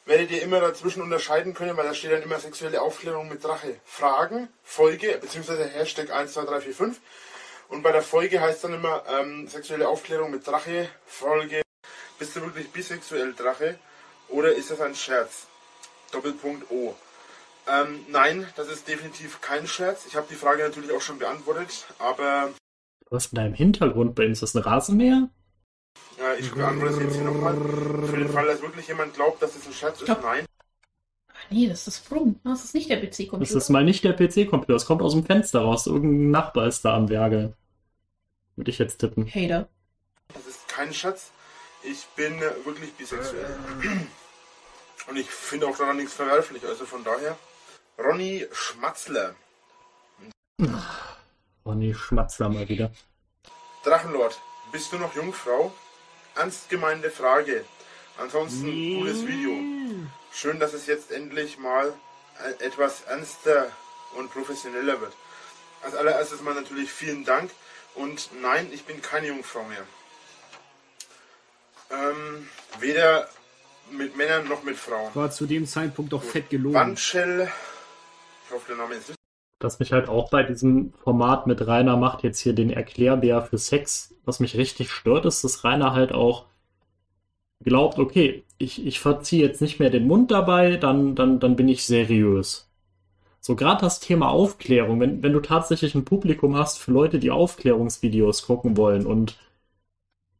werdet 0.06 0.32
ihr 0.32 0.42
immer 0.42 0.60
dazwischen 0.60 1.04
unterscheiden 1.04 1.54
können, 1.54 1.78
weil 1.78 1.86
da 1.86 1.94
steht 1.94 2.14
dann 2.14 2.24
immer 2.24 2.40
sexuelle 2.40 2.82
Aufklärung 2.82 3.30
mit 3.30 3.44
Drache 3.44 3.76
Fragen, 3.86 4.50
Folge, 4.64 5.20
beziehungsweise 5.22 5.66
Hashtag 5.66 6.10
1, 6.10 6.34
2, 6.34 6.46
3, 6.46 6.62
4, 6.62 6.74
5. 6.74 7.00
Und 7.70 7.84
bei 7.84 7.92
der 7.92 8.02
Folge 8.02 8.42
heißt 8.42 8.64
dann 8.64 8.74
immer 8.74 9.04
ähm, 9.08 9.48
sexuelle 9.48 9.88
Aufklärung 9.88 10.32
mit 10.32 10.48
Drache, 10.48 10.90
Folge, 11.06 11.62
bist 12.22 12.36
du 12.36 12.42
wirklich 12.42 12.70
bisexuell 12.72 13.34
Drache 13.34 13.80
oder 14.30 14.54
ist 14.54 14.70
das 14.70 14.80
ein 14.80 14.94
Scherz? 14.94 15.48
Doppelpunkt 16.12 16.70
O. 16.70 16.94
Ähm, 17.68 18.06
nein, 18.10 18.48
das 18.56 18.68
ist 18.68 18.88
definitiv 18.88 19.42
kein 19.42 19.66
Scherz. 19.68 20.06
Ich 20.06 20.16
habe 20.16 20.28
die 20.30 20.36
Frage 20.36 20.62
natürlich 20.62 20.92
auch 20.92 21.02
schon 21.02 21.18
beantwortet, 21.18 21.86
aber 21.98 22.52
Was 23.10 23.28
in 23.28 23.38
deinem 23.38 23.56
Hintergrund 23.56 24.14
bei 24.14 24.28
uns? 24.28 24.44
Ist 24.44 24.54
das 24.54 24.62
ein 24.62 24.70
Rasenmäher? 24.72 25.30
äh, 26.20 26.40
ich 26.40 26.52
beantworte 26.52 26.94
es 26.94 27.00
jetzt 27.02 27.16
hier 27.16 27.24
nochmal. 27.24 27.56
Für 27.56 28.18
den 28.18 28.30
Fall, 28.30 28.46
dass 28.46 28.62
wirklich 28.62 28.88
jemand 28.88 29.16
glaubt, 29.16 29.42
dass 29.42 29.56
es 29.56 29.66
ein 29.66 29.74
Scherz 29.74 29.98
ist, 30.00 30.04
Stopp. 30.04 30.22
nein. 30.22 30.46
Ah, 31.30 31.34
nee, 31.50 31.68
das 31.68 31.88
ist 31.88 32.06
Frum. 32.06 32.40
Das 32.44 32.64
ist 32.64 32.76
nicht 32.76 32.92
der 32.92 33.02
Das 33.02 33.18
PC-Computer. 33.18 33.58
ist 33.58 33.70
mal 33.70 33.84
nicht 33.84 34.04
der 34.04 34.14
PC-Computer, 34.14 34.74
das 34.74 34.86
kommt 34.86 35.02
aus 35.02 35.14
dem 35.14 35.26
Fenster 35.26 35.62
raus. 35.62 35.88
Irgendein 35.88 36.30
Nachbar 36.30 36.68
ist 36.68 36.86
da 36.86 36.96
am 36.96 37.10
Werke. 37.10 37.54
Würde 38.56 38.70
ich 38.70 38.78
jetzt 38.78 39.00
tippen. 39.00 39.26
Hater. 39.28 39.68
Das 40.36 40.46
ist 40.46 40.68
kein 40.68 40.94
Scherz. 40.94 41.32
Ich 41.84 42.06
bin 42.16 42.42
äh, 42.42 42.66
wirklich 42.66 42.94
bisexuell. 42.94 43.58
Und 45.08 45.18
ich 45.18 45.30
finde 45.30 45.68
auch 45.68 45.78
daran 45.78 45.98
nichts 45.98 46.14
verwerflich. 46.14 46.64
Also 46.66 46.86
von 46.86 47.04
daher, 47.04 47.38
Ronny 47.98 48.48
Schmatzler. 48.52 49.36
Ronny 51.66 51.94
Schmatzler 51.94 52.50
mal 52.50 52.68
wieder. 52.70 52.92
Drachenlord, 53.84 54.40
bist 54.72 54.92
du 54.92 54.98
noch 54.98 55.16
Jungfrau? 55.16 55.74
Ernst 56.36 56.70
gemeinte 56.70 57.10
Frage. 57.10 57.66
Ansonsten 58.18 59.00
cooles 59.00 59.26
Video. 59.26 59.54
Schön, 60.32 60.60
dass 60.60 60.74
es 60.74 60.86
jetzt 60.86 61.12
endlich 61.12 61.58
mal 61.58 61.94
äh, 62.40 62.64
etwas 62.64 63.02
ernster 63.02 63.72
und 64.16 64.32
professioneller 64.32 65.02
wird. 65.02 65.14
Als 65.82 65.96
allererstes 65.96 66.42
mal 66.42 66.54
natürlich 66.54 66.92
vielen 66.92 67.26
Dank 67.26 67.52
und 67.96 68.30
nein, 68.42 68.70
ich 68.72 68.86
bin 68.86 69.02
keine 69.02 69.28
Jungfrau 69.28 69.64
mehr. 69.64 69.84
Ähm, 71.92 72.48
weder 72.80 73.28
mit 73.92 74.16
Männern 74.16 74.48
noch 74.48 74.64
mit 74.64 74.78
Frauen. 74.78 75.14
War 75.14 75.32
zu 75.32 75.46
dem 75.46 75.66
Zeitpunkt 75.66 76.14
doch 76.14 76.24
fett 76.24 76.50
gelogen. 76.50 76.76
Wandschell, 76.76 77.52
ich 78.46 78.54
hoffe 78.54 78.68
der 78.70 78.78
Name 78.78 78.96
ist. 78.96 79.14
Was 79.60 79.80
mich 79.80 79.92
halt 79.92 80.10
auch 80.10 80.30
bei 80.30 80.44
diesem 80.44 80.94
Format 81.04 81.46
mit 81.46 81.66
Rainer 81.68 81.98
macht, 81.98 82.24
jetzt 82.24 82.40
hier 82.40 82.54
den 82.54 82.72
Erklärbär 82.72 83.44
für 83.44 83.58
Sex, 83.58 84.16
was 84.26 84.40
mich 84.40 84.58
richtig 84.58 84.92
stört, 84.92 85.26
ist, 85.26 85.44
dass 85.44 85.64
Rainer 85.64 85.94
halt 85.94 86.14
auch 86.14 86.46
glaubt, 87.64 88.00
okay, 88.00 88.44
ich, 88.58 88.86
ich 88.86 89.00
verziehe 89.00 89.46
jetzt 89.46 89.62
nicht 89.62 89.80
mehr 89.80 89.90
den 89.90 90.08
Mund 90.08 90.32
dabei, 90.32 90.78
dann, 90.78 91.16
dann, 91.16 91.40
dann 91.40 91.56
bin 91.56 91.68
ich 91.68 91.86
seriös. 91.86 92.68
So 93.40 93.56
gerade 93.56 93.82
das 93.82 94.00
Thema 94.00 94.30
Aufklärung, 94.30 95.00
wenn, 95.00 95.22
wenn 95.24 95.34
du 95.34 95.40
tatsächlich 95.40 95.96
ein 95.96 96.06
Publikum 96.06 96.58
hast 96.58 96.80
für 96.80 96.92
Leute, 96.92 97.20
die 97.20 97.32
Aufklärungsvideos 97.32 98.44
gucken 98.44 98.78
wollen 98.78 99.06
und 99.06 99.38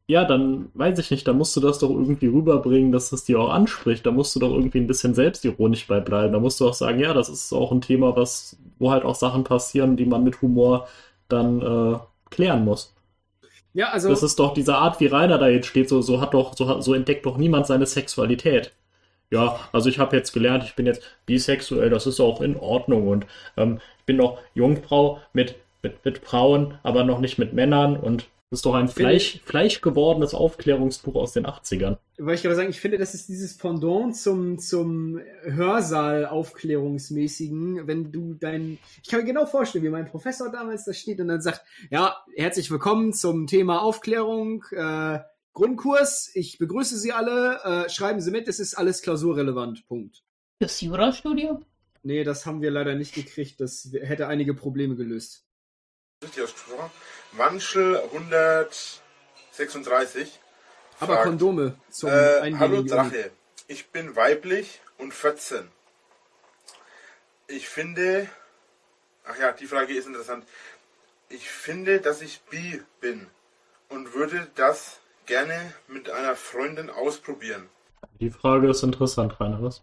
ja, 0.06 0.24
dann 0.24 0.70
weiß 0.74 0.98
ich 0.98 1.10
nicht, 1.10 1.26
da 1.26 1.32
musst 1.32 1.56
du 1.56 1.60
das 1.60 1.78
doch 1.78 1.90
irgendwie 1.90 2.26
rüberbringen, 2.26 2.92
dass 2.92 3.12
es 3.12 3.24
dir 3.24 3.40
auch 3.40 3.50
anspricht. 3.50 4.04
Da 4.04 4.10
musst 4.10 4.34
du 4.34 4.40
doch 4.40 4.50
irgendwie 4.50 4.78
ein 4.78 4.86
bisschen 4.86 5.14
selbstironisch 5.14 5.86
bei 5.86 6.00
bleiben. 6.00 6.32
Da 6.32 6.40
musst 6.40 6.60
du 6.60 6.68
auch 6.68 6.74
sagen, 6.74 6.98
ja, 6.98 7.14
das 7.14 7.28
ist 7.28 7.52
auch 7.52 7.72
ein 7.72 7.80
Thema, 7.80 8.16
was, 8.16 8.56
wo 8.78 8.90
halt 8.90 9.04
auch 9.04 9.14
Sachen 9.14 9.44
passieren, 9.44 9.96
die 9.96 10.06
man 10.06 10.24
mit 10.24 10.42
Humor 10.42 10.88
dann 11.28 11.62
äh, 11.62 11.98
klären 12.30 12.64
muss. 12.64 12.94
Ja, 13.74 13.90
also. 13.90 14.08
Das 14.08 14.22
ist 14.22 14.38
doch 14.38 14.52
diese 14.54 14.76
Art, 14.76 15.00
wie 15.00 15.06
Rainer 15.06 15.38
da 15.38 15.48
jetzt 15.48 15.68
steht, 15.68 15.88
so, 15.88 16.02
so 16.02 16.20
hat 16.20 16.34
doch, 16.34 16.56
so, 16.56 16.80
so 16.80 16.94
entdeckt 16.94 17.24
doch 17.24 17.38
niemand 17.38 17.66
seine 17.66 17.86
Sexualität. 17.86 18.72
Ja, 19.30 19.60
also 19.72 19.88
ich 19.88 19.98
habe 19.98 20.14
jetzt 20.14 20.32
gelernt, 20.32 20.64
ich 20.64 20.74
bin 20.74 20.84
jetzt 20.84 21.02
bisexuell, 21.24 21.88
das 21.88 22.06
ist 22.06 22.20
auch 22.20 22.42
in 22.42 22.54
Ordnung 22.56 23.08
und 23.08 23.26
ähm, 23.56 23.80
ich 24.00 24.04
bin 24.04 24.18
doch 24.18 24.38
Jungfrau 24.54 25.20
mit 25.32 25.54
mit, 25.82 26.04
mit 26.04 26.18
Frauen, 26.18 26.78
aber 26.82 27.04
noch 27.04 27.18
nicht 27.18 27.38
mit 27.38 27.52
Männern 27.52 27.96
und 27.96 28.26
das 28.52 28.58
ist 28.58 28.66
doch 28.66 28.74
ein 28.74 28.88
Fleisch, 28.88 29.40
fleischgewordenes 29.46 30.34
Aufklärungsbuch 30.34 31.14
aus 31.14 31.32
den 31.32 31.46
80ern. 31.46 31.96
Weil 32.18 32.34
ich 32.34 32.42
gerade 32.42 32.54
sagen, 32.54 32.68
ich 32.68 32.80
finde, 32.80 32.98
das 32.98 33.14
ist 33.14 33.30
dieses 33.30 33.56
Pendant 33.56 34.14
zum, 34.14 34.58
zum 34.58 35.18
Hörsaal-Aufklärungsmäßigen, 35.44 37.86
wenn 37.86 38.12
du 38.12 38.34
dein, 38.34 38.78
ich 39.02 39.08
kann 39.08 39.20
mir 39.20 39.26
genau 39.26 39.46
vorstellen, 39.46 39.84
wie 39.84 39.88
mein 39.88 40.04
Professor 40.04 40.52
damals 40.52 40.84
da 40.84 40.92
steht 40.92 41.18
und 41.20 41.28
dann 41.28 41.40
sagt, 41.40 41.62
ja, 41.90 42.22
herzlich 42.36 42.70
willkommen 42.70 43.14
zum 43.14 43.46
Thema 43.46 43.80
Aufklärung, 43.80 44.66
äh, 44.72 45.20
Grundkurs, 45.54 46.30
ich 46.34 46.58
begrüße 46.58 46.98
Sie 46.98 47.12
alle, 47.12 47.58
äh, 47.64 47.88
schreiben 47.88 48.20
Sie 48.20 48.32
mit, 48.32 48.48
es 48.48 48.60
ist 48.60 48.74
alles 48.74 49.00
klausurrelevant, 49.00 49.88
Punkt. 49.88 50.24
Das 50.58 50.78
Jurastudium? 50.82 51.64
Nee, 52.02 52.22
das 52.22 52.44
haben 52.44 52.60
wir 52.60 52.70
leider 52.70 52.96
nicht 52.96 53.14
gekriegt, 53.14 53.62
das 53.62 53.88
hätte 53.98 54.26
einige 54.26 54.52
Probleme 54.52 54.94
gelöst. 54.94 55.46
Richtig 56.22 56.42
ausgesprochen. 56.42 56.90
Wanschel 57.32 57.96
136. 57.96 60.38
Aber 61.00 61.14
fragt, 61.14 61.26
Kondome 61.26 61.74
zum 61.90 62.10
äh, 62.10 62.54
Hallo 62.58 62.82
Drache, 62.82 63.30
ich 63.66 63.88
bin 63.88 64.14
weiblich 64.16 64.80
und 64.98 65.12
14. 65.12 65.68
Ich 67.48 67.68
finde, 67.68 68.28
ach 69.24 69.36
ja, 69.38 69.52
die 69.52 69.66
Frage 69.66 69.94
ist 69.94 70.06
interessant. 70.06 70.46
Ich 71.28 71.48
finde, 71.48 72.00
dass 72.00 72.22
ich 72.22 72.40
bi 72.42 72.80
bin 73.00 73.26
und 73.88 74.14
würde 74.14 74.48
das 74.54 75.00
gerne 75.26 75.74
mit 75.88 76.08
einer 76.10 76.36
Freundin 76.36 76.88
ausprobieren. 76.90 77.68
Die 78.20 78.30
Frage 78.30 78.70
ist 78.70 78.82
interessant, 78.82 79.40
Rainer, 79.40 79.62
was? 79.62 79.82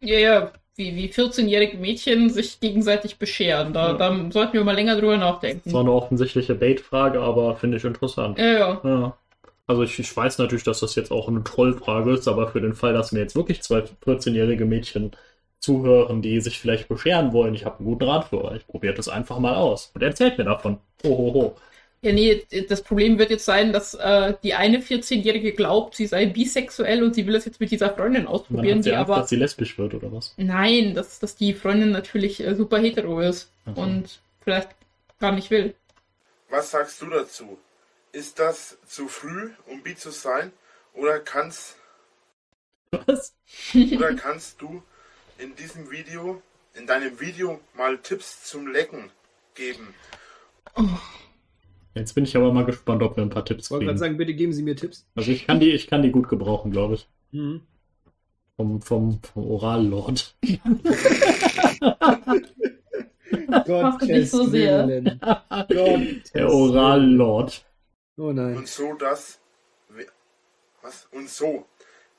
Ja, 0.00 0.18
ja, 0.18 0.52
wie, 0.78 0.94
wie 0.94 1.08
14-jährige 1.08 1.76
Mädchen 1.76 2.30
sich 2.30 2.60
gegenseitig 2.60 3.18
bescheren. 3.18 3.72
Da, 3.72 3.88
ja. 3.88 3.92
da 3.94 4.30
sollten 4.30 4.52
wir 4.52 4.64
mal 4.64 4.74
länger 4.74 4.96
drüber 4.96 5.16
nachdenken. 5.16 5.62
Das 5.64 5.74
war 5.74 5.80
eine 5.80 5.92
offensichtliche 5.92 6.54
Bait-Frage, 6.54 7.20
aber 7.20 7.56
finde 7.56 7.76
ich 7.76 7.84
interessant. 7.84 8.38
Ja, 8.38 8.52
ja. 8.52 8.80
ja. 8.84 9.16
Also 9.66 9.82
ich, 9.82 9.98
ich, 9.98 10.16
weiß 10.16 10.38
natürlich, 10.38 10.64
dass 10.64 10.80
das 10.80 10.94
jetzt 10.94 11.10
auch 11.10 11.28
eine 11.28 11.44
Trollfrage 11.44 12.12
ist, 12.12 12.28
aber 12.28 12.48
für 12.48 12.60
den 12.60 12.74
Fall, 12.74 12.94
dass 12.94 13.12
mir 13.12 13.20
jetzt 13.20 13.36
wirklich 13.36 13.60
zwei 13.60 13.82
14-jährige 14.06 14.64
Mädchen 14.64 15.10
zuhören, 15.58 16.22
die 16.22 16.40
sich 16.40 16.58
vielleicht 16.58 16.88
bescheren 16.88 17.32
wollen, 17.32 17.54
ich 17.54 17.66
habe 17.66 17.78
einen 17.78 17.86
guten 17.86 18.04
Rat 18.04 18.28
für 18.28 18.42
euch. 18.44 18.66
Probiert 18.66 18.98
es 18.98 19.08
einfach 19.08 19.40
mal 19.40 19.56
aus 19.56 19.90
und 19.94 20.02
erzählt 20.02 20.38
mir 20.38 20.44
davon. 20.44 20.78
Hohoho. 21.04 21.32
Ho, 21.32 21.34
ho. 21.34 21.56
Ja, 22.00 22.12
nee, 22.12 22.46
das 22.68 22.82
Problem 22.82 23.18
wird 23.18 23.30
jetzt 23.30 23.44
sein, 23.44 23.72
dass 23.72 23.94
äh, 23.94 24.34
die 24.44 24.54
eine 24.54 24.78
14-Jährige 24.78 25.52
glaubt, 25.52 25.96
sie 25.96 26.06
sei 26.06 26.26
bisexuell 26.26 27.02
und 27.02 27.14
sie 27.14 27.26
will 27.26 27.34
es 27.34 27.44
jetzt 27.44 27.58
mit 27.58 27.72
dieser 27.72 27.92
Freundin 27.92 28.28
ausprobieren, 28.28 28.82
die 28.82 28.94
Angst, 28.94 29.10
aber. 29.10 29.20
dass 29.20 29.30
sie 29.30 29.36
lesbisch 29.36 29.76
wird, 29.78 29.94
oder 29.94 30.12
was? 30.12 30.32
Nein, 30.36 30.94
dass, 30.94 31.18
dass 31.18 31.34
die 31.34 31.54
Freundin 31.54 31.90
natürlich 31.90 32.40
äh, 32.40 32.54
super 32.54 32.78
hetero 32.78 33.20
ist 33.20 33.50
okay. 33.66 33.80
und 33.80 34.20
vielleicht 34.42 34.68
gar 35.18 35.32
nicht 35.32 35.50
will. 35.50 35.74
Was 36.50 36.70
sagst 36.70 37.02
du 37.02 37.06
dazu? 37.06 37.58
Ist 38.12 38.38
das 38.38 38.78
zu 38.86 39.08
früh, 39.08 39.50
um 39.66 39.82
bi 39.82 39.96
zu 39.96 40.10
sein? 40.10 40.52
Oder 40.94 41.18
kannst. 41.18 41.76
Was? 42.90 43.34
oder 43.74 44.14
kannst 44.16 44.62
du 44.62 44.82
in 45.38 45.54
diesem 45.56 45.90
Video, 45.90 46.42
in 46.74 46.86
deinem 46.86 47.18
Video 47.18 47.60
mal 47.74 47.98
Tipps 47.98 48.44
zum 48.44 48.68
Lecken 48.68 49.10
geben? 49.54 49.94
Oh. 50.76 50.84
Jetzt 51.98 52.14
bin 52.14 52.24
ich 52.24 52.36
aber 52.36 52.52
mal 52.52 52.64
gespannt, 52.64 53.02
ob 53.02 53.16
wir 53.16 53.22
ein 53.22 53.30
paar 53.30 53.44
Tipps 53.44 53.68
kriegen. 53.68 53.80
Ich 53.82 53.86
wollte 53.86 53.86
gerade 53.86 53.98
sagen, 53.98 54.16
bitte 54.16 54.34
geben 54.34 54.52
Sie 54.52 54.62
mir 54.62 54.76
Tipps. 54.76 55.06
Also 55.14 55.30
ich 55.32 55.46
kann 55.46 55.60
die, 55.60 55.72
ich 55.72 55.86
kann 55.88 56.02
die 56.02 56.12
gut 56.12 56.28
gebrauchen, 56.28 56.70
glaube 56.70 56.94
ich. 56.94 57.08
Mhm. 57.32 57.62
Vom, 58.56 58.80
vom, 58.80 59.20
vom 59.22 59.50
Orallord. 59.50 60.36
Gott, 63.66 64.02
nicht 64.02 64.30
so 64.30 64.46
sehr. 64.46 64.86
Der 64.86 66.50
Orallord. 66.50 67.64
Oh 68.16 68.32
nein. 68.32 68.56
Und 68.56 68.68
so 68.68 68.94
das. 68.94 69.38
Was? 70.82 71.08
Und 71.12 71.28
so. 71.28 71.66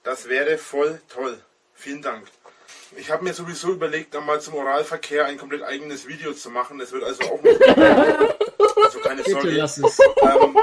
Das 0.03 0.29
wäre 0.29 0.57
voll 0.57 1.01
toll. 1.09 1.37
Vielen 1.73 2.01
Dank. 2.01 2.27
Ich 2.97 3.11
habe 3.11 3.23
mir 3.23 3.33
sowieso 3.33 3.73
überlegt, 3.73 4.15
einmal 4.15 4.41
zum 4.41 4.55
Oralverkehr 4.55 5.25
ein 5.25 5.37
komplett 5.37 5.63
eigenes 5.63 6.07
Video 6.07 6.33
zu 6.33 6.49
machen. 6.49 6.79
Das 6.79 6.91
wird 6.91 7.03
also 7.03 7.23
auch 7.23 7.41
noch. 7.43 8.35
also 8.59 8.99
keine 8.99 9.23
Bitte 9.23 9.31
Sorge. 9.31 9.51
Lass 9.51 9.77
es. 9.77 9.99
Ähm, 10.21 10.57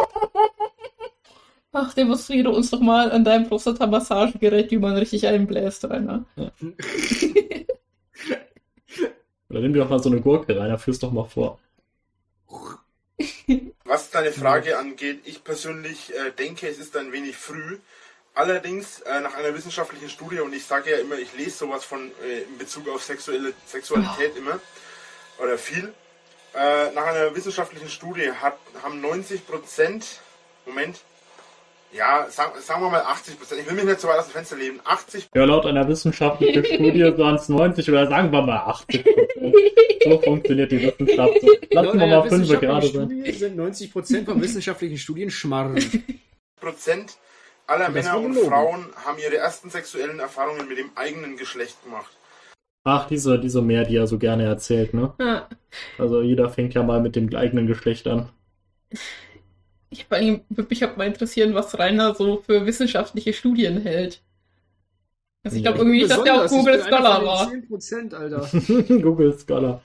Ach, 1.79 1.93
demonstriere 1.93 2.49
uns 2.51 2.71
doch 2.71 2.81
mal 2.81 3.13
an 3.13 3.23
deinem 3.23 3.49
Prostata-Massagegerät, 3.49 4.71
wie 4.71 4.79
man 4.79 4.97
richtig 4.97 5.27
einbläst, 5.27 5.85
Rainer. 5.85 6.25
Ja. 6.37 6.51
Oder 9.51 9.61
nimm 9.61 9.75
dir 9.75 9.81
doch 9.81 9.91
mal 9.91 10.03
so 10.03 10.09
eine 10.09 10.23
Gurke, 10.23 10.59
Rainer, 10.59 10.79
führ's 10.79 11.01
doch 11.01 11.13
mal 11.13 11.27
vor. 11.27 11.59
Was 13.85 14.11
deine 14.11 14.33
Frage 14.33 14.79
angeht, 14.79 15.21
ich 15.25 15.45
persönlich 15.45 16.15
äh, 16.15 16.31
denke, 16.33 16.67
es 16.67 16.79
ist 16.79 16.97
ein 16.97 17.13
wenig 17.13 17.37
früh. 17.37 17.79
Allerdings 18.35 19.01
äh, 19.01 19.21
nach 19.21 19.35
einer 19.35 19.55
wissenschaftlichen 19.55 20.09
Studie, 20.09 20.41
und 20.41 20.55
ich 20.55 20.65
sage 20.65 20.93
ja 20.93 20.97
immer, 20.99 21.19
ich 21.19 21.37
lese 21.37 21.59
sowas 21.59 21.85
von 21.85 22.11
äh, 22.25 22.43
in 22.43 22.57
Bezug 22.59 22.89
auf 22.89 23.03
sexuelle 23.03 23.53
Sexualität 23.67 24.33
oh. 24.35 24.39
immer, 24.39 24.61
oder 25.39 25.59
viel, 25.59 25.93
äh, 26.57 26.93
nach 26.95 27.07
einer 27.07 27.35
wissenschaftlichen 27.35 27.89
Studie 27.89 28.31
hat, 28.33 28.57
haben 28.83 29.01
90 29.01 29.47
Prozent, 29.47 30.21
Moment, 30.65 31.01
ja, 31.93 32.27
sagen, 32.31 32.53
sagen 32.61 32.83
wir 32.83 32.91
mal 32.91 33.03
80 33.03 33.39
Prozent, 33.39 33.61
ich 33.61 33.67
will 33.67 33.75
mich 33.75 33.85
nicht 33.85 34.01
so 34.01 34.09
weit 34.09 34.19
aus 34.19 34.27
dem 34.27 34.33
Fenster 34.33 34.57
leben, 34.57 34.81
80 34.85 35.29
Ja, 35.35 35.45
laut 35.45 35.67
einer 35.67 35.87
wissenschaftlichen 35.87 36.65
Studie 36.65 37.19
waren 37.19 37.37
es 37.37 37.49
90 37.49 37.89
oder 37.91 38.09
sagen 38.09 38.33
wir 38.33 38.43
mal 38.43 38.59
80 38.59 39.05
Prozent. 39.05 39.55
so 40.05 40.21
funktioniert 40.25 40.73
die 40.73 40.83
Wissenschaft. 40.83 41.35
Lassen 41.71 42.01
wir 42.01 42.07
mal 42.07 42.29
5 42.29 42.61
gerade 42.61 42.89
sein. 42.89 43.25
sind 43.33 43.57
90 43.57 43.93
Prozent 43.93 44.27
von 44.27 44.41
wissenschaftlichen 44.41 44.99
Studien 44.99 45.31
Schmarrn. 45.31 45.79
Prozent 46.61 47.17
aller 47.67 47.89
Männer 47.89 48.19
und 48.19 48.35
Frauen 48.39 48.87
haben 49.05 49.19
ihre 49.19 49.37
ersten 49.37 49.71
sexuellen 49.71 50.21
Erfahrungen 50.21 50.69
mit 50.69 50.79
dem 50.79 50.91
eigenen 50.95 51.37
Geschlecht 51.37 51.83
gemacht. 51.85 52.11
Ach, 52.89 53.09
diese, 53.09 53.41
diese 53.41 53.63
mehr, 53.63 53.85
die 53.85 53.97
er 53.97 54.07
so 54.07 54.17
gerne 54.17 54.45
erzählt, 54.45 54.95
ne? 54.95 55.13
Ja. 55.19 55.49
Also 55.99 56.23
jeder 56.23 56.49
fängt 56.49 56.73
ja 56.75 56.85
mal 56.85 57.01
mit 57.01 57.17
dem 57.17 57.35
eigenen 57.35 57.67
Geschlecht 57.67 58.07
an. 58.07 58.29
Ich 59.91 60.09
würde 60.09 60.67
mich 60.71 60.85
auch 60.85 60.97
mal 60.97 61.09
interessieren, 61.09 61.53
was 61.55 61.77
Rainer 61.77 62.15
so 62.15 62.37
für 62.47 62.65
wissenschaftliche 62.65 63.33
Studien 63.33 63.81
hält. 63.81 64.23
Also 65.43 65.57
ich 65.57 65.65
glaube 65.65 65.79
irgendwie 65.79 65.99
nicht, 65.99 66.11
dass 66.13 66.23
der 66.23 66.45
auch 66.45 66.47
Google 66.49 66.81
Scholar 66.81 67.25
war. 67.25 67.49
10%, 67.49 68.15
Alter. 68.15 69.03
Google 69.03 69.37
Scholar. 69.37 69.83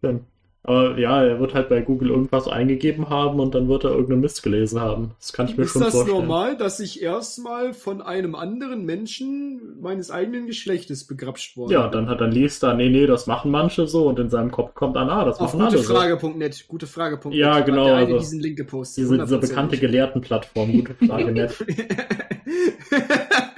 Schön. 0.00 0.26
Aber 0.62 0.98
ja, 0.98 1.24
er 1.24 1.40
wird 1.40 1.54
halt 1.54 1.70
bei 1.70 1.80
Google 1.80 2.10
irgendwas 2.10 2.46
eingegeben 2.46 3.08
haben 3.08 3.40
und 3.40 3.54
dann 3.54 3.68
wird 3.68 3.84
er 3.84 3.90
irgendeinen 3.92 4.20
Mist 4.20 4.42
gelesen 4.42 4.78
haben. 4.78 5.12
Das 5.18 5.32
kann 5.32 5.48
ich 5.48 5.56
mir 5.56 5.64
ist 5.64 5.72
schon 5.72 5.82
vorstellen. 5.82 6.04
Ist 6.04 6.12
das 6.12 6.20
normal, 6.20 6.56
dass 6.58 6.80
ich 6.80 7.02
erstmal 7.02 7.72
von 7.72 8.02
einem 8.02 8.34
anderen 8.34 8.84
Menschen 8.84 9.80
meines 9.80 10.10
eigenen 10.10 10.46
Geschlechtes 10.46 11.06
begrapscht 11.06 11.56
wurde? 11.56 11.72
Ja, 11.72 11.88
dann 11.88 12.10
hat 12.10 12.20
dann 12.20 12.30
liest 12.30 12.62
er, 12.62 12.74
nee, 12.74 12.90
nee, 12.90 13.06
das 13.06 13.26
machen 13.26 13.50
manche 13.50 13.86
so 13.86 14.06
und 14.06 14.18
in 14.18 14.28
seinem 14.28 14.50
Kopf 14.50 14.74
kommt 14.74 14.96
dann, 14.96 15.08
ah, 15.08 15.24
das 15.24 15.40
Auf 15.40 15.54
machen 15.54 15.66
alle 15.66 15.78
Frage.net, 15.78 16.54
so. 16.54 16.64
gute 16.68 16.86
Frage.net. 16.86 17.34
Ja, 17.34 17.60
genau. 17.60 17.86
Der 17.86 17.96
also 17.96 18.18
diesen 18.18 18.40
Link 18.40 18.58
gepostet. 18.58 19.04
Diese, 19.04 19.16
diese 19.16 19.38
bekannte 19.38 19.78
Gelehrtenplattform, 19.78 20.72
gute 20.72 20.94
Frage.net. 21.06 21.54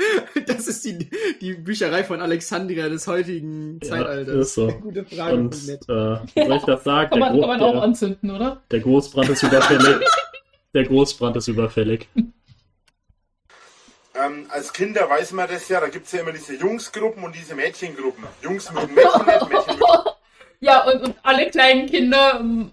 das 0.47 0.67
ist 0.69 0.85
die, 0.85 1.11
die 1.41 1.55
Bücherei 1.55 2.05
von 2.05 2.21
Alexandria 2.21 2.89
des 2.89 3.07
heutigen 3.07 3.79
ja, 3.83 3.89
Zeitalters. 3.89 4.35
Ist 4.35 4.55
so. 4.55 4.69
Gute 4.81 5.05
Frage. 5.05 5.37
Und, 5.37 5.55
äh, 5.55 5.77
soll 5.87 6.27
ich 6.35 6.63
das 6.63 6.85
sagen? 6.85 7.11
Kann 7.11 7.19
man, 7.21 7.41
kann 7.41 7.49
man 7.49 7.63
auch 7.63 7.83
anzünden, 7.83 8.31
oder? 8.31 8.63
Der 8.71 8.81
Großbrand 8.81 9.29
ist 9.31 9.43
überfällig. 9.43 10.07
der 10.75 10.85
Großbrand 10.85 11.37
ist 11.37 11.49
überfällig. 11.49 12.09
Ähm, 14.15 14.47
als 14.51 14.73
Kinder 14.73 15.09
weiß 15.09 15.33
man 15.33 15.49
das 15.49 15.69
ja, 15.69 15.81
da 15.81 15.89
gibt 15.89 16.07
es 16.07 16.13
ja 16.13 16.21
immer 16.21 16.33
diese 16.33 16.55
Jungsgruppen 16.55 17.25
und 17.25 17.35
diese 17.35 17.55
Mädchengruppen. 17.55 18.25
Jungs 18.43 18.71
mögen 18.73 18.95
Mädchen 18.95 19.27
nicht, 19.27 19.49
Mädchen 19.49 19.79
mögen... 19.79 20.11
Ja, 20.61 20.85
und, 20.85 21.03
und 21.03 21.15
alle 21.23 21.51
kleinen 21.51 21.87
Kinder 21.87 22.39
ähm, 22.41 22.73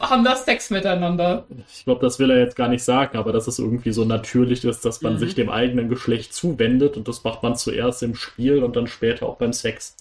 haben 0.00 0.24
das 0.24 0.44
Sex 0.44 0.70
miteinander. 0.70 1.46
Ich 1.72 1.84
glaube, 1.84 2.00
das 2.00 2.18
will 2.18 2.30
er 2.30 2.38
jetzt 2.38 2.56
gar 2.56 2.68
nicht 2.68 2.82
sagen, 2.82 3.16
aber 3.18 3.32
dass 3.32 3.46
es 3.46 3.58
irgendwie 3.58 3.92
so 3.92 4.04
natürlich 4.04 4.64
ist, 4.64 4.84
dass 4.84 5.02
man 5.02 5.14
mhm. 5.14 5.18
sich 5.18 5.34
dem 5.34 5.48
eigenen 5.48 5.88
Geschlecht 5.88 6.34
zuwendet 6.34 6.96
und 6.96 7.08
das 7.08 7.24
macht 7.24 7.42
man 7.42 7.56
zuerst 7.56 8.02
im 8.02 8.14
Spiel 8.14 8.64
und 8.64 8.76
dann 8.76 8.86
später 8.86 9.26
auch 9.26 9.36
beim 9.36 9.52
Sex. 9.52 9.96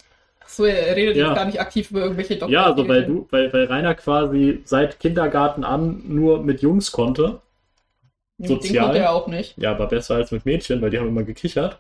So, 0.48 0.66
er 0.66 0.96
redet 0.96 1.16
ja. 1.16 1.28
jetzt 1.28 1.36
gar 1.36 1.46
nicht 1.46 1.62
aktiv 1.62 1.92
über 1.92 2.02
irgendwelche 2.02 2.36
Doktor. 2.36 2.52
Ja, 2.52 2.66
also 2.66 2.88
weil 2.88 3.06
du, 3.06 3.28
weil, 3.32 3.54
weil 3.54 3.66
Rainer 3.66 3.96
quasi 3.96 4.62
seit 4.66 5.00
Kindergarten 5.00 5.64
an 5.64 6.02
nur 6.06 6.44
mit 6.44 6.62
Jungs 6.62 6.92
konnte. 6.92 7.42
Ja, 8.38 8.48
Sozial. 8.48 8.74
Mit 8.74 8.82
konnte 8.84 9.00
er 9.00 9.12
auch 9.14 9.28
nicht. 9.28 9.58
Ja, 9.58 9.72
aber 9.72 9.88
besser 9.88 10.16
als 10.16 10.32
mit 10.32 10.46
Mädchen, 10.46 10.82
weil 10.82 10.90
die 10.90 11.00
haben 11.00 11.08
immer 11.08 11.24
gekichert. 11.24 11.80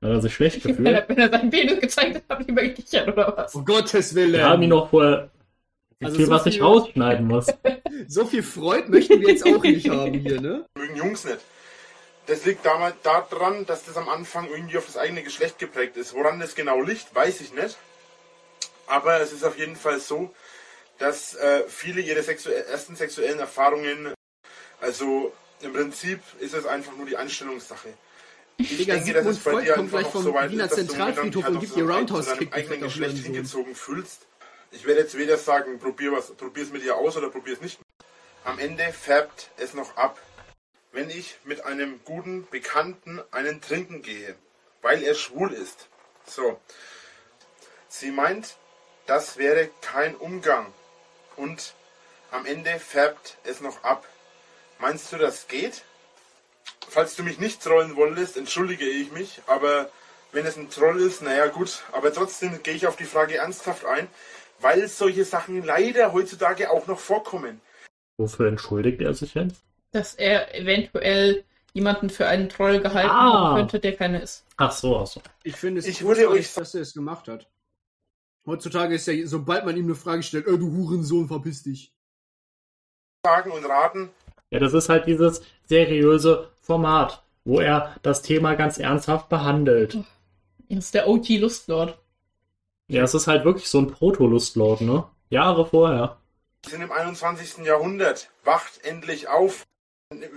Dann 0.00 0.10
hat 0.10 0.18
er 0.18 0.22
sich 0.22 0.34
schlecht 0.34 0.56
gefühlt. 0.62 0.78
Wenn 0.78 0.94
er, 0.94 1.08
wenn 1.08 1.18
er 1.18 1.28
seinen 1.28 1.50
Penis 1.50 1.78
gezeigt 1.78 2.16
hat, 2.16 2.22
haben 2.28 2.44
die 2.44 2.50
immer 2.50 2.62
gekichert, 2.62 3.08
oder 3.08 3.34
was? 3.36 3.54
Um 3.54 3.66
Gottes 3.66 4.14
Willen. 4.14 4.32
Wir 4.32 4.48
haben 4.48 4.62
ihn 4.62 4.70
noch 4.70 4.88
vorher 4.88 5.28
also 6.02 6.16
viel, 6.16 6.26
so 6.26 6.32
was 6.32 6.42
viel, 6.44 6.52
ich 6.52 6.62
rausschneiden 6.62 7.26
muss. 7.26 7.46
so 8.08 8.26
viel 8.26 8.42
Freud 8.42 8.88
möchten 8.88 9.20
wir 9.20 9.28
jetzt 9.28 9.46
auch 9.46 9.62
nicht 9.62 9.88
haben 9.88 10.14
hier, 10.14 10.40
ne? 10.40 10.66
Mögen 10.74 10.96
Jungs 10.96 11.24
nicht. 11.24 11.40
Das 12.26 12.44
liegt 12.44 12.64
damals 12.64 12.94
daran, 13.02 13.66
dass 13.66 13.84
das 13.84 13.96
am 13.96 14.08
Anfang 14.08 14.48
irgendwie 14.48 14.78
auf 14.78 14.86
das 14.86 14.96
eigene 14.96 15.22
Geschlecht 15.22 15.58
geprägt 15.58 15.96
ist. 15.96 16.14
Woran 16.14 16.38
das 16.38 16.54
genau 16.54 16.80
liegt, 16.80 17.14
weiß 17.14 17.40
ich 17.40 17.52
nicht. 17.52 17.76
Aber 18.86 19.20
es 19.20 19.32
ist 19.32 19.44
auf 19.44 19.58
jeden 19.58 19.76
Fall 19.76 20.00
so, 20.00 20.32
dass 20.98 21.34
äh, 21.34 21.64
viele 21.68 22.00
ihre 22.00 22.22
sexu 22.22 22.50
ersten 22.50 22.94
sexuellen 22.94 23.38
Erfahrungen, 23.38 24.14
also 24.80 25.32
im 25.62 25.72
Prinzip 25.72 26.20
ist 26.38 26.54
es 26.54 26.66
einfach 26.66 26.96
nur 26.96 27.06
die 27.06 27.16
Einstellungssache. 27.16 27.88
Ich 28.58 28.76
Digga, 28.76 28.96
denke, 28.96 29.12
dass 29.14 29.26
es 29.26 29.38
bei 29.38 29.52
Freud 29.52 29.66
dir 29.66 29.74
kommt 29.74 29.90
gleich 29.90 30.06
vom 30.06 30.22
so 30.22 30.34
weit 30.34 30.50
Wiener 30.50 30.66
ist, 30.66 30.74
Zentralfriedhof 30.74 31.48
und 31.48 31.60
gibt 31.60 31.76
dir 31.76 31.88
Roundhouse-Kick 31.88 32.52
eigenen 32.52 32.82
Geschlecht 32.82 33.18
hingezogen 33.18 33.74
fühlst. 33.74 34.26
Ich 34.72 34.86
werde 34.86 35.00
jetzt 35.00 35.16
weder 35.16 35.36
sagen, 35.36 35.78
probier 35.78 36.12
was, 36.12 36.30
probier 36.32 36.62
es 36.62 36.70
mit 36.70 36.84
ihr 36.84 36.96
aus 36.96 37.16
oder 37.16 37.28
probier 37.28 37.54
es 37.54 37.60
nicht. 37.60 37.80
Am 38.44 38.58
Ende 38.58 38.92
färbt 38.92 39.50
es 39.56 39.74
noch 39.74 39.96
ab, 39.96 40.18
wenn 40.92 41.10
ich 41.10 41.36
mit 41.44 41.64
einem 41.64 42.00
guten 42.04 42.48
Bekannten 42.50 43.20
einen 43.32 43.60
trinken 43.60 44.02
gehe, 44.02 44.36
weil 44.80 45.02
er 45.02 45.14
schwul 45.14 45.52
ist. 45.52 45.88
So. 46.24 46.60
Sie 47.88 48.12
meint, 48.12 48.56
das 49.06 49.36
wäre 49.36 49.68
kein 49.80 50.14
Umgang. 50.14 50.72
Und 51.36 51.74
am 52.30 52.46
Ende 52.46 52.78
färbt 52.78 53.38
es 53.44 53.60
noch 53.60 53.82
ab. 53.82 54.06
Meinst 54.78 55.12
du, 55.12 55.18
das 55.18 55.48
geht? 55.48 55.82
Falls 56.88 57.16
du 57.16 57.24
mich 57.24 57.38
nicht 57.38 57.62
trollen 57.62 57.96
wolltest, 57.96 58.36
entschuldige 58.36 58.86
ich 58.86 59.10
mich, 59.10 59.42
aber 59.46 59.90
wenn 60.32 60.46
es 60.46 60.56
ein 60.56 60.70
Troll 60.70 61.00
ist, 61.02 61.22
naja 61.22 61.46
gut, 61.48 61.82
aber 61.92 62.12
trotzdem 62.12 62.62
gehe 62.62 62.74
ich 62.74 62.86
auf 62.86 62.96
die 62.96 63.04
Frage 63.04 63.36
ernsthaft 63.36 63.84
ein, 63.84 64.08
weil 64.60 64.86
solche 64.88 65.24
Sachen 65.24 65.64
leider 65.64 66.12
heutzutage 66.12 66.70
auch 66.70 66.86
noch 66.86 66.98
vorkommen. 66.98 67.60
Wofür 68.18 68.48
entschuldigt 68.48 69.00
er 69.00 69.14
sich 69.14 69.34
jetzt? 69.34 69.62
Dass 69.92 70.14
er 70.14 70.54
eventuell 70.54 71.44
jemanden 71.72 72.10
für 72.10 72.26
einen 72.26 72.48
Troll 72.48 72.80
gehalten 72.80 73.10
ah. 73.10 73.32
haben 73.32 73.56
könnte, 73.56 73.80
der 73.80 73.96
keine 73.96 74.20
ist. 74.20 74.44
Ach 74.56 74.72
so, 74.72 74.98
ach 74.98 75.06
so. 75.06 75.22
Ich 75.42 75.56
finde 75.56 75.80
es 75.80 75.86
ich 75.86 76.02
würde 76.02 76.28
euch 76.28 76.52
dass 76.52 76.74
er 76.74 76.82
es 76.82 76.94
gemacht 76.94 77.28
hat. 77.28 77.48
Heutzutage 78.46 78.94
ist 78.94 79.06
ja, 79.06 79.26
sobald 79.26 79.64
man 79.64 79.76
ihm 79.76 79.84
eine 79.84 79.94
Frage 79.94 80.22
stellt, 80.22 80.46
äh, 80.46 80.58
du 80.58 80.72
Hurensohn, 80.72 81.28
verpiss 81.28 81.62
dich. 81.62 81.92
Sagen 83.24 83.50
und 83.50 83.64
raten. 83.64 84.10
Ja, 84.50 84.58
das 84.58 84.72
ist 84.72 84.88
halt 84.88 85.06
dieses 85.06 85.42
seriöse 85.66 86.50
Format, 86.60 87.22
wo 87.44 87.60
er 87.60 87.94
das 88.02 88.22
Thema 88.22 88.54
ganz 88.54 88.78
ernsthaft 88.78 89.28
behandelt. 89.28 89.98
Das 90.68 90.86
ist 90.86 90.94
der 90.94 91.08
OG-Lustlord. 91.08 91.98
Ja, 92.90 93.04
es 93.04 93.14
ist 93.14 93.28
halt 93.28 93.44
wirklich 93.44 93.68
so 93.68 93.78
ein 93.78 93.86
Proto-Lustlord, 93.86 94.80
ne? 94.80 95.04
Jahre 95.28 95.64
vorher. 95.64 96.18
Wir 96.64 96.70
sind 96.70 96.82
im 96.82 96.90
21. 96.90 97.64
Jahrhundert. 97.64 98.30
Wacht 98.42 98.84
endlich 98.84 99.28
auf. 99.28 99.62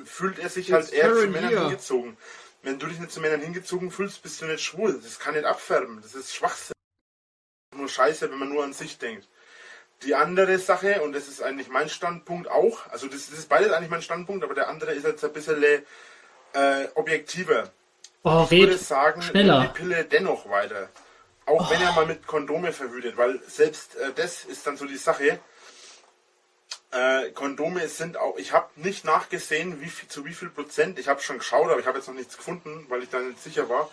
Fühlt 0.06 0.38
er 0.38 0.50
sich 0.50 0.72
halt 0.72 0.94
eher 0.94 1.16
zu 1.16 1.28
Männern 1.30 1.50
hier. 1.50 1.62
hingezogen. 1.62 2.16
Wenn 2.62 2.78
du 2.78 2.86
dich 2.86 3.00
nicht 3.00 3.12
zu 3.12 3.22
Männern 3.22 3.42
hingezogen 3.42 3.90
fühlst, 3.90 4.22
bist 4.22 4.40
du 4.40 4.46
nicht 4.46 4.62
schwul. 4.64 5.00
Das 5.02 5.18
kann 5.18 5.34
nicht 5.34 5.46
abfärben. 5.46 6.00
Das 6.04 6.14
ist 6.14 6.36
Schwachsinn. 6.36 6.76
Nur 7.76 7.90
scheiße, 7.90 8.30
wenn 8.30 8.38
man 8.38 8.50
nur 8.50 8.64
an 8.64 8.74
sich 8.74 9.00
denkt. 9.00 9.28
Die 10.04 10.14
andere 10.14 10.60
Sache, 10.60 11.02
und 11.02 11.14
das 11.14 11.28
ist 11.28 11.42
eigentlich 11.42 11.70
mein 11.70 11.90
Standpunkt 11.90 12.48
auch, 12.52 12.86
also 12.92 13.08
das, 13.08 13.32
das 13.32 13.40
ist 13.40 13.50
beides 13.50 13.72
eigentlich 13.72 13.90
mein 13.90 14.04
Standpunkt, 14.04 14.44
aber 14.44 14.54
der 14.54 14.70
andere 14.70 14.92
ist 14.92 15.06
jetzt 15.06 15.26
ein 15.26 15.34
bisschen 15.34 15.64
äh, 15.64 16.88
objektiver. 16.94 17.72
Oh, 18.22 18.46
ich 18.48 18.60
würde 18.60 18.78
sagen, 18.78 19.24
schneller. 19.24 19.62
die 19.62 19.80
Pille 19.80 20.06
dennoch 20.06 20.48
weiter. 20.48 20.90
Auch 21.46 21.68
oh. 21.68 21.74
wenn 21.74 21.82
er 21.82 21.92
mal 21.94 22.06
mit 22.06 22.26
Kondome 22.26 22.72
verhütet, 22.72 23.18
weil 23.18 23.42
selbst 23.48 23.96
äh, 23.96 24.12
das 24.16 24.46
ist 24.46 24.66
dann 24.66 24.78
so 24.78 24.86
die 24.86 24.98
Sache. 24.98 25.40
Äh, 26.92 27.32
Kondome 27.32 27.88
sind 27.88 28.18
auch, 28.18 28.38
ich 28.38 28.54
habe 28.54 28.70
nicht 28.76 29.04
nachgesehen, 29.04 29.82
wie 29.82 29.90
viel, 29.90 30.08
zu 30.08 30.26
wie 30.26 30.34
viel 30.34 30.50
Prozent, 30.50 31.00
ich 31.00 31.08
habe 31.08 31.22
schon 31.22 31.40
geschaut, 31.40 31.70
aber 31.70 31.80
ich 31.80 31.88
habe 31.88 31.98
jetzt 31.98 32.08
noch 32.08 32.16
nichts 32.16 32.38
gefunden, 32.38 32.86
weil 32.90 33.04
ich 33.04 33.10
da 33.10 33.20
nicht 33.20 33.42
sicher 33.42 33.68
war. 33.68 33.90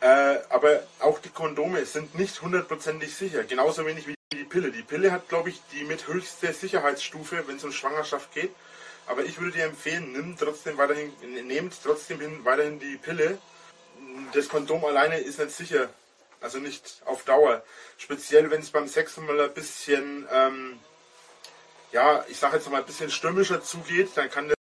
Äh, 0.00 0.40
aber 0.50 0.82
auch 0.98 1.18
die 1.20 1.30
Kondome 1.30 1.86
sind 1.86 2.14
nicht 2.18 2.42
hundertprozentig 2.42 3.14
sicher, 3.14 3.44
genauso 3.44 3.86
wenig 3.86 4.06
wie 4.06 4.14
die 4.32 4.44
Pille. 4.44 4.70
Die 4.70 4.82
Pille 4.82 5.12
hat, 5.12 5.28
glaube 5.28 5.50
ich, 5.50 5.62
die 5.72 5.84
mit 5.84 6.08
höchste 6.08 6.52
Sicherheitsstufe, 6.52 7.46
wenn 7.46 7.56
es 7.56 7.64
um 7.64 7.72
Schwangerschaft 7.72 8.32
geht. 8.34 8.54
Aber 9.06 9.24
ich 9.24 9.38
würde 9.40 9.52
dir 9.52 9.64
empfehlen, 9.64 10.12
nimm 10.12 10.36
trotzdem 10.36 10.76
weiterhin, 10.78 11.12
nehmt 11.46 11.74
trotzdem 11.82 12.20
hin, 12.20 12.40
weiterhin 12.44 12.78
die 12.78 12.96
Pille. 12.96 13.38
Das 14.32 14.48
Kondom 14.48 14.84
alleine 14.84 15.18
ist 15.18 15.38
nicht 15.38 15.52
sicher. 15.52 15.88
Also 16.44 16.58
nicht 16.58 17.00
auf 17.06 17.24
Dauer. 17.24 17.62
Speziell, 17.96 18.50
wenn 18.50 18.60
es 18.60 18.68
beim 18.68 18.86
Sex 18.86 19.16
mal 19.16 19.40
ein 19.40 19.54
bisschen, 19.54 20.26
ähm, 20.30 20.74
ja, 21.90 22.22
ich 22.28 22.36
sage 22.36 22.56
jetzt 22.56 22.70
mal 22.70 22.80
ein 22.80 22.84
bisschen 22.84 23.08
stürmischer 23.10 23.62
zugeht, 23.62 24.10
dann 24.14 24.28
kann 24.28 24.48
der. 24.48 24.54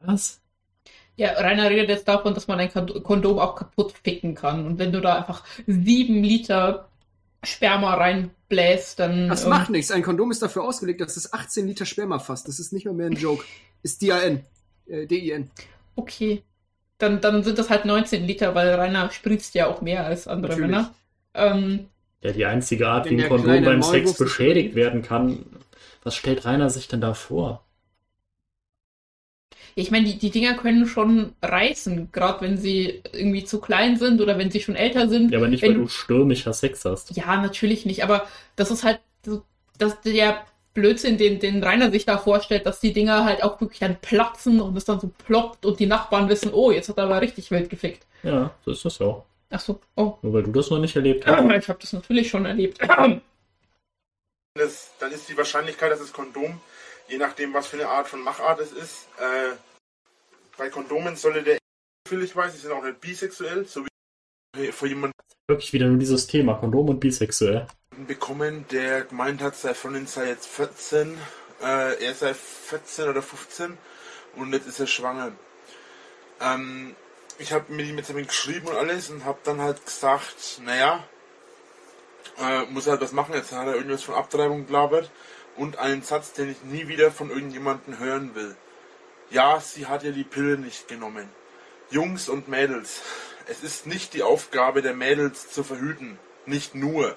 Was? 0.00 0.40
Ja, 1.16 1.32
Rainer 1.32 1.68
redet 1.68 1.90
jetzt 1.90 2.08
davon, 2.08 2.32
dass 2.32 2.48
man 2.48 2.58
ein 2.58 2.72
Kondom 2.72 3.38
auch 3.38 3.54
kaputt 3.54 3.92
ficken 4.02 4.34
kann. 4.34 4.64
Und 4.64 4.78
wenn 4.78 4.92
du 4.92 5.02
da 5.02 5.16
einfach 5.16 5.44
sieben 5.66 6.22
Liter 6.22 6.88
Sperma 7.42 7.96
reinbläst, 7.96 8.98
dann. 8.98 9.28
Das 9.28 9.44
ähm, 9.44 9.50
macht 9.50 9.68
nichts. 9.68 9.90
Ein 9.90 10.02
Kondom 10.02 10.30
ist 10.30 10.40
dafür 10.40 10.64
ausgelegt, 10.64 11.02
dass 11.02 11.18
es 11.18 11.34
18 11.34 11.66
Liter 11.66 11.84
Sperma 11.84 12.18
fasst. 12.18 12.48
Das 12.48 12.58
ist 12.58 12.72
nicht 12.72 12.86
mal 12.86 12.94
mehr 12.94 13.08
ein 13.08 13.12
Joke. 13.12 13.44
Ist 13.82 14.00
DIN. 14.00 14.42
Äh, 14.86 15.06
DIN. 15.06 15.50
Okay. 15.96 16.44
Dann, 16.96 17.20
dann 17.20 17.44
sind 17.44 17.58
das 17.58 17.68
halt 17.68 17.84
19 17.84 18.26
Liter, 18.26 18.54
weil 18.54 18.72
Rainer 18.74 19.10
spritzt 19.10 19.54
ja 19.54 19.66
auch 19.66 19.82
mehr 19.82 20.06
als 20.06 20.26
andere 20.26 20.52
Natürlich. 20.52 20.70
Männer. 20.70 20.94
Ähm, 21.34 21.88
ja, 22.22 22.32
die 22.32 22.44
einzige 22.44 22.88
Art, 22.88 23.08
wie 23.08 23.22
ein 23.22 23.28
Kondom 23.28 23.64
beim 23.64 23.82
Sex 23.82 24.16
beschädigt 24.16 24.74
werden 24.74 25.02
kann. 25.02 25.44
Was 26.02 26.16
stellt 26.16 26.44
Rainer 26.44 26.70
sich 26.70 26.88
denn 26.88 27.00
da 27.00 27.14
vor? 27.14 27.64
Ich 29.74 29.90
meine, 29.90 30.06
die, 30.06 30.18
die 30.18 30.30
Dinger 30.30 30.54
können 30.54 30.86
schon 30.86 31.32
reißen, 31.42 32.10
gerade 32.12 32.40
wenn 32.42 32.58
sie 32.58 33.02
irgendwie 33.12 33.44
zu 33.44 33.60
klein 33.60 33.96
sind 33.96 34.20
oder 34.20 34.36
wenn 34.36 34.50
sie 34.50 34.60
schon 34.60 34.76
älter 34.76 35.08
sind. 35.08 35.30
Ja, 35.30 35.38
aber 35.38 35.48
nicht, 35.48 35.62
wenn, 35.62 35.74
weil 35.74 35.82
du 35.82 35.88
stürmischer 35.88 36.52
Sex 36.52 36.84
hast. 36.84 37.16
Ja, 37.16 37.40
natürlich 37.40 37.86
nicht, 37.86 38.02
aber 38.02 38.26
das 38.56 38.70
ist 38.70 38.84
halt 38.84 39.00
so, 39.24 39.42
dass 39.78 40.00
der 40.00 40.44
Blödsinn, 40.74 41.18
den, 41.18 41.40
den 41.40 41.62
Rainer 41.62 41.90
sich 41.90 42.04
da 42.04 42.18
vorstellt, 42.18 42.66
dass 42.66 42.80
die 42.80 42.92
Dinger 42.92 43.24
halt 43.24 43.42
auch 43.42 43.60
wirklich 43.60 43.80
dann 43.80 43.96
platzen 44.00 44.60
und 44.60 44.76
es 44.76 44.84
dann 44.84 45.00
so 45.00 45.10
ploppt 45.26 45.64
und 45.66 45.80
die 45.80 45.86
Nachbarn 45.86 46.28
wissen, 46.28 46.52
oh, 46.52 46.70
jetzt 46.70 46.88
hat 46.88 46.98
er 46.98 47.04
aber 47.04 47.20
richtig 47.20 47.50
wild 47.50 47.70
gefickt. 47.70 48.06
Ja, 48.22 48.52
so 48.64 48.72
ist 48.72 48.84
das 48.84 48.98
ja. 48.98 49.22
Ach 49.50 49.60
so, 49.60 49.80
oh. 49.96 50.16
Nur 50.22 50.32
weil 50.32 50.42
du 50.44 50.52
das 50.52 50.70
noch 50.70 50.78
nicht 50.78 50.96
erlebt 50.96 51.26
hast. 51.26 51.42
Ich 51.58 51.68
habe 51.68 51.78
das 51.80 51.92
natürlich 51.92 52.30
schon 52.30 52.46
erlebt. 52.46 52.78
Das, 54.54 54.90
dann 54.98 55.12
ist 55.12 55.28
die 55.28 55.36
Wahrscheinlichkeit, 55.36 55.92
dass 55.92 56.00
das 56.00 56.12
Kondom, 56.12 56.60
je 57.08 57.18
nachdem, 57.18 57.54
was 57.54 57.68
für 57.68 57.76
eine 57.76 57.88
Art 57.88 58.08
von 58.08 58.20
Machart 58.20 58.58
es 58.58 58.72
ist, 58.72 59.06
äh, 59.18 59.54
bei 60.58 60.68
Kondomen 60.68 61.14
sollte 61.14 61.44
der, 61.44 61.58
ich 62.10 62.34
weiß, 62.34 62.52
die 62.52 62.58
sind 62.58 62.72
auch 62.72 62.82
nicht 62.82 63.00
bisexuell, 63.00 63.64
so 63.64 63.86
wie 64.56 64.72
vor 64.72 64.88
jemand. 64.88 65.12
Wirklich 65.46 65.72
wieder 65.72 65.86
nur 65.86 65.98
dieses 65.98 66.26
Thema, 66.26 66.54
Kondom 66.54 66.88
und 66.88 66.98
bisexuell. 66.98 67.68
Bekommen, 68.08 68.66
der 68.72 69.04
gemeint 69.04 69.40
hat, 69.40 69.54
seine 69.54 69.76
Freundin 69.76 70.08
sei 70.08 70.26
jetzt 70.26 70.48
14, 70.48 71.16
äh, 71.62 72.04
er 72.04 72.14
sei 72.14 72.34
14 72.34 73.08
oder 73.08 73.22
15 73.22 73.78
und 74.34 74.52
jetzt 74.52 74.66
ist 74.66 74.80
er 74.80 74.88
schwanger. 74.88 75.30
Ähm, 76.40 76.96
ich 77.40 77.52
habe 77.52 77.72
mit 77.72 77.86
ihm 77.86 77.96
jetzt 77.96 78.14
geschrieben 78.14 78.68
und 78.68 78.76
alles 78.76 79.08
und 79.08 79.24
habe 79.24 79.38
dann 79.44 79.60
halt 79.60 79.84
gesagt, 79.84 80.60
naja, 80.62 81.02
äh, 82.38 82.64
muss 82.66 82.86
halt 82.86 83.00
was 83.00 83.12
machen. 83.12 83.34
Jetzt 83.34 83.52
hat 83.52 83.66
er 83.66 83.74
irgendwas 83.74 84.02
von 84.02 84.14
Abtreibung 84.14 84.66
gelabert 84.66 85.10
und 85.56 85.78
einen 85.78 86.02
Satz, 86.02 86.32
den 86.32 86.50
ich 86.50 86.62
nie 86.62 86.86
wieder 86.86 87.10
von 87.10 87.30
irgendjemandem 87.30 87.98
hören 87.98 88.34
will. 88.34 88.56
Ja, 89.30 89.58
sie 89.58 89.86
hat 89.86 90.02
ja 90.02 90.10
die 90.10 90.24
Pille 90.24 90.58
nicht 90.58 90.86
genommen. 90.86 91.30
Jungs 91.90 92.28
und 92.28 92.48
Mädels, 92.48 93.00
es 93.46 93.62
ist 93.62 93.86
nicht 93.86 94.12
die 94.14 94.22
Aufgabe 94.22 94.82
der 94.82 94.94
Mädels 94.94 95.50
zu 95.50 95.64
verhüten. 95.64 96.18
Nicht 96.44 96.74
nur. 96.74 97.16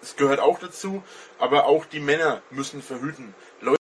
Es 0.00 0.16
gehört 0.16 0.40
auch 0.40 0.60
dazu, 0.60 1.02
aber 1.38 1.66
auch 1.66 1.86
die 1.86 2.00
Männer 2.00 2.40
müssen 2.50 2.82
verhüten. 2.82 3.34
Leute, 3.60 3.80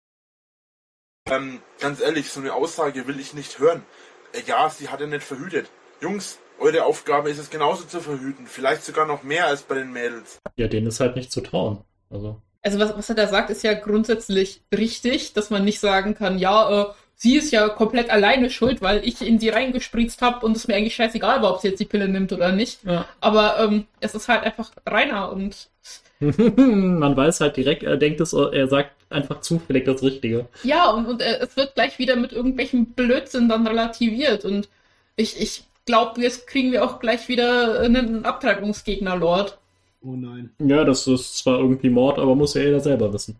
ähm, 1.30 1.62
ganz 1.78 2.00
ehrlich, 2.00 2.30
so 2.30 2.40
eine 2.40 2.54
Aussage 2.54 3.06
will 3.06 3.20
ich 3.20 3.34
nicht 3.34 3.58
hören. 3.58 3.84
Äh, 4.32 4.42
ja, 4.46 4.68
sie 4.70 4.88
hat 4.88 5.00
ja 5.00 5.06
nicht 5.06 5.22
verhütet. 5.22 5.68
Jungs, 6.00 6.38
eure 6.58 6.84
Aufgabe 6.84 7.30
ist 7.30 7.38
es 7.38 7.50
genauso 7.50 7.84
zu 7.84 8.00
verhüten. 8.00 8.46
Vielleicht 8.46 8.84
sogar 8.84 9.06
noch 9.06 9.22
mehr 9.22 9.46
als 9.46 9.62
bei 9.62 9.76
den 9.76 9.92
Mädels. 9.92 10.38
Ja, 10.56 10.68
denen 10.68 10.88
ist 10.88 11.00
halt 11.00 11.16
nicht 11.16 11.32
zu 11.32 11.40
trauen. 11.40 11.84
Also. 12.10 12.40
Also 12.62 12.78
was, 12.80 12.96
was 12.96 13.08
er 13.08 13.14
da 13.14 13.26
sagt, 13.28 13.50
ist 13.50 13.62
ja 13.62 13.74
grundsätzlich 13.74 14.62
richtig, 14.76 15.32
dass 15.32 15.50
man 15.50 15.64
nicht 15.64 15.80
sagen 15.80 16.14
kann, 16.14 16.38
ja, 16.38 16.82
äh, 16.82 16.86
sie 17.14 17.36
ist 17.36 17.52
ja 17.52 17.68
komplett 17.68 18.10
alleine 18.10 18.50
schuld, 18.50 18.82
weil 18.82 19.06
ich 19.06 19.22
in 19.22 19.38
sie 19.38 19.48
reingespritzt 19.50 20.22
habe 20.22 20.44
und 20.44 20.56
es 20.56 20.66
mir 20.66 20.74
eigentlich 20.74 20.96
scheißegal 20.96 21.40
war, 21.40 21.54
ob 21.54 21.60
sie 21.60 21.68
jetzt 21.68 21.80
die 21.80 21.84
Pille 21.84 22.08
nimmt 22.08 22.32
oder 22.32 22.52
nicht. 22.52 22.84
Ja. 22.84 23.06
Aber 23.20 23.60
ähm, 23.60 23.86
es 24.00 24.14
ist 24.14 24.28
halt 24.28 24.42
einfach 24.44 24.70
Rainer 24.86 25.30
und 25.32 25.68
man 26.20 27.16
weiß 27.16 27.40
halt 27.40 27.56
direkt, 27.56 27.84
er 27.84 27.96
denkt 27.96 28.20
es, 28.20 28.32
er 28.32 28.66
sagt 28.66 28.92
einfach 29.10 29.40
zufällig 29.40 29.84
das 29.84 30.02
Richtige. 30.02 30.48
Ja, 30.62 30.90
und, 30.90 31.06
und 31.06 31.22
äh, 31.22 31.38
es 31.40 31.56
wird 31.56 31.74
gleich 31.74 31.98
wieder 31.98 32.16
mit 32.16 32.32
irgendwelchen 32.32 32.86
Blödsinn 32.86 33.48
dann 33.48 33.66
relativiert. 33.66 34.44
Und 34.44 34.68
ich, 35.16 35.40
ich 35.40 35.64
glaube, 35.86 36.20
jetzt 36.20 36.46
kriegen 36.46 36.72
wir 36.72 36.84
auch 36.84 37.00
gleich 37.00 37.28
wieder 37.28 37.80
einen 37.80 38.24
Abtreibungsgegner, 38.24 39.16
Lord. 39.16 39.58
Oh 40.02 40.14
nein. 40.14 40.50
Ja, 40.58 40.84
das 40.84 41.06
ist 41.06 41.38
zwar 41.38 41.58
irgendwie 41.58 41.90
Mord, 41.90 42.18
aber 42.18 42.34
muss 42.34 42.54
ja 42.54 42.62
jeder 42.62 42.80
selber 42.80 43.12
wissen. 43.12 43.36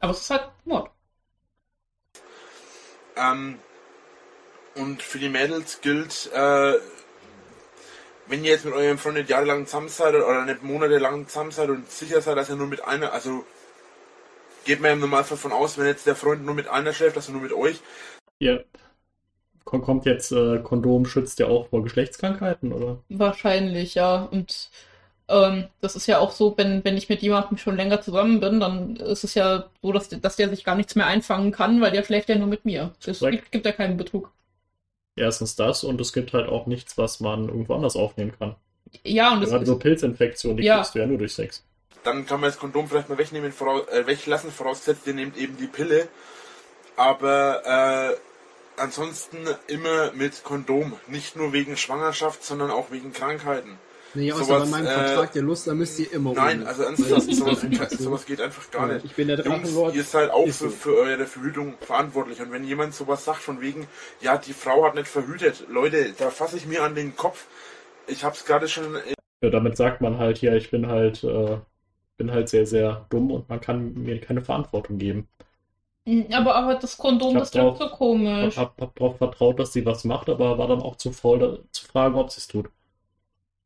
Aber 0.00 0.12
es 0.12 0.20
ist 0.20 0.30
halt 0.30 0.48
Mord. 0.64 0.90
Ähm, 3.16 3.58
und 4.74 5.02
für 5.02 5.18
die 5.18 5.28
Mädels 5.28 5.80
gilt, 5.82 6.30
äh, 6.32 6.74
wenn 8.26 8.44
ihr 8.44 8.52
jetzt 8.52 8.64
mit 8.64 8.74
eurem 8.74 8.98
Freund 8.98 9.16
nicht 9.16 9.30
jahrelang 9.30 9.66
zusammen 9.66 9.88
seid 9.88 10.14
oder 10.14 10.44
nicht 10.44 10.62
monatelang 10.62 11.28
zusammen 11.28 11.50
seid 11.52 11.68
und 11.68 11.90
sicher 11.90 12.20
seid, 12.20 12.36
dass 12.36 12.48
ihr 12.48 12.56
nur 12.56 12.66
mit 12.66 12.82
einer, 12.84 13.12
also 13.12 13.44
geht 14.64 14.80
man 14.80 14.92
im 14.92 15.00
Normalfall 15.00 15.38
von 15.38 15.52
aus, 15.52 15.78
wenn 15.78 15.86
jetzt 15.86 16.06
der 16.06 16.16
Freund 16.16 16.44
nur 16.44 16.54
mit 16.54 16.68
einer 16.68 16.92
schläft, 16.92 17.16
also 17.16 17.32
nur 17.32 17.42
mit 17.42 17.52
euch. 17.52 17.80
Ja. 18.38 18.58
Kommt 19.64 20.04
jetzt, 20.06 20.30
äh, 20.30 20.58
Kondom 20.62 21.06
schützt 21.06 21.38
ja 21.38 21.46
auch 21.46 21.68
vor 21.68 21.82
Geschlechtskrankheiten, 21.82 22.72
oder? 22.72 22.98
Wahrscheinlich, 23.08 23.94
ja. 23.94 24.22
Und 24.24 24.70
ähm, 25.28 25.68
das 25.80 25.96
ist 25.96 26.06
ja 26.06 26.18
auch 26.18 26.32
so, 26.32 26.54
wenn, 26.56 26.84
wenn 26.84 26.96
ich 26.96 27.08
mit 27.08 27.22
jemandem 27.22 27.56
schon 27.56 27.76
länger 27.76 28.00
zusammen 28.02 28.40
bin, 28.40 28.60
dann 28.60 28.96
ist 28.96 29.24
es 29.24 29.34
ja 29.34 29.70
so, 29.82 29.92
dass, 29.92 30.08
dass 30.10 30.36
der 30.36 30.50
sich 30.50 30.64
gar 30.64 30.76
nichts 30.76 30.94
mehr 30.96 31.06
einfangen 31.06 31.50
kann, 31.50 31.80
weil 31.80 31.92
der 31.92 32.04
schläft 32.04 32.28
ja 32.28 32.36
nur 32.36 32.46
mit 32.46 32.64
mir. 32.64 32.92
Es 33.06 33.20
gibt, 33.20 33.50
gibt 33.50 33.66
ja 33.66 33.72
keinen 33.72 33.96
Betrug. 33.96 34.30
Erstens 35.16 35.56
das 35.56 35.84
und 35.84 36.00
es 36.00 36.12
gibt 36.12 36.32
halt 36.32 36.48
auch 36.48 36.66
nichts, 36.66 36.98
was 36.98 37.20
man 37.20 37.48
irgendwo 37.48 37.74
anders 37.74 37.96
aufnehmen 37.96 38.32
kann. 38.38 38.56
Ja, 39.02 39.32
und 39.32 39.44
Gerade 39.44 39.64
so 39.66 39.78
Pilzinfektionen, 39.78 40.58
die 40.58 40.64
Ja. 40.64 40.76
kriegst 40.76 40.94
du 40.94 40.98
ja 40.98 41.06
nur 41.06 41.18
durch 41.18 41.34
Sex. 41.34 41.64
Dann 42.04 42.26
kann 42.26 42.40
man 42.40 42.50
das 42.50 42.58
Kondom 42.58 42.88
vielleicht 42.88 43.08
mal 43.08 43.18
wegnehmen, 43.18 43.52
voraus, 43.52 43.88
äh, 43.88 44.06
weglassen, 44.06 44.50
vorausgesetzt, 44.50 45.06
ihr 45.06 45.14
nehmt 45.14 45.36
eben 45.36 45.56
die 45.56 45.66
Pille. 45.66 46.08
Aber 46.96 48.14
äh, 48.14 48.80
ansonsten 48.80 49.38
immer 49.66 50.12
mit 50.12 50.44
Kondom. 50.44 50.94
Nicht 51.08 51.36
nur 51.36 51.52
wegen 51.52 51.76
Schwangerschaft, 51.76 52.44
sondern 52.44 52.70
auch 52.70 52.90
wegen 52.90 53.12
Krankheiten. 53.12 53.78
Nee, 54.16 54.30
außer 54.30 54.44
Sowas, 54.44 54.70
bei 54.70 54.78
meinem 54.78 54.86
äh, 54.86 54.90
Vertrag 54.90 55.32
der 55.32 55.42
Lust, 55.42 55.66
da 55.66 55.74
müsst 55.74 55.98
ihr 55.98 56.12
immer 56.12 56.34
Nein, 56.34 56.60
ohne. 56.60 56.68
also 56.68 56.84
ernsthaft, 56.84 57.28
ist 57.28 57.36
sowas, 57.36 57.60
sowas 57.98 58.26
geht 58.26 58.40
einfach 58.40 58.70
gar 58.70 58.86
nicht. 58.86 59.04
Ich 59.04 59.14
bin 59.16 59.26
der 59.26 59.38
Jungs, 59.38 59.48
Drachenlord. 59.48 59.94
ihr 59.96 60.04
seid 60.04 60.30
auch 60.30 60.48
für, 60.48 60.70
für 60.70 60.96
eure 60.96 61.26
Verhütung 61.26 61.74
verantwortlich. 61.80 62.40
Und 62.40 62.52
wenn 62.52 62.64
jemand 62.64 62.94
sowas 62.94 63.24
sagt 63.24 63.40
von 63.40 63.60
wegen, 63.60 63.88
ja, 64.20 64.38
die 64.38 64.52
Frau 64.52 64.84
hat 64.84 64.94
nicht 64.94 65.08
verhütet, 65.08 65.64
Leute, 65.68 66.14
da 66.16 66.30
fasse 66.30 66.56
ich 66.56 66.66
mir 66.66 66.84
an 66.84 66.94
den 66.94 67.16
Kopf. 67.16 67.46
Ich 68.06 68.22
hab's 68.22 68.44
gerade 68.44 68.68
schon 68.68 68.98
Ja, 69.42 69.50
damit 69.50 69.76
sagt 69.76 70.00
man 70.00 70.18
halt, 70.18 70.40
ja, 70.42 70.54
ich 70.54 70.70
bin 70.70 70.86
halt, 70.86 71.24
äh, 71.24 71.58
bin 72.16 72.30
halt 72.32 72.48
sehr, 72.48 72.66
sehr 72.66 73.06
dumm 73.10 73.30
und 73.30 73.48
man 73.48 73.60
kann 73.60 73.94
mir 73.94 74.20
keine 74.20 74.42
Verantwortung 74.42 74.98
geben. 74.98 75.28
Aber, 76.32 76.54
aber 76.54 76.74
das 76.76 76.96
Kondom, 76.98 77.34
Ich 77.34 77.38
das 77.38 77.50
klingt 77.50 77.76
so 77.78 77.84
Ich 77.84 77.92
komisch. 77.92 78.56
hab, 78.56 78.80
hab 78.80 78.94
darauf 78.96 79.18
vertraut, 79.18 79.58
dass 79.58 79.72
sie 79.72 79.84
was 79.86 80.04
macht, 80.04 80.28
aber 80.30 80.58
war 80.58 80.68
dann 80.68 80.80
auch 80.82 80.96
zu 80.96 81.12
faul, 81.12 81.38
da, 81.38 81.58
zu 81.72 81.84
fragen, 81.86 82.14
ob 82.16 82.30
sie 82.30 82.38
es 82.38 82.48
tut. 82.48 82.70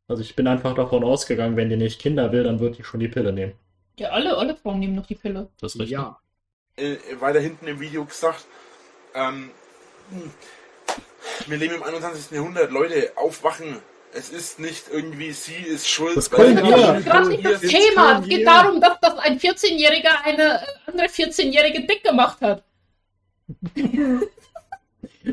Also 0.07 0.23
ich 0.23 0.37
bin 0.37 0.47
einfach 0.47 0.75
davon 0.75 1.03
ausgegangen, 1.03 1.57
wenn 1.57 1.71
die 1.71 1.77
nicht 1.77 1.99
Kinder 1.99 2.31
will, 2.31 2.43
dann 2.43 2.61
wird 2.61 2.77
die 2.77 2.85
schon 2.85 3.01
die 3.01 3.09
Pille 3.09 3.33
nehmen. 3.33 3.55
Ja, 3.99 4.11
alle, 4.11 4.37
alle 4.39 4.57
Frauen 4.57 4.79
nehmen 4.81 4.95
noch 4.95 5.07
die 5.07 5.15
Pille. 5.15 5.51
Das 5.61 5.75
ist 5.75 5.81
richtig. 5.81 5.93
Ja. 5.93 6.19
äh, 6.77 6.97
weiter 7.21 7.41
hinten 7.41 7.67
im 7.67 7.81
Video 7.81 8.05
gesagt, 8.05 8.47
ähm, 9.15 9.51
wir 11.47 11.57
leben 11.57 11.75
im 11.75 11.83
21. 11.83 12.37
Jahrhundert, 12.37 12.71
Leute, 12.71 13.13
aufwachen. 13.17 13.79
Es 14.15 14.31
ist 14.31 14.59
nicht 14.59 14.85
irgendwie, 14.91 15.33
sie 15.33 15.55
ist 15.55 15.89
schuld. 15.89 16.17
Das 16.17 16.33
weil 16.33 16.55
können 16.55 16.57
sie 16.57 16.63
wir. 16.65 16.77
schuld 16.77 16.89
Das 16.89 16.99
ist 16.99 17.05
gerade 17.07 17.29
nicht 17.29 17.45
das. 17.45 17.61
Thema. 17.61 18.21
Es 18.21 18.29
geht 18.29 18.47
darum, 18.47 18.81
dass, 18.81 19.01
dass 19.01 19.19
ein 19.19 19.39
14-Jähriger 19.39 20.25
eine 20.25 20.61
andere 20.87 21.07
14-Jährige 21.07 21.87
dick 21.87 22.03
gemacht 22.03 22.41
hat. 22.41 22.63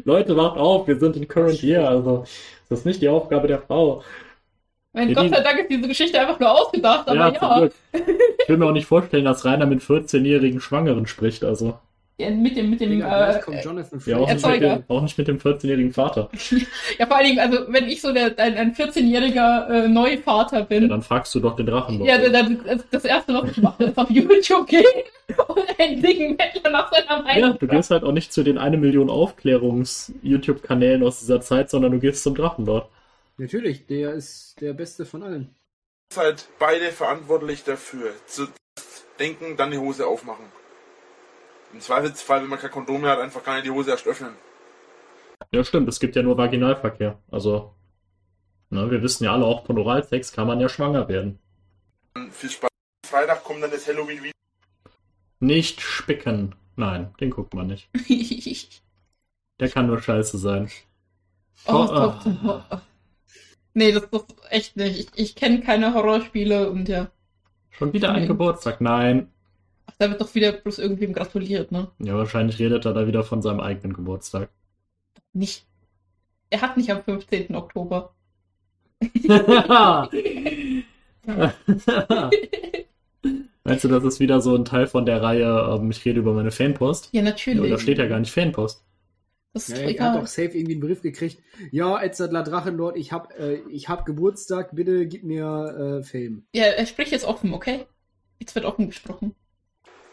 Leute, 0.03 0.35
wacht 0.35 0.57
auf, 0.57 0.87
wir 0.87 0.99
sind 0.99 1.15
in 1.15 1.27
Current 1.27 1.61
Year, 1.61 1.87
also 1.87 2.25
das 2.69 2.79
ist 2.79 2.85
nicht 2.85 3.01
die 3.01 3.09
Aufgabe 3.09 3.47
der 3.47 3.59
Frau. 3.61 4.03
Mein 4.93 5.09
Ja, 5.09 5.21
Gott 5.21 5.29
sei 5.29 5.41
Dank 5.41 5.59
ist 5.59 5.69
diese 5.69 5.87
Geschichte 5.87 6.19
einfach 6.19 6.39
nur 6.39 6.51
ausgedacht, 6.51 7.07
aber 7.07 7.33
ja, 7.33 7.61
ja. 7.61 7.69
Ich 7.93 8.49
will 8.49 8.57
mir 8.57 8.65
auch 8.65 8.71
nicht 8.71 8.87
vorstellen, 8.87 9.25
dass 9.25 9.45
Rainer 9.45 9.65
mit 9.65 9.81
14-jährigen 9.81 10.59
Schwangeren 10.61 11.07
spricht, 11.07 11.43
also. 11.43 11.79
Ja, 12.17 12.29
mit 12.31 12.55
dem, 12.55 12.69
mit 12.69 12.79
dem, 12.79 12.89
Digga, 12.91 13.37
äh, 13.37 13.39
kommt 13.41 13.63
Jonathan 13.63 14.01
Ja, 14.05 14.17
auch, 14.17 14.29
Frakes. 14.29 14.33
nicht 14.33 14.47
mit 14.47 14.61
Erzeuger. 14.61 14.75
dem, 14.77 14.83
auch 14.87 15.01
nicht 15.01 15.17
mit 15.17 15.27
dem 15.27 15.37
14-jährigen 15.37 15.91
Vater. 15.93 16.29
ja, 16.97 17.07
vor 17.07 17.17
allen 17.17 17.25
Dingen, 17.27 17.39
also 17.39 17.65
wenn 17.67 17.89
ich 17.89 18.01
so 18.01 18.13
der, 18.13 18.39
ein, 18.39 18.55
ein 18.55 18.73
14-jähriger 18.73 19.69
äh, 19.85 19.87
Neuvater 19.89 20.59
Ja, 20.59 20.63
bin, 20.63 20.87
dann 20.87 21.01
fragst 21.01 21.35
du 21.35 21.41
doch 21.41 21.57
den 21.57 21.65
Drachen. 21.65 22.03
ja, 22.05 22.17
dann, 22.29 22.63
das, 22.65 22.85
das 22.89 23.03
erste, 23.05 23.33
was 23.33 23.51
ich 23.51 23.57
mache, 23.57 23.83
ist 23.85 23.97
auf 23.97 24.09
YouTube 24.09 24.67
gehen 24.67 24.85
und 25.47 25.79
einen 25.79 26.01
dicken 26.01 26.37
Mettler 26.37 26.69
nach 26.71 26.91
seiner 26.91 27.17
Ja, 27.17 27.23
Meinung. 27.23 27.59
du 27.59 27.67
gehst 27.67 27.91
halt 27.91 28.03
auch 28.03 28.13
nicht 28.13 28.31
zu 28.31 28.43
den 28.43 28.57
eine 28.57 28.77
Million 28.77 29.09
Aufklärungs-YouTube-Kanälen 29.09 31.03
aus 31.03 31.19
dieser 31.19 31.41
Zeit, 31.41 31.69
sondern 31.69 31.91
du 31.91 31.99
gehst 31.99 32.23
zum 32.23 32.35
Drachenlord. 32.35 32.89
Natürlich, 33.37 33.87
der 33.87 34.13
ist 34.13 34.55
der 34.61 34.73
Beste 34.73 35.05
von 35.05 35.21
allen. 35.23 35.53
seid 36.13 36.47
beide 36.59 36.91
verantwortlich 36.91 37.63
dafür. 37.65 38.11
Zu 38.27 38.47
denken, 39.19 39.57
dann 39.57 39.71
die 39.71 39.77
Hose 39.77 40.07
aufmachen. 40.07 40.45
Im 41.75 41.81
Zweifelsfall, 41.81 42.41
wenn 42.41 42.47
man 42.49 42.57
kein 42.59 42.71
Kondom 42.71 43.01
mehr 43.01 43.11
hat, 43.11 43.19
einfach 43.19 43.43
gar 43.43 43.55
nicht 43.55 43.65
die 43.65 43.71
Hose 43.71 43.91
erst 43.91 44.07
öffnen. 44.07 44.33
Ja, 45.51 45.61
stimmt, 45.65 45.89
es 45.89 45.99
gibt 45.99 46.15
ja 46.15 46.23
nur 46.23 46.37
Vaginalverkehr. 46.37 47.19
Also, 47.29 47.75
ne, 48.69 48.89
wir 48.89 49.01
wissen 49.03 49.25
ja 49.25 49.33
alle, 49.33 49.43
auch 49.43 49.65
von 49.65 49.77
Oralsex 49.77 50.31
kann 50.31 50.47
man 50.47 50.61
ja 50.61 50.69
schwanger 50.69 51.09
werden. 51.09 51.37
Viel 52.31 52.49
Spaß. 52.49 52.69
Freitag 53.05 53.43
kommt 53.43 53.61
dann 53.61 53.71
das 53.71 53.85
Halloween 53.89 54.23
wieder. 54.23 54.31
Nicht 55.41 55.81
spicken. 55.81 56.55
Nein, 56.77 57.13
den 57.19 57.29
guckt 57.31 57.53
man 57.53 57.67
nicht. 57.67 57.89
Der 59.59 59.67
kann 59.69 59.87
nur 59.87 60.01
scheiße 60.01 60.37
sein. 60.37 60.71
oh, 61.65 61.73
Oh, 61.73 61.87
Gott. 61.87 62.25
ah. 62.69 62.81
Nee, 63.73 63.91
das 63.91 64.03
ist 64.03 64.35
echt 64.49 64.77
nicht. 64.77 64.97
Ich, 64.97 65.09
ich 65.19 65.35
kenne 65.35 65.59
keine 65.59 65.93
Horrorspiele 65.93 66.69
und 66.69 66.87
ja. 66.87 67.11
Schon 67.71 67.91
wieder 67.91 68.11
ein 68.13 68.21
Nee. 68.21 68.27
Geburtstag? 68.27 68.79
Nein. 68.79 69.29
Ach, 69.87 69.93
da 69.99 70.09
wird 70.09 70.21
doch 70.21 70.33
wieder 70.35 70.51
bloß 70.51 70.79
irgendwem 70.79 71.13
gratuliert, 71.13 71.71
ne? 71.71 71.91
Ja, 71.99 72.15
wahrscheinlich 72.17 72.59
redet 72.59 72.85
er 72.85 72.93
da 72.93 73.07
wieder 73.07 73.23
von 73.23 73.41
seinem 73.41 73.59
eigenen 73.59 73.93
Geburtstag. 73.93 74.49
Nicht. 75.33 75.65
Er 76.49 76.61
hat 76.61 76.77
nicht 76.77 76.91
am 76.91 77.03
15. 77.03 77.55
Oktober. 77.55 78.13
Meinst 83.63 83.83
du, 83.83 83.87
das 83.87 84.03
ist 84.03 84.19
wieder 84.19 84.41
so 84.41 84.55
ein 84.55 84.65
Teil 84.65 84.85
von 84.87 85.05
der 85.05 85.21
Reihe, 85.21 85.75
ähm, 85.75 85.89
ich 85.89 86.05
rede 86.05 86.19
über 86.19 86.33
meine 86.33 86.51
Fanpost? 86.51 87.09
Ja, 87.11 87.21
Ja, 87.21 87.25
natürlich. 87.25 87.71
da 87.71 87.79
steht 87.79 87.97
ja 87.97 88.05
gar 88.07 88.19
nicht 88.19 88.31
Fanpost. 88.31 88.83
Das 89.53 89.69
ist 89.69 89.77
Ja, 89.77 89.85
doch 89.87 89.91
er 89.95 90.03
hat 90.11 90.21
doch 90.21 90.27
safe 90.27 90.49
irgendwie 90.57 90.73
einen 90.73 90.81
Brief 90.81 91.01
gekriegt. 91.01 91.41
Ja, 91.71 92.01
Edzardler 92.01 92.43
Drachenlord, 92.43 92.97
ich 92.97 93.11
hab, 93.11 93.33
äh, 93.39 93.55
ich 93.69 93.89
hab 93.89 94.05
Geburtstag, 94.05 94.75
bitte 94.75 95.07
gib 95.07 95.23
mir 95.23 95.99
äh, 96.01 96.03
Fame. 96.03 96.45
Ja, 96.53 96.65
er 96.65 96.85
spricht 96.85 97.11
jetzt 97.11 97.25
offen, 97.25 97.53
okay? 97.53 97.85
Jetzt 98.39 98.53
wird 98.53 98.65
offen 98.65 98.87
gesprochen. 98.87 99.33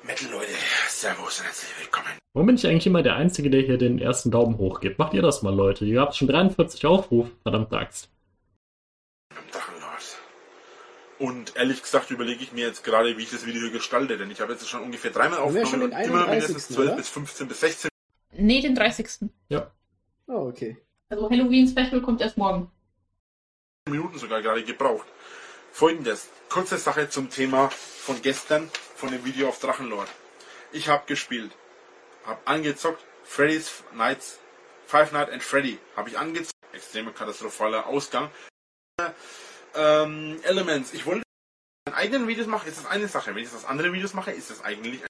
Metal 0.04 0.28
Leute, 0.32 0.50
Servus 0.88 1.38
und 1.38 1.46
herzlich 1.46 1.70
willkommen. 1.78 2.08
Warum 2.32 2.46
bin 2.46 2.56
ich 2.56 2.66
eigentlich 2.66 2.88
immer 2.88 3.02
der 3.02 3.14
Einzige, 3.14 3.50
der 3.50 3.60
hier 3.62 3.78
den 3.78 4.00
ersten 4.00 4.32
Daumen 4.32 4.58
hoch 4.58 4.80
gibt? 4.80 4.98
Macht 4.98 5.14
ihr 5.14 5.22
das 5.22 5.42
mal, 5.42 5.54
Leute. 5.54 5.84
Ihr 5.84 6.00
habt 6.00 6.16
schon 6.16 6.26
43 6.26 6.84
Aufrufe, 6.86 7.30
verdammte 7.42 7.78
Axt. 7.78 8.08
Und 11.20 11.54
ehrlich 11.54 11.82
gesagt 11.82 12.10
überlege 12.10 12.42
ich 12.42 12.52
mir 12.52 12.66
jetzt 12.66 12.82
gerade, 12.82 13.16
wie 13.16 13.22
ich 13.22 13.30
das 13.30 13.46
Video 13.46 13.70
gestalte, 13.70 14.18
denn 14.18 14.28
ich 14.28 14.40
habe 14.40 14.52
jetzt 14.52 14.68
schon 14.68 14.82
ungefähr 14.82 15.12
dreimal 15.12 15.38
aufgenommen 15.38 15.70
schon 15.70 15.82
und 15.82 15.92
immer 15.92 16.26
mindestens 16.26 16.66
31., 16.70 16.74
12 16.74 16.88
oder? 16.88 16.96
bis 16.96 17.08
15 17.08 17.48
bis 17.48 17.60
16 17.60 17.90
Nee, 18.32 18.60
den 18.60 18.74
30. 18.74 19.30
Oh, 20.26 20.48
okay. 20.48 20.78
Also 21.10 21.30
Halloween-Special 21.30 22.00
kommt 22.02 22.22
erst 22.22 22.38
morgen. 22.38 22.72
Minuten 23.88 24.18
sogar 24.18 24.42
gerade 24.42 24.64
gebraucht. 24.64 25.06
Folgendes, 25.70 26.28
kurze 26.48 26.76
Sache 26.76 27.08
zum 27.08 27.30
Thema 27.30 27.68
von 27.70 28.20
gestern, 28.20 28.68
von 29.02 29.10
dem 29.10 29.24
Video 29.24 29.48
auf 29.48 29.58
Drachenlord. 29.58 30.08
Ich 30.70 30.88
habe 30.88 31.02
gespielt, 31.06 31.50
habe 32.24 32.38
angezockt, 32.44 33.02
Freddy's 33.24 33.82
Nights, 33.94 34.38
Five 34.86 35.10
Nights 35.10 35.32
and 35.32 35.42
Freddy 35.42 35.76
habe 35.96 36.08
ich 36.08 36.16
angezockt, 36.16 36.54
extreme 36.72 37.10
katastrophaler 37.10 37.86
Ausgang. 37.88 38.30
Ähm, 39.74 40.38
Elements, 40.44 40.94
ich 40.94 41.04
wollte 41.04 41.24
meine 41.84 41.96
eigenen 41.96 42.28
Videos 42.28 42.46
machen, 42.46 42.68
ist 42.68 42.78
das 42.78 42.86
eine 42.86 43.08
Sache. 43.08 43.34
Wenn 43.34 43.42
ich 43.42 43.50
das 43.50 43.64
andere 43.64 43.92
Videos 43.92 44.14
mache, 44.14 44.30
ist 44.30 44.50
das 44.50 44.62
eigentlich 44.62 45.00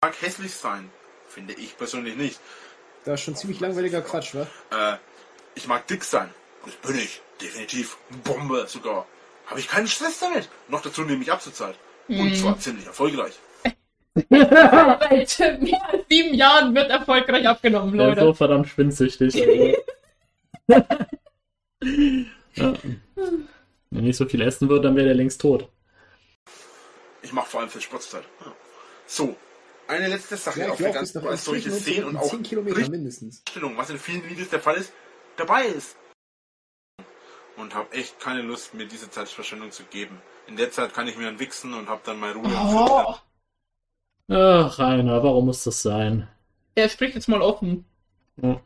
mag 0.00 0.14
hässlich 0.22 0.54
sein. 0.54 0.88
Finde 1.28 1.54
ich 1.54 1.76
persönlich 1.76 2.14
nicht. 2.14 2.38
Das 3.04 3.14
ist 3.14 3.24
schon 3.24 3.34
ziemlich 3.34 3.58
langweiliger 3.58 4.02
Quatsch, 4.02 4.36
wa? 4.36 4.46
Äh, 4.70 4.98
ich 5.56 5.66
mag 5.66 5.88
dick 5.88 6.04
sein. 6.04 6.32
Und 6.62 6.72
das 6.72 6.80
bin 6.88 7.00
ich. 7.00 7.20
Definitiv. 7.40 7.96
Bombe 8.22 8.68
sogar. 8.68 9.08
Habe 9.46 9.58
ich 9.58 9.66
keinen 9.66 9.88
Stress 9.88 10.20
damit. 10.20 10.48
Noch 10.68 10.82
dazu 10.82 11.02
nehme 11.02 11.22
ich 11.22 11.32
ab 11.32 11.42
zur 11.42 11.52
Zeit. 11.52 11.74
Und 12.08 12.18
Hm. 12.30 12.34
zwar 12.34 12.58
ziemlich 12.58 12.86
erfolgreich. 12.86 13.34
Seit 15.26 15.60
mehr 15.62 15.88
als 15.90 16.04
sieben 16.08 16.34
Jahren 16.34 16.74
wird 16.74 16.88
erfolgreich 16.90 17.46
abgenommen, 17.48 17.96
Der 17.98 18.10
ist 18.12 18.18
so 18.20 18.24
Leute. 18.26 18.36
verdammt 18.36 18.68
schwindsüchtig. 18.68 19.34
ja. 20.68 20.84
Wenn 23.90 24.04
nicht 24.04 24.16
so 24.16 24.26
viel 24.26 24.40
essen 24.42 24.68
würde, 24.68 24.82
dann 24.88 24.96
wäre 24.96 25.06
der 25.06 25.14
längst 25.14 25.40
tot. 25.40 25.68
Ich 27.22 27.32
mache 27.32 27.48
vor 27.48 27.60
allem 27.60 27.68
für 27.70 27.80
Sportzeit. 27.80 28.24
Ja. 28.44 28.52
So. 29.06 29.36
Eine 29.86 30.08
letzte 30.08 30.36
Sache 30.36 30.60
Ja, 30.60 30.68
auf 30.70 30.80
ich 30.80 30.86
der 30.86 30.94
ganzen 30.94 31.22
nach 31.22 31.30
als 31.30 31.44
solche 31.44 31.70
Szenen 31.70 32.04
und 32.04 32.16
auch 32.16 32.30
10 32.30 32.42
Kilometer 32.42 32.88
mindestens. 32.88 33.42
Richtung, 33.54 33.76
was 33.76 33.90
in 33.90 33.98
vielen 33.98 34.26
Videos 34.28 34.48
der 34.48 34.60
Fall 34.60 34.76
ist, 34.76 34.92
dabei 35.36 35.66
ist. 35.66 35.96
Und 37.56 37.74
habe 37.74 37.92
echt 37.92 38.18
keine 38.18 38.40
Lust, 38.42 38.72
mir 38.74 38.86
diese 38.86 39.10
Zeitverschwendung 39.10 39.70
zu 39.72 39.82
geben. 39.84 40.20
In 40.46 40.56
der 40.56 40.70
Zeit 40.70 40.92
kann 40.92 41.08
ich 41.08 41.16
mir 41.16 41.24
dann 41.24 41.38
wichsen 41.38 41.72
und 41.74 41.88
habe 41.88 42.02
dann 42.04 42.20
mal 42.20 42.32
Ruhe. 42.32 42.44
Oh, 42.46 43.14
Ach, 44.28 44.78
Rainer, 44.78 45.22
warum 45.22 45.46
muss 45.46 45.64
das 45.64 45.82
sein? 45.82 46.28
er 46.74 46.88
spricht 46.88 47.14
jetzt 47.14 47.28
mal 47.28 47.40
offen. 47.40 47.84
Ja. 48.42 48.60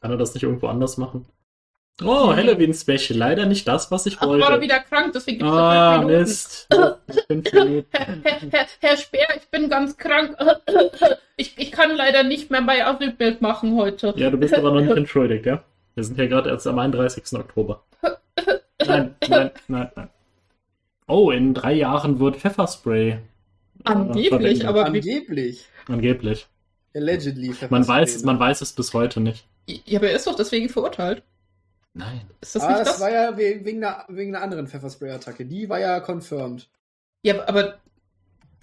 Kann 0.00 0.10
er 0.10 0.16
das 0.16 0.34
nicht 0.34 0.42
irgendwo 0.42 0.66
anders 0.66 0.98
machen? 0.98 1.26
Oh, 2.02 2.34
Halloween-Special. 2.36 3.18
Leider 3.18 3.46
nicht 3.46 3.66
das, 3.66 3.90
was 3.90 4.04
ich 4.04 4.18
Ach, 4.18 4.26
wollte. 4.26 4.44
war 4.44 4.52
er 4.52 4.60
wieder 4.60 4.80
krank, 4.80 5.12
deswegen 5.14 5.38
gibt's 5.38 5.52
ah, 5.52 6.02
noch 6.02 6.08
fünf 6.08 6.08
Minuten. 6.08 6.20
Mist. 6.20 6.68
Minuten. 7.54 7.86
Herr, 7.90 8.40
Herr, 8.50 8.66
Herr 8.80 8.96
Speer, 8.98 9.28
ich 9.36 9.48
bin 9.48 9.68
ganz 9.68 9.96
krank. 9.96 10.36
Ich, 11.38 11.58
ich 11.58 11.70
kann 11.70 11.94
leider 11.94 12.22
nicht 12.22 12.50
mehr 12.50 12.62
bei 12.62 12.86
Asylbild 12.86 13.42
machen 13.42 13.76
heute. 13.76 14.14
Ja, 14.16 14.30
du 14.30 14.38
bist 14.38 14.54
aber 14.54 14.70
noch 14.72 14.80
nicht 14.80 14.90
entschuldigt, 14.96 15.44
ja? 15.44 15.62
Wir 15.94 16.02
sind 16.02 16.18
ja 16.18 16.24
gerade 16.28 16.48
erst 16.48 16.66
am 16.66 16.78
31. 16.78 17.30
Oktober. 17.34 17.84
Nein, 18.86 19.14
nein, 19.28 19.50
nein, 19.68 19.90
nein. 19.94 20.08
Oh, 21.06 21.30
in 21.30 21.54
drei 21.54 21.74
Jahren 21.74 22.18
wird 22.18 22.36
Pfefferspray. 22.36 23.18
Angeblich, 23.84 24.28
verwendet. 24.28 24.64
aber 24.64 24.92
wie, 24.92 24.98
Angeblich. 24.98 25.64
Angeblich. 25.86 26.46
Allegedly. 26.94 27.54
Man 27.70 27.86
weiß, 27.86 28.10
Pfefferspray, 28.10 28.26
man 28.26 28.34
ne? 28.36 28.40
weiß 28.40 28.60
es 28.62 28.72
bis 28.72 28.94
heute 28.94 29.20
nicht. 29.20 29.46
ja, 29.66 29.98
aber 29.98 30.10
er 30.10 30.16
ist 30.16 30.26
doch 30.26 30.34
deswegen 30.34 30.68
verurteilt. 30.68 31.22
Nein. 31.94 32.22
Ist 32.40 32.56
das 32.56 32.62
ah, 32.62 32.68
nicht 32.68 32.80
das, 32.80 32.88
das? 32.88 33.00
war 33.00 33.10
ja 33.10 33.36
we- 33.36 33.64
wegen 33.64 33.82
einer, 33.84 34.04
wegen 34.08 34.34
einer 34.34 34.44
anderen 34.44 34.66
Pfefferspray-Attacke. 34.66 35.46
Die 35.46 35.68
war 35.68 35.78
ja 35.78 36.00
confirmed. 36.00 36.68
Ja, 37.22 37.46
aber 37.48 37.78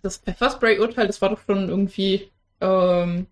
das 0.02 0.18
Pfefferspray-Urteil, 0.18 1.08
das 1.08 1.22
war 1.22 1.30
doch 1.30 1.40
schon 1.46 1.70
irgendwie 1.70 2.30
ähm, 2.62 3.28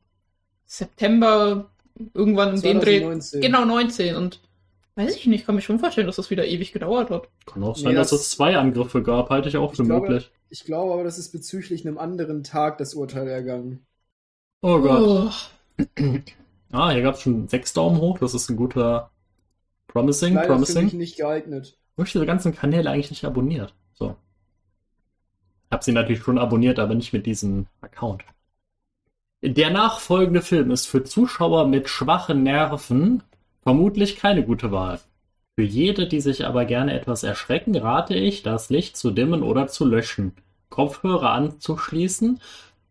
September, 0.66 1.70
irgendwann 2.14 2.56
in 2.56 2.62
den 2.62 2.80
Dreh. 2.80 3.00
2019. 3.00 3.42
Genau, 3.42 3.66
19. 3.66 4.16
Und 4.16 4.40
weiß 4.96 5.16
ich 5.16 5.26
nicht, 5.28 5.46
kann 5.46 5.56
mir 5.56 5.62
schon 5.62 5.80
vorstellen, 5.80 6.08
dass 6.08 6.18
das 6.18 6.30
wieder 6.30 6.46
ewig 6.46 6.74
gedauert 6.74 7.10
hat. 7.10 7.28
Kann 7.46 7.64
auch 7.64 7.76
Nee, 7.78 7.84
sein, 7.84 7.96
dass 7.96 8.10
das- 8.12 8.22
es 8.22 8.30
zwei 8.32 8.58
Angriffe 8.58 9.02
gab, 9.04 9.30
halte 9.30 9.50
ich 9.50 9.58
auch 9.58 9.72
Ich 9.72 9.78
für 9.78 9.84
glaube- 9.86 10.08
möglich. 10.10 10.32
Ich 10.50 10.66
glaube 10.66 10.94
aber, 10.94 11.04
das 11.06 11.18
ist 11.18 11.32
bezüglich 11.32 11.86
einem 11.88 11.98
anderen 11.98 12.44
Tag 12.44 12.78
das 12.78 12.94
Urteil 12.94 13.28
ergangen. 13.28 13.86
Oh 14.62 14.80
Gott. 14.80 15.32
Oh. 15.80 15.84
Ah, 16.74 16.92
hier 16.92 17.02
gab 17.02 17.16
es 17.16 17.22
schon 17.22 17.50
sechs 17.50 17.74
Daumen 17.74 18.00
hoch. 18.00 18.18
Das 18.20 18.34
ist 18.34 18.50
ein 18.50 18.56
guter 18.56 19.12
Promising, 19.88 20.36
Leider 20.36 20.54
für 20.54 20.60
mich 20.62 20.74
Promising. 20.74 20.98
nicht 20.98 21.18
geeignet. 21.18 21.78
Habe 21.98 22.08
ich 22.08 22.14
diese 22.14 22.26
ganzen 22.26 22.56
Kanäle 22.56 22.90
eigentlich 22.90 23.10
nicht 23.10 23.26
abonniert. 23.26 23.74
So. 23.92 24.16
Hab 25.70 25.84
sie 25.84 25.92
natürlich 25.92 26.22
schon 26.24 26.38
abonniert, 26.38 26.80
aber 26.80 26.96
nicht 26.96 27.12
mit 27.12 27.26
diesem 27.26 27.66
Account. 27.82 28.24
Der 29.42 29.70
nachfolgende 29.70 30.42
Film 30.42 30.72
ist 30.72 30.86
für 30.86 31.04
Zuschauer 31.04 31.68
mit 31.68 31.90
schwachen 31.90 32.44
Nerven 32.44 33.22
vermutlich 33.64 34.16
keine 34.16 34.44
gute 34.44 34.72
Wahl. 34.72 35.00
Für 35.56 35.64
jede, 35.64 36.08
die 36.08 36.22
sich 36.22 36.46
aber 36.46 36.66
gerne 36.66 36.94
etwas 36.94 37.24
erschrecken, 37.24 37.76
rate 37.76 38.16
ich, 38.16 38.42
das 38.44 38.70
Licht 38.70 38.96
zu 38.98 39.12
dimmen 39.12 39.44
oder 39.44 39.68
zu 39.68 39.86
löschen, 39.86 40.34
Kopfhörer 40.70 41.32
anzuschließen 41.32 42.40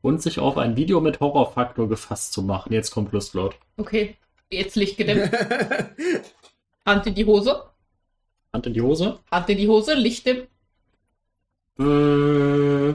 und 0.03 0.23
sich 0.23 0.39
auf 0.39 0.59
ein 0.59 0.77
Video 0.77 1.01
mit 1.01 1.21
Horrorfaktor 1.21 1.89
gefasst 1.89 2.33
zu 2.33 2.43
machen. 2.43 2.73
Jetzt 2.73 2.91
kommt 2.91 3.13
Lustlaut. 3.13 3.57
Okay, 3.77 4.17
jetzt 4.51 4.77
Licht 4.77 4.97
gedämmt. 4.99 5.31
Hand 6.87 7.07
in 7.07 7.15
die 7.15 7.25
Hose. 7.25 7.65
Hand 8.53 8.67
in 8.67 8.75
die 8.75 8.83
Hose. 8.83 9.19
Hand 9.31 9.49
in 9.49 9.59
die 9.59 9.69
Hose, 9.69 9.95
Licht 9.95 10.27
im. 10.27 10.47
Äh, 11.79 12.95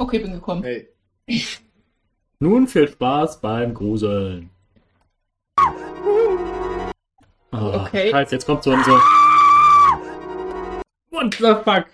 Okay, 0.00 0.20
bin 0.20 0.32
gekommen. 0.32 0.62
hey. 0.62 0.88
Nun 2.38 2.68
viel 2.68 2.86
Spaß 2.86 3.40
beim 3.40 3.74
Gruseln. 3.74 4.50
Oh, 7.52 7.82
Okay. 7.86 8.10
Scheiße, 8.10 8.34
jetzt 8.34 8.46
kommt 8.46 8.62
so 8.62 8.70
ein 8.72 8.82
so. 8.84 8.92
What 11.10 11.34
the 11.34 11.54
fuck? 11.64 11.86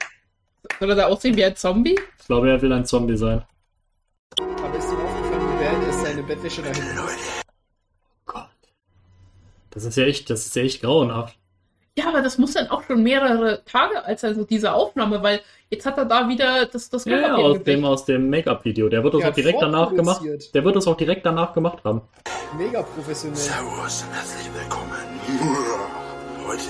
Soll 0.79 0.91
er 0.91 0.97
da 0.97 1.07
aussehen 1.07 1.37
wie 1.37 1.45
ein 1.45 1.57
Zombie? 1.57 1.99
Ich 2.19 2.27
glaube, 2.27 2.51
er 2.51 2.61
will 2.61 2.73
ein 2.73 2.85
Zombie 2.85 3.17
sein. 3.17 3.45
Aber 4.39 4.77
ist 4.79 4.91
ihm 4.91 4.99
aufgefallen, 4.99 5.43
wie 5.59 5.65
bad 5.65 5.89
ist 5.89 6.03
seine 6.03 6.23
Bettwäsche 6.23 6.63
da 6.63 6.69
hinten? 6.73 6.99
Gott. 8.27 8.49
Das 9.71 9.85
ist 9.85 9.97
ja 9.97 10.05
echt, 10.05 10.29
das 10.31 10.47
ist 10.47 10.57
ja 10.57 10.63
echt 10.63 10.81
grauenhaft. 10.83 11.39
Ja, 11.97 12.09
aber 12.09 12.23
das 12.23 12.39
muss 12.39 12.55
dann 12.55 12.69
auch 12.69 12.83
schon 12.83 13.05
mehrere 13.05 13.63
Tage 13.65 14.05
als 14.05 14.25
also 14.25 14.43
diese 14.45 14.73
Aufnahme, 14.73 15.23
weil 15.23 15.41
jetzt 15.71 15.87
hat 15.87 15.97
er 15.97 16.05
da 16.05 16.29
wieder 16.29 16.67
das, 16.67 16.91
das 16.91 17.05
Ja, 17.05 17.19
ja, 17.21 17.35
aus 17.37 17.63
dem, 17.63 17.85
aus 17.85 18.05
dem 18.05 18.29
Make-up-Video. 18.31 18.89
Der 18.89 19.05
wird 19.05 19.15
das 19.15 19.21
Der 19.21 19.31
auch 19.31 19.35
direkt 19.35 19.63
danach 19.63 19.95
gemacht. 19.95 20.23
Der 20.55 20.65
wird 20.65 20.75
das 20.75 20.89
auch 20.89 20.97
direkt 20.97 21.25
danach 21.25 21.53
gemacht 21.53 21.85
haben. 21.85 22.03
Mega 22.59 22.83
professionell. 22.83 23.37
Servus 23.37 24.03
und 24.03 24.13
herzlich 24.13 24.51
willkommen. 24.53 24.91
Heute 26.45 26.63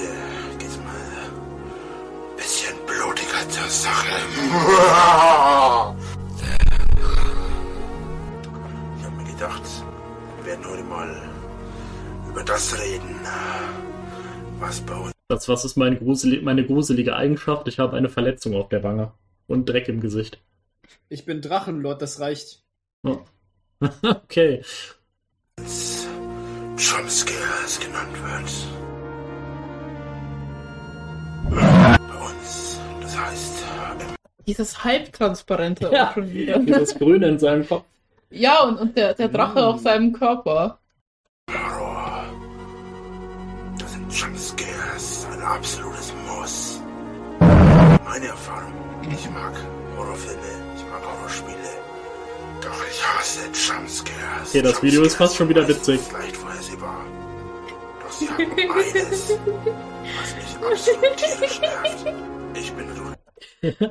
geht's 0.59 0.77
mal 0.77 0.93
ein 0.93 2.37
bisschen 2.37 2.77
blutiger 2.87 3.49
zur 3.49 3.69
Sache. 3.69 4.15
Ich 8.99 9.05
hab 9.05 9.17
mir 9.17 9.25
gedacht, 9.25 9.63
wir 10.39 10.47
werden 10.47 10.65
heute 10.71 10.83
mal 10.85 11.23
über 12.29 12.43
das 12.43 12.79
reden, 12.79 13.21
was 14.61 14.81
bei 14.81 14.95
uns 14.95 15.14
Das 15.29 15.49
was 15.49 15.65
ist 15.65 15.77
mein 15.77 15.99
gruseli 15.99 16.43
meine 16.43 16.67
gruselige 16.67 17.17
Eigenschaft? 17.17 17.67
Ich 17.69 17.79
habe 17.79 17.97
eine 17.97 18.09
Verletzung 18.11 18.55
auf 18.55 18.69
der 18.69 18.83
Wange. 18.83 19.13
Und 19.47 19.69
Dreck 19.69 19.89
im 19.89 20.01
Gesicht. 20.01 20.39
Ich 21.09 21.25
bin 21.25 21.41
Drachenlord, 21.41 22.01
das 22.03 22.21
reicht. 22.21 22.63
Oh. 23.05 23.19
okay. 24.03 24.63
Jumpscares 26.77 27.81
genannt 27.81 28.17
wird. 28.23 28.51
Bei 31.51 31.97
uns, 32.27 32.81
das 33.01 33.19
heißt, 33.19 33.65
Dieses 34.47 34.85
Halbtransparente 34.85 35.91
Ja. 35.93 36.09
auch 36.09 36.15
schon 36.15 36.33
wieder. 36.33 36.59
Dieses 36.59 36.95
Grüne 36.99 37.29
in 37.29 37.39
seinem 37.39 37.67
Kopf. 37.67 37.85
Ja, 38.31 38.63
und, 38.65 38.77
und 38.79 38.97
der, 38.97 39.15
der 39.15 39.29
Drache 39.29 39.61
Mm. 39.61 39.65
auf 39.65 39.81
seinem 39.81 40.13
Körper. 40.13 40.79
Jumpscares 44.15 45.27
ein 45.33 45.43
absolutes 45.43 46.13
Muss. 46.25 46.81
Meine 47.41 48.27
Erfahrung, 48.29 48.73
ich 49.11 49.29
mag 49.31 49.53
Horrorfilme, 49.97 50.41
ich 50.77 50.85
mag 50.89 51.03
Horrorspiele. 51.05 51.59
Doch 52.63 52.81
ich 52.89 53.03
hasse 53.05 53.41
Jumpscares. 53.47 54.51
Okay, 54.51 54.63
das 54.63 54.81
Video 54.85 55.03
ist 55.03 55.17
fast 55.17 55.35
schon 55.35 55.49
wieder 55.49 55.67
witzig. 55.67 56.01
Leicht 56.13 56.37
vorhersehbar. 56.37 57.05
Doch 58.01 58.13
sie 58.13 58.29
haben 58.29 58.53
eines, 58.71 59.33
was 60.17 60.37
mich 60.37 60.57
absolut 60.65 61.17
tierisch 61.17 61.61
nervt. 61.61 62.07
Ich 62.55 62.73
bin 62.73 62.87
ruhig. 62.91 63.77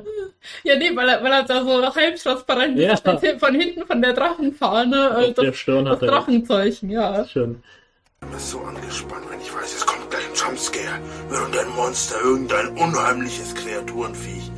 Ja, 0.62 0.76
nee, 0.76 0.94
weil 0.94 1.08
er, 1.08 1.22
weil 1.22 1.32
er 1.32 1.42
da 1.42 1.64
so 1.64 1.82
halbtransparent 1.94 2.78
Ja. 2.78 2.92
ist, 2.92 3.04
von 3.40 3.54
hinten 3.54 3.86
von 3.86 4.00
der 4.02 4.12
Drachenfahne, 4.12 4.96
äh, 4.96 5.28
Auf 5.30 5.34
der 5.34 5.44
das, 5.46 5.56
Stirn 5.56 5.84
das 5.86 5.94
hat 5.96 6.02
er. 6.02 6.08
Drachenzeichen, 6.08 6.90
ja. 6.90 7.26
Schön. 7.26 7.62
Ich 8.24 8.30
bin 8.30 8.38
so 8.40 8.60
angespannt, 8.62 9.26
wenn 9.30 9.40
ich 9.40 9.54
weiß, 9.54 9.74
es 9.76 9.86
kommt 9.86 10.10
gleich 10.10 10.24
ein 10.26 10.34
Jumpscare. 10.34 10.98
Irgendein 11.30 11.68
Monster, 11.76 12.20
irgendein 12.22 12.68
unheimliches 12.76 13.54
Kreaturenviech. 13.54 14.50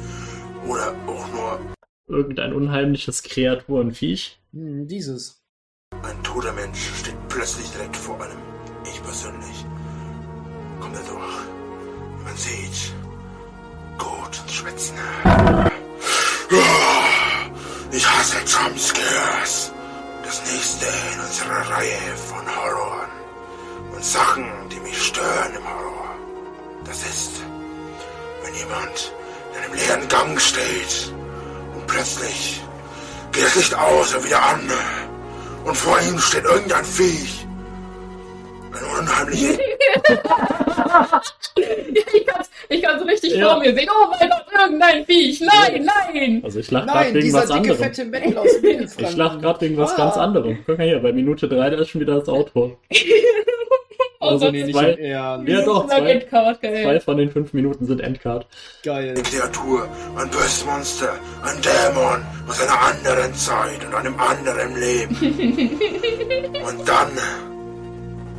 Oder 0.67 0.95
auch 1.07 1.29
nur 1.33 1.61
Irgendein 2.09 2.53
unheimliches 2.55 3.23
Kreaturenviech. 3.23 4.41
Hm, 4.53 4.87
dieses. 4.87 5.43
ein 6.03 6.23
toter 6.23 6.53
Mensch 6.53 6.79
steht 7.01 7.17
plötzlich 7.29 7.69
direkt 7.73 7.97
vor 7.97 8.15
einem. 8.23 8.39
Ich 8.85 9.03
persönlich. 9.03 9.65
Kommt 10.81 10.95
er 10.95 11.03
durch. 11.03 12.25
Man 12.25 12.37
sieht. 12.37 12.93
Gut 13.99 14.41
und 14.41 14.51
schwitzen. 14.51 14.97
Ich 17.91 18.07
hasse 18.09 18.39
Jumpscares. 18.39 19.73
Das 20.23 20.53
nächste 20.53 20.87
in 20.87 21.21
unserer 21.21 21.77
Reihe 21.77 22.17
von 22.17 22.47
Horroren. 22.57 23.06
Und 23.97 24.05
Sachen, 24.05 24.45
die 24.71 24.81
mich 24.81 24.97
stören 25.03 25.53
im 25.57 25.65
Horror. 25.65 26.11
Das 26.85 26.99
ist, 27.03 27.41
wenn 28.45 28.55
jemand 28.55 29.13
in 29.55 29.59
einem 29.65 29.75
leeren 29.75 30.09
Gang 30.09 30.41
steht 30.41 31.13
und 31.75 31.87
plötzlich 31.87 32.61
geht 33.33 33.45
das 33.45 33.57
Licht 33.57 33.75
aus 33.75 34.15
und 34.15 34.25
wieder 34.25 34.43
an. 34.43 34.61
Und 35.65 35.77
vor 35.77 35.99
ihm 36.01 36.19
steht 36.19 36.45
irgendein 36.45 36.85
Viech. 36.85 37.47
Ein 38.73 39.01
unheimliches 39.01 39.59
Ich 42.13 42.27
kann's, 42.27 42.51
ich 42.69 42.83
kann's 42.83 43.05
richtig 43.07 43.33
Ja. 43.37 43.49
vor 43.55 43.59
mir 43.61 43.75
sehen. 43.75 43.89
Oh 43.91 44.09
mein 44.11 44.29
Gott, 44.29 44.45
irgendein 44.61 45.07
Viech. 45.07 45.41
Nein, 45.41 45.89
nein. 46.13 46.41
Also 46.45 46.59
ich 46.61 46.71
lach 46.71 46.87
grad 46.87 46.95
Nein, 47.07 47.15
wegen 47.15 47.33
was 47.33 47.47
dicke, 47.47 47.73
anderem. 47.73 48.93
Ich 48.99 49.17
lach 49.17 49.41
grad 49.41 49.61
wegen 49.63 49.77
was 49.79 49.93
Ah. 49.95 49.97
ganz 49.97 50.17
anderem. 50.19 50.59
Guck 50.67 50.77
mal 50.79 50.87
hier, 50.87 50.99
bei 51.01 51.13
Minute 51.13 51.49
3, 51.49 51.71
da 51.71 51.79
ist 51.81 51.89
schon 51.89 52.03
wieder 52.03 52.17
das 52.19 52.29
Auto. 52.29 52.77
Also 54.21 54.51
Nee, 54.51 54.65
nicht 54.65 54.75
im 54.77 54.99
Ernst. 54.99 55.49
Ja, 55.49 55.63
doch, 55.63 55.87
zwei, 55.87 56.11
Endcard, 56.13 56.63
geil. 56.63 56.83
zwei 56.85 57.01
von 57.01 57.17
den 57.17 57.31
fünf 57.31 57.53
Minuten 57.53 57.87
sind 57.87 58.01
Endcard. 58.01 58.47
Geil. 58.83 59.15
Kreatur, 59.23 59.89
ein 60.17 60.31
böses 60.31 60.65
Monster, 60.65 61.13
ein 61.43 61.57
Dämon 61.63 62.25
aus 62.49 62.61
einer 62.61 62.81
anderen 62.81 63.35
Zeit 63.35 63.85
und 63.85 63.95
einem 63.95 64.19
anderen 64.19 64.77
Leben. 64.81 65.17
Und 66.67 66.89
dann, 66.89 67.11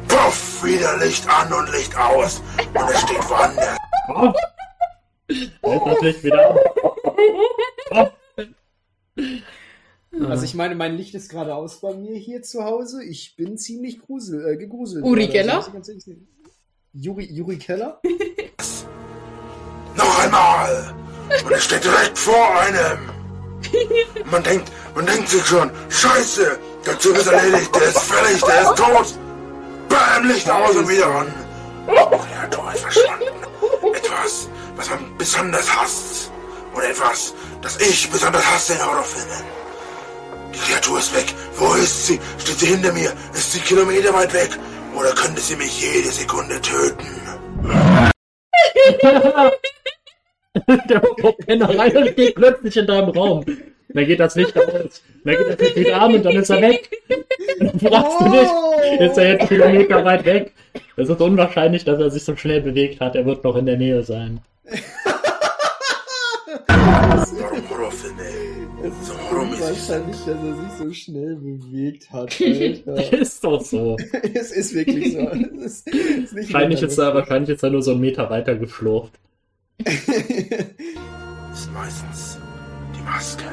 puff, 0.08 0.64
wieder 0.64 0.98
Licht 0.98 1.26
an 1.30 1.54
und 1.54 1.72
Licht 1.72 1.96
aus 1.98 2.42
und 2.74 2.90
es 2.90 3.02
steht 3.02 3.30
woanders. 3.30 3.78
Oh. 4.10 4.34
Da 5.62 5.74
ist 5.76 5.86
natürlich 5.86 6.24
wieder. 6.24 6.56
Oh. 7.90 8.06
Also 10.26 10.46
ich 10.46 10.56
meine, 10.56 10.76
mein 10.76 10.96
Licht 10.96 11.14
ist 11.16 11.30
gerade 11.30 11.54
aus 11.56 11.80
bei 11.82 11.94
mir 11.94 12.16
hier 12.16 12.42
zu 12.42 12.64
Hause. 12.64 13.04
Ich 13.04 13.36
bin 13.36 13.58
ziemlich 13.58 14.00
grusel, 14.00 14.48
äh, 14.48 14.58
gegruselt. 14.58 15.04
Uri 15.04 15.28
sagen. 15.28 15.84
Juri, 16.94 17.26
Juri 17.26 17.58
Keller? 17.58 18.02
Noch 19.96 20.20
einmal! 20.24 20.96
Und 21.44 21.52
er 21.52 21.60
steht 21.60 21.84
direkt 21.84 22.18
vor 22.18 22.60
einem! 22.60 23.10
Man 24.32 24.44
denkt, 24.44 24.72
man 24.96 25.06
denkt 25.06 25.30
sich 25.30 25.46
schon, 25.46 25.70
Scheiße, 25.90 26.58
der 26.86 27.00
Zug 27.00 27.18
ist 27.18 27.28
erledigt, 27.28 27.76
der 27.76 27.84
ist 27.84 28.00
fertig, 28.00 28.42
der 28.42 28.62
ist 28.62 28.76
tot! 28.78 29.20
Bam, 29.90 30.28
Licht 30.28 30.50
aus 30.50 30.76
und 30.76 30.90
wieder 30.90 31.08
an! 31.08 31.28
Die 31.88 31.94
Kreatur 31.94 32.74
ist 32.74 32.82
verschwunden. 32.82 33.94
Etwas, 33.94 34.50
was 34.76 34.90
man 34.90 35.18
besonders 35.18 35.76
hasst. 35.76 36.32
Und 36.74 36.84
etwas, 36.84 37.34
das 37.62 37.80
ich 37.80 38.10
besonders 38.10 38.46
hasse 38.46 38.74
in 38.74 38.86
Horrorfilmen. 38.86 39.44
Die 40.58 40.72
Kreatur 40.72 40.98
ist 40.98 41.16
weg. 41.16 41.34
Wo 41.58 41.74
ist 41.76 42.08
sie? 42.08 42.20
Steht 42.40 42.60
sie 42.60 42.66
hinter 42.68 42.92
mir? 42.92 43.12
Ist 43.34 43.52
sie 43.52 43.60
Kilometer 43.60 44.12
weit 44.14 44.34
weg? 44.34 44.50
Oder 44.98 45.12
könnte 45.12 45.40
sie 45.40 45.56
mich 45.56 45.82
jede 45.82 46.10
Sekunde 46.10 46.60
töten? 46.62 47.06
Der 50.90 51.00
Penner 51.46 51.78
rein 51.78 51.96
und 51.96 52.16
geht 52.16 52.34
plötzlich 52.34 52.76
in 52.76 52.88
deinem 52.88 53.10
Raum. 53.10 53.46
Dann 53.90 54.06
geht 54.08 54.20
das 54.20 54.34
Licht 54.36 54.58
aus. 54.58 55.04
Dann 55.24 55.38
geht 55.38 55.48
das 55.48 55.60
Licht 55.60 55.76
wieder 55.76 56.02
an 56.02 56.16
und 56.16 56.26
dann 56.26 56.36
ist 56.36 56.50
er 56.50 56.62
weg. 56.62 56.90
Und 57.60 57.84
dann 57.84 57.92
fragst 57.92 58.22
du 58.22 58.30
dich, 58.32 58.50
ist 59.00 59.18
er 59.18 59.28
jetzt 59.34 59.48
Kilometer 59.48 60.04
weit 60.04 60.26
weg? 60.26 60.54
Es 60.96 61.08
ist 61.08 61.22
unwahrscheinlich, 61.22 61.86
dass 61.86 62.00
er 62.00 62.10
sich 62.10 62.24
so 62.26 62.36
schnell 62.36 62.62
bewegt 62.62 63.00
hat. 63.00 63.16
Er 63.16 63.28
wird 63.28 63.44
noch 63.44 63.56
in 63.56 63.68
der 63.68 63.78
Nähe 63.78 64.02
sein. 64.02 64.42
Es 68.84 68.94
ist 68.94 69.08
So 69.08 69.14
horrormäßig 69.18 69.64
unwahrscheinlich, 69.64 70.18
dass 70.18 70.44
er 70.44 70.56
sich 70.56 70.72
so 70.78 70.94
schnell 70.94 71.36
bewegt 71.36 72.12
hat, 72.12 72.40
ist 73.12 73.44
doch 73.44 73.60
so. 73.62 73.98
es 74.34 74.52
ist 74.52 74.76
wirklich 74.76 75.14
so. 75.14 75.20
Es 75.66 75.82
ist, 75.82 75.88
es 75.88 76.34
ist 76.34 76.36
Wahrscheinlich 76.36 76.82
ist 76.84 76.98
er, 76.98 77.14
wahrscheinlich 77.16 77.50
ist 77.50 77.64
er 77.64 77.72
nur 77.72 77.82
so 77.82 77.92
einen 77.92 78.02
Meter 78.02 78.30
weiter 78.30 78.56
geschlurft. 78.56 79.14
ist 79.80 80.08
meistens 81.74 82.38
die 82.96 83.02
Maske. 83.02 83.46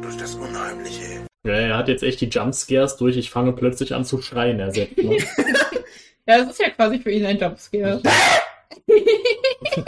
Durch 0.00 0.16
das 0.16 0.36
Unheimliche. 0.36 1.26
Ja, 1.44 1.52
er 1.52 1.76
hat 1.78 1.88
jetzt 1.88 2.04
echt 2.04 2.20
die 2.20 2.28
Jumpscares 2.28 2.96
durch. 2.96 3.16
Ich 3.16 3.30
fange 3.30 3.52
plötzlich 3.52 3.92
an 3.92 4.04
zu 4.04 4.22
schreien, 4.22 4.60
ersetzt. 4.60 4.96
Ne? 4.98 5.16
Ja, 6.28 6.38
das 6.38 6.50
ist 6.50 6.60
ja 6.60 6.70
quasi 6.70 7.00
für 7.00 7.10
ihn 7.10 7.26
ein 7.26 7.38
Jumpscare. 7.38 8.00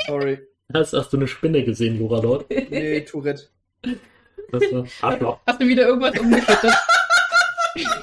Sorry. 0.09 0.41
Hast, 0.75 0.93
hast 0.93 1.13
du 1.13 1.17
eine 1.17 1.29
Spinne 1.29 1.65
gesehen, 1.65 1.99
Jura 1.99 2.21
dort? 2.21 2.47
Nee, 2.71 3.01
Tourette. 3.03 3.49
Das 4.51 4.63
ist 4.63 5.03
Arschloch. 5.03 5.39
Hast 5.47 5.61
du 5.61 5.67
wieder 5.67 5.87
irgendwas 5.87 6.19
umgeschüttet? 6.19 6.73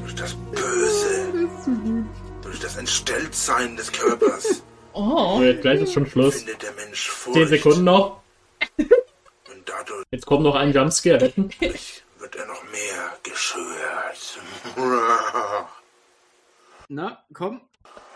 Durch 0.00 0.14
das 0.14 0.34
Böse. 0.52 1.48
Durch 2.42 2.60
das 2.60 2.76
Entstelltsein 2.76 3.76
des 3.76 3.92
Körpers. 3.92 4.62
Oh. 4.94 5.40
Jetzt 5.42 5.62
gleich 5.62 5.80
ist 5.80 5.92
schon 5.92 6.06
Schluss. 6.06 6.36
Findet 6.42 6.62
der 6.62 6.72
Mensch 6.72 7.08
Furcht. 7.08 7.38
Zehn 7.38 7.48
Sekunden 7.48 7.84
noch. 7.84 8.20
Und 8.78 9.68
dadurch 9.68 10.04
Jetzt 10.10 10.26
kommt 10.26 10.42
noch 10.42 10.54
ein 10.54 10.72
Jumpscare. 10.72 11.20
Wetten? 11.20 11.50
wird 11.60 12.36
er 12.36 12.46
noch 12.46 12.62
mehr 12.64 13.18
geschürt. 13.22 14.40
Na, 16.88 17.22
komm. 17.32 17.60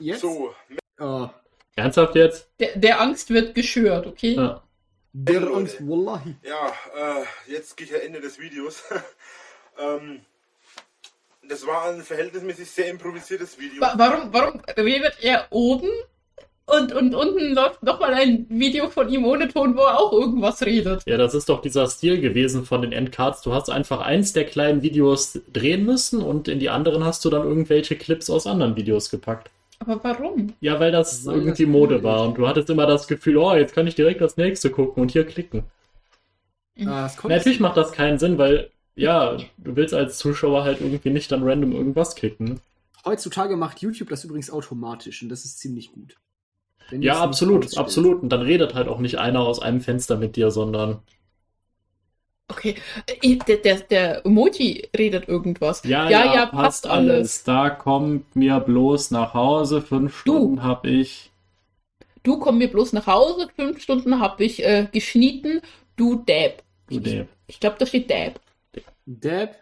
Jetzt. 0.00 0.22
So, 0.22 0.54
Oh, 0.98 1.28
Ernsthaft 1.76 2.14
jetzt? 2.14 2.50
Der, 2.60 2.76
der 2.76 3.00
Angst 3.00 3.30
wird 3.30 3.54
geschürt, 3.54 4.06
okay? 4.06 4.34
Ja. 4.34 4.62
der. 5.12 5.42
Angst, 5.42 5.78
Wallahi. 5.80 6.36
ja, 6.42 6.72
äh, 6.94 7.24
jetzt 7.50 7.76
geht 7.76 7.90
ja 7.90 7.98
Ende 7.98 8.20
des 8.20 8.38
Videos. 8.38 8.82
ähm, 9.78 10.20
das 11.48 11.66
war 11.66 11.90
ein 11.90 12.02
verhältnismäßig 12.02 12.70
sehr 12.70 12.90
improvisiertes 12.90 13.58
Video. 13.58 13.80
Wa 13.80 13.94
warum, 13.96 14.32
warum 14.32 14.60
redet 14.76 15.16
er 15.22 15.46
oben 15.50 15.88
und, 16.66 16.92
und 16.92 17.14
unten 17.14 17.54
läuft 17.54 17.82
nochmal 17.82 18.14
ein 18.14 18.46
Video 18.48 18.88
von 18.88 19.08
ihm 19.08 19.24
ohne 19.24 19.48
Ton, 19.48 19.76
wo 19.76 19.80
er 19.80 19.98
auch 19.98 20.12
irgendwas 20.12 20.62
redet? 20.62 21.02
Ja, 21.06 21.16
das 21.16 21.34
ist 21.34 21.48
doch 21.48 21.60
dieser 21.60 21.88
Stil 21.88 22.20
gewesen 22.20 22.64
von 22.64 22.82
den 22.82 22.92
Endcards. 22.92 23.42
Du 23.42 23.52
hast 23.52 23.70
einfach 23.70 24.00
eins 24.00 24.32
der 24.32 24.44
kleinen 24.44 24.82
Videos 24.82 25.40
drehen 25.52 25.84
müssen 25.84 26.22
und 26.22 26.48
in 26.48 26.60
die 26.60 26.70
anderen 26.70 27.04
hast 27.04 27.24
du 27.24 27.30
dann 27.30 27.42
irgendwelche 27.42 27.96
Clips 27.96 28.30
aus 28.30 28.46
anderen 28.46 28.76
Videos 28.76 29.10
gepackt. 29.10 29.50
Aber 29.82 30.02
warum? 30.04 30.52
Ja, 30.60 30.78
weil 30.78 30.92
das 30.92 31.26
Weil 31.26 31.36
irgendwie 31.36 31.64
das 31.64 31.72
Mode 31.72 32.02
war 32.04 32.28
und 32.28 32.38
du 32.38 32.46
hattest 32.46 32.70
immer 32.70 32.86
das 32.86 33.08
Gefühl, 33.08 33.36
oh, 33.36 33.52
jetzt 33.54 33.74
kann 33.74 33.86
ich 33.86 33.96
direkt 33.96 34.20
das 34.20 34.36
nächste 34.36 34.70
gucken 34.70 35.02
und 35.02 35.10
hier 35.10 35.24
klicken. 35.24 35.64
Ah, 36.78 37.02
das 37.02 37.16
kommt 37.16 37.34
Natürlich 37.34 37.58
macht 37.58 37.76
das 37.76 37.90
keinen 37.90 38.18
Sinn, 38.18 38.38
weil, 38.38 38.70
ja, 38.94 39.36
du 39.58 39.76
willst 39.76 39.92
als 39.92 40.18
Zuschauer 40.18 40.62
halt 40.62 40.80
irgendwie 40.80 41.10
nicht 41.10 41.32
dann 41.32 41.42
random 41.42 41.72
irgendwas 41.72 42.14
klicken. 42.14 42.60
Heutzutage 43.04 43.56
macht 43.56 43.80
YouTube 43.80 44.08
das 44.08 44.22
übrigens 44.22 44.50
automatisch 44.50 45.22
und 45.22 45.28
das 45.28 45.44
ist 45.44 45.58
ziemlich 45.58 45.90
gut. 45.90 46.16
Ja, 46.92 47.20
absolut, 47.20 47.76
absolut. 47.76 48.22
Und 48.22 48.28
dann 48.28 48.42
redet 48.42 48.74
halt 48.74 48.86
auch 48.86 49.00
nicht 49.00 49.18
einer 49.18 49.40
aus 49.40 49.60
einem 49.60 49.80
Fenster 49.80 50.16
mit 50.16 50.36
dir, 50.36 50.50
sondern 50.50 51.00
Okay, 52.52 52.74
äh, 53.06 53.36
der, 53.36 53.56
der, 53.58 53.80
der 53.80 54.26
Emoji 54.26 54.88
redet 54.96 55.28
irgendwas. 55.28 55.82
ja, 55.84 56.08
ja, 56.10 56.34
ja, 56.34 56.46
passt 56.46 56.86
alles. 56.86 57.44
Da 57.44 57.70
kommt 57.70 58.36
mir 58.36 58.60
bloß 58.60 59.10
nach 59.10 59.32
Hause. 59.34 59.80
Fünf 59.80 60.22
Du. 60.24 60.32
Stunden 60.36 60.62
hab 60.62 60.84
ich. 60.84 61.30
Du 62.22 62.38
komm 62.38 62.58
mir 62.58 62.70
bloß 62.70 62.92
nach 62.92 63.06
Hause, 63.08 63.48
fünf 63.56 63.82
Stunden 63.82 64.20
hab 64.20 64.40
ich 64.40 64.62
äh, 64.64 64.86
geschnitten, 64.92 65.60
du 65.96 66.16
Dab. 66.16 66.62
Du 66.88 67.00
Depp. 67.00 67.28
Ich 67.48 67.58
glaube, 67.58 67.76
da 67.78 67.86
steht 67.86 68.10
Dab. 68.10 68.38
Dab, 69.06 69.56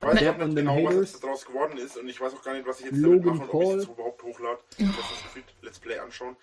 Ich 0.00 0.06
weiß 0.08 0.18
Der 0.20 0.30
auch 0.32 0.38
und 0.38 0.54
nicht 0.54 0.58
den 0.58 0.66
genau, 0.66 0.76
was 0.84 0.94
Haters. 0.94 1.12
jetzt 1.12 1.24
daraus 1.24 1.44
geworden 1.44 1.76
ist 1.76 1.96
und 1.98 2.08
ich 2.08 2.18
weiß 2.18 2.32
auch 2.34 2.42
gar 2.42 2.54
nicht, 2.54 2.66
was 2.66 2.80
ich 2.80 2.86
jetzt 2.86 2.96
Logan 2.96 3.38
damit 3.38 3.52
mache 3.52 3.56
und 3.56 3.64
ob 3.64 3.70
ich 3.72 3.76
das 3.86 3.94
überhaupt 3.94 4.22
hochlade. 4.22 4.58
Assassin's 4.72 5.32
Creed 5.34 5.44
Let's 5.60 5.78
Play 5.78 5.98
anschauen. 5.98 6.36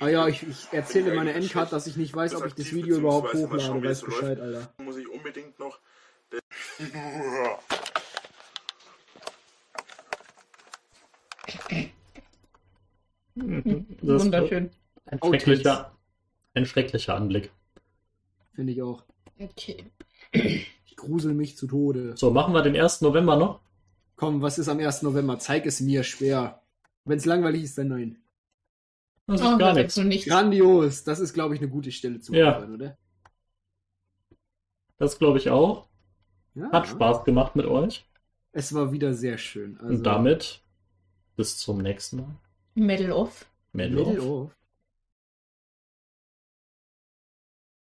Ah 0.00 0.08
ja, 0.08 0.28
ich, 0.28 0.42
ich 0.46 0.68
erzähle 0.72 1.10
in 1.10 1.16
meiner 1.16 1.30
eigentlich 1.30 1.44
Endcard, 1.54 1.72
dass 1.72 1.86
ich 1.86 1.96
nicht 1.96 2.14
weiß, 2.14 2.34
ob 2.34 2.46
ich 2.46 2.54
das 2.54 2.72
Video 2.72 2.96
überhaupt 2.96 3.30
schauen, 3.30 3.50
hochlade. 3.50 3.82
wie 3.82 3.88
Weiß 3.88 4.02
Bescheid, 4.02 4.40
Alter. 4.40 4.72
muss 4.78 4.96
ich 4.96 5.08
unbedingt 5.08 5.58
noch. 5.58 5.78
Das 6.30 6.40
ist 6.78 6.92
Wunderschön. 14.24 14.70
Ein 15.06 15.22
Outtakes. 15.22 15.44
schrecklicher, 15.44 15.92
ein 16.54 16.66
schrecklicher 16.66 17.14
Anblick. 17.14 17.50
Finde 18.54 18.72
ich 18.72 18.82
auch. 18.82 19.04
Okay. 19.38 19.84
Ich 20.32 20.96
grusel 20.96 21.34
mich 21.34 21.56
zu 21.56 21.66
Tode. 21.68 22.16
So, 22.16 22.30
machen 22.30 22.52
wir 22.52 22.62
den 22.62 22.76
1. 22.76 23.00
November 23.02 23.36
noch? 23.36 23.60
Komm, 24.16 24.42
was 24.42 24.58
ist 24.58 24.68
am 24.68 24.80
1. 24.80 25.02
November? 25.02 25.38
Zeig 25.38 25.64
es 25.66 25.80
mir 25.80 26.02
schwer. 26.02 26.60
Wenn 27.04 27.18
es 27.18 27.24
langweilig 27.24 27.62
ist, 27.62 27.78
dann 27.78 27.88
nein. 27.88 28.18
Das 29.28 29.40
ist 29.42 29.46
Oh, 29.46 29.58
gar 29.58 29.74
nichts. 29.74 29.96
nichts. 29.98 30.26
Grandios. 30.26 31.04
Das 31.04 31.20
ist, 31.20 31.34
glaube 31.34 31.54
ich, 31.54 31.60
eine 31.60 31.70
gute 31.70 31.92
Stelle 31.92 32.18
zu 32.18 32.34
Ja. 32.34 32.56
aufhören, 32.56 32.74
oder? 32.74 32.98
Das 34.96 35.18
glaube 35.18 35.38
ich 35.38 35.50
auch. 35.50 35.86
Ja. 36.54 36.72
Hat 36.72 36.88
Spaß 36.88 37.24
gemacht 37.24 37.54
mit 37.54 37.66
euch. 37.66 38.04
Es 38.52 38.74
war 38.74 38.90
wieder 38.90 39.12
sehr 39.14 39.38
schön. 39.38 39.78
Also, 39.78 39.94
Und 39.94 40.02
damit 40.02 40.62
bis 41.36 41.58
zum 41.58 41.78
nächsten 41.78 42.16
Mal. 42.16 42.34
Medal 42.74 43.12
of. 43.12 43.46
Medal 43.72 44.18
of. 44.18 44.56